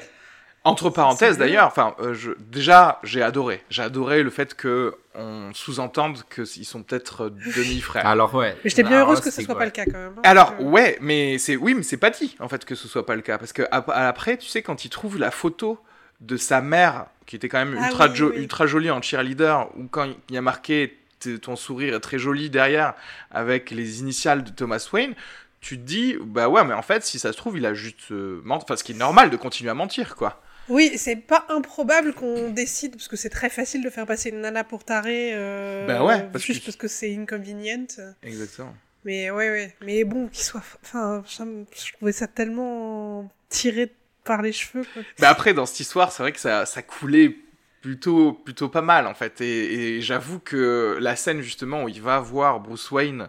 Entre 0.66 0.90
parenthèses 0.90 1.38
d'ailleurs, 1.38 1.66
enfin, 1.66 1.94
euh, 2.00 2.12
je, 2.12 2.32
déjà 2.38 2.98
j'ai 3.04 3.22
adoré, 3.22 3.62
j'ai 3.70 3.82
adoré 3.82 4.22
le 4.22 4.30
fait 4.30 4.54
que 4.54 4.96
on 5.14 5.50
sous-entende 5.54 6.18
qu'ils 6.34 6.66
sont 6.66 6.82
peut-être 6.82 7.28
demi-frères. 7.28 8.06
Alors 8.06 8.34
ouais. 8.34 8.56
Mais 8.64 8.70
j'étais 8.70 8.82
bien 8.82 9.00
heureuse 9.00 9.20
que 9.20 9.30
ce 9.30 9.42
soit 9.42 9.54
ouais. 9.54 9.58
pas 9.60 9.64
le 9.64 9.70
cas 9.70 9.84
quand 9.84 9.92
même. 9.92 10.14
Hein, 10.16 10.22
Alors 10.24 10.56
que... 10.56 10.62
ouais, 10.64 10.98
mais 11.00 11.38
c'est 11.38 11.54
oui, 11.54 11.74
mais 11.74 11.84
c'est 11.84 11.96
pas 11.96 12.10
dit 12.10 12.36
en 12.40 12.48
fait 12.48 12.64
que 12.64 12.74
ce 12.74 12.88
soit 12.88 13.06
pas 13.06 13.14
le 13.14 13.22
cas 13.22 13.38
parce 13.38 13.52
que 13.52 13.62
après, 13.70 14.36
tu 14.36 14.48
sais, 14.48 14.62
quand 14.62 14.84
il 14.84 14.90
trouve 14.90 15.18
la 15.18 15.30
photo 15.30 15.78
de 16.20 16.36
sa 16.36 16.60
mère 16.60 17.06
qui 17.26 17.36
était 17.36 17.48
quand 17.48 17.64
même 17.64 17.78
ah, 17.80 17.86
ultra, 17.86 18.08
oui, 18.08 18.16
jo 18.16 18.30
oui. 18.34 18.42
ultra 18.42 18.66
jolie 18.66 18.90
en 18.90 19.00
cheerleader 19.00 19.68
ou 19.76 19.86
quand 19.86 20.08
il 20.28 20.34
y 20.34 20.38
a 20.38 20.42
marqué 20.42 20.98
ton 21.42 21.56
sourire 21.56 21.94
est 21.94 22.00
très 22.00 22.18
joli 22.18 22.50
derrière 22.50 22.94
avec 23.30 23.70
les 23.70 24.00
initiales 24.00 24.44
de 24.44 24.50
Thomas 24.50 24.86
Wayne, 24.92 25.14
tu 25.60 25.78
te 25.78 25.82
dis 25.82 26.16
bah 26.20 26.48
ouais, 26.48 26.64
mais 26.64 26.74
en 26.74 26.82
fait 26.82 27.04
si 27.04 27.18
ça 27.18 27.32
se 27.32 27.36
trouve 27.36 27.56
il 27.56 27.66
a 27.66 27.74
juste 27.74 28.12
euh, 28.12 28.40
menti, 28.44 28.64
enfin 28.64 28.76
ce 28.76 28.84
qui 28.84 28.92
est 28.92 28.96
normal 28.96 29.30
de 29.30 29.36
continuer 29.36 29.70
à 29.70 29.74
mentir 29.74 30.14
quoi. 30.16 30.40
Oui, 30.68 30.92
c'est 30.96 31.16
pas 31.16 31.46
improbable 31.48 32.12
qu'on 32.12 32.50
décide, 32.50 32.92
parce 32.92 33.08
que 33.08 33.16
c'est 33.16 33.30
très 33.30 33.50
facile 33.50 33.84
de 33.84 33.90
faire 33.90 34.06
passer 34.06 34.30
une 34.30 34.40
nana 34.40 34.64
pour 34.64 34.84
tarée, 34.84 35.30
euh, 35.32 35.86
ben 35.86 36.02
ouais, 36.02 36.28
parce 36.32 36.44
juste 36.44 36.60
que... 36.60 36.66
parce 36.66 36.76
que 36.76 36.88
c'est 36.88 37.16
inconvenient. 37.16 37.86
Exactement. 38.22 38.74
Mais 39.04 39.30
ouais, 39.30 39.50
ouais. 39.50 39.76
Mais 39.82 40.02
bon, 40.02 40.26
qu'il 40.26 40.42
soit. 40.42 40.62
Enfin, 40.82 41.22
je 41.26 41.92
trouvais 41.92 42.12
ça 42.12 42.26
tellement 42.26 43.30
tiré 43.48 43.92
par 44.24 44.42
les 44.42 44.50
cheveux. 44.50 44.84
Quoi. 44.92 45.02
Ben 45.20 45.28
après, 45.28 45.54
dans 45.54 45.66
cette 45.66 45.78
histoire, 45.78 46.10
c'est 46.10 46.24
vrai 46.24 46.32
que 46.32 46.40
ça, 46.40 46.66
ça 46.66 46.82
coulait 46.82 47.36
plutôt, 47.82 48.32
plutôt 48.32 48.68
pas 48.68 48.82
mal, 48.82 49.06
en 49.06 49.14
fait. 49.14 49.40
Et, 49.40 49.98
et 49.98 50.00
j'avoue 50.00 50.40
que 50.40 50.98
la 51.00 51.14
scène, 51.14 51.40
justement, 51.40 51.84
où 51.84 51.88
il 51.88 52.02
va 52.02 52.18
voir 52.18 52.58
Bruce 52.58 52.90
Wayne 52.90 53.28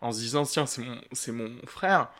en 0.00 0.12
se 0.12 0.20
disant, 0.20 0.44
tiens, 0.44 0.64
c'est 0.64 0.80
mon, 0.80 0.98
c'est 1.12 1.32
mon 1.32 1.50
frère. 1.66 2.10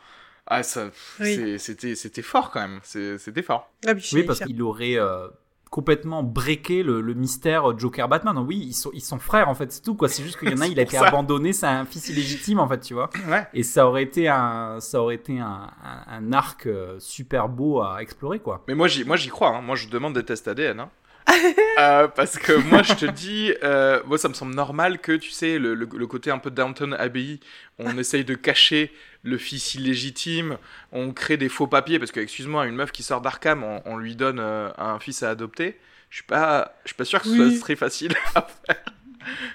Ah, 0.49 0.63
ça, 0.63 0.89
oui. 1.19 1.59
c'était, 1.59 1.95
c'était 1.95 2.21
fort 2.23 2.49
quand 2.51 2.61
même. 2.61 2.79
C'était 2.83 3.43
fort. 3.43 3.71
Ah, 3.87 3.91
oui, 4.13 4.23
parce 4.23 4.39
qu'il 4.39 4.61
aurait 4.63 4.97
euh, 4.97 5.27
complètement 5.69 6.23
breaké 6.23 6.81
le, 6.81 7.01
le, 7.01 7.13
mystère 7.13 7.77
Joker 7.77 8.07
Batman. 8.09 8.33
Donc, 8.33 8.47
oui, 8.47 8.57
ils 8.57 8.73
sont, 8.73 8.89
ils 8.93 9.01
sont 9.01 9.19
frères 9.19 9.47
en 9.49 9.53
fait, 9.53 9.71
c'est 9.71 9.81
tout 9.83 9.93
quoi. 9.93 10.09
C'est 10.09 10.23
juste 10.23 10.39
qu'il 10.39 10.49
y 10.49 10.53
en 10.55 10.61
a, 10.61 10.65
il 10.67 10.79
a 10.79 10.83
été 10.83 10.97
ça. 10.97 11.05
abandonné, 11.07 11.53
c'est 11.53 11.67
un 11.67 11.85
fils 11.85 12.09
illégitime 12.09 12.59
en 12.59 12.67
fait, 12.67 12.79
tu 12.79 12.95
vois. 12.95 13.11
Ouais. 13.27 13.45
Et 13.53 13.61
ça 13.61 13.85
aurait 13.87 14.01
été 14.03 14.27
un, 14.27 14.79
ça 14.79 15.01
aurait 15.01 15.15
été 15.15 15.39
un, 15.39 15.69
un, 15.83 16.03
un 16.07 16.33
arc 16.33 16.65
euh, 16.65 16.95
super 16.99 17.47
beau 17.47 17.81
à 17.81 18.01
explorer 18.01 18.39
quoi. 18.39 18.63
Mais 18.67 18.73
moi, 18.73 18.87
j'y, 18.87 19.03
moi, 19.05 19.17
j'y 19.17 19.29
crois. 19.29 19.49
Hein. 19.55 19.61
Moi, 19.61 19.75
je 19.75 19.87
demande 19.87 20.15
des 20.15 20.23
tests 20.25 20.47
ADN. 20.47 20.79
Hein. 20.79 20.89
Euh, 21.79 22.09
parce 22.09 22.37
que 22.37 22.51
moi, 22.51 22.81
je 22.83 22.93
te 22.93 23.05
dis, 23.05 23.53
euh, 23.63 24.01
moi, 24.05 24.17
ça 24.17 24.27
me 24.27 24.33
semble 24.33 24.53
normal 24.53 24.99
que, 24.99 25.13
tu 25.13 25.29
sais, 25.29 25.57
le, 25.57 25.73
le- 25.75 25.87
le 25.95 26.07
côté 26.07 26.29
un 26.29 26.37
peu 26.37 26.51
Downton 26.51 26.93
Abbey, 26.99 27.39
on 27.77 27.97
essaye 27.97 28.25
de 28.25 28.33
cacher 28.33 28.91
le 29.23 29.37
fils 29.37 29.75
illégitime, 29.75 30.57
on 30.91 31.11
crée 31.11 31.37
des 31.37 31.49
faux 31.49 31.67
papiers, 31.67 31.99
parce 31.99 32.11
que, 32.11 32.19
excuse-moi, 32.19 32.67
une 32.67 32.75
meuf 32.75 32.91
qui 32.91 33.03
sort 33.03 33.21
d'Arkham, 33.21 33.63
on, 33.63 33.81
on 33.85 33.97
lui 33.97 34.15
donne 34.15 34.39
euh, 34.39 34.69
un 34.77 34.99
fils 34.99 35.23
à 35.23 35.29
adopter. 35.31 35.77
Je 36.09 36.15
suis 36.17 36.23
pas, 36.25 36.73
je 36.85 36.89
suis 36.89 36.95
pas 36.95 37.05
sûr 37.05 37.21
que 37.21 37.27
ce 37.29 37.35
soit 37.35 37.59
très 37.59 37.75
facile 37.75 38.13
à 38.35 38.41
faire 38.65 38.83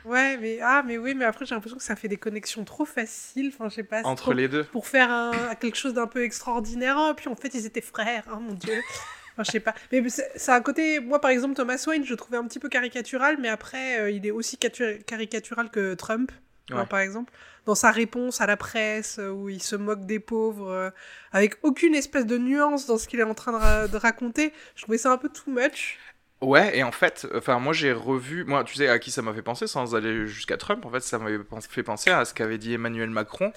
Ouais, 0.04 0.36
mais 0.36 0.58
ah, 0.62 0.82
mais 0.86 0.98
oui, 0.98 1.14
mais 1.14 1.24
après 1.24 1.46
j'ai 1.46 1.54
l'impression 1.54 1.78
que 1.78 1.82
ça 1.82 1.96
fait 1.96 2.06
des 2.06 2.18
connexions 2.18 2.64
trop 2.64 2.84
faciles. 2.84 3.50
Enfin, 3.52 3.68
je 3.70 3.76
sais 3.76 3.82
pas. 3.82 4.00
c'est 4.02 4.06
entre 4.06 4.24
trop- 4.24 4.32
les 4.32 4.46
deux. 4.46 4.64
Pour 4.64 4.86
faire 4.86 5.10
un, 5.10 5.54
quelque 5.58 5.76
chose 5.76 5.94
d'un 5.94 6.06
peu 6.06 6.22
extraordinaire. 6.22 6.96
Oh, 6.98 7.12
puis 7.16 7.28
en 7.28 7.34
fait, 7.34 7.54
ils 7.54 7.66
étaient 7.66 7.80
frères. 7.80 8.24
Oh 8.32 8.38
mon 8.38 8.52
dieu. 8.52 8.74
Enfin, 9.32 9.42
je 9.44 9.50
sais 9.50 9.60
pas. 9.60 9.74
Mais 9.90 10.02
un 10.48 10.60
côté. 10.60 11.00
Moi, 11.00 11.20
par 11.20 11.30
exemple, 11.30 11.54
Thomas 11.54 11.82
Wayne, 11.88 12.04
je 12.04 12.10
le 12.10 12.16
trouvais 12.16 12.36
un 12.36 12.46
petit 12.46 12.58
peu 12.60 12.68
caricatural, 12.68 13.38
mais 13.40 13.48
après, 13.48 13.98
euh, 14.00 14.10
il 14.10 14.24
est 14.26 14.30
aussi 14.30 14.58
catu- 14.58 15.02
caricatural 15.06 15.70
que 15.70 15.94
Trump, 15.94 16.30
Ouais. 16.70 16.86
par 16.86 17.00
exemple. 17.00 17.32
Dans 17.66 17.74
sa 17.74 17.90
réponse 17.90 18.40
à 18.42 18.46
la 18.46 18.56
presse, 18.58 19.18
euh, 19.18 19.30
où 19.30 19.48
il 19.48 19.62
se 19.62 19.74
moque 19.76 20.04
des 20.06 20.18
pauvres, 20.20 20.70
euh, 20.70 20.90
avec 21.32 21.56
aucune 21.62 21.94
espèce 21.94 22.26
de 22.26 22.36
nuance 22.38 22.86
dans 22.86 22.98
ce 22.98 23.08
qu'il 23.08 23.20
est 23.20 23.24
en 23.24 23.34
train 23.34 23.52
de, 23.52 23.56
ra- 23.56 23.88
de 23.88 23.96
raconter. 23.96 24.52
Je 24.76 24.82
trouvais 24.82 24.98
ça 24.98 25.10
un 25.12 25.16
peu 25.18 25.28
too 25.30 25.50
much. 25.50 25.98
Ouais, 26.42 26.76
et 26.76 26.82
en 26.82 26.92
fait, 26.92 27.26
enfin, 27.34 27.58
moi 27.58 27.72
j'ai 27.72 27.90
revu, 27.92 28.44
moi, 28.44 28.64
tu 28.64 28.74
sais 28.74 28.86
à 28.88 28.98
qui 28.98 29.10
ça 29.10 29.22
m'a 29.22 29.32
fait 29.32 29.40
penser 29.40 29.66
sans 29.66 29.94
aller 29.94 30.26
jusqu'à 30.26 30.58
Trump, 30.58 30.84
en 30.84 30.90
fait, 30.90 31.00
ça 31.00 31.18
m'avait 31.18 31.38
fait 31.70 31.82
penser 31.82 32.10
à 32.10 32.26
ce 32.26 32.34
qu'avait 32.34 32.58
dit 32.58 32.74
Emmanuel 32.74 33.08
Macron 33.08 33.50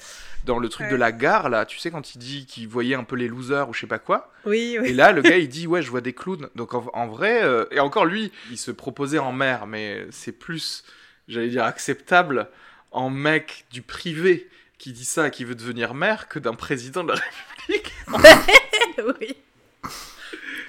dans 0.46 0.58
le 0.58 0.70
truc 0.70 0.86
Ouais. 0.86 0.92
de 0.94 0.96
la 0.96 1.12
gare, 1.12 1.50
là, 1.50 1.66
tu 1.66 1.80
sais, 1.80 1.92
quand 1.92 2.16
il 2.16 2.20
dit 2.20 2.46
qu'il 2.46 2.70
voyait 2.70 2.96
un 2.96 3.04
peu 3.04 3.18
les 3.18 3.28
losers 3.28 3.68
ou 3.68 3.74
je 3.74 3.82
sais 3.82 3.88
pas 3.88 4.00
quoi. 4.00 4.32
Oui, 4.46 4.78
oui. 4.80 4.88
Et 4.90 4.94
là, 4.94 5.12
le 5.12 5.22
gars, 5.22 5.36
il 5.38 5.50
dit, 5.50 5.68
ouais, 5.68 5.82
je 5.82 5.90
vois 5.92 6.00
des 6.00 6.14
clowns. 6.14 6.48
Donc 6.56 6.74
en, 6.76 6.86
en 6.94 7.08
vrai, 7.08 7.44
euh, 7.44 7.66
et 7.72 7.82
encore 7.82 8.06
lui, 8.06 8.32
il 8.52 8.58
se 8.58 8.72
proposait 8.72 9.20
en 9.20 9.34
maire, 9.34 9.68
mais 9.68 10.08
c'est 10.12 10.32
plus, 10.32 10.86
j'allais 11.28 11.50
dire, 11.50 11.66
acceptable 11.66 12.48
en 12.92 13.10
mec 13.10 13.66
du 13.72 13.82
privé 13.82 14.48
qui 14.78 14.92
dit 14.94 15.06
ça, 15.06 15.30
qui 15.30 15.44
veut 15.44 15.56
devenir 15.56 15.94
maire, 15.94 16.28
que 16.28 16.40
d'un 16.40 16.54
président 16.54 17.04
de 17.04 17.14
la 17.14 17.20
République. 17.20 17.94
oui. 19.20 19.36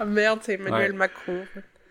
Ah 0.00 0.04
merde, 0.04 0.40
c'est 0.42 0.54
Emmanuel 0.54 0.92
Ouais. 0.92 0.96
Macron. 0.96 1.44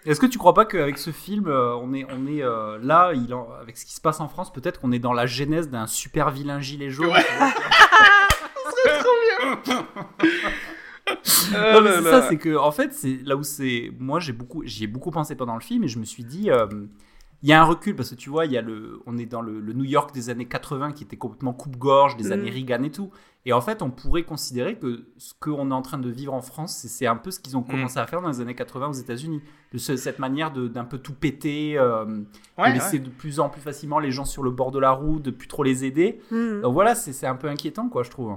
Est-ce 0.05 0.19
que 0.21 0.25
tu 0.25 0.37
crois 0.37 0.53
pas 0.53 0.65
qu'avec 0.65 0.97
ce 0.97 1.11
film, 1.11 1.47
euh, 1.47 1.75
on 1.75 1.93
est, 1.93 2.05
on 2.09 2.25
est 2.27 2.41
euh, 2.41 2.79
là, 2.81 3.11
il 3.13 3.33
en- 3.33 3.49
avec 3.61 3.77
ce 3.77 3.85
qui 3.85 3.93
se 3.93 3.99
passe 4.01 4.19
en 4.21 4.29
France, 4.29 4.53
peut-être 4.53 4.79
qu'on 4.79 4.91
est 4.93 4.99
dans 4.99 5.11
la 5.13 5.25
genèse 5.25 5.69
d'un 5.69 5.85
super 5.85 6.31
vilain 6.31 6.61
gilet 6.61 6.89
jaune 6.89 7.09
Ouais. 7.11 7.23
tu 7.23 7.37
vois 7.37 7.51
Oh 9.55 9.61
non, 11.53 11.81
mais 11.81 11.89
là 11.89 11.95
c'est 11.97 12.01
là. 12.01 12.21
ça, 12.21 12.27
c'est 12.29 12.37
que 12.37 12.55
en 12.57 12.71
fait, 12.71 12.93
c'est 12.93 13.19
là 13.23 13.35
où 13.35 13.43
c'est. 13.43 13.91
Moi, 13.99 14.19
j'ai 14.19 14.33
beaucoup, 14.33 14.63
j'y 14.65 14.83
ai 14.83 14.87
beaucoup 14.87 15.11
pensé 15.11 15.35
pendant 15.35 15.55
le 15.55 15.61
film 15.61 15.83
et 15.83 15.87
je 15.87 15.99
me 15.99 16.05
suis 16.05 16.23
dit, 16.23 16.49
euh, 16.51 16.67
il 17.43 17.49
y 17.49 17.53
a 17.53 17.61
un 17.61 17.65
recul 17.65 17.95
parce 17.95 18.09
que 18.09 18.15
tu 18.15 18.29
vois, 18.29 18.45
il 18.45 18.51
y 18.51 18.57
a 18.57 18.61
le, 18.61 18.99
on 19.05 19.17
est 19.17 19.25
dans 19.27 19.41
le, 19.41 19.59
le 19.59 19.73
New 19.73 19.83
York 19.83 20.13
des 20.13 20.29
années 20.29 20.47
80 20.47 20.91
qui 20.93 21.03
était 21.03 21.17
complètement 21.17 21.53
coupe-gorge, 21.53 22.17
des 22.17 22.29
Mm. 22.29 22.31
années 22.31 22.49
Reagan 22.49 22.83
et 22.83 22.91
tout. 22.91 23.11
Et 23.45 23.53
en 23.53 23.61
fait, 23.61 23.81
on 23.81 23.91
pourrait 23.91 24.23
considérer 24.23 24.75
que 24.77 25.05
ce 25.17 25.33
qu'on 25.39 25.69
est 25.71 25.73
en 25.73 25.81
train 25.81 25.99
de 25.99 26.09
vivre 26.09 26.33
en 26.33 26.41
France, 26.41 26.75
c'est- 26.87 27.05
un 27.05 27.15
peu 27.15 27.31
ce 27.31 27.39
qu'ils 27.39 27.55
ont 27.55 27.63
commencé 27.63 27.97
à 27.99 28.05
faire 28.07 28.21
dans 28.21 28.27
les 28.29 28.41
années 28.41 28.55
80 28.55 28.87
aux 28.89 28.93
États-Unis, 28.93 29.41
de 29.71 29.77
ce- 29.77 29.95
cette 29.95 30.19
manière 30.19 30.51
de- 30.51 30.67
d'un 30.67 30.83
peu 30.83 30.97
tout 30.97 31.13
péter, 31.13 31.77
euh, 31.77 32.05
Ouais, 32.57 32.69
de 32.69 32.73
laisser 32.73 32.97
ouais. 32.97 33.03
de 33.03 33.09
plus 33.09 33.39
en 33.39 33.49
plus 33.49 33.61
facilement 33.61 33.99
les 33.99 34.11
gens 34.11 34.25
sur 34.25 34.43
le 34.43 34.51
bord 34.51 34.71
de 34.71 34.79
la 34.79 34.91
route, 34.91 35.21
de 35.21 35.31
plus 35.31 35.47
trop 35.47 35.63
les 35.63 35.85
aider. 35.85 36.19
Hmm. 36.31 36.61
Donc 36.61 36.73
voilà, 36.73 36.95
c'est 36.95 37.13
c'est 37.13 37.27
un 37.27 37.35
peu 37.35 37.47
inquiétant, 37.47 37.87
quoi, 37.87 38.03
je 38.03 38.09
trouve. 38.09 38.35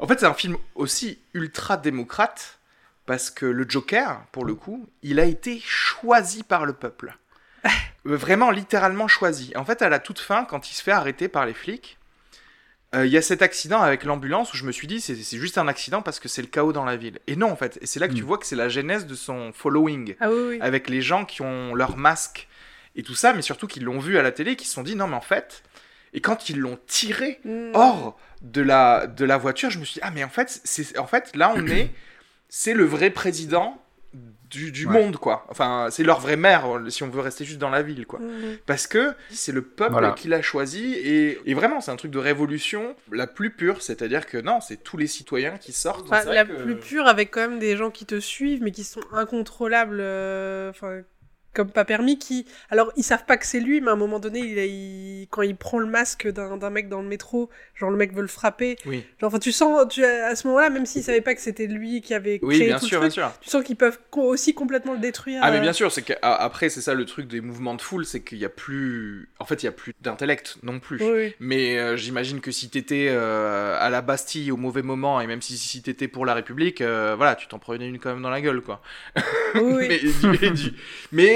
En 0.00 0.06
fait, 0.06 0.18
c'est 0.18 0.26
un 0.26 0.32
film 0.34 0.56
aussi 0.74 1.18
ultra 1.34 1.76
démocrate 1.76 2.58
parce 3.06 3.30
que 3.30 3.44
le 3.46 3.68
Joker, 3.68 4.22
pour 4.32 4.44
le 4.44 4.54
coup, 4.54 4.86
il 5.02 5.20
a 5.20 5.24
été 5.26 5.60
choisi 5.62 6.42
par 6.42 6.64
le 6.66 6.72
peuple. 6.72 7.16
Euh, 7.64 8.16
Vraiment, 8.16 8.50
littéralement 8.50 9.08
choisi. 9.08 9.52
En 9.56 9.64
fait, 9.64 9.82
à 9.82 9.88
la 9.88 9.98
toute 9.98 10.18
fin, 10.20 10.44
quand 10.44 10.70
il 10.70 10.74
se 10.74 10.82
fait 10.82 10.90
arrêter 10.92 11.28
par 11.28 11.44
les 11.46 11.52
flics, 11.54 11.98
euh, 12.94 13.06
il 13.06 13.12
y 13.12 13.16
a 13.18 13.22
cet 13.22 13.42
accident 13.42 13.80
avec 13.82 14.04
l'ambulance 14.04 14.52
où 14.52 14.56
je 14.56 14.64
me 14.64 14.72
suis 14.72 14.86
dit 14.88 15.00
c'est 15.00 15.14
juste 15.38 15.58
un 15.58 15.68
accident 15.68 16.02
parce 16.02 16.18
que 16.18 16.28
c'est 16.28 16.42
le 16.42 16.48
chaos 16.48 16.72
dans 16.72 16.84
la 16.84 16.96
ville. 16.96 17.18
Et 17.26 17.36
non, 17.36 17.50
en 17.52 17.56
fait. 17.56 17.78
Et 17.82 17.86
c'est 17.86 18.00
là 18.00 18.08
que 18.08 18.14
tu 18.14 18.22
Mm. 18.22 18.26
vois 18.26 18.38
que 18.38 18.46
c'est 18.46 18.56
la 18.56 18.68
genèse 18.68 19.06
de 19.06 19.14
son 19.14 19.52
following 19.52 20.16
Ah 20.20 20.30
oui, 20.30 20.36
oui. 20.48 20.58
avec 20.60 20.88
les 20.88 21.02
gens 21.02 21.24
qui 21.24 21.42
ont 21.42 21.74
leur 21.74 21.96
masque 21.96 22.48
et 22.96 23.02
tout 23.04 23.14
ça, 23.14 23.32
mais 23.32 23.42
surtout 23.42 23.66
qui 23.68 23.78
l'ont 23.80 24.00
vu 24.00 24.18
à 24.18 24.22
la 24.22 24.32
télé, 24.32 24.56
qui 24.56 24.66
se 24.66 24.74
sont 24.74 24.82
dit 24.82 24.96
non, 24.96 25.06
mais 25.06 25.16
en 25.16 25.20
fait. 25.20 25.62
Et 26.12 26.20
quand 26.20 26.48
ils 26.48 26.58
l'ont 26.58 26.78
tiré 26.88 27.38
Hmm. 27.44 27.70
hors 27.74 28.18
de 28.42 28.62
la, 28.62 29.06
de 29.06 29.24
la 29.24 29.36
voiture, 29.36 29.70
je 29.70 29.78
me 29.78 29.84
suis 29.84 29.94
dit, 29.94 30.00
ah, 30.02 30.10
mais 30.10 30.24
en 30.24 30.28
fait, 30.30 30.60
c'est, 30.64 30.98
en 30.98 31.06
fait 31.06 31.36
là, 31.36 31.52
on 31.54 31.66
est. 31.68 31.90
C'est 32.48 32.74
le 32.74 32.84
vrai 32.84 33.10
président 33.10 33.79
du, 34.50 34.72
du 34.72 34.86
Ouais. 34.86 34.92
monde, 34.92 35.16
quoi. 35.16 35.46
Enfin, 35.48 35.88
c'est 35.90 36.02
leur 36.02 36.20
vrai 36.20 36.36
maire, 36.36 36.64
si 36.88 37.02
on 37.02 37.08
veut 37.08 37.20
rester 37.20 37.44
juste 37.44 37.58
dans 37.58 37.70
la 37.70 37.82
ville, 37.82 38.06
quoi. 38.06 38.18
Hmm. 38.18 38.56
Parce 38.66 38.86
que 38.86 39.12
c'est 39.30 39.52
le 39.52 39.62
peuple 39.62 39.92
Voilà. 39.92 40.10
qui 40.12 40.28
l'a 40.28 40.42
choisi, 40.42 40.94
et, 40.94 41.38
et 41.46 41.54
vraiment, 41.54 41.80
c'est 41.80 41.90
un 41.90 41.96
truc 41.96 42.10
de 42.10 42.18
révolution 42.18 42.94
la 43.12 43.26
plus 43.26 43.50
pure, 43.50 43.80
c'est-à-dire 43.82 44.26
que 44.26 44.38
non, 44.38 44.60
c'est 44.60 44.82
tous 44.82 44.96
les 44.96 45.06
citoyens 45.06 45.56
qui 45.58 45.72
sortent. 45.72 46.06
Enfin, 46.12 46.24
la 46.30 46.44
que- 46.44 46.62
plus 46.62 46.76
pure 46.76 47.06
avec 47.06 47.30
quand 47.30 47.40
même 47.48 47.58
des 47.58 47.76
gens 47.76 47.90
qui 47.90 48.06
te 48.06 48.18
suivent 48.20 48.62
mais 48.62 48.72
qui 48.72 48.84
sont 48.84 49.00
incontrôlables 49.12 49.98
euh, 50.00 50.70
enfin 50.70 51.02
comme 51.54 51.70
pas 51.70 51.84
permis 51.84 52.18
qui 52.18 52.46
alors 52.70 52.92
ils 52.96 53.02
savent 53.02 53.24
pas 53.24 53.36
que 53.36 53.46
c'est 53.46 53.60
lui 53.60 53.80
mais 53.80 53.88
à 53.90 53.92
un 53.92 53.96
moment 53.96 54.18
donné 54.20 54.40
il, 54.40 54.58
il- 54.58 55.26
quand 55.30 55.42
il 55.42 55.56
prend 55.56 55.78
le 55.78 55.86
masque 55.86 56.28
d'un 56.28 56.70
mec 56.70 56.88
dans 56.88 57.02
le 57.02 57.08
métro 57.08 57.50
genre 57.74 57.90
le 57.90 57.96
mec 57.96 58.12
veut 58.14 58.22
le 58.22 58.28
frapper 58.28 58.76
Oui, 58.86 59.04
genre 59.20 59.28
enfin 59.28 59.38
tu 59.38 59.52
sens 59.52 59.86
tu, 59.88 60.04
à 60.04 60.34
ce 60.36 60.46
moment-là 60.48 60.70
même 60.70 60.86
s'ils 60.86 61.02
savaient 61.02 61.20
pas 61.20 61.34
que 61.34 61.40
c'était 61.40 61.66
lui 61.66 62.00
qui 62.00 62.14
avait 62.14 62.38
oui 62.42 62.56
créé 62.56 62.66
bien 62.68 62.78
tout 62.78 62.86
sûr, 62.86 63.00
le 63.00 63.08
bien 63.08 63.10
truc 63.10 63.24
sûr. 63.24 63.32
tu 63.40 63.50
sens 63.50 63.64
qu'ils 63.64 63.76
peuvent 63.76 63.98
aussi 64.16 64.54
complètement 64.54 64.92
le 64.94 64.98
détruire 65.00 65.40
Ah 65.42 65.50
mais 65.50 65.58
euh. 65.58 65.60
bien 65.60 65.72
sûr, 65.72 65.90
c'est 65.92 66.02
qu'après 66.02 66.68
c'est 66.68 66.80
ça 66.80 66.94
le 66.94 67.04
truc 67.04 67.26
des 67.26 67.40
mouvements 67.40 67.74
de 67.74 67.82
foule, 67.82 68.04
c'est 68.04 68.20
qu'il 68.22 68.38
y 68.38 68.44
a 68.44 68.48
plus, 68.48 69.28
en 69.38 69.44
fait 69.44 69.62
il 69.62 69.66
y 69.66 69.68
a 69.68 69.72
plus 69.72 69.92
d'intellect 70.00 70.58
non 70.62 70.78
plus. 70.80 71.00
Oui. 71.02 71.34
Mais 71.40 71.78
euh, 71.78 71.96
j'imagine 71.96 72.40
que 72.40 72.50
si 72.50 72.68
t'étais 72.70 73.08
euh, 73.10 73.76
à 73.78 73.90
la 73.90 74.02
Bastille 74.02 74.50
au 74.52 74.56
mauvais 74.56 74.82
moment 74.82 75.20
et 75.20 75.26
même 75.26 75.42
si, 75.42 75.56
si 75.58 75.82
t'étais 75.82 76.08
pour 76.08 76.26
la 76.26 76.34
République, 76.34 76.80
euh, 76.80 77.14
voilà, 77.16 77.34
tu 77.34 77.46
t'en 77.48 77.58
prenais 77.58 77.88
une 77.88 77.98
quand 77.98 78.10
même 78.12 78.22
dans 78.22 78.30
la 78.30 78.40
gueule 78.40 78.60
quoi. 78.60 78.82
Oui, 79.54 79.86
mais, 79.88 80.50
du- 80.50 80.72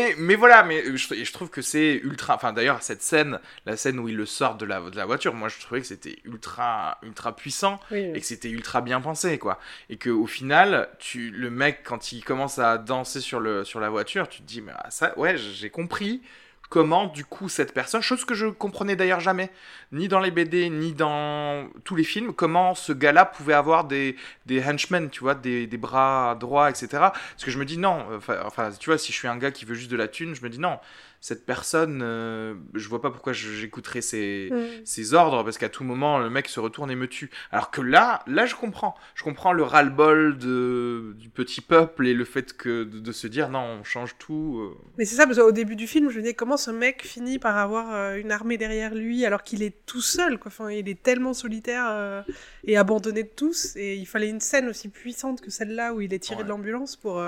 mais 0.04 0.14
mais 0.18 0.34
voilà, 0.34 0.62
mais 0.64 0.96
je, 0.96 1.14
et 1.14 1.24
je 1.24 1.32
trouve 1.32 1.50
que 1.50 1.62
c'est 1.62 1.94
ultra. 2.02 2.34
Enfin 2.34 2.52
d'ailleurs 2.52 2.82
cette 2.82 3.02
scène, 3.02 3.38
la 3.66 3.76
scène 3.76 3.98
où 3.98 4.08
il 4.08 4.16
le 4.16 4.26
sort 4.26 4.56
de 4.56 4.64
la 4.64 4.80
de 4.80 4.96
la 4.96 5.06
voiture, 5.06 5.34
moi 5.34 5.48
je 5.48 5.58
trouvais 5.60 5.80
que 5.80 5.86
c'était 5.86 6.18
ultra 6.24 6.98
ultra 7.02 7.34
puissant 7.34 7.80
Oui, 7.90 8.10
et 8.14 8.20
que 8.20 8.26
c'était 8.26 8.50
ultra 8.50 8.80
bien 8.80 9.00
pensé 9.00 9.38
quoi 9.38 9.58
et 9.88 9.96
que 9.96 10.10
au 10.10 10.26
final 10.26 10.88
tu 10.98 11.30
le 11.30 11.50
mec 11.50 11.80
quand 11.84 12.12
il 12.12 12.24
commence 12.24 12.58
à 12.58 12.78
danser 12.78 13.20
sur 13.20 13.40
le 13.40 13.64
sur 13.64 13.80
la 13.80 13.88
voiture 13.90 14.28
tu 14.28 14.42
te 14.42 14.46
dis 14.46 14.60
mais 14.60 14.72
ah, 14.76 14.90
ça 14.90 15.18
ouais 15.18 15.36
j'ai 15.36 15.70
compris 15.70 16.22
comment 16.68 17.06
du 17.06 17.24
coup 17.24 17.48
cette 17.48 17.74
personne 17.74 18.00
chose 18.00 18.24
que 18.24 18.34
je 18.34 18.46
comprenais 18.46 18.96
d'ailleurs 18.96 19.20
jamais 19.20 19.50
ni 19.92 20.08
dans 20.08 20.20
les 20.20 20.30
BD 20.30 20.70
ni 20.70 20.92
dans 20.92 21.68
tous 21.84 21.94
les 21.94 22.04
films 22.04 22.32
comment 22.32 22.74
ce 22.74 22.92
gars-là 22.92 23.24
pouvait 23.24 23.54
avoir 23.54 23.84
des 23.84 24.16
des 24.46 24.62
henchmen 24.62 25.10
tu 25.10 25.20
vois 25.20 25.34
des, 25.34 25.66
des 25.66 25.76
bras 25.76 26.36
droits 26.40 26.70
etc 26.70 26.88
parce 26.90 27.44
que 27.44 27.50
je 27.50 27.58
me 27.58 27.64
dis 27.64 27.78
non 27.78 28.04
enfin 28.16 28.38
enfin, 28.44 28.70
tu 28.78 28.90
vois 28.90 28.98
si 28.98 29.12
je 29.12 29.18
suis 29.18 29.28
un 29.28 29.36
gars 29.36 29.50
qui 29.50 29.64
veut 29.64 29.74
juste 29.74 29.90
de 29.90 29.96
la 29.96 30.08
thune 30.08 30.34
je 30.34 30.42
me 30.42 30.48
dis 30.48 30.58
non 30.58 30.78
cette 31.26 31.46
personne 31.46 32.00
euh, 32.02 32.54
je 32.74 32.86
vois 32.86 33.00
pas 33.00 33.10
pourquoi 33.10 33.32
j'écouterais 33.32 34.02
ses 34.02 34.50
Mm. 34.52 34.84
ses 34.84 35.14
ordres 35.14 35.42
parce 35.42 35.56
qu'à 35.56 35.70
tout 35.70 35.82
moment 35.82 36.18
le 36.18 36.28
mec 36.28 36.48
se 36.48 36.60
retourne 36.60 36.90
et 36.90 36.96
me 36.96 37.08
tue. 37.08 37.30
Alors 37.50 37.70
que 37.70 37.80
là, 37.80 38.22
là 38.26 38.44
je 38.44 38.54
comprends. 38.54 38.94
Je 39.14 39.22
comprends 39.24 39.54
le 39.54 39.62
ras-le-bol 39.62 40.36
du 40.36 41.30
petit 41.30 41.62
peuple 41.62 42.06
et 42.08 42.12
le 42.12 42.26
fait 42.26 42.54
que 42.54 42.84
de, 42.84 42.98
de 42.98 43.12
se 43.12 43.26
dire 43.26 43.48
non, 43.48 43.60
on 43.80 43.84
change 43.84 44.16
tout. 44.18 44.58
euh. 44.60 44.76
Mais 44.98 45.06
c'est 45.06 45.16
ça, 45.16 45.26
parce 45.26 45.38
qu'au 45.38 45.50
début 45.50 45.76
du 45.76 45.86
film, 45.86 46.10
je 46.10 46.16
me 46.16 46.20
disais 46.22 46.34
comment 46.34 46.58
ce 46.58 46.70
mec 46.70 47.02
finit 47.06 47.38
par 47.38 47.56
avoir 47.56 47.94
euh, 47.94 48.16
une 48.16 48.30
armée 48.30 48.58
derrière 48.58 48.94
lui 48.94 49.24
alors 49.24 49.42
qu'il 49.42 49.62
est 49.62 49.74
tout 49.86 50.02
seul, 50.02 50.38
quoi. 50.38 50.48
Enfin, 50.48 50.70
il 50.70 50.90
est 50.90 51.02
tellement 51.02 51.32
solitaire 51.32 52.24
et 52.64 52.76
abandonné 52.76 53.22
de 53.22 53.30
tous. 53.34 53.74
Et 53.76 53.94
il 53.96 54.04
fallait 54.06 54.28
une 54.28 54.40
scène 54.40 54.68
aussi 54.68 54.90
puissante 54.90 55.40
que 55.40 55.50
celle-là 55.50 55.94
où 55.94 56.02
il 56.02 56.12
est 56.12 56.18
tiré 56.18 56.38
Ouais. 56.40 56.44
de 56.44 56.48
l'ambulance 56.50 56.96
pour 56.96 57.22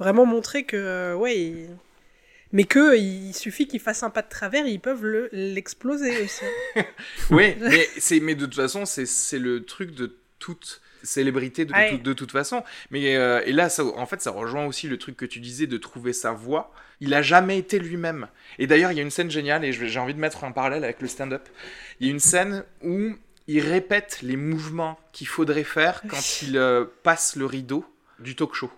vraiment 0.00 0.26
montrer 0.26 0.64
que, 0.64 1.14
ouais, 1.14 1.38
il- 1.38 1.68
mais 2.52 2.64
que 2.64 2.96
il 2.96 3.34
suffit 3.34 3.66
qu'il 3.66 3.80
fasse 3.80 4.02
un 4.02 4.10
pas 4.10 4.22
de 4.22 4.28
travers, 4.28 4.66
ils 4.66 4.80
peuvent 4.80 5.04
le- 5.04 5.28
l'exploser 5.32 6.22
aussi. 6.22 6.44
Oui, 7.30 7.56
mais, 7.60 8.34
de 8.34 8.44
toute 8.44 8.54
façon, 8.54 8.84
c'est, 8.84 9.38
le 9.38 9.64
truc 9.64 9.94
de 9.94 10.16
toute 10.38 10.80
célébrité 11.02 11.64
de, 11.64 12.12
toute 12.12 12.30
façon. 12.30 12.62
Mais 12.90 13.16
euh, 13.16 13.42
et 13.44 13.52
là, 13.52 13.68
ça, 13.68 13.84
en 13.84 14.06
fait, 14.06 14.20
ça 14.20 14.30
rejoint 14.30 14.66
aussi 14.66 14.86
le 14.88 14.98
truc 14.98 15.16
que 15.16 15.24
tu 15.24 15.40
disais 15.40 15.66
de 15.66 15.76
trouver 15.76 16.12
sa 16.12 16.32
voix. 16.32 16.72
Il 17.00 17.14
a 17.14 17.22
jamais 17.22 17.58
été 17.58 17.78
lui-même. 17.78 18.28
Et 18.58 18.66
d'ailleurs, 18.66 18.92
il 18.92 18.96
y 18.96 19.00
a 19.00 19.02
une 19.02 19.10
scène 19.10 19.30
géniale 19.30 19.64
et 19.64 19.72
j'ai 19.72 19.98
envie 19.98 20.14
de 20.14 20.20
mettre 20.20 20.44
un 20.44 20.52
parallèle 20.52 20.84
avec 20.84 21.00
le 21.00 21.08
stand-up. 21.08 21.48
Il 21.98 22.06
y 22.06 22.10
a 22.10 22.12
une 22.12 22.20
scène 22.20 22.64
où 22.82 23.16
il 23.48 23.60
répète 23.60 24.20
les 24.22 24.36
mouvements 24.36 24.98
qu'il 25.12 25.26
faudrait 25.26 25.64
faire 25.64 26.02
quand 26.08 26.42
il 26.42 26.56
euh, 26.56 26.84
passe 27.02 27.34
le 27.34 27.46
rideau 27.46 27.84
du 28.20 28.36
talk 28.36 28.54
show. 28.54 28.70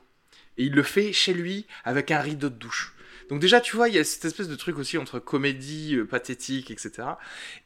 Et 0.56 0.64
il 0.64 0.72
le 0.72 0.82
fait 0.82 1.12
chez 1.12 1.34
lui 1.34 1.66
avec 1.84 2.10
un 2.10 2.20
rideau 2.20 2.48
de 2.48 2.54
douche. 2.54 2.93
Donc 3.30 3.40
déjà, 3.40 3.60
tu 3.60 3.76
vois, 3.76 3.88
il 3.88 3.94
y 3.94 3.98
a 3.98 4.04
cette 4.04 4.24
espèce 4.24 4.48
de 4.48 4.54
truc 4.54 4.78
aussi 4.78 4.98
entre 4.98 5.18
comédie 5.18 5.96
euh, 5.96 6.04
pathétique, 6.04 6.70
etc. 6.70 7.08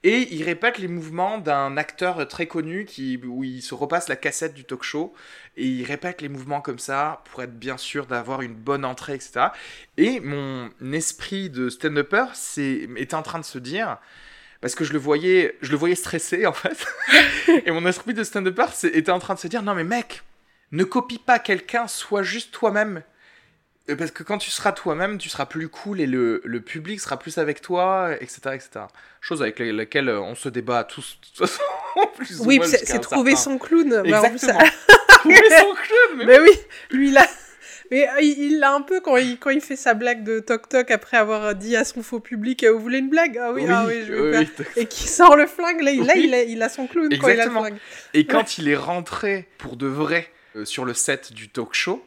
Et 0.04 0.34
il 0.34 0.42
répète 0.44 0.78
les 0.78 0.88
mouvements 0.88 1.38
d'un 1.38 1.76
acteur 1.76 2.26
très 2.28 2.46
connu 2.46 2.84
qui, 2.84 3.20
où 3.24 3.44
il 3.44 3.62
se 3.62 3.74
repasse 3.74 4.08
la 4.08 4.16
cassette 4.16 4.54
du 4.54 4.64
talk 4.64 4.82
show 4.82 5.12
et 5.56 5.66
il 5.66 5.84
répète 5.84 6.20
les 6.20 6.28
mouvements 6.28 6.60
comme 6.60 6.78
ça 6.78 7.22
pour 7.30 7.42
être 7.42 7.58
bien 7.58 7.76
sûr 7.76 8.06
d'avoir 8.06 8.42
une 8.42 8.54
bonne 8.54 8.84
entrée, 8.84 9.14
etc. 9.14 9.46
Et 9.96 10.20
mon 10.20 10.70
esprit 10.92 11.50
de 11.50 11.68
stand-upper 11.68 12.26
c'est- 12.34 12.88
était 12.96 13.14
en 13.14 13.22
train 13.22 13.38
de 13.40 13.44
se 13.44 13.58
dire 13.58 13.98
parce 14.60 14.74
que 14.74 14.84
je 14.84 14.92
le 14.92 14.98
voyais, 14.98 15.56
je 15.62 15.70
le 15.70 15.76
voyais 15.76 15.94
stressé 15.94 16.46
en 16.46 16.52
fait. 16.52 16.86
et 17.66 17.70
mon 17.70 17.86
esprit 17.86 18.14
de 18.14 18.24
stand-upper 18.24 18.66
était 18.92 19.10
en 19.12 19.18
train 19.18 19.34
de 19.34 19.38
se 19.38 19.48
dire 19.48 19.62
non 19.62 19.74
mais 19.74 19.84
mec, 19.84 20.22
ne 20.72 20.84
copie 20.84 21.18
pas 21.18 21.38
quelqu'un, 21.38 21.86
sois 21.88 22.22
juste 22.22 22.52
toi-même. 22.52 23.02
Euh, 23.90 23.96
Parce 23.96 24.10
que 24.10 24.22
quand 24.22 24.38
tu 24.38 24.50
seras 24.50 24.72
toi-même, 24.72 25.18
tu 25.18 25.28
seras 25.28 25.46
plus 25.46 25.68
cool 25.68 26.00
et 26.00 26.06
le, 26.06 26.40
le 26.44 26.60
public 26.60 27.00
sera 27.00 27.18
plus 27.18 27.38
avec 27.38 27.60
toi, 27.60 28.10
etc. 28.20 28.40
etc. 28.54 28.70
Chose 29.20 29.42
avec 29.42 29.58
la- 29.58 29.72
laquelle 29.72 30.08
euh, 30.08 30.20
on 30.20 30.34
se 30.34 30.48
débat 30.48 30.84
tous, 30.84 31.18
de 31.20 31.26
toute 31.26 31.48
façon, 31.48 31.62
plus 32.16 32.40
ou 32.40 32.44
Oui, 32.46 32.60
c'est 32.64 33.00
trouver 33.00 33.30
certain- 33.36 33.52
son 33.52 33.58
clown. 33.58 34.02
Exactement. 34.04 34.58
Trouver 35.08 35.36
son 35.36 35.74
clown, 35.74 36.16
mais 36.18 36.26
Mais 36.26 36.38
oui, 36.40 36.50
lui, 36.90 37.08
il 37.08 37.18
a. 37.18 37.26
Mais 37.90 38.06
euh, 38.06 38.20
il 38.20 38.58
l'a 38.60 38.72
un 38.74 38.82
peu 38.82 39.00
quand 39.00 39.16
il, 39.16 39.38
quand 39.38 39.48
il 39.50 39.62
fait 39.62 39.74
sa 39.74 39.94
blague 39.94 40.22
de 40.22 40.38
toc-toc 40.40 40.90
après 40.90 41.16
avoir 41.16 41.54
dit 41.54 41.74
à 41.74 41.84
son 41.84 42.02
faux 42.02 42.20
public 42.20 42.62
Vous 42.66 42.78
voulez 42.78 42.98
une 42.98 43.08
blague? 43.08 43.38
Ah 43.42 43.50
oui, 43.52 43.64
ah 43.68 43.84
oui, 43.88 44.04
je 44.06 44.12
vais 44.12 44.38
oui, 44.38 44.46
faire. 44.46 44.66
oui. 44.76 44.82
Et 44.82 44.86
qui 44.86 45.08
sort 45.08 45.36
le 45.36 45.46
flingue, 45.46 45.80
là, 45.80 45.90
il, 45.90 46.04
là, 46.04 46.12
Oui. 46.14 46.24
il, 46.26 46.34
a, 46.34 46.42
il 46.42 46.62
a 46.62 46.68
son 46.68 46.86
clown 46.86 47.08
quand 47.08 47.14
il 47.16 47.24
a 47.24 47.26
le 47.28 47.32
Exactement. 47.32 47.60
flingue. 47.62 47.78
Et 48.14 48.26
quand 48.26 48.58
il 48.58 48.68
est 48.68 48.76
rentré 48.76 49.48
pour 49.56 49.76
de 49.76 49.86
vrai 49.86 50.28
euh, 50.54 50.64
sur 50.66 50.84
le 50.84 50.92
set 50.94 51.32
du 51.32 51.48
talk 51.48 51.72
show, 51.72 52.04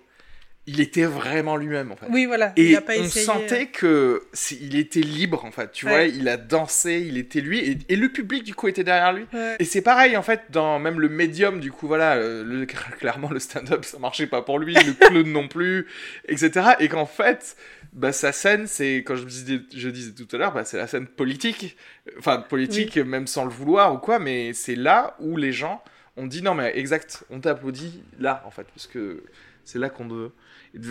il 0.68 0.80
était 0.80 1.06
vraiment 1.06 1.58
lui-même 1.58 1.92
en 1.92 1.96
fait. 1.96 2.06
Oui, 2.12 2.26
voilà. 2.28 2.54
Et 2.56 2.70
il 2.70 2.76
a 2.76 2.82
pas 2.82 2.94
on 2.98 3.04
essayé. 3.04 3.26
sentait 3.26 3.66
que 3.68 4.22
c'est- 4.32 4.58
il 4.62 4.78
était 4.78 5.00
libre 5.02 5.44
en 5.44 5.52
fait, 5.52 5.72
tu 5.72 5.86
Ouais. 5.88 5.92
vois, 5.92 6.04
il 6.04 6.30
a 6.30 6.38
dansé, 6.38 7.04
il 7.06 7.18
était 7.18 7.42
lui, 7.42 7.60
et, 7.60 7.78
et 7.90 7.96
le 7.96 8.10
public 8.10 8.44
du 8.44 8.54
coup 8.54 8.68
était 8.68 8.84
derrière 8.84 9.12
lui. 9.12 9.26
Ouais. 9.34 9.56
Et 9.60 9.66
c'est 9.66 9.82
pareil 9.82 10.16
en 10.18 10.22
fait 10.22 10.42
dans 10.52 10.78
même 10.78 11.00
le 11.00 11.10
médium 11.10 11.60
du 11.60 11.72
coup 11.72 11.88
voilà, 11.88 12.14
euh, 12.16 12.44
le, 12.44 12.66
clairement 13.00 13.32
le 13.32 13.40
stand-up 13.40 13.84
ça 13.86 13.98
marchait 13.98 14.28
pas 14.28 14.44
pour 14.44 14.60
lui, 14.60 14.76
le 14.76 14.94
clown 14.94 15.28
non 15.32 15.48
plus, 15.48 15.88
etc. 16.28 16.52
Et 16.80 16.88
qu'en 16.90 17.08
fait, 17.08 17.56
bah 17.94 18.12
sa 18.14 18.32
scène 18.32 18.68
c'est 18.68 18.98
quand 18.98 19.16
je 19.16 19.26
disais, 19.26 19.60
je 19.76 19.90
disais 19.90 20.12
tout 20.14 20.28
à 20.36 20.38
l'heure, 20.38 20.54
bah, 20.54 20.64
c'est 20.64 20.78
la 20.78 20.86
scène 20.88 21.08
politique, 21.08 21.76
enfin 22.20 22.38
politique 22.38 22.98
même 22.98 23.26
sans 23.28 23.46
le 23.46 23.52
vouloir 23.52 23.96
ou 23.96 23.98
quoi, 23.98 24.20
mais 24.20 24.54
c'est 24.54 24.76
là 24.76 25.16
où 25.20 25.38
les 25.38 25.52
gens 25.52 25.84
ont 26.18 26.28
dit 26.28 26.42
non 26.42 26.54
mais 26.54 26.78
exact, 26.78 27.24
on 27.30 27.40
t'applaudit 27.40 28.04
là 28.20 28.44
en 28.46 28.52
fait 28.52 28.68
parce 28.74 28.88
que 28.88 29.24
c'est 29.64 29.80
là 29.80 29.90
qu'on 29.90 30.06
doit. 30.06 30.32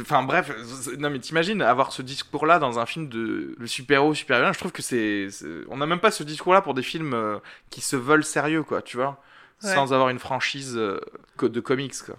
Enfin 0.01 0.23
bref, 0.23 0.53
non 0.99 1.11
mais 1.11 1.18
t'imagines 1.18 1.62
avoir 1.62 1.93
ce 1.93 2.03
discours-là 2.03 2.59
dans 2.59 2.79
un 2.79 2.87
film 2.87 3.09
de 3.09 3.55
le 3.59 3.66
super-héros, 3.66 4.14
super-vilain, 4.14 4.53
je 4.53 4.59
trouve 4.59 4.73
que 4.73 4.83
c'est... 4.83 5.29
On 5.68 5.79
n'a 5.79 5.87
même 5.87 6.01
pas 6.01 6.11
ce 6.11 6.23
discours-là 6.23 6.61
pour 6.61 6.75
des 6.75 6.83
films 6.83 7.14
euh, 7.14 7.39
qui 7.71 7.81
se 7.81 7.97
veulent 7.97 8.25
sérieux, 8.25 8.62
quoi, 8.62 8.83
tu 8.83 8.97
vois 8.97 9.23
Ouais. 9.62 9.75
Sans 9.75 9.93
avoir 9.93 10.09
une 10.09 10.18
franchise 10.18 10.75
euh, 10.77 10.99
de 11.43 11.61
comics, 11.61 11.95
quoi. 12.07 12.16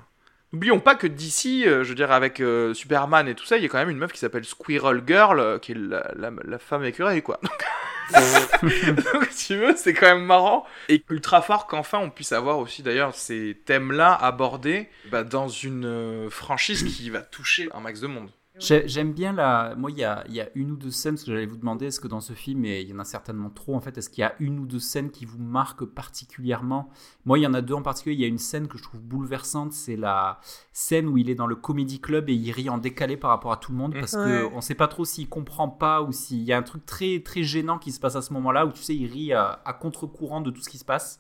N'oublions 0.53 0.79
pas 0.79 0.95
que 0.95 1.07
d'ici, 1.07 1.63
je 1.63 1.81
veux 1.81 1.95
dire, 1.95 2.11
avec 2.11 2.39
euh, 2.41 2.73
Superman 2.73 3.27
et 3.27 3.35
tout 3.35 3.45
ça, 3.45 3.57
il 3.57 3.63
y 3.63 3.65
a 3.65 3.69
quand 3.69 3.77
même 3.77 3.89
une 3.89 3.97
meuf 3.97 4.11
qui 4.11 4.19
s'appelle 4.19 4.43
Squirrel 4.43 5.01
Girl, 5.07 5.39
euh, 5.39 5.59
qui 5.59 5.71
est 5.71 5.75
la, 5.75 6.11
la, 6.15 6.31
la 6.43 6.59
femme 6.59 6.83
écureuil, 6.83 7.21
quoi. 7.21 7.39
Donc, 8.61 9.27
si 9.31 9.47
tu 9.47 9.57
veux, 9.57 9.75
c'est 9.75 9.93
quand 9.93 10.15
même 10.15 10.25
marrant. 10.25 10.65
Et 10.89 11.03
ultra 11.09 11.41
fort 11.41 11.67
qu'enfin 11.67 11.99
on 11.99 12.09
puisse 12.09 12.31
avoir 12.31 12.59
aussi 12.59 12.83
d'ailleurs 12.83 13.15
ces 13.15 13.59
thèmes-là 13.65 14.13
abordés 14.13 14.89
bah, 15.09 15.23
dans 15.23 15.47
une 15.47 15.85
euh, 15.85 16.29
franchise 16.29 16.83
qui 16.83 17.09
va 17.09 17.21
toucher 17.21 17.69
un 17.73 17.79
max 17.79 18.01
de 18.01 18.07
monde. 18.07 18.29
J'ai- 18.61 18.87
J'aime 18.87 19.11
bien 19.11 19.33
la. 19.33 19.75
Moi, 19.75 19.91
il 19.91 19.97
y 19.97 20.03
a, 20.03 20.23
il 20.27 20.35
y 20.35 20.39
a 20.41 20.49
une 20.55 20.71
ou 20.71 20.75
deux 20.75 20.91
scènes, 20.91 21.15
parce 21.15 21.23
que 21.25 21.31
j'allais 21.31 21.45
vous 21.45 21.57
demander, 21.57 21.87
est-ce 21.87 21.99
que 21.99 22.07
dans 22.07 22.21
ce 22.21 22.33
film, 22.33 22.63
et 22.65 22.81
il 22.81 22.87
y 22.89 22.93
en 22.93 22.99
a 22.99 23.03
certainement 23.03 23.49
trop 23.49 23.75
en 23.75 23.81
fait, 23.81 23.97
est-ce 23.97 24.09
qu'il 24.09 24.21
y 24.21 24.25
a 24.25 24.35
une 24.39 24.59
ou 24.59 24.65
deux 24.65 24.79
scènes 24.79 25.09
qui 25.09 25.25
vous 25.25 25.39
marquent 25.39 25.83
particulièrement? 25.85 26.89
Moi, 27.25 27.39
il 27.39 27.41
y 27.41 27.47
en 27.47 27.53
a 27.53 27.61
deux 27.61 27.73
en 27.73 27.81
particulier. 27.81 28.15
Il 28.15 28.21
y 28.21 28.25
a 28.25 28.27
une 28.27 28.37
scène 28.37 28.67
que 28.67 28.77
je 28.77 28.83
trouve 28.83 29.01
bouleversante, 29.01 29.73
c'est 29.73 29.95
la 29.95 30.39
scène 30.73 31.07
où 31.07 31.17
il 31.17 31.29
est 31.29 31.35
dans 31.35 31.47
le 31.47 31.55
comedy 31.55 31.99
club 31.99 32.29
et 32.29 32.33
il 32.33 32.51
rit 32.51 32.69
en 32.69 32.77
décalé 32.77 33.17
par 33.17 33.31
rapport 33.31 33.51
à 33.51 33.57
tout 33.57 33.71
le 33.71 33.77
monde, 33.77 33.93
parce 33.93 34.13
Ouais. 34.13 34.47
qu'on 34.49 34.57
ne 34.57 34.61
sait 34.61 34.75
pas 34.75 34.87
trop 34.87 35.05
s'il 35.05 35.27
comprend 35.27 35.67
pas 35.67 36.01
ou 36.03 36.11
s'il 36.11 36.43
y 36.43 36.53
a 36.53 36.57
un 36.57 36.63
truc 36.63 36.85
très, 36.85 37.19
très 37.21 37.43
gênant 37.43 37.79
qui 37.79 37.91
se 37.91 37.99
passe 37.99 38.15
à 38.15 38.21
ce 38.21 38.31
moment-là, 38.33 38.65
où 38.65 38.71
tu 38.71 38.83
sais, 38.83 38.95
il 38.95 39.07
rit 39.07 39.33
à, 39.33 39.61
à 39.65 39.73
contre-courant 39.73 40.41
de 40.41 40.51
tout 40.51 40.61
ce 40.61 40.69
qui 40.69 40.77
se 40.77 40.85
passe. 40.85 41.19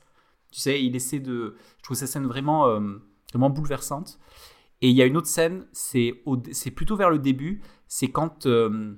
Tu 0.51 0.59
sais, 0.59 0.83
il 0.83 0.95
essaie 0.95 1.19
de. 1.19 1.55
Je 1.79 1.83
trouve 1.83 1.97
cette 1.97 2.09
scène 2.09 2.27
vraiment, 2.27 2.67
euh, 2.67 2.79
vraiment 3.33 3.49
bouleversante. 3.49 4.19
Et 4.81 4.89
il 4.89 4.95
y 4.95 5.01
a 5.01 5.05
une 5.05 5.17
autre 5.17 5.27
scène, 5.27 5.65
c'est 5.73 6.13
plutôt 6.75 6.95
vers 6.95 7.09
le 7.09 7.19
début, 7.19 7.61
c'est 7.87 8.07
quand 8.07 8.45
euh, 8.47 8.93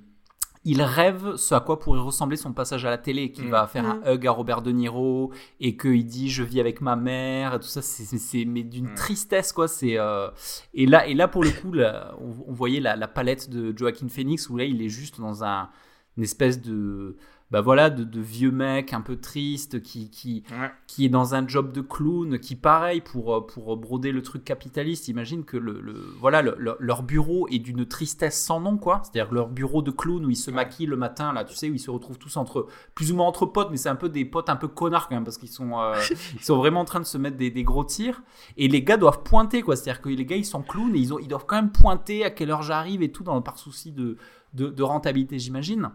il 0.66 0.80
rêve 0.80 1.36
ce 1.36 1.54
à 1.54 1.60
quoi 1.60 1.78
pourrait 1.78 2.00
ressembler 2.00 2.38
son 2.38 2.54
passage 2.54 2.86
à 2.86 2.90
la 2.90 2.96
télé, 2.96 3.30
qu'il 3.32 3.46
Mm. 3.48 3.50
va 3.50 3.66
faire 3.66 3.84
Mm. 3.84 4.02
un 4.06 4.12
hug 4.14 4.26
à 4.26 4.30
Robert 4.30 4.62
De 4.62 4.70
Niro 4.70 5.30
et 5.60 5.76
qu'il 5.76 6.06
dit 6.06 6.30
je 6.30 6.42
vis 6.42 6.58
avec 6.58 6.80
ma 6.80 6.96
mère, 6.96 7.54
et 7.54 7.60
tout 7.60 7.66
ça, 7.66 7.82
c'est- 7.82 8.44
mais 8.46 8.62
d'une 8.62 8.92
Mm. 8.92 8.94
tristesse 8.94 9.52
quoi. 9.52 9.68
C'est 9.68 9.98
euh, 9.98 10.28
et 10.72 10.86
là 10.86 11.06
et 11.06 11.12
là 11.12 11.28
pour 11.28 11.44
le 11.44 11.50
coup, 11.50 11.72
là, 11.72 12.14
on, 12.18 12.32
on 12.48 12.52
voyait 12.54 12.80
la, 12.80 12.96
la 12.96 13.08
palette 13.08 13.50
de 13.50 13.76
Joaquin 13.76 14.08
Phoenix 14.08 14.48
où 14.48 14.56
là 14.56 14.64
il 14.64 14.80
est 14.80 14.88
juste 14.88 15.20
dans 15.20 15.44
un 15.44 15.68
une 16.16 16.22
espèce 16.22 16.60
de 16.62 17.16
bah 17.54 17.60
voilà 17.60 17.88
de, 17.88 18.02
de 18.02 18.20
vieux 18.20 18.50
mec 18.50 18.92
un 18.92 19.00
peu 19.00 19.14
triste 19.16 19.80
qui 19.80 20.10
qui 20.10 20.42
Ouais. 20.50 20.70
qui 20.88 21.04
est 21.04 21.08
dans 21.08 21.36
un 21.36 21.46
job 21.46 21.70
de 21.72 21.80
clown, 21.80 22.40
qui 22.40 22.56
pareil 22.56 23.00
pour, 23.00 23.32
euh, 23.32 23.40
pour 23.46 23.76
broder 23.76 24.10
le 24.10 24.22
truc 24.22 24.44
capitaliste, 24.44 25.06
imagine 25.06 25.44
que 25.44 25.56
le, 25.56 25.80
le- 25.80 26.04
voilà 26.18 26.42
le- 26.42 26.56
le- 26.58 26.76
leur 26.80 27.04
bureau 27.04 27.46
est 27.52 27.60
d'une 27.60 27.86
tristesse 27.86 28.40
sans 28.42 28.60
nom 28.60 28.76
quoi, 28.76 29.02
c'est-à-dire 29.04 29.28
que 29.30 29.34
leur 29.36 29.48
bureau 29.48 29.82
de 29.82 29.92
clown 29.92 30.26
où 30.26 30.30
ils 30.30 30.36
se 30.36 30.50
maquillent 30.50 30.86
le 30.86 30.96
matin 30.96 31.32
là, 31.32 31.44
tu 31.44 31.54
sais 31.54 31.70
où 31.70 31.74
ils 31.74 31.78
se 31.78 31.92
retrouvent 31.92 32.18
tous 32.18 32.36
entre 32.36 32.66
plus 32.96 33.12
ou 33.12 33.16
moins 33.16 33.26
entre 33.28 33.46
potes, 33.46 33.68
mais 33.70 33.76
c'est 33.76 33.88
un 33.88 33.94
peu 33.94 34.08
des 34.08 34.24
potes 34.24 34.48
un 34.50 34.56
peu 34.56 34.66
connards 34.66 35.08
quand 35.08 35.14
même 35.14 35.24
parce 35.24 35.38
qu'ils 35.38 35.48
sont 35.48 35.78
euh, 35.80 35.94
ils 36.34 36.42
sont 36.44 36.56
vraiment 36.56 36.80
en 36.80 36.84
train 36.84 37.00
de 37.00 37.04
se 37.06 37.18
mettre 37.18 37.36
des, 37.36 37.50
des 37.52 37.62
gros 37.62 37.84
tirs. 37.84 38.20
Et 38.56 38.66
les 38.66 38.82
gars 38.82 38.96
doivent 38.96 39.22
pointer 39.22 39.62
quoi, 39.62 39.76
c'est-à-dire 39.76 40.02
que 40.02 40.08
les 40.08 40.26
gars 40.26 40.36
ils 40.36 40.44
sont 40.44 40.62
clowns 40.62 40.96
et 40.96 40.98
ils, 40.98 41.14
ont, 41.14 41.20
ils 41.20 41.28
doivent 41.28 41.46
quand 41.46 41.56
même 41.56 41.70
pointer 41.72 42.24
à 42.24 42.30
quelle 42.30 42.50
heure 42.50 42.62
j'arrive 42.62 43.02
et 43.02 43.12
tout 43.12 43.22
dans 43.22 43.40
par 43.42 43.58
souci 43.58 43.92
de, 43.92 44.16
de, 44.54 44.68
de 44.68 44.82
rentabilité 44.82 45.38
j'imagine. 45.38 45.90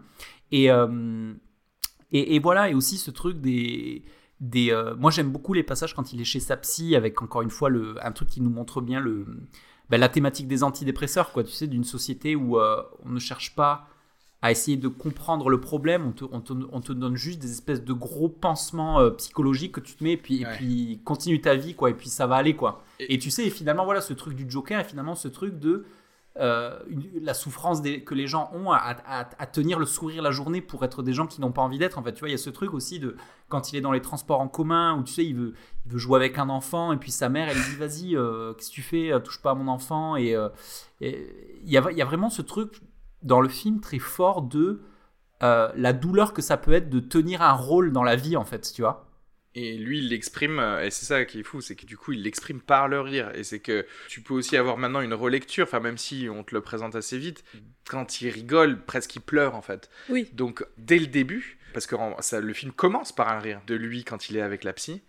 Et 0.52 0.70
euh, 0.70 1.32
et, 2.12 2.34
et 2.34 2.38
voilà, 2.38 2.68
et 2.70 2.74
aussi 2.74 2.96
ce 2.98 3.10
truc 3.10 3.40
des. 3.40 4.02
des 4.40 4.70
euh, 4.72 4.94
moi, 4.96 5.10
j'aime 5.10 5.30
beaucoup 5.30 5.52
les 5.52 5.62
passages 5.62 5.94
quand 5.94 6.12
il 6.12 6.20
est 6.20 6.24
chez 6.24 6.40
sa 6.40 6.56
psy, 6.56 6.96
avec 6.96 7.20
encore 7.22 7.42
une 7.42 7.50
fois 7.50 7.68
le, 7.68 7.94
un 8.04 8.12
truc 8.12 8.28
qui 8.28 8.40
nous 8.40 8.50
montre 8.50 8.80
bien 8.80 9.00
le, 9.00 9.26
ben, 9.90 9.98
la 9.98 10.08
thématique 10.08 10.48
des 10.48 10.62
antidépresseurs, 10.62 11.32
quoi. 11.32 11.44
Tu 11.44 11.52
sais, 11.52 11.66
d'une 11.66 11.84
société 11.84 12.36
où 12.36 12.58
euh, 12.58 12.82
on 13.04 13.10
ne 13.10 13.18
cherche 13.18 13.54
pas 13.54 13.86
à 14.42 14.50
essayer 14.50 14.78
de 14.78 14.88
comprendre 14.88 15.50
le 15.50 15.60
problème, 15.60 16.06
on 16.06 16.12
te, 16.12 16.24
on 16.32 16.40
te, 16.40 16.54
on 16.72 16.80
te 16.80 16.94
donne 16.94 17.14
juste 17.14 17.40
des 17.40 17.50
espèces 17.50 17.84
de 17.84 17.92
gros 17.92 18.30
pansements 18.30 18.98
euh, 18.98 19.10
psychologiques 19.10 19.72
que 19.72 19.80
tu 19.80 19.94
te 19.96 20.02
mets, 20.02 20.12
et 20.12 20.16
puis, 20.16 20.46
Ouais. 20.46 20.54
et 20.54 20.56
puis 20.56 21.00
continue 21.04 21.42
ta 21.42 21.54
vie, 21.56 21.74
quoi, 21.74 21.90
et 21.90 21.94
puis 21.94 22.08
ça 22.08 22.26
va 22.26 22.36
aller, 22.36 22.56
quoi. 22.56 22.82
Et- 23.00 23.12
Et, 23.14 23.18
tu 23.18 23.30
sais, 23.30 23.46
et 23.46 23.50
finalement, 23.50 23.84
voilà, 23.84 24.00
ce 24.00 24.14
truc 24.14 24.34
du 24.34 24.50
Joker, 24.50 24.80
et 24.80 24.84
finalement, 24.84 25.14
ce 25.14 25.28
truc 25.28 25.58
de 25.58 25.84
euh, 26.38 26.78
la 27.20 27.34
souffrance 27.34 27.80
que 27.82 28.14
les 28.14 28.28
gens 28.28 28.50
ont 28.54 28.70
à, 28.70 29.24
tenir 29.52 29.78
le 29.80 29.84
sourire 29.84 30.22
la 30.22 30.30
journée 30.30 30.60
pour 30.60 30.84
être 30.84 31.02
des 31.02 31.12
gens 31.12 31.26
qui 31.26 31.40
n'ont 31.40 31.50
pas 31.50 31.62
envie 31.62 31.78
d'être. 31.78 31.98
En 31.98 32.02
fait, 32.02 32.12
tu 32.12 32.20
vois, 32.20 32.28
il 32.28 32.32
y 32.32 32.34
a 32.34 32.38
ce 32.38 32.50
truc 32.50 32.72
aussi 32.72 33.00
de 33.00 33.16
quand 33.48 33.72
il 33.72 33.76
est 33.76 33.80
dans 33.80 33.90
les 33.90 34.00
transports 34.00 34.40
en 34.40 34.48
commun 34.48 34.96
où 34.96 35.02
tu 35.02 35.12
sais, 35.12 35.24
il 35.24 35.34
veut, 35.34 35.54
il 35.86 35.92
veut 35.92 35.98
jouer 35.98 36.16
avec 36.16 36.38
un 36.38 36.48
enfant 36.48 36.92
et 36.92 36.96
puis 36.96 37.10
sa 37.10 37.28
mère, 37.28 37.48
elle 37.48 37.56
lui 37.56 37.64
dit 37.64 37.76
vas-y, 37.76 38.16
euh, 38.16 38.54
qu'est-ce 38.54 38.70
que 38.70 38.74
tu 38.74 38.82
fais, 38.82 39.12
Euh, 39.12 39.18
touche 39.18 39.42
pas 39.42 39.50
à 39.50 39.54
mon 39.54 39.68
enfant. 39.68 40.16
Et 40.16 40.36
il 41.00 41.70
y, 41.70 41.76
a, 41.76 41.90
y 41.90 42.02
a 42.02 42.04
vraiment 42.04 42.30
ce 42.30 42.42
truc 42.42 42.80
dans 43.22 43.40
le 43.40 43.48
film 43.48 43.80
très 43.80 43.98
fort 43.98 44.42
de 44.42 44.82
la 45.40 45.92
douleur 45.92 46.32
que 46.32 46.42
ça 46.42 46.56
peut 46.56 46.72
être 46.72 46.90
de 46.90 47.00
tenir 47.00 47.42
un 47.42 47.52
rôle 47.52 47.92
dans 47.92 48.04
la 48.04 48.14
vie, 48.14 48.36
en 48.36 48.44
fait, 48.44 48.72
tu 48.72 48.82
vois. 48.82 49.09
Et 49.54 49.76
lui, 49.76 49.98
il 49.98 50.08
l'exprime, 50.10 50.60
euh, 50.60 50.84
et 50.84 50.90
c'est 50.90 51.06
ça 51.06 51.24
qui 51.24 51.40
est 51.40 51.42
fou, 51.42 51.60
c'est 51.60 51.74
que 51.74 51.84
du 51.84 51.96
coup, 51.96 52.12
il 52.12 52.22
l'exprime 52.22 52.60
par 52.60 52.86
le 52.86 53.00
rire. 53.00 53.32
Et 53.34 53.42
c'est 53.42 53.58
que 53.58 53.84
tu 54.08 54.20
peux 54.20 54.34
aussi 54.34 54.56
avoir 54.56 54.76
maintenant 54.76 55.00
une 55.00 55.14
relecture, 55.14 55.64
enfin, 55.64 55.80
même 55.80 55.98
si 55.98 56.28
on 56.30 56.44
te 56.44 56.54
le 56.54 56.60
présente 56.60 56.94
assez 56.94 57.18
vite, 57.18 57.44
quand 57.88 58.20
il 58.20 58.28
rigole, 58.30 58.84
presque 58.84 59.16
il 59.16 59.20
pleure 59.20 59.56
en 59.56 59.62
fait. 59.62 59.90
Oui. 60.08 60.28
Donc, 60.32 60.64
dès 60.78 60.98
le 60.98 61.08
début, 61.08 61.58
parce 61.72 61.86
que 61.86 61.96
ça, 62.20 62.40
le 62.40 62.52
film 62.52 62.72
commence 62.72 63.12
par 63.12 63.28
un 63.28 63.40
rire 63.40 63.60
de 63.66 63.74
lui 63.74 64.04
quand 64.04 64.30
il 64.30 64.36
est 64.36 64.42
avec 64.42 64.62
la 64.62 64.72
psy, 64.72 65.02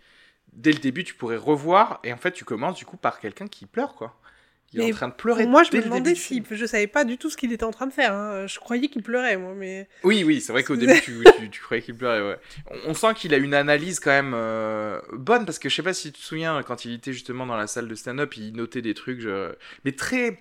dès 0.52 0.72
le 0.72 0.78
début, 0.78 1.04
tu 1.04 1.14
pourrais 1.14 1.36
revoir, 1.36 2.00
et 2.02 2.12
en 2.12 2.16
fait, 2.16 2.32
tu 2.32 2.44
commences 2.44 2.76
du 2.76 2.84
coup 2.84 2.96
par 2.96 3.20
quelqu'un 3.20 3.46
qui 3.46 3.66
pleure, 3.66 3.94
quoi. 3.94 4.20
Il 4.74 4.80
est 4.80 4.92
en 4.92 4.96
train 4.96 5.08
de 5.08 5.12
pleurer. 5.14 5.46
Moi, 5.46 5.62
je 5.64 5.76
me 5.76 5.82
demandais 5.82 6.14
si. 6.14 6.42
Je 6.50 6.66
savais 6.66 6.86
pas 6.86 7.04
du 7.04 7.18
tout 7.18 7.28
ce 7.30 7.36
qu'il 7.36 7.52
était 7.52 7.64
en 7.64 7.70
train 7.70 7.86
de 7.86 7.92
faire. 7.92 8.12
hein. 8.14 8.46
Je 8.46 8.58
croyais 8.58 8.88
qu'il 8.88 9.02
pleurait, 9.02 9.36
moi, 9.36 9.52
mais. 9.56 9.88
Oui, 10.02 10.24
oui, 10.24 10.40
c'est 10.40 10.52
vrai 10.52 10.62
qu'au 10.64 10.76
début, 10.76 11.00
tu, 11.00 11.18
tu, 11.38 11.50
tu 11.50 11.60
croyais 11.60 11.82
qu'il 11.82 11.94
pleurait, 11.96 12.22
ouais. 12.26 12.36
On, 12.70 12.90
on 12.90 12.94
sent 12.94 13.14
qu'il 13.14 13.34
a 13.34 13.36
une 13.36 13.54
analyse 13.54 14.00
quand 14.00 14.10
même 14.10 14.32
euh, 14.34 15.00
bonne, 15.12 15.44
parce 15.44 15.58
que 15.58 15.68
je 15.68 15.74
sais 15.76 15.82
pas 15.82 15.92
si 15.94 16.12
tu 16.12 16.20
te 16.20 16.24
souviens, 16.24 16.62
quand 16.62 16.84
il 16.84 16.94
était 16.94 17.12
justement 17.12 17.46
dans 17.46 17.56
la 17.56 17.66
salle 17.66 17.88
de 17.88 17.94
stand-up, 17.94 18.36
il 18.36 18.54
notait 18.56 18.82
des 18.82 18.94
trucs, 18.94 19.20
je- 19.20 19.52
mais 19.84 19.92
très... 19.92 20.38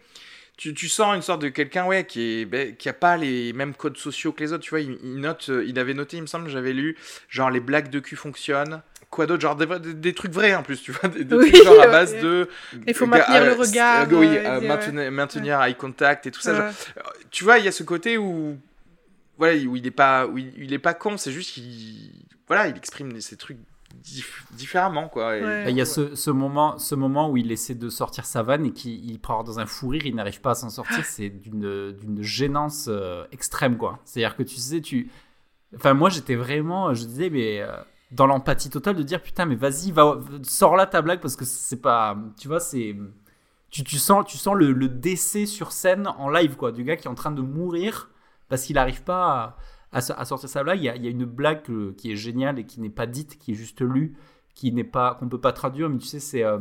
Tu, 0.57 0.75
tu 0.75 0.89
sens 0.89 1.15
une 1.15 1.23
sorte 1.23 1.41
de 1.41 1.49
quelqu'un, 1.49 1.85
ouais, 1.85 2.05
qui 2.05 2.21
est, 2.41 2.45
ben, 2.45 2.75
qui 2.75 2.87
a 2.87 2.93
pas 2.93 3.17
les 3.17 3.51
mêmes 3.51 3.73
codes 3.73 3.97
sociaux 3.97 4.31
que 4.31 4.43
les 4.43 4.53
autres, 4.53 4.63
tu 4.63 4.69
vois, 4.69 4.81
il, 4.81 4.95
il 5.03 5.15
note, 5.19 5.47
euh, 5.49 5.63
il 5.65 5.79
avait 5.79 5.95
noté, 5.95 6.17
il 6.17 6.21
me 6.21 6.27
semble, 6.27 6.49
j'avais 6.49 6.73
lu, 6.73 6.95
genre 7.29 7.49
les 7.49 7.59
blagues 7.61 7.89
de 7.89 7.99
cul 7.99 8.15
fonctionnent, 8.15 8.83
quoi 9.11 9.27
d'autre, 9.27 9.41
genre 9.41 9.55
des, 9.55 9.65
vrais- 9.67 9.79
des, 9.79 9.93
des 9.93 10.13
trucs 10.13 10.31
vrais 10.31 10.55
en 10.55 10.63
plus, 10.63 10.81
tu 10.81 10.91
vois, 10.91 11.09
des, 11.09 11.23
des 11.23 11.35
Oui, 11.35 11.51
trucs 11.51 11.63
genre 11.63 11.75
à 11.81 11.85
ouais. 11.85 11.91
base 11.91 12.13
de... 12.19 12.49
Il 12.87 12.93
faut 12.95 13.03
euh, 13.03 13.07
maintenir 13.07 13.43
le 13.45 13.51
euh, 13.51 13.55
regard, 13.55 14.07
euh, 14.11 14.15
oui, 14.15 14.25
euh, 14.25 14.39
euh, 14.39 14.41
dire, 14.41 14.61
ouais. 14.61 14.67
maintenir, 14.67 15.11
maintenir 15.11 15.61
eye 15.61 15.75
contact 15.75 16.25
et 16.25 16.31
tout 16.31 16.41
ça, 16.41 16.55
genre, 16.55 16.71
tu 17.29 17.43
vois, 17.43 17.59
il 17.59 17.65
y 17.65 17.67
a 17.67 17.71
ce 17.71 17.83
côté 17.83 18.17
où 18.17 18.57
voilà, 19.37 19.55
où 19.67 19.75
il 19.75 19.85
est 19.85 19.91
pas, 19.91 20.25
où 20.27 20.37
il, 20.39 20.51
il 20.57 20.73
est 20.73 20.79
pas 20.79 20.93
con, 20.95 21.17
c'est 21.17 21.31
juste 21.31 21.51
qu'il, 21.53 22.11
voilà, 22.47 22.67
il 22.67 22.77
exprime 22.77 23.19
ses 23.21 23.35
trucs 23.37 23.57
dif- 24.03 24.43
différemment, 24.51 25.09
quoi. 25.09 25.35
Et- 25.37 25.43
Ouais. 25.43 25.65
Il 25.71 25.75
y 25.75 25.81
a 25.81 25.85
ce, 25.85 26.15
ce 26.15 26.29
moment, 26.31 26.77
ce 26.77 26.95
moment 26.95 27.29
où 27.29 27.37
il 27.37 27.51
essaie 27.51 27.75
de 27.75 27.89
sortir 27.89 28.25
sa 28.25 28.43
vanne 28.43 28.65
et 28.67 28.71
qu'il 28.71 29.09
il 29.09 29.19
part 29.19 29.43
dans 29.43 29.59
un 29.59 29.65
fou 29.65 29.87
rire, 29.89 30.03
il 30.05 30.15
n'arrive 30.15 30.41
pas 30.41 30.51
à 30.51 30.55
s'en 30.55 30.69
sortir. 30.69 31.03
C'est 31.05 31.29
d'une 31.29 31.91
d'une 31.91 32.21
gênance 32.23 32.85
euh, 32.87 33.25
extrême, 33.31 33.77
quoi. 33.77 33.99
C'est-à-dire 34.05 34.35
que 34.37 34.43
tu 34.43 34.55
sais, 34.55 34.79
tu. 34.79 35.09
Enfin, 35.75 35.93
moi, 35.93 36.09
j'étais 36.09 36.35
vraiment. 36.35 36.93
Je 36.93 37.03
disais, 37.05 37.29
mais. 37.29 37.61
euh, 37.61 37.71
dans 38.11 38.27
l'empathie 38.27 38.69
totale 38.69 38.95
de 38.95 39.03
dire 39.03 39.21
putain 39.21 39.45
mais 39.45 39.55
vas-y 39.55 39.91
va 39.91 40.19
sors 40.43 40.75
là 40.75 40.85
ta 40.85 41.01
blague 41.01 41.21
parce 41.21 41.35
que 41.35 41.45
c'est 41.45 41.81
pas 41.81 42.17
tu 42.37 42.47
vois 42.47 42.59
c'est 42.59 42.95
tu, 43.69 43.83
tu 43.83 43.97
sens 43.97 44.25
tu 44.27 44.37
sens 44.37 44.55
le, 44.55 44.71
le 44.73 44.89
décès 44.89 45.45
sur 45.45 45.71
scène 45.71 46.07
en 46.17 46.29
live 46.29 46.55
quoi 46.57 46.71
du 46.71 46.83
gars 46.83 46.97
qui 46.97 47.07
est 47.07 47.11
en 47.11 47.15
train 47.15 47.31
de 47.31 47.41
mourir 47.41 48.09
parce 48.49 48.63
qu'il 48.63 48.75
n'arrive 48.75 49.03
pas 49.03 49.57
à, 49.93 49.97
à 49.97 50.01
so- 50.01 50.13
à 50.17 50.25
sortir 50.25 50.49
sa 50.49 50.63
blague 50.63 50.79
il 50.79 50.83
y 50.85 50.89
a, 50.89 50.95
il 50.97 51.03
y 51.03 51.07
a 51.07 51.11
une 51.11 51.25
blague 51.25 51.61
euh, 51.69 51.93
qui 51.97 52.11
est 52.11 52.15
géniale 52.17 52.59
et 52.59 52.65
qui 52.65 52.81
n'est 52.81 52.89
pas 52.89 53.05
dite 53.05 53.37
qui 53.39 53.51
est 53.51 53.55
juste 53.55 53.81
lue 53.81 54.13
qui 54.55 54.73
n'est 54.73 54.83
pas 54.83 55.15
qu'on 55.15 55.29
peut 55.29 55.39
pas 55.39 55.53
traduire 55.53 55.87
mais 55.89 55.97
tu 55.97 56.07
sais 56.07 56.19
c'est 56.19 56.43
euh, 56.43 56.57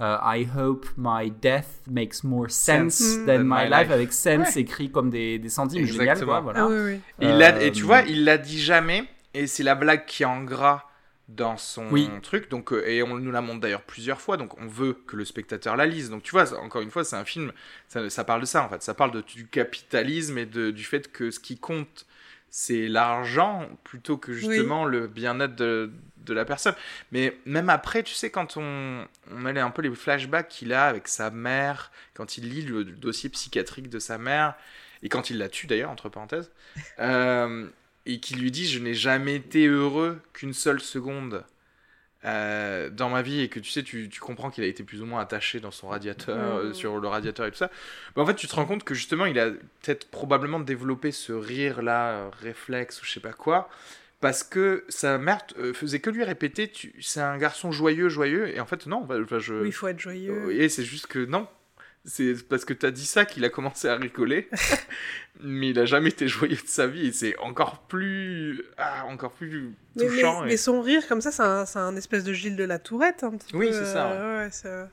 euh, 0.00 0.16
I 0.22 0.46
hope 0.56 0.86
my 0.98 1.30
death 1.30 1.80
makes 1.90 2.22
more 2.22 2.50
sense 2.50 2.96
Sense 2.96 3.24
than 3.24 3.38
than 3.38 3.44
my 3.44 3.64
my 3.64 3.70
life 3.70 3.78
life. 3.84 3.90
avec 3.92 4.12
sense 4.12 4.54
Ouais. 4.56 4.60
écrit 4.60 4.90
comme 4.90 5.08
des, 5.08 5.38
des 5.38 5.48
centimes 5.48 5.86
génial 5.86 6.22
quoi 6.22 6.40
voilà 6.40 6.64
Ah 6.64 6.68
oui, 6.68 6.76
oui. 6.84 7.00
Et, 7.20 7.30
il 7.30 7.38
l'a- 7.38 7.62
et 7.62 7.68
Euh, 7.68 7.72
tu 7.72 7.84
vois, 7.84 8.02
il 8.02 8.24
l'a 8.24 8.36
dit 8.36 8.58
jamais, 8.58 9.04
et 9.34 9.46
c'est 9.46 9.62
la 9.62 9.74
blague 9.74 10.04
qui 10.06 10.22
est 10.22 10.26
en 10.26 10.42
gras 10.44 10.84
dans 11.28 11.56
son 11.56 11.90
Oui. 11.90 12.10
truc. 12.22 12.50
Donc, 12.50 12.72
euh, 12.72 12.86
et 12.86 13.02
on 13.02 13.16
nous 13.18 13.30
la 13.30 13.40
montre 13.40 13.60
d'ailleurs 13.60 13.82
plusieurs 13.82 14.20
fois, 14.20 14.36
donc 14.36 14.58
on 14.60 14.66
veut 14.66 14.94
que 15.06 15.16
le 15.16 15.24
spectateur 15.24 15.76
la 15.76 15.86
lise. 15.86 16.10
Donc 16.10 16.22
tu 16.22 16.32
vois, 16.32 16.52
encore 16.60 16.82
une 16.82 16.90
fois, 16.90 17.04
c'est 17.04 17.16
un 17.16 17.24
film, 17.24 17.52
ça, 17.88 18.08
ça 18.10 18.24
parle 18.24 18.40
de 18.42 18.46
ça 18.46 18.62
en 18.64 18.68
fait. 18.68 18.82
Ça 18.82 18.94
parle 18.94 19.12
de, 19.12 19.20
du 19.22 19.46
capitalisme 19.46 20.36
et 20.38 20.46
de, 20.46 20.70
du 20.70 20.84
fait 20.84 21.10
que 21.12 21.30
ce 21.30 21.40
qui 21.40 21.58
compte, 21.58 22.06
c'est 22.50 22.86
l'argent 22.88 23.68
plutôt 23.84 24.18
que 24.18 24.32
justement 24.34 24.84
le 24.84 25.06
bien-être 25.06 25.56
de, 25.56 25.90
de 26.18 26.34
la 26.34 26.44
personne. 26.44 26.74
Mais 27.10 27.38
même 27.46 27.70
après, 27.70 28.02
tu 28.02 28.14
sais, 28.14 28.30
quand 28.30 28.56
on, 28.58 29.06
on 29.30 29.38
met 29.38 29.58
un 29.58 29.70
peu 29.70 29.80
les 29.82 29.94
flashbacks 29.94 30.48
qu'il 30.48 30.72
a 30.74 30.84
avec 30.86 31.08
sa 31.08 31.30
mère, 31.30 31.90
quand 32.14 32.36
il 32.36 32.50
lit 32.50 32.62
le, 32.62 32.82
le 32.82 32.92
dossier 32.92 33.30
psychiatrique 33.30 33.88
de 33.88 33.98
sa 33.98 34.18
mère, 34.18 34.54
et 35.02 35.08
quand 35.08 35.30
il 35.30 35.38
la 35.38 35.48
tue 35.48 35.66
d'ailleurs, 35.66 35.90
entre 35.90 36.08
parenthèses, 36.10 36.50
euh, 37.00 37.66
et 38.06 38.20
qui 38.20 38.34
lui 38.34 38.50
dit 38.50 38.66
Je 38.68 38.78
n'ai 38.78 38.94
jamais 38.94 39.36
été 39.36 39.66
heureux 39.66 40.20
qu'une 40.32 40.52
seule 40.54 40.80
seconde 40.80 41.44
euh, 42.24 42.88
dans 42.88 43.08
ma 43.08 43.20
vie, 43.22 43.40
et 43.40 43.48
que 43.48 43.58
tu 43.58 43.70
sais, 43.70 43.82
tu, 43.82 44.08
tu 44.08 44.20
comprends 44.20 44.50
qu'il 44.50 44.62
a 44.62 44.68
été 44.68 44.84
plus 44.84 45.02
ou 45.02 45.06
moins 45.06 45.20
attaché 45.20 45.58
dans 45.58 45.72
son 45.72 45.88
radiateur, 45.88 46.36
euh, 46.58 46.68
Mhm. 46.68 46.74
sur 46.74 46.98
le 47.00 47.08
radiateur 47.08 47.46
et 47.46 47.50
tout 47.50 47.56
ça. 47.56 47.70
Bah, 48.14 48.22
en 48.22 48.26
fait, 48.26 48.36
tu 48.36 48.46
te 48.46 48.54
rends 48.54 48.64
compte 48.66 48.84
que 48.84 48.94
justement, 48.94 49.26
il 49.26 49.38
a 49.40 49.50
peut-être 49.50 50.08
probablement 50.08 50.60
développé 50.60 51.10
ce 51.10 51.32
rire-là, 51.32 52.10
euh, 52.12 52.30
réflexe 52.40 53.02
ou 53.02 53.04
je 53.04 53.10
sais 53.12 53.20
pas 53.20 53.32
quoi. 53.32 53.68
Parce 54.20 54.44
que 54.44 54.84
sa 54.88 55.18
mère 55.18 55.40
euh, 55.58 55.72
faisait 55.74 55.98
que 55.98 56.10
lui 56.10 56.22
répéter, 56.22 56.68
tu... 56.70 56.94
c'est 57.00 57.20
un 57.20 57.36
garçon 57.38 57.72
joyeux, 57.72 58.08
joyeux, 58.08 58.54
et 58.54 58.60
en 58.60 58.66
fait 58.66 58.86
non, 58.86 59.02
enfin, 59.02 59.40
je... 59.40 59.54
Oui, 59.54 59.68
il 59.68 59.72
faut 59.72 59.88
être 59.88 59.98
joyeux. 59.98 60.52
et 60.54 60.68
c'est 60.68 60.84
juste 60.84 61.08
que 61.08 61.24
non. 61.24 61.48
C'est 62.04 62.34
parce 62.48 62.64
que 62.64 62.72
t'as 62.74 62.90
dit 62.90 63.06
ça 63.06 63.24
qu'il 63.24 63.44
a 63.44 63.48
commencé 63.48 63.86
à 63.88 63.96
rigoler. 63.96 64.48
mais 65.40 65.70
il 65.70 65.78
a 65.78 65.84
jamais 65.84 66.08
été 66.08 66.26
joyeux 66.28 66.56
de 66.56 66.66
sa 66.66 66.86
vie. 66.88 67.06
Et 67.06 67.12
c'est 67.12 67.38
encore 67.38 67.82
plus. 67.86 68.62
Ah, 68.76 69.04
encore 69.08 69.30
plus 69.32 69.70
Mais, 69.96 70.04
mais- 70.04 70.08
touchant. 70.08 70.44
et- 70.44 70.48
mais 70.48 70.56
son 70.56 70.80
rire 70.80 71.06
comme 71.08 71.20
ça, 71.20 71.30
c'est 71.30 71.42
un, 71.44 71.64
c'est 71.64 71.78
un 71.78 71.94
espèce 71.96 72.24
de 72.24 72.32
Gilles 72.32 72.56
de 72.56 72.64
la 72.64 72.78
Tourette, 72.80 73.22
un 73.22 73.36
petit 73.36 73.54
Oui, 73.54 73.68
peu. 73.68 73.72
c'est 73.72 73.86
ça, 73.86 74.10
euh, 74.12 74.44
ouais, 74.44 74.50
c'est- 74.50 74.86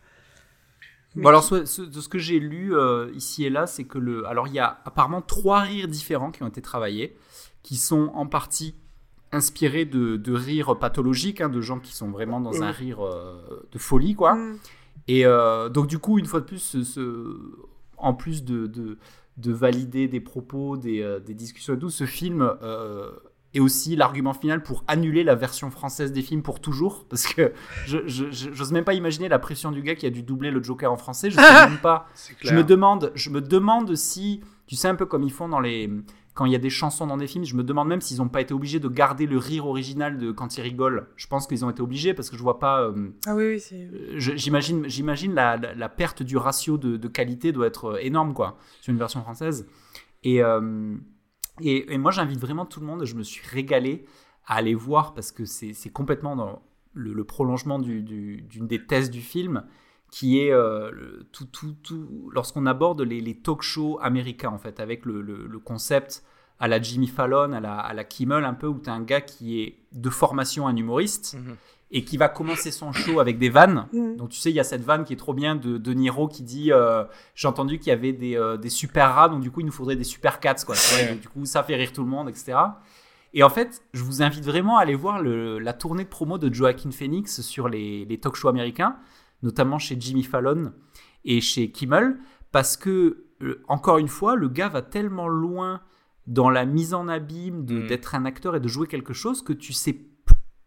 Bon 1.16 1.30
alors, 1.30 1.44
ce- 1.44 1.66
ce- 1.66 1.82
de 1.82 2.00
ce 2.02 2.08
que 2.08 2.20
j'ai 2.20 2.40
lu 2.40 2.76
euh, 2.76 3.10
ici 3.16 3.44
et 3.44 3.50
là, 3.50 3.66
c'est 3.66 3.84
que 3.86 3.98
le, 3.98 4.28
alors 4.28 4.48
il 4.48 4.54
y 4.54 4.60
a 4.60 4.80
apparemment 4.86 5.24
trois 5.24 5.62
rires 5.62 5.88
différents 5.88 6.30
qui 6.30 6.44
ont 6.44 6.48
été 6.48 6.62
travaillés, 6.62 7.18
qui 7.64 7.78
sont 7.78 8.12
en 8.14 8.28
partie 8.28 8.76
inspirés 9.32 9.86
de, 9.86 10.18
de 10.18 10.34
rires 10.34 10.78
pathologiques, 10.78 11.42
hein, 11.42 11.50
de 11.50 11.62
gens 11.62 11.80
qui 11.80 11.96
sont 11.96 12.10
vraiment 12.12 12.40
dans 12.40 12.62
un 12.62 12.70
rire 12.72 13.04
euh, 13.04 13.68
de 13.72 13.80
folie, 13.80 14.14
quoi. 14.14 14.36
Mm. 14.36 14.60
Et 15.12 15.26
euh, 15.26 15.70
donc 15.70 15.88
du 15.88 15.98
coup, 15.98 16.20
une 16.20 16.26
fois 16.26 16.40
de 16.40 16.46
plus, 16.46 16.60
ce- 16.60 16.84
ce- 16.84 17.38
en 17.98 18.14
plus 18.14 18.44
de, 18.44 18.68
de, 18.68 18.98
de 19.38 19.52
valider 19.52 20.08
des 20.08 20.20
propos, 20.22 20.78
des, 20.78 21.02
euh, 21.02 21.20
des 21.20 21.34
discussions 21.34 21.74
et 21.74 21.80
tout, 21.80 21.90
ce 21.90 22.06
film 22.06 22.42
euh, 22.62 23.10
est 23.56 23.60
aussi 23.60 23.96
l'argument 23.96 24.34
final 24.34 24.62
pour 24.62 24.84
annuler 24.88 25.24
la 25.24 25.34
version 25.34 25.72
française 25.72 26.12
des 26.12 26.22
films 26.22 26.44
pour 26.44 26.60
toujours. 26.60 27.06
Parce 27.10 27.26
que 27.26 27.52
je 27.88 27.98
j'ose 28.08 28.72
même 28.72 28.84
pas 28.84 28.94
imaginer 28.94 29.28
la 29.30 29.40
pression 29.40 29.72
du 29.72 29.82
gars 29.82 29.96
qui 29.96 30.06
a 30.06 30.12
dû 30.12 30.22
doubler 30.22 30.52
le 30.52 30.62
Joker 30.62 30.92
en 30.92 30.98
français. 30.98 31.32
Je 31.32 31.38
sais 31.38 31.42
même 31.70 31.80
pas. 31.80 32.08
Je 32.42 32.54
me 32.56 32.64
demande, 32.64 33.12
je 33.16 33.30
me 33.32 33.42
demande 33.42 33.96
si, 33.96 34.42
tu 34.68 34.76
sais 34.76 34.88
un 34.88 34.96
peu 34.96 35.08
comme 35.08 35.24
ils 35.24 35.32
font 35.34 35.50
dans 35.50 35.60
les, 35.60 35.90
quand 36.40 36.46
il 36.46 36.54
y 36.54 36.56
a 36.56 36.60
des 36.60 36.70
chansons 36.70 37.06
dans 37.06 37.18
des 37.18 37.28
films, 37.28 37.44
je 37.44 37.54
me 37.56 37.64
demande 37.66 37.90
même 37.90 38.00
s'ils 38.00 38.20
n'ont 38.20 38.30
pas 38.30 38.40
été 38.40 38.54
obligés 38.54 38.80
de 38.80 38.88
garder 38.88 39.26
le 39.28 39.38
rire 39.38 39.68
original 39.68 40.18
de 40.18 40.32
quand 40.32 40.58
ils 40.58 40.62
rigolent. 40.62 41.08
Je 41.18 41.28
pense 41.28 41.48
qu'ils 41.48 41.66
ont 41.66 41.70
été 41.70 41.82
obligés 41.82 42.14
parce 42.14 42.30
que 42.30 42.38
je 42.38 42.42
vois 42.42 42.60
pas. 42.60 42.82
euh, 42.84 43.10
Ah 43.28 43.36
oui, 43.36 43.44
oui, 43.50 43.60
c'est. 43.60 43.76
euh, 43.92 44.18
J'imagine, 44.18 44.88
j'imagine 44.88 45.34
la, 45.34 45.58
la, 45.58 45.76
la 45.76 45.90
perte 45.90 46.24
du 46.24 46.38
ratio 46.38 46.78
de, 46.78 46.96
de 46.96 47.08
qualité 47.10 47.52
doit 47.52 47.68
être 47.68 47.86
euh, 47.96 47.98
énorme 48.02 48.34
quoi 48.34 48.58
sur 48.80 48.92
une 48.94 48.98
version 49.00 49.22
française. 49.22 49.68
Et, 50.24 50.42
euh, 50.42 50.96
et, 51.62 51.94
et 51.94 51.98
moi 51.98 52.12
j'invite 52.12 52.40
vraiment 52.40 52.66
tout 52.66 52.80
le 52.80 52.86
monde. 52.86 53.04
Je 53.06 53.16
me 53.16 53.24
suis 53.24 53.42
régalé 53.46 54.06
à 54.48 54.56
aller 54.56 54.74
voir 54.76 55.14
parce 55.14 55.32
que 55.34 55.44
c'est 55.46 55.92
complètement 55.92 56.36
dans 56.38 56.62
le, 56.94 57.14
le 57.14 57.24
prolongement 57.26 57.80
du- 57.80 58.02
du- 58.02 58.42
d'une 58.42 58.66
des 58.66 58.86
thèses 58.86 59.12
du 59.12 59.22
film 59.22 59.64
qui 60.12 60.40
est 60.40 60.52
euh, 60.52 60.90
le- 60.92 61.28
tout, 61.32 61.46
tout, 61.46 61.76
tout, 61.84 62.30
lorsqu'on 62.34 62.66
aborde 62.66 63.02
les, 63.02 63.22
les 63.22 63.36
talk 63.36 63.62
shows 63.62 64.00
américains 64.02 64.50
en 64.50 64.58
fait 64.58 64.80
avec 64.80 65.06
le, 65.06 65.22
le- 65.22 65.46
le 65.48 65.60
concept 65.60 66.24
à 66.60 66.68
la 66.68 66.82
Jimmy 66.82 67.08
Fallon, 67.08 67.54
à 67.54 67.60
la, 67.60 67.78
à 67.78 67.94
la 67.94 68.04
Kimmel 68.04 68.44
un 68.44 68.54
peu 68.54 68.68
où 68.68 68.80
tu 68.80 68.90
as 68.90 68.94
un 68.94 69.02
gars 69.02 69.22
qui 69.22 69.62
est 69.62 69.78
de 69.94 70.10
formation 70.10 70.68
un 70.68 70.76
humoriste 70.76 71.36
Mhm. 71.40 71.56
et 71.92 72.04
qui 72.04 72.18
va 72.18 72.28
commencer 72.28 72.70
son 72.72 72.92
show 72.92 73.20
avec 73.20 73.38
des 73.40 73.50
vannes. 73.50 73.88
Mm. 73.94 74.16
Donc 74.18 74.30
tu 74.30 74.40
sais, 74.40 74.50
il 74.52 74.56
y 74.56 74.60
a 74.60 74.64
cette 74.64 74.84
vanne 74.84 75.06
qui 75.06 75.14
est 75.14 75.16
trop 75.16 75.34
bien 75.34 75.56
de, 75.56 75.78
de 75.78 75.94
Niro 75.94 76.28
qui 76.28 76.44
dit 76.44 76.72
euh, 76.74 77.04
J'ai 77.36 77.48
entendu 77.48 77.80
qu'il 77.80 77.88
y 77.90 77.94
avait 77.94 78.12
des, 78.14 78.36
euh, 78.36 78.58
des 78.58 78.70
super 78.70 79.14
rats, 79.16 79.30
donc 79.30 79.40
du 79.42 79.52
coup 79.52 79.62
il 79.62 79.66
nous 79.68 79.72
faudrait 79.72 79.96
des 79.96 80.04
super 80.04 80.40
cats. 80.40 80.56
Quoi. 80.66 80.76
Ouais. 80.96 81.16
du 81.16 81.28
coup 81.30 81.46
ça 81.46 81.64
fait 81.64 81.76
rire 81.76 81.94
tout 81.94 82.04
le 82.04 82.10
monde, 82.10 82.28
etc. 82.30 82.58
Et 83.34 83.44
en 83.44 83.50
fait, 83.50 83.84
je 83.94 84.04
vous 84.04 84.22
invite 84.24 84.44
vraiment 84.44 84.80
à 84.80 84.82
aller 84.82 84.96
voir 84.96 85.22
le- 85.22 85.60
la 85.60 85.74
tournée 85.74 86.04
de 86.04 86.10
promo 86.10 86.38
de 86.40 86.52
Joaquin 86.54 86.90
Phoenix 86.92 87.42
sur 87.42 87.70
les, 87.70 88.04
les 88.06 88.20
talk 88.20 88.36
shows 88.36 88.50
américains, 88.50 88.96
notamment 89.44 89.80
chez 89.80 89.96
Jimmy 90.00 90.24
Fallon 90.24 90.74
et 91.26 91.42
chez 91.42 91.72
Kimmel, 91.72 92.18
parce 92.52 92.78
que, 92.78 93.26
euh, 93.42 93.62
encore 93.68 93.98
une 93.98 94.08
fois, 94.08 94.36
le 94.36 94.48
gars 94.50 94.70
va 94.70 94.82
tellement 94.82 95.28
loin 95.28 95.82
dans 96.28 96.50
la 96.50 96.66
mise 96.66 96.94
en 96.94 97.08
abîme 97.08 97.66
de- 97.66 97.80
Mm. 97.84 97.88
d'être 97.88 98.16
un 98.16 98.26
acteur 98.26 98.56
et 98.56 98.60
de 98.60 98.68
jouer 98.68 98.88
quelque 98.88 99.14
chose 99.14 99.42
que 99.42 99.54
tu 99.54 99.74
sais 99.74 100.06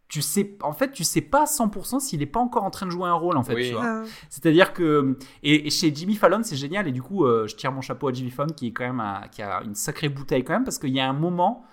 tu 0.08 0.20
sais 0.20 0.58
en 0.62 0.74
fait 0.74 0.90
tu 0.92 1.04
sais 1.04 1.22
pas 1.22 1.44
à 1.44 1.46
100% 1.46 1.98
s'il 1.98 2.20
est 2.20 2.26
pas 2.26 2.38
encore 2.40 2.64
en 2.64 2.70
train 2.70 2.84
de 2.84 2.90
jouer 2.90 3.08
un 3.08 3.14
rôle 3.14 3.38
en 3.38 3.42
fait 3.42 3.54
Oui. 3.54 3.68
tu 3.68 3.72
vois. 3.72 3.82
Ah. 3.82 4.02
C'est-à-dire 4.28 4.74
que 4.74 5.16
et, 5.42 5.66
et 5.66 5.70
chez 5.70 5.90
Jimmy 5.94 6.16
Fallon 6.16 6.40
c'est 6.42 6.54
génial 6.56 6.86
et 6.86 6.92
du 6.92 7.00
coup 7.00 7.24
euh, 7.24 7.46
je 7.46 7.56
tire 7.56 7.72
mon 7.72 7.80
chapeau 7.80 8.08
à 8.08 8.12
Jimmy 8.12 8.28
Fallon 8.30 8.52
qui 8.54 8.66
est 8.66 8.72
quand 8.72 8.84
même 8.84 9.00
un- 9.00 9.26
qui 9.28 9.40
a 9.40 9.62
une 9.62 9.74
sacrée 9.74 10.10
bouteille 10.10 10.44
quand 10.44 10.52
même 10.52 10.64
parce 10.64 10.78
qu'il 10.78 10.90
y 10.90 11.00
a 11.00 11.08
un 11.08 11.14
moment 11.14 11.64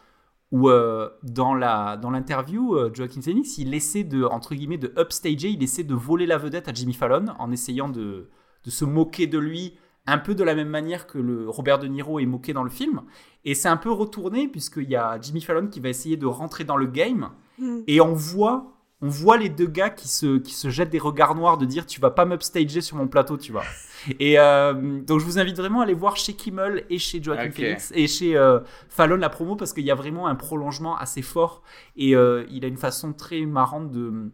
où 0.51 0.69
euh, 0.69 1.09
dans 1.23 1.53
la 1.53 1.97
dans 1.97 2.11
l'interview 2.11 2.75
euh, 2.75 2.91
Joaquin 2.93 3.21
Phoenix 3.21 3.57
il 3.57 3.73
essaie 3.73 4.03
de 4.03 4.23
entre 4.23 4.55
guillemets 4.55 4.77
de 4.77 4.93
upstager 4.97 5.49
il 5.49 5.61
essaie 5.61 5.83
de 5.83 5.93
voler 5.93 6.25
la 6.25 6.37
vedette 6.37 6.67
à 6.67 6.73
Jimmy 6.73 6.93
Fallon 6.93 7.25
en 7.37 7.51
essayant 7.51 7.89
de 7.89 8.29
de 8.63 8.69
se 8.69 8.85
moquer 8.85 9.27
de 9.27 9.37
lui 9.37 9.77
un 10.07 10.17
peu 10.17 10.33
de 10.33 10.43
la 10.43 10.55
même 10.55 10.69
manière 10.69 11.05
que 11.05 11.19
le 11.19 11.47
Robert 11.49 11.77
De 11.77 11.87
Niro 11.87 12.19
est 12.19 12.25
moqué 12.25 12.53
dans 12.53 12.63
le 12.63 12.69
film 12.69 13.01
et 13.45 13.53
c'est 13.53 13.69
un 13.69 13.77
peu 13.77 13.91
retourné 13.91 14.47
puisqu'il 14.47 14.89
y 14.89 14.95
a 14.95 15.19
Jimmy 15.21 15.41
Fallon 15.41 15.67
qui 15.67 15.79
va 15.79 15.89
essayer 15.89 16.17
de 16.17 16.25
rentrer 16.25 16.63
dans 16.63 16.77
le 16.77 16.87
game 16.87 17.29
Mm. 17.59 17.79
et 17.87 18.01
on 18.01 18.13
voit, 18.13 18.78
on 19.01 19.07
voit 19.07 19.37
les 19.37 19.49
deux 19.49 19.67
gars 19.67 19.89
qui 19.89 20.07
se, 20.09 20.37
qui 20.39 20.53
se 20.53 20.69
jettent 20.69 20.89
des 20.89 20.99
regards 20.99 21.35
noirs 21.35 21.57
de 21.57 21.65
dire 21.65 21.85
tu 21.85 22.01
vas 22.01 22.11
pas 22.11 22.25
m'upstager 22.25 22.81
sur 22.81 22.97
mon 22.97 23.07
plateau, 23.07 23.37
tu 23.37 23.51
vois. 23.51 23.63
Et 24.19 24.39
euh, 24.39 25.01
donc 25.01 25.19
je 25.19 25.25
vous 25.25 25.39
invite 25.39 25.57
vraiment 25.57 25.81
à 25.81 25.83
aller 25.83 25.93
voir 25.93 26.17
chez 26.17 26.33
Kimmel 26.33 26.85
et 26.89 26.97
chez 26.97 27.21
Joaquin 27.21 27.47
Ok. 27.47 27.55
Phoenix 27.55 27.91
et 27.95 28.07
chez 28.07 28.37
euh, 28.37 28.59
Fallon 28.87 29.17
la 29.17 29.29
promo 29.29 29.55
parce 29.55 29.73
qu'il 29.73 29.83
y 29.83 29.91
a 29.91 29.95
vraiment 29.95 30.27
un 30.27 30.35
prolongement 30.35 30.97
assez 30.97 31.21
fort 31.21 31.63
et 31.97 32.15
euh, 32.15 32.45
il 32.49 32.63
a 32.63 32.67
une 32.67 32.77
façon 32.77 33.11
très 33.13 33.45
marrante 33.45 33.91
de 33.91 34.31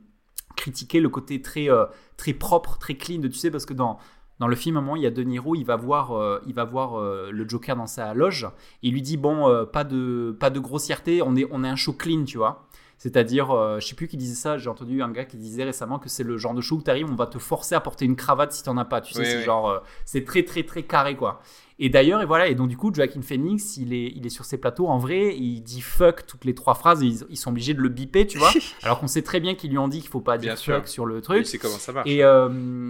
critiquer 0.56 1.00
le 1.00 1.10
côté 1.10 1.42
très, 1.42 1.70
euh, 1.70 1.86
très 2.18 2.34
propre, 2.34 2.78
très 2.78 2.96
clean, 2.96 3.20
de, 3.20 3.28
tu 3.28 3.38
sais, 3.38 3.52
parce 3.52 3.66
que 3.66 3.74
dans, 3.74 4.00
dans 4.40 4.48
le 4.48 4.56
film, 4.56 4.76
à 4.76 4.80
un 4.80 4.82
moment, 4.82 4.96
il 4.98 5.04
y 5.04 5.06
a 5.06 5.12
De 5.12 5.24
Niro, 5.24 5.56
il 5.56 5.64
va 5.64 5.78
voir, 5.78 6.12
euh, 6.12 6.42
il 6.46 6.54
va 6.54 6.66
voir 6.66 7.00
euh, 7.00 7.30
le 7.32 7.48
Joker 7.48 7.76
dans 7.76 7.88
sa 7.88 8.14
loge. 8.14 8.48
Il 8.82 8.94
lui 8.94 9.02
dit 9.02 9.16
bon, 9.16 9.50
euh, 9.50 9.66
pas 9.66 9.86
de, 9.86 10.36
pas 10.38 10.50
de 10.50 10.60
grossièreté, 10.60 11.22
on 11.22 11.36
est, 11.36 11.48
on 11.52 11.64
est 11.64 11.70
un 11.70 11.78
show 11.78 11.94
clean, 11.94 12.26
tu 12.26 12.38
vois. 12.38 12.65
C'est-à-dire, 12.98 13.52
euh, 13.52 13.80
je 13.80 13.88
sais 13.88 13.96
plus 13.96 14.08
qui 14.08 14.18
disait 14.18 14.36
ça. 14.36 14.58
J'ai 14.58 14.70
entendu 14.70 15.02
un 15.02 15.12
gars 15.12 15.26
qui 15.26 15.38
disait 15.38 15.64
récemment 15.66 16.00
que 16.00 16.08
c'est 16.10 16.24
le 16.24 16.38
genre 16.38 16.54
de 16.54 16.62
show 16.62 16.78
où 16.78 16.82
t'arrives, 16.82 17.08
on 17.12 17.16
va 17.16 17.28
te 17.28 17.38
forcer 17.40 17.76
à 17.76 17.82
porter 17.82 18.06
une 18.06 18.16
cravate 18.16 18.54
si 18.54 18.64
t'en 18.64 18.78
as 18.78 18.86
pas. 18.86 19.02
Tu 19.02 19.14
sais, 19.14 19.20
Oui, 19.20 19.26
c'est 19.26 19.38
oui. 19.40 19.44
genre, 19.44 19.70
euh, 19.70 19.80
c'est 20.06 20.24
très 20.24 20.44
très 20.44 20.64
très 20.64 20.84
carré 20.84 21.16
quoi. 21.16 21.42
Et 21.78 21.90
d'ailleurs, 21.90 22.22
et 22.22 22.26
voilà, 22.26 22.48
et 22.48 22.56
donc 22.56 22.70
du 22.70 22.78
coup, 22.78 22.94
Joaquin 22.94 23.22
Phoenix, 23.22 23.76
il 23.76 23.94
est, 23.94 24.14
il 24.16 24.26
est 24.26 24.30
sur 24.30 24.46
ses 24.46 24.58
plateaux 24.58 24.88
en 24.88 24.98
vrai, 24.98 25.36
il 25.36 25.60
dit 25.62 25.82
fuck 25.82 26.26
toutes 26.26 26.46
les 26.46 26.56
trois 26.56 26.74
phrases, 26.74 27.04
et 27.04 27.08
ils, 27.08 27.20
ils 27.30 27.36
sont 27.38 27.50
obligés 27.50 27.74
de 27.74 27.82
le 27.82 27.90
biper, 27.90 28.26
tu 28.26 28.38
vois. 28.38 28.52
Alors 28.84 29.02
qu'on 29.02 29.08
sait 29.08 29.24
très 29.24 29.42
bien 29.42 29.56
qu'ils 29.56 29.72
lui 29.72 29.78
ont 29.78 29.90
dit 29.90 30.00
qu'il 30.00 30.10
faut 30.10 30.22
pas 30.22 30.38
Bien 30.38 30.52
dire 30.54 30.58
sûr. 30.58 30.76
fuck 30.76 30.88
sur 30.88 31.06
le 31.06 31.16
Oui, 31.16 31.22
truc. 31.22 31.46
c'est 31.48 31.58
comment 31.58 31.76
ça 31.78 31.92
marche. 31.92 32.10
Et, 32.10 32.24
euh, 32.24 32.88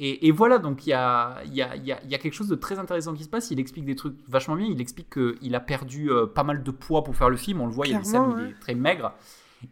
Et, 0.00 0.26
et 0.26 0.32
voilà, 0.32 0.58
donc 0.58 0.84
il 0.84 0.90
y 0.90 0.92
a, 0.94 1.36
il 1.46 1.54
y, 1.54 1.62
a, 1.62 1.76
il 1.76 1.84
y, 1.86 1.92
a, 1.92 2.00
y 2.04 2.14
a 2.16 2.18
quelque 2.18 2.32
chose 2.34 2.48
de 2.48 2.56
très 2.56 2.80
intéressant 2.80 3.14
qui 3.14 3.22
se 3.22 3.28
passe. 3.28 3.52
Il 3.52 3.60
explique 3.60 3.84
des 3.84 3.94
trucs 3.94 4.16
vachement 4.28 4.56
bien. 4.56 4.66
Il 4.68 4.80
explique 4.80 5.10
qu'il 5.10 5.54
a 5.54 5.60
perdu 5.60 6.10
euh, 6.10 6.26
pas 6.26 6.42
mal 6.42 6.64
de 6.64 6.70
poids 6.72 7.04
pour 7.04 7.14
faire 7.14 7.30
le 7.30 7.36
film. 7.36 7.60
On 7.60 7.66
le 7.66 7.72
voit, 7.72 7.86
il 7.86 7.92
y 7.92 7.94
a 7.94 7.98
des 8.00 8.04
scènes 8.04 8.22
où 8.22 8.38
il 8.40 8.46
est 8.50 8.58
très 8.60 8.74
maigre. 8.74 9.12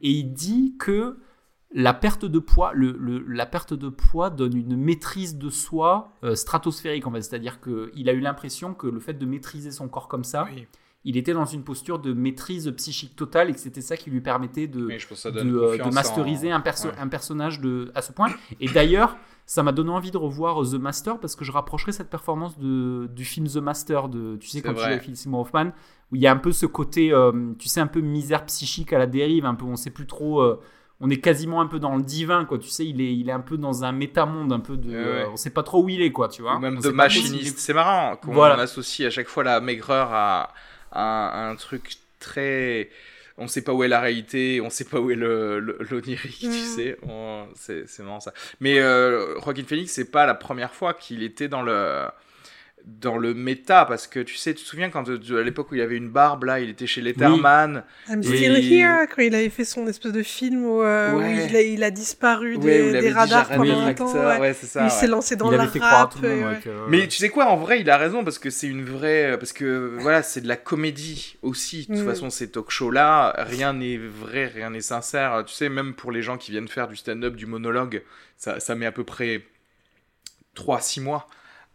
Et 0.01 0.11
il 0.11 0.33
dit 0.33 0.77
que 0.79 1.19
la 1.75 1.95
perte 1.95 2.25
de 2.27 2.39
poids, 2.39 2.73
le, 2.75 2.93
le- 2.99 3.25
la 3.27 3.47
perte 3.47 3.73
de 3.75 3.89
poids 3.89 4.29
donne 4.31 4.57
une 4.57 4.77
maîtrise 4.77 5.37
de 5.39 5.49
soi 5.51 6.13
euh, 6.23 6.35
stratosphérique 6.35 7.07
en 7.07 7.13
fait. 7.13 7.23
C'est-à-dire 7.23 7.61
qu'il 7.61 8.09
a 8.09 8.13
eu 8.13 8.21
l'impression 8.21 8.75
que 8.75 8.87
le 8.87 9.01
fait 9.01 9.15
de 9.15 9.25
maîtriser 9.27 9.71
son 9.71 9.89
corps 9.89 10.09
comme 10.09 10.25
ça, 10.25 10.47
Oui. 10.55 10.67
il 11.05 11.17
était 11.17 11.33
dans 11.33 11.47
une 11.47 11.65
posture 11.65 11.99
de 11.99 12.13
maîtrise 12.13 12.71
psychique 12.77 13.17
totale 13.17 13.49
et 13.49 13.53
que 13.55 13.59
c'était 13.61 13.81
ça 13.81 13.97
qui 13.97 14.11
lui 14.11 14.21
permettait 14.21 14.67
de, 14.67 14.87
euh, 14.91 15.79
de 15.79 15.95
masteriser 15.95 16.53
en- 16.53 16.57
un, 16.57 16.61
perso- 16.61 16.89
Ouais. 16.89 16.95
un 17.01 17.09
personnage 17.09 17.61
de, 17.61 17.91
à 17.95 18.03
ce 18.03 18.13
point. 18.13 18.29
Et 18.61 18.69
d'ailleurs, 18.69 19.17
ça 19.47 19.63
m'a 19.63 19.73
donné 19.73 19.91
envie 19.91 20.11
de 20.11 20.19
revoir 20.19 20.61
The 20.71 20.75
Master 20.75 21.19
parce 21.19 21.37
que 21.37 21.45
je 21.45 21.53
rapprocherai 21.53 21.93
cette 21.93 22.11
performance 22.11 22.59
de, 22.59 23.09
du 23.15 23.25
film 23.25 23.47
The 23.49 23.57
Master, 23.57 24.09
de, 24.11 24.37
tu 24.37 24.49
sais, 24.49 24.61
quand 24.61 24.75
tu 24.75 25.01
Philip 25.01 25.17
Seymour 25.17 25.41
Hoffman, 25.41 25.73
où 26.13 26.17
il 26.17 26.21
y 26.23 26.27
a 26.27 26.33
un 26.33 26.37
peu 26.37 26.53
ce 26.53 26.67
côté, 26.67 27.13
euh, 27.13 27.33
tu 27.59 27.69
sais, 27.69 27.81
un 27.81 27.87
peu 27.87 28.01
misère 28.01 28.45
psychique 28.47 28.93
à 28.93 28.99
la 28.99 29.07
dérive, 29.07 29.47
un 29.47 29.55
peu, 29.55 29.65
on 29.65 29.77
sait 29.77 29.91
plus 29.91 30.07
trop. 30.07 30.41
euh, 30.43 30.61
on 31.05 31.11
est 31.11 31.17
quasiment 31.21 31.61
un 31.61 31.67
peu 31.67 31.81
dans 31.81 31.97
le 31.97 32.03
divin, 32.05 32.45
quoi. 32.45 32.59
Tu 32.59 32.69
sais, 32.69 32.87
il 32.87 33.01
est, 33.01 33.13
il 33.17 33.29
est 33.29 33.33
un 33.33 33.41
peu 33.41 33.57
dans 33.57 33.83
un 33.83 33.91
métamonde, 33.91 34.53
un 34.53 34.61
peu 34.61 34.77
de. 34.77 34.89
Ouais, 34.91 35.05
ouais. 35.05 35.27
on 35.33 35.37
sait 35.37 35.51
pas 35.51 35.65
trop 35.65 35.83
où 35.83 35.89
il 35.89 36.01
est, 36.01 36.13
quoi, 36.13 36.29
tu 36.29 36.43
vois. 36.43 36.55
Ou 36.57 36.61
même 36.61 36.77
On 36.77 36.81
de 36.81 36.91
machiniste. 36.91 37.57
est- 37.57 37.61
C'est 37.61 37.75
marrant 37.75 38.15
qu'on 38.17 38.33
Voilà. 38.33 38.55
associe 38.61 39.05
à 39.09 39.11
chaque 39.11 39.27
fois 39.27 39.43
la 39.43 39.61
maigreur 39.61 40.11
à, 40.13 40.53
à 40.93 41.49
un 41.49 41.57
truc 41.57 41.95
très. 42.21 42.89
On 43.39 43.49
sait 43.49 43.65
pas 43.65 43.73
où 43.73 43.83
est 43.83 43.89
la 43.89 44.01
réalité, 44.01 44.61
on 44.61 44.71
sait 44.71 44.85
pas 44.85 45.01
où 45.01 45.11
est 45.11 45.17
le 45.17 45.59
le- 45.59 45.79
l'onirique, 45.91 46.39
tu 46.39 46.47
Mm. 46.49 46.53
sais. 46.53 46.99
C'est 47.87 48.03
marrant 48.05 48.21
ça. 48.21 48.33
Mais 48.61 48.79
euh, 48.79 49.41
Joaquin 49.41 49.65
Phoenix, 49.65 49.91
c'est 49.91 50.11
pas 50.11 50.27
la 50.27 50.35
première 50.35 50.73
fois 50.75 50.95
qu'il 50.95 51.23
était 51.23 51.49
dans 51.49 51.63
le 51.63 52.05
dans 52.85 53.17
le 53.17 53.33
méta 53.33 53.85
parce 53.85 54.07
que 54.07 54.19
tu 54.21 54.35
sais, 54.37 54.55
tu 54.55 54.63
te 54.65 54.69
souviens 54.69 54.91
quand 54.91 55.09
euh, 55.09 55.41
à 55.41 55.43
l'époque 55.43 55.71
où 55.71 55.75
il 55.77 55.81
avait 55.81 55.97
une 55.97 56.09
barbe 56.11 56.45
là, 56.45 56.59
il 56.61 56.69
était 56.71 56.87
chez 56.87 57.01
Letterman. 57.01 57.85
I'm 58.09 58.21
Et- 58.21 58.23
still 58.25 58.57
here, 58.73 59.07
quand 59.15 59.23
il 59.23 59.35
avait 59.35 59.51
fait 59.51 59.65
son 59.65 59.87
espèce 59.87 60.13
de 60.13 60.23
film 60.23 60.65
où, 60.65 60.83
euh, 60.83 61.13
où 61.13 61.21
il, 61.21 61.55
a, 61.57 61.63
il 61.63 61.85
a 61.85 61.91
disparu 61.91 62.57
Ouais, 62.57 62.61
des, 62.63 62.87
il 62.95 63.01
des 63.01 63.11
radars 63.11 63.49
pendant 63.49 63.65
longtemps. 63.87 64.09
acteur, 64.09 64.41
ouais. 64.41 64.53
ça. 64.55 64.81
il 64.81 64.85
ouais. 64.85 64.91
s'est 64.91 65.07
lancé 65.07 65.37
dans 65.37 65.53
il 65.53 65.59
à 65.59 65.65
rap. 65.65 66.15
que- 66.21 66.89
Mais 66.89 67.07
tu 67.09 67.19
sais 67.19 67.29
quoi, 67.29 67.47
en 67.47 67.57
vrai, 67.57 67.81
il 67.81 67.89
a 67.91 67.97
raison 67.97 68.25
parce 68.25 68.39
que 68.39 68.51
c'est 68.51 68.67
une 68.67 68.85
vraie, 68.85 69.37
parce 69.39 69.53
que 69.53 69.97
voilà, 70.01 70.23
c'est 70.23 70.41
de 70.41 70.49
la 70.49 70.57
comédie 70.57 71.37
aussi. 71.43 71.87
De 71.87 71.95
toute 71.95 72.05
Mm. 72.05 72.07
façon, 72.09 72.31
ces 72.31 72.51
talk-shows-là, 72.51 73.35
rien 73.39 73.73
n'est 73.75 73.97
vrai, 73.99 74.47
rien 74.47 74.71
n'est 74.71 74.81
sincère. 74.81 75.45
Tu 75.47 75.55
sais, 75.55 75.69
même 75.69 75.95
pour 75.95 76.11
les 76.13 76.23
gens 76.23 76.37
qui 76.37 76.51
viennent 76.51 76.69
faire 76.69 76.89
du 76.89 76.97
stand-up, 76.97 77.37
du 77.37 77.47
monologue, 77.47 78.03
ça, 78.37 78.59
ça 78.61 78.75
met 78.75 78.87
à 78.87 78.93
peu 78.93 79.05
près 79.05 79.43
3-6 80.57 81.01
mois 81.01 81.27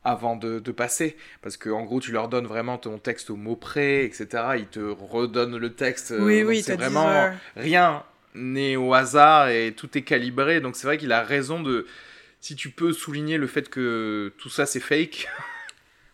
avant 0.03 0.35
de, 0.35 0.59
de 0.59 0.71
passer. 0.71 1.17
Parce 1.41 1.57
que 1.57 1.69
en 1.69 1.83
gros, 1.83 1.99
tu 1.99 2.11
leur 2.11 2.29
donnes 2.29 2.47
vraiment 2.47 2.77
ton 2.77 2.97
texte 2.97 3.29
au 3.29 3.35
mot 3.35 3.55
près, 3.55 4.05
etc. 4.05 4.43
Ils 4.57 4.67
te 4.67 4.79
redonnent 4.79 5.57
le 5.57 5.73
texte. 5.73 6.11
euh, 6.11 6.19
Oui, 6.23 6.43
oui, 6.43 6.61
c'est 6.61 6.77
dit, 6.77 6.83
vraiment 6.83 7.07
ouais. 7.07 7.33
rien 7.55 8.03
n'est 8.35 8.75
au 8.75 8.93
hasard 8.93 9.49
et 9.49 9.73
tout 9.75 9.97
est 9.97 10.03
calibré. 10.03 10.61
Donc 10.61 10.75
c'est 10.75 10.87
vrai 10.87 10.97
qu'il 10.97 11.11
a 11.11 11.23
raison 11.23 11.61
de. 11.61 11.85
Si 12.39 12.55
tu 12.55 12.69
peux 12.69 12.93
souligner 12.93 13.37
le 13.37 13.47
fait 13.47 13.67
que 13.69 14.31
tout 14.37 14.49
ça 14.49 14.65
c'est 14.65 14.79
fake. 14.79 15.27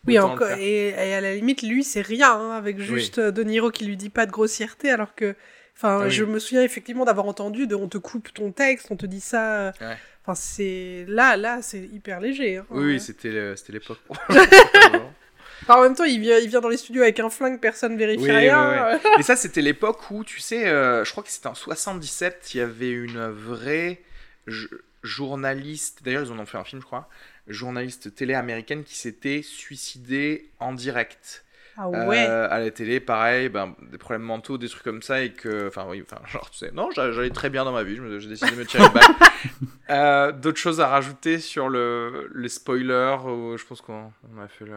Oui, 0.05 0.19
encore, 0.19 0.49
et, 0.59 0.89
et 0.89 1.13
à 1.13 1.21
la 1.21 1.33
limite, 1.33 1.61
lui, 1.61 1.81
c'est 1.85 2.01
rien, 2.01 2.33
hein, 2.33 2.51
avec 2.51 2.77
juste 2.77 3.19
euh, 3.19 3.31
De 3.31 3.41
Niro 3.41 3.71
qui 3.71 3.85
lui 3.85 3.95
dit 3.95 4.09
pas 4.09 4.25
de 4.25 4.31
grossièreté, 4.31 4.91
alors 4.91 5.15
que. 5.15 5.33
Enfin, 5.77 5.99
Ah 6.01 6.03
oui. 6.03 6.11
je 6.11 6.25
me 6.25 6.39
souviens 6.39 6.61
effectivement 6.61 7.05
d'avoir 7.05 7.25
entendu 7.25 7.67
de 7.67 7.75
on 7.75 7.87
te 7.87 7.97
coupe 7.97 8.33
ton 8.33 8.51
texte, 8.51 8.87
on 8.91 8.97
te 8.97 9.05
dit 9.05 9.21
ça. 9.21 9.67
euh, 9.67 9.71
Ouais. 9.79 9.97
Enfin, 10.23 10.35
c'est. 10.35 11.05
Là, 11.07 11.35
là, 11.37 11.61
c'est 11.61 11.79
hyper 11.81 12.19
léger. 12.19 12.57
hein. 12.57 12.65
Oui, 12.69 12.99
c'était 12.99 13.55
c'était 13.55 13.73
l'époque. 13.73 13.99
Enfin, 15.63 15.75
en 15.75 15.83
même 15.83 15.95
temps, 15.95 16.03
il 16.03 16.19
vient, 16.19 16.39
il 16.39 16.49
vient 16.49 16.59
dans 16.59 16.67
les 16.67 16.75
studios 16.75 17.03
avec 17.03 17.21
un 17.21 17.29
flingue, 17.29 17.57
personne 17.61 17.97
vérifie 17.97 18.23
Oui, 18.23 18.31
rien. 18.31 18.69
ouais, 18.95 18.99
Et 19.19 19.23
ça, 19.23 19.37
c'était 19.37 19.61
l'époque 19.61 20.11
où, 20.11 20.25
tu 20.25 20.41
sais, 20.41 20.67
euh, 20.67 21.05
je 21.05 21.11
crois 21.11 21.23
que 21.23 21.29
c'était 21.29 21.47
en 21.47 21.55
77, 21.55 22.53
il 22.53 22.57
y 22.57 22.61
avait 22.61 22.91
une 22.91 23.27
vraie 23.29 24.01
journaliste, 25.03 26.01
d'ailleurs, 26.03 26.23
ils 26.23 26.31
en 26.33 26.39
ont 26.39 26.45
fait 26.45 26.57
un 26.57 26.63
film, 26.65 26.81
je 26.81 26.85
crois, 26.85 27.07
journaliste 27.47 28.13
télé 28.13 28.33
américaine 28.33 28.83
qui 28.83 28.95
s'était 28.95 29.41
suicidée 29.41 30.49
en 30.59 30.73
direct. 30.73 31.45
Ah 31.75 31.89
ouais. 31.89 32.25
Euh, 32.27 32.47
à 32.51 32.59
la 32.59 32.69
télé, 32.71 32.99
pareil, 32.99 33.49
ben, 33.49 33.75
des 33.91 33.97
problèmes 33.97 34.21
mentaux, 34.21 34.57
des 34.59 34.69
trucs 34.69 34.83
comme 34.83 35.01
ça, 35.01 35.23
et 35.23 35.33
que, 35.33 35.67
enfin, 35.67 35.85
oui, 35.89 36.03
enfin, 36.05 36.21
genre, 36.27 36.49
tu 36.51 36.59
sais, 36.59 36.71
non, 36.71 36.91
j'a- 36.91 37.11
j'allais 37.11 37.31
très 37.31 37.49
bien 37.49 37.65
dans 37.65 37.71
ma 37.71 37.83
vie, 37.83 37.95
je 37.95 38.01
me- 38.03 38.19
j'ai 38.19 38.29
décidé 38.29 38.51
de 38.51 38.57
me 38.57 38.65
tirer 38.65 38.87
balle. 38.89 39.03
Euh, 39.89 40.31
D'autres 40.31 40.59
choses 40.59 40.79
à 40.79 40.87
rajouter 40.87 41.39
sur 41.39 41.67
le, 41.69 42.29
les 42.35 42.47
spoilers, 42.49 43.17
ou 43.25 43.57
je 43.57 43.65
pense 43.65 43.81
qu'on 43.81 44.11
on 44.35 44.41
a 44.41 44.47
fait 44.47 44.65
le. 44.65 44.73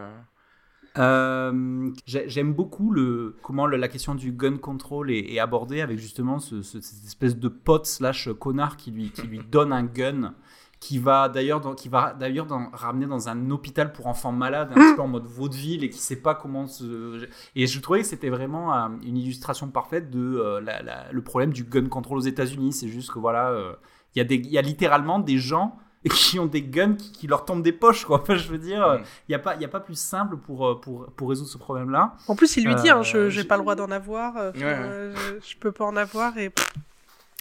Euh, 0.97 1.89
j'ai- 2.05 2.27
J'aime 2.27 2.53
beaucoup 2.53 2.91
le, 2.91 3.35
comment 3.43 3.67
le- 3.67 3.77
la 3.77 3.87
question 3.87 4.15
du 4.15 4.31
gun 4.31 4.57
control 4.57 5.11
est, 5.11 5.31
est 5.33 5.39
abordée 5.39 5.81
avec 5.81 5.99
justement 5.99 6.39
ce- 6.39 6.61
ce- 6.63 6.81
cette 6.81 7.05
espèce 7.05 7.37
de 7.37 7.47
pote 7.49 7.85
slash 7.85 8.29
connard 8.39 8.77
qui 8.77 8.91
lui, 8.91 9.11
qui 9.11 9.27
lui 9.27 9.39
donne 9.39 9.71
un 9.71 9.83
gun 9.83 10.33
qui 10.79 10.99
va 10.99 11.27
d'ailleurs 11.27 11.59
dans- 11.59 11.73
qui 11.73 11.89
va 11.89 12.13
d'ailleurs 12.13 12.45
dans- 12.45 12.69
ramener 12.71 13.07
dans 13.07 13.29
un 13.29 13.49
hôpital 13.49 13.91
pour 13.93 14.05
enfants 14.07 14.31
malades 14.31 14.69
un 14.71 14.75
petit 14.75 14.95
peu 14.95 15.01
en 15.01 15.07
mode 15.07 15.25
vaudeville 15.25 15.83
et 15.83 15.89
qui 15.89 15.97
sait 15.99 16.17
pas 16.21 16.35
comment 16.35 16.67
se 16.67 17.27
et 17.55 17.65
je 17.65 17.79
trouvais 17.79 18.01
que 18.01 18.05
c'était 18.07 18.29
vraiment 18.29 18.73
euh, 18.73 18.87
une 19.03 19.17
illustration 19.17 19.67
parfaite 19.69 20.11
de 20.11 20.19
euh, 20.37 20.61
la- 20.61 20.83
la- 20.83 21.11
le 21.11 21.21
problème 21.23 21.51
du 21.51 21.63
gun 21.63 21.87
control 21.87 22.19
aux 22.19 22.21
États-Unis 22.21 22.73
c'est 22.73 22.89
juste 22.89 23.11
que 23.11 23.17
voilà 23.17 23.49
euh, 23.49 23.73
il 24.15 24.19
y 24.19 24.21
a 24.21 24.23
des 24.23 24.35
il 24.35 24.51
y 24.51 24.57
a 24.59 24.61
littéralement 24.61 25.17
des 25.19 25.39
gens 25.39 25.77
qui 26.13 26.37
ont 26.39 26.45
des 26.45 26.61
guns 26.61 26.93
qui, 26.93 27.11
qui 27.11 27.25
leur 27.27 27.43
tombent 27.43 27.63
des 27.63 27.71
poches 27.71 28.05
quoi 28.05 28.21
enfin 28.21 28.35
je 28.37 28.47
veux 28.47 28.59
dire 28.59 28.99
il 29.27 29.31
n'y 29.31 29.35
a, 29.35 29.39
pas- 29.39 29.55
il 29.55 29.61
y 29.63 29.65
a 29.65 29.69
pas 29.69 29.79
plus 29.79 29.97
simple 29.99 30.37
pour, 30.37 30.67
euh, 30.67 30.79
pour, 30.79 31.07
pour 31.07 31.29
résoudre 31.29 31.49
ce 31.49 31.57
problème-là. 31.57 32.13
En 32.27 32.35
plus, 32.35 32.55
il 32.55 32.65
lui 32.65 32.75
dit, 32.75 32.89
hein, 32.91 33.01
je 33.01 33.17
Euh, 33.17 33.29
j'ai 33.31 33.43
pas 33.43 33.57
le 33.57 33.63
droit 33.63 33.75
d'en 33.75 33.89
avoir, 33.91 34.37
euh, 34.37 34.51
Ouais, 34.53 34.61
euh, 34.63 35.15
je, 35.41 35.49
je 35.49 35.57
peux 35.57 35.71
pas 35.71 35.85
en 35.85 35.95
avoir. 35.97 36.37
Et... 36.37 36.51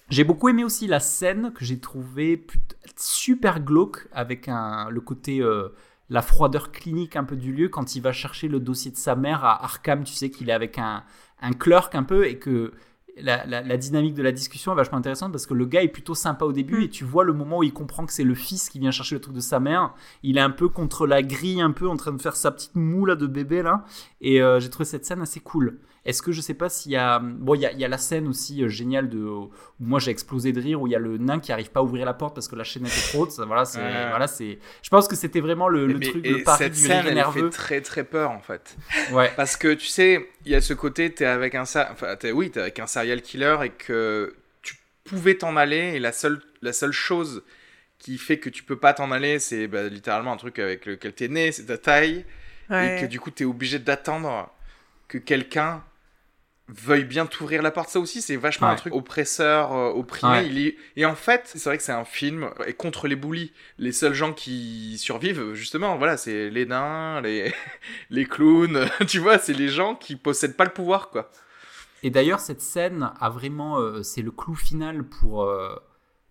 J'ai 0.08 0.24
beaucoup 0.24 0.48
aimé 0.48 0.62
aussi 0.64 0.86
la 0.86 1.00
scène 1.00 1.52
que 1.52 1.64
j'ai 1.64 1.80
trouvée 1.80 2.46
super 2.96 3.60
glauque 3.60 4.06
avec 4.12 4.48
un, 4.48 4.88
le 4.90 5.00
côté, 5.00 5.40
euh, 5.40 5.68
la 6.10 6.22
froideur 6.22 6.70
clinique 6.70 7.16
un 7.16 7.24
peu 7.24 7.34
du 7.36 7.52
lieu 7.52 7.68
quand 7.68 7.96
il 7.96 8.02
va 8.02 8.12
chercher 8.12 8.46
le 8.46 8.60
dossier 8.60 8.92
de 8.92 8.96
sa 8.96 9.16
mère 9.16 9.44
à 9.44 9.64
Arkham. 9.64 10.04
Tu 10.04 10.14
sais 10.14 10.30
qu'il 10.30 10.48
est 10.48 10.52
avec 10.52 10.78
un, 10.78 11.02
un 11.42 11.52
clerc 11.52 11.90
un 11.94 12.04
peu 12.04 12.26
et 12.26 12.38
que 12.38 12.72
la, 13.18 13.44
la- 13.46 13.62
la 13.62 13.76
dynamique 13.78 14.14
de 14.14 14.22
la 14.22 14.30
discussion 14.30 14.72
est 14.72 14.76
vachement 14.76 14.98
intéressante 14.98 15.32
parce 15.32 15.46
que 15.46 15.54
le 15.54 15.64
gars 15.64 15.82
est 15.82 15.88
plutôt 15.88 16.14
sympa 16.14 16.44
au 16.44 16.52
début 16.52 16.78
Mm. 16.80 16.82
et 16.82 16.88
tu 16.90 17.04
vois 17.04 17.24
le 17.24 17.32
moment 17.32 17.58
où 17.58 17.62
il 17.64 17.72
comprend 17.72 18.06
que 18.06 18.12
c'est 18.12 18.24
le 18.24 18.34
fils 18.34 18.68
qui 18.68 18.78
vient 18.78 18.90
chercher 18.92 19.16
le 19.16 19.20
truc 19.20 19.34
de 19.34 19.40
sa 19.40 19.58
mère. 19.58 19.92
Il 20.22 20.36
est 20.38 20.40
un 20.40 20.50
peu 20.50 20.68
contre 20.68 21.06
la 21.08 21.22
grille, 21.22 21.60
un 21.60 21.72
peu 21.72 21.88
en 21.88 21.96
train 21.96 22.12
de 22.12 22.22
faire 22.22 22.36
sa 22.36 22.52
petite 22.52 22.76
moue 22.76 23.06
là 23.06 23.16
de 23.16 23.26
bébé 23.26 23.62
là. 23.62 23.84
Et 24.20 24.40
euh, 24.40 24.60
j'ai 24.60 24.70
trouvé 24.70 24.84
cette 24.84 25.04
scène 25.04 25.20
assez 25.22 25.40
cool. 25.40 25.80
Est-ce 26.06 26.22
que 26.22 26.32
je 26.32 26.40
sais 26.40 26.54
pas 26.54 26.68
s'il 26.68 26.92
y 26.92 26.96
a. 26.96 27.18
Bon, 27.18 27.54
il 27.54 27.60
y 27.60 27.66
a, 27.66 27.72
il 27.72 27.78
y 27.78 27.84
a 27.84 27.88
la 27.88 27.98
scène 27.98 28.28
aussi 28.28 28.62
euh, 28.62 28.68
géniale 28.68 29.08
de. 29.10 29.18
où 29.18 29.50
moi 29.80 29.98
j'ai 30.00 30.10
explosé 30.10 30.52
de 30.52 30.60
rire, 30.60 30.80
où 30.80 30.86
il 30.86 30.92
y 30.92 30.96
a 30.96 30.98
le 30.98 31.18
nain 31.18 31.40
qui 31.40 31.52
arrive 31.52 31.70
pas 31.70 31.80
à 31.80 31.82
ouvrir 31.82 32.06
la 32.06 32.14
porte 32.14 32.34
parce 32.34 32.48
que 32.48 32.56
la 32.56 32.64
chaînette 32.64 32.92
est 32.92 33.08
trop 33.12 33.24
haute. 33.24 33.32
Ça, 33.32 33.44
Voilà, 33.44 33.64
c'est. 33.64 33.80
Ouais. 33.80 34.08
Voilà, 34.08 34.26
c'est. 34.26 34.58
Je 34.82 34.88
pense 34.88 35.08
que 35.08 35.16
c'était 35.16 35.40
vraiment 35.40 35.68
le, 35.68 35.86
le 35.86 35.98
Mais- 35.98 36.06
truc, 36.08 36.24
et 36.24 36.30
le 36.30 36.42
pari 36.44 36.58
cette 36.58 36.72
du 36.72 36.78
scène, 36.80 37.00
rire 37.00 37.04
elle 37.08 37.14
nerveux. 37.14 37.50
fait 37.50 37.56
très 37.56 37.80
très 37.82 38.04
peur 38.04 38.30
en 38.30 38.40
fait. 38.40 38.76
Ouais. 39.12 39.30
Parce 39.36 39.56
que 39.56 39.74
tu 39.74 39.86
sais, 39.86 40.28
il 40.44 40.52
y 40.52 40.54
a 40.54 40.60
ce 40.60 40.72
côté, 40.74 41.12
t'es 41.12 41.26
avec 41.26 41.54
un, 41.54 41.62
enfin, 41.62 42.16
t'es- 42.18 42.32
oui, 42.32 42.50
t'es 42.50 42.60
avec 42.60 42.78
un 42.78 42.86
serial 42.86 43.20
killer 43.20 43.56
et 43.64 43.70
que 43.70 44.34
tu 44.62 44.76
pouvais 45.04 45.34
t'en 45.34 45.56
aller 45.56 45.94
et 45.94 45.98
la 45.98 46.12
seule, 46.12 46.40
la 46.62 46.72
seule 46.72 46.92
chose 46.92 47.42
qui 47.98 48.18
fait 48.18 48.38
que 48.38 48.50
tu 48.50 48.62
peux 48.62 48.76
pas 48.76 48.92
t'en 48.92 49.10
aller, 49.10 49.38
c'est 49.38 49.66
bah, 49.68 49.84
littéralement 49.88 50.32
un 50.32 50.36
truc 50.36 50.58
avec 50.58 50.84
lequel 50.86 51.12
t'es 51.14 51.28
né, 51.28 51.50
c'est 51.50 51.64
ta 51.66 51.78
taille 51.78 52.24
et 52.70 52.98
que 53.00 53.06
du 53.06 53.18
coup 53.20 53.30
t'es 53.30 53.44
obligé 53.44 53.78
d'attendre 53.78 54.52
que 55.08 55.18
quelqu'un 55.18 55.82
veuille 56.68 57.04
bien 57.04 57.26
t'ouvrir 57.26 57.62
la 57.62 57.70
porte. 57.70 57.88
Ça 57.90 58.00
aussi, 58.00 58.20
c'est 58.22 58.36
vachement 58.36 58.66
Ouais. 58.66 58.72
un 58.72 58.76
truc 58.76 58.94
oppresseur, 58.94 59.72
euh, 59.72 59.90
opprimé. 59.92 60.32
Ouais. 60.32 60.46
Il 60.48 60.58
est... 60.58 60.76
Et 60.96 61.06
en 61.06 61.14
fait, 61.14 61.42
c'est 61.46 61.64
vrai 61.64 61.76
que 61.76 61.82
c'est 61.84 61.92
un 61.92 62.04
film 62.04 62.50
et 62.66 62.72
contre 62.72 63.06
les 63.06 63.14
bullies. 63.16 63.52
Les 63.78 63.92
seuls 63.92 64.14
gens 64.14 64.32
qui 64.32 64.98
survivent, 64.98 65.52
justement, 65.54 65.96
voilà, 65.96 66.16
c'est 66.16 66.50
les 66.50 66.66
nains, 66.66 67.20
les, 67.20 67.52
les 68.10 68.24
clowns. 68.26 68.86
tu 69.06 69.18
vois, 69.20 69.38
c'est 69.38 69.52
les 69.52 69.68
gens 69.68 69.94
qui 69.94 70.16
possèdent 70.16 70.56
pas 70.56 70.64
le 70.64 70.72
pouvoir, 70.72 71.10
quoi. 71.10 71.30
Et 72.02 72.10
d'ailleurs, 72.10 72.40
cette 72.40 72.60
scène 72.60 73.10
a 73.20 73.30
vraiment. 73.30 73.78
euh, 73.78 74.02
c'est 74.02 74.22
le 74.22 74.30
clou 74.30 74.54
final 74.54 75.02
pour, 75.04 75.44
euh, 75.44 75.74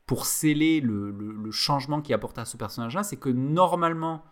pour 0.06 0.26
sceller 0.26 0.80
le, 0.82 1.12
le- 1.12 1.32
le 1.32 1.52
changement 1.52 2.02
qui 2.02 2.12
est 2.12 2.16
apporté 2.16 2.40
à 2.42 2.46
ce 2.46 2.56
personnage-là. 2.58 3.04
C'est 3.04 3.18
que 3.18 3.30
normalement, 3.30 4.24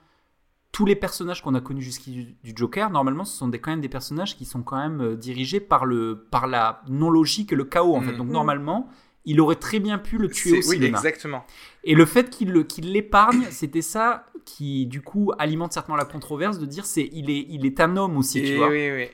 tous 0.73 0.85
les 0.85 0.95
personnages 0.97 1.41
qu'on 1.41 1.53
a 1.55 1.61
connus 1.61 1.81
jusqu'ici 1.83 2.35
du, 2.43 2.51
du 2.51 2.53
Joker, 2.57 2.89
normalement, 2.89 3.23
ce 3.23 3.37
sont 3.37 3.47
des, 3.47 3.59
quand 3.59 3.71
même 3.71 3.79
des 3.79 3.87
personnages 3.89 4.35
qui 4.35 4.43
sont 4.43 4.61
quand 4.63 4.77
même 4.77 5.01
euh, 5.01 5.15
dirigés 5.15 5.61
par, 5.61 5.85
le, 5.85 6.25
par 6.31 6.47
la 6.47 6.81
non-logique 6.89 7.53
et 7.53 7.55
le 7.55 7.63
chaos, 7.63 7.95
en 7.95 8.01
fait. 8.01 8.13
Donc, 8.13 8.27
Mhm. 8.27 8.33
normalement, 8.33 8.89
il 9.25 9.39
aurait 9.39 9.55
très 9.55 9.79
bien 9.79 9.97
pu 9.99 10.17
le 10.17 10.27
tuer 10.29 10.49
C'est- 10.49 10.57
aussi. 10.57 10.69
Oui, 10.71 10.77
le 10.79 10.87
nain. 10.89 10.97
exactement. 10.97 11.45
Et 11.85 11.95
le 11.95 12.05
fait 12.05 12.29
qu'il 12.29 12.51
le- 12.51 12.63
qu'il 12.63 12.91
l'épargne, 12.91 13.45
c'était 13.51 13.81
ça 13.83 14.25
qui, 14.45 14.85
du 14.87 15.01
coup, 15.01 15.31
alimente 15.39 15.71
certainement 15.71 15.95
la 15.95 16.03
controverse 16.05 16.57
de 16.59 16.65
dire 16.65 16.85
c'est 16.85 17.07
il 17.13 17.29
est, 17.29 17.45
il 17.49 17.65
est 17.65 17.79
un 17.79 17.95
homme 17.95 18.17
aussi, 18.17 18.39
et 18.39 18.43
tu 18.43 18.55
vois. 18.57 18.67
oui, 18.69 18.91
oui. 18.91 19.07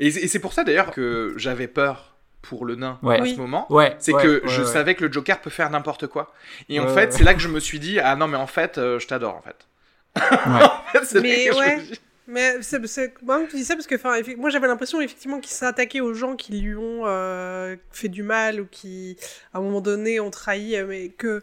Et, 0.00 0.10
c'est- 0.10 0.22
et 0.22 0.26
c'est 0.28 0.40
pour 0.40 0.52
ça 0.54 0.64
d'ailleurs 0.64 0.90
que 0.90 1.34
j'avais 1.36 1.68
peur 1.68 2.16
pour 2.40 2.64
le 2.64 2.74
nain 2.74 2.98
Ouais. 3.02 3.18
à 3.20 3.22
Oui. 3.22 3.34
ce 3.34 3.38
moment. 3.38 3.70
Ouais, 3.70 3.94
C'est 4.00 4.14
ouais, 4.14 4.22
que 4.22 4.28
ouais, 4.42 4.48
je 4.48 4.62
ouais. 4.62 4.66
savais 4.66 4.94
que 4.96 5.04
le 5.04 5.12
Joker 5.12 5.40
peut 5.42 5.50
faire 5.50 5.68
n'importe 5.70 6.06
quoi. 6.08 6.32
Et 6.70 6.80
en 6.80 6.88
fait, 6.88 7.04
ouais. 7.04 7.10
c'est 7.12 7.22
là 7.22 7.34
que 7.34 7.40
je 7.40 7.48
me 7.48 7.60
suis 7.60 7.78
dit, 7.78 8.00
ah 8.00 8.16
non, 8.16 8.26
mais 8.26 8.38
en 8.38 8.46
fait, 8.48 8.78
euh, 8.78 8.98
je 8.98 9.06
t'adore, 9.06 9.36
en 9.36 9.42
fait. 9.42 9.68
C'est 11.04 11.20
Mais 11.20 11.46
je 11.46 11.58
ouais. 11.58 11.80
dis- 11.82 12.00
Mais 12.28 12.62
c'est 12.62 13.22
marrant 13.22 13.44
que 13.44 13.50
tu 13.50 13.56
dis 13.56 13.64
ça 13.64 13.74
parce 13.74 13.86
que 13.86 14.36
moi 14.36 14.48
j'avais 14.50 14.68
l'impression 14.68 15.00
effectivement 15.00 15.40
qu'il 15.40 15.50
s'est 15.50 15.66
attaqué 15.66 16.00
aux 16.00 16.14
gens 16.14 16.36
qui 16.36 16.52
lui 16.60 16.74
ont 16.76 17.02
euh, 17.04 17.76
fait 17.90 18.08
du 18.08 18.22
mal 18.22 18.60
ou 18.60 18.66
qui 18.66 19.16
à 19.52 19.58
un 19.58 19.60
moment 19.60 19.80
donné 19.80 20.20
ont 20.20 20.30
trahi, 20.30 20.76
euh, 20.76 20.86
mais 20.86 21.08
que 21.08 21.42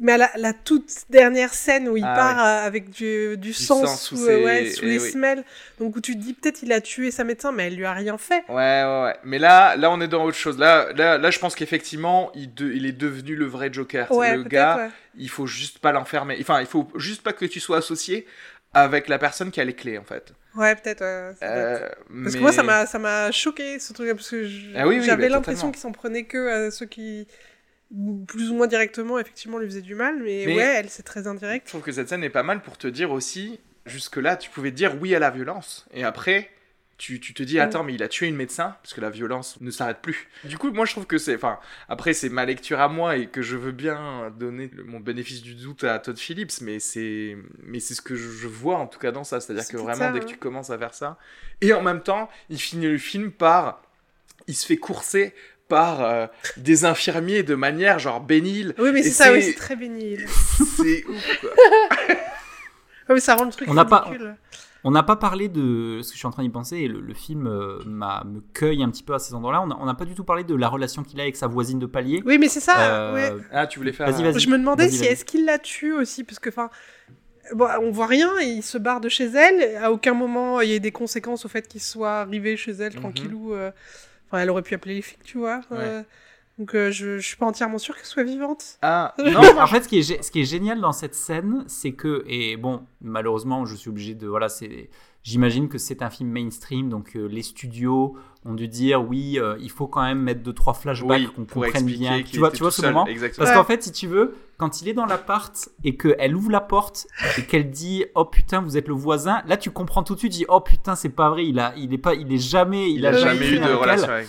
mais 0.00 0.12
à 0.12 0.16
la, 0.18 0.30
la 0.36 0.52
toute 0.52 0.90
dernière 1.10 1.54
scène 1.54 1.88
où 1.88 1.96
il 1.96 2.04
Ah 2.04 2.14
part 2.14 2.44
euh, 2.44 2.66
avec 2.66 2.90
du, 2.90 3.36
du 3.36 3.52
sang, 3.52 3.84
sang 3.86 3.96
sous, 3.96 4.16
sous 4.16 4.22
euh, 4.24 4.26
ses- 4.38 4.44
ouais, 4.44 4.70
sous 4.70 4.84
eh 4.84 4.88
les 4.88 5.02
oui. 5.02 5.10
semelles, 5.10 5.44
donc 5.78 5.96
où 5.96 6.00
tu 6.00 6.14
te 6.16 6.22
dis 6.22 6.34
peut-être 6.34 6.62
il 6.62 6.72
a 6.72 6.80
tué 6.80 7.10
sa 7.10 7.24
médecin, 7.24 7.52
mais 7.52 7.68
elle 7.68 7.76
lui 7.76 7.84
a 7.86 7.92
rien 7.92 8.18
fait. 8.18 8.44
Ouais, 8.48 8.54
ouais, 8.84 9.02
ouais. 9.04 9.16
Mais 9.24 9.38
là, 9.38 9.76
là, 9.76 9.90
on 9.90 10.00
est 10.00 10.08
dans 10.08 10.24
autre 10.24 10.36
chose. 10.36 10.58
Là, 10.58 10.92
là, 10.94 11.18
là 11.18 11.30
je 11.30 11.38
pense 11.38 11.54
qu'effectivement, 11.54 12.30
il, 12.34 12.52
de- 12.54 12.70
il 12.72 12.86
est 12.86 12.92
devenu 12.92 13.34
le 13.36 13.46
vrai 13.46 13.72
Joker. 13.72 14.06
C'est 14.10 14.14
Ouais, 14.16 14.36
le 14.36 14.44
gars, 14.44 14.90
il 15.16 15.30
faut 15.30 15.46
juste 15.46 15.78
pas 15.78 15.92
l'enfermer. 15.92 16.36
Enfin, 16.40 16.60
il 16.60 16.66
faut 16.66 16.88
juste 16.96 17.22
pas 17.22 17.32
que 17.32 17.44
tu 17.46 17.60
sois 17.60 17.78
associé 17.78 18.26
avec 18.74 19.08
la 19.08 19.18
personne 19.18 19.50
qui 19.50 19.60
a 19.60 19.64
les 19.64 19.72
clés, 19.72 19.96
en 19.96 20.04
fait. 20.04 20.32
Ouais, 20.54 20.74
peut-être. 20.74 21.00
ouais, 21.02 21.34
Euh, 21.42 21.78
Parce 21.80 21.94
mais- 22.08 22.30
que 22.32 22.38
moi, 22.38 22.52
ça 22.52 22.98
m'a, 22.98 23.30
choqué 23.30 23.78
ce 23.78 23.92
truc 23.92 24.10
parce 24.14 24.28
que 24.30 24.44
je- 24.46 24.66
Ah 24.76 24.86
oui, 24.86 24.98
oui, 24.98 25.04
j'avais 25.04 25.24
bah, 25.28 25.36
l'impression 25.36 25.70
qu'ils 25.70 25.80
s'en 25.80 25.92
prenaient 25.92 26.24
que 26.24 26.66
à 26.66 26.70
ceux 26.70 26.86
qui, 26.86 27.26
plus 28.26 28.50
ou 28.50 28.54
moins 28.54 28.66
directement, 28.66 29.18
effectivement, 29.18 29.58
lui 29.58 29.66
faisaient 29.66 29.80
du 29.82 29.94
mal. 29.94 30.16
Mais, 30.22 30.44
Mais- 30.46 30.56
ouais, 30.56 30.62
elle, 30.78 30.90
c'est 30.90 31.02
très 31.02 31.22
Je 31.22 31.28
indirect. 31.28 31.66
trouve 31.68 31.82
que 31.82 31.92
cette 31.92 32.08
scène 32.08 32.24
est 32.24 32.30
pas 32.30 32.42
mal 32.42 32.62
pour 32.62 32.78
te 32.78 32.86
dire 32.86 33.10
aussi, 33.12 33.60
jusque-là, 33.86 34.36
tu 34.36 34.50
pouvais 34.50 34.70
dire 34.72 34.96
oui 35.00 35.14
à 35.14 35.18
la 35.18 35.30
violence. 35.30 35.86
Et 35.94 36.02
après, 36.04 36.50
tu, 36.98 37.20
tu 37.20 37.34
te 37.34 37.42
dis, 37.42 37.56
Mm. 37.58 37.60
attends, 37.60 37.84
mais 37.84 37.94
il 37.94 38.02
a 38.02 38.08
tué 38.08 38.26
une 38.26 38.36
médecin, 38.36 38.74
parce 38.82 38.94
que 38.94 39.00
la 39.02 39.10
violence 39.10 39.60
ne 39.60 39.70
s'arrête 39.70 40.00
plus. 40.00 40.28
Du 40.44 40.56
coup, 40.58 40.70
moi, 40.72 40.86
je 40.86 40.92
trouve 40.92 41.06
que 41.06 41.18
c'est. 41.18 41.34
Enfin, 41.36 41.60
après, 41.88 42.12
c'est 42.14 42.30
ma 42.30 42.44
lecture 42.46 42.80
à 42.80 42.88
moi 42.88 43.16
et 43.18 43.26
que 43.28 43.42
je 43.42 43.56
veux 43.56 43.70
bien 43.72 44.30
donner 44.38 44.68
le- 44.74 44.82
mon 44.82 44.98
bénéfice 44.98 45.42
du 45.42 45.54
doute 45.54 45.84
à 45.84 45.98
Todd 45.98 46.18
Phillips, 46.18 46.60
mais 46.62 46.80
c'est 46.80 47.36
mais 47.62 47.80
c'est 47.80 47.94
ce 47.94 48.00
que 48.00 48.16
je, 48.16 48.28
je 48.30 48.48
vois 48.48 48.76
en 48.78 48.86
tout 48.86 48.98
cas 48.98 49.12
dans 49.12 49.24
ça. 49.24 49.40
C'est-à-dire 49.40 49.62
C'est 49.64 49.74
que 49.74 49.78
vraiment, 49.78 49.98
ça, 49.98 50.10
dès 50.12 50.20
que 50.20 50.24
tu 50.24 50.38
commences 50.38 50.70
à 50.70 50.78
faire 50.78 50.94
ça. 50.94 51.18
Et 51.60 51.72
en 51.74 51.82
même 51.82 52.02
temps, 52.02 52.30
il 52.48 52.58
finit 52.58 52.86
le 52.88 52.98
film 52.98 53.30
par. 53.30 53.82
Il 54.48 54.54
se 54.54 54.64
fait 54.66 54.76
courser 54.78 55.34
par 55.68 56.02
euh, 56.02 56.26
des 56.56 56.84
infirmiers 56.84 57.42
de 57.42 57.54
manière 57.54 57.98
genre 57.98 58.20
bénile. 58.20 58.74
Oui, 58.78 58.90
mais 58.92 59.02
c'est 59.02 59.10
ça, 59.10 59.32
oui, 59.32 59.42
c'est- 59.42 59.54
très 59.54 59.76
bénil. 59.76 60.26
C'est 60.28 61.04
ouf, 61.06 61.40
quoi. 61.40 61.50
Ouais, 63.08 63.14
mais 63.14 63.20
ça 63.20 63.36
rend 63.36 63.44
le 63.44 63.52
truc 63.52 63.68
On 63.70 63.74
n'a 63.74 63.84
pas- 63.84 64.00
ridicule. 64.00 64.34
On 64.82 64.90
n'a 64.92 65.02
pas 65.04 65.16
parlé 65.16 65.48
de 65.48 66.00
ce 66.02 66.08
que 66.08 66.14
je 66.14 66.18
suis 66.18 66.26
en 66.26 66.30
train 66.30 66.42
d'y 66.44 66.48
penser 66.48 66.76
et 66.78 66.88
le, 66.88 67.00
le 67.00 67.14
film 67.14 67.46
euh, 67.48 67.78
me 67.84 68.40
cueille 68.52 68.82
un 68.84 68.90
petit 68.90 69.02
peu 69.02 69.14
à 69.14 69.18
ces 69.18 69.34
endroits-là. 69.34 69.62
On 69.80 69.84
n'a 69.86 69.94
pas 69.94 70.04
du 70.04 70.14
tout 70.14 70.22
parlé 70.24 70.44
de 70.44 70.54
la 70.54 70.68
relation 70.68 71.02
qu'il 71.02 71.18
a 71.18 71.22
avec 71.24 71.34
sa 71.36 71.46
voisine 71.48 71.78
de 71.80 71.86
palier. 71.86 72.22
Oui, 72.26 72.38
mais 72.38 72.48
c'est 72.48 72.60
ça. 72.60 72.78
Euh, 72.80 73.14
ouais. 73.14 73.42
Ah, 73.52 73.66
tu 73.66 73.78
voulais 73.80 73.92
faire. 73.92 74.08
Vas-y, 74.10 74.22
un- 74.24 74.30
vas-y. 74.30 74.40
Je 74.40 74.48
me 74.48 74.58
demandais 74.58 74.86
Vas-y, 74.86 74.92
si 74.94 74.98
vas-y. 75.00 75.08
est-ce 75.08 75.24
qu'il 75.24 75.44
la 75.44 75.58
tue 75.58 75.92
aussi, 75.92 76.22
parce 76.24 76.38
que 76.38 76.48
enfin. 76.50 76.70
Bon, 77.54 77.68
on 77.80 77.92
voit 77.92 78.06
rien, 78.06 78.28
et 78.40 78.46
il 78.46 78.62
se 78.62 78.76
barre 78.76 79.00
de 79.00 79.08
chez 79.08 79.26
elle. 79.26 79.76
À 79.76 79.92
aucun 79.92 80.14
moment 80.14 80.60
il 80.60 80.70
y 80.70 80.74
a 80.74 80.78
des 80.80 80.90
conséquences 80.90 81.44
au 81.44 81.48
fait 81.48 81.66
qu'il 81.68 81.80
soit 81.80 82.18
arrivé 82.22 82.56
chez 82.56 82.72
elle 82.72 82.92
Mhm. 82.94 83.00
tranquillou. 83.00 83.54
euh. 83.54 83.70
Enfin, 84.26 84.38
elle 84.42 84.50
aurait 84.50 84.62
pu 84.62 84.74
appeler 84.74 84.94
les 84.96 85.02
flics, 85.02 85.22
tu 85.24 85.38
vois. 85.38 85.60
euh. 85.72 86.02
Donc 86.58 86.74
euh, 86.74 86.90
je, 86.90 87.18
je 87.18 87.26
suis 87.26 87.36
pas 87.36 87.44
entièrement 87.46 87.76
sûre 87.78 87.94
qu'elle 87.96 88.06
soit 88.06 88.22
vivante. 88.24 88.78
Ah, 88.82 89.14
Non, 89.18 89.30
non, 89.42 89.60
en 89.60 89.66
fait, 89.66 89.82
ce 89.84 89.88
qui, 89.88 89.98
est, 89.98 90.22
ce 90.22 90.30
qui 90.30 90.40
est 90.40 90.44
génial 90.46 90.80
dans 90.80 90.92
cette 90.92 91.14
scène, 91.14 91.64
c'est 91.66 91.92
que, 91.92 92.24
et 92.26 92.56
bon, 92.56 92.82
malheureusement, 93.02 93.66
je 93.66 93.74
suis 93.74 93.90
obligé 93.90 94.14
de. 94.14 94.26
Voilà, 94.26 94.48
c'est. 94.48 94.88
J'imagine 95.22 95.68
que 95.68 95.76
c'est 95.76 96.02
un 96.02 96.08
film 96.08 96.30
mainstream, 96.30 96.88
donc 96.88 97.16
euh, 97.16 97.26
les 97.26 97.42
studios 97.42 98.16
ont 98.44 98.54
dû 98.54 98.68
dire 98.68 99.02
oui, 99.04 99.40
euh, 99.40 99.56
il 99.60 99.72
faut 99.72 99.88
quand 99.88 100.04
même 100.04 100.20
mettre 100.20 100.40
deux 100.44 100.52
trois 100.52 100.72
flashbacks 100.72 101.18
oui, 101.18 101.28
qu'on 101.34 101.44
comprenne 101.44 101.84
bien. 101.84 102.22
Tu 102.22 102.38
vois, 102.38 102.50
tu 102.52 102.58
vois 102.60 102.68
tout 102.68 102.70
ce 102.70 102.82
seul, 102.82 102.92
moment 102.94 103.06
Exactement. 103.08 103.44
Parce 103.44 103.50
Ouais. 103.50 103.60
qu'en 103.60 103.66
fait, 103.66 103.82
si 103.82 103.90
tu 103.90 104.06
veux, 104.06 104.36
quand 104.56 104.80
il 104.82 104.88
est 104.88 104.92
dans 104.92 105.04
l'appart 105.04 105.68
et 105.82 105.96
qu'elle 105.96 106.36
ouvre 106.36 106.52
la 106.52 106.60
porte 106.60 107.08
et 107.38 107.42
qu'elle 107.42 107.72
dit 107.72 108.04
oh 108.14 108.24
putain 108.24 108.60
vous 108.60 108.76
êtes 108.76 108.86
le 108.86 108.94
voisin, 108.94 109.42
là 109.48 109.56
tu 109.56 109.72
comprends 109.72 110.04
tout 110.04 110.14
de 110.14 110.20
suite, 110.20 110.30
tu 110.30 110.38
dis 110.38 110.46
oh 110.48 110.60
putain 110.60 110.94
c'est 110.94 111.08
pas 111.08 111.28
vrai, 111.28 111.44
il 111.44 111.58
a, 111.58 111.74
il 111.76 111.92
est 111.92 111.98
pas, 111.98 112.14
il 112.14 112.32
est 112.32 112.38
jamais, 112.38 112.88
il, 112.92 112.98
Il 112.98 113.06
a 113.06 113.08
a 113.08 113.12
jamais 113.14 113.50
eu 113.50 113.58
de 113.58 113.64
relation 113.72 114.08
avec. 114.08 114.28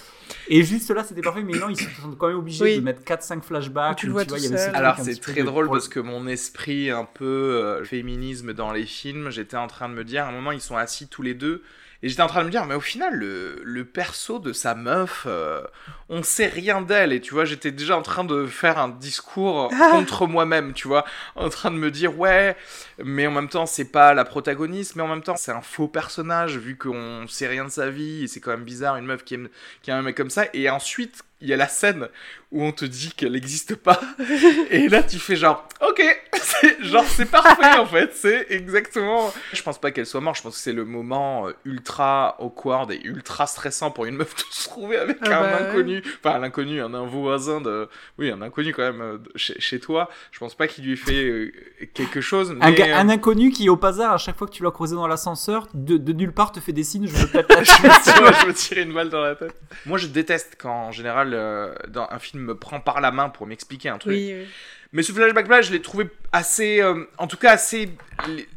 Et 0.50 0.64
juste 0.64 0.90
là 0.92 1.04
c'était 1.04 1.22
parfait, 1.22 1.44
mais 1.44 1.58
non 1.58 1.70
ils 1.70 1.78
sont 1.78 2.12
quand 2.18 2.28
même 2.28 2.38
obligés 2.38 2.64
Oui. 2.64 2.76
de 2.78 2.82
mettre 2.82 3.04
4-5 3.04 3.42
flashbacks. 3.42 3.98
Tu 3.98 4.08
où, 4.08 4.12
vois 4.12 4.24
vois, 4.24 4.38
tout 4.38 4.44
il 4.44 4.50
y 4.52 4.54
avait 4.54 4.76
Alors 4.76 4.98
c'est 5.00 5.20
très 5.20 5.42
de- 5.42 5.46
drôle 5.46 5.70
parce 5.70 5.88
que 5.88 6.00
mon 6.00 6.28
esprit 6.28 6.90
un 6.92 7.06
peu 7.06 7.26
euh, 7.26 7.84
féminisme 7.84 8.54
dans 8.54 8.72
les 8.72 8.86
films, 8.86 9.30
j'étais 9.30 9.58
en 9.58 9.68
train 9.68 9.90
de 9.90 9.94
me 9.94 10.04
dire, 10.04 10.26
à 10.26 10.30
un 10.30 10.32
moment 10.32 10.52
ils 10.52 10.62
sont 10.62 10.78
assis 10.78 11.08
tous 11.08 11.22
les 11.22 11.34
deux, 11.34 11.64
et 12.04 12.10
j'étais 12.10 12.22
en 12.22 12.28
train 12.28 12.42
de 12.42 12.46
me 12.46 12.52
dire, 12.52 12.66
mais 12.66 12.76
au 12.76 12.80
final 12.82 13.16
le, 13.16 13.60
le 13.64 13.86
perso 13.86 14.40
de 14.40 14.54
sa 14.54 14.76
meuf, 14.76 15.24
euh, 15.28 15.62
on 16.10 16.24
sait 16.24 16.48
rien 16.48 16.82
d'elle, 16.82 17.12
et 17.12 17.20
tu 17.20 17.34
vois, 17.34 17.44
j'étais 17.46 17.72
déjà 17.72 17.98
en 17.98 18.02
train 18.02 18.24
de 18.24 18.46
faire 18.46 18.78
un 18.78 18.90
discours 18.90 19.70
Ah. 19.80 19.90
contre 19.92 20.26
moi-même, 20.28 20.74
tu 20.74 20.88
vois, 20.88 21.04
en 21.36 21.50
train 21.50 21.70
de 21.72 21.76
me 21.78 21.92
dire, 21.92 22.18
ouais, 22.18 22.56
mais 23.04 23.28
en 23.28 23.32
même 23.32 23.50
temps 23.50 23.66
c'est 23.66 23.92
pas 23.92 24.14
la 24.14 24.26
protagoniste, 24.26 24.96
mais 24.96 25.04
en 25.04 25.08
même 25.08 25.22
temps 25.24 25.36
c'est 25.36 25.52
un 25.52 25.62
faux 25.62 25.88
personnage 25.88 26.58
vu 26.58 26.78
qu'on 26.78 27.26
sait 27.28 27.48
rien 27.48 27.66
de 27.66 27.70
sa 27.70 27.90
vie, 27.90 28.24
et 28.24 28.28
c'est 28.28 28.40
quand 28.40 28.52
même 28.52 28.64
bizarre 28.64 28.96
une 28.98 29.06
meuf 29.06 29.24
qui 29.24 29.36
aime, 29.36 29.50
qui 29.82 29.92
aime 29.92 29.98
un 29.98 30.02
mec 30.02 30.16
comme 30.16 30.30
ça, 30.30 30.46
et 30.54 30.70
ensuite 30.70 31.24
il 31.40 31.48
y 31.48 31.54
a 31.54 31.58
la 31.58 31.68
scène 31.68 32.08
où 32.52 32.64
on 32.64 32.72
te 32.72 32.84
dit 32.84 33.12
qu'elle 33.16 33.34
n'existe 33.34 33.76
pas. 33.76 34.02
Et 34.72 34.90
là, 34.90 35.04
tu 35.04 35.20
fais 35.20 35.36
genre, 35.36 35.68
ok, 35.88 36.02
c'est 36.34 36.84
genre 36.84 37.06
c'est 37.06 37.30
parfait 37.30 37.78
en 37.78 37.86
fait, 37.86 38.12
c'est 38.16 38.48
exactement. 38.50 39.32
Je 39.54 39.62
pense 39.62 39.80
pas 39.80 39.92
qu'elle 39.92 40.08
soit 40.08 40.20
morte. 40.22 40.38
Je 40.38 40.42
pense 40.42 40.56
que 40.56 40.62
c'est 40.62 40.74
le 40.74 40.84
moment 40.84 41.48
euh, 41.48 41.52
ultra 41.64 42.38
awkward 42.42 42.90
et 42.92 43.00
ultra 43.04 43.46
stressant 43.46 43.92
pour 43.92 44.06
une 44.06 44.16
meuf 44.16 44.36
de 44.36 44.42
se 44.50 44.64
trouver 44.68 44.98
avec 44.98 45.18
Ah 45.22 45.38
un 45.38 45.42
bah 45.42 45.62
ouais. 45.62 45.74
Inconnu, 45.98 46.16
enfin 46.24 46.40
un 46.40 46.44
inconnu, 46.44 46.82
un, 46.82 46.94
un 46.94 47.06
voisin 47.06 47.62
de, 47.62 47.88
oui, 48.18 48.32
un 48.32 48.42
inconnu 48.42 48.74
quand 48.74 48.84
même 48.84 49.02
euh, 49.02 49.18
chez, 49.36 49.60
chez 49.60 49.80
toi. 49.80 50.10
Je 50.32 50.40
pense 50.40 50.56
pas 50.56 50.68
qu'il 50.68 50.86
lui 50.86 50.94
ait 50.94 50.96
fait 50.96 51.26
euh, 51.26 51.52
quelque 51.94 52.22
chose. 52.22 52.56
Un, 52.62 52.72
mais, 52.72 52.92
euh, 52.92 52.96
un 52.96 53.10
inconnu 53.10 53.52
qui, 53.52 53.70
au 53.70 53.80
hasard, 53.84 54.14
à 54.14 54.18
chaque 54.18 54.38
fois 54.38 54.48
que 54.48 54.54
tu 54.54 54.64
l'as 54.64 54.72
croisé 54.72 54.96
dans 54.96 55.08
l'ascenseur, 55.08 55.68
de, 55.74 55.98
de 55.98 56.14
nulle 56.14 56.34
part 56.34 56.52
te 56.52 56.60
fait 56.60 56.74
des 56.74 56.84
signes, 56.84 57.08
je 57.08 57.16
veux 57.16 57.28
peut-être 57.28 57.50
la 57.56 57.64
je 57.64 58.48
me 58.48 58.54
tirer 58.54 58.82
une 58.82 58.94
balle 58.94 59.10
dans 59.10 59.22
la 59.22 59.36
tête. 59.36 59.56
Moi, 59.86 59.98
je 59.98 60.08
déteste 60.08 60.58
quand, 60.60 60.88
en 60.88 60.92
général, 60.92 61.34
euh, 61.34 61.74
dans 61.88 62.08
un 62.10 62.20
film 62.20 62.44
me 62.44 62.56
prend 62.56 62.80
par 62.80 63.02
la 63.02 63.12
main 63.12 63.30
pour 63.30 63.48
m'expliquer 63.48 63.90
un 63.90 63.98
truc. 63.98 64.14
Oui, 64.14 64.36
oui. 64.40 64.48
Mais 64.94 65.04
ce 65.04 65.12
flashback-là, 65.12 65.62
je 65.62 65.72
l'ai 65.72 65.82
trouvé 65.82 66.08
assez, 66.32 66.82
euh, 66.82 67.04
en 67.18 67.28
tout 67.28 67.38
cas 67.38 67.52
assez 67.52 67.90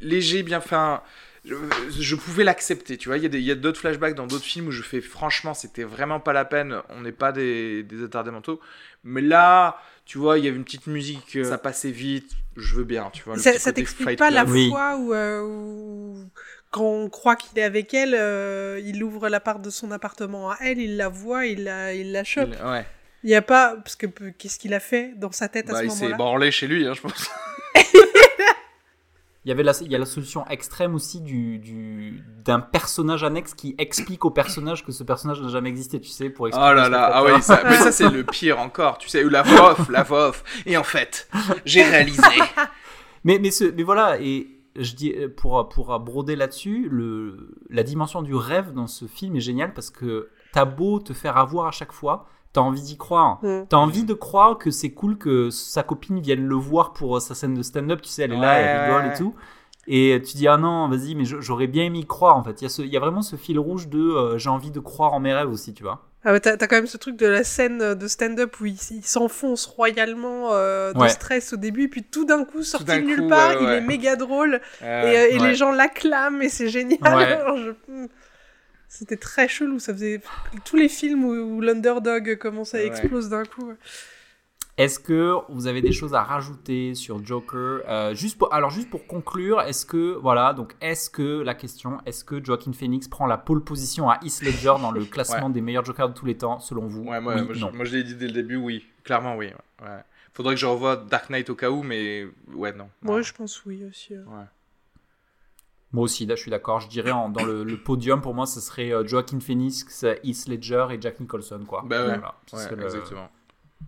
léger, 0.01 0.43
bien 0.43 0.61
fin. 0.61 1.03
Je, 1.45 1.55
je 1.91 2.15
pouvais 2.17 2.45
l'accepter, 2.45 2.97
tu 2.99 3.09
vois. 3.09 3.17
Il 3.19 3.35
y 3.35 3.51
a 3.51 3.55
d'autres 3.55 3.81
flashbacks 3.81 4.15
dans 4.15 4.27
d'autres 4.27 4.45
films 4.45 4.69
où 4.69 4.71
je 4.71 4.83
fais, 4.83 5.01
franchement, 5.01 5.55
c'était 5.55 5.85
vraiment 5.85 6.21
pas 6.21 6.33
la 6.35 6.45
peine. 6.45 6.77
On 6.91 7.01
n'est 7.01 7.13
pas 7.13 7.33
des, 7.33 7.83
des 7.83 8.05
attardés 8.05 8.31
mentaux. 8.31 8.61
Mais 9.05 9.23
là, 9.23 9.79
tu 10.05 10.19
vois, 10.19 10.39
il 10.39 10.45
y 10.45 10.49
avait 10.49 10.57
une 10.59 10.65
petite 10.65 10.87
musique, 10.87 11.37
euh, 11.37 11.45
ça 11.45 11.57
passait 11.57 11.91
vite. 11.91 12.31
Je 12.57 12.75
veux 12.75 12.85
bien, 12.85 13.11
tu 13.13 13.23
vois. 13.23 13.37
le 13.37 13.41
Ça, 13.41 13.59
ça 13.59 13.73
t'explique 13.73 14.19
pas 14.19 14.31
la. 14.31 14.45
Oui. 14.45 14.69
fois 14.69 14.97
où, 14.99 15.15
euh, 15.15 15.41
où- 15.43 16.29
quand 16.71 16.85
on 16.85 17.09
croit 17.09 17.37
qu'il 17.37 17.59
est 17.59 17.63
avec 17.65 17.95
elle, 17.95 18.15
euh, 18.15 18.81
il 18.85 19.03
ouvre 19.03 19.29
la 19.29 19.41
part 19.41 19.59
de 19.61 19.71
son 19.71 19.91
appartement 19.93 20.51
à 20.51 20.59
elle, 20.61 20.79
il 20.79 20.97
la 20.99 21.09
voit, 21.09 21.47
il 21.47 21.65
la, 21.65 21.95
il 21.95 22.13
la 22.13 22.23
chope. 22.23 22.51
Il- 22.53 22.65
Ouais. 22.67 22.87
Il 23.23 23.29
y 23.31 23.35
a 23.35 23.43
pas 23.43 23.77
parce 23.77 23.97
que 23.97 24.07
qu'est-ce 24.07 24.59
qu'il 24.59 24.73
a 24.73 24.81
fait 24.81 25.13
dans 25.17 25.31
sa 25.33 25.49
tête 25.49 25.69
à 25.69 25.73
Bah, 25.73 25.79
ce 25.81 25.85
il 25.85 25.91
s'est 25.91 25.97
moment-là? 26.05 26.17
branlé 26.17 26.51
chez 26.51 26.67
lui, 26.67 26.87
hein, 26.87 26.95
je 26.95 27.01
pense. 27.03 27.29
Il 29.45 29.49
y 29.49 29.53
avait 29.53 29.63
la, 29.63 29.73
il 29.81 29.91
y 29.91 29.95
a 29.95 29.99
la 29.99 30.05
solution 30.05 30.47
extrême 30.49 30.95
aussi 30.95 31.21
du, 31.23 31.59
du, 31.59 32.23
d'un 32.45 32.61
personnage 32.61 33.25
annexe 33.25 33.55
qui 33.55 33.75
explique 33.79 34.25
au 34.27 34.31
personnage 34.31 34.85
que 34.85 34.93
ce 34.93 35.03
personnage 35.03 35.41
n'a 35.41 35.49
jamais 35.49 35.71
existé, 35.71 35.99
tu 35.99 36.11
sais, 36.11 36.29
pour 36.29 36.45
Oh 36.45 36.49
expliquer. 36.49 36.75
là 36.75 36.87
au 36.87 36.91
là, 36.91 37.11
ah 37.15 37.25
oui, 37.25 37.41
ça, 37.41 37.63
mais 37.65 37.77
ça 37.77 37.91
c'est 37.91 38.11
le 38.11 38.23
pire 38.25 38.59
encore, 38.61 38.99
tu 38.99 39.09
sais, 39.09 39.25
la 39.25 39.43
voix 39.43 39.73
off, 39.73 39.89
la 39.89 40.03
voix 40.03 40.29
off. 40.29 40.45
Et 40.67 40.77
en 40.77 40.83
fait, 40.85 41.29
j'ai 41.65 41.83
réalisé. 41.83 42.23
Mais, 43.25 43.39
mais, 43.39 43.51
ce, 43.51 43.65
mais 43.65 43.83
voilà, 43.83 44.19
et 44.19 44.47
je 44.77 44.95
dis, 44.95 45.15
pour, 45.37 45.69
pour 45.69 45.99
broder 46.01 46.37
là-dessus, 46.37 46.89
le, 46.91 47.55
la 47.69 47.83
dimension 47.83 48.23
du 48.23 48.35
rêve 48.35 48.73
dans 48.73 48.87
ce 48.87 49.05
film 49.05 49.37
est 49.37 49.41
géniale 49.41 49.75
parce 49.75 49.91
que 49.91 50.31
t'as 50.55 50.65
beau 50.65 51.01
te 51.01 51.13
faire 51.13 51.37
avoir 51.37 51.67
à 51.67 51.71
chaque 51.71 51.93
fois, 51.93 52.27
t'as 52.53 52.61
envie 52.61 52.83
d'y 52.83 52.97
croire. 52.97 53.41
T'as 53.69 53.77
envie 53.77 54.05
de 54.05 54.15
croire 54.15 54.59
que 54.59 54.71
c'est 54.71 54.91
cool 54.91 55.17
que 55.19 55.51
sa 55.51 55.83
copine 55.83 56.21
vienne 56.21 56.47
le 56.47 56.55
voir 56.57 56.93
pour 56.93 57.17
euh, 57.17 57.21
sa 57.21 57.35
scène 57.35 57.55
de 57.55 57.63
stand-up, 57.63 58.01
tu 58.03 58.09
sais, 58.09 58.23
elle 58.23 58.33
est 58.33 58.41
là, 58.41 58.59
elle 58.59 58.83
rigole 58.91 59.07
ouais. 59.09 59.15
et 59.15 59.19
tout. 59.19 59.35
Et 59.87 60.23
tu 60.25 60.37
dis, 60.37 60.47
ah 60.47 60.57
non, 60.57 60.89
vas-y, 60.89 61.15
mais 61.15 61.25
j'aurais 61.25 61.67
bien 61.67 61.85
aimé 61.85 62.01
y 62.01 62.07
croire 62.07 62.37
en 62.37 62.45
fait. 62.45 62.61
Il 62.61 62.65
y, 62.65 62.67
a 62.67 62.69
ce- 62.69 62.83
il 62.83 62.93
y 62.93 62.97
a 62.97 63.01
vraiment 63.01 63.23
ce 63.23 63.35
fil 63.37 63.59
rouge 63.59 63.89
de 63.89 63.99
euh, 63.99 64.39
j'ai 64.39 64.51
envie 64.51 64.71
de 64.71 64.79
croire 64.79 65.15
en 65.15 65.21
mes 65.21 65.33
rêves 65.35 65.51
aussi, 65.51 65.73
tu 65.75 65.83
vois. 65.83 66.07
Ah 66.23 66.33
ouais, 66.33 66.41
t'as 66.41 66.59
quand 66.59 66.77
même 66.77 66.87
ce 66.87 66.99
truc 66.99 67.17
de 67.17 67.27
la 67.27 67.45
scène 67.45 67.95
de 67.95 68.07
stand-up 68.07 68.55
où 68.61 68.67
il, 68.67 68.77
s'enfonce 68.77 69.65
royalement 69.65 70.51
euh, 70.53 70.93
de 70.93 70.99
Ouais. 70.99 71.09
stress 71.09 71.55
au 71.55 71.57
début, 71.57 71.89
puis 71.89 72.03
tout 72.05 72.27
d'un 72.27 72.45
coup, 72.45 72.63
sorti 72.63 72.85
de 72.85 73.01
nulle 73.07 73.23
coup, 73.23 73.29
part, 73.29 73.53
ouais, 73.53 73.57
il 73.63 73.69
est 73.71 73.81
méga 73.81 74.17
drôle, 74.17 74.61
Euh, 74.83 75.03
et, 75.11 75.17
euh, 75.19 75.27
et 75.37 75.41
ouais. 75.41 75.49
les 75.49 75.55
gens 75.55 75.73
l'acclament, 75.73 76.43
et 76.43 76.51
c'est 76.51 76.69
génial. 76.69 76.99
Ouais. 77.03 77.09
Alors, 77.41 77.57
je- 77.57 77.71
hmm. 77.93 78.07
C'était 78.93 79.17
très 79.17 79.47
chelou, 79.47 79.79
ça 79.79 79.93
faisait 79.95 80.21
tous 80.65 80.75
les 80.77 80.89
films 80.89 81.25
où, 81.25 81.33
où 81.33 81.61
l'underdog 81.61 82.37
commence 82.39 82.75
à 82.75 82.79
Ouais. 82.79 82.87
exploser 82.89 83.31
d'un 83.31 83.45
coup. 83.45 83.73
Est-ce 84.77 84.99
que 84.99 85.35
vous 85.49 85.67
avez 85.69 85.81
des 85.81 85.93
choses 85.93 86.13
à 86.15 86.23
rajouter 86.25 86.95
sur 86.97 87.25
Joker 87.25 87.83
Euh, 87.89 88.15
juste 88.15 88.37
pour, 88.39 88.53
Alors 88.53 88.71
juste 88.71 88.91
pour 88.91 89.07
conclure, 89.07 89.61
est-ce 89.61 89.87
que 89.87 90.15
voilà 90.15 90.55
donc 90.55 90.75
est-ce 90.81 91.09
que 91.11 91.41
la 91.43 91.55
question 91.55 91.99
est-ce 92.07 92.25
que 92.25 92.43
Joaquin 92.43 92.73
Phoenix 92.73 93.07
prend 93.07 93.27
la 93.27 93.37
pole 93.39 93.63
position 93.63 94.11
à 94.11 94.19
Heath 94.25 94.41
Ledger 94.43 94.75
dans 94.81 94.91
le 94.91 95.05
classement 95.15 95.51
des 95.51 95.61
meilleurs 95.61 95.85
Jokers 95.85 96.09
de 96.09 96.15
tous 96.15 96.27
les 96.27 96.37
temps 96.37 96.59
selon 96.61 96.87
vous? 96.87 97.03
Ouais, 97.05 97.21
moi, 97.21 97.35
Oui, 97.37 97.43
moi, 97.43 97.55
je, 97.55 97.61
non. 97.61 97.73
moi, 97.75 97.85
je 97.85 97.95
l'ai 97.97 98.03
dit 98.05 98.15
dès 98.17 98.27
le 98.27 98.33
début, 98.33 98.57
oui. 98.57 98.85
Clairement, 99.05 99.37
oui. 99.37 99.49
Ouais. 99.83 100.01
Faudrait 100.33 100.55
que 100.55 100.61
je 100.61 100.67
revoie 100.67 100.97
Dark 100.97 101.29
Knight 101.31 101.49
au 101.51 101.55
cas 101.55 101.71
où, 101.71 101.83
mais 101.83 102.27
ouais, 102.55 102.73
non. 102.73 102.89
Moi, 103.03 103.21
je 103.23 103.33
pense 103.33 103.63
oui 103.67 103.85
aussi. 103.85 104.15
euh. 104.15 104.25
Ouais. 104.25 104.45
Moi 105.93 106.05
aussi, 106.05 106.25
là, 106.27 106.37
je 106.37 106.43
suis 106.43 106.51
d'accord. 106.51 106.81
Je 106.81 106.89
dirais 106.89 107.11
en- 107.11 107.29
dans 107.29 107.45
le, 107.45 107.65
le 107.65 107.77
podium, 107.77 108.21
pour 108.21 108.33
moi, 108.35 108.47
ce 108.47 108.61
serait 108.61 108.93
euh, 108.93 109.05
Joaquin 109.07 109.41
Phoenix, 109.41 110.05
Heath 110.23 110.47
Ledger 110.49 110.87
et 110.93 111.01
Jack 111.01 111.19
Nicholson, 111.21 111.61
quoi. 111.67 111.83
Bah 111.87 111.99
ouais, 112.01 112.05
Voilà, 112.19 112.35
ce 112.47 112.57
ouais, 112.57 112.63
serait 112.63 112.77
le- 112.77 112.85
exactement. 112.85 113.29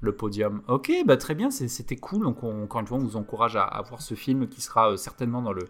le 0.01 0.13
podium. 0.17 0.63
Ok, 0.69 0.91
bah 1.07 1.17
très 1.17 1.35
bien, 1.37 1.51
c'était 1.53 1.97
cool. 1.97 2.25
Donc 2.25 2.43
on- 2.43 2.65
encore 2.65 2.81
une 2.81 2.87
fois, 2.89 2.97
on 2.99 3.05
vous 3.05 3.17
encourage 3.17 3.55
à, 3.57 3.63
à 3.63 3.83
voir 3.83 4.03
ce 4.03 4.15
film 4.15 4.49
qui 4.49 4.61
sera 4.61 4.91
euh, 4.93 4.97
certainement 4.97 5.43
dans 5.43 5.53
le, 5.53 5.63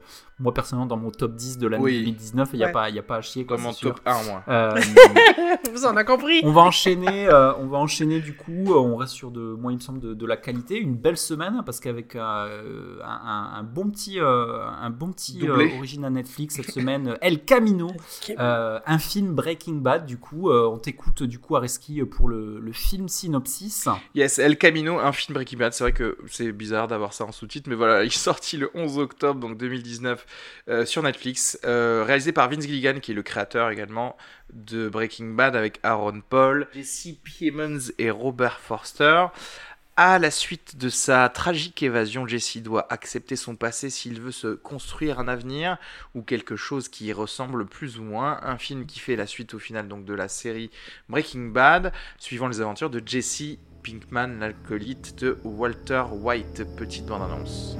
moi 0.43 0.53
personnellement 0.53 0.87
dans 0.87 0.97
mon 0.97 1.11
top 1.11 1.35
10 1.35 1.59
de 1.59 1.69
l'année 1.69 1.83
Oui. 1.85 1.99
2019. 2.01 2.51
Il 2.53 2.57
n'y 2.57 2.63
a 2.65 2.67
Ouais. 2.67 2.73
pas, 2.73 2.89
il 2.91 2.97
y 2.97 2.99
a 2.99 3.03
pas 3.03 3.17
à 3.17 3.21
chier. 3.23 3.47
Comme 3.47 3.61
sûr. 3.73 3.95
top 3.95 4.01
1, 4.05 4.23
moi. 4.25 4.43
Euh, 4.49 4.81
Vous 5.73 5.87
en 5.87 5.97
avez 5.97 6.05
compris. 6.05 6.41
on 6.45 6.53
va 6.53 6.63
enchaîner, 6.63 7.29
euh, 7.29 7.55
on 7.59 7.67
va 7.67 7.79
enchaîner 7.79 8.21
du 8.21 8.35
coup. 8.35 8.73
euh, 8.73 8.77
on 8.79 8.97
reste 8.97 9.13
sur 9.15 9.31
de, 9.31 9.41
moi 9.41 9.73
il 9.73 9.77
me 9.77 9.81
semble 9.81 10.01
de, 10.01 10.13
de 10.15 10.27
la 10.27 10.37
qualité, 10.37 10.77
une 10.79 10.95
belle 10.97 11.17
semaine 11.17 11.63
parce 11.65 11.81
qu'avec 11.81 12.17
euh, 12.17 12.99
un, 13.05 13.63
bon 13.63 13.89
petit, 13.91 14.19
euh, 14.21 14.65
un 14.67 14.91
bon 14.91 15.13
petit 15.13 15.41
euh, 15.49 15.69
origine 15.79 16.05
à 16.05 16.11
Netflix 16.11 16.57
cette 16.57 16.71
semaine, 16.71 17.17
El 17.23 17.45
Camino, 17.45 17.89
euh, 18.39 18.81
un 18.87 18.99
film 18.99 19.35
Breaking 19.35 19.75
Bad. 19.77 20.07
Du 20.07 20.19
coup, 20.19 20.51
euh, 20.51 20.69
on 20.69 20.79
t'écoute 20.79 21.23
du 21.23 21.39
coup 21.39 21.57
Areski 21.57 22.03
pour 22.05 22.29
le, 22.29 22.59
le 22.61 22.73
film 22.73 23.09
synopsis. 23.09 23.89
Yes, 24.15 24.39
El 24.39 24.59
Camino, 24.59 24.99
un 24.99 25.13
film 25.13 25.35
Breaking 25.35 25.59
Bad. 25.59 25.73
C'est 25.73 25.85
vrai 25.85 25.93
que 25.93 26.19
c'est 26.27 26.53
bizarre 26.53 26.89
d'avoir 26.89 27.13
ça 27.13 27.25
en 27.25 27.33
sous-titre, 27.33 27.69
mais 27.71 27.77
voilà, 27.77 28.03
il 28.03 28.07
est 28.09 28.11
sorti 28.11 28.57
le 28.57 28.71
11 28.75 28.99
octobre, 28.99 29.41
donc 29.41 29.57
2019, 29.57 30.27
euh, 30.69 30.85
sur 30.85 31.03
Netflix, 31.03 31.59
euh, 31.65 32.05
réalisé 32.07 32.33
par 32.33 32.49
Vince 32.49 32.63
Gilligan, 32.65 33.01
qui 33.01 33.13
est 33.13 33.15
le 33.15 33.23
créateur 33.23 33.71
également 33.71 34.17
de 34.53 34.89
Breaking 34.89 35.31
Bad, 35.31 35.57
avec 35.57 35.81
Aaron 35.83 36.23
Paul, 36.29 36.69
Jesse 36.75 37.09
Plemons 37.23 37.93
et 37.99 38.11
Robert 38.11 38.61
Forster. 38.61 39.27
À 39.97 40.19
la 40.19 40.31
suite 40.31 40.79
de 40.79 40.89
sa 40.89 41.29
tragique 41.29 41.83
évasion, 41.83 42.27
Jesse 42.27 42.57
doit 42.63 42.87
accepter 42.91 43.37
son 43.37 43.57
passé 43.57 43.91
s'il 43.91 44.23
veut 44.23 44.33
se 44.33 44.55
construire 44.55 45.19
un 45.21 45.29
avenir 45.29 45.77
ou 46.15 46.23
quelque 46.23 46.57
chose 46.57 46.89
qui 46.89 47.07
y 47.07 47.13
ressemble 47.13 47.67
plus 47.67 47.99
ou 47.99 48.03
moins. 48.03 48.41
Un 48.43 48.57
film 48.57 48.87
qui 48.87 49.01
fait 49.01 49.17
la 49.17 49.27
suite 49.27 49.53
au 49.53 49.59
final 49.59 49.89
donc 49.89 50.07
de 50.07 50.15
la 50.15 50.29
série 50.29 50.71
Breaking 51.11 51.49
Bad, 51.49 51.93
suivant 52.17 52.49
les 52.49 52.63
aventures 52.63 52.89
de 52.89 53.03
Jesse 53.05 53.59
Pinkman, 53.85 54.39
l'alcoolite 54.39 55.19
de 55.21 55.37
Walter 55.45 56.05
White. 56.11 56.65
Petite 56.75 57.05
bande-annonce. 57.05 57.77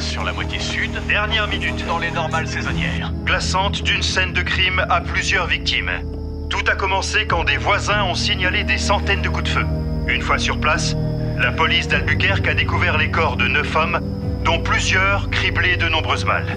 Sur 0.00 0.24
la 0.24 0.32
moitié 0.32 0.58
sud, 0.58 0.90
dernière 1.08 1.46
minute 1.46 1.86
dans 1.86 1.98
les 1.98 2.10
normales 2.10 2.46
saisonnières. 2.46 3.12
Glaçante 3.24 3.82
d'une 3.82 4.02
scène 4.02 4.32
de 4.32 4.42
crime 4.42 4.84
à 4.88 5.00
plusieurs 5.00 5.46
victimes. 5.46 5.90
Tout 6.48 6.64
a 6.68 6.74
commencé 6.74 7.26
quand 7.26 7.44
des 7.44 7.56
voisins 7.56 8.04
ont 8.04 8.14
signalé 8.14 8.64
des 8.64 8.78
centaines 8.78 9.22
de 9.22 9.28
coups 9.28 9.44
de 9.44 9.48
feu. 9.48 9.66
Une 10.08 10.22
fois 10.22 10.38
sur 10.38 10.58
place, 10.58 10.96
la 11.38 11.52
police 11.52 11.88
d'Albuquerque 11.88 12.48
a 12.48 12.54
découvert 12.54 12.98
les 12.98 13.10
corps 13.10 13.36
de 13.36 13.46
neuf 13.46 13.74
hommes, 13.76 14.00
dont 14.44 14.58
plusieurs 14.58 15.30
criblés 15.30 15.76
de 15.76 15.88
nombreuses 15.88 16.24
balles. 16.24 16.56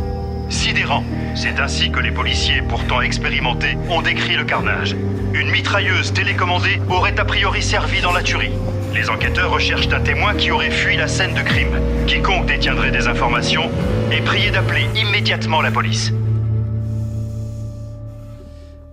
Sidérant, 0.49 1.03
c'est 1.35 1.59
ainsi 1.59 1.91
que 1.91 1.99
les 1.99 2.11
policiers, 2.11 2.61
pourtant 2.61 3.01
expérimentés, 3.01 3.77
ont 3.89 4.01
décrit 4.01 4.35
le 4.35 4.43
carnage. 4.43 4.95
Une 5.33 5.49
mitrailleuse 5.49 6.13
télécommandée 6.13 6.79
aurait 6.89 7.19
a 7.19 7.25
priori 7.25 7.61
servi 7.61 8.01
dans 8.01 8.11
la 8.11 8.21
tuerie. 8.21 8.51
Les 8.93 9.09
enquêteurs 9.09 9.51
recherchent 9.51 9.91
un 9.91 10.01
témoin 10.01 10.35
qui 10.35 10.51
aurait 10.51 10.69
fui 10.69 10.95
la 10.95 11.07
scène 11.07 11.33
de 11.33 11.41
crime. 11.41 11.79
Quiconque 12.05 12.45
détiendrait 12.45 12.91
des 12.91 13.07
informations 13.07 13.71
est 14.11 14.21
prié 14.21 14.51
d'appeler 14.51 14.87
immédiatement 14.95 15.61
la 15.61 15.71
police. 15.71 16.13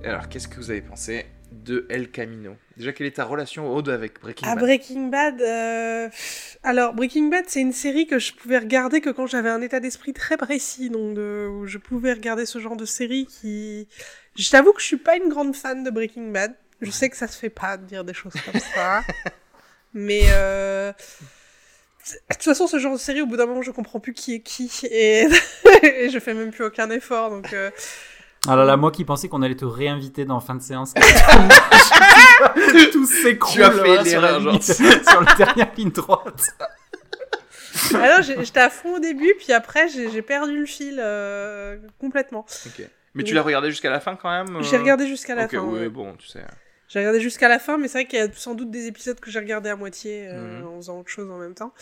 Et 0.03 0.07
alors, 0.07 0.29
qu'est-ce 0.29 0.49
que 0.49 0.57
vous 0.57 0.71
avez 0.71 0.81
pensé? 0.81 1.27
De 1.65 1.87
El 1.89 2.11
Camino 2.11 2.57
Déjà, 2.77 2.93
quelle 2.93 3.07
est 3.07 3.16
ta 3.16 3.24
relation, 3.24 3.73
Aude, 3.74 3.89
avec 3.89 4.20
Breaking 4.20 4.47
À 4.47 4.55
Bad 4.55 4.65
Breaking 4.65 5.09
Bad, 5.09 5.41
euh, 5.43 6.09
alors 6.62 6.95
Breaking 6.95 7.28
Bad, 7.28 7.45
c'est 7.49 7.61
une 7.61 7.73
série 7.73 8.07
que 8.07 8.19
je 8.19 8.32
pouvais 8.32 8.59
regarder 8.59 9.01
que 9.01 9.11
quand 9.11 9.27
j'avais 9.27 9.51
un 9.51 9.61
état 9.61 9.81
d'esprit 9.81 10.12
très 10.12 10.37
précis, 10.37 10.89
donc 10.91 11.15
de, 11.15 11.47
où 11.51 11.66
je 11.66 11.78
pouvais 11.78 12.12
regarder 12.12 12.47
ce 12.47 12.59
genre 12.59 12.77
de 12.77 12.85
série 12.85 13.27
qui. 13.27 13.87
Je 14.37 14.51
t'avoue 14.51 14.73
que 14.73 14.81
je 14.81 14.87
suis 14.87 14.97
pas 14.97 15.16
une 15.16 15.28
grande 15.28 15.55
fan 15.55 15.85
de 15.85 15.91
Breaking 15.91 16.31
Bad. 16.31 16.55
Je 16.81 16.91
sais 16.91 17.11
que 17.11 17.16
ça 17.16 17.28
se 17.28 17.37
fait 17.37 17.51
pas 17.51 17.77
de 17.77 17.85
dire 17.85 18.05
des 18.05 18.15
choses 18.15 18.32
comme 18.51 18.61
ça, 18.74 19.03
mais 19.93 20.23
euh... 20.32 20.93
de 20.93 22.35
toute 22.35 22.43
façon, 22.45 22.66
ce 22.66 22.78
genre 22.78 22.95
de 22.95 22.99
série, 22.99 23.20
au 23.20 23.27
bout 23.27 23.37
d'un 23.37 23.47
moment, 23.47 23.61
je 23.61 23.70
comprends 23.73 24.01
plus 24.01 24.15
qui 24.15 24.37
est 24.37 24.41
qui 24.41 24.70
et, 24.91 25.27
et 25.82 26.09
je 26.09 26.19
fais 26.19 26.32
même 26.32 26.51
plus 26.51 26.65
aucun 26.65 26.89
effort, 26.91 27.31
donc. 27.31 27.53
euh, 27.53 27.70
Ah 28.49 28.57
là 28.57 28.65
là, 28.65 28.77
moi 28.77 28.91
qui 28.91 29.05
pensais 29.05 29.29
qu'on 29.29 29.43
allait 29.43 29.55
te 29.57 29.65
réinviter 29.67 30.25
dans 30.25 30.41
fin 30.41 30.55
de 30.55 30.62
séance. 30.62 30.95
Tout 32.93 33.07
s'écroule 33.07 33.53
Tu 33.53 33.62
as 33.62 33.71
fait 33.71 33.79
voilà, 33.79 34.01
une 34.01 34.07
sur, 34.07 34.21
la 34.21 34.41
genre. 34.41 34.62
sur 34.62 35.21
la 35.21 35.35
dernière 35.35 35.75
ligne 35.77 35.91
droite. 35.91 36.47
Ah 37.95 38.17
non, 38.17 38.23
j'ai- 38.23 38.43
j'étais 38.45 38.61
à 38.61 38.71
fond 38.71 38.97
au 38.97 38.99
début, 38.99 39.33
puis 39.39 39.53
après 39.53 39.89
j'ai 39.89 40.23
perdu 40.23 40.59
le 40.59 40.67
fil 40.67 40.99
euh, 41.03 41.77
complètement. 42.01 42.47
Ok. 42.67 42.87
Mais 43.15 43.25
tu 43.25 43.35
l'as 43.35 43.43
regardé 43.43 43.71
jusqu'à 43.71 43.91
la 43.91 44.01
fin 44.01 44.17
quand 44.17 44.31
même 44.31 44.57
euh 44.57 44.62
J'ai 44.62 44.79
regardé 44.79 45.07
jusqu'à 45.07 45.35
la 45.35 45.45
Ok, 45.45 45.51
fin. 45.53 45.59
oui, 45.59 45.81
ouais. 45.81 45.89
bon, 45.89 46.15
tu 46.17 46.29
sais. 46.29 46.41
J'ai 46.89 47.01
regardé 47.01 47.21
jusqu'à 47.21 47.49
la 47.49 47.59
fin, 47.59 47.77
mais 47.79 47.89
c'est 47.89 47.99
vrai 47.99 48.07
qu'il 48.07 48.19
y 48.19 48.23
a 48.23 48.29
sans 48.35 48.55
doute 48.55 48.71
des 48.71 48.87
épisodes 48.87 49.19
que 49.21 49.31
j'ai 49.31 49.39
regardé 49.39 49.69
à 49.69 49.77
moitié 49.77 50.27
euh, 50.29 50.61
Mhm. 50.61 50.67
en 50.67 50.77
faisant 50.77 50.99
autre 51.01 51.09
chose 51.11 51.31
en 51.31 51.39
même 51.39 51.55
temps. 51.55 51.73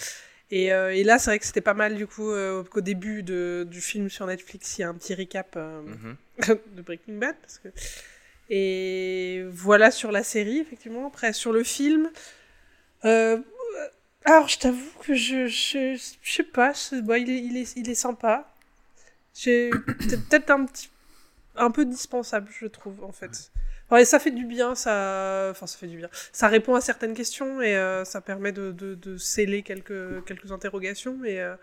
Et, 0.50 0.72
euh, 0.72 0.94
et 0.94 1.04
là, 1.04 1.18
c'est 1.18 1.30
vrai 1.30 1.38
que 1.38 1.44
c'était 1.46 1.60
pas 1.60 1.74
mal 1.74 1.94
du 1.94 2.06
coup 2.06 2.30
euh, 2.30 2.62
qu'au 2.64 2.80
début 2.80 3.22
de, 3.22 3.66
du 3.68 3.80
film 3.80 4.08
sur 4.08 4.26
Netflix, 4.26 4.78
il 4.78 4.82
y 4.82 4.84
a 4.84 4.88
un 4.88 4.94
petit 4.94 5.14
recap 5.14 5.54
euh, 5.56 5.82
Mhm. 5.82 6.16
de 6.76 6.82
Breaking 6.82 7.18
Bad. 7.18 7.36
Parce 7.42 7.58
que... 7.58 7.68
Et 8.50 9.44
voilà 9.50 9.90
sur 9.90 10.10
la 10.10 10.22
série, 10.22 10.58
effectivement. 10.58 11.06
Après, 11.08 11.32
sur 11.32 11.52
le 11.52 11.64
film. 11.64 12.10
Alors, 14.24 14.48
je 14.48 14.58
t'avoue 14.58 14.90
que 15.00 15.14
je, 15.14 15.46
je, 15.46 15.96
je 16.22 16.32
sais 16.32 16.42
pas, 16.42 16.72
bon, 17.02 17.14
il, 17.14 17.30
est, 17.30 17.38
il, 17.38 17.56
est, 17.56 17.76
il 17.76 17.88
est 17.88 17.94
sympa. 17.94 18.46
J'ai 19.34 19.70
c'est 20.00 20.28
peut-être 20.28 20.50
un 20.50 20.66
petit 20.66 20.90
un 21.56 21.70
peu 21.70 21.84
dispensable, 21.84 22.48
je 22.60 22.66
trouve, 22.66 23.02
en 23.04 23.12
fait. 23.12 23.30
Ouais, 23.30 23.38
ça 24.04 24.18
fait 24.18 24.30
du 24.30 24.44
bien, 24.44 24.74
ça. 24.74 25.48
Enfin, 25.50 25.66
ça 25.66 25.78
fait 25.78 25.86
du 25.86 25.96
bien. 25.96 26.08
Ça 26.32 26.48
répond 26.48 26.74
à 26.74 26.80
certaines 26.80 27.14
questions 27.14 27.60
et 27.62 27.76
euh, 27.76 28.04
ça 28.04 28.20
permet 28.20 28.52
de, 28.52 28.72
de, 28.72 28.94
de 28.94 29.16
sceller 29.16 29.62
quelques, 29.62 30.24
quelques 30.26 30.52
interrogations, 30.52 31.16
mais. 31.20 31.40
euh, 31.40 31.54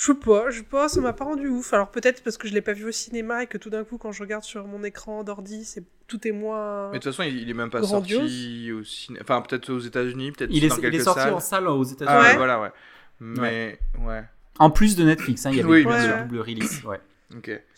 je 0.00 0.12
sais 0.12 0.14
pas, 0.14 0.48
je 0.50 0.58
sais 0.58 0.62
pas, 0.64 0.88
ça 0.88 1.00
m'a 1.00 1.12
pas 1.12 1.24
rendu 1.24 1.48
ouf. 1.48 1.72
Alors 1.72 1.90
peut-être 1.90 2.22
parce 2.22 2.38
que 2.38 2.46
je 2.46 2.54
l'ai 2.54 2.60
pas 2.60 2.72
vu 2.72 2.84
au 2.84 2.92
cinéma 2.92 3.42
et 3.42 3.46
que 3.48 3.58
tout 3.58 3.68
d'un 3.68 3.82
coup, 3.82 3.98
quand 3.98 4.12
je 4.12 4.22
regarde 4.22 4.44
sur 4.44 4.64
mon 4.64 4.84
écran 4.84 5.24
d'ordi, 5.24 5.64
c'est 5.64 5.82
tout 6.06 6.24
est 6.28 6.30
moins. 6.30 6.86
Mais 6.92 6.98
de 6.98 7.02
toute 7.02 7.12
façon, 7.12 7.24
il, 7.28 7.36
il 7.36 7.50
est 7.50 7.54
même 7.54 7.68
pas 7.68 7.80
Grandiose. 7.80 8.20
sorti 8.20 8.70
au 8.70 8.84
cinéma. 8.84 9.24
Enfin, 9.24 9.42
peut-être 9.42 9.68
aux 9.70 9.80
États-Unis, 9.80 10.30
peut-être 10.30 10.50
Il 10.52 10.64
est, 10.64 10.68
dans 10.68 10.76
il 10.76 10.80
quelques 10.82 10.94
est 10.94 11.00
sorti 11.00 11.20
salles. 11.22 11.34
en 11.34 11.40
salle 11.40 11.66
aux 11.66 11.82
États-Unis. 11.82 12.06
Ah, 12.16 12.20
ouais, 12.22 12.28
Ouais. 12.28 12.36
voilà, 12.36 12.60
ouais. 12.60 12.70
Mais, 13.18 13.80
ouais. 13.98 14.22
En 14.60 14.70
plus 14.70 14.94
de 14.94 15.02
Netflix, 15.04 15.44
hein, 15.46 15.50
il 15.50 15.56
y 15.56 15.60
avait 15.62 15.68
Oui, 15.68 15.84
bien 15.84 15.98
de 16.00 16.06
sûr. 16.06 16.18
double 16.26 16.40
release. 16.42 16.84
Ouais. 16.84 17.00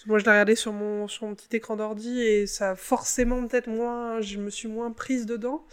Moi, 0.07 0.19
je 0.19 0.25
l'ai 0.25 0.31
regardé 0.31 0.55
sur 0.55 0.73
mon, 0.73 1.09
sur 1.09 1.27
mon 1.27 1.35
petit 1.35 1.57
écran 1.57 1.77
d'ordi 1.77 2.21
et 2.23 2.47
ça 2.47 2.71
a 2.71 2.77
forcément 2.77 3.47
peut-être 3.47 3.67
moins. 3.69 4.21
Je 4.21 4.39
me 4.39 4.51
suis 4.51 4.69
moins 4.69 4.93
prise 4.93 5.27
dedans. 5.27 5.67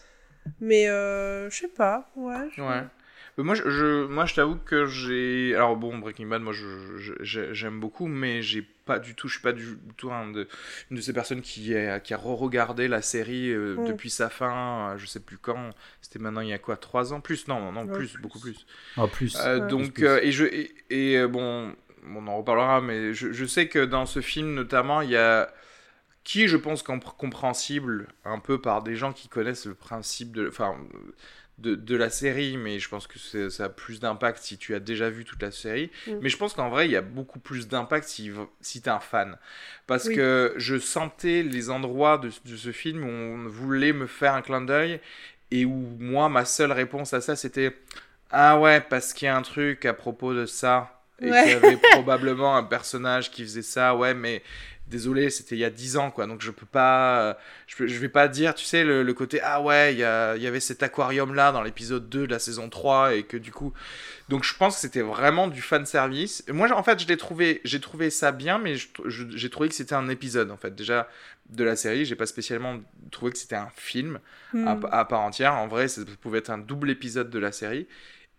Mais 0.61 0.87
euh, 0.89 1.49
je 1.49 1.57
sais 1.57 1.67
pas, 1.67 2.09
ouais. 2.15 2.49
je- 2.55 2.61
Ouais. 2.61 2.83
Mais 3.37 3.43
moi, 3.43 3.53
je, 3.53 3.69
je- 3.69 4.07
moi, 4.07 4.25
je 4.25 4.33
t'avoue 4.33 4.55
que 4.55 4.85
j'ai. 4.87 5.53
Alors 5.55 5.75
bon, 5.75 5.97
Breaking 5.99 6.25
Bad, 6.27 6.41
moi, 6.41 6.53
je- 6.53 6.97
je- 6.97 7.13
je- 7.19 7.53
j'aime 7.53 7.79
beaucoup, 7.79 8.07
mais 8.07 8.41
j'ai 8.41 8.61
pas 8.63 8.97
du 8.97 9.13
tout. 9.13 9.27
Je 9.27 9.33
suis 9.33 9.43
pas 9.43 9.51
du 9.53 9.77
tout 9.97 10.11
un 10.11 10.31
de, 10.31 10.47
une 10.89 10.97
de 10.97 11.01
ces 11.01 11.13
personnes 11.13 11.41
qui 11.41 11.75
a, 11.75 11.99
qui 11.99 12.13
a 12.13 12.17
re-regardé 12.17 12.87
la 12.87 13.01
série 13.03 13.51
euh, 13.51 13.75
Mm. 13.77 13.87
depuis 13.89 14.09
sa 14.09 14.29
fin. 14.29 14.93
euh, 14.93 14.97
Je 14.97 15.05
sais 15.05 15.19
plus 15.19 15.37
quand. 15.37 15.69
C'était 16.01 16.17
maintenant 16.19 16.41
il 16.41 16.47
y 16.49 16.53
a 16.53 16.57
quoi, 16.59 16.77
trois 16.77 17.13
ans? 17.13 17.19
Plus 17.21 17.47
Non, 17.47 17.71
non, 17.71 17.85
Ouais, 17.85 17.93
plus, 17.93 18.13
plus. 18.13 18.21
beaucoup 18.21 18.39
plus. 18.39 18.65
En 18.95 19.07
plus. 19.07 19.35
Euh, 19.39 19.59
Ouais. 19.59 19.67
donc, 19.67 19.81
Plus, 19.83 19.91
plus. 19.91 20.07
euh, 20.07 20.19
et 20.23 20.31
je 20.31 20.45
et, 20.45 20.71
et, 20.89 21.17
euh, 21.17 21.27
bon, 21.27 21.75
on 22.15 22.27
en 22.27 22.37
reparlera, 22.37 22.81
mais 22.81 23.13
je, 23.13 23.31
je 23.31 23.45
sais 23.45 23.67
que 23.67 23.85
dans 23.85 24.05
ce 24.05 24.21
film 24.21 24.53
notamment, 24.53 25.01
il 25.01 25.09
y 25.11 25.17
a 25.17 25.51
qui 26.23 26.43
est, 26.43 26.47
je 26.47 26.57
pense 26.57 26.83
compr- 26.83 27.15
compréhensible 27.17 28.07
un 28.25 28.39
peu 28.39 28.61
par 28.61 28.83
des 28.83 28.95
gens 28.95 29.13
qui 29.13 29.29
connaissent 29.29 29.65
le 29.65 29.75
principe 29.75 30.33
de, 30.35 30.47
enfin, 30.49 30.77
de, 31.57 31.73
de 31.75 31.95
la 31.95 32.09
série, 32.09 32.57
mais 32.57 32.79
je 32.79 32.87
pense 32.89 33.07
que 33.07 33.17
ça 33.49 33.65
a 33.65 33.69
plus 33.69 33.99
d'impact 33.99 34.39
si 34.43 34.57
tu 34.57 34.75
as 34.75 34.79
déjà 34.79 35.09
vu 35.09 35.25
toute 35.25 35.41
la 35.41 35.51
série. 35.51 35.89
Mm. 36.05 36.21
Mais 36.21 36.29
je 36.29 36.37
pense 36.37 36.53
qu'en 36.53 36.69
vrai, 36.69 36.85
il 36.87 36.91
y 36.91 36.95
a 36.95 37.01
beaucoup 37.01 37.39
plus 37.39 37.67
d'impact 37.67 38.07
si, 38.07 38.31
si 38.61 38.81
tu 38.81 38.89
es 38.89 38.91
un 38.91 38.99
fan. 38.99 39.37
Parce 39.87 40.07
Oui. 40.07 40.15
que 40.15 40.53
je 40.57 40.77
sentais 40.77 41.43
les 41.43 41.69
endroits 41.69 42.17
de, 42.19 42.29
de 42.45 42.55
ce 42.57 42.71
film 42.71 43.03
où 43.03 43.07
on 43.09 43.47
voulait 43.47 43.93
me 43.93 44.05
faire 44.07 44.33
un 44.35 44.41
clin 44.41 44.61
d'œil 44.61 44.99
et 45.51 45.65
où 45.65 45.95
moi, 45.99 46.29
ma 46.29 46.45
seule 46.45 46.71
réponse 46.73 47.13
à 47.13 47.21
ça, 47.21 47.35
c'était 47.35 47.75
Ah 48.29 48.59
ouais, 48.59 48.81
parce 48.81 49.13
qu'il 49.13 49.25
y 49.25 49.29
a 49.29 49.35
un 49.37 49.41
truc 49.41 49.85
à 49.85 49.93
propos 49.93 50.33
de 50.33 50.45
ça. 50.45 50.96
Et 51.21 51.29
Ouais. 51.31 51.43
qu'il 51.43 51.51
y 51.51 51.55
avait 51.55 51.77
probablement 51.91 52.55
un 52.57 52.63
personnage 52.63 53.31
qui 53.31 53.43
faisait 53.43 53.61
ça, 53.63 53.95
ouais, 53.95 54.13
mais 54.13 54.43
désolé, 54.87 55.29
c'était 55.29 55.55
il 55.55 55.59
y 55.59 55.65
a 55.65 55.69
10 55.69 55.97
ans, 55.97 56.11
quoi. 56.11 56.27
Donc 56.27 56.41
je 56.41 56.51
peux 56.51 56.65
pas. 56.65 57.21
euh, 57.21 57.33
Je, 57.67 57.75
peux- 57.75 57.87
je 57.87 57.97
vais 57.99 58.07
pas 58.07 58.27
dire, 58.29 58.53
tu 58.55 58.63
sais, 58.63 58.83
le, 58.85 59.03
le 59.03 59.13
côté 59.13 59.41
Ah 59.43 59.61
ouais, 59.61 59.93
il 59.93 59.99
y, 59.99 60.03
a- 60.03 60.35
il 60.37 60.41
y 60.43 60.47
avait 60.47 60.59
cet 60.61 60.81
aquarium-là 60.83 61.51
dans 61.51 61.61
l'épisode 61.61 62.07
2 62.07 62.25
de 62.27 62.31
la 62.31 62.39
saison 62.39 62.69
3, 62.69 63.15
et 63.15 63.23
que 63.23 63.35
du 63.35 63.51
coup. 63.51 63.73
Donc 64.29 64.43
je 64.45 64.53
pense 64.55 64.75
que 64.75 64.81
c'était 64.81 65.01
vraiment 65.01 65.47
du 65.47 65.61
fan 65.61 65.85
service. 65.85 66.43
Moi, 66.49 66.71
en 66.71 66.83
fait, 66.83 67.01
je 67.01 67.07
l'ai 67.07 67.17
trouvé, 67.17 67.59
j'ai 67.65 67.79
trouvé 67.81 68.09
ça 68.09 68.31
bien, 68.31 68.59
mais 68.59 68.75
j'ai 69.07 69.49
trouvé 69.49 69.67
que 69.69 69.75
c'était 69.75 69.95
un 69.95 70.07
épisode, 70.09 70.51
en 70.51 70.57
fait. 70.57 70.73
Déjà, 70.75 71.09
de 71.49 71.63
la 71.63 71.75
série, 71.75 72.05
j'ai 72.05 72.15
pas 72.15 72.25
spécialement 72.25 72.77
trouvé 73.11 73.31
que 73.31 73.37
c'était 73.37 73.55
un 73.55 73.69
film 73.75 74.19
à, 74.53 74.75
Hmm. 74.75 74.85
à 74.91 75.03
part 75.05 75.21
entière. 75.21 75.53
En 75.55 75.67
vrai, 75.67 75.87
ça 75.89 76.01
pouvait 76.21 76.39
être 76.39 76.49
un 76.49 76.57
double 76.57 76.89
épisode 76.89 77.29
de 77.29 77.39
la 77.39 77.51
série. 77.51 77.87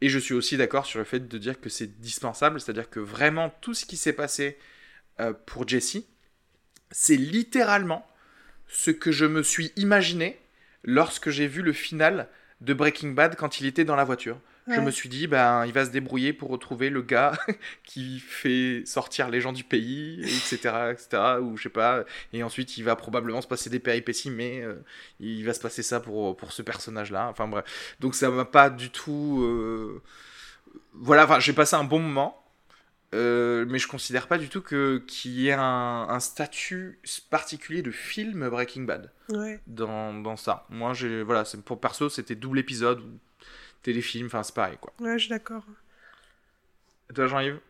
Et 0.00 0.08
je 0.08 0.18
suis 0.18 0.34
aussi 0.34 0.56
d'accord 0.56 0.86
sur 0.86 0.98
le 0.98 1.04
fait 1.04 1.26
de 1.28 1.38
dire 1.38 1.60
que 1.60 1.68
c'est 1.68 2.00
dispensable, 2.00 2.60
c'est-à-dire 2.60 2.88
que 2.88 3.00
vraiment 3.00 3.50
tout 3.60 3.74
ce 3.74 3.84
qui 3.84 3.96
s'est 3.96 4.12
passé 4.12 4.58
euh, 5.20 5.32
pour 5.46 5.66
Jesse, 5.66 5.98
c'est 6.90 7.16
littéralement 7.16 8.06
ce 8.68 8.90
que 8.90 9.10
je 9.10 9.24
me 9.24 9.42
suis 9.42 9.72
imaginé 9.76 10.38
lorsque 10.84 11.30
j'ai 11.30 11.46
vu 11.46 11.62
le 11.62 11.72
final 11.72 12.28
de 12.60 12.74
Breaking 12.74 13.10
Bad 13.10 13.36
quand 13.36 13.60
il 13.60 13.66
était 13.66 13.84
dans 13.84 13.96
la 13.96 14.04
voiture. 14.04 14.40
Je 14.76 14.80
me 14.80 14.90
suis 14.90 15.08
dit, 15.08 15.26
ben, 15.26 15.64
il 15.66 15.72
va 15.72 15.84
se 15.86 15.90
débrouiller 15.90 16.32
pour 16.32 16.50
retrouver 16.50 16.90
le 16.90 17.02
gars 17.02 17.32
qui 17.84 18.18
fait 18.20 18.82
sortir 18.86 19.30
les 19.30 19.40
gens 19.40 19.52
du 19.52 19.64
pays, 19.64 20.20
etc., 20.22 20.92
etc., 20.92 21.40
ou 21.40 21.56
je 21.56 21.64
sais 21.64 21.68
pas. 21.68 22.04
Et 22.32 22.42
ensuite, 22.42 22.76
il 22.76 22.84
va 22.84 22.94
probablement 22.96 23.40
se 23.40 23.48
passer 23.48 23.70
des 23.70 23.78
péripéties, 23.80 24.30
mais 24.30 24.60
euh, 24.62 24.74
il 25.20 25.44
va 25.44 25.54
se 25.54 25.60
passer 25.60 25.82
ça 25.82 26.00
pour, 26.00 26.36
pour 26.36 26.52
ce 26.52 26.62
personnage-là. 26.62 27.28
Enfin 27.28 27.48
bref. 27.48 27.64
Donc 28.00 28.14
ça 28.14 28.30
m'a 28.30 28.44
pas 28.44 28.70
du 28.70 28.90
tout. 28.90 29.40
euh, 29.42 30.02
Voilà, 30.94 31.24
enfin, 31.24 31.40
j'ai 31.40 31.52
passé 31.52 31.76
un 31.76 31.84
bon 31.84 32.00
moment. 32.00 32.44
euh, 33.14 33.64
mais 33.68 33.78
je 33.78 33.88
considère 33.88 34.26
pas 34.28 34.36
du 34.38 34.48
tout 34.50 34.60
que 34.60 34.98
qu'il 35.06 35.32
y 35.32 35.48
ait 35.48 35.52
un, 35.54 36.06
un 36.10 36.20
statut 36.20 36.98
particulier 37.30 37.80
de 37.82 37.90
film 37.90 38.48
Breaking 38.50 38.82
Bad 38.82 39.10
Ouais. 39.30 39.60
dans, 39.66 40.14
dans 40.14 40.36
ça. 40.36 40.66
Moi, 40.70 40.92
j'ai 40.94 41.22
voilà, 41.22 41.44
pour 41.64 41.80
perso, 41.80 42.08
c'était 42.10 42.34
double 42.34 42.58
épisode 42.58 43.02
téléfilm, 43.82 44.26
enfin 44.26 44.42
c'est 44.42 44.54
pareil 44.54 44.78
quoi. 44.80 44.92
Ouais, 45.00 45.18
je 45.18 45.24
suis 45.24 45.30
d'accord. 45.30 45.62
Et 47.10 47.14
toi, 47.14 47.26
Jean-Yves? 47.26 47.60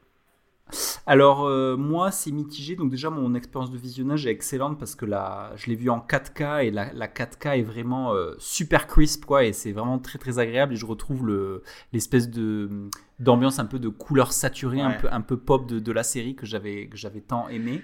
Alors 1.07 1.47
euh, 1.47 1.77
moi 1.77 2.11
c'est 2.11 2.31
mitigé, 2.31 2.77
donc 2.77 2.91
déjà 2.91 3.09
mon 3.09 3.35
expérience 3.35 3.71
de 3.71 3.79
visionnage 3.79 4.27
est 4.27 4.31
excellente 4.31 4.79
parce 4.79 4.95
que 4.95 5.07
la, 5.07 5.53
je 5.57 5.67
l'ai 5.67 5.75
vu 5.75 5.89
en 5.89 5.99
4K 5.99 6.67
et 6.67 6.71
la, 6.71 6.93
la 6.93 7.09
4K 7.09 7.59
est 7.59 7.63
vraiment 7.63 8.13
euh, 8.13 8.35
super 8.39 8.87
crisp 8.87 9.25
quoi 9.25 9.45
et 9.45 9.55
c'est 9.55 9.73
vraiment 9.73 9.99
très 9.99 10.19
très 10.19 10.39
agréable 10.39 10.75
et 10.75 10.77
je 10.77 10.85
retrouve 10.85 11.27
le 11.27 11.63
l'espèce 11.95 12.29
de 12.29 12.91
d'ambiance 13.19 13.59
un 13.59 13.65
peu 13.65 13.79
de 13.79 13.89
couleur 13.89 14.33
saturée, 14.33 14.83
un 14.83 14.93
peu 14.93 15.09
un 15.11 15.23
peu 15.23 15.39
pop 15.39 15.67
de, 15.67 15.79
de 15.79 15.93
la 15.93 16.03
série 16.03 16.37
que 16.37 16.45
j'avais 16.45 16.89
que 16.89 16.99
j'avais 16.99 17.23
tant 17.23 17.49
aimé. 17.49 17.83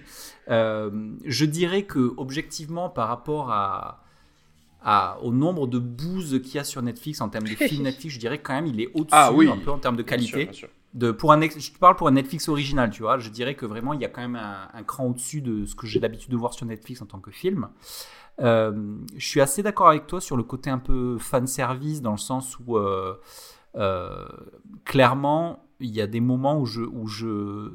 Euh, 0.50 1.14
je 1.24 1.46
dirais 1.46 1.84
que 1.84 2.12
objectivement 2.18 2.90
par 2.90 3.08
rapport 3.08 3.50
à 3.50 4.03
à- 4.84 5.18
au 5.22 5.32
nombre 5.32 5.66
de 5.66 5.78
bouses 5.80 6.40
qu'il 6.42 6.54
y 6.56 6.58
a 6.58 6.64
sur 6.64 6.82
Netflix 6.82 7.20
en 7.20 7.28
termes 7.30 7.48
de 7.48 7.54
films 7.56 7.82
Netflix, 7.84 8.14
je 8.14 8.20
dirais 8.20 8.38
quand 8.40 8.52
même 8.54 8.66
il 8.66 8.80
est 8.80 8.90
au-dessus 8.94 9.08
Ah 9.12 9.32
oui. 9.32 9.48
un 9.50 9.56
peu 9.56 9.70
en 9.72 9.78
termes 9.78 9.96
de 9.96 10.02
Bien 10.02 10.18
sûr, 10.18 10.32
qualité 10.34 10.44
bien 10.44 10.52
sûr. 10.52 10.68
de, 10.92 11.10
pour 11.10 11.32
un 11.32 11.40
je 11.40 11.72
te 11.72 11.78
parle 11.78 11.96
pour 11.96 12.06
un 12.08 12.12
Netflix 12.12 12.48
original, 12.48 12.90
tu 12.90 13.02
vois. 13.02 13.18
Je 13.18 13.30
dirais 13.30 13.54
que 13.54 13.66
vraiment, 13.66 13.92
il 13.94 14.00
y 14.00 14.04
a 14.04 14.08
quand 14.08 14.20
même 14.20 14.36
un, 14.36 14.68
un 14.72 14.82
cran 14.84 15.06
au-dessus 15.06 15.40
de 15.40 15.64
ce 15.64 15.74
que 15.74 15.86
j'ai 15.86 15.98
l'habitude 16.00 16.30
de 16.30 16.36
voir 16.36 16.52
sur 16.54 16.66
Netflix 16.66 17.00
en 17.02 17.06
tant 17.06 17.18
que 17.18 17.30
film. 17.30 17.68
Euh, 18.40 18.96
je 19.16 19.26
suis 19.26 19.40
assez 19.40 19.62
d'accord 19.62 19.88
avec 19.88 20.06
toi 20.06 20.20
sur 20.20 20.36
le 20.36 20.42
côté 20.42 20.68
un 20.68 20.78
peu 20.78 21.18
fan 21.18 21.46
service, 21.46 22.02
dans 22.02 22.10
le 22.12 22.18
sens 22.18 22.58
où 22.66 22.76
euh, 22.76 23.14
euh, 23.76 24.26
clairement, 24.84 25.64
il 25.80 25.90
y 25.90 26.00
a 26.00 26.06
des 26.06 26.20
moments 26.20 26.58
où 26.60 26.66
je, 26.66 26.82
où 26.82 27.06
je, 27.06 27.70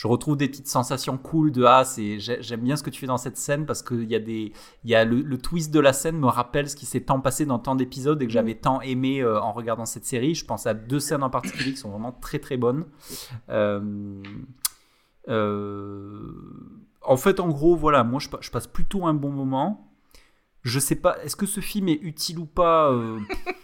je 0.00 0.06
retrouve 0.06 0.36
des 0.36 0.46
petites 0.48 0.68
sensations 0.68 1.18
cool 1.18 1.50
de 1.50 1.64
ah, 1.64 1.82
c'est, 1.84 2.20
j'ai- 2.20 2.40
j'aime 2.40 2.60
bien 2.60 2.76
ce 2.76 2.84
que 2.84 2.90
tu 2.90 3.00
fais 3.00 3.08
dans 3.08 3.18
cette 3.18 3.36
scène 3.36 3.66
parce 3.66 3.82
qu'il 3.82 4.04
y 4.04 4.14
a 4.14 4.20
des, 4.20 4.52
il 4.84 4.90
y 4.90 4.94
a 4.94 5.04
le, 5.04 5.22
le 5.22 5.38
twist 5.38 5.72
de 5.74 5.80
la 5.80 5.92
scène 5.92 6.16
me 6.20 6.28
rappelle 6.28 6.70
ce 6.70 6.76
qui 6.76 6.86
s'est 6.86 7.00
tant 7.00 7.18
passé 7.18 7.46
dans 7.46 7.58
tant 7.58 7.74
d'épisodes 7.74 8.22
et 8.22 8.26
que 8.28 8.32
j'avais 8.32 8.54
tant 8.54 8.80
aimé 8.80 9.22
euh, 9.22 9.40
en 9.40 9.50
regardant 9.50 9.86
cette 9.86 10.04
série. 10.04 10.36
Je 10.36 10.44
pense 10.44 10.68
à 10.68 10.74
deux 10.74 11.00
scènes 11.00 11.24
en 11.24 11.30
particulier 11.30 11.72
qui 11.72 11.78
sont 11.78 11.90
vraiment 11.90 12.12
très 12.12 12.38
très 12.38 12.56
bonnes. 12.56 12.84
Euh, 13.48 14.22
euh, 15.28 16.30
en 17.02 17.16
fait, 17.16 17.40
en 17.40 17.48
gros, 17.48 17.74
voilà, 17.76 18.04
moi 18.04 18.20
je, 18.20 18.28
pa- 18.28 18.38
je 18.40 18.50
passe 18.50 18.66
plutôt 18.68 19.04
un 19.06 19.14
bon 19.14 19.30
moment. 19.30 19.90
Je 20.62 20.78
sais 20.78 20.96
pas, 20.96 21.18
est-ce 21.24 21.34
que 21.36 21.46
ce 21.46 21.60
film 21.60 21.88
est 21.88 21.98
utile 22.02 22.38
ou 22.38 22.46
pas 22.46 22.90
euh, 22.92 23.18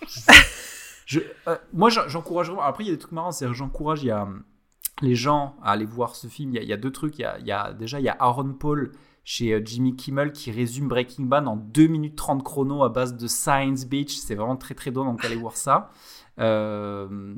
je- 1.06 1.20
euh, 1.48 1.56
Moi 1.72 1.90
j'en- 1.90 2.08
j'encourage 2.08 2.46
vraiment. 2.48 2.62
Après, 2.62 2.84
il 2.84 2.86
y 2.88 2.90
a 2.90 2.94
des 2.94 2.98
trucs 2.98 3.12
marrants, 3.12 3.32
c'est 3.32 3.52
j'encourage 3.52 4.02
il 4.02 4.06
y 4.06 4.10
a, 4.10 4.28
les 5.02 5.14
gens 5.14 5.56
à 5.62 5.72
aller 5.72 5.84
voir 5.86 6.14
ce 6.16 6.26
film. 6.28 6.50
Il 6.52 6.56
y 6.56 6.58
a, 6.58 6.62
il 6.62 6.68
y 6.68 6.72
a 6.72 6.76
deux 6.76 6.92
trucs. 6.92 7.18
Il 7.18 7.22
y 7.22 7.24
a, 7.24 7.38
il 7.38 7.46
y 7.46 7.52
a- 7.52 7.72
déjà, 7.72 7.98
il 8.00 8.04
y 8.04 8.08
a 8.08 8.16
Aaron 8.20 8.52
Paul 8.54 8.92
chez 9.24 9.52
euh, 9.54 9.60
Jimmy 9.64 9.96
Kimmel 9.96 10.32
qui 10.32 10.50
résume 10.50 10.86
Breaking 10.88 11.24
Bad 11.24 11.48
en 11.48 11.56
2 11.56 11.86
minutes 11.86 12.16
30 12.16 12.42
chrono 12.44 12.82
à 12.84 12.88
base 12.90 13.16
de 13.16 13.26
Science 13.26 13.86
Beach. 13.86 14.14
C'est 14.16 14.34
vraiment 14.34 14.56
très 14.56 14.74
très 14.74 14.90
drôle, 14.90 15.06
donc 15.06 15.24
allez 15.24 15.36
voir 15.36 15.56
ça. 15.56 15.90
Euh, 16.38 17.34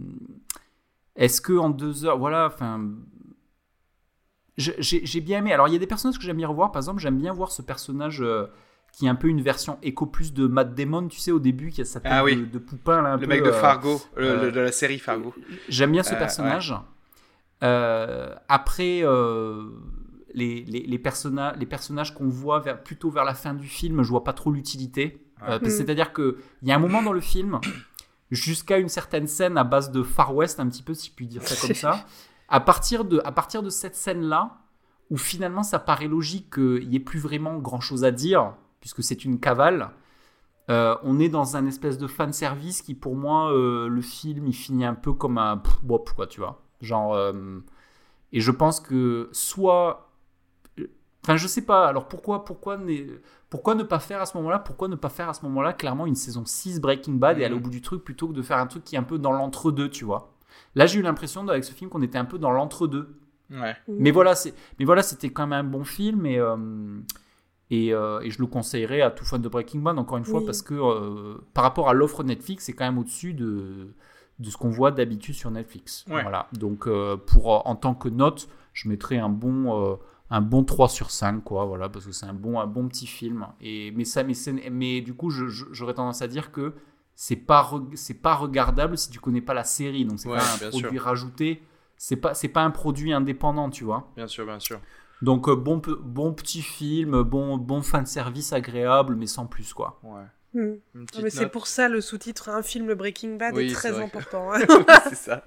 Est-ce 1.17 1.41
que 1.41 1.53
en 1.57 1.71
deux 1.71 2.05
heures, 2.05 2.19
voilà, 2.19 2.47
enfin, 2.47 2.91
j'ai 4.59 5.21
bien 5.21 5.39
aimé. 5.39 5.53
Alors, 5.53 5.69
il 5.69 5.73
y 5.73 5.77
a 5.77 5.79
des 5.79 5.87
personnages 5.87 6.19
que 6.19 6.25
j'aime 6.25 6.39
bien 6.39 6.49
revoir. 6.49 6.73
Par 6.73 6.81
exemple, 6.81 7.01
j'aime 7.01 7.19
bien 7.19 7.33
voir 7.33 7.53
ce 7.53 7.61
personnage 7.63 8.23
euh, 8.23 8.47
qui 8.93 9.07
est 9.07 9.09
un 9.09 9.15
peu 9.15 9.29
une 9.29 9.43
version 9.43 9.79
éco 9.83 10.07
plus 10.07 10.33
de 10.33 10.47
Matt 10.47 10.75
Damon, 10.75 11.09
tu 11.09 11.21
sais, 11.21 11.31
au 11.31 11.39
début, 11.39 11.71
qui 11.71 11.83
a 11.83 11.85
sa 11.85 12.01
tête 12.01 12.11
Ah 12.15 12.25
oui. 12.25 12.37
de, 12.37 12.45
de 12.47 12.59
poupin. 12.59 13.03
Là, 13.03 13.11
un 13.13 13.17
Le 13.17 13.21
peu, 13.23 13.27
mec 13.27 13.43
de 13.45 13.51
Fargo, 13.53 14.01
euh, 14.17 14.47
le- 14.47 14.53
de 14.53 14.61
la 14.61 14.73
série 14.73 14.99
Fargo. 14.99 15.35
J'aime 15.69 15.93
bien 15.93 16.03
ce 16.03 16.15
personnage. 16.15 16.75
Après, 18.49 19.01
euh, 19.03 19.69
les, 20.35 20.65
les, 20.65 20.81
les, 20.81 20.99
personna- 20.99 21.55
les 21.57 21.67
personnages 21.67 22.15
qu'on 22.15 22.29
voit 22.29 22.61
vers, 22.61 22.83
plutôt 22.83 23.11
vers 23.11 23.25
la 23.25 23.35
fin 23.35 23.55
du 23.55 23.67
film, 23.67 24.03
je 24.03 24.11
vois 24.11 24.25
pas 24.25 24.33
trop 24.33 24.51
l'utilité. 24.51 25.23
Euh, 25.49 25.59
Mm. 25.61 25.71
C'est-à-dire 25.71 26.13
qu'il 26.13 26.35
y 26.63 26.73
a 26.73 26.77
un 26.77 26.79
moment 26.79 27.03
dans 27.03 27.13
le 27.13 27.21
film, 27.21 27.61
jusqu'à 28.31 28.79
une 28.79 28.89
certaine 28.89 29.27
scène 29.27 29.57
à 29.59 29.65
base 29.65 29.91
de 29.91 30.03
Far 30.03 30.35
West, 30.35 30.61
un 30.61 30.69
petit 30.69 30.83
peu, 30.83 30.95
si 30.95 31.11
je 31.11 31.15
puis 31.15 31.27
dire 31.27 31.43
ça 31.43 31.55
comme 31.67 31.75
ça, 31.75 32.07
à 32.49 32.61
partir 32.61 33.05
de, 33.05 33.21
à 33.25 33.33
partir 33.33 33.63
de 33.63 33.71
cette 33.71 33.97
scène-là, 33.97 34.59
où 35.11 35.17
finalement 35.17 35.63
ça 35.63 35.79
paraît 35.79 36.09
logique 36.09 36.55
qu'il 36.55 36.89
n'y 36.89 36.97
ait 36.97 37.01
plus 37.01 37.21
vraiment 37.21 37.59
grand-chose 37.59 38.05
à 38.05 38.11
dire, 38.11 38.55
puisque 38.81 39.03
c'est 39.03 39.25
une 39.25 39.39
cavale, 39.39 39.91
euh, 40.69 40.97
on 41.05 41.21
est 41.21 41.29
dans 41.29 41.57
un 41.57 41.65
espèce 41.67 41.97
de 41.99 42.07
fan 42.09 42.33
service 42.33 42.83
qui, 42.83 42.95
pour 42.95 43.15
moi, 43.15 43.53
euh, 43.53 43.89
le 43.89 44.01
film, 44.01 44.47
il 44.49 44.53
finit 44.55 44.85
un 44.85 44.95
peu 44.95 45.13
comme 45.13 45.39
un 45.39 45.59
pff, 45.59 45.77
bop, 45.85 46.11
quoi, 46.17 46.27
tu 46.27 46.41
vois. 46.41 46.63
Genre, 46.81 47.15
euh, 47.15 47.33
et 48.33 48.41
je 48.41 48.51
pense 48.51 48.81
que 48.81 49.29
soit, 49.33 50.11
enfin, 51.25 51.37
je 51.37 51.47
sais 51.47 51.63
pas. 51.63 51.87
Alors 51.89 52.09
pourquoi, 52.09 52.45
pourquoi, 52.45 52.77
ne- 52.77 53.19
pourquoi 53.51 53.75
ne 53.75 53.83
pas 53.83 53.99
faire 53.99 54.21
à 54.21 54.27
ce 54.27 54.37
moment-là 54.37 54.59
Pourquoi 54.59 54.89
ne 54.89 54.97
pas 54.97 55.09
faire 55.09 55.29
à 55.29 55.35
ce 55.35 55.45
moment-là 55.45 55.73
clairement 55.73 56.07
une 56.07 56.15
saison 56.15 56.45
6 56.45 56.81
Breaking 56.81 57.15
Bad 57.15 57.39
et 57.39 57.45
aller 57.45 57.55
au 57.55 57.61
bout 57.61 57.71
du 57.71 57.83
truc 57.83 58.05
plutôt 58.05 58.29
que 58.29 58.33
de 58.35 58.43
faire 58.43 58.59
un 58.59 58.67
truc 58.67 58.85
qui 58.85 58.97
est 58.97 58.99
un 58.99 59.03
peu 59.05 59.19
dans 59.19 59.33
l'entre-deux, 59.33 59.89
tu 59.91 60.05
vois 60.05 60.33
Là, 60.75 60.87
j'ai 60.87 60.99
eu 61.01 61.03
l'impression 61.03 61.47
avec 61.49 61.65
ce 61.65 61.73
film 61.73 61.91
qu'on 61.91 62.03
était 62.03 62.19
un 62.19 62.25
peu 62.25 62.39
dans 62.39 62.51
l'entre-deux. 62.51 63.15
Ouais. 63.51 63.77
Mais 63.89 64.11
voilà, 64.11 64.35
c'est, 64.35 64.55
mais 64.79 64.85
voilà, 64.85 65.03
c'était 65.03 65.31
quand 65.31 65.47
même 65.47 65.67
un 65.67 65.69
bon 65.69 65.85
film 65.85 66.27
et 66.27 66.39
euh, 66.39 66.57
et, 67.71 67.93
euh, 67.95 68.21
et 68.21 68.31
je 68.31 68.39
le 68.41 68.47
conseillerais 68.47 69.01
à 69.03 69.11
tout 69.11 69.25
fan 69.25 69.41
de 69.43 69.49
Breaking 69.49 69.81
Bad 69.81 69.99
encore 69.99 70.19
une 70.19 70.25
fois 70.25 70.41
Oui. 70.41 70.47
parce 70.47 70.63
que 70.63 70.75
euh, 70.75 71.37
par 71.55 71.65
rapport 71.65 71.89
à 71.89 71.95
l'offre 71.95 72.23
Netflix, 72.25 72.65
c'est 72.65 72.73
quand 72.73 72.85
même 72.85 72.99
au-dessus 72.99 73.35
de 73.35 73.89
de 74.39 74.51
ce 74.51 74.57
qu'on 74.57 74.71
voit 74.71 74.91
d'habitude 74.91 75.35
sur 75.35 75.51
Netflix. 75.51 76.05
Ouais. 76.09 76.23
Voilà. 76.23 76.47
Donc 76.53 76.87
euh, 76.87 77.17
pour 77.17 77.55
euh, 77.55 77.59
en 77.65 77.77
tant 77.77 77.95
que 77.95 78.09
note, 78.09 78.49
je 78.73 78.89
mettrais 78.89 79.19
un 79.19 79.29
bon 79.31 79.93
euh, 79.93 79.97
un 80.31 80.41
bon 80.41 80.65
3 80.65 80.89
sur 80.89 81.11
5 81.11 81.43
quoi, 81.45 81.65
voilà 81.65 81.89
parce 81.89 82.05
que 82.07 82.13
c'est 82.13 82.27
un 82.27 82.35
bon 82.35 82.59
un 82.61 82.67
bon 82.67 82.89
petit 82.89 83.07
film 83.07 83.47
et 83.61 83.93
mais 83.93 84.05
ça 84.05 84.25
mais 84.25 84.35
mais 84.71 85.01
du 85.01 85.15
coup, 85.15 85.31
j'aurais 85.31 85.95
tendance 85.95 86.21
à 86.23 86.29
dire 86.29 86.51
que 86.53 86.75
c'est 87.15 87.37
pas 87.37 87.71
c'est 87.95 88.21
pas 88.21 88.35
regardable 88.35 88.99
si 88.99 89.09
tu 89.11 89.21
connais 89.21 89.41
pas 89.41 89.55
la 89.55 89.65
série. 89.65 90.05
Donc 90.05 90.19
c'est 90.21 90.29
Ouais, 90.29 90.37
pas 90.39 90.67
un 90.67 90.71
produit 90.71 90.91
sûr. 90.99 91.03
rajouté. 91.03 91.63
C'est 91.97 92.17
pas 92.17 92.35
c'est 92.35 92.49
pas 92.49 92.63
un 92.63 92.71
produit 92.71 93.13
indépendant, 93.15 93.71
tu 93.71 93.85
vois. 93.85 94.11
Bien 94.17 94.27
sûr, 94.27 94.45
bien 94.45 94.59
sûr. 94.61 94.81
Donc 95.23 95.49
euh, 95.49 95.57
bon, 95.57 95.81
bon 96.03 96.35
petit 96.35 96.61
film, 96.61 97.23
bon, 97.23 97.57
bon 97.57 97.81
fan 97.81 98.05
service 98.05 98.53
agréable, 98.53 99.15
mais 99.17 99.27
sans 99.27 99.47
plus 99.47 99.73
quoi. 99.73 99.99
Ouais. 100.03 100.25
Hmm. 100.57 100.77
C'est 101.29 101.51
pour 101.51 101.67
ça 101.67 101.89
le 101.89 102.01
sous-titre 102.01 102.49
un 102.49 102.63
film 102.63 102.95
Breaking 102.95 103.37
Bad 103.37 103.55
Oui, 103.55 103.71
est 103.71 103.75
très 103.75 103.91
que- 103.91 103.97
important. 103.97 104.53
hein. 104.55 104.61
c'est 105.11 105.15
ça. 105.17 105.45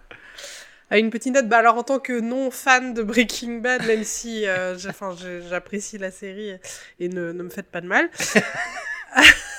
À 0.91 0.97
une 0.99 1.09
petite 1.09 1.33
note, 1.33 1.47
bah 1.47 1.57
alors 1.57 1.77
en 1.77 1.83
tant 1.83 1.99
que 1.99 2.19
non 2.19 2.51
fan 2.51 2.93
de 2.93 3.01
Breaking 3.03 3.57
Bad, 3.59 3.85
même 3.87 4.03
si 4.03 4.47
euh, 4.47 4.75
j'apprécie 4.77 5.97
la 5.97 6.11
série 6.11 6.57
et 6.99 7.09
ne, 7.09 7.31
ne 7.31 7.43
me 7.43 7.49
faites 7.49 7.67
pas 7.67 7.81
de 7.81 7.87
mal. 7.87 8.09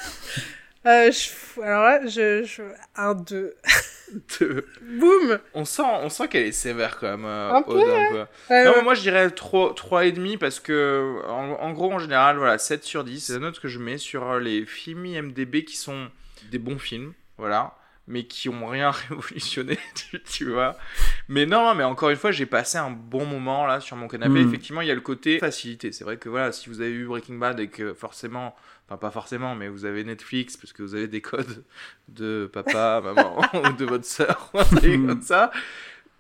Euh, 0.87 1.11
je- 1.13 1.61
alors 1.61 1.85
là, 1.85 2.07
je, 2.07 2.43
je... 2.45 2.63
Un, 2.97 3.15
deux. 3.15 3.55
Deux. 4.41 4.67
Boum 4.83 5.39
On 5.55 5.65
sent, 5.65 5.83
on 5.85 6.09
sent 6.09 6.27
qu'elle 6.29 6.47
est 6.47 6.51
sévère 6.53 6.99
quand 6.99 7.11
même. 7.11 7.25
euh, 7.27 7.53
Un 7.53 7.63
peu, 7.63 7.73
Aude, 7.75 7.89
un 7.89 8.11
peu. 8.11 8.19
Ouais, 8.53 8.65
non, 8.65 8.71
ouais. 8.71 8.77
mais 8.79 8.83
moi 8.83 8.95
je 8.95 9.03
dirais 9.03 9.31
3, 9.31 9.75
3,5 9.75 10.37
parce 10.39 10.59
que, 10.59 11.21
en, 11.29 11.53
en 11.61 11.73
gros, 11.73 11.93
en 11.93 12.01
général, 12.01 12.37
voilà, 12.37 12.59
7 12.59 12.83
sur 12.83 13.05
10, 13.05 13.21
c'est 13.21 13.33
la 13.35 13.39
note 13.39 13.61
que 13.61 13.69
je 13.69 13.79
mets 13.79 13.99
sur 13.99 14.41
les 14.41 14.67
films 14.67 15.07
IMDB 15.07 15.65
qui 15.65 15.77
sont 15.77 16.09
des 16.51 16.59
bons 16.59 16.79
films, 16.81 17.13
voilà, 17.39 17.77
mais 18.09 18.25
qui 18.25 18.49
ont 18.49 18.67
rien 18.67 18.91
révolutionné, 19.09 19.79
tu, 19.95 20.21
tu 20.25 20.51
vois. 20.51 20.77
Mais 21.29 21.47
non, 21.47 21.63
non, 21.65 21.77
mais 21.77 21.85
encore 21.85 22.11
une 22.11 22.17
fois, 22.17 22.33
j'ai 22.33 22.47
passé 22.47 22.79
un 22.79 22.91
bon 22.91 23.27
moment 23.27 23.65
là 23.65 23.79
sur 23.79 23.95
mon 23.97 24.09
canapé. 24.09 24.43
Mm. 24.43 24.49
Effectivement, 24.49 24.81
il 24.81 24.89
y 24.89 24.91
a 24.91 24.95
le 24.97 25.01
côté 25.03 25.39
facilité. 25.39 25.93
C'est 25.93 26.03
vrai 26.03 26.17
que 26.17 26.29
voilà, 26.29 26.51
si 26.51 26.69
vous 26.69 26.81
avez 26.81 26.91
vu 26.91 27.05
Breaking 27.07 27.37
Bad 27.37 27.61
et 27.61 27.69
que 27.69 27.95
forcément, 27.95 28.57
enfin 28.91 28.99
pas 28.99 29.13
forcément, 29.13 29.55
mais 29.55 29.69
vous 29.69 29.85
avez 29.85 30.03
Netflix 30.03 30.57
parce 30.57 30.73
que 30.73 30.83
vous 30.83 30.97
avez 30.97 31.07
des 31.07 31.21
codes 31.21 31.65
de 32.09 32.51
papa, 32.53 33.01
maman 33.05 33.41
ou 33.55 33.73
de 33.73 33.85
votre 33.85 34.05
sœur, 34.05 34.51
comme 34.83 35.23
ça. 35.23 35.53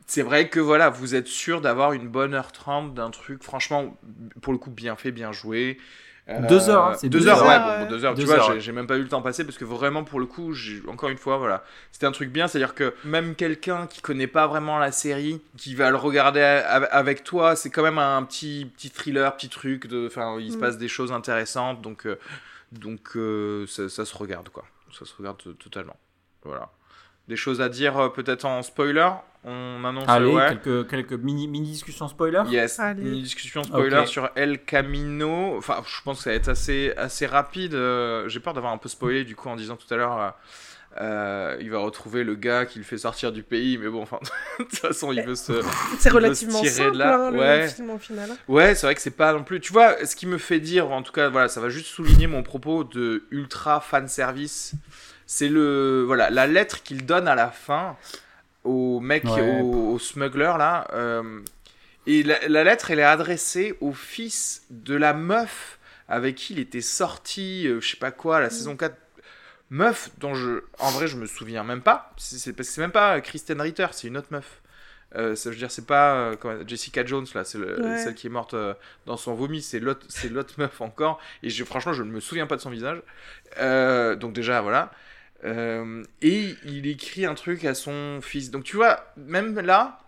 C'est 0.06 0.22
vrai 0.22 0.48
que 0.48 0.60
voilà, 0.60 0.88
vous 0.88 1.14
êtes 1.16 1.26
sûr 1.28 1.60
d'avoir 1.60 1.92
une 1.92 2.08
bonne 2.08 2.34
heure 2.34 2.52
30 2.52 2.94
d'un 2.94 3.10
truc, 3.10 3.42
franchement, 3.42 3.96
pour 4.40 4.52
le 4.52 4.58
coup, 4.58 4.70
bien 4.70 4.96
fait, 4.96 5.10
bien 5.12 5.32
joué. 5.32 5.78
Euh, 6.28 6.46
Deux 6.48 6.68
heures, 6.68 6.84
hein, 6.86 6.94
c'est 6.96 7.08
deux, 7.08 7.20
deux 7.20 7.28
heures, 7.28 7.38
heures, 7.42 7.48
ouais, 7.48 7.56
ouais. 7.56 7.78
bon, 7.78 7.84
bon, 7.84 7.90
deux 7.90 8.04
heures. 8.04 8.14
Deux 8.14 8.22
tu 8.22 8.26
vois, 8.28 8.36
heures, 8.36 8.60
j'ai- 8.60 8.70
même 8.72 8.86
pas 8.86 8.96
eu 8.98 9.02
le 9.02 9.08
temps 9.08 9.22
passer 9.22 9.44
parce 9.44 9.58
que 9.58 9.64
vraiment, 9.64 10.04
pour 10.04 10.20
le 10.20 10.26
coup, 10.26 10.52
j'ai- 10.52 10.80
encore 10.86 11.08
une 11.08 11.16
fois, 11.18 11.38
voilà, 11.38 11.64
c'était 11.90 12.06
un 12.06 12.12
truc 12.12 12.30
bien, 12.30 12.46
c'est-à-dire 12.46 12.74
que 12.74 12.94
même 13.04 13.34
quelqu'un 13.34 13.88
qui 13.88 14.00
connaît 14.00 14.28
pas 14.28 14.46
vraiment 14.46 14.78
la 14.78 14.92
série, 14.92 15.40
qui 15.56 15.74
va 15.74 15.90
le 15.90 15.96
regarder 15.96 16.40
a- 16.40 16.84
avec 16.84 17.24
toi, 17.24 17.56
c'est 17.56 17.70
quand 17.70 17.82
même 17.82 17.98
un 17.98 18.22
petit 18.22 18.70
petit 18.76 18.90
thriller, 18.90 19.36
petit 19.36 19.48
truc, 19.48 19.88
de, 19.88 20.06
enfin, 20.06 20.36
il 20.38 20.52
se 20.52 20.56
Mm. 20.56 20.60
passe 20.60 20.78
des 20.78 20.88
choses 20.88 21.10
intéressantes, 21.10 21.82
donc 21.82 22.06
euh, 22.06 22.16
donc 22.72 23.16
euh, 23.16 23.66
ça, 23.66 23.88
ça 23.88 24.04
se 24.04 24.16
regarde 24.16 24.48
quoi, 24.48 24.64
ça 24.92 25.04
se 25.04 25.14
regarde 25.16 25.38
totalement, 25.58 25.96
voilà. 26.42 26.70
Des 27.28 27.36
choses 27.36 27.60
à 27.60 27.68
dire 27.68 27.96
euh, 27.96 28.08
peut-être 28.08 28.44
en 28.44 28.62
spoiler, 28.62 29.08
on 29.44 29.84
annonce 29.84 30.08
Allez, 30.08 30.32
ouais. 30.32 30.48
quelques, 30.48 30.88
quelques 30.90 31.12
mini, 31.12 31.46
mini 31.46 31.70
discussions 31.70 32.08
spoiler? 32.08 32.42
Yes, 32.48 32.80
Allez. 32.80 33.02
une 33.02 33.22
discussion 33.22 33.62
spoiler 33.62 34.04
sur 34.06 34.30
El 34.34 34.64
Camino. 34.64 35.56
Enfin, 35.56 35.80
je 35.86 36.02
pense 36.02 36.18
que 36.18 36.24
ça 36.24 36.30
va 36.30 36.36
être 36.36 36.48
assez, 36.48 36.92
assez 36.96 37.26
rapide. 37.26 37.74
Euh, 37.74 38.28
J'ai 38.28 38.40
peur 38.40 38.52
d'avoir 38.52 38.72
un 38.72 38.78
peu 38.78 38.88
spoilé 38.88 39.24
du 39.24 39.36
coup 39.36 39.48
en 39.48 39.54
disant 39.54 39.76
tout 39.76 39.92
à 39.94 39.96
l'heure. 39.96 40.34
Euh, 41.00 41.56
il 41.60 41.70
va 41.70 41.78
retrouver 41.78 42.24
le 42.24 42.34
gars 42.34 42.66
qui 42.66 42.78
le 42.78 42.84
fait 42.84 42.98
sortir 42.98 43.32
du 43.32 43.42
pays, 43.42 43.78
mais 43.78 43.88
bon, 43.88 44.02
enfin, 44.02 44.18
de 44.58 44.64
toute 44.64 44.76
façon, 44.78 45.12
il 45.12 45.22
veut 45.22 45.34
se. 45.34 45.62
C'est 45.98 46.10
veut 46.10 46.16
relativement 46.16 46.58
se 46.58 46.68
tirer 46.68 46.74
simple, 46.84 46.92
de 46.92 46.98
là. 46.98 47.16
hein, 47.26 47.30
le 47.30 47.38
Ouais. 47.38 47.68
film 47.68 47.90
au 47.90 47.98
final. 47.98 48.30
Ouais, 48.48 48.74
c'est 48.74 48.86
vrai 48.86 48.94
que 48.94 49.00
c'est 49.00 49.10
pas 49.10 49.32
non 49.32 49.42
plus. 49.42 49.60
Tu 49.60 49.72
vois, 49.72 50.04
ce 50.04 50.14
qui 50.14 50.26
me 50.26 50.36
fait 50.38 50.60
dire, 50.60 50.90
en 50.90 51.02
tout 51.02 51.12
cas, 51.12 51.28
voilà, 51.28 51.48
ça 51.48 51.60
va 51.60 51.68
juste 51.70 51.86
souligner 51.86 52.26
mon 52.26 52.42
propos 52.42 52.84
de 52.84 53.24
ultra 53.30 53.80
fan 53.80 54.08
service. 54.08 54.72
C'est 55.26 55.48
le, 55.48 56.02
voilà, 56.06 56.28
la 56.28 56.46
lettre 56.46 56.82
qu'il 56.82 57.06
donne 57.06 57.28
à 57.28 57.34
la 57.34 57.48
fin 57.50 57.96
au 58.64 59.00
mec, 59.00 59.24
Ouais. 59.24 59.40
au, 59.62 59.92
au 59.94 59.98
smuggler 59.98 60.52
là. 60.58 60.86
euh, 60.92 61.40
et 62.06 62.22
la, 62.22 62.46
la 62.48 62.64
lettre, 62.64 62.90
elle 62.90 62.98
est 62.98 63.02
adressée 63.04 63.74
au 63.80 63.92
fils 63.92 64.62
de 64.70 64.94
la 64.96 65.12
meuf 65.14 65.78
avec 66.08 66.34
qui 66.34 66.54
il 66.54 66.58
était 66.58 66.80
sorti, 66.80 67.68
euh, 67.68 67.80
je 67.80 67.90
sais 67.90 67.96
pas 67.96 68.10
quoi, 68.10 68.40
la 68.40 68.50
saison 68.50 68.76
4. 68.76 68.96
Meuf 69.70 70.10
dont 70.18 70.34
je, 70.34 70.64
en 70.80 70.90
vrai, 70.90 71.06
je 71.06 71.16
me 71.16 71.26
souviens 71.26 71.62
même 71.62 71.80
pas. 71.82 72.12
C'est 72.16 72.38
c'est- 72.38 72.52
parce 72.52 72.68
que 72.68 72.74
c'est 72.74 72.80
même 72.80 72.90
pas 72.92 73.20
Kristen 73.20 73.60
Ritter, 73.60 73.86
c'est 73.92 74.08
une 74.08 74.16
autre 74.16 74.28
meuf. 74.30 74.60
Euh, 75.16 75.34
ça, 75.34 75.50
je 75.50 75.54
veux 75.54 75.58
dire, 75.58 75.70
c'est 75.70 75.86
pas 75.86 76.14
euh, 76.44 76.64
Jessica 76.66 77.04
Jones 77.04 77.26
là, 77.34 77.44
c'est 77.44 77.58
Ouais. 77.58 77.98
celle 77.98 78.14
qui 78.14 78.28
est 78.28 78.30
morte 78.30 78.54
euh, 78.54 78.74
dans 79.06 79.16
son 79.16 79.34
vomi, 79.34 79.60
c'est 79.62 79.80
l'autre, 79.80 80.06
meuf 80.58 80.80
encore. 80.80 81.20
Et 81.42 81.50
je, 81.50 81.64
franchement, 81.64 81.92
je 81.92 82.02
ne 82.04 82.10
me 82.10 82.20
souviens 82.20 82.46
pas 82.46 82.56
de 82.56 82.60
son 82.60 82.70
visage. 82.70 83.00
Euh, 83.58 84.14
donc 84.16 84.32
déjà, 84.32 84.60
voilà. 84.60 84.90
Euh, 85.44 86.02
et 86.22 86.54
il 86.64 86.86
écrit 86.86 87.24
un 87.26 87.34
truc 87.34 87.64
à 87.64 87.74
son 87.74 88.20
fils. 88.22 88.50
Donc 88.50 88.62
tu 88.64 88.76
vois, 88.76 89.04
même 89.16 89.58
là, 89.60 89.98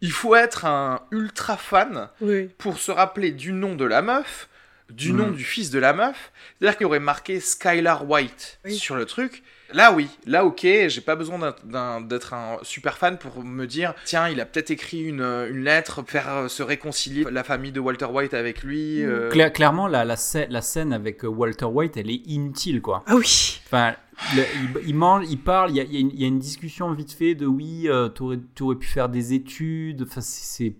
il 0.00 0.12
faut 0.12 0.34
être 0.34 0.64
un 0.66 1.00
ultra 1.10 1.56
fan 1.56 2.08
Oui. 2.20 2.48
pour 2.58 2.78
se 2.78 2.90
rappeler 2.90 3.30
du 3.32 3.52
nom 3.52 3.74
de 3.76 3.84
la 3.84 4.02
meuf, 4.02 4.48
du 4.90 5.12
nom 5.12 5.30
du 5.30 5.42
fils 5.44 5.70
de 5.70 5.78
la 5.78 5.92
meuf. 5.92 6.32
C'est-à-dire 6.58 6.76
qu'il 6.76 6.86
aurait 6.86 7.00
marqué 7.00 7.40
Skylar 7.40 8.08
White 8.08 8.60
Oui. 8.64 8.74
sur 8.76 8.94
le 8.96 9.06
truc. 9.06 9.42
Là, 9.72 9.92
oui. 9.92 10.08
Là, 10.26 10.44
ok. 10.44 10.60
J'ai 10.62 11.00
pas 11.00 11.16
besoin 11.16 11.54
d'être 12.02 12.34
un 12.34 12.58
super 12.62 12.96
fan 12.98 13.18
pour 13.18 13.42
me 13.42 13.66
dire 13.66 13.94
tiens, 14.04 14.28
il 14.28 14.40
a 14.40 14.46
peut-être 14.46 14.70
écrit 14.70 15.02
une, 15.02 15.22
une 15.22 15.64
lettre, 15.64 16.02
pour 16.02 16.10
faire 16.10 16.28
euh, 16.28 16.48
se 16.48 16.62
réconcilier 16.62 17.24
la 17.30 17.42
famille 17.42 17.72
de 17.72 17.80
Walter 17.80 18.04
White 18.04 18.34
avec 18.34 18.62
lui. 18.62 19.02
Mhm. 19.02 19.08
euh, 19.10 19.30
Cla- 19.30 19.50
clairement, 19.50 19.88
la, 19.88 20.04
la, 20.04 20.14
scè- 20.16 20.48
la 20.48 20.60
scène 20.60 20.92
avec 20.92 21.24
euh, 21.24 21.28
Walter 21.28 21.64
White, 21.64 21.96
elle 21.96 22.10
est 22.10 22.22
inutile, 22.26 22.82
quoi. 22.82 23.02
Ah 23.06 23.16
oui. 23.16 23.60
Enfin, 23.66 23.96
le- 24.36 24.44
il, 24.82 24.88
il 24.90 24.94
mange, 24.94 25.24
il 25.28 25.38
parle, 25.38 25.70
il 25.70 25.76
y 25.76 25.80
a, 25.80 25.84
il 25.84 25.92
y 25.94 25.96
a 25.96 26.00
une, 26.00 26.10
il 26.10 26.20
y 26.20 26.24
a 26.24 26.28
une 26.28 26.38
discussion 26.38 26.92
vite 26.92 27.12
fait 27.12 27.34
de 27.34 27.46
oui, 27.46 27.88
euh, 27.88 28.08
t'aurais, 28.08 28.36
pu 28.76 28.86
faire 28.86 29.08
des 29.08 29.32
études. 29.32 30.02
Enfin, 30.02 30.20
c'est, 30.20 30.74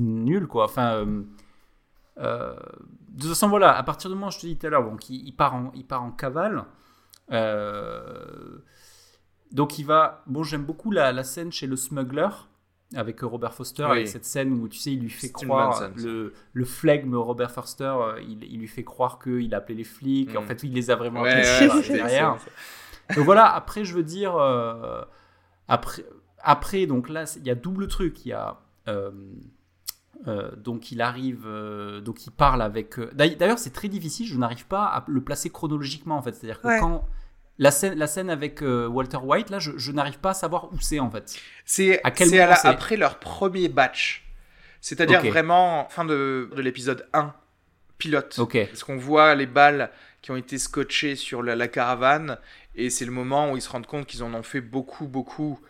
nul, 0.00 0.46
quoi. 0.46 0.64
Enfin, 0.64 0.94
euh, 0.94 1.22
euh, 2.22 2.54
de 3.08 3.20
toute 3.20 3.28
façon, 3.30 3.48
voilà, 3.48 3.76
à 3.76 3.82
partir 3.82 4.08
du 4.10 4.16
moment, 4.16 4.30
je 4.30 4.38
te 4.40 4.46
dis 4.46 4.56
tout 4.56 4.66
à 4.66 4.70
l'heure, 4.70 4.84
donc 4.84 5.10
il, 5.10 5.26
il 5.26 5.32
part 5.36 5.54
en, 5.54 5.70
il 5.74 5.84
part 5.86 6.02
en 6.02 6.10
cavale. 6.12 6.64
Euh, 7.30 8.58
donc 9.50 9.78
il 9.78 9.84
va. 9.86 10.22
Bon, 10.26 10.42
j'aime 10.42 10.64
beaucoup 10.64 10.90
la, 10.90 11.12
la 11.12 11.24
scène 11.24 11.52
chez 11.52 11.66
le 11.66 11.76
smuggler 11.76 12.28
avec 12.94 13.20
Robert 13.22 13.54
Foster, 13.54 13.84
Oui. 13.84 13.90
avec 13.92 14.08
cette 14.08 14.26
scène 14.26 14.52
où 14.52 14.68
tu 14.68 14.78
sais, 14.78 14.92
il 14.92 15.00
lui 15.00 15.08
fait 15.08 15.30
croire 15.32 15.88
le, 15.96 16.34
le 16.52 16.64
flegme 16.66 17.14
Robert 17.14 17.50
Foster, 17.50 17.84
euh, 17.84 18.20
il, 18.20 18.44
il 18.44 18.60
lui 18.60 18.68
fait 18.68 18.84
croire 18.84 19.18
qu'il 19.18 19.54
a 19.54 19.58
appelé 19.58 19.76
les 19.78 19.84
flics. 19.84 20.34
Mm. 20.34 20.36
En 20.38 20.42
fait, 20.42 20.62
il 20.62 20.72
les 20.74 20.90
a 20.90 20.96
vraiment 20.96 21.22
Ouais, 21.22 21.32
appelés 21.32 21.68
ouais, 21.90 21.96
derrière. 21.96 22.36
Donc 23.16 23.24
voilà, 23.24 23.46
après, 23.54 23.84
je 23.84 23.94
veux 23.94 24.02
dire, 24.02 24.36
euh, 24.36 25.02
après, 25.68 26.04
après, 26.40 26.86
donc 26.86 27.08
là, 27.08 27.24
il 27.36 27.46
y 27.46 27.50
a 27.50 27.54
double 27.54 27.88
truc. 27.88 28.24
Il 28.26 28.28
y 28.28 28.32
a. 28.32 28.58
euh, 28.88 29.10
euh, 30.28 30.50
donc 30.56 30.92
il 30.92 31.00
arrive, 31.00 31.44
euh, 31.46 32.00
donc 32.00 32.26
il 32.26 32.30
parle 32.30 32.62
avec. 32.62 32.98
euh, 32.98 33.10
d'ailleurs- 33.14 33.58
c'est 33.58 33.72
très 33.72 33.88
difficile. 33.88 34.26
Je 34.26 34.36
n'arrive 34.38 34.66
pas 34.66 34.84
à 34.84 35.04
le 35.08 35.20
placer 35.20 35.50
chronologiquement 35.50 36.16
en 36.16 36.22
fait. 36.22 36.32
C'est-à-dire 36.34 36.60
que 36.60 36.68
Ouais. 36.68 36.78
quand 36.80 37.04
la 37.58 37.70
scène, 37.70 37.98
la 37.98 38.06
scène 38.06 38.30
avec 38.30 38.62
Walter 38.62 39.18
White, 39.18 39.50
là, 39.50 39.58
je, 39.58 39.72
je 39.76 39.92
n'arrive 39.92 40.18
pas 40.18 40.30
à 40.30 40.34
savoir 40.34 40.72
où 40.72 40.80
c'est 40.80 41.00
en 41.00 41.10
fait. 41.10 41.38
C'est 41.64 42.00
après 42.70 42.96
leur 42.96 43.18
premier 43.18 43.68
batch. 43.68 44.24
C'est-à-dire 44.80 45.20
vraiment 45.30 45.86
fin 45.90 46.04
de, 46.04 46.50
de 46.56 46.60
l'épisode 46.62 47.06
1, 47.12 47.32
pilote. 47.98 48.36
Ok. 48.38 48.58
Parce 48.66 48.82
qu'on 48.82 48.96
voit 48.96 49.34
les 49.34 49.46
balles 49.46 49.90
qui 50.22 50.30
ont 50.32 50.36
été 50.36 50.58
scotchées 50.58 51.14
sur 51.14 51.42
la, 51.42 51.54
la 51.56 51.68
caravane 51.68 52.38
et 52.74 52.90
c'est 52.90 53.04
le 53.04 53.12
moment 53.12 53.52
où 53.52 53.56
ils 53.56 53.60
se 53.62 53.68
rendent 53.68 53.86
compte 53.86 54.06
qu'ils 54.06 54.22
en 54.24 54.32
ont 54.34 54.42
fait 54.42 54.60
beaucoup, 54.60 55.06
beaucoup 55.06 55.60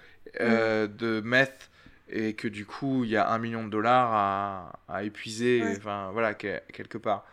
euh, 0.41 0.87
de 0.87 1.21
meth 1.25 1.71
et 2.13 2.35
que 2.35 2.47
du 2.49 2.67
coup 2.67 3.05
il 3.05 3.11
y 3.11 3.17
a 3.17 3.31
un 3.31 3.39
million 3.39 3.65
de 3.65 3.71
dollars 3.71 4.13
à, 4.13 4.73
à 4.89 5.03
épuiser, 5.03 5.63
Ouais. 5.63 5.75
enfin 5.79 6.11
voilà, 6.13 6.35
que- 6.35 6.61
quelque 6.73 6.99
part. 6.99 7.25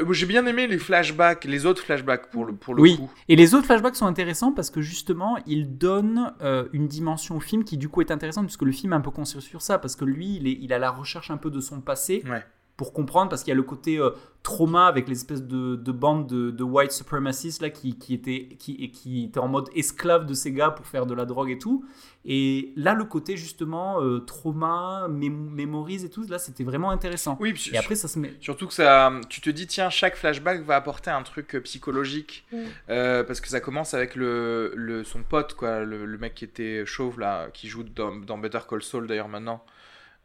Euh, 0.00 0.12
J'ai 0.12 0.26
bien 0.26 0.44
aimé 0.46 0.66
les 0.66 0.78
flashbacks, 0.78 1.44
les 1.44 1.64
autres 1.66 1.82
flashbacks 1.82 2.30
pour 2.30 2.44
le, 2.44 2.54
pour 2.54 2.74
le 2.74 2.82
Oui. 2.82 2.96
coup. 2.96 3.10
Et 3.28 3.36
les 3.36 3.54
autres 3.54 3.66
flashbacks 3.66 3.96
sont 3.96 4.06
intéressants 4.06 4.52
parce 4.52 4.70
que 4.70 4.80
justement, 4.80 5.38
ils 5.46 5.78
donnent 5.78 6.32
euh, 6.42 6.66
une 6.72 6.88
dimension 6.88 7.36
au 7.36 7.40
film 7.40 7.64
qui 7.64 7.76
du 7.78 7.88
coup 7.88 8.00
est 8.00 8.10
intéressante 8.10 8.46
puisque 8.46 8.62
le 8.62 8.72
film 8.72 8.92
est 8.92 8.96
un 8.96 9.00
peu 9.00 9.10
construit 9.10 9.42
sur 9.42 9.62
ça 9.62 9.78
parce 9.78 9.96
que 9.96 10.04
lui, 10.04 10.36
il 10.36 10.46
est, 10.48 10.58
il 10.60 10.72
a 10.72 10.78
la 10.78 10.90
recherche 10.90 11.30
un 11.30 11.36
peu 11.36 11.50
de 11.50 11.60
son 11.60 11.80
passé 11.80 12.22
Ouais. 12.28 12.44
Pour 12.76 12.92
comprendre 12.92 13.30
parce 13.30 13.42
qu'il 13.42 13.50
y 13.50 13.52
a 13.52 13.56
le 13.56 13.62
côté 13.62 13.98
euh, 13.98 14.10
trauma 14.42 14.86
avec 14.86 15.08
les 15.08 15.16
espèces 15.16 15.42
de, 15.42 15.76
de 15.76 15.92
bandes 15.92 16.26
de, 16.26 16.50
de 16.50 16.62
white 16.62 16.92
supremacists 16.92 17.62
là 17.62 17.70
qui, 17.70 17.98
qui 17.98 18.12
étaient 18.12 18.48
qui, 18.58 18.90
qui 18.90 19.24
étaient 19.24 19.40
en 19.40 19.48
mode 19.48 19.68
esclave 19.74 20.26
de 20.26 20.34
ces 20.34 20.52
gars 20.52 20.70
pour 20.70 20.86
faire 20.86 21.06
de 21.06 21.14
la 21.14 21.24
drogue 21.24 21.50
et 21.50 21.58
tout. 21.58 21.84
Et 22.28 22.72
là, 22.76 22.92
le 22.94 23.04
côté 23.04 23.36
justement 23.36 24.02
euh, 24.02 24.18
trauma, 24.18 25.06
mém- 25.08 25.50
mémorise 25.50 26.04
et 26.04 26.10
tout, 26.10 26.26
là, 26.28 26.38
c'était 26.38 26.64
vraiment 26.64 26.90
intéressant. 26.90 27.38
Oui, 27.40 27.52
puis 27.52 27.70
Et 27.72 27.78
après, 27.78 27.94
ça 27.94 28.08
se 28.08 28.18
met. 28.18 28.34
Surtout 28.40 28.66
que 28.66 28.74
ça, 28.74 29.12
tu 29.28 29.40
te 29.40 29.48
dis, 29.48 29.68
tiens, 29.68 29.90
chaque 29.90 30.16
flashback 30.16 30.64
va 30.64 30.74
apporter 30.74 31.10
un 31.10 31.22
truc 31.22 31.54
euh, 31.54 31.60
psychologique. 31.60 32.44
Mm. 32.52 32.56
Euh, 32.90 33.22
parce 33.22 33.40
que 33.40 33.46
ça 33.48 33.60
commence 33.60 33.94
avec 33.94 34.16
le, 34.16 34.72
le, 34.74 35.04
son 35.04 35.22
pote, 35.22 35.54
quoi, 35.54 35.84
le, 35.84 36.04
le 36.04 36.18
mec 36.18 36.34
qui 36.34 36.44
était 36.44 36.84
chauve, 36.84 37.20
là, 37.20 37.48
qui 37.54 37.68
joue 37.68 37.84
dans, 37.84 38.16
dans 38.16 38.38
Better 38.38 38.58
Call 38.68 38.82
Saul 38.82 39.06
d'ailleurs 39.06 39.28
maintenant. 39.28 39.64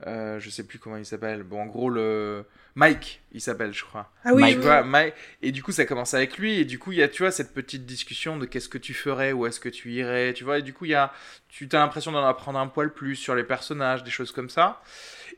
Euh, 0.07 0.40
je 0.40 0.49
sais 0.49 0.64
plus 0.65 0.80
comment 0.80 0.98
il 0.98 1.06
s'appelle. 1.06 1.44
Bon, 1.44 1.61
en 1.61 1.65
gros, 1.68 1.90
le. 1.90 2.45
Mike, 2.76 3.22
il 3.34 3.41
s'appelle, 3.41 3.73
je 3.73 3.84
crois. 3.84 4.10
Ah 4.23 4.34
oui, 4.34 4.41
Mike, 4.41 4.53
Tu 4.53 4.60
oui. 4.60 4.65
vois, 4.65 4.84
Mike- 4.84 5.14
Et 5.41 5.52
du 5.52 5.61
coup, 5.61 5.72
ça 5.73 5.86
commence 5.86 6.14
avec 6.14 6.38
lui. 6.38 6.57
Et 6.60 6.65
du 6.65 6.80
coup, 6.80 6.94
il 6.94 6.99
y 6.99 7.03
a, 7.03 7.10
tu 7.10 7.22
vois, 7.23 7.32
cette 7.32 7.53
petite 7.53 7.86
discussion 7.86 8.38
de 8.38 8.45
qu'est-ce 8.45 8.69
que 8.69 8.78
tu 8.78 8.94
ferais, 8.94 9.34
où 9.34 9.45
est-ce 9.45 9.60
que 9.60 9.68
tu 9.69 9.91
irais, 9.91 10.34
tu 10.34 10.44
vois. 10.45 10.60
Et 10.60 10.61
du 10.61 10.73
coup, 10.73 10.86
il 10.86 10.91
y 10.91 10.95
a, 10.95 11.11
tu 11.49 11.68
as 11.73 11.78
l'impression 11.80 12.11
d'en 12.14 12.26
apprendre 12.26 12.57
un 12.60 12.68
poil 12.68 12.94
plus 12.94 13.15
sur 13.18 13.36
les 13.36 13.44
personnages, 13.44 14.03
des 14.03 14.11
choses 14.11 14.32
comme 14.32 14.49
ça. 14.49 14.82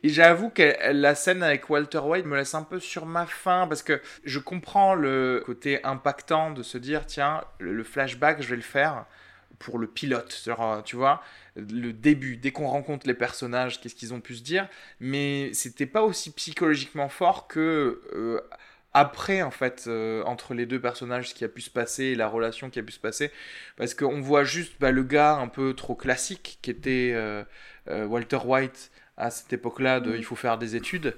Et 0.04 0.10
j'avoue 0.10 0.50
que 0.50 0.76
la 0.92 1.16
scène 1.16 1.42
avec 1.44 1.70
Walter 1.70 2.00
White 2.00 2.26
me 2.26 2.36
laisse 2.36 2.54
un 2.56 2.64
peu 2.64 2.80
sur 2.80 3.06
ma 3.06 3.26
faim 3.26 3.66
parce 3.68 3.82
que 3.84 4.00
je 4.26 4.38
comprends 4.40 4.94
le 4.96 5.42
côté 5.46 5.84
impactant 5.84 6.52
de 6.52 6.62
se 6.62 6.78
dire 6.78 7.06
tiens, 7.06 7.42
le 7.60 7.84
flashback, 7.84 8.42
je 8.42 8.50
vais 8.50 8.58
le 8.58 8.62
faire 8.62 9.06
pour 9.60 9.80
le 9.80 9.88
pilote, 9.88 10.42
genre, 10.46 10.84
tu 10.84 10.96
vois, 10.96 11.22
le 11.56 11.92
début, 11.92 12.38
dès 12.38 12.52
qu'on 12.52 12.68
rencontre 12.68 13.08
les 13.08 13.14
personnages, 13.14 13.80
qu'est-ce 13.80 13.96
qu'ils 13.96 14.14
ont 14.14 14.22
pu 14.22 14.36
se 14.36 14.44
dire, 14.44 14.68
mais 15.00 15.54
c'était 15.54 15.86
pas 15.86 16.04
aussi 16.04 16.32
psychologiquement 16.32 17.10
fort 17.10 17.48
que 17.48 18.02
euh, 18.14 18.42
après, 18.94 19.42
en 19.42 19.52
fait, 19.52 19.86
euh, 19.88 20.24
entre 20.24 20.54
les 20.54 20.66
deux 20.68 20.80
personnages, 20.80 21.30
ce 21.30 21.34
qui 21.34 21.44
a 21.44 21.48
pu 21.48 21.62
se 21.62 21.72
passer 21.72 22.06
et 22.06 22.16
la 22.16 22.28
relation 22.28 22.70
qui 22.70 22.80
a 22.80 22.84
pu 22.84 22.92
se 22.92 23.00
passer, 23.00 23.32
parce 23.76 23.96
qu'on 23.96 24.22
voit 24.22 24.44
juste 24.44 24.74
bah, 24.80 24.92
le 24.92 25.04
gars 25.04 25.36
un 25.36 25.48
peu 25.48 25.74
trop 25.74 25.96
classique 25.96 26.60
qui 26.62 26.70
était 26.70 27.12
euh, 27.16 27.44
euh, 27.90 28.06
Walter 28.06 28.40
White 28.46 28.92
à 29.18 29.32
cette 29.32 29.52
époque-là 29.52 30.00
de 30.00 30.16
il 30.16 30.24
faut 30.24 30.36
faire 30.36 30.58
des 30.60 30.76
études. 30.76 31.18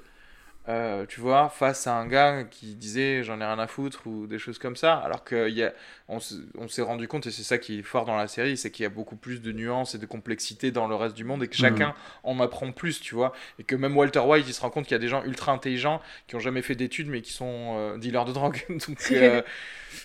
Euh, 0.67 1.05
tu 1.05 1.19
vois, 1.21 1.49
face 1.49 1.85
à 1.85 1.95
un 1.95 2.07
gars 2.07 2.43
qui 2.43 2.73
disait 2.73 3.23
j'en 3.23 3.39
ai 3.39 3.45
rien 3.45 3.59
à 3.59 3.67
foutre 3.67 4.07
ou 4.07 4.25
des 4.25 4.39
choses 4.39 4.57
comme 4.57 4.75
ça, 4.75 4.95
alors 4.95 5.23
qu'on 5.23 6.19
s'est 6.19 6.81
rendu 6.81 7.07
compte, 7.07 7.27
et 7.27 7.31
c'est 7.31 7.43
ça 7.43 7.59
qui 7.59 7.79
est 7.79 7.83
fort 7.83 8.05
dans 8.05 8.17
la 8.17 8.27
série, 8.27 8.57
c'est 8.57 8.71
qu'il 8.71 8.81
y 8.81 8.85
a 8.85 8.89
beaucoup 8.89 9.15
plus 9.15 9.41
de 9.41 9.51
nuances 9.51 9.93
et 9.93 9.99
de 9.99 10.05
complexité 10.07 10.71
dans 10.71 10.87
le 10.87 10.95
reste 10.95 11.15
du 11.15 11.23
monde 11.23 11.43
et 11.43 11.47
que 11.47 11.55
chacun 11.55 11.93
en 12.23 12.39
apprend 12.39 12.71
plus, 12.71 12.99
tu 12.99 13.13
vois, 13.13 13.31
et 13.59 13.63
que 13.63 13.75
même 13.75 13.95
Walter 13.95 14.21
White, 14.21 14.45
il 14.47 14.53
se 14.53 14.61
rend 14.61 14.71
compte 14.71 14.85
qu'il 14.85 14.93
y 14.93 14.95
a 14.95 14.99
des 14.99 15.07
gens 15.07 15.23
ultra 15.23 15.51
intelligents 15.51 16.01
qui 16.25 16.35
ont 16.35 16.39
jamais 16.39 16.63
fait 16.63 16.75
d'études 16.75 17.09
mais 17.09 17.21
qui 17.21 17.31
sont 17.31 17.75
euh, 17.77 17.97
dealers 17.97 18.25
de 18.25 18.33
drogue. 18.33 18.65
donc, 18.69 18.97
euh, 19.11 19.43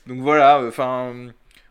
donc 0.07 0.21
voilà, 0.21 0.63
enfin. 0.67 1.15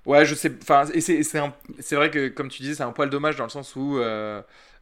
Ouais, 0.06 0.26
je 0.26 0.34
sais. 0.34 0.52
Enfin, 0.62 0.86
et 0.94 1.02
c'est 1.02 1.96
vrai 1.96 2.10
que, 2.10 2.30
comme 2.30 2.50
tu 2.50 2.64
disais, 2.64 2.76
c'est 2.76 2.84
un 2.84 2.92
poil 2.92 3.12
dommage 3.12 3.36
dans 3.36 3.44
le 3.44 3.50
sens 3.52 3.76
où. 3.76 4.00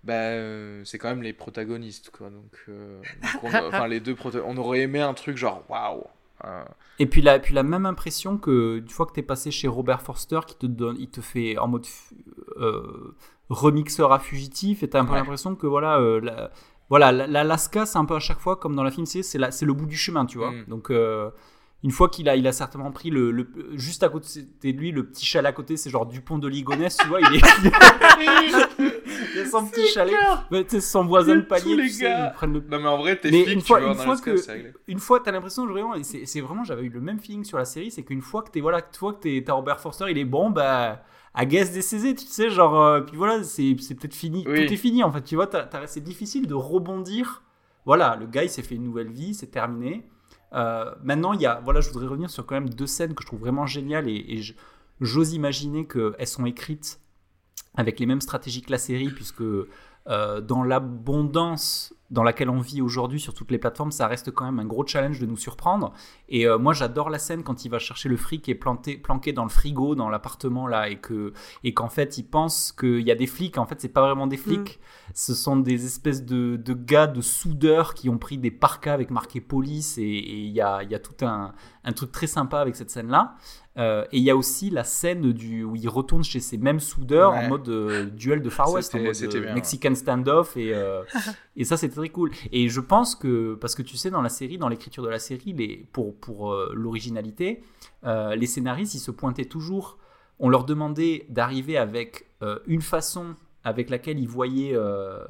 Euh, 0.09 0.81
c'est 0.85 0.97
quand 0.97 1.09
même 1.09 1.21
les 1.23 1.33
protagonistes, 1.33 2.11
quoi. 2.11 2.29
Donc, 2.29 2.51
euh, 2.69 3.01
donc 3.43 3.43
on, 3.43 3.67
enfin, 3.67 3.87
les 3.87 3.99
deux. 3.99 4.15
On 4.45 4.57
aurait 4.57 4.81
aimé 4.81 5.01
un 5.01 5.13
truc 5.13 5.37
genre, 5.37 5.63
waouh, 5.69 6.03
Euh, 6.45 6.63
Et 6.99 7.07
puis 7.07 7.21
la, 7.21 7.39
puis 7.39 7.53
la 7.53 7.63
même 7.63 7.85
impression 7.85 8.37
que 8.37 8.77
une 8.77 8.89
fois 8.89 9.05
que 9.07 9.13
tu 9.13 9.19
es 9.21 9.23
passé 9.23 9.49
chez 9.51 9.67
Robert 9.67 10.01
Forster, 10.01 10.39
qui 10.45 10.55
te 10.55 10.65
donne, 10.67 10.95
il 10.99 11.09
te 11.09 11.19
fait 11.21 11.57
en 11.57 11.67
mode 11.67 11.85
euh, 12.57 13.15
remixeur 13.49 14.11
à 14.13 14.19
fugitif, 14.19 14.83
et 14.83 14.89
tu 14.89 14.97
as 14.97 14.99
un 14.99 15.05
peu 15.05 15.11
Ouais. 15.13 15.17
l'impression 15.17 15.55
que 15.55 15.67
voilà, 15.67 15.97
euh, 15.99 16.19
la- 16.21 16.51
voilà, 16.89 17.11
la- 17.11 17.27
l'Alaska, 17.27 17.85
c'est 17.85 17.97
un 17.97 18.05
peu 18.05 18.15
à 18.15 18.19
chaque 18.19 18.39
fois 18.39 18.55
comme 18.55 18.75
dans 18.75 18.83
la 18.83 18.91
film, 18.91 19.05
c'est 19.05 19.23
c'est 19.23 19.65
le 19.65 19.73
bout 19.73 19.85
du 19.87 19.97
chemin, 19.97 20.25
tu 20.25 20.37
vois. 20.37 20.51
Mm. 20.51 20.65
Donc 20.67 20.91
une 21.83 21.91
fois 21.91 22.09
qu'il 22.09 22.27
a, 22.27 22.35
il 22.35 22.45
a 22.47 22.51
certainement 22.51 22.91
pris 22.91 23.09
le, 23.09 23.31
le- 23.31 23.47
juste 23.73 24.01
à 24.03 24.09
côté 24.09 24.27
de 24.63 24.71
lui, 24.77 24.91
le 24.91 25.05
petit 25.07 25.25
chalet 25.25 25.47
à 25.49 25.53
côté, 25.53 25.77
c'est 25.77 25.89
genre 25.89 26.05
Dupont 26.07 26.37
de 26.39 26.47
Ligonnès, 26.47 26.97
tu 26.97 27.07
vois, 27.07 27.19
il 27.21 27.35
est, 27.35 27.41
il 29.35 29.39
a 29.41 29.45
son 29.45 29.65
petit 29.67 29.87
chalet, 29.87 30.15
Ouais, 30.51 30.63
tu 30.63 30.71
sais, 30.71 30.81
son 30.81 31.05
voisin 31.05 31.35
de 31.35 31.41
palier, 31.41 31.75
les 31.75 31.83
tu 31.83 31.89
sais, 31.89 32.03
gars. 32.05 32.31
ils 32.31 32.33
prennent 32.35 32.53
le 32.53 32.59
Non, 32.61 32.79
mais 32.79 32.87
en 32.87 32.97
vrai, 32.97 33.15
t'es 33.17 33.31
mais 33.31 33.43
flic, 33.43 33.55
une 33.55 33.61
tu 33.61 33.67
fois, 33.67 33.79
vas 33.79 33.87
une 33.91 33.97
dans 33.97 34.03
fois 34.03 34.17
que, 34.17 34.37
c'est 34.37 34.51
réglé. 34.51 34.73
une 34.87 34.99
fois, 34.99 35.19
t'as 35.19 35.31
l'impression 35.31 35.65
vraiment, 35.67 35.95
et 35.95 36.03
c'est 36.03 36.25
c'est 36.25 36.41
vraiment, 36.41 36.63
j'avais 36.63 36.83
eu 36.83 36.89
le 36.89 37.01
même 37.01 37.19
feeling 37.19 37.43
sur 37.43 37.57
la 37.57 37.65
série, 37.65 37.91
c'est 37.91 38.03
qu'une 38.03 38.21
fois 38.21 38.41
que 38.43 38.49
t'es 38.51 38.61
voilà, 38.61 38.81
toi 38.81 39.13
que 39.13 39.19
t'es, 39.19 39.43
t'as 39.45 39.53
Robert 39.53 39.79
Forster, 39.79 40.05
il 40.09 40.17
est 40.17 40.25
bon, 40.25 40.49
bah, 40.49 41.03
à 41.33 41.45
guess 41.45 41.71
des 41.71 41.81
CZ, 41.81 42.15
tu 42.15 42.25
sais, 42.25 42.49
genre, 42.49 42.81
euh, 42.81 43.01
puis 43.01 43.15
voilà, 43.15 43.43
c'est, 43.43 43.75
c'est 43.79 43.95
peut-être 43.95 44.15
fini, 44.15 44.43
Oui. 44.47 44.65
tout 44.65 44.73
est 44.73 44.77
fini 44.77 45.03
en 45.03 45.11
fait, 45.11 45.21
tu 45.23 45.35
vois, 45.35 45.47
t'as- 45.47 45.65
t'as- 45.65 45.87
c'est 45.87 46.01
difficile 46.01 46.47
de 46.47 46.53
rebondir. 46.55 47.43
Voilà, 47.85 48.17
le 48.19 48.25
gars, 48.25 48.43
il 48.43 48.49
s'est 48.49 48.63
fait 48.63 48.75
une 48.75 48.83
nouvelle 48.83 49.09
vie, 49.11 49.33
c'est 49.33 49.47
terminé. 49.47 50.05
Euh, 50.53 50.93
maintenant, 51.03 51.33
il 51.33 51.41
y 51.41 51.45
a, 51.45 51.59
voilà, 51.63 51.81
je 51.81 51.89
voudrais 51.89 52.07
revenir 52.07 52.29
sur 52.29 52.45
quand 52.45 52.55
même 52.55 52.69
deux 52.69 52.87
scènes 52.87 53.13
que 53.13 53.21
je 53.21 53.27
trouve 53.27 53.41
vraiment 53.41 53.65
géniales 53.65 54.07
et, 54.07 54.15
et 54.15 54.41
j'ose 55.01 55.33
imaginer 55.33 55.85
qu'elles 55.85 56.27
sont 56.27 56.45
écrites 56.45 56.99
avec 57.75 57.99
les 57.99 58.05
mêmes 58.05 58.21
stratégies 58.21 58.61
que 58.61 58.71
la 58.71 58.77
série, 58.77 59.09
puisque 59.09 59.43
euh, 60.07 60.41
dans 60.41 60.63
l'abondance 60.63 61.93
dans 62.09 62.23
laquelle 62.23 62.49
on 62.49 62.59
vit 62.59 62.81
aujourd'hui 62.81 63.19
sur 63.19 63.33
toutes 63.33 63.51
les 63.51 63.57
plateformes, 63.57 63.91
ça 63.91 64.07
reste 64.07 64.31
quand 64.31 64.45
même 64.45 64.59
un 64.59 64.65
gros 64.65 64.87
challenge 64.87 65.19
de 65.19 65.25
nous 65.25 65.35
surprendre. 65.35 65.91
Et 66.29 66.47
euh, 66.47 66.57
moi, 66.57 66.73
j'adore 66.73 67.09
la 67.09 67.19
scène 67.19 67.43
quand 67.43 67.65
il 67.65 67.69
va 67.69 67.79
chercher 67.79 68.07
le 68.07 68.15
fric 68.15 68.43
qui 68.43 68.51
est 68.51 68.55
planté, 68.55 68.97
planqué 68.97 69.33
dans 69.33 69.43
le 69.43 69.49
frigo, 69.49 69.93
dans 69.95 70.09
l'appartement 70.09 70.67
là, 70.67 70.89
et 70.89 70.99
que 70.99 71.33
et 71.63 71.73
qu'en 71.73 71.89
fait, 71.89 72.17
il 72.17 72.23
pense 72.23 72.71
qu'il 72.71 73.01
y 73.01 73.11
a 73.11 73.15
des 73.15 73.27
flics. 73.27 73.57
En 73.57 73.65
fait, 73.65 73.81
c'est 73.81 73.89
pas 73.89 74.01
vraiment 74.01 74.27
des 74.27 74.37
flics. 74.37 74.79
Ce 75.13 75.33
sont 75.33 75.57
des 75.57 75.85
espèces 75.85 76.25
de, 76.25 76.55
de 76.55 76.73
gars, 76.73 77.07
de 77.07 77.21
soudeurs 77.21 77.93
qui 77.93 78.09
ont 78.09 78.17
pris 78.17 78.37
des 78.37 78.51
parkas 78.51 78.93
avec 78.93 79.11
marqué 79.11 79.41
police. 79.41 79.97
Et 79.97 80.03
et 80.03 80.39
il 80.39 80.51
y 80.51 80.61
a, 80.61 80.83
il 80.83 80.89
y 80.89 80.95
a 80.95 80.99
tout 80.99 81.25
un, 81.25 81.53
un 81.83 81.91
truc 81.93 82.11
très 82.11 82.27
sympa 82.27 82.59
avec 82.59 82.75
cette 82.75 82.89
scène-là. 82.89 83.35
Euh, 83.77 84.05
et 84.11 84.17
il 84.17 84.23
y 84.23 84.31
a 84.31 84.35
aussi 84.35 84.69
la 84.71 84.83
scène 84.83 85.31
du, 85.33 85.63
où 85.63 85.75
il 85.75 85.87
retourne 85.87 86.23
chez 86.23 86.39
ces 86.39 86.57
mêmes 86.57 86.79
soudeurs 86.79 87.31
Ouais. 87.33 87.45
en 87.45 87.49
mode 87.49 87.69
euh, 87.69 88.05
duel 88.05 88.41
de 88.41 88.49
Far 88.49 88.71
West, 88.71 88.95
en 88.95 88.99
mode 88.99 89.15
euh, 89.15 89.27
bien, 89.27 89.41
ouais. 89.41 89.53
Mexican 89.53 89.93
standoff. 89.93 90.57
Et, 90.57 90.73
euh, 90.73 91.03
et 91.55 91.63
ça, 91.63 91.77
c'était 91.77 91.95
très 91.95 92.09
cool. 92.09 92.31
Et 92.51 92.69
je 92.69 92.79
pense 92.79 93.15
que, 93.15 93.55
parce 93.55 93.75
que 93.75 93.83
tu 93.83 93.95
sais, 93.97 94.09
dans 94.09 94.21
la 94.21 94.29
série, 94.29 94.57
dans 94.57 94.69
l'écriture 94.69 95.03
de 95.03 95.09
la 95.09 95.19
série, 95.19 95.53
les, 95.53 95.87
pour, 95.91 96.15
pour 96.15 96.55
l'originalité, 96.73 97.61
les 98.03 98.47
scénaristes, 98.47 98.95
ils 98.95 98.99
se 98.99 99.11
pointaient 99.11 99.45
toujours. 99.45 99.97
On 100.39 100.49
leur 100.49 100.65
demandait 100.65 101.25
d'arriver 101.29 101.77
avec 101.77 102.27
une 102.67 102.81
façon 102.81 103.35
avec 103.63 103.89
laquelle 103.89 104.19
ils 104.19 104.29
voyaient 104.29 104.75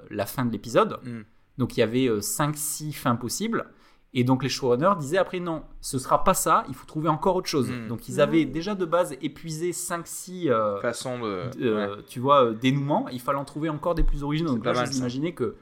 la 0.09 0.25
fin 0.25 0.45
de 0.45 0.51
l'épisode. 0.51 0.99
Mm. 1.03 1.21
Donc 1.57 1.75
il 1.75 1.79
y 1.79 1.83
avait 1.83 2.07
5-6 2.07 2.93
fins 2.93 3.15
possibles. 3.15 3.65
Et 4.13 4.23
donc 4.23 4.41
les 4.41 4.49
showrunners 4.49 4.95
disaient 4.99 5.17
après 5.17 5.39
non, 5.39 5.63
ce 5.81 5.99
sera 5.99 6.23
pas 6.23 6.33
ça, 6.33 6.63
il 6.69 6.73
faut 6.75 6.85
trouver 6.85 7.09
encore 7.09 7.35
autre 7.35 7.47
chose. 7.49 7.69
Mm. 7.69 7.87
Donc 7.87 8.07
ils 8.07 8.19
avaient 8.21 8.45
déjà 8.45 8.73
de 8.73 8.85
base 8.85 9.15
épuisé 9.21 9.71
5-6 9.71 10.49
euh, 10.49 10.79
Façon 10.81 11.19
de. 11.19 11.49
euh, 11.61 11.95
ouais. 11.97 12.03
tu 12.07 12.19
vois, 12.19 12.45
euh, 12.45 12.53
dénouements. 12.53 13.07
Il 13.09 13.19
fallait 13.19 13.37
en 13.37 13.45
trouver 13.45 13.69
encore 13.69 13.95
des 13.95 14.03
plus 14.03 14.23
originaux. 14.23 14.53
Donc 14.55 14.65
là, 14.65 14.73
mal, 14.73 14.91
je 14.91 14.97
imaginais 14.97 15.33
que 15.33 15.55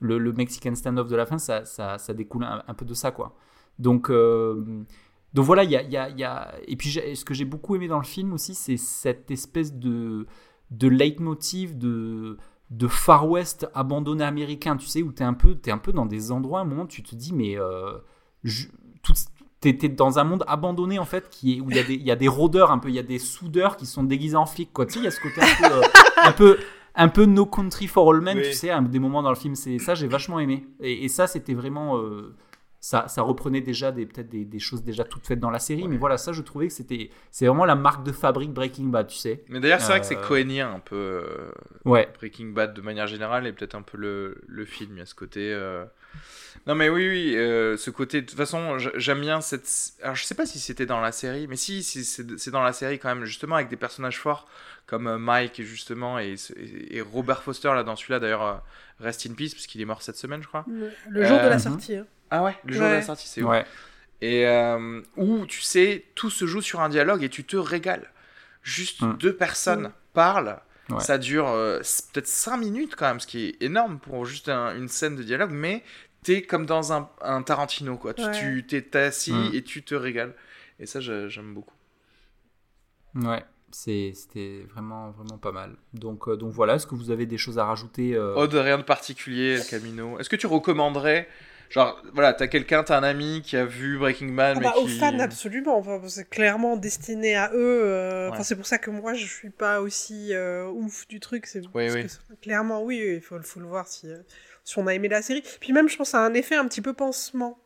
le, 0.00 0.18
le 0.18 0.32
Mexican 0.32 0.74
standoff 0.74 1.08
de 1.08 1.16
la 1.16 1.24
fin, 1.24 1.38
ça, 1.38 1.64
ça, 1.64 1.98
ça 1.98 2.12
découle 2.14 2.44
un, 2.44 2.62
un 2.66 2.74
peu 2.74 2.84
de 2.84 2.94
ça, 2.94 3.10
quoi. 3.12 3.36
Donc, 3.78 4.10
euh, 4.10 4.82
donc 5.32 5.44
voilà, 5.46 5.64
il 5.64 5.70
y 5.70 5.76
a, 5.76 5.82
il 5.82 5.90
y 5.92 5.96
a- 5.96 6.08
il 6.10 6.18
y 6.18 6.24
a- 6.24 6.52
Et 6.66 6.76
puis, 6.76 6.90
ce 6.90 7.24
que 7.24 7.32
j'ai 7.32 7.44
beaucoup 7.44 7.74
aimé 7.76 7.88
dans 7.88 7.98
le 7.98 8.04
film 8.04 8.32
aussi, 8.32 8.54
c'est 8.54 8.76
cette 8.76 9.30
espèce 9.30 9.72
de, 9.72 10.26
de 10.70 10.88
leitmotiv 10.88 11.78
de 11.78 12.36
de 12.70 12.88
Far 12.88 13.28
West 13.28 13.68
abandonné 13.74 14.24
américain, 14.24 14.76
tu 14.76 14.86
sais, 14.86 15.02
où 15.02 15.12
tu 15.12 15.22
es 15.22 15.26
un 15.26 15.34
peu, 15.34 15.54
t'es 15.54 15.70
un 15.70 15.78
peu 15.78 15.92
dans 15.92 16.06
des 16.06 16.32
endroits, 16.32 16.60
à 16.60 16.62
un 16.62 16.66
moment, 16.66 16.86
tu 16.86 17.02
te 17.02 17.14
dis, 17.14 17.32
mais 17.32 17.56
euh, 17.58 17.92
t'es 19.60 19.76
t'es 19.76 19.88
dans 19.88 20.18
un 20.18 20.24
monde 20.24 20.44
abandonné, 20.46 20.98
en 20.98 21.04
fait, 21.04 21.28
qui 21.30 21.56
est, 21.56 21.60
où 21.60 21.70
il 21.70 21.76
y, 21.76 21.78
a 21.78 21.84
des- 21.84 21.94
y 21.96 22.10
a 22.10 22.16
des 22.16 22.28
rôdeurs, 22.28 22.70
un 22.70 22.78
peu, 22.78 22.88
il 22.88 22.94
y 22.94 22.98
a 22.98 23.02
des 23.02 23.18
soudeurs 23.18 23.76
qui 23.76 23.86
sont 23.86 24.02
déguisés 24.02 24.36
en 24.36 24.46
flics, 24.46 24.72
quoi. 24.72 24.86
Tu 24.86 24.94
sais, 24.94 24.98
il 25.00 25.04
y 25.04 25.06
a 25.06 25.10
ce 25.10 25.20
côté 25.20 25.40
un 25.40 25.54
peu, 25.68 25.74
euh, 25.74 25.82
un 26.22 26.32
peu, 26.32 26.58
un 26.94 27.08
peu 27.08 27.24
No 27.26 27.46
Country 27.46 27.86
for 27.86 28.10
All 28.12 28.20
Men, 28.20 28.36
Oui. 28.38 28.44
tu 28.44 28.52
sais, 28.52 28.70
à 28.70 28.80
des 28.80 28.98
moments 28.98 29.22
dans 29.22 29.30
le 29.30 29.36
film, 29.36 29.54
c'est 29.54 29.78
ça, 29.78 29.94
j'ai 29.94 30.06
vachement 30.08 30.38
aimé. 30.38 30.66
Et, 30.80 31.04
et 31.04 31.08
ça, 31.08 31.26
c'était 31.26 31.54
vraiment. 31.54 31.96
euh, 31.98 32.34
ça, 32.86 33.08
ça 33.08 33.22
reprenait 33.22 33.62
déjà 33.62 33.92
des 33.92 34.04
peut-être 34.04 34.28
des, 34.28 34.44
des 34.44 34.58
choses 34.58 34.82
déjà 34.84 35.04
toutes 35.04 35.26
faites 35.26 35.40
dans 35.40 35.48
la 35.48 35.58
série, 35.58 35.88
mais 35.88 35.96
voilà, 35.96 36.18
ça, 36.18 36.32
je 36.32 36.42
trouvais 36.42 36.66
que 36.68 36.72
c'était. 36.74 37.08
C'est 37.30 37.46
vraiment 37.46 37.64
la 37.64 37.76
marque 37.76 38.04
de 38.04 38.12
fabrique 38.12 38.52
Breaking 38.52 38.88
Bad, 38.88 39.06
tu 39.06 39.16
sais. 39.16 39.42
Mais 39.48 39.58
d'ailleurs, 39.58 39.80
c'est 39.80 39.88
vrai 39.88 40.00
que 40.00 40.06
c'est 40.06 40.18
Euh, 40.18 40.26
cohénien 40.28 40.70
un 40.74 40.80
peu. 40.80 40.94
euh, 40.94 41.50
Ouais. 41.86 42.10
Breaking 42.18 42.48
Bad 42.48 42.74
de 42.74 42.82
manière 42.82 43.06
générale 43.06 43.46
et 43.46 43.54
peut-être 43.54 43.74
un 43.74 43.80
peu 43.80 43.96
le, 43.96 44.36
le 44.46 44.64
film. 44.66 44.90
Il 44.96 44.98
y 44.98 45.00
a 45.00 45.06
ce 45.06 45.14
côté. 45.14 45.50
euh, 45.54 45.86
Non, 46.66 46.74
mais 46.74 46.90
oui, 46.90 47.08
oui, 47.08 47.36
euh, 47.38 47.78
ce 47.78 47.88
côté. 47.88 48.20
De 48.20 48.26
toute 48.26 48.36
façon, 48.36 48.76
j'aime 48.78 49.22
bien 49.22 49.40
cette. 49.40 49.66
Alors, 50.02 50.14
je 50.14 50.24
sais 50.24 50.34
pas 50.34 50.44
si 50.44 50.58
c'était 50.58 50.84
dans 50.84 51.00
la 51.00 51.10
série, 51.12 51.46
mais 51.48 51.56
si, 51.56 51.82
si 51.82 52.04
c'est 52.04 52.38
c'est 52.38 52.50
dans 52.50 52.62
la 52.62 52.74
série 52.74 52.98
quand 52.98 53.08
même, 53.08 53.24
justement, 53.24 53.54
avec 53.56 53.68
des 53.70 53.76
personnages 53.78 54.18
forts 54.20 54.46
comme 54.86 55.16
Mike, 55.16 55.62
justement, 55.62 56.18
et, 56.18 56.34
Robert 57.00 57.42
Foster, 57.42 57.68
là, 57.68 57.82
dans 57.82 57.96
celui-là, 57.96 58.20
d'ailleurs, 58.20 58.62
Rest 59.00 59.26
in 59.26 59.32
Peace, 59.32 59.52
parce 59.54 59.66
qu'il 59.66 59.80
est 59.80 59.86
mort 59.86 60.02
cette 60.02 60.16
semaine, 60.18 60.42
je 60.42 60.48
crois. 60.48 60.66
Le, 60.68 60.90
le 61.08 61.24
jour 61.24 61.40
de 61.40 61.48
la 61.48 61.58
sortie. 61.58 61.96
hein. 61.96 62.06
Ah 62.36 62.42
ouais, 62.42 62.56
le 62.64 62.72
jour 62.74 62.82
de 62.82 62.88
la 62.92 63.02
sortie, 63.02 63.28
c'est. 63.28 63.42
Ouais. 63.42 63.64
Et 64.20 64.46
euh, 64.46 65.00
où, 65.16 65.44
tu 65.46 65.60
sais, 65.60 66.04
tout 66.14 66.30
se 66.30 66.46
joue 66.46 66.62
sur 66.62 66.80
un 66.80 66.88
dialogue 66.88 67.22
et 67.22 67.28
tu 67.28 67.44
te 67.44 67.56
régales. 67.56 68.10
Juste 68.62 69.02
Mm. 69.02 69.16
deux 69.18 69.34
personnes 69.36 69.92
parlent. 70.14 70.58
Ouais. 70.90 71.00
Ça 71.00 71.18
dure 71.18 71.48
euh, 71.48 71.78
peut-être 72.12 72.26
5 72.26 72.56
minutes 72.58 72.94
quand 72.96 73.06
même, 73.06 73.20
ce 73.20 73.26
qui 73.26 73.46
est 73.48 73.62
énorme 73.62 73.98
pour 73.98 74.24
juste 74.26 74.48
un- 74.48 74.74
une 74.76 74.88
scène 74.88 75.16
de 75.16 75.22
dialogue, 75.22 75.50
mais 75.52 75.82
t'es 76.22 76.42
comme 76.42 76.64
dans 76.66 76.92
un, 76.92 77.08
un 77.22 77.42
Tarantino, 77.42 77.96
quoi. 77.98 78.14
Tu- 78.14 78.64
t'es 78.66 78.96
assis 78.96 79.32
Mm. 79.32 79.50
et 79.54 79.62
tu 79.62 79.82
te 79.82 79.94
régales. 79.94 80.34
Et 80.80 80.86
ça, 80.86 81.00
j'aime 81.00 81.54
beaucoup. 81.54 81.74
Ouais, 83.14 83.44
c'était 83.70 84.66
vraiment, 84.72 85.10
vraiment 85.10 85.38
pas 85.38 85.52
mal. 85.52 85.76
Donc, 85.92 86.28
euh, 86.28 86.36
donc 86.36 86.52
voilà, 86.52 86.74
est-ce 86.74 86.86
que 86.86 86.94
vous 86.94 87.10
avez 87.10 87.26
des 87.26 87.38
choses 87.38 87.58
à 87.58 87.64
rajouter 87.64 88.14
euh, 88.14 88.34
Oh, 88.36 88.46
de 88.46 88.58
rien 88.58 88.78
de 88.78 88.82
particulier, 88.82 89.54
El 89.60 89.66
Camino. 89.66 90.18
Est-ce 90.18 90.28
que 90.28 90.36
tu 90.36 90.46
recommanderais 90.46 91.28
Genre, 91.74 92.00
voilà, 92.12 92.32
t'as 92.32 92.46
quelqu'un, 92.46 92.84
t'as 92.84 92.96
un 92.96 93.02
ami 93.02 93.42
qui 93.44 93.56
a 93.56 93.64
vu 93.64 93.98
Breaking 93.98 94.28
Bad, 94.28 94.56
Ah 94.56 94.60
mais 94.60 94.66
bah, 94.66 94.74
Aux 94.76 94.86
qui... 94.86 94.96
fans, 94.96 95.18
absolument. 95.18 95.76
Enfin, 95.76 96.00
c'est 96.06 96.28
clairement 96.30 96.76
destiné 96.76 97.34
à 97.34 97.50
eux. 97.52 97.82
euh, 97.84 98.30
Enfin, 98.30 98.44
c'est 98.44 98.54
pour 98.54 98.66
ça 98.66 98.78
que 98.78 98.90
moi, 98.90 99.14
je 99.14 99.26
suis 99.26 99.50
pas 99.50 99.80
aussi 99.80 100.32
euh, 100.34 100.66
ouf 100.68 101.08
du 101.08 101.18
truc. 101.18 101.46
C'est 101.46 101.62
Oui, 101.74 101.90
oui. 101.90 102.06
que 102.06 102.34
clairement, 102.40 102.80
oui, 102.84 103.02
il 103.16 103.20
faut, 103.20 103.40
faut 103.42 103.58
le 103.58 103.66
voir 103.66 103.88
si, 103.88 104.06
euh, 104.08 104.18
si 104.62 104.78
on 104.78 104.86
a 104.86 104.94
aimé 104.94 105.08
la 105.08 105.20
série. 105.20 105.42
Puis 105.60 105.72
même, 105.72 105.88
je 105.88 105.96
pense, 105.96 106.10
ça 106.10 106.18
a 106.20 106.22
un 106.22 106.34
effet 106.34 106.54
un 106.54 106.68
petit 106.68 106.80
peu 106.80 106.92
pansement. 106.92 107.58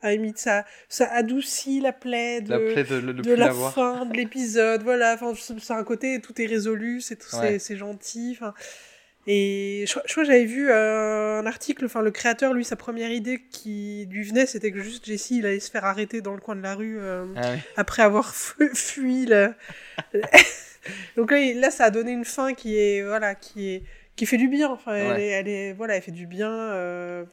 À 0.00 0.10
limite, 0.12 0.38
ça, 0.38 0.64
ça 0.88 1.08
adoucit 1.12 1.80
la 1.80 1.92
plaie 1.92 2.40
de, 2.40 2.50
La 2.50 2.58
plaie 2.58 2.82
de, 2.84 3.00
de, 3.00 3.06
de 3.06 3.12
de 3.12 3.22
plus 3.22 3.36
la 3.36 3.46
l'avoir. 3.46 3.72
fin 3.72 4.04
de 4.06 4.14
l'épisode. 4.16 4.82
Voilà, 4.82 5.14
enfin, 5.14 5.32
c'est 5.36 5.72
un 5.72 5.84
côté, 5.84 6.20
tout 6.20 6.40
est 6.42 6.46
résolu, 6.46 7.00
c'est 7.00 7.18
Ouais. 7.34 7.58
gentil. 7.76 8.36
enfin. 8.40 8.52
Et 9.30 9.84
je, 9.86 9.90
crois- 9.92 10.02
je 10.06 10.12
crois 10.12 10.24
que 10.24 10.28
j'avais 10.30 10.46
vu 10.46 10.70
euh, 10.70 11.40
un 11.40 11.44
article, 11.46 11.84
enfin 11.84 12.00
le 12.00 12.10
créateur, 12.10 12.54
lui, 12.54 12.64
sa 12.64 12.76
première 12.76 13.10
idée 13.10 13.42
qui 13.50 14.08
lui 14.10 14.22
venait, 14.24 14.46
c'était 14.46 14.72
que 14.72 14.80
juste 14.80 15.04
Jesse, 15.04 15.30
il 15.32 15.44
allait 15.44 15.60
se 15.60 15.70
faire 15.70 15.84
arrêter 15.84 16.22
dans 16.22 16.32
le 16.34 16.40
coin 16.40 16.56
de 16.56 16.62
la 16.62 16.74
rue 16.74 16.98
euh, 16.98 17.26
Ah 17.36 17.50
oui. 17.52 17.58
après 17.76 18.02
avoir 18.02 18.34
fu- 18.34 18.70
fui. 18.74 19.26
le- 19.26 19.52
Donc 21.16 21.30
là, 21.30 21.38
là, 21.54 21.70
ça 21.70 21.84
a 21.84 21.90
donné 21.90 22.12
une 22.12 22.24
fin 22.24 22.54
qui 22.54 22.78
est, 22.78 23.02
voilà, 23.02 23.34
qui 23.34 23.74
est, 23.74 23.82
qui 24.16 24.24
fait 24.26 24.38
du 24.38 24.48
bien. 24.48 24.70
Enfin, 24.70 24.94
elle, 24.94 25.12
Ouais. 25.12 25.22
est, 25.22 25.28
elle 25.28 25.48
est, 25.48 25.72
voilà, 25.74 25.96
elle 25.96 26.02
fait 26.02 26.10
du 26.10 26.26
bien. 26.26 26.50
euh, 26.50 27.24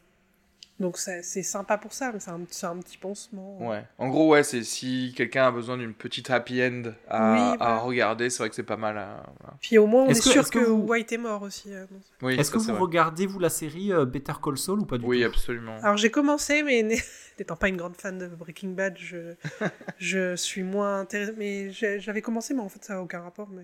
Donc 0.78 0.98
c'est 0.98 1.22
sympa 1.24 1.78
pour 1.78 1.94
ça, 1.94 2.12
mais 2.14 2.20
c'est 2.20 2.32
un, 2.32 2.42
c'est 2.50 2.66
un 2.66 2.76
petit 2.80 2.98
pansement. 2.98 3.58
Ouais. 3.66 3.86
En 3.98 4.10
gros, 4.10 4.32
ouais, 4.34 4.44
c'est 4.44 4.62
si 4.64 5.14
quelqu'un 5.16 5.48
a 5.48 5.52
besoin 5.52 5.78
d'une 5.78 5.94
petite 5.94 6.30
happy 6.30 6.62
end 6.62 6.84
à, 7.08 7.32
Oui, 7.54 7.58
à 7.62 7.78
regarder, 7.78 8.30
c'est 8.30 8.40
vrai 8.40 8.50
que 8.50 8.56
c'est 8.56 8.64
pas 8.64 8.76
mal. 8.76 8.98
à- 8.98 9.24
voilà. 9.40 9.54
Puis 9.62 9.78
au 9.78 9.88
moins, 9.88 10.04
on 10.04 10.10
est, 10.10 10.14
que- 10.16 10.22
sûr 10.30 10.42
est-ce 10.42 10.52
que, 10.52 10.60
que 10.60 10.66
vous- 10.66 10.84
White 10.86 11.14
est 11.14 11.18
mort 11.18 11.44
aussi. 11.44 11.74
euh. 11.74 11.86
Oui, 12.22 12.38
Est-ce 12.38 12.52
que 12.52 12.58
vous 12.58 12.76
regardez, 12.76 13.26
vous, 13.26 13.40
la 13.40 13.50
série 13.50 13.94
euh, 13.94 14.04
Better 14.04 14.34
Call 14.44 14.58
Saul 14.58 14.82
ou 14.82 14.86
pas 14.86 14.98
du 14.98 15.06
Oui, 15.06 15.22
tout? 15.22 15.28
absolument. 15.28 15.78
Alors 15.82 15.96
j'ai 15.96 16.12
commencé, 16.12 16.62
mais 16.62 16.84
n'étant 17.40 17.56
pas 17.56 17.70
une 17.70 17.78
grande 17.78 17.96
fan 17.96 18.18
de 18.18 18.28
Breaking 18.28 18.72
Bad, 18.72 18.98
je, 18.98 19.34
je 19.98 20.36
suis 20.36 20.64
moins 20.64 21.00
intéressée. 21.00 21.34
Mais 21.38 21.72
j'avais 21.72 22.22
commencé, 22.22 22.54
mais 22.54 22.62
en 22.62 22.68
fait 22.70 22.84
ça 22.84 22.96
n'a 22.96 23.02
aucun 23.02 23.22
rapport. 23.22 23.48
Mais... 23.50 23.64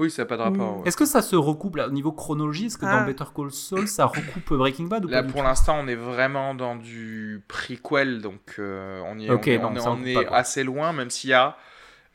Oui, 0.00 0.10
ça 0.10 0.22
n'a 0.22 0.26
pas 0.26 0.38
de 0.38 0.42
rapport. 0.42 0.78
Mm. 0.78 0.80
ouais. 0.80 0.88
Est-ce 0.88 0.96
que 0.96 1.04
ça 1.04 1.20
se 1.20 1.36
recoupe 1.36 1.76
là, 1.76 1.86
au 1.86 1.90
niveau 1.90 2.10
chronologie 2.10 2.66
Est-ce 2.66 2.78
que 2.78 2.86
Ah. 2.86 3.00
dans 3.00 3.06
Better 3.06 3.24
Call 3.36 3.50
Saul, 3.50 3.86
ça 3.86 4.06
recoupe 4.06 4.54
Breaking 4.54 4.84
Bad 4.86 5.04
ou 5.04 5.08
Là, 5.08 5.22
pas 5.22 5.30
pour 5.30 5.42
l'instant, 5.42 5.78
on 5.78 5.86
est 5.88 5.94
vraiment 5.94 6.54
dans 6.54 6.74
du 6.74 7.44
prequel, 7.48 8.22
donc 8.22 8.54
euh, 8.58 9.02
on, 9.04 9.18
y 9.18 9.26
est, 9.26 9.30
on 9.58 9.70
non, 9.70 9.82
on 9.86 10.00
on 10.00 10.24
pas, 10.24 10.34
assez 10.34 10.64
loin, 10.64 10.94
même 10.94 11.10
s'il 11.10 11.30
y 11.30 11.34
a 11.34 11.58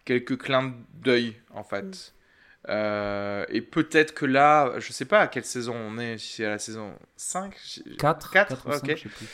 quelques 0.03 0.35
clins 0.39 0.73
d'œil, 0.95 1.35
en 1.53 1.63
fait. 1.63 1.83
Mm. 1.83 2.69
Euh, 2.69 3.45
et 3.49 3.61
peut-être 3.61 4.15
que 4.15 4.25
là, 4.25 4.73
je 4.79 4.91
sais 4.91 5.05
pas 5.05 5.19
à 5.19 5.27
quelle 5.27 5.45
saison 5.45 5.75
on 5.75 5.99
est, 5.99 6.17
si 6.17 6.37
c'est 6.37 6.45
à 6.45 6.49
la 6.49 6.59
saison 6.59 6.95
5 7.17 7.53
4 7.99 8.31
Quatre, 8.31 8.67
ou 8.67 8.71
cinq, 8.71 8.83
ok. 8.83 8.95
je 8.95 9.03
sais 9.03 9.09
plus. 9.09 9.27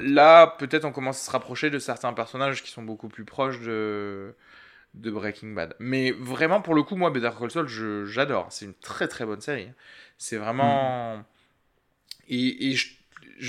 Là, 0.00 0.56
peut-être 0.58 0.84
on 0.84 0.90
commence 0.92 1.20
à 1.22 1.26
se 1.26 1.30
rapprocher 1.30 1.70
de 1.70 1.78
certains 1.78 2.12
personnages 2.12 2.64
qui 2.64 2.72
sont 2.72 2.82
beaucoup 2.82 3.08
plus 3.08 3.24
proches 3.24 3.60
de, 3.60 4.34
de 4.98 5.10
Breaking 5.10 5.52
Bad. 5.52 5.74
Mais 5.78 6.10
vraiment, 6.12 6.60
pour 6.60 6.74
le 6.74 6.82
coup, 6.82 6.96
moi, 6.96 7.10
Better 7.10 7.30
Call 7.38 7.50
Saul, 7.50 7.68
j'adore. 8.06 8.48
C'est 8.50 8.64
une 8.64 8.74
très 8.74 9.08
très 9.08 9.24
bonne 9.24 9.40
série. 9.40 9.68
C'est 10.18 10.36
vraiment. 10.36 11.18
Mm. 11.18 11.24
Et, 12.28 12.70
et 12.70 12.74
je, 12.74 12.88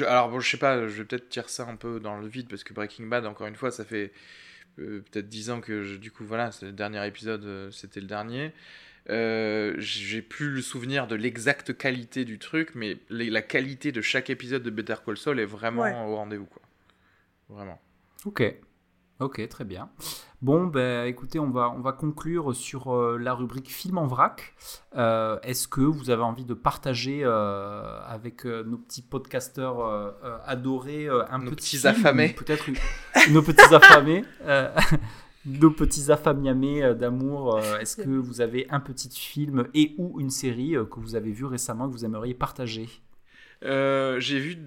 alors, 0.06 0.30
bon, 0.30 0.40
je 0.40 0.50
sais 0.50 0.58
pas, 0.58 0.88
je 0.88 0.98
vais 0.98 1.06
peut-être 1.06 1.30
tirer 1.30 1.48
ça 1.48 1.68
un 1.68 1.76
peu 1.76 2.00
dans 2.00 2.18
le 2.18 2.28
vide 2.28 2.48
parce 2.48 2.64
que 2.64 2.74
Breaking 2.74 3.08
Bad, 3.08 3.26
encore 3.26 3.48
une 3.48 3.56
fois, 3.56 3.72
ça 3.72 3.86
fait 3.86 4.12
euh, 4.80 5.04
peut-être 5.12 5.28
10 5.28 5.50
ans 5.50 5.62
que 5.62 5.98
du 5.98 6.12
coup, 6.12 6.26
voilà, 6.26 6.52
c'est 6.52 6.68
le 6.68 6.72
dernier 6.72 7.06
épisode, 7.06 7.44
euh, 7.46 7.72
c'était 7.72 8.00
le 8.00 8.08
dernier. 8.08 8.54
Euh, 9.10 9.74
j'ai 9.80 10.22
plus 10.22 10.52
le 10.52 10.62
souvenir 10.62 11.08
de 11.08 11.16
l'exacte 11.16 11.76
qualité 11.76 12.26
du 12.26 12.38
truc, 12.38 12.76
mais 12.76 12.98
la 13.10 13.42
qualité 13.42 13.92
de 13.92 14.02
chaque 14.02 14.30
épisode 14.30 14.62
de 14.62 14.70
Better 14.70 14.96
Call 15.04 15.18
Saul 15.18 15.40
est 15.40 15.46
vraiment 15.46 16.08
au 16.08 16.16
rendez-vous, 16.16 16.46
quoi. 16.46 16.62
Vraiment. 17.50 17.82
Ok. 18.26 18.44
Ok, 19.20 19.46
très 19.50 19.66
bien. 19.66 19.90
Bon, 20.42 20.68
ben, 20.68 21.06
écoutez, 21.06 21.40
on 21.40 21.50
va, 21.50 21.74
on 21.76 21.82
va 21.82 21.92
conclure 21.92 22.56
sur 22.56 22.96
euh, 22.96 23.18
la 23.18 23.34
rubrique 23.34 23.70
film 23.70 23.98
en 23.98 24.08
vrac. 24.08 24.54
Euh, 24.96 25.38
est-ce 25.44 25.68
que 25.68 25.82
vous 25.82 26.10
avez 26.10 26.24
envie 26.24 26.46
de 26.46 26.54
partager 26.54 27.24
avec 27.24 28.46
nos 28.46 28.78
petits 28.78 29.02
podcasteurs 29.02 30.14
adorés 30.46 31.08
un 31.10 31.40
nos 31.40 31.52
petits 31.52 31.86
affamés 31.86 32.30
Peut-être 32.30 32.70
nos 33.32 33.42
petits 33.42 33.76
affamés 33.76 34.24
nos 35.46 35.72
petits 35.72 36.12
affamiamés 36.12 36.84
euh, 36.84 36.94
d'amour, 36.94 37.56
euh, 37.56 37.80
est-ce 37.80 37.98
que 37.98 38.10
vous 38.10 38.42
avez 38.42 38.68
un 38.70 38.80
petit 38.80 39.10
film 39.10 39.68
et 39.74 39.96
ou 39.98 40.20
une 40.20 40.30
série 40.30 40.76
euh, 40.76 40.86
que 40.86 41.00
vous 41.00 41.16
avez 41.16 41.32
vu 41.32 41.46
récemment 41.46 41.88
que 41.88 41.94
vous 41.94 42.06
aimeriez 42.06 42.34
partager? 42.34 42.90
J'ai 43.62 44.40
vu 44.40 44.58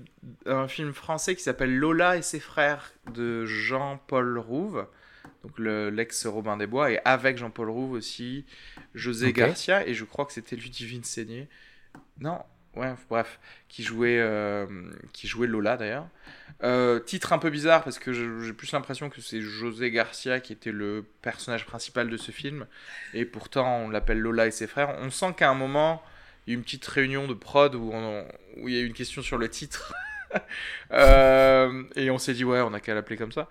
un 0.46 0.68
film 0.68 0.92
français 0.92 1.34
qui 1.34 1.42
s'appelle 1.42 1.76
Lola 1.76 2.16
et 2.16 2.22
ses 2.22 2.40
frères 2.40 2.92
de 3.14 3.46
Jean-Paul 3.46 4.38
Rouve, 4.38 4.86
donc 5.42 5.58
l'ex 5.58 6.26
Robin 6.26 6.56
des 6.56 6.66
Bois, 6.66 6.92
et 6.92 7.00
avec 7.04 7.38
Jean-Paul 7.38 7.70
Rouve 7.70 7.92
aussi 7.92 8.44
José 8.94 9.32
Garcia, 9.32 9.86
et 9.86 9.94
je 9.94 10.04
crois 10.04 10.26
que 10.26 10.32
c'était 10.32 10.56
Ludivine 10.56 11.04
Seigné. 11.04 11.48
Non, 12.20 12.40
ouais, 12.76 12.94
bref, 13.08 13.40
qui 13.68 13.82
jouait, 13.82 14.18
euh, 14.20 14.66
qui 15.12 15.26
jouait 15.26 15.46
Lola 15.46 15.76
d'ailleurs. 15.76 16.08
Euh, 16.62 17.00
titre 17.00 17.32
un 17.32 17.38
peu 17.38 17.50
bizarre 17.50 17.82
parce 17.82 17.98
que 17.98 18.12
j'ai 18.12 18.52
plus 18.52 18.70
l'impression 18.70 19.10
que 19.10 19.20
c'est 19.20 19.40
José 19.40 19.90
Garcia 19.90 20.38
qui 20.38 20.52
était 20.52 20.70
le 20.70 21.04
personnage 21.22 21.66
principal 21.66 22.08
de 22.08 22.16
ce 22.16 22.30
film, 22.30 22.66
et 23.14 23.24
pourtant 23.24 23.78
on 23.78 23.88
l'appelle 23.88 24.20
Lola 24.20 24.46
et 24.46 24.52
ses 24.52 24.66
frères. 24.66 24.96
On 25.00 25.10
sent 25.10 25.34
qu'à 25.36 25.50
un 25.50 25.54
moment, 25.54 26.02
y 26.48 26.50
a 26.52 26.54
une 26.54 26.62
petite 26.62 26.86
réunion 26.86 27.26
de 27.26 27.34
prod 27.34 27.74
où, 27.74 27.92
il 28.66 28.74
y 28.74 28.78
a 28.78 28.80
eu 28.80 28.86
une 28.86 28.92
question 28.92 29.22
sur 29.22 29.38
le 29.38 29.48
titre. 29.48 29.94
Euh, 30.92 31.82
et 31.94 32.10
on 32.10 32.16
s'est 32.16 32.32
dit, 32.32 32.42
ouais, 32.42 32.62
on 32.62 32.72
a 32.72 32.80
qu'à 32.80 32.94
l'appeler 32.94 33.18
comme 33.18 33.32
ça. 33.32 33.48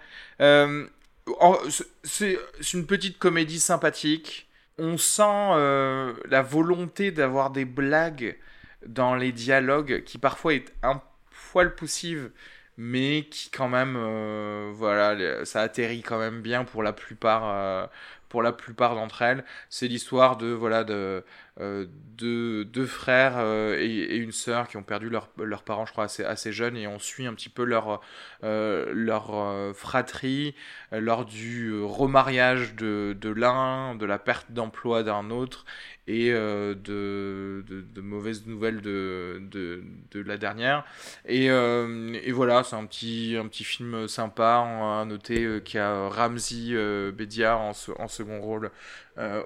c'est 2.04 2.40
une 2.74 2.88
petite 2.88 3.20
comédie 3.20 3.60
sympathique. 3.60 4.50
On 4.80 4.98
sent 4.98 5.22
la 5.22 6.42
volonté 6.42 7.12
d'avoir 7.12 7.52
des 7.52 7.66
blagues 7.66 8.36
dans 8.86 9.14
les 9.14 9.32
dialogues 9.32 10.04
qui 10.04 10.18
parfois 10.18 10.56
est 10.56 10.74
un 10.82 11.02
poil 11.52 11.76
poussive 11.76 12.32
mais 12.78 13.28
qui 13.30 13.50
quand 13.50 13.70
même 13.70 13.96
euh, 13.98 14.72
voilà 14.74 15.46
ça 15.46 15.62
atterrit 15.62 16.02
quand 16.02 16.18
même 16.18 16.42
bien 16.42 16.64
pour 16.64 16.84
la 16.84 16.94
plupart 16.94 17.44
euh, 17.46 17.86
pour 18.32 18.42
la 18.42 18.54
plupart 18.54 18.96
d'entre 18.96 19.22
elles 19.22 19.44
c'est 19.70 19.88
l'histoire 19.88 20.38
de 20.38 20.48
voilà 20.48 20.84
de 20.84 21.24
euh, 21.60 21.86
deux, 22.18 22.86
frères 22.86 23.40
et, 23.78 24.16
une 24.16 24.32
sœur 24.32 24.70
qui 24.70 24.78
ont 24.78 24.84
perdu 24.84 25.10
leurs 25.10 25.64
parents 25.64 25.86
je 25.86 25.92
crois 25.92 26.06
assez, 26.06 26.24
assez 26.24 26.54
jeunes 26.54 26.78
et 26.78 26.88
on 26.88 26.98
suit 26.98 27.28
un 27.28 27.34
petit 27.34 27.50
peu 27.50 27.66
leur 27.66 28.02
leur 28.42 29.76
fratrie 29.76 30.56
lors 30.92 31.26
du 31.26 31.82
remariage 31.84 32.76
de, 32.76 33.16
l'un 33.36 33.96
de 33.96 34.06
la 34.06 34.18
perte 34.18 34.52
d'emploi 34.52 35.04
d'un 35.04 35.30
autre 35.30 35.66
et 36.08 36.32
euh, 36.32 36.74
de, 36.76 38.02
mauvaises 38.02 38.46
nouvelles 38.48 38.82
de, 38.82 39.42
de, 39.52 40.22
la 40.22 40.38
dernière. 40.38 40.84
Et, 41.26 41.50
euh, 41.50 42.20
voilà, 42.34 42.64
c'est 42.64 42.76
un 42.76 42.86
petit, 42.86 43.36
un 43.40 43.48
petit 43.48 43.64
film 43.64 44.08
sympa. 44.08 44.58
à 45.02 45.06
noter 45.06 45.44
euh, 45.44 45.64
y 45.74 45.78
a 45.78 46.10
Ramsey 46.10 47.12
Bédia 47.12 47.58
en, 47.58 47.72
en, 48.00 48.08
second 48.22 48.42
rôle 48.42 48.72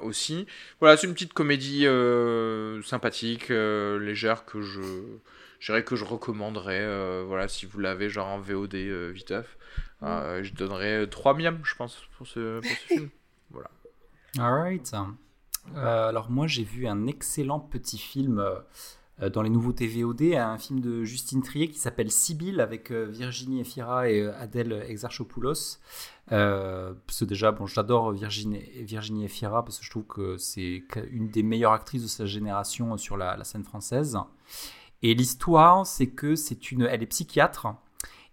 aussi. 0.01 0.45
Voilà, 0.79 0.97
c'est 0.97 1.07
une 1.07 1.13
petite 1.13 1.33
comédie 1.33 1.85
sympathique, 2.83 3.49
légère 3.49 4.45
que 4.45 4.61
je 4.61 4.81
je 5.59 5.71
dirais 5.71 5.83
que 5.83 5.95
je 5.95 6.05
recommanderais, 6.05 7.23
voilà, 7.25 7.47
si 7.47 7.65
vous 7.65 7.79
l'avez, 7.79 8.09
genre 8.09 8.27
en 8.27 8.39
VOD 8.39 8.75
viteuf. 8.75 9.57
je 10.01 10.53
donnerais 10.53 11.07
3 11.07 11.33
miams, 11.33 11.59
je 11.63 11.75
pense, 11.75 11.97
pour 12.17 12.27
ce, 12.27 12.59
pour 12.59 12.71
ce 12.71 12.93
film. 12.93 13.09
Voilà. 13.51 13.69
Alright. 14.37 14.93
Euh, 15.75 16.09
alors 16.09 16.29
moi 16.29 16.47
j'ai 16.47 16.63
vu 16.63 16.87
un 16.87 17.07
excellent 17.07 17.59
petit 17.59 17.97
film 17.97 18.39
euh, 18.39 19.29
dans 19.29 19.41
les 19.41 19.49
nouveautés 19.49 19.87
VOD, 19.87 20.33
un 20.35 20.57
film 20.57 20.79
de 20.79 21.03
Justine 21.03 21.41
Trier 21.41 21.69
qui 21.69 21.79
s'appelle 21.79 22.11
Sibylle 22.11 22.59
avec 22.59 22.91
euh, 22.91 23.05
Virginie 23.05 23.61
Efira 23.61 24.09
et 24.09 24.27
Adèle 24.27 24.85
Exarchopoulos. 24.87 25.79
Parce 26.27 27.19
que 27.19 27.25
déjà, 27.25 27.51
bon, 27.51 27.65
j'adore 27.65 28.11
Virginie, 28.11 28.63
Virginie 28.83 29.25
Efira 29.25 29.63
parce 29.63 29.79
que 29.79 29.85
je 29.85 29.89
trouve 29.89 30.05
que 30.05 30.37
c'est 30.37 30.83
une 31.11 31.29
des 31.29 31.43
meilleures 31.43 31.73
actrices 31.73 32.03
de 32.03 32.07
sa 32.07 32.25
génération 32.25 32.97
sur 32.97 33.17
la, 33.17 33.43
scène 33.43 33.63
française. 33.63 34.17
Et 35.01 35.13
l'histoire, 35.13 35.85
c'est 35.85 36.07
que 36.07 36.35
c'est 36.35 36.71
une, 36.71 36.83
elle 36.83 37.03
est 37.03 37.07
psychiatre 37.07 37.67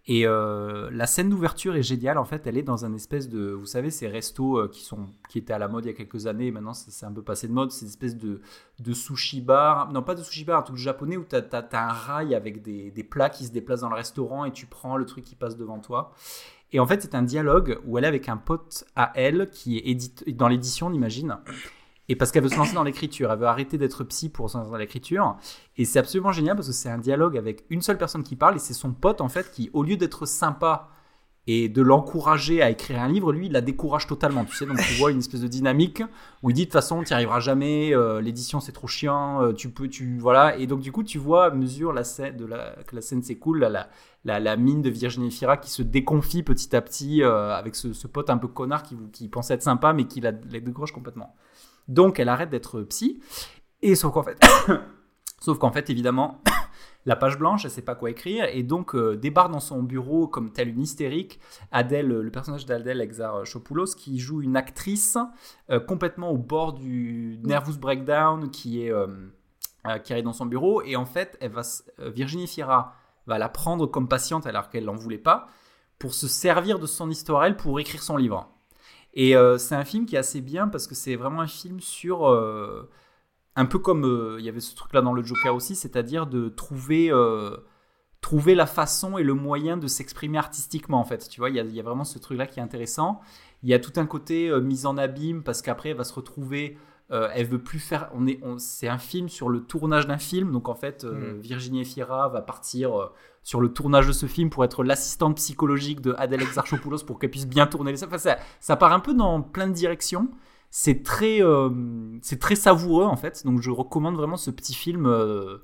et 0.06 0.26
euh, 0.26 0.90
la 0.90 1.06
scène 1.06 1.28
d'ouverture 1.28 1.76
est 1.76 1.82
géniale. 1.82 2.18
En 2.18 2.24
fait, 2.24 2.46
elle 2.48 2.58
est 2.58 2.62
dans 2.62 2.84
un 2.84 2.92
espèce 2.92 3.28
de, 3.28 3.52
vous 3.52 3.66
savez, 3.66 3.90
ces 3.90 4.08
restos 4.08 4.58
euh, 4.58 4.68
qui 4.68 4.82
sont, 4.82 5.06
qui 5.28 5.38
étaient 5.38 5.52
à 5.52 5.58
la 5.58 5.68
mode 5.68 5.84
il 5.84 5.88
y 5.88 5.90
a 5.90 5.94
quelques 5.94 6.26
années. 6.26 6.50
maintenant, 6.50 6.74
c'est 6.74 7.06
un 7.06 7.12
peu 7.12 7.22
passé 7.22 7.46
de 7.46 7.52
mode. 7.52 7.70
C'est 7.70 7.82
une 7.82 7.88
espèce 7.88 8.16
de, 8.16 8.40
de 8.80 8.92
sushi 8.92 9.40
bar, 9.40 9.92
non 9.92 10.02
pas 10.02 10.16
de 10.16 10.22
sushi 10.22 10.44
bar, 10.44 10.58
un 10.58 10.62
truc 10.62 10.76
japonais 10.76 11.16
où 11.16 11.24
tu 11.24 11.36
as, 11.36 11.68
un 11.72 11.92
rail 11.92 12.34
avec 12.34 12.62
des, 12.62 12.90
des, 12.90 13.04
plats 13.04 13.30
qui 13.30 13.44
se 13.46 13.52
déplacent 13.52 13.82
dans 13.82 13.90
le 13.90 13.94
restaurant 13.94 14.44
et 14.44 14.50
tu 14.50 14.66
prends 14.66 14.96
le 14.96 15.06
truc 15.06 15.24
qui 15.24 15.36
passe 15.36 15.56
devant 15.56 15.78
toi. 15.78 16.12
Et 16.72 16.80
en 16.80 16.86
fait, 16.86 17.02
c'est 17.02 17.14
un 17.14 17.22
dialogue 17.22 17.78
où 17.84 17.98
elle 17.98 18.04
est 18.04 18.08
avec 18.08 18.28
un 18.28 18.36
pote 18.36 18.84
à 18.96 19.12
elle 19.14 19.50
qui 19.50 19.78
est 19.78 20.32
dans 20.32 20.48
l'édition, 20.48 20.86
on 20.86 20.92
imagine. 20.92 21.36
Et 22.08 22.16
parce 22.16 22.32
qu'elle 22.32 22.42
veut 22.42 22.48
se 22.48 22.56
lancer 22.56 22.74
dans 22.74 22.82
l'écriture, 22.82 23.30
elle 23.30 23.38
veut 23.38 23.46
arrêter 23.46 23.78
d'être 23.78 24.04
psy 24.04 24.28
pour 24.28 24.50
se 24.50 24.58
lancer 24.58 24.70
dans 24.70 24.76
l'écriture. 24.76 25.36
Et 25.76 25.84
c'est 25.84 25.98
absolument 25.98 26.32
génial 26.32 26.56
parce 26.56 26.66
que 26.66 26.72
c'est 26.72 26.90
un 26.90 26.98
dialogue 26.98 27.36
avec 27.36 27.64
une 27.70 27.82
seule 27.82 27.98
personne 27.98 28.22
qui 28.22 28.36
parle 28.36 28.56
et 28.56 28.58
c'est 28.58 28.74
son 28.74 28.92
pote 28.92 29.20
en 29.20 29.28
fait 29.28 29.50
qui, 29.50 29.70
au 29.72 29.82
lieu 29.82 29.96
d'être 29.96 30.26
sympa 30.26 30.88
et 31.48 31.68
de 31.68 31.82
l'encourager 31.82 32.62
à 32.62 32.70
écrire 32.70 33.00
un 33.00 33.08
livre, 33.08 33.32
lui, 33.32 33.46
il 33.46 33.52
la 33.52 33.60
décourage 33.60 34.06
totalement. 34.06 34.44
Tu 34.44 34.54
sais, 34.54 34.64
donc 34.64 34.78
tu 34.78 34.94
vois 34.94 35.10
une 35.10 35.18
espèce 35.18 35.40
de 35.40 35.48
dynamique 35.48 36.02
où 36.42 36.50
il 36.50 36.54
dit 36.54 36.62
de 36.62 36.66
toute 36.66 36.74
façon, 36.74 37.02
tu 37.02 37.08
n'y 37.08 37.14
arriveras 37.14 37.40
jamais, 37.40 37.92
euh, 37.94 38.20
l'édition 38.20 38.60
c'est 38.60 38.70
trop 38.70 38.86
chiant, 38.86 39.42
euh, 39.42 39.52
tu 39.52 39.68
peux, 39.68 39.88
tu 39.88 40.18
voilà. 40.18 40.56
Et 40.56 40.68
donc 40.68 40.80
du 40.80 40.92
coup, 40.92 41.02
tu 41.02 41.18
vois 41.18 41.46
à 41.46 41.50
mesure 41.50 41.92
la 41.92 42.04
scène 42.04 42.36
de 42.36 42.46
la, 42.46 42.76
que 42.86 42.94
la 42.94 43.02
scène 43.02 43.24
s'écoule, 43.24 43.58
la, 43.58 43.88
la, 44.24 44.38
la, 44.38 44.56
mine 44.56 44.82
de 44.82 44.90
Virginie 44.90 45.32
Fira 45.32 45.56
qui 45.56 45.70
se 45.70 45.82
déconfie 45.82 46.44
petit 46.44 46.76
à 46.76 46.80
petit 46.80 47.24
euh, 47.24 47.52
avec 47.52 47.74
ce, 47.74 48.06
pote 48.06 48.30
un 48.30 48.38
peu 48.38 48.46
connard 48.46 48.84
qui, 48.84 48.96
qui 49.12 49.28
pensait 49.28 49.54
être 49.54 49.62
sympa 49.62 49.92
mais 49.92 50.06
qui 50.06 50.20
la, 50.20 50.30
la 50.30 50.60
décourage 50.60 50.92
complètement. 50.92 51.34
Donc 51.88 52.20
elle 52.20 52.28
arrête 52.28 52.50
d'être 52.50 52.82
psy. 52.82 53.20
Et 53.82 53.96
sauf 53.96 54.12
qu'en 54.12 54.22
fait, 54.22 54.40
sauf 55.40 55.58
qu'en 55.58 55.72
fait 55.72 55.90
évidemment, 55.90 56.40
la 57.04 57.16
page 57.16 57.38
blanche, 57.38 57.64
elle 57.64 57.70
sait 57.70 57.82
pas 57.82 57.94
quoi 57.94 58.10
écrire 58.10 58.46
et 58.52 58.62
donc 58.62 58.94
euh, 58.94 59.16
débarque 59.16 59.50
dans 59.50 59.60
son 59.60 59.82
bureau 59.82 60.28
comme 60.28 60.52
telle 60.52 60.68
une 60.68 60.80
hystérique 60.80 61.40
Adèle, 61.70 62.06
le 62.06 62.30
personnage 62.30 62.66
d'Adèle 62.66 63.00
Exar 63.00 63.44
Chopoulos 63.44 63.94
qui 63.96 64.18
joue 64.18 64.42
une 64.42 64.56
actrice 64.56 65.18
euh, 65.70 65.80
complètement 65.80 66.30
au 66.30 66.38
bord 66.38 66.72
du 66.74 67.38
nervous 67.42 67.78
breakdown 67.78 68.50
qui 68.50 68.84
est 68.84 68.92
euh, 68.92 69.06
qui 70.04 70.12
arrive 70.12 70.24
dans 70.24 70.32
son 70.32 70.46
bureau 70.46 70.80
et 70.82 70.94
en 70.94 71.06
fait, 71.06 71.44
Virginie 71.98 72.46
Fira 72.46 72.94
va 73.26 73.38
la 73.38 73.48
prendre 73.48 73.86
comme 73.86 74.06
patiente 74.06 74.46
alors 74.46 74.68
qu'elle 74.68 74.84
n'en 74.84 74.94
voulait 74.94 75.18
pas 75.18 75.48
pour 75.98 76.14
se 76.14 76.28
servir 76.28 76.78
de 76.78 76.86
son 76.86 77.10
histoire 77.10 77.44
elle 77.44 77.56
pour 77.56 77.80
écrire 77.80 78.02
son 78.02 78.16
livre. 78.16 78.48
Et 79.14 79.36
euh, 79.36 79.58
c'est 79.58 79.74
un 79.74 79.84
film 79.84 80.06
qui 80.06 80.16
est 80.16 80.18
assez 80.18 80.40
bien 80.40 80.68
parce 80.68 80.86
que 80.86 80.94
c'est 80.94 81.16
vraiment 81.16 81.40
un 81.40 81.46
film 81.46 81.80
sur. 81.80 82.28
Euh, 82.28 82.88
un 83.56 83.66
peu 83.66 83.78
comme 83.78 84.04
euh, 84.04 84.36
il 84.38 84.44
y 84.44 84.48
avait 84.48 84.60
ce 84.60 84.74
truc-là 84.74 85.02
dans 85.02 85.12
le 85.12 85.22
Joker 85.22 85.54
aussi, 85.54 85.74
c'est-à-dire 85.74 86.26
de 86.26 86.48
trouver, 86.48 87.10
trouver 88.20 88.54
la 88.54 88.66
façon 88.66 89.18
et 89.18 89.22
le 89.22 89.34
moyen 89.34 89.76
de 89.76 89.86
s'exprimer 89.86 90.38
artistiquement, 90.38 91.00
en 91.00 91.04
fait. 91.04 91.28
Tu 91.28 91.40
vois, 91.40 91.50
il 91.50 91.56
y 91.56 91.60
a, 91.60 91.64
il 91.64 91.74
y 91.74 91.80
a 91.80 91.82
vraiment 91.82 92.04
ce 92.04 92.18
truc-là 92.18 92.46
qui 92.46 92.60
est 92.60 92.62
intéressant. 92.62 93.20
Il 93.62 93.68
y 93.68 93.74
a 93.74 93.78
tout 93.78 93.92
un 93.96 94.06
côté 94.06 94.50
mise 94.60 94.86
en 94.86 94.96
abîme 94.96 95.42
parce 95.42 95.62
qu'après, 95.62 95.90
elle 95.90 95.96
va 95.96 96.04
se 96.04 96.14
retrouver. 96.14 96.78
elle 97.10 97.46
veut 97.46 97.62
plus 97.62 97.78
faire. 97.78 98.10
On 98.14 98.26
est, 98.26 98.40
c'est 98.58 98.88
un 98.88 98.98
film 98.98 99.28
sur 99.28 99.48
le 99.48 99.60
tournage 99.60 100.06
d'un 100.06 100.18
film, 100.18 100.50
donc 100.52 100.68
en 100.68 100.74
fait, 100.74 101.04
mm. 101.04 101.40
Virginie 101.40 101.82
Efira 101.82 102.28
va 102.28 102.42
partir 102.42 103.10
sur 103.42 103.60
le 103.60 103.72
tournage 103.72 104.06
de 104.06 104.12
ce 104.12 104.26
film 104.26 104.50
pour 104.50 104.64
être 104.64 104.84
l'assistante 104.84 105.36
psychologique 105.36 106.00
de 106.00 106.14
Adèle 106.16 106.42
Exarchopoulos 106.42 107.04
pour 107.04 107.18
qu'elle 107.18 107.30
puisse 107.30 107.46
bien 107.46 107.66
tourner 107.66 107.92
les 107.92 108.04
enfin, 108.04 108.18
ça, 108.18 108.38
ça 108.60 108.76
part 108.76 108.92
un 108.92 109.00
peu 109.00 109.14
dans 109.14 109.42
plein 109.42 109.66
de 109.66 109.72
directions. 109.72 110.28
C'est 110.74 111.02
très, 111.02 111.42
euh, 111.42 111.68
c'est 112.22 112.38
très 112.40 112.56
savoureux 112.56 113.04
en 113.04 113.16
fait. 113.16 113.44
Donc 113.44 113.60
je 113.60 113.70
recommande 113.70 114.16
vraiment 114.16 114.38
ce 114.38 114.50
petit 114.50 114.74
film 114.74 115.04
euh, 115.06 115.58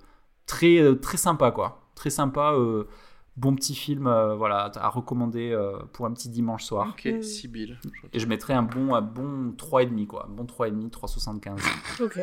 très, 0.47 0.78
euh, 0.80 0.97
très 0.97 1.16
sympa 1.16 1.51
quoi. 1.51 1.90
Très 1.94 2.10
sympa. 2.10 2.55
Bon 3.39 3.55
petit 3.55 3.74
film 3.74 4.06
euh, 4.06 4.35
voilà, 4.35 4.70
à 4.77 4.89
recommander 4.89 5.51
euh, 5.52 5.78
pour 5.93 6.06
un 6.06 6.12
petit 6.12 6.28
dimanche 6.28 6.65
soir. 6.65 6.89
Ok, 6.90 7.06
Mm. 7.09 7.23
Sibyl. 7.23 7.78
Et 8.12 8.19
je 8.19 8.27
mettrais 8.27 8.55
un 8.55 8.62
bon, 8.62 8.94
un 8.94 9.01
bon 9.01 9.55
3,5 9.56 10.06
quoi. 10.06 10.27
Un 10.28 10.32
bon 10.32 10.44
3,5, 10.44 10.90
3,75. 10.90 12.02
Ok. 12.02 12.19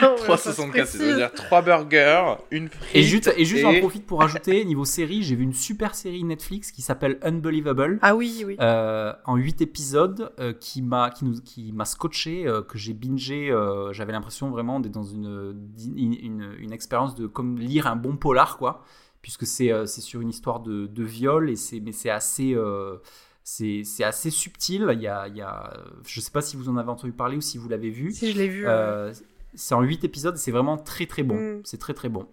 3,75, 0.00 0.84
c'est-à-dire 0.86 1.32
3 1.32 1.62
burgers, 1.62 2.34
une 2.50 2.68
frite. 2.68 2.94
Et 2.94 3.02
juste, 3.02 3.32
et 3.36 3.44
juste 3.44 3.62
j'en 3.62 3.78
profite 3.78 4.04
pour 4.06 4.22
ajouter, 4.22 4.64
niveau 4.66 4.84
série, 4.84 5.22
j'ai 5.22 5.34
vu 5.34 5.42
une 5.44 5.54
super 5.54 5.94
série 5.94 6.22
Netflix 6.24 6.70
qui 6.70 6.82
s'appelle 6.82 7.18
Unbelievable. 7.22 7.98
Ah 8.02 8.14
oui, 8.14 8.44
oui. 8.46 8.56
Euh, 8.60 9.12
en 9.24 9.36
8 9.36 9.62
épisodes 9.62 10.32
euh, 10.38 10.52
qui 10.52 10.82
m'a 10.82 11.10
qui 11.10 11.24
nous 11.24 11.40
qui 11.40 11.72
m'a 11.72 11.84
scotché 11.84 12.46
euh, 12.46 12.62
que 12.62 12.76
j'ai 12.78 12.92
bingé 12.92 13.50
euh, 13.50 13.92
j'avais 13.92 14.12
l'impression 14.12 14.50
vraiment 14.50 14.80
d'être 14.80 14.92
dans 14.92 15.04
une, 15.04 15.56
une 15.96 16.12
une 16.14 16.54
une 16.58 16.72
expérience 16.72 17.14
de 17.14 17.26
comme 17.26 17.58
lire 17.58 17.86
un 17.86 17.96
bon 17.96 18.16
polar 18.16 18.58
quoi 18.58 18.82
puisque 19.26 19.44
c'est 19.44 19.72
euh, 19.72 19.86
c'est 19.86 20.02
sur 20.02 20.20
une 20.20 20.28
histoire 20.28 20.60
de, 20.60 20.86
de 20.86 21.02
viol 21.02 21.50
et 21.50 21.56
c'est 21.56 21.80
mais 21.80 21.90
c'est 21.90 22.10
assez 22.10 22.54
euh, 22.54 22.98
c'est 23.42 23.82
c'est 23.84 24.04
assez 24.04 24.30
subtil 24.30 24.86
il 24.92 25.00
y 25.02 25.08
a 25.08 25.26
il 25.26 25.36
y 25.36 25.42
a 25.42 25.72
je 26.06 26.20
sais 26.20 26.30
pas 26.30 26.42
si 26.42 26.56
vous 26.56 26.68
en 26.68 26.76
avez 26.76 26.90
entendu 26.90 27.12
parler 27.12 27.36
ou 27.36 27.40
si 27.40 27.58
vous 27.58 27.68
l'avez 27.68 27.90
vu 27.90 28.12
Si 28.12 28.30
je 28.30 28.38
l'ai 28.38 28.46
vu. 28.46 28.68
Euh, 28.68 29.12
c'est 29.56 29.74
en 29.74 29.82
8 29.82 30.04
épisodes 30.04 30.36
et 30.36 30.38
c'est 30.38 30.52
vraiment 30.52 30.76
très 30.78 31.06
très 31.06 31.24
bon 31.24 31.34
Mm. 31.34 31.62
c'est 31.64 31.80
très 31.80 31.92
très 31.92 32.08
bon 32.08 32.24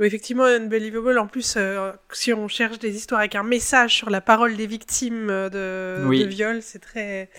Oui, 0.00 0.06
effectivement, 0.06 0.42
Unbelievable. 0.42 1.18
En 1.20 1.28
plus, 1.28 1.54
euh, 1.56 1.92
si 2.12 2.32
on 2.32 2.48
cherche 2.48 2.80
des 2.80 2.96
histoires 2.96 3.20
avec 3.20 3.36
un 3.36 3.44
message 3.44 3.94
sur 3.94 4.10
la 4.10 4.20
parole 4.20 4.56
des 4.56 4.66
victimes 4.66 5.28
de, 5.28 6.04
Oui. 6.04 6.24
de 6.24 6.28
viol, 6.28 6.62
c'est 6.62 6.80
très, 6.80 7.30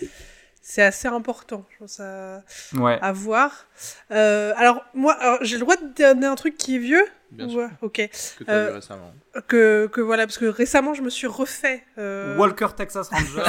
c'est 0.62 0.82
assez 0.82 1.08
important. 1.08 1.66
Je 1.74 1.78
pense 1.80 2.00
à, 2.00 2.42
ouais 2.74 2.98
à 3.02 3.12
voir. 3.12 3.66
Euh, 4.10 4.54
alors 4.56 4.82
moi, 4.94 5.18
j'ai 5.42 5.56
le 5.56 5.60
droit 5.64 5.76
de 5.76 5.88
donner 5.98 6.26
un 6.26 6.34
truc 6.36 6.56
qui 6.56 6.76
est 6.76 6.78
vieux? 6.78 7.04
Bien 7.32 7.48
sûr. 7.48 7.68
Ok. 7.82 7.94
que 7.94 8.44
tu 8.44 8.50
as 8.50 8.52
Euh, 8.52 8.68
vu 8.70 8.74
récemment. 8.74 9.12
Que, 9.46 9.88
que 9.92 10.00
voilà, 10.00 10.26
parce 10.26 10.38
que 10.38 10.46
récemment, 10.46 10.94
je 10.94 11.02
me 11.02 11.10
suis 11.10 11.28
refait. 11.28 11.84
euh, 11.98 12.36
Walker 12.36 12.66
Texas 12.76 13.08
Ranger 13.08 13.44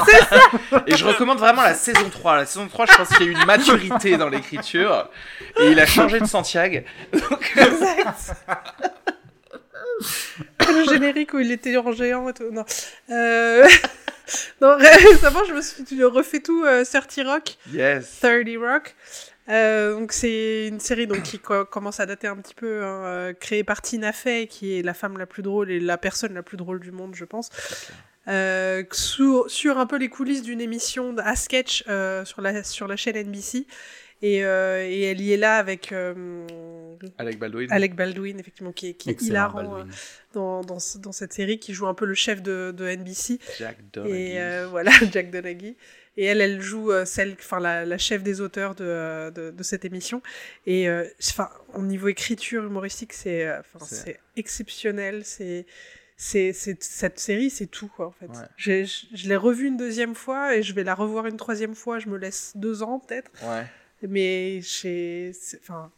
Et 0.87 0.95
je 0.95 1.03
recommande 1.05 1.39
vraiment 1.39 1.63
la 1.63 1.73
saison 1.73 2.07
3. 2.09 2.35
La 2.37 2.45
saison 2.45 2.67
3, 2.67 2.85
je 2.85 2.95
pense 2.97 3.09
qu'il 3.09 3.25
y 3.25 3.29
a 3.29 3.31
eu 3.31 3.35
une 3.35 3.45
maturité 3.45 4.17
dans 4.17 4.29
l'écriture. 4.29 5.09
Et 5.59 5.71
il 5.71 5.79
a 5.79 5.85
changé 5.87 6.19
de 6.19 6.25
Santiago. 6.25 6.79
Donc, 7.11 7.53
Exact. 7.57 8.35
le 10.69 10.83
générique 10.89 11.33
où 11.33 11.39
il 11.39 11.51
était 11.51 11.75
en 11.77 11.91
géant 11.91 12.29
et 12.29 12.33
tout. 12.33 12.51
Non. 12.51 12.65
Euh... 13.09 13.67
non, 14.61 14.77
récemment, 14.77 15.43
je 15.47 15.53
me 15.53 15.61
suis 15.61 16.03
refait 16.03 16.39
tout 16.39 16.63
euh, 16.65 16.83
30 16.85 17.19
Rock. 17.25 17.57
yes. 17.73 18.19
30 18.21 18.47
Rock. 18.59 18.95
Euh, 19.51 19.93
donc 19.99 20.13
c'est 20.13 20.67
une 20.67 20.79
série 20.79 21.07
donc 21.07 21.23
qui 21.23 21.37
co- 21.39 21.65
commence 21.65 21.99
à 21.99 22.05
dater 22.05 22.27
un 22.27 22.37
petit 22.37 22.55
peu, 22.55 22.83
hein, 22.83 23.03
euh, 23.05 23.33
créée 23.33 23.63
par 23.63 23.81
Tina 23.81 24.13
Fey, 24.13 24.47
qui 24.47 24.77
est 24.79 24.81
la 24.81 24.93
femme 24.93 25.17
la 25.17 25.25
plus 25.25 25.43
drôle 25.43 25.69
et 25.71 25.79
la 25.79 25.97
personne 25.97 26.33
la 26.33 26.43
plus 26.43 26.57
drôle 26.57 26.79
du 26.79 26.91
monde, 26.91 27.13
je 27.15 27.25
pense. 27.25 27.49
Euh, 28.27 28.83
sur, 28.91 29.49
sur 29.49 29.77
un 29.77 29.85
peu 29.87 29.97
les 29.97 30.07
coulisses 30.09 30.43
d'une 30.43 30.61
émission 30.61 31.15
à 31.17 31.35
sketch 31.35 31.83
euh, 31.89 32.23
sur, 32.23 32.41
la, 32.41 32.63
sur 32.63 32.87
la 32.87 32.95
chaîne 32.95 33.17
NBC. 33.17 33.65
Et, 34.23 34.45
euh, 34.45 34.85
et 34.87 35.01
elle 35.01 35.19
y 35.19 35.33
est 35.33 35.37
là 35.37 35.55
avec 35.57 35.91
euh, 35.91 36.45
Alec 37.17 37.39
Baldwin. 37.39 37.67
Alec 37.71 37.95
Baldwin, 37.95 38.39
effectivement, 38.39 38.71
qui 38.71 38.89
est, 38.89 38.93
qui 38.93 39.09
est 39.09 39.13
Excellent, 39.13 39.31
hilarant 39.31 39.79
euh, 39.79 39.83
dans, 40.33 40.61
dans, 40.61 40.77
ce- 40.79 40.99
dans 40.99 41.11
cette 41.11 41.33
série, 41.33 41.57
qui 41.57 41.73
joue 41.73 41.87
un 41.87 41.95
peu 41.95 42.05
le 42.05 42.13
chef 42.13 42.43
de, 42.43 42.71
de 42.71 42.85
NBC. 42.87 43.39
Jack 43.57 43.77
Donaghy. 43.91 44.13
Et 44.15 44.39
euh, 44.39 44.67
voilà, 44.69 44.91
Jack 45.11 45.31
Donaghy. 45.31 45.75
Et 46.21 46.25
elle, 46.25 46.41
elle 46.41 46.61
joue 46.61 46.91
euh, 46.91 47.03
celle, 47.05 47.35
enfin 47.39 47.59
la, 47.59 47.83
la 47.85 47.97
chef 47.97 48.21
des 48.21 48.41
auteurs 48.41 48.75
de, 48.75 48.83
euh, 48.85 49.31
de, 49.31 49.49
de 49.49 49.63
cette 49.63 49.85
émission. 49.85 50.21
Et 50.65 50.87
euh, 50.87 51.05
enfin, 51.29 51.49
au 51.73 51.81
niveau 51.81 52.07
écriture 52.09 52.63
humoristique, 52.63 53.13
c'est, 53.13 53.49
enfin, 53.57 53.79
C'est- 53.85 54.19
exceptionnel. 54.35 55.23
C'est, 55.25 55.65
c'est, 56.17 56.53
cette 56.53 57.17
série, 57.19 57.49
c'est 57.49 57.65
tout 57.65 57.87
quoi 57.87 58.07
en 58.07 58.11
fait. 58.11 58.27
Ouais. 58.27 58.45
Je, 58.55 58.83
je 59.13 59.27
l'ai 59.27 59.35
revue 59.35 59.65
une 59.65 59.77
deuxième 59.77 60.13
fois 60.13 60.55
et 60.55 60.61
je 60.61 60.73
vais 60.73 60.83
la 60.83 60.93
revoir 60.93 61.25
une 61.25 61.37
troisième 61.37 61.73
fois. 61.73 61.97
Je 61.97 62.07
me 62.09 62.17
laisse 62.17 62.51
deux 62.55 62.83
ans 62.83 62.99
peut-être, 62.99 63.31
Ouais. 63.43 63.65
mais 64.07 64.61
j'ai, 64.61 65.31
c'est- 65.33 65.59
enfin, 65.63 65.91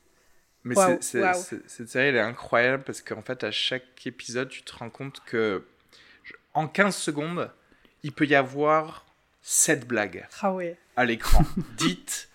Mais 0.63 0.75
cette 1.01 1.89
série, 1.89 2.07
elle 2.07 2.15
est 2.15 2.19
incroyable 2.21 2.83
parce 2.85 3.01
qu'en 3.01 3.21
fait, 3.21 3.43
à 3.43 3.51
chaque 3.51 4.07
épisode, 4.07 4.47
tu 4.47 4.63
te 4.63 4.73
rends 4.73 4.89
compte 4.89 5.19
que 5.25 5.63
en 6.53 6.69
15 6.69 6.95
secondes, 6.95 7.51
il 8.03 8.13
peut 8.13 8.25
y 8.25 8.35
avoir 8.35 9.02
7 9.43 9.87
blagues 9.87 10.25
ah 10.41 10.53
ouais. 10.53 10.77
à 10.95 11.05
l'écran, 11.05 11.45
dites 11.77 12.29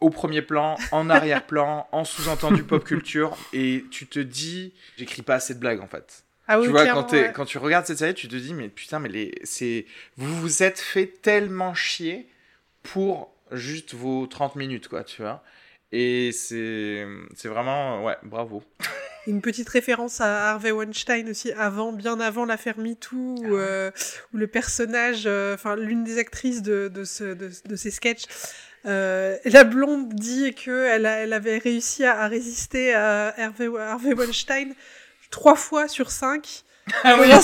au 0.00 0.10
premier 0.10 0.42
plan, 0.42 0.76
en 0.92 1.10
arrière-plan, 1.10 1.88
en 1.92 2.04
sous-entendu 2.04 2.62
pop 2.62 2.84
culture, 2.84 3.36
et 3.52 3.84
tu 3.90 4.06
te 4.06 4.18
dis, 4.18 4.72
j'écris 4.96 5.22
pas 5.22 5.34
assez 5.34 5.54
de 5.54 5.58
blagues 5.58 5.80
en 5.80 5.86
fait. 5.86 6.24
Ah 6.48 6.58
oui, 6.58 6.66
tu 6.66 6.72
vois, 6.72 6.86
quand, 6.86 7.12
ouais. 7.12 7.32
quand 7.34 7.44
tu 7.44 7.58
regardes 7.58 7.86
cette 7.86 7.98
série, 7.98 8.14
tu 8.14 8.26
te 8.26 8.36
dis, 8.36 8.54
mais 8.54 8.68
putain, 8.68 8.98
mais 8.98 9.08
les, 9.08 9.34
c'est, 9.44 9.86
vous 10.16 10.40
vous 10.40 10.62
êtes 10.62 10.80
fait 10.80 11.06
tellement 11.06 11.74
chier 11.74 12.28
pour 12.82 13.32
juste 13.52 13.94
vos 13.94 14.26
30 14.26 14.56
minutes, 14.56 14.88
quoi, 14.88 15.04
tu 15.04 15.22
vois. 15.22 15.44
Et 15.92 16.32
c'est, 16.32 17.06
c'est 17.34 17.48
vraiment, 17.48 18.04
ouais, 18.04 18.16
bravo. 18.22 18.62
Une 19.30 19.40
petite 19.40 19.68
référence 19.68 20.20
à 20.20 20.50
Harvey 20.50 20.70
Weinstein 20.72 21.28
aussi, 21.30 21.52
avant, 21.52 21.92
bien 21.92 22.18
avant 22.20 22.44
l'affaire 22.44 22.78
MeToo, 22.78 23.16
où, 23.16 23.56
euh, 23.56 23.90
où 24.34 24.36
le 24.38 24.46
personnage, 24.46 25.22
euh, 25.26 25.54
enfin 25.54 25.76
l'une 25.76 26.04
des 26.04 26.18
actrices 26.18 26.62
de, 26.62 26.88
de, 26.92 27.04
ce, 27.04 27.24
de, 27.24 27.50
de 27.64 27.76
ces 27.76 27.90
sketchs, 27.90 28.24
euh, 28.86 29.36
la 29.44 29.64
blonde 29.64 30.12
dit 30.14 30.54
que 30.54 30.86
elle, 30.86 31.06
avait 31.32 31.58
réussi 31.58 32.04
à, 32.04 32.18
à 32.20 32.28
résister 32.28 32.94
à 32.94 33.34
Harvey, 33.38 33.68
Harvey 33.78 34.14
Weinstein 34.14 34.74
trois 35.30 35.54
fois 35.54 35.86
sur 35.86 36.10
cinq. 36.10 36.64
Voilà, 37.04 37.40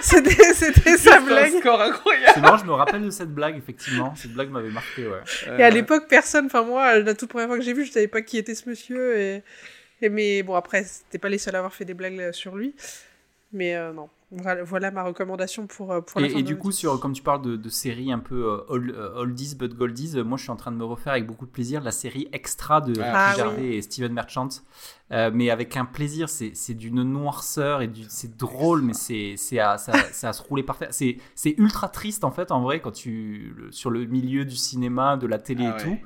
C'était 0.00 0.42
sa 0.52 0.96
C'est 0.96 1.20
blague. 1.20 1.58
score 1.60 1.80
incroyable. 1.80 2.32
c'est 2.34 2.40
marrant 2.40 2.56
je 2.58 2.64
me 2.64 2.72
rappelle 2.72 3.04
de 3.04 3.10
cette 3.10 3.32
blague 3.32 3.56
effectivement 3.56 4.14
cette 4.16 4.32
blague 4.32 4.50
m'avait 4.50 4.70
marqué 4.70 5.06
ouais 5.06 5.20
Et 5.58 5.62
à 5.62 5.70
l'époque, 5.70 6.06
personne, 6.08 6.46
enfin 6.46 6.62
moi, 6.64 6.98
la 6.98 7.14
toute 7.14 7.28
première 7.28 7.46
fois 7.48 7.56
que 7.58 7.62
j'ai 7.62 7.72
vu, 7.72 7.84
je 7.84 7.92
savais 7.92 8.08
pas 8.08 8.22
qui 8.22 8.36
était 8.38 8.54
ce 8.56 8.68
monsieur. 8.68 9.16
Et 9.18 9.42
mais 10.02 10.42
bon, 10.42 10.54
après, 10.54 10.84
c'était 10.84 11.18
pas 11.18 11.28
les 11.28 11.38
seuls 11.38 11.54
à 11.54 11.58
avoir 11.58 11.74
fait 11.74 11.84
des 11.84 11.94
blagues 11.94 12.18
euh, 12.20 12.32
sur 12.32 12.56
lui. 12.56 12.74
Mais 13.52 13.76
euh, 13.76 13.92
non, 13.92 14.10
voilà, 14.30 14.62
voilà 14.64 14.90
ma 14.90 15.02
recommandation 15.04 15.66
pour, 15.66 15.92
euh, 15.92 16.00
pour 16.02 16.20
la 16.20 16.28
Et, 16.28 16.30
fin 16.30 16.38
et 16.38 16.42
de 16.42 16.46
du 16.46 16.56
coup, 16.58 16.72
sur, 16.72 16.98
comme 16.98 17.12
tu 17.12 17.22
parles 17.22 17.42
de, 17.42 17.56
de 17.56 17.68
séries 17.68 18.10
un 18.12 18.18
peu 18.18 18.64
old- 18.68 18.90
euh, 18.90 19.14
oldies 19.14 19.54
but 19.54 19.72
goldies, 19.74 20.18
euh, 20.18 20.24
moi 20.24 20.36
je 20.36 20.42
suis 20.42 20.50
en 20.50 20.56
train 20.56 20.72
de 20.72 20.76
me 20.76 20.84
refaire 20.84 21.12
avec 21.12 21.26
beaucoup 21.26 21.46
de 21.46 21.50
plaisir 21.50 21.80
la 21.80 21.92
série 21.92 22.28
Extra 22.32 22.80
de 22.80 23.00
Ah, 23.00 23.02
Ricky 23.02 23.32
oui. 23.36 23.36
Gervais 23.36 23.76
et 23.76 23.82
Steven 23.82 24.12
Merchant. 24.12 24.48
Euh, 25.12 25.30
mais 25.32 25.48
avec 25.50 25.76
un 25.76 25.84
plaisir, 25.84 26.28
c'est 26.28 26.50
c'est 26.54 26.74
d'une 26.74 27.02
noirceur 27.04 27.82
et 27.82 27.90
c'est 28.08 28.36
drôle, 28.36 28.82
mais 28.82 28.94
c'est 28.94 29.34
c'est 29.36 29.60
à, 29.60 29.78
ça, 29.78 29.92
à 30.22 30.32
se 30.32 30.42
rouler 30.42 30.62
par 30.64 30.76
terre. 30.78 30.88
C'est 30.90 31.18
c'est 31.36 31.54
ultra 31.56 31.88
triste 31.88 32.24
en 32.24 32.32
fait, 32.32 32.50
en 32.50 32.60
vrai, 32.62 32.80
quand 32.80 32.92
tu 32.92 33.54
le- 33.56 33.70
sur 33.72 33.90
le 33.90 34.04
milieu 34.06 34.44
du 34.44 34.56
cinéma, 34.56 35.16
de 35.16 35.26
la 35.28 35.38
télé 35.38 35.64
Ah 35.64 35.68
et 35.68 35.76
ouais. 35.76 35.82
tout. 35.82 35.98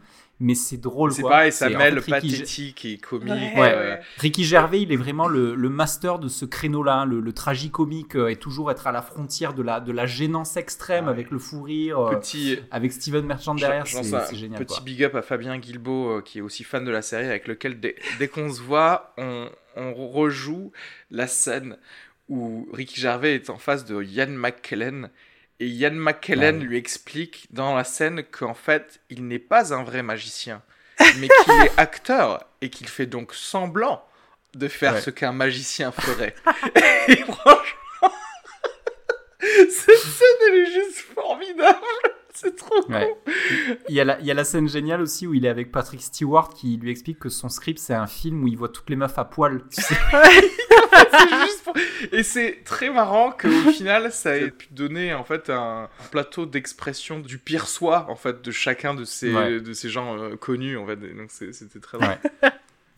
Mais 0.44 0.55
c'est 0.56 0.77
drôle. 0.77 1.12
C'est 1.12 1.23
quoi. 1.23 1.31
pareil, 1.31 1.52
ça 1.52 1.69
en 1.69 1.78
mêle 1.78 1.94
Ricky 1.98 2.10
pathétique 2.10 2.85
et 2.85 2.98
comique. 2.98 3.28
Ouais, 3.31 3.52
Ouais, 3.56 3.73
euh. 3.74 3.97
Ricky 4.19 4.43
Gervais, 4.44 4.82
il 4.82 4.90
est 4.93 4.97
vraiment 4.97 5.28
le, 5.28 5.55
le 5.55 5.69
master 5.69 6.19
de 6.19 6.27
ce 6.27 6.44
créneau-là, 6.44 6.94
hein, 6.97 7.05
le, 7.06 7.20
le 7.20 7.32
tragicomique, 7.32 8.16
euh, 8.16 8.28
et 8.28 8.36
toujours 8.36 8.70
être 8.73 8.86
à 8.89 8.93
la 8.93 9.02
frontière 9.02 9.55
de 9.55 9.62
la, 9.62 9.78
de 9.81 9.93
la 9.93 10.05
gênance 10.06 10.56
extrême 10.56 11.05
Ouais. 11.05 11.10
avec 11.10 11.31
le 11.31 11.39
fou 11.39 11.62
rire, 11.62 11.98
euh, 12.01 12.16
Petit, 12.16 12.59
avec 12.73 12.93
Steven 12.93 13.24
Merchant 13.24 13.55
derrière, 13.55 13.86
c'est 13.86 14.35
génial. 14.36 14.59
Petit 14.59 14.74
quoi. 14.77 14.85
big 14.85 15.05
up 15.05 15.14
à 15.14 15.23
Fabien 15.23 15.56
Guilbeault, 15.59 16.19
euh, 16.19 16.23
qui 16.23 16.39
est 16.39 16.43
aussi 16.43 16.64
fan 16.64 16.85
de 16.85 16.90
la 16.90 17.02
série, 17.02 17.27
avec 17.27 17.47
lequel 17.47 17.78
dès, 17.78 17.94
dès 18.19 18.27
qu'on 18.27 18.52
se 18.52 18.60
voit, 18.60 19.14
on, 19.19 19.48
on 19.77 19.94
rejoue 19.94 20.73
la 21.12 21.28
scène 21.28 21.77
où 22.28 22.69
Ricky 22.73 23.01
Gervais 23.01 23.35
est 23.36 23.48
en 23.51 23.59
face 23.59 23.85
de 23.85 24.02
Ian 24.02 24.27
McKellen. 24.28 25.10
Et 25.62 25.66
Ian 25.68 25.93
McKellen 25.93 26.59
Ouais. 26.59 26.64
lui 26.64 26.76
explique 26.76 27.47
dans 27.52 27.76
la 27.76 27.84
scène 27.84 28.24
qu'en 28.24 28.52
fait, 28.52 28.98
il 29.10 29.28
n'est 29.28 29.39
pas 29.39 29.72
un 29.72 29.84
vrai 29.84 30.02
magicien, 30.02 30.60
mais 31.18 31.28
qu'il 31.28 31.52
est 31.64 31.70
acteur 31.78 32.44
et 32.60 32.68
qu'il 32.68 32.89
fait 32.89 33.06
donc 33.06 33.32
semblant 33.32 34.05
de 34.55 34.66
faire 34.66 34.94
Ouais. 34.94 35.01
ce 35.01 35.10
qu'un 35.10 35.30
magicien 35.30 35.93
ferait. 35.93 36.34
et 37.06 37.14
franchement, 37.16 37.62
cette 39.40 39.70
scène, 39.98 40.36
elle 40.48 40.59
est 40.59 40.72
juste 40.72 40.98
formidable. 41.14 41.78
C'est 42.34 42.56
trop 42.56 42.74
Ouais. 42.88 43.14
con. 43.26 43.32
Il 43.88 43.94
y, 43.94 44.00
a 44.00 44.04
la, 44.04 44.18
il 44.20 44.26
y 44.26 44.30
a 44.30 44.34
la 44.34 44.44
scène 44.44 44.68
géniale 44.68 45.02
aussi 45.02 45.26
où 45.26 45.34
il 45.34 45.44
est 45.44 45.48
avec 45.48 45.70
Patrick 45.70 46.00
Stewart 46.02 46.52
qui 46.54 46.76
lui 46.78 46.90
explique 46.90 47.18
que 47.18 47.28
son 47.28 47.48
script 47.48 47.78
c'est 47.78 47.94
un 47.94 48.06
film 48.06 48.42
où 48.44 48.48
il 48.48 48.56
voit 48.56 48.68
toutes 48.70 48.88
les 48.90 48.96
meufs 48.96 49.18
à 49.18 49.24
poil. 49.24 49.62
tu 49.70 49.80
sais. 49.82 49.94
C'est 51.12 51.28
juste 51.46 51.64
pour- 51.64 51.74
Et 52.12 52.22
c'est 52.22 52.59
très 52.64 52.90
marrant 52.90 53.32
qu'au 53.32 53.48
final, 53.72 54.10
ça 54.12 54.36
ait 54.36 54.50
pu 54.50 54.68
donner 54.70 55.14
en 55.14 55.24
fait 55.24 55.50
un 55.50 55.88
plateau 56.10 56.46
d'expression 56.46 57.20
du 57.20 57.38
pire 57.38 57.66
soi 57.66 58.06
en 58.09 58.16
fait 58.16 58.42
de 58.42 58.50
chacun 58.50 58.94
de 58.94 59.04
ces, 59.04 59.32
Ouais. 59.34 59.60
de 59.60 59.72
ces 59.72 59.88
gens 59.88 60.16
euh, 60.18 60.36
connus 60.36 60.76
en 60.76 60.86
fait. 60.86 60.98
Et 61.04 61.14
donc 61.14 61.30
c'était 61.30 61.80
très 61.80 61.98
drôle. 61.98 62.10
Ouais. 62.42 62.50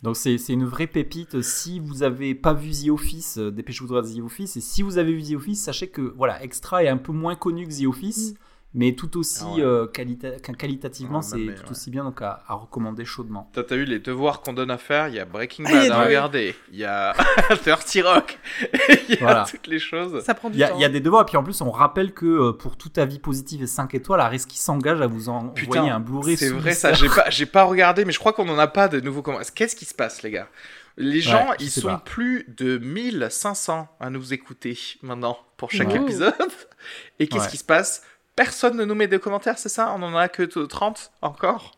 Donc 0.02 0.16
c'est 0.16 0.36
une 0.48 0.64
vraie 0.66 0.86
pépite. 0.86 1.40
Si 1.42 1.80
vous 1.80 2.02
avez 2.02 2.34
pas 2.34 2.52
vu 2.52 2.70
The 2.70 2.90
Office, 2.90 3.38
euh, 3.38 3.50
dépêchez-vous 3.50 3.86
de 3.86 3.92
voir 3.92 4.04
The 4.04 4.20
Office. 4.24 4.56
Et 4.56 4.60
si 4.60 4.82
vous 4.82 4.98
avez 4.98 5.12
vu 5.12 5.22
The 5.22 5.36
Office, 5.36 5.62
sachez 5.62 5.88
que 5.88 6.02
voilà, 6.02 6.42
Extra 6.42 6.84
est 6.84 6.88
un 6.88 6.98
peu 6.98 7.12
moins 7.12 7.36
connu 7.36 7.66
que 7.66 7.72
The 7.72 7.86
Office, 7.86 8.34
mais 8.74 8.92
tout 8.94 9.16
aussi 9.18 9.44
Ah 9.46 9.54
ouais. 9.54 9.62
euh, 9.62 9.86
qualita- 9.86 10.38
qualitativement, 10.56 11.18
Ouais, 11.18 11.22
c'est 11.24 11.36
tout 11.54 11.62
ouais. 11.64 11.70
aussi 11.70 11.90
bien, 11.90 12.04
donc 12.04 12.20
à, 12.22 12.42
à 12.48 12.54
recommander 12.54 13.04
chaudement. 13.04 13.48
Toi, 13.54 13.62
t'as 13.64 13.76
vu 13.76 13.84
les 13.84 14.00
devoirs 14.00 14.40
qu'on 14.40 14.52
donne 14.52 14.70
à 14.70 14.78
faire? 14.78 15.08
Il 15.08 15.14
y 15.14 15.20
a 15.20 15.24
Breaking 15.24 15.64
Ah, 15.66 15.72
Bad 15.72 15.90
a 15.92 15.98
à 16.00 16.04
regarder. 16.04 16.54
Il 16.72 16.78
y 16.78 16.84
a 16.84 17.14
30 17.14 17.98
Rock. 18.04 18.38
Il 19.08 19.14
y 19.14 19.18
a 19.18 19.20
Voilà. 19.20 19.46
toutes 19.48 19.66
les 19.68 19.78
choses. 19.78 20.22
Ça 20.24 20.34
prend 20.34 20.50
du 20.50 20.56
Il 20.56 20.60
y, 20.60 20.64
a, 20.64 20.68
temps. 20.68 20.76
il 20.78 20.82
y 20.82 20.84
a 20.84 20.88
des 20.88 21.00
devoirs, 21.00 21.22
et 21.22 21.26
puis 21.26 21.36
en 21.36 21.44
plus, 21.44 21.60
on 21.60 21.70
rappelle 21.70 22.12
que 22.12 22.26
euh, 22.26 22.52
pour 22.52 22.76
tout 22.76 22.92
avis 22.96 23.18
positif 23.18 23.62
et 23.62 23.66
5 23.66 23.94
étoiles, 23.94 24.20
Areski 24.20 24.58
s'engage 24.58 25.00
à 25.00 25.06
vous 25.06 25.28
en- 25.28 25.54
envoyer 25.56 25.90
un 25.90 26.00
Blu-ray 26.00 26.36
c'est 26.36 26.50
vrai 26.50 26.72
ça. 26.74 26.92
J'ai 26.92 27.08
pas, 27.08 27.30
j'ai 27.30 27.46
pas 27.46 27.62
regardé, 27.64 28.04
mais 28.04 28.12
je 28.12 28.18
crois 28.18 28.32
qu'on 28.32 28.48
en 28.48 28.58
a 28.58 28.66
pas 28.66 28.88
de 28.88 29.00
nouveaux 29.00 29.22
commentaires. 29.22 29.54
Qu'est-ce 29.54 29.76
qui 29.76 29.84
se 29.84 29.94
passe, 29.94 30.22
les 30.22 30.30
gars? 30.30 30.48
Les 30.96 31.20
gens, 31.20 31.48
Ouais, 31.50 31.56
ils 31.58 31.70
sont 31.70 31.88
pas. 31.88 32.02
plus 32.04 32.44
de 32.56 32.78
1500 32.78 33.88
à 34.00 34.10
nous 34.10 34.32
écouter 34.32 34.78
maintenant 35.02 35.36
pour 35.56 35.70
chaque 35.72 35.88
Ouais. 35.88 35.96
épisode. 36.00 36.34
Et 37.18 37.26
qu'est-ce 37.26 37.44
Ouais. 37.44 37.50
qui 37.50 37.56
se 37.56 37.64
passe? 37.64 38.02
Personne 38.36 38.76
ne 38.76 38.84
nous 38.84 38.94
met 38.94 39.06
de 39.08 39.16
commentaires, 39.18 39.58
c'est 39.58 39.68
ça? 39.68 39.94
On 39.96 40.02
en 40.02 40.16
a 40.16 40.28
que 40.28 40.42
t- 40.42 40.66
30 40.66 41.12
encore 41.22 41.72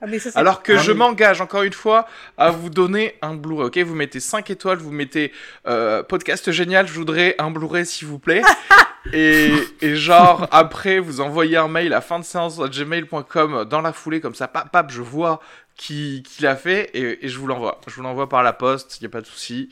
Ah, 0.00 0.06
mais 0.08 0.18
ça, 0.18 0.30
c'est- 0.30 0.38
Alors 0.38 0.62
que 0.62 0.72
Ah, 0.74 0.78
je 0.78 0.92
m'engage 0.92 1.40
encore 1.40 1.62
une 1.62 1.72
fois 1.72 2.06
à 2.36 2.50
vous 2.50 2.68
donner 2.70 3.16
un 3.22 3.34
Blu-ray. 3.34 3.66
Ok, 3.66 3.78
vous 3.78 3.94
mettez 3.94 4.20
5 4.20 4.50
étoiles, 4.50 4.78
vous 4.78 4.90
mettez 4.92 5.32
euh, 5.66 6.02
podcast 6.02 6.50
génial, 6.50 6.86
je 6.86 6.92
voudrais 6.92 7.34
un 7.38 7.50
Blu-ray 7.50 7.86
s'il 7.86 8.08
vous 8.08 8.18
plaît. 8.18 8.42
et, 9.12 9.52
et 9.80 9.96
genre 9.96 10.46
après 10.50 10.98
vous 11.00 11.20
envoyez 11.20 11.56
un 11.56 11.66
mail 11.68 11.92
à 11.94 12.00
fin 12.00 12.18
de 12.18 12.24
séance 12.24 12.58
gmail.com 12.58 13.64
dans 13.64 13.80
la 13.80 13.92
foulée 13.92 14.20
comme 14.20 14.34
ça, 14.34 14.48
pap 14.48 14.70
pap, 14.70 14.90
je 14.90 15.02
vois 15.02 15.40
qui, 15.76 16.22
qui 16.26 16.42
l'a 16.42 16.54
fait 16.56 16.90
et, 16.94 17.24
et 17.24 17.28
je 17.28 17.38
vous 17.38 17.46
l'envoie. 17.46 17.80
Je 17.86 17.94
vous 17.94 18.02
l'envoie 18.02 18.28
par 18.28 18.42
la 18.42 18.52
poste, 18.52 18.98
il 19.00 19.04
y 19.04 19.06
a 19.06 19.08
pas 19.08 19.20
de 19.22 19.26
souci. 19.26 19.70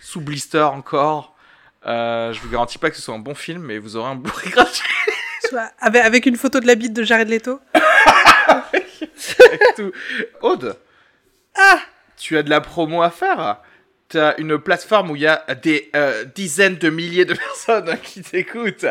Sous 0.00 0.20
blister 0.20 0.62
encore. 0.62 1.36
Euh, 1.86 2.32
je 2.32 2.40
vous 2.40 2.48
garantis 2.48 2.78
pas 2.78 2.90
que 2.90 2.96
ce 2.96 3.02
soit 3.02 3.14
un 3.14 3.18
bon 3.18 3.34
film, 3.34 3.62
mais 3.62 3.78
vous 3.78 3.96
aurez 3.96 4.10
un 4.10 4.14
Blu-ray 4.16 4.50
gratuit 4.52 4.84
Soit 5.48 5.70
avec, 5.80 6.04
avec 6.04 6.26
une 6.26 6.36
photo 6.36 6.60
de 6.60 6.66
la 6.66 6.74
bite 6.74 6.92
de 6.92 7.02
Jared 7.02 7.28
Leto. 7.28 7.60
avec 8.46 8.86
tout. 9.76 9.92
Aude, 10.40 10.76
Ah 11.54 11.80
tu 12.16 12.36
as 12.36 12.42
de 12.42 12.50
la 12.50 12.60
promo 12.60 13.02
à 13.02 13.10
faire. 13.10 13.58
Tu 14.08 14.18
as 14.18 14.38
une 14.38 14.58
plateforme 14.58 15.10
où 15.10 15.16
il 15.16 15.22
y 15.22 15.26
a 15.26 15.42
des 15.60 15.90
euh, 15.96 16.24
dizaines 16.24 16.76
de 16.76 16.88
milliers 16.90 17.24
de 17.24 17.34
personnes 17.66 17.96
qui 18.02 18.22
t'écoutent. 18.22 18.86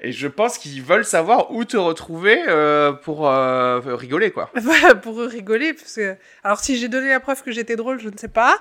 Et 0.00 0.10
je 0.12 0.26
pense 0.26 0.58
qu'ils 0.58 0.82
veulent 0.82 1.04
savoir 1.04 1.52
où 1.52 1.64
te 1.64 1.76
retrouver 1.76 2.42
euh, 2.48 2.92
pour 2.92 3.28
euh, 3.30 3.78
rigoler, 3.94 4.32
quoi. 4.32 4.50
Voilà, 4.56 4.94
pour 4.96 5.18
rigoler. 5.20 5.72
Parce 5.74 5.94
que... 5.94 6.16
Alors, 6.42 6.58
si 6.58 6.76
j'ai 6.76 6.88
donné 6.88 7.08
la 7.08 7.20
preuve 7.20 7.42
que 7.42 7.52
j'étais 7.52 7.76
drôle, 7.76 8.00
je 8.00 8.08
ne 8.08 8.18
sais 8.18 8.28
pas. 8.28 8.58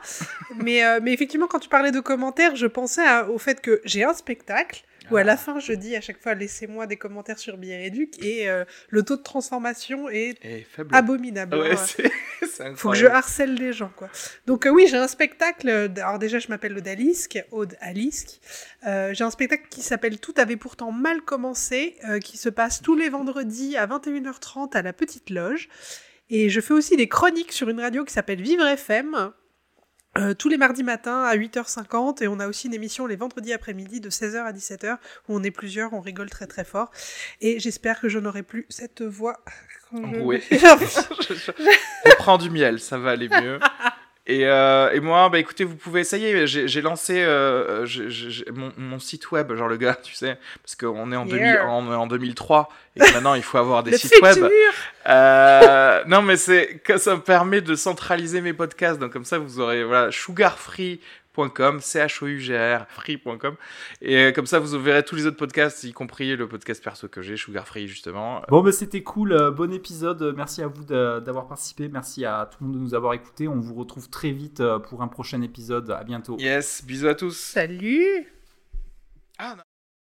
mais, 0.55 0.85
euh, 0.85 0.99
mais 1.01 1.11
effectivement, 1.11 1.47
quand 1.47 1.59
tu 1.59 1.67
parlais 1.69 1.91
de 1.91 1.99
commentaires, 1.99 2.55
je 2.55 2.67
pensais 2.67 3.05
à- 3.05 3.27
au 3.29 3.39
fait 3.39 3.59
que 3.59 3.81
j'ai 3.83 4.03
un 4.03 4.13
spectacle 4.13 4.83
où 5.11 5.17
à 5.17 5.23
la 5.23 5.37
fin, 5.37 5.59
je 5.59 5.73
dis 5.73 5.95
à 5.95 6.01
chaque 6.01 6.21
fois 6.21 6.33
laissez-moi 6.35 6.87
des 6.87 6.97
commentaires 6.97 7.39
sur 7.39 7.57
Billet 7.57 7.77
Réduc 7.77 8.23
et 8.23 8.49
euh, 8.49 8.65
le 8.89 9.03
taux 9.03 9.17
de 9.17 9.21
transformation 9.21 10.09
est 10.09 10.37
Et 10.43 10.65
faible. 10.69 10.95
abominable. 10.95 11.57
Ouais, 11.57 11.75
c'est 11.85 12.11
c'est 12.51 12.75
Faut 12.75 12.91
que 12.91 12.95
je 12.97 13.07
harcèle 13.07 13.55
les 13.55 13.73
gens, 13.73 13.91
quoi. 13.95 14.09
Donc 14.45 14.65
euh, 14.65 14.69
oui, 14.69 14.87
j'ai 14.89 14.97
un 14.97 15.07
spectacle. 15.07 15.69
Alors 15.97 16.19
déjà, 16.19 16.39
je 16.39 16.47
m'appelle 16.49 16.77
Aude 16.77 16.87
Alisque, 16.87 17.43
Aude 17.51 17.75
Alisque. 17.81 18.39
Euh, 18.85 19.13
j'ai 19.13 19.23
un 19.23 19.31
spectacle 19.31 19.67
qui 19.69 19.81
s'appelle 19.81 20.19
Tout 20.19 20.33
avait 20.37 20.57
pourtant 20.57 20.91
mal 20.91 21.21
commencé, 21.21 21.95
qui 22.23 22.37
se 22.37 22.49
passe 22.49 22.81
tous 22.81 22.95
les 22.95 23.09
vendredis 23.09 23.77
à 23.77 23.87
21h30 23.87 24.75
à 24.75 24.81
la 24.81 24.93
Petite 24.93 25.29
Loge. 25.29 25.69
Et 26.29 26.49
je 26.49 26.61
fais 26.61 26.73
aussi 26.73 26.95
des 26.95 27.07
chroniques 27.07 27.51
sur 27.51 27.69
une 27.69 27.79
radio 27.79 28.03
qui 28.05 28.13
s'appelle 28.13 28.41
Vivre 28.41 28.65
FM. 28.65 29.31
Euh, 30.17 30.33
tous 30.33 30.47
les 30.49 30.57
mardis 30.57 30.83
matins 30.83 31.23
à 31.23 31.35
8h50 31.35 32.23
et 32.23 32.27
on 32.27 32.39
a 32.39 32.47
aussi 32.47 32.67
une 32.67 32.73
émission 32.73 33.05
les 33.07 33.15
vendredis 33.15 33.51
après-midi 33.53 33.99
de 33.99 34.09
16h 34.09 34.37
à 34.43 34.51
17h 34.53 34.93
où 35.27 35.35
on 35.35 35.41
est 35.43 35.51
plusieurs, 35.51 35.93
on 35.93 36.01
rigole 36.01 36.29
très 36.29 36.45
très 36.47 36.63
fort 36.63 36.91
et 37.41 37.59
j'espère 37.59 37.99
que 37.99 38.09
je 38.09 38.19
n'aurai 38.19 38.43
plus 38.43 38.65
cette 38.69 39.01
voix 39.01 39.39
je- 39.93 40.19
Oui. 40.21 40.41
Je 40.51 42.15
prends 42.17 42.37
du 42.37 42.49
miel, 42.49 42.79
ça 42.79 42.97
va 42.97 43.11
aller 43.11 43.29
mieux. 43.29 43.59
Et, 44.25 44.45
euh, 44.47 44.89
et 44.93 45.01
moi, 45.01 45.27
bah 45.27 45.37
écoutez, 45.37 45.65
vous 45.65 45.75
pouvez 45.75 45.99
essayer. 45.99 46.47
J'ai 46.47 46.65
j'ai 46.69 46.81
lancé 46.81 47.21
euh, 47.21 47.85
j'ai- 47.85 48.09
j'ai- 48.09 48.45
mon, 48.53 48.71
mon 48.77 48.97
site 48.97 49.31
web, 49.31 49.53
genre 49.53 49.67
le 49.67 49.75
gars, 49.75 49.95
tu 50.03 50.13
sais, 50.13 50.37
parce 50.63 50.75
qu'on 50.77 51.11
est 51.11 51.15
en, 51.17 51.25
2000 51.25 51.41
Yeah. 51.45 51.67
en, 51.67 51.85
en 51.91 52.07
2003 52.07 52.69
et 52.95 52.99
maintenant 53.01 53.33
il 53.33 53.43
faut 53.43 53.57
avoir 53.57 53.83
des 53.83 53.91
Le 53.91 53.97
sites 53.97 54.13
web. 54.21 54.47
Euh, 55.07 56.03
non, 56.07 56.21
mais 56.21 56.37
c'est 56.37 56.79
que 56.83 56.97
ça 56.97 57.15
me 57.15 57.21
permet 57.21 57.59
de 57.59 57.75
centraliser 57.75 58.39
mes 58.39 58.53
podcasts. 58.53 58.97
Donc 58.99 59.11
comme 59.11 59.25
ça, 59.25 59.39
vous 59.39 59.59
aurez 59.59 59.83
voilà 59.83 60.09
sugarfree.com, 60.11 60.99
c 61.01 61.01
h 61.35 62.23
o 62.23 62.27
u 62.27 62.39
g 62.39 62.55
r 62.55 62.85
free.com 62.89 63.55
et 64.01 64.17
euh, 64.17 64.31
comme 64.31 64.45
ça 64.45 64.59
vous 64.59 64.79
verrez 64.79 65.03
tous 65.03 65.15
les 65.15 65.25
autres 65.25 65.37
podcasts 65.37 65.83
y 65.83 65.93
compris 65.93 66.35
le 66.35 66.47
podcast 66.47 66.83
perso 66.83 67.07
que 67.07 67.21
j'ai 67.21 67.37
Sugar 67.37 67.67
Free 67.67 67.87
justement 67.87 68.41
Bon, 68.49 68.61
bah, 68.61 68.71
c'était 68.71 69.03
cool, 69.03 69.33
euh, 69.33 69.51
bon 69.51 69.71
épisode. 69.73 70.33
Merci 70.35 70.61
à 70.61 70.67
vous 70.67 70.83
d'avoir 70.83 71.47
participé. 71.47 71.87
Merci 71.87 72.25
à 72.25 72.49
tout 72.51 72.57
le 72.61 72.67
monde 72.67 72.75
de 72.77 72.81
nous 72.81 72.93
avoir 72.93 73.13
écoutés. 73.13 73.47
On 73.47 73.59
vous 73.59 73.75
retrouve 73.75 74.09
très 74.09 74.31
vite 74.31 74.59
euh, 74.59 74.79
pour 74.79 75.01
un 75.01 75.07
prochain 75.07 75.41
épisode. 75.41 75.91
À 75.91 76.03
bientôt. 76.03 76.37
yes 76.39 76.83
bisous 76.85 77.07
à 77.07 77.15
tous 77.15 77.35
Salut 77.35 78.27
ah, 79.39 79.55
non. 79.57 79.72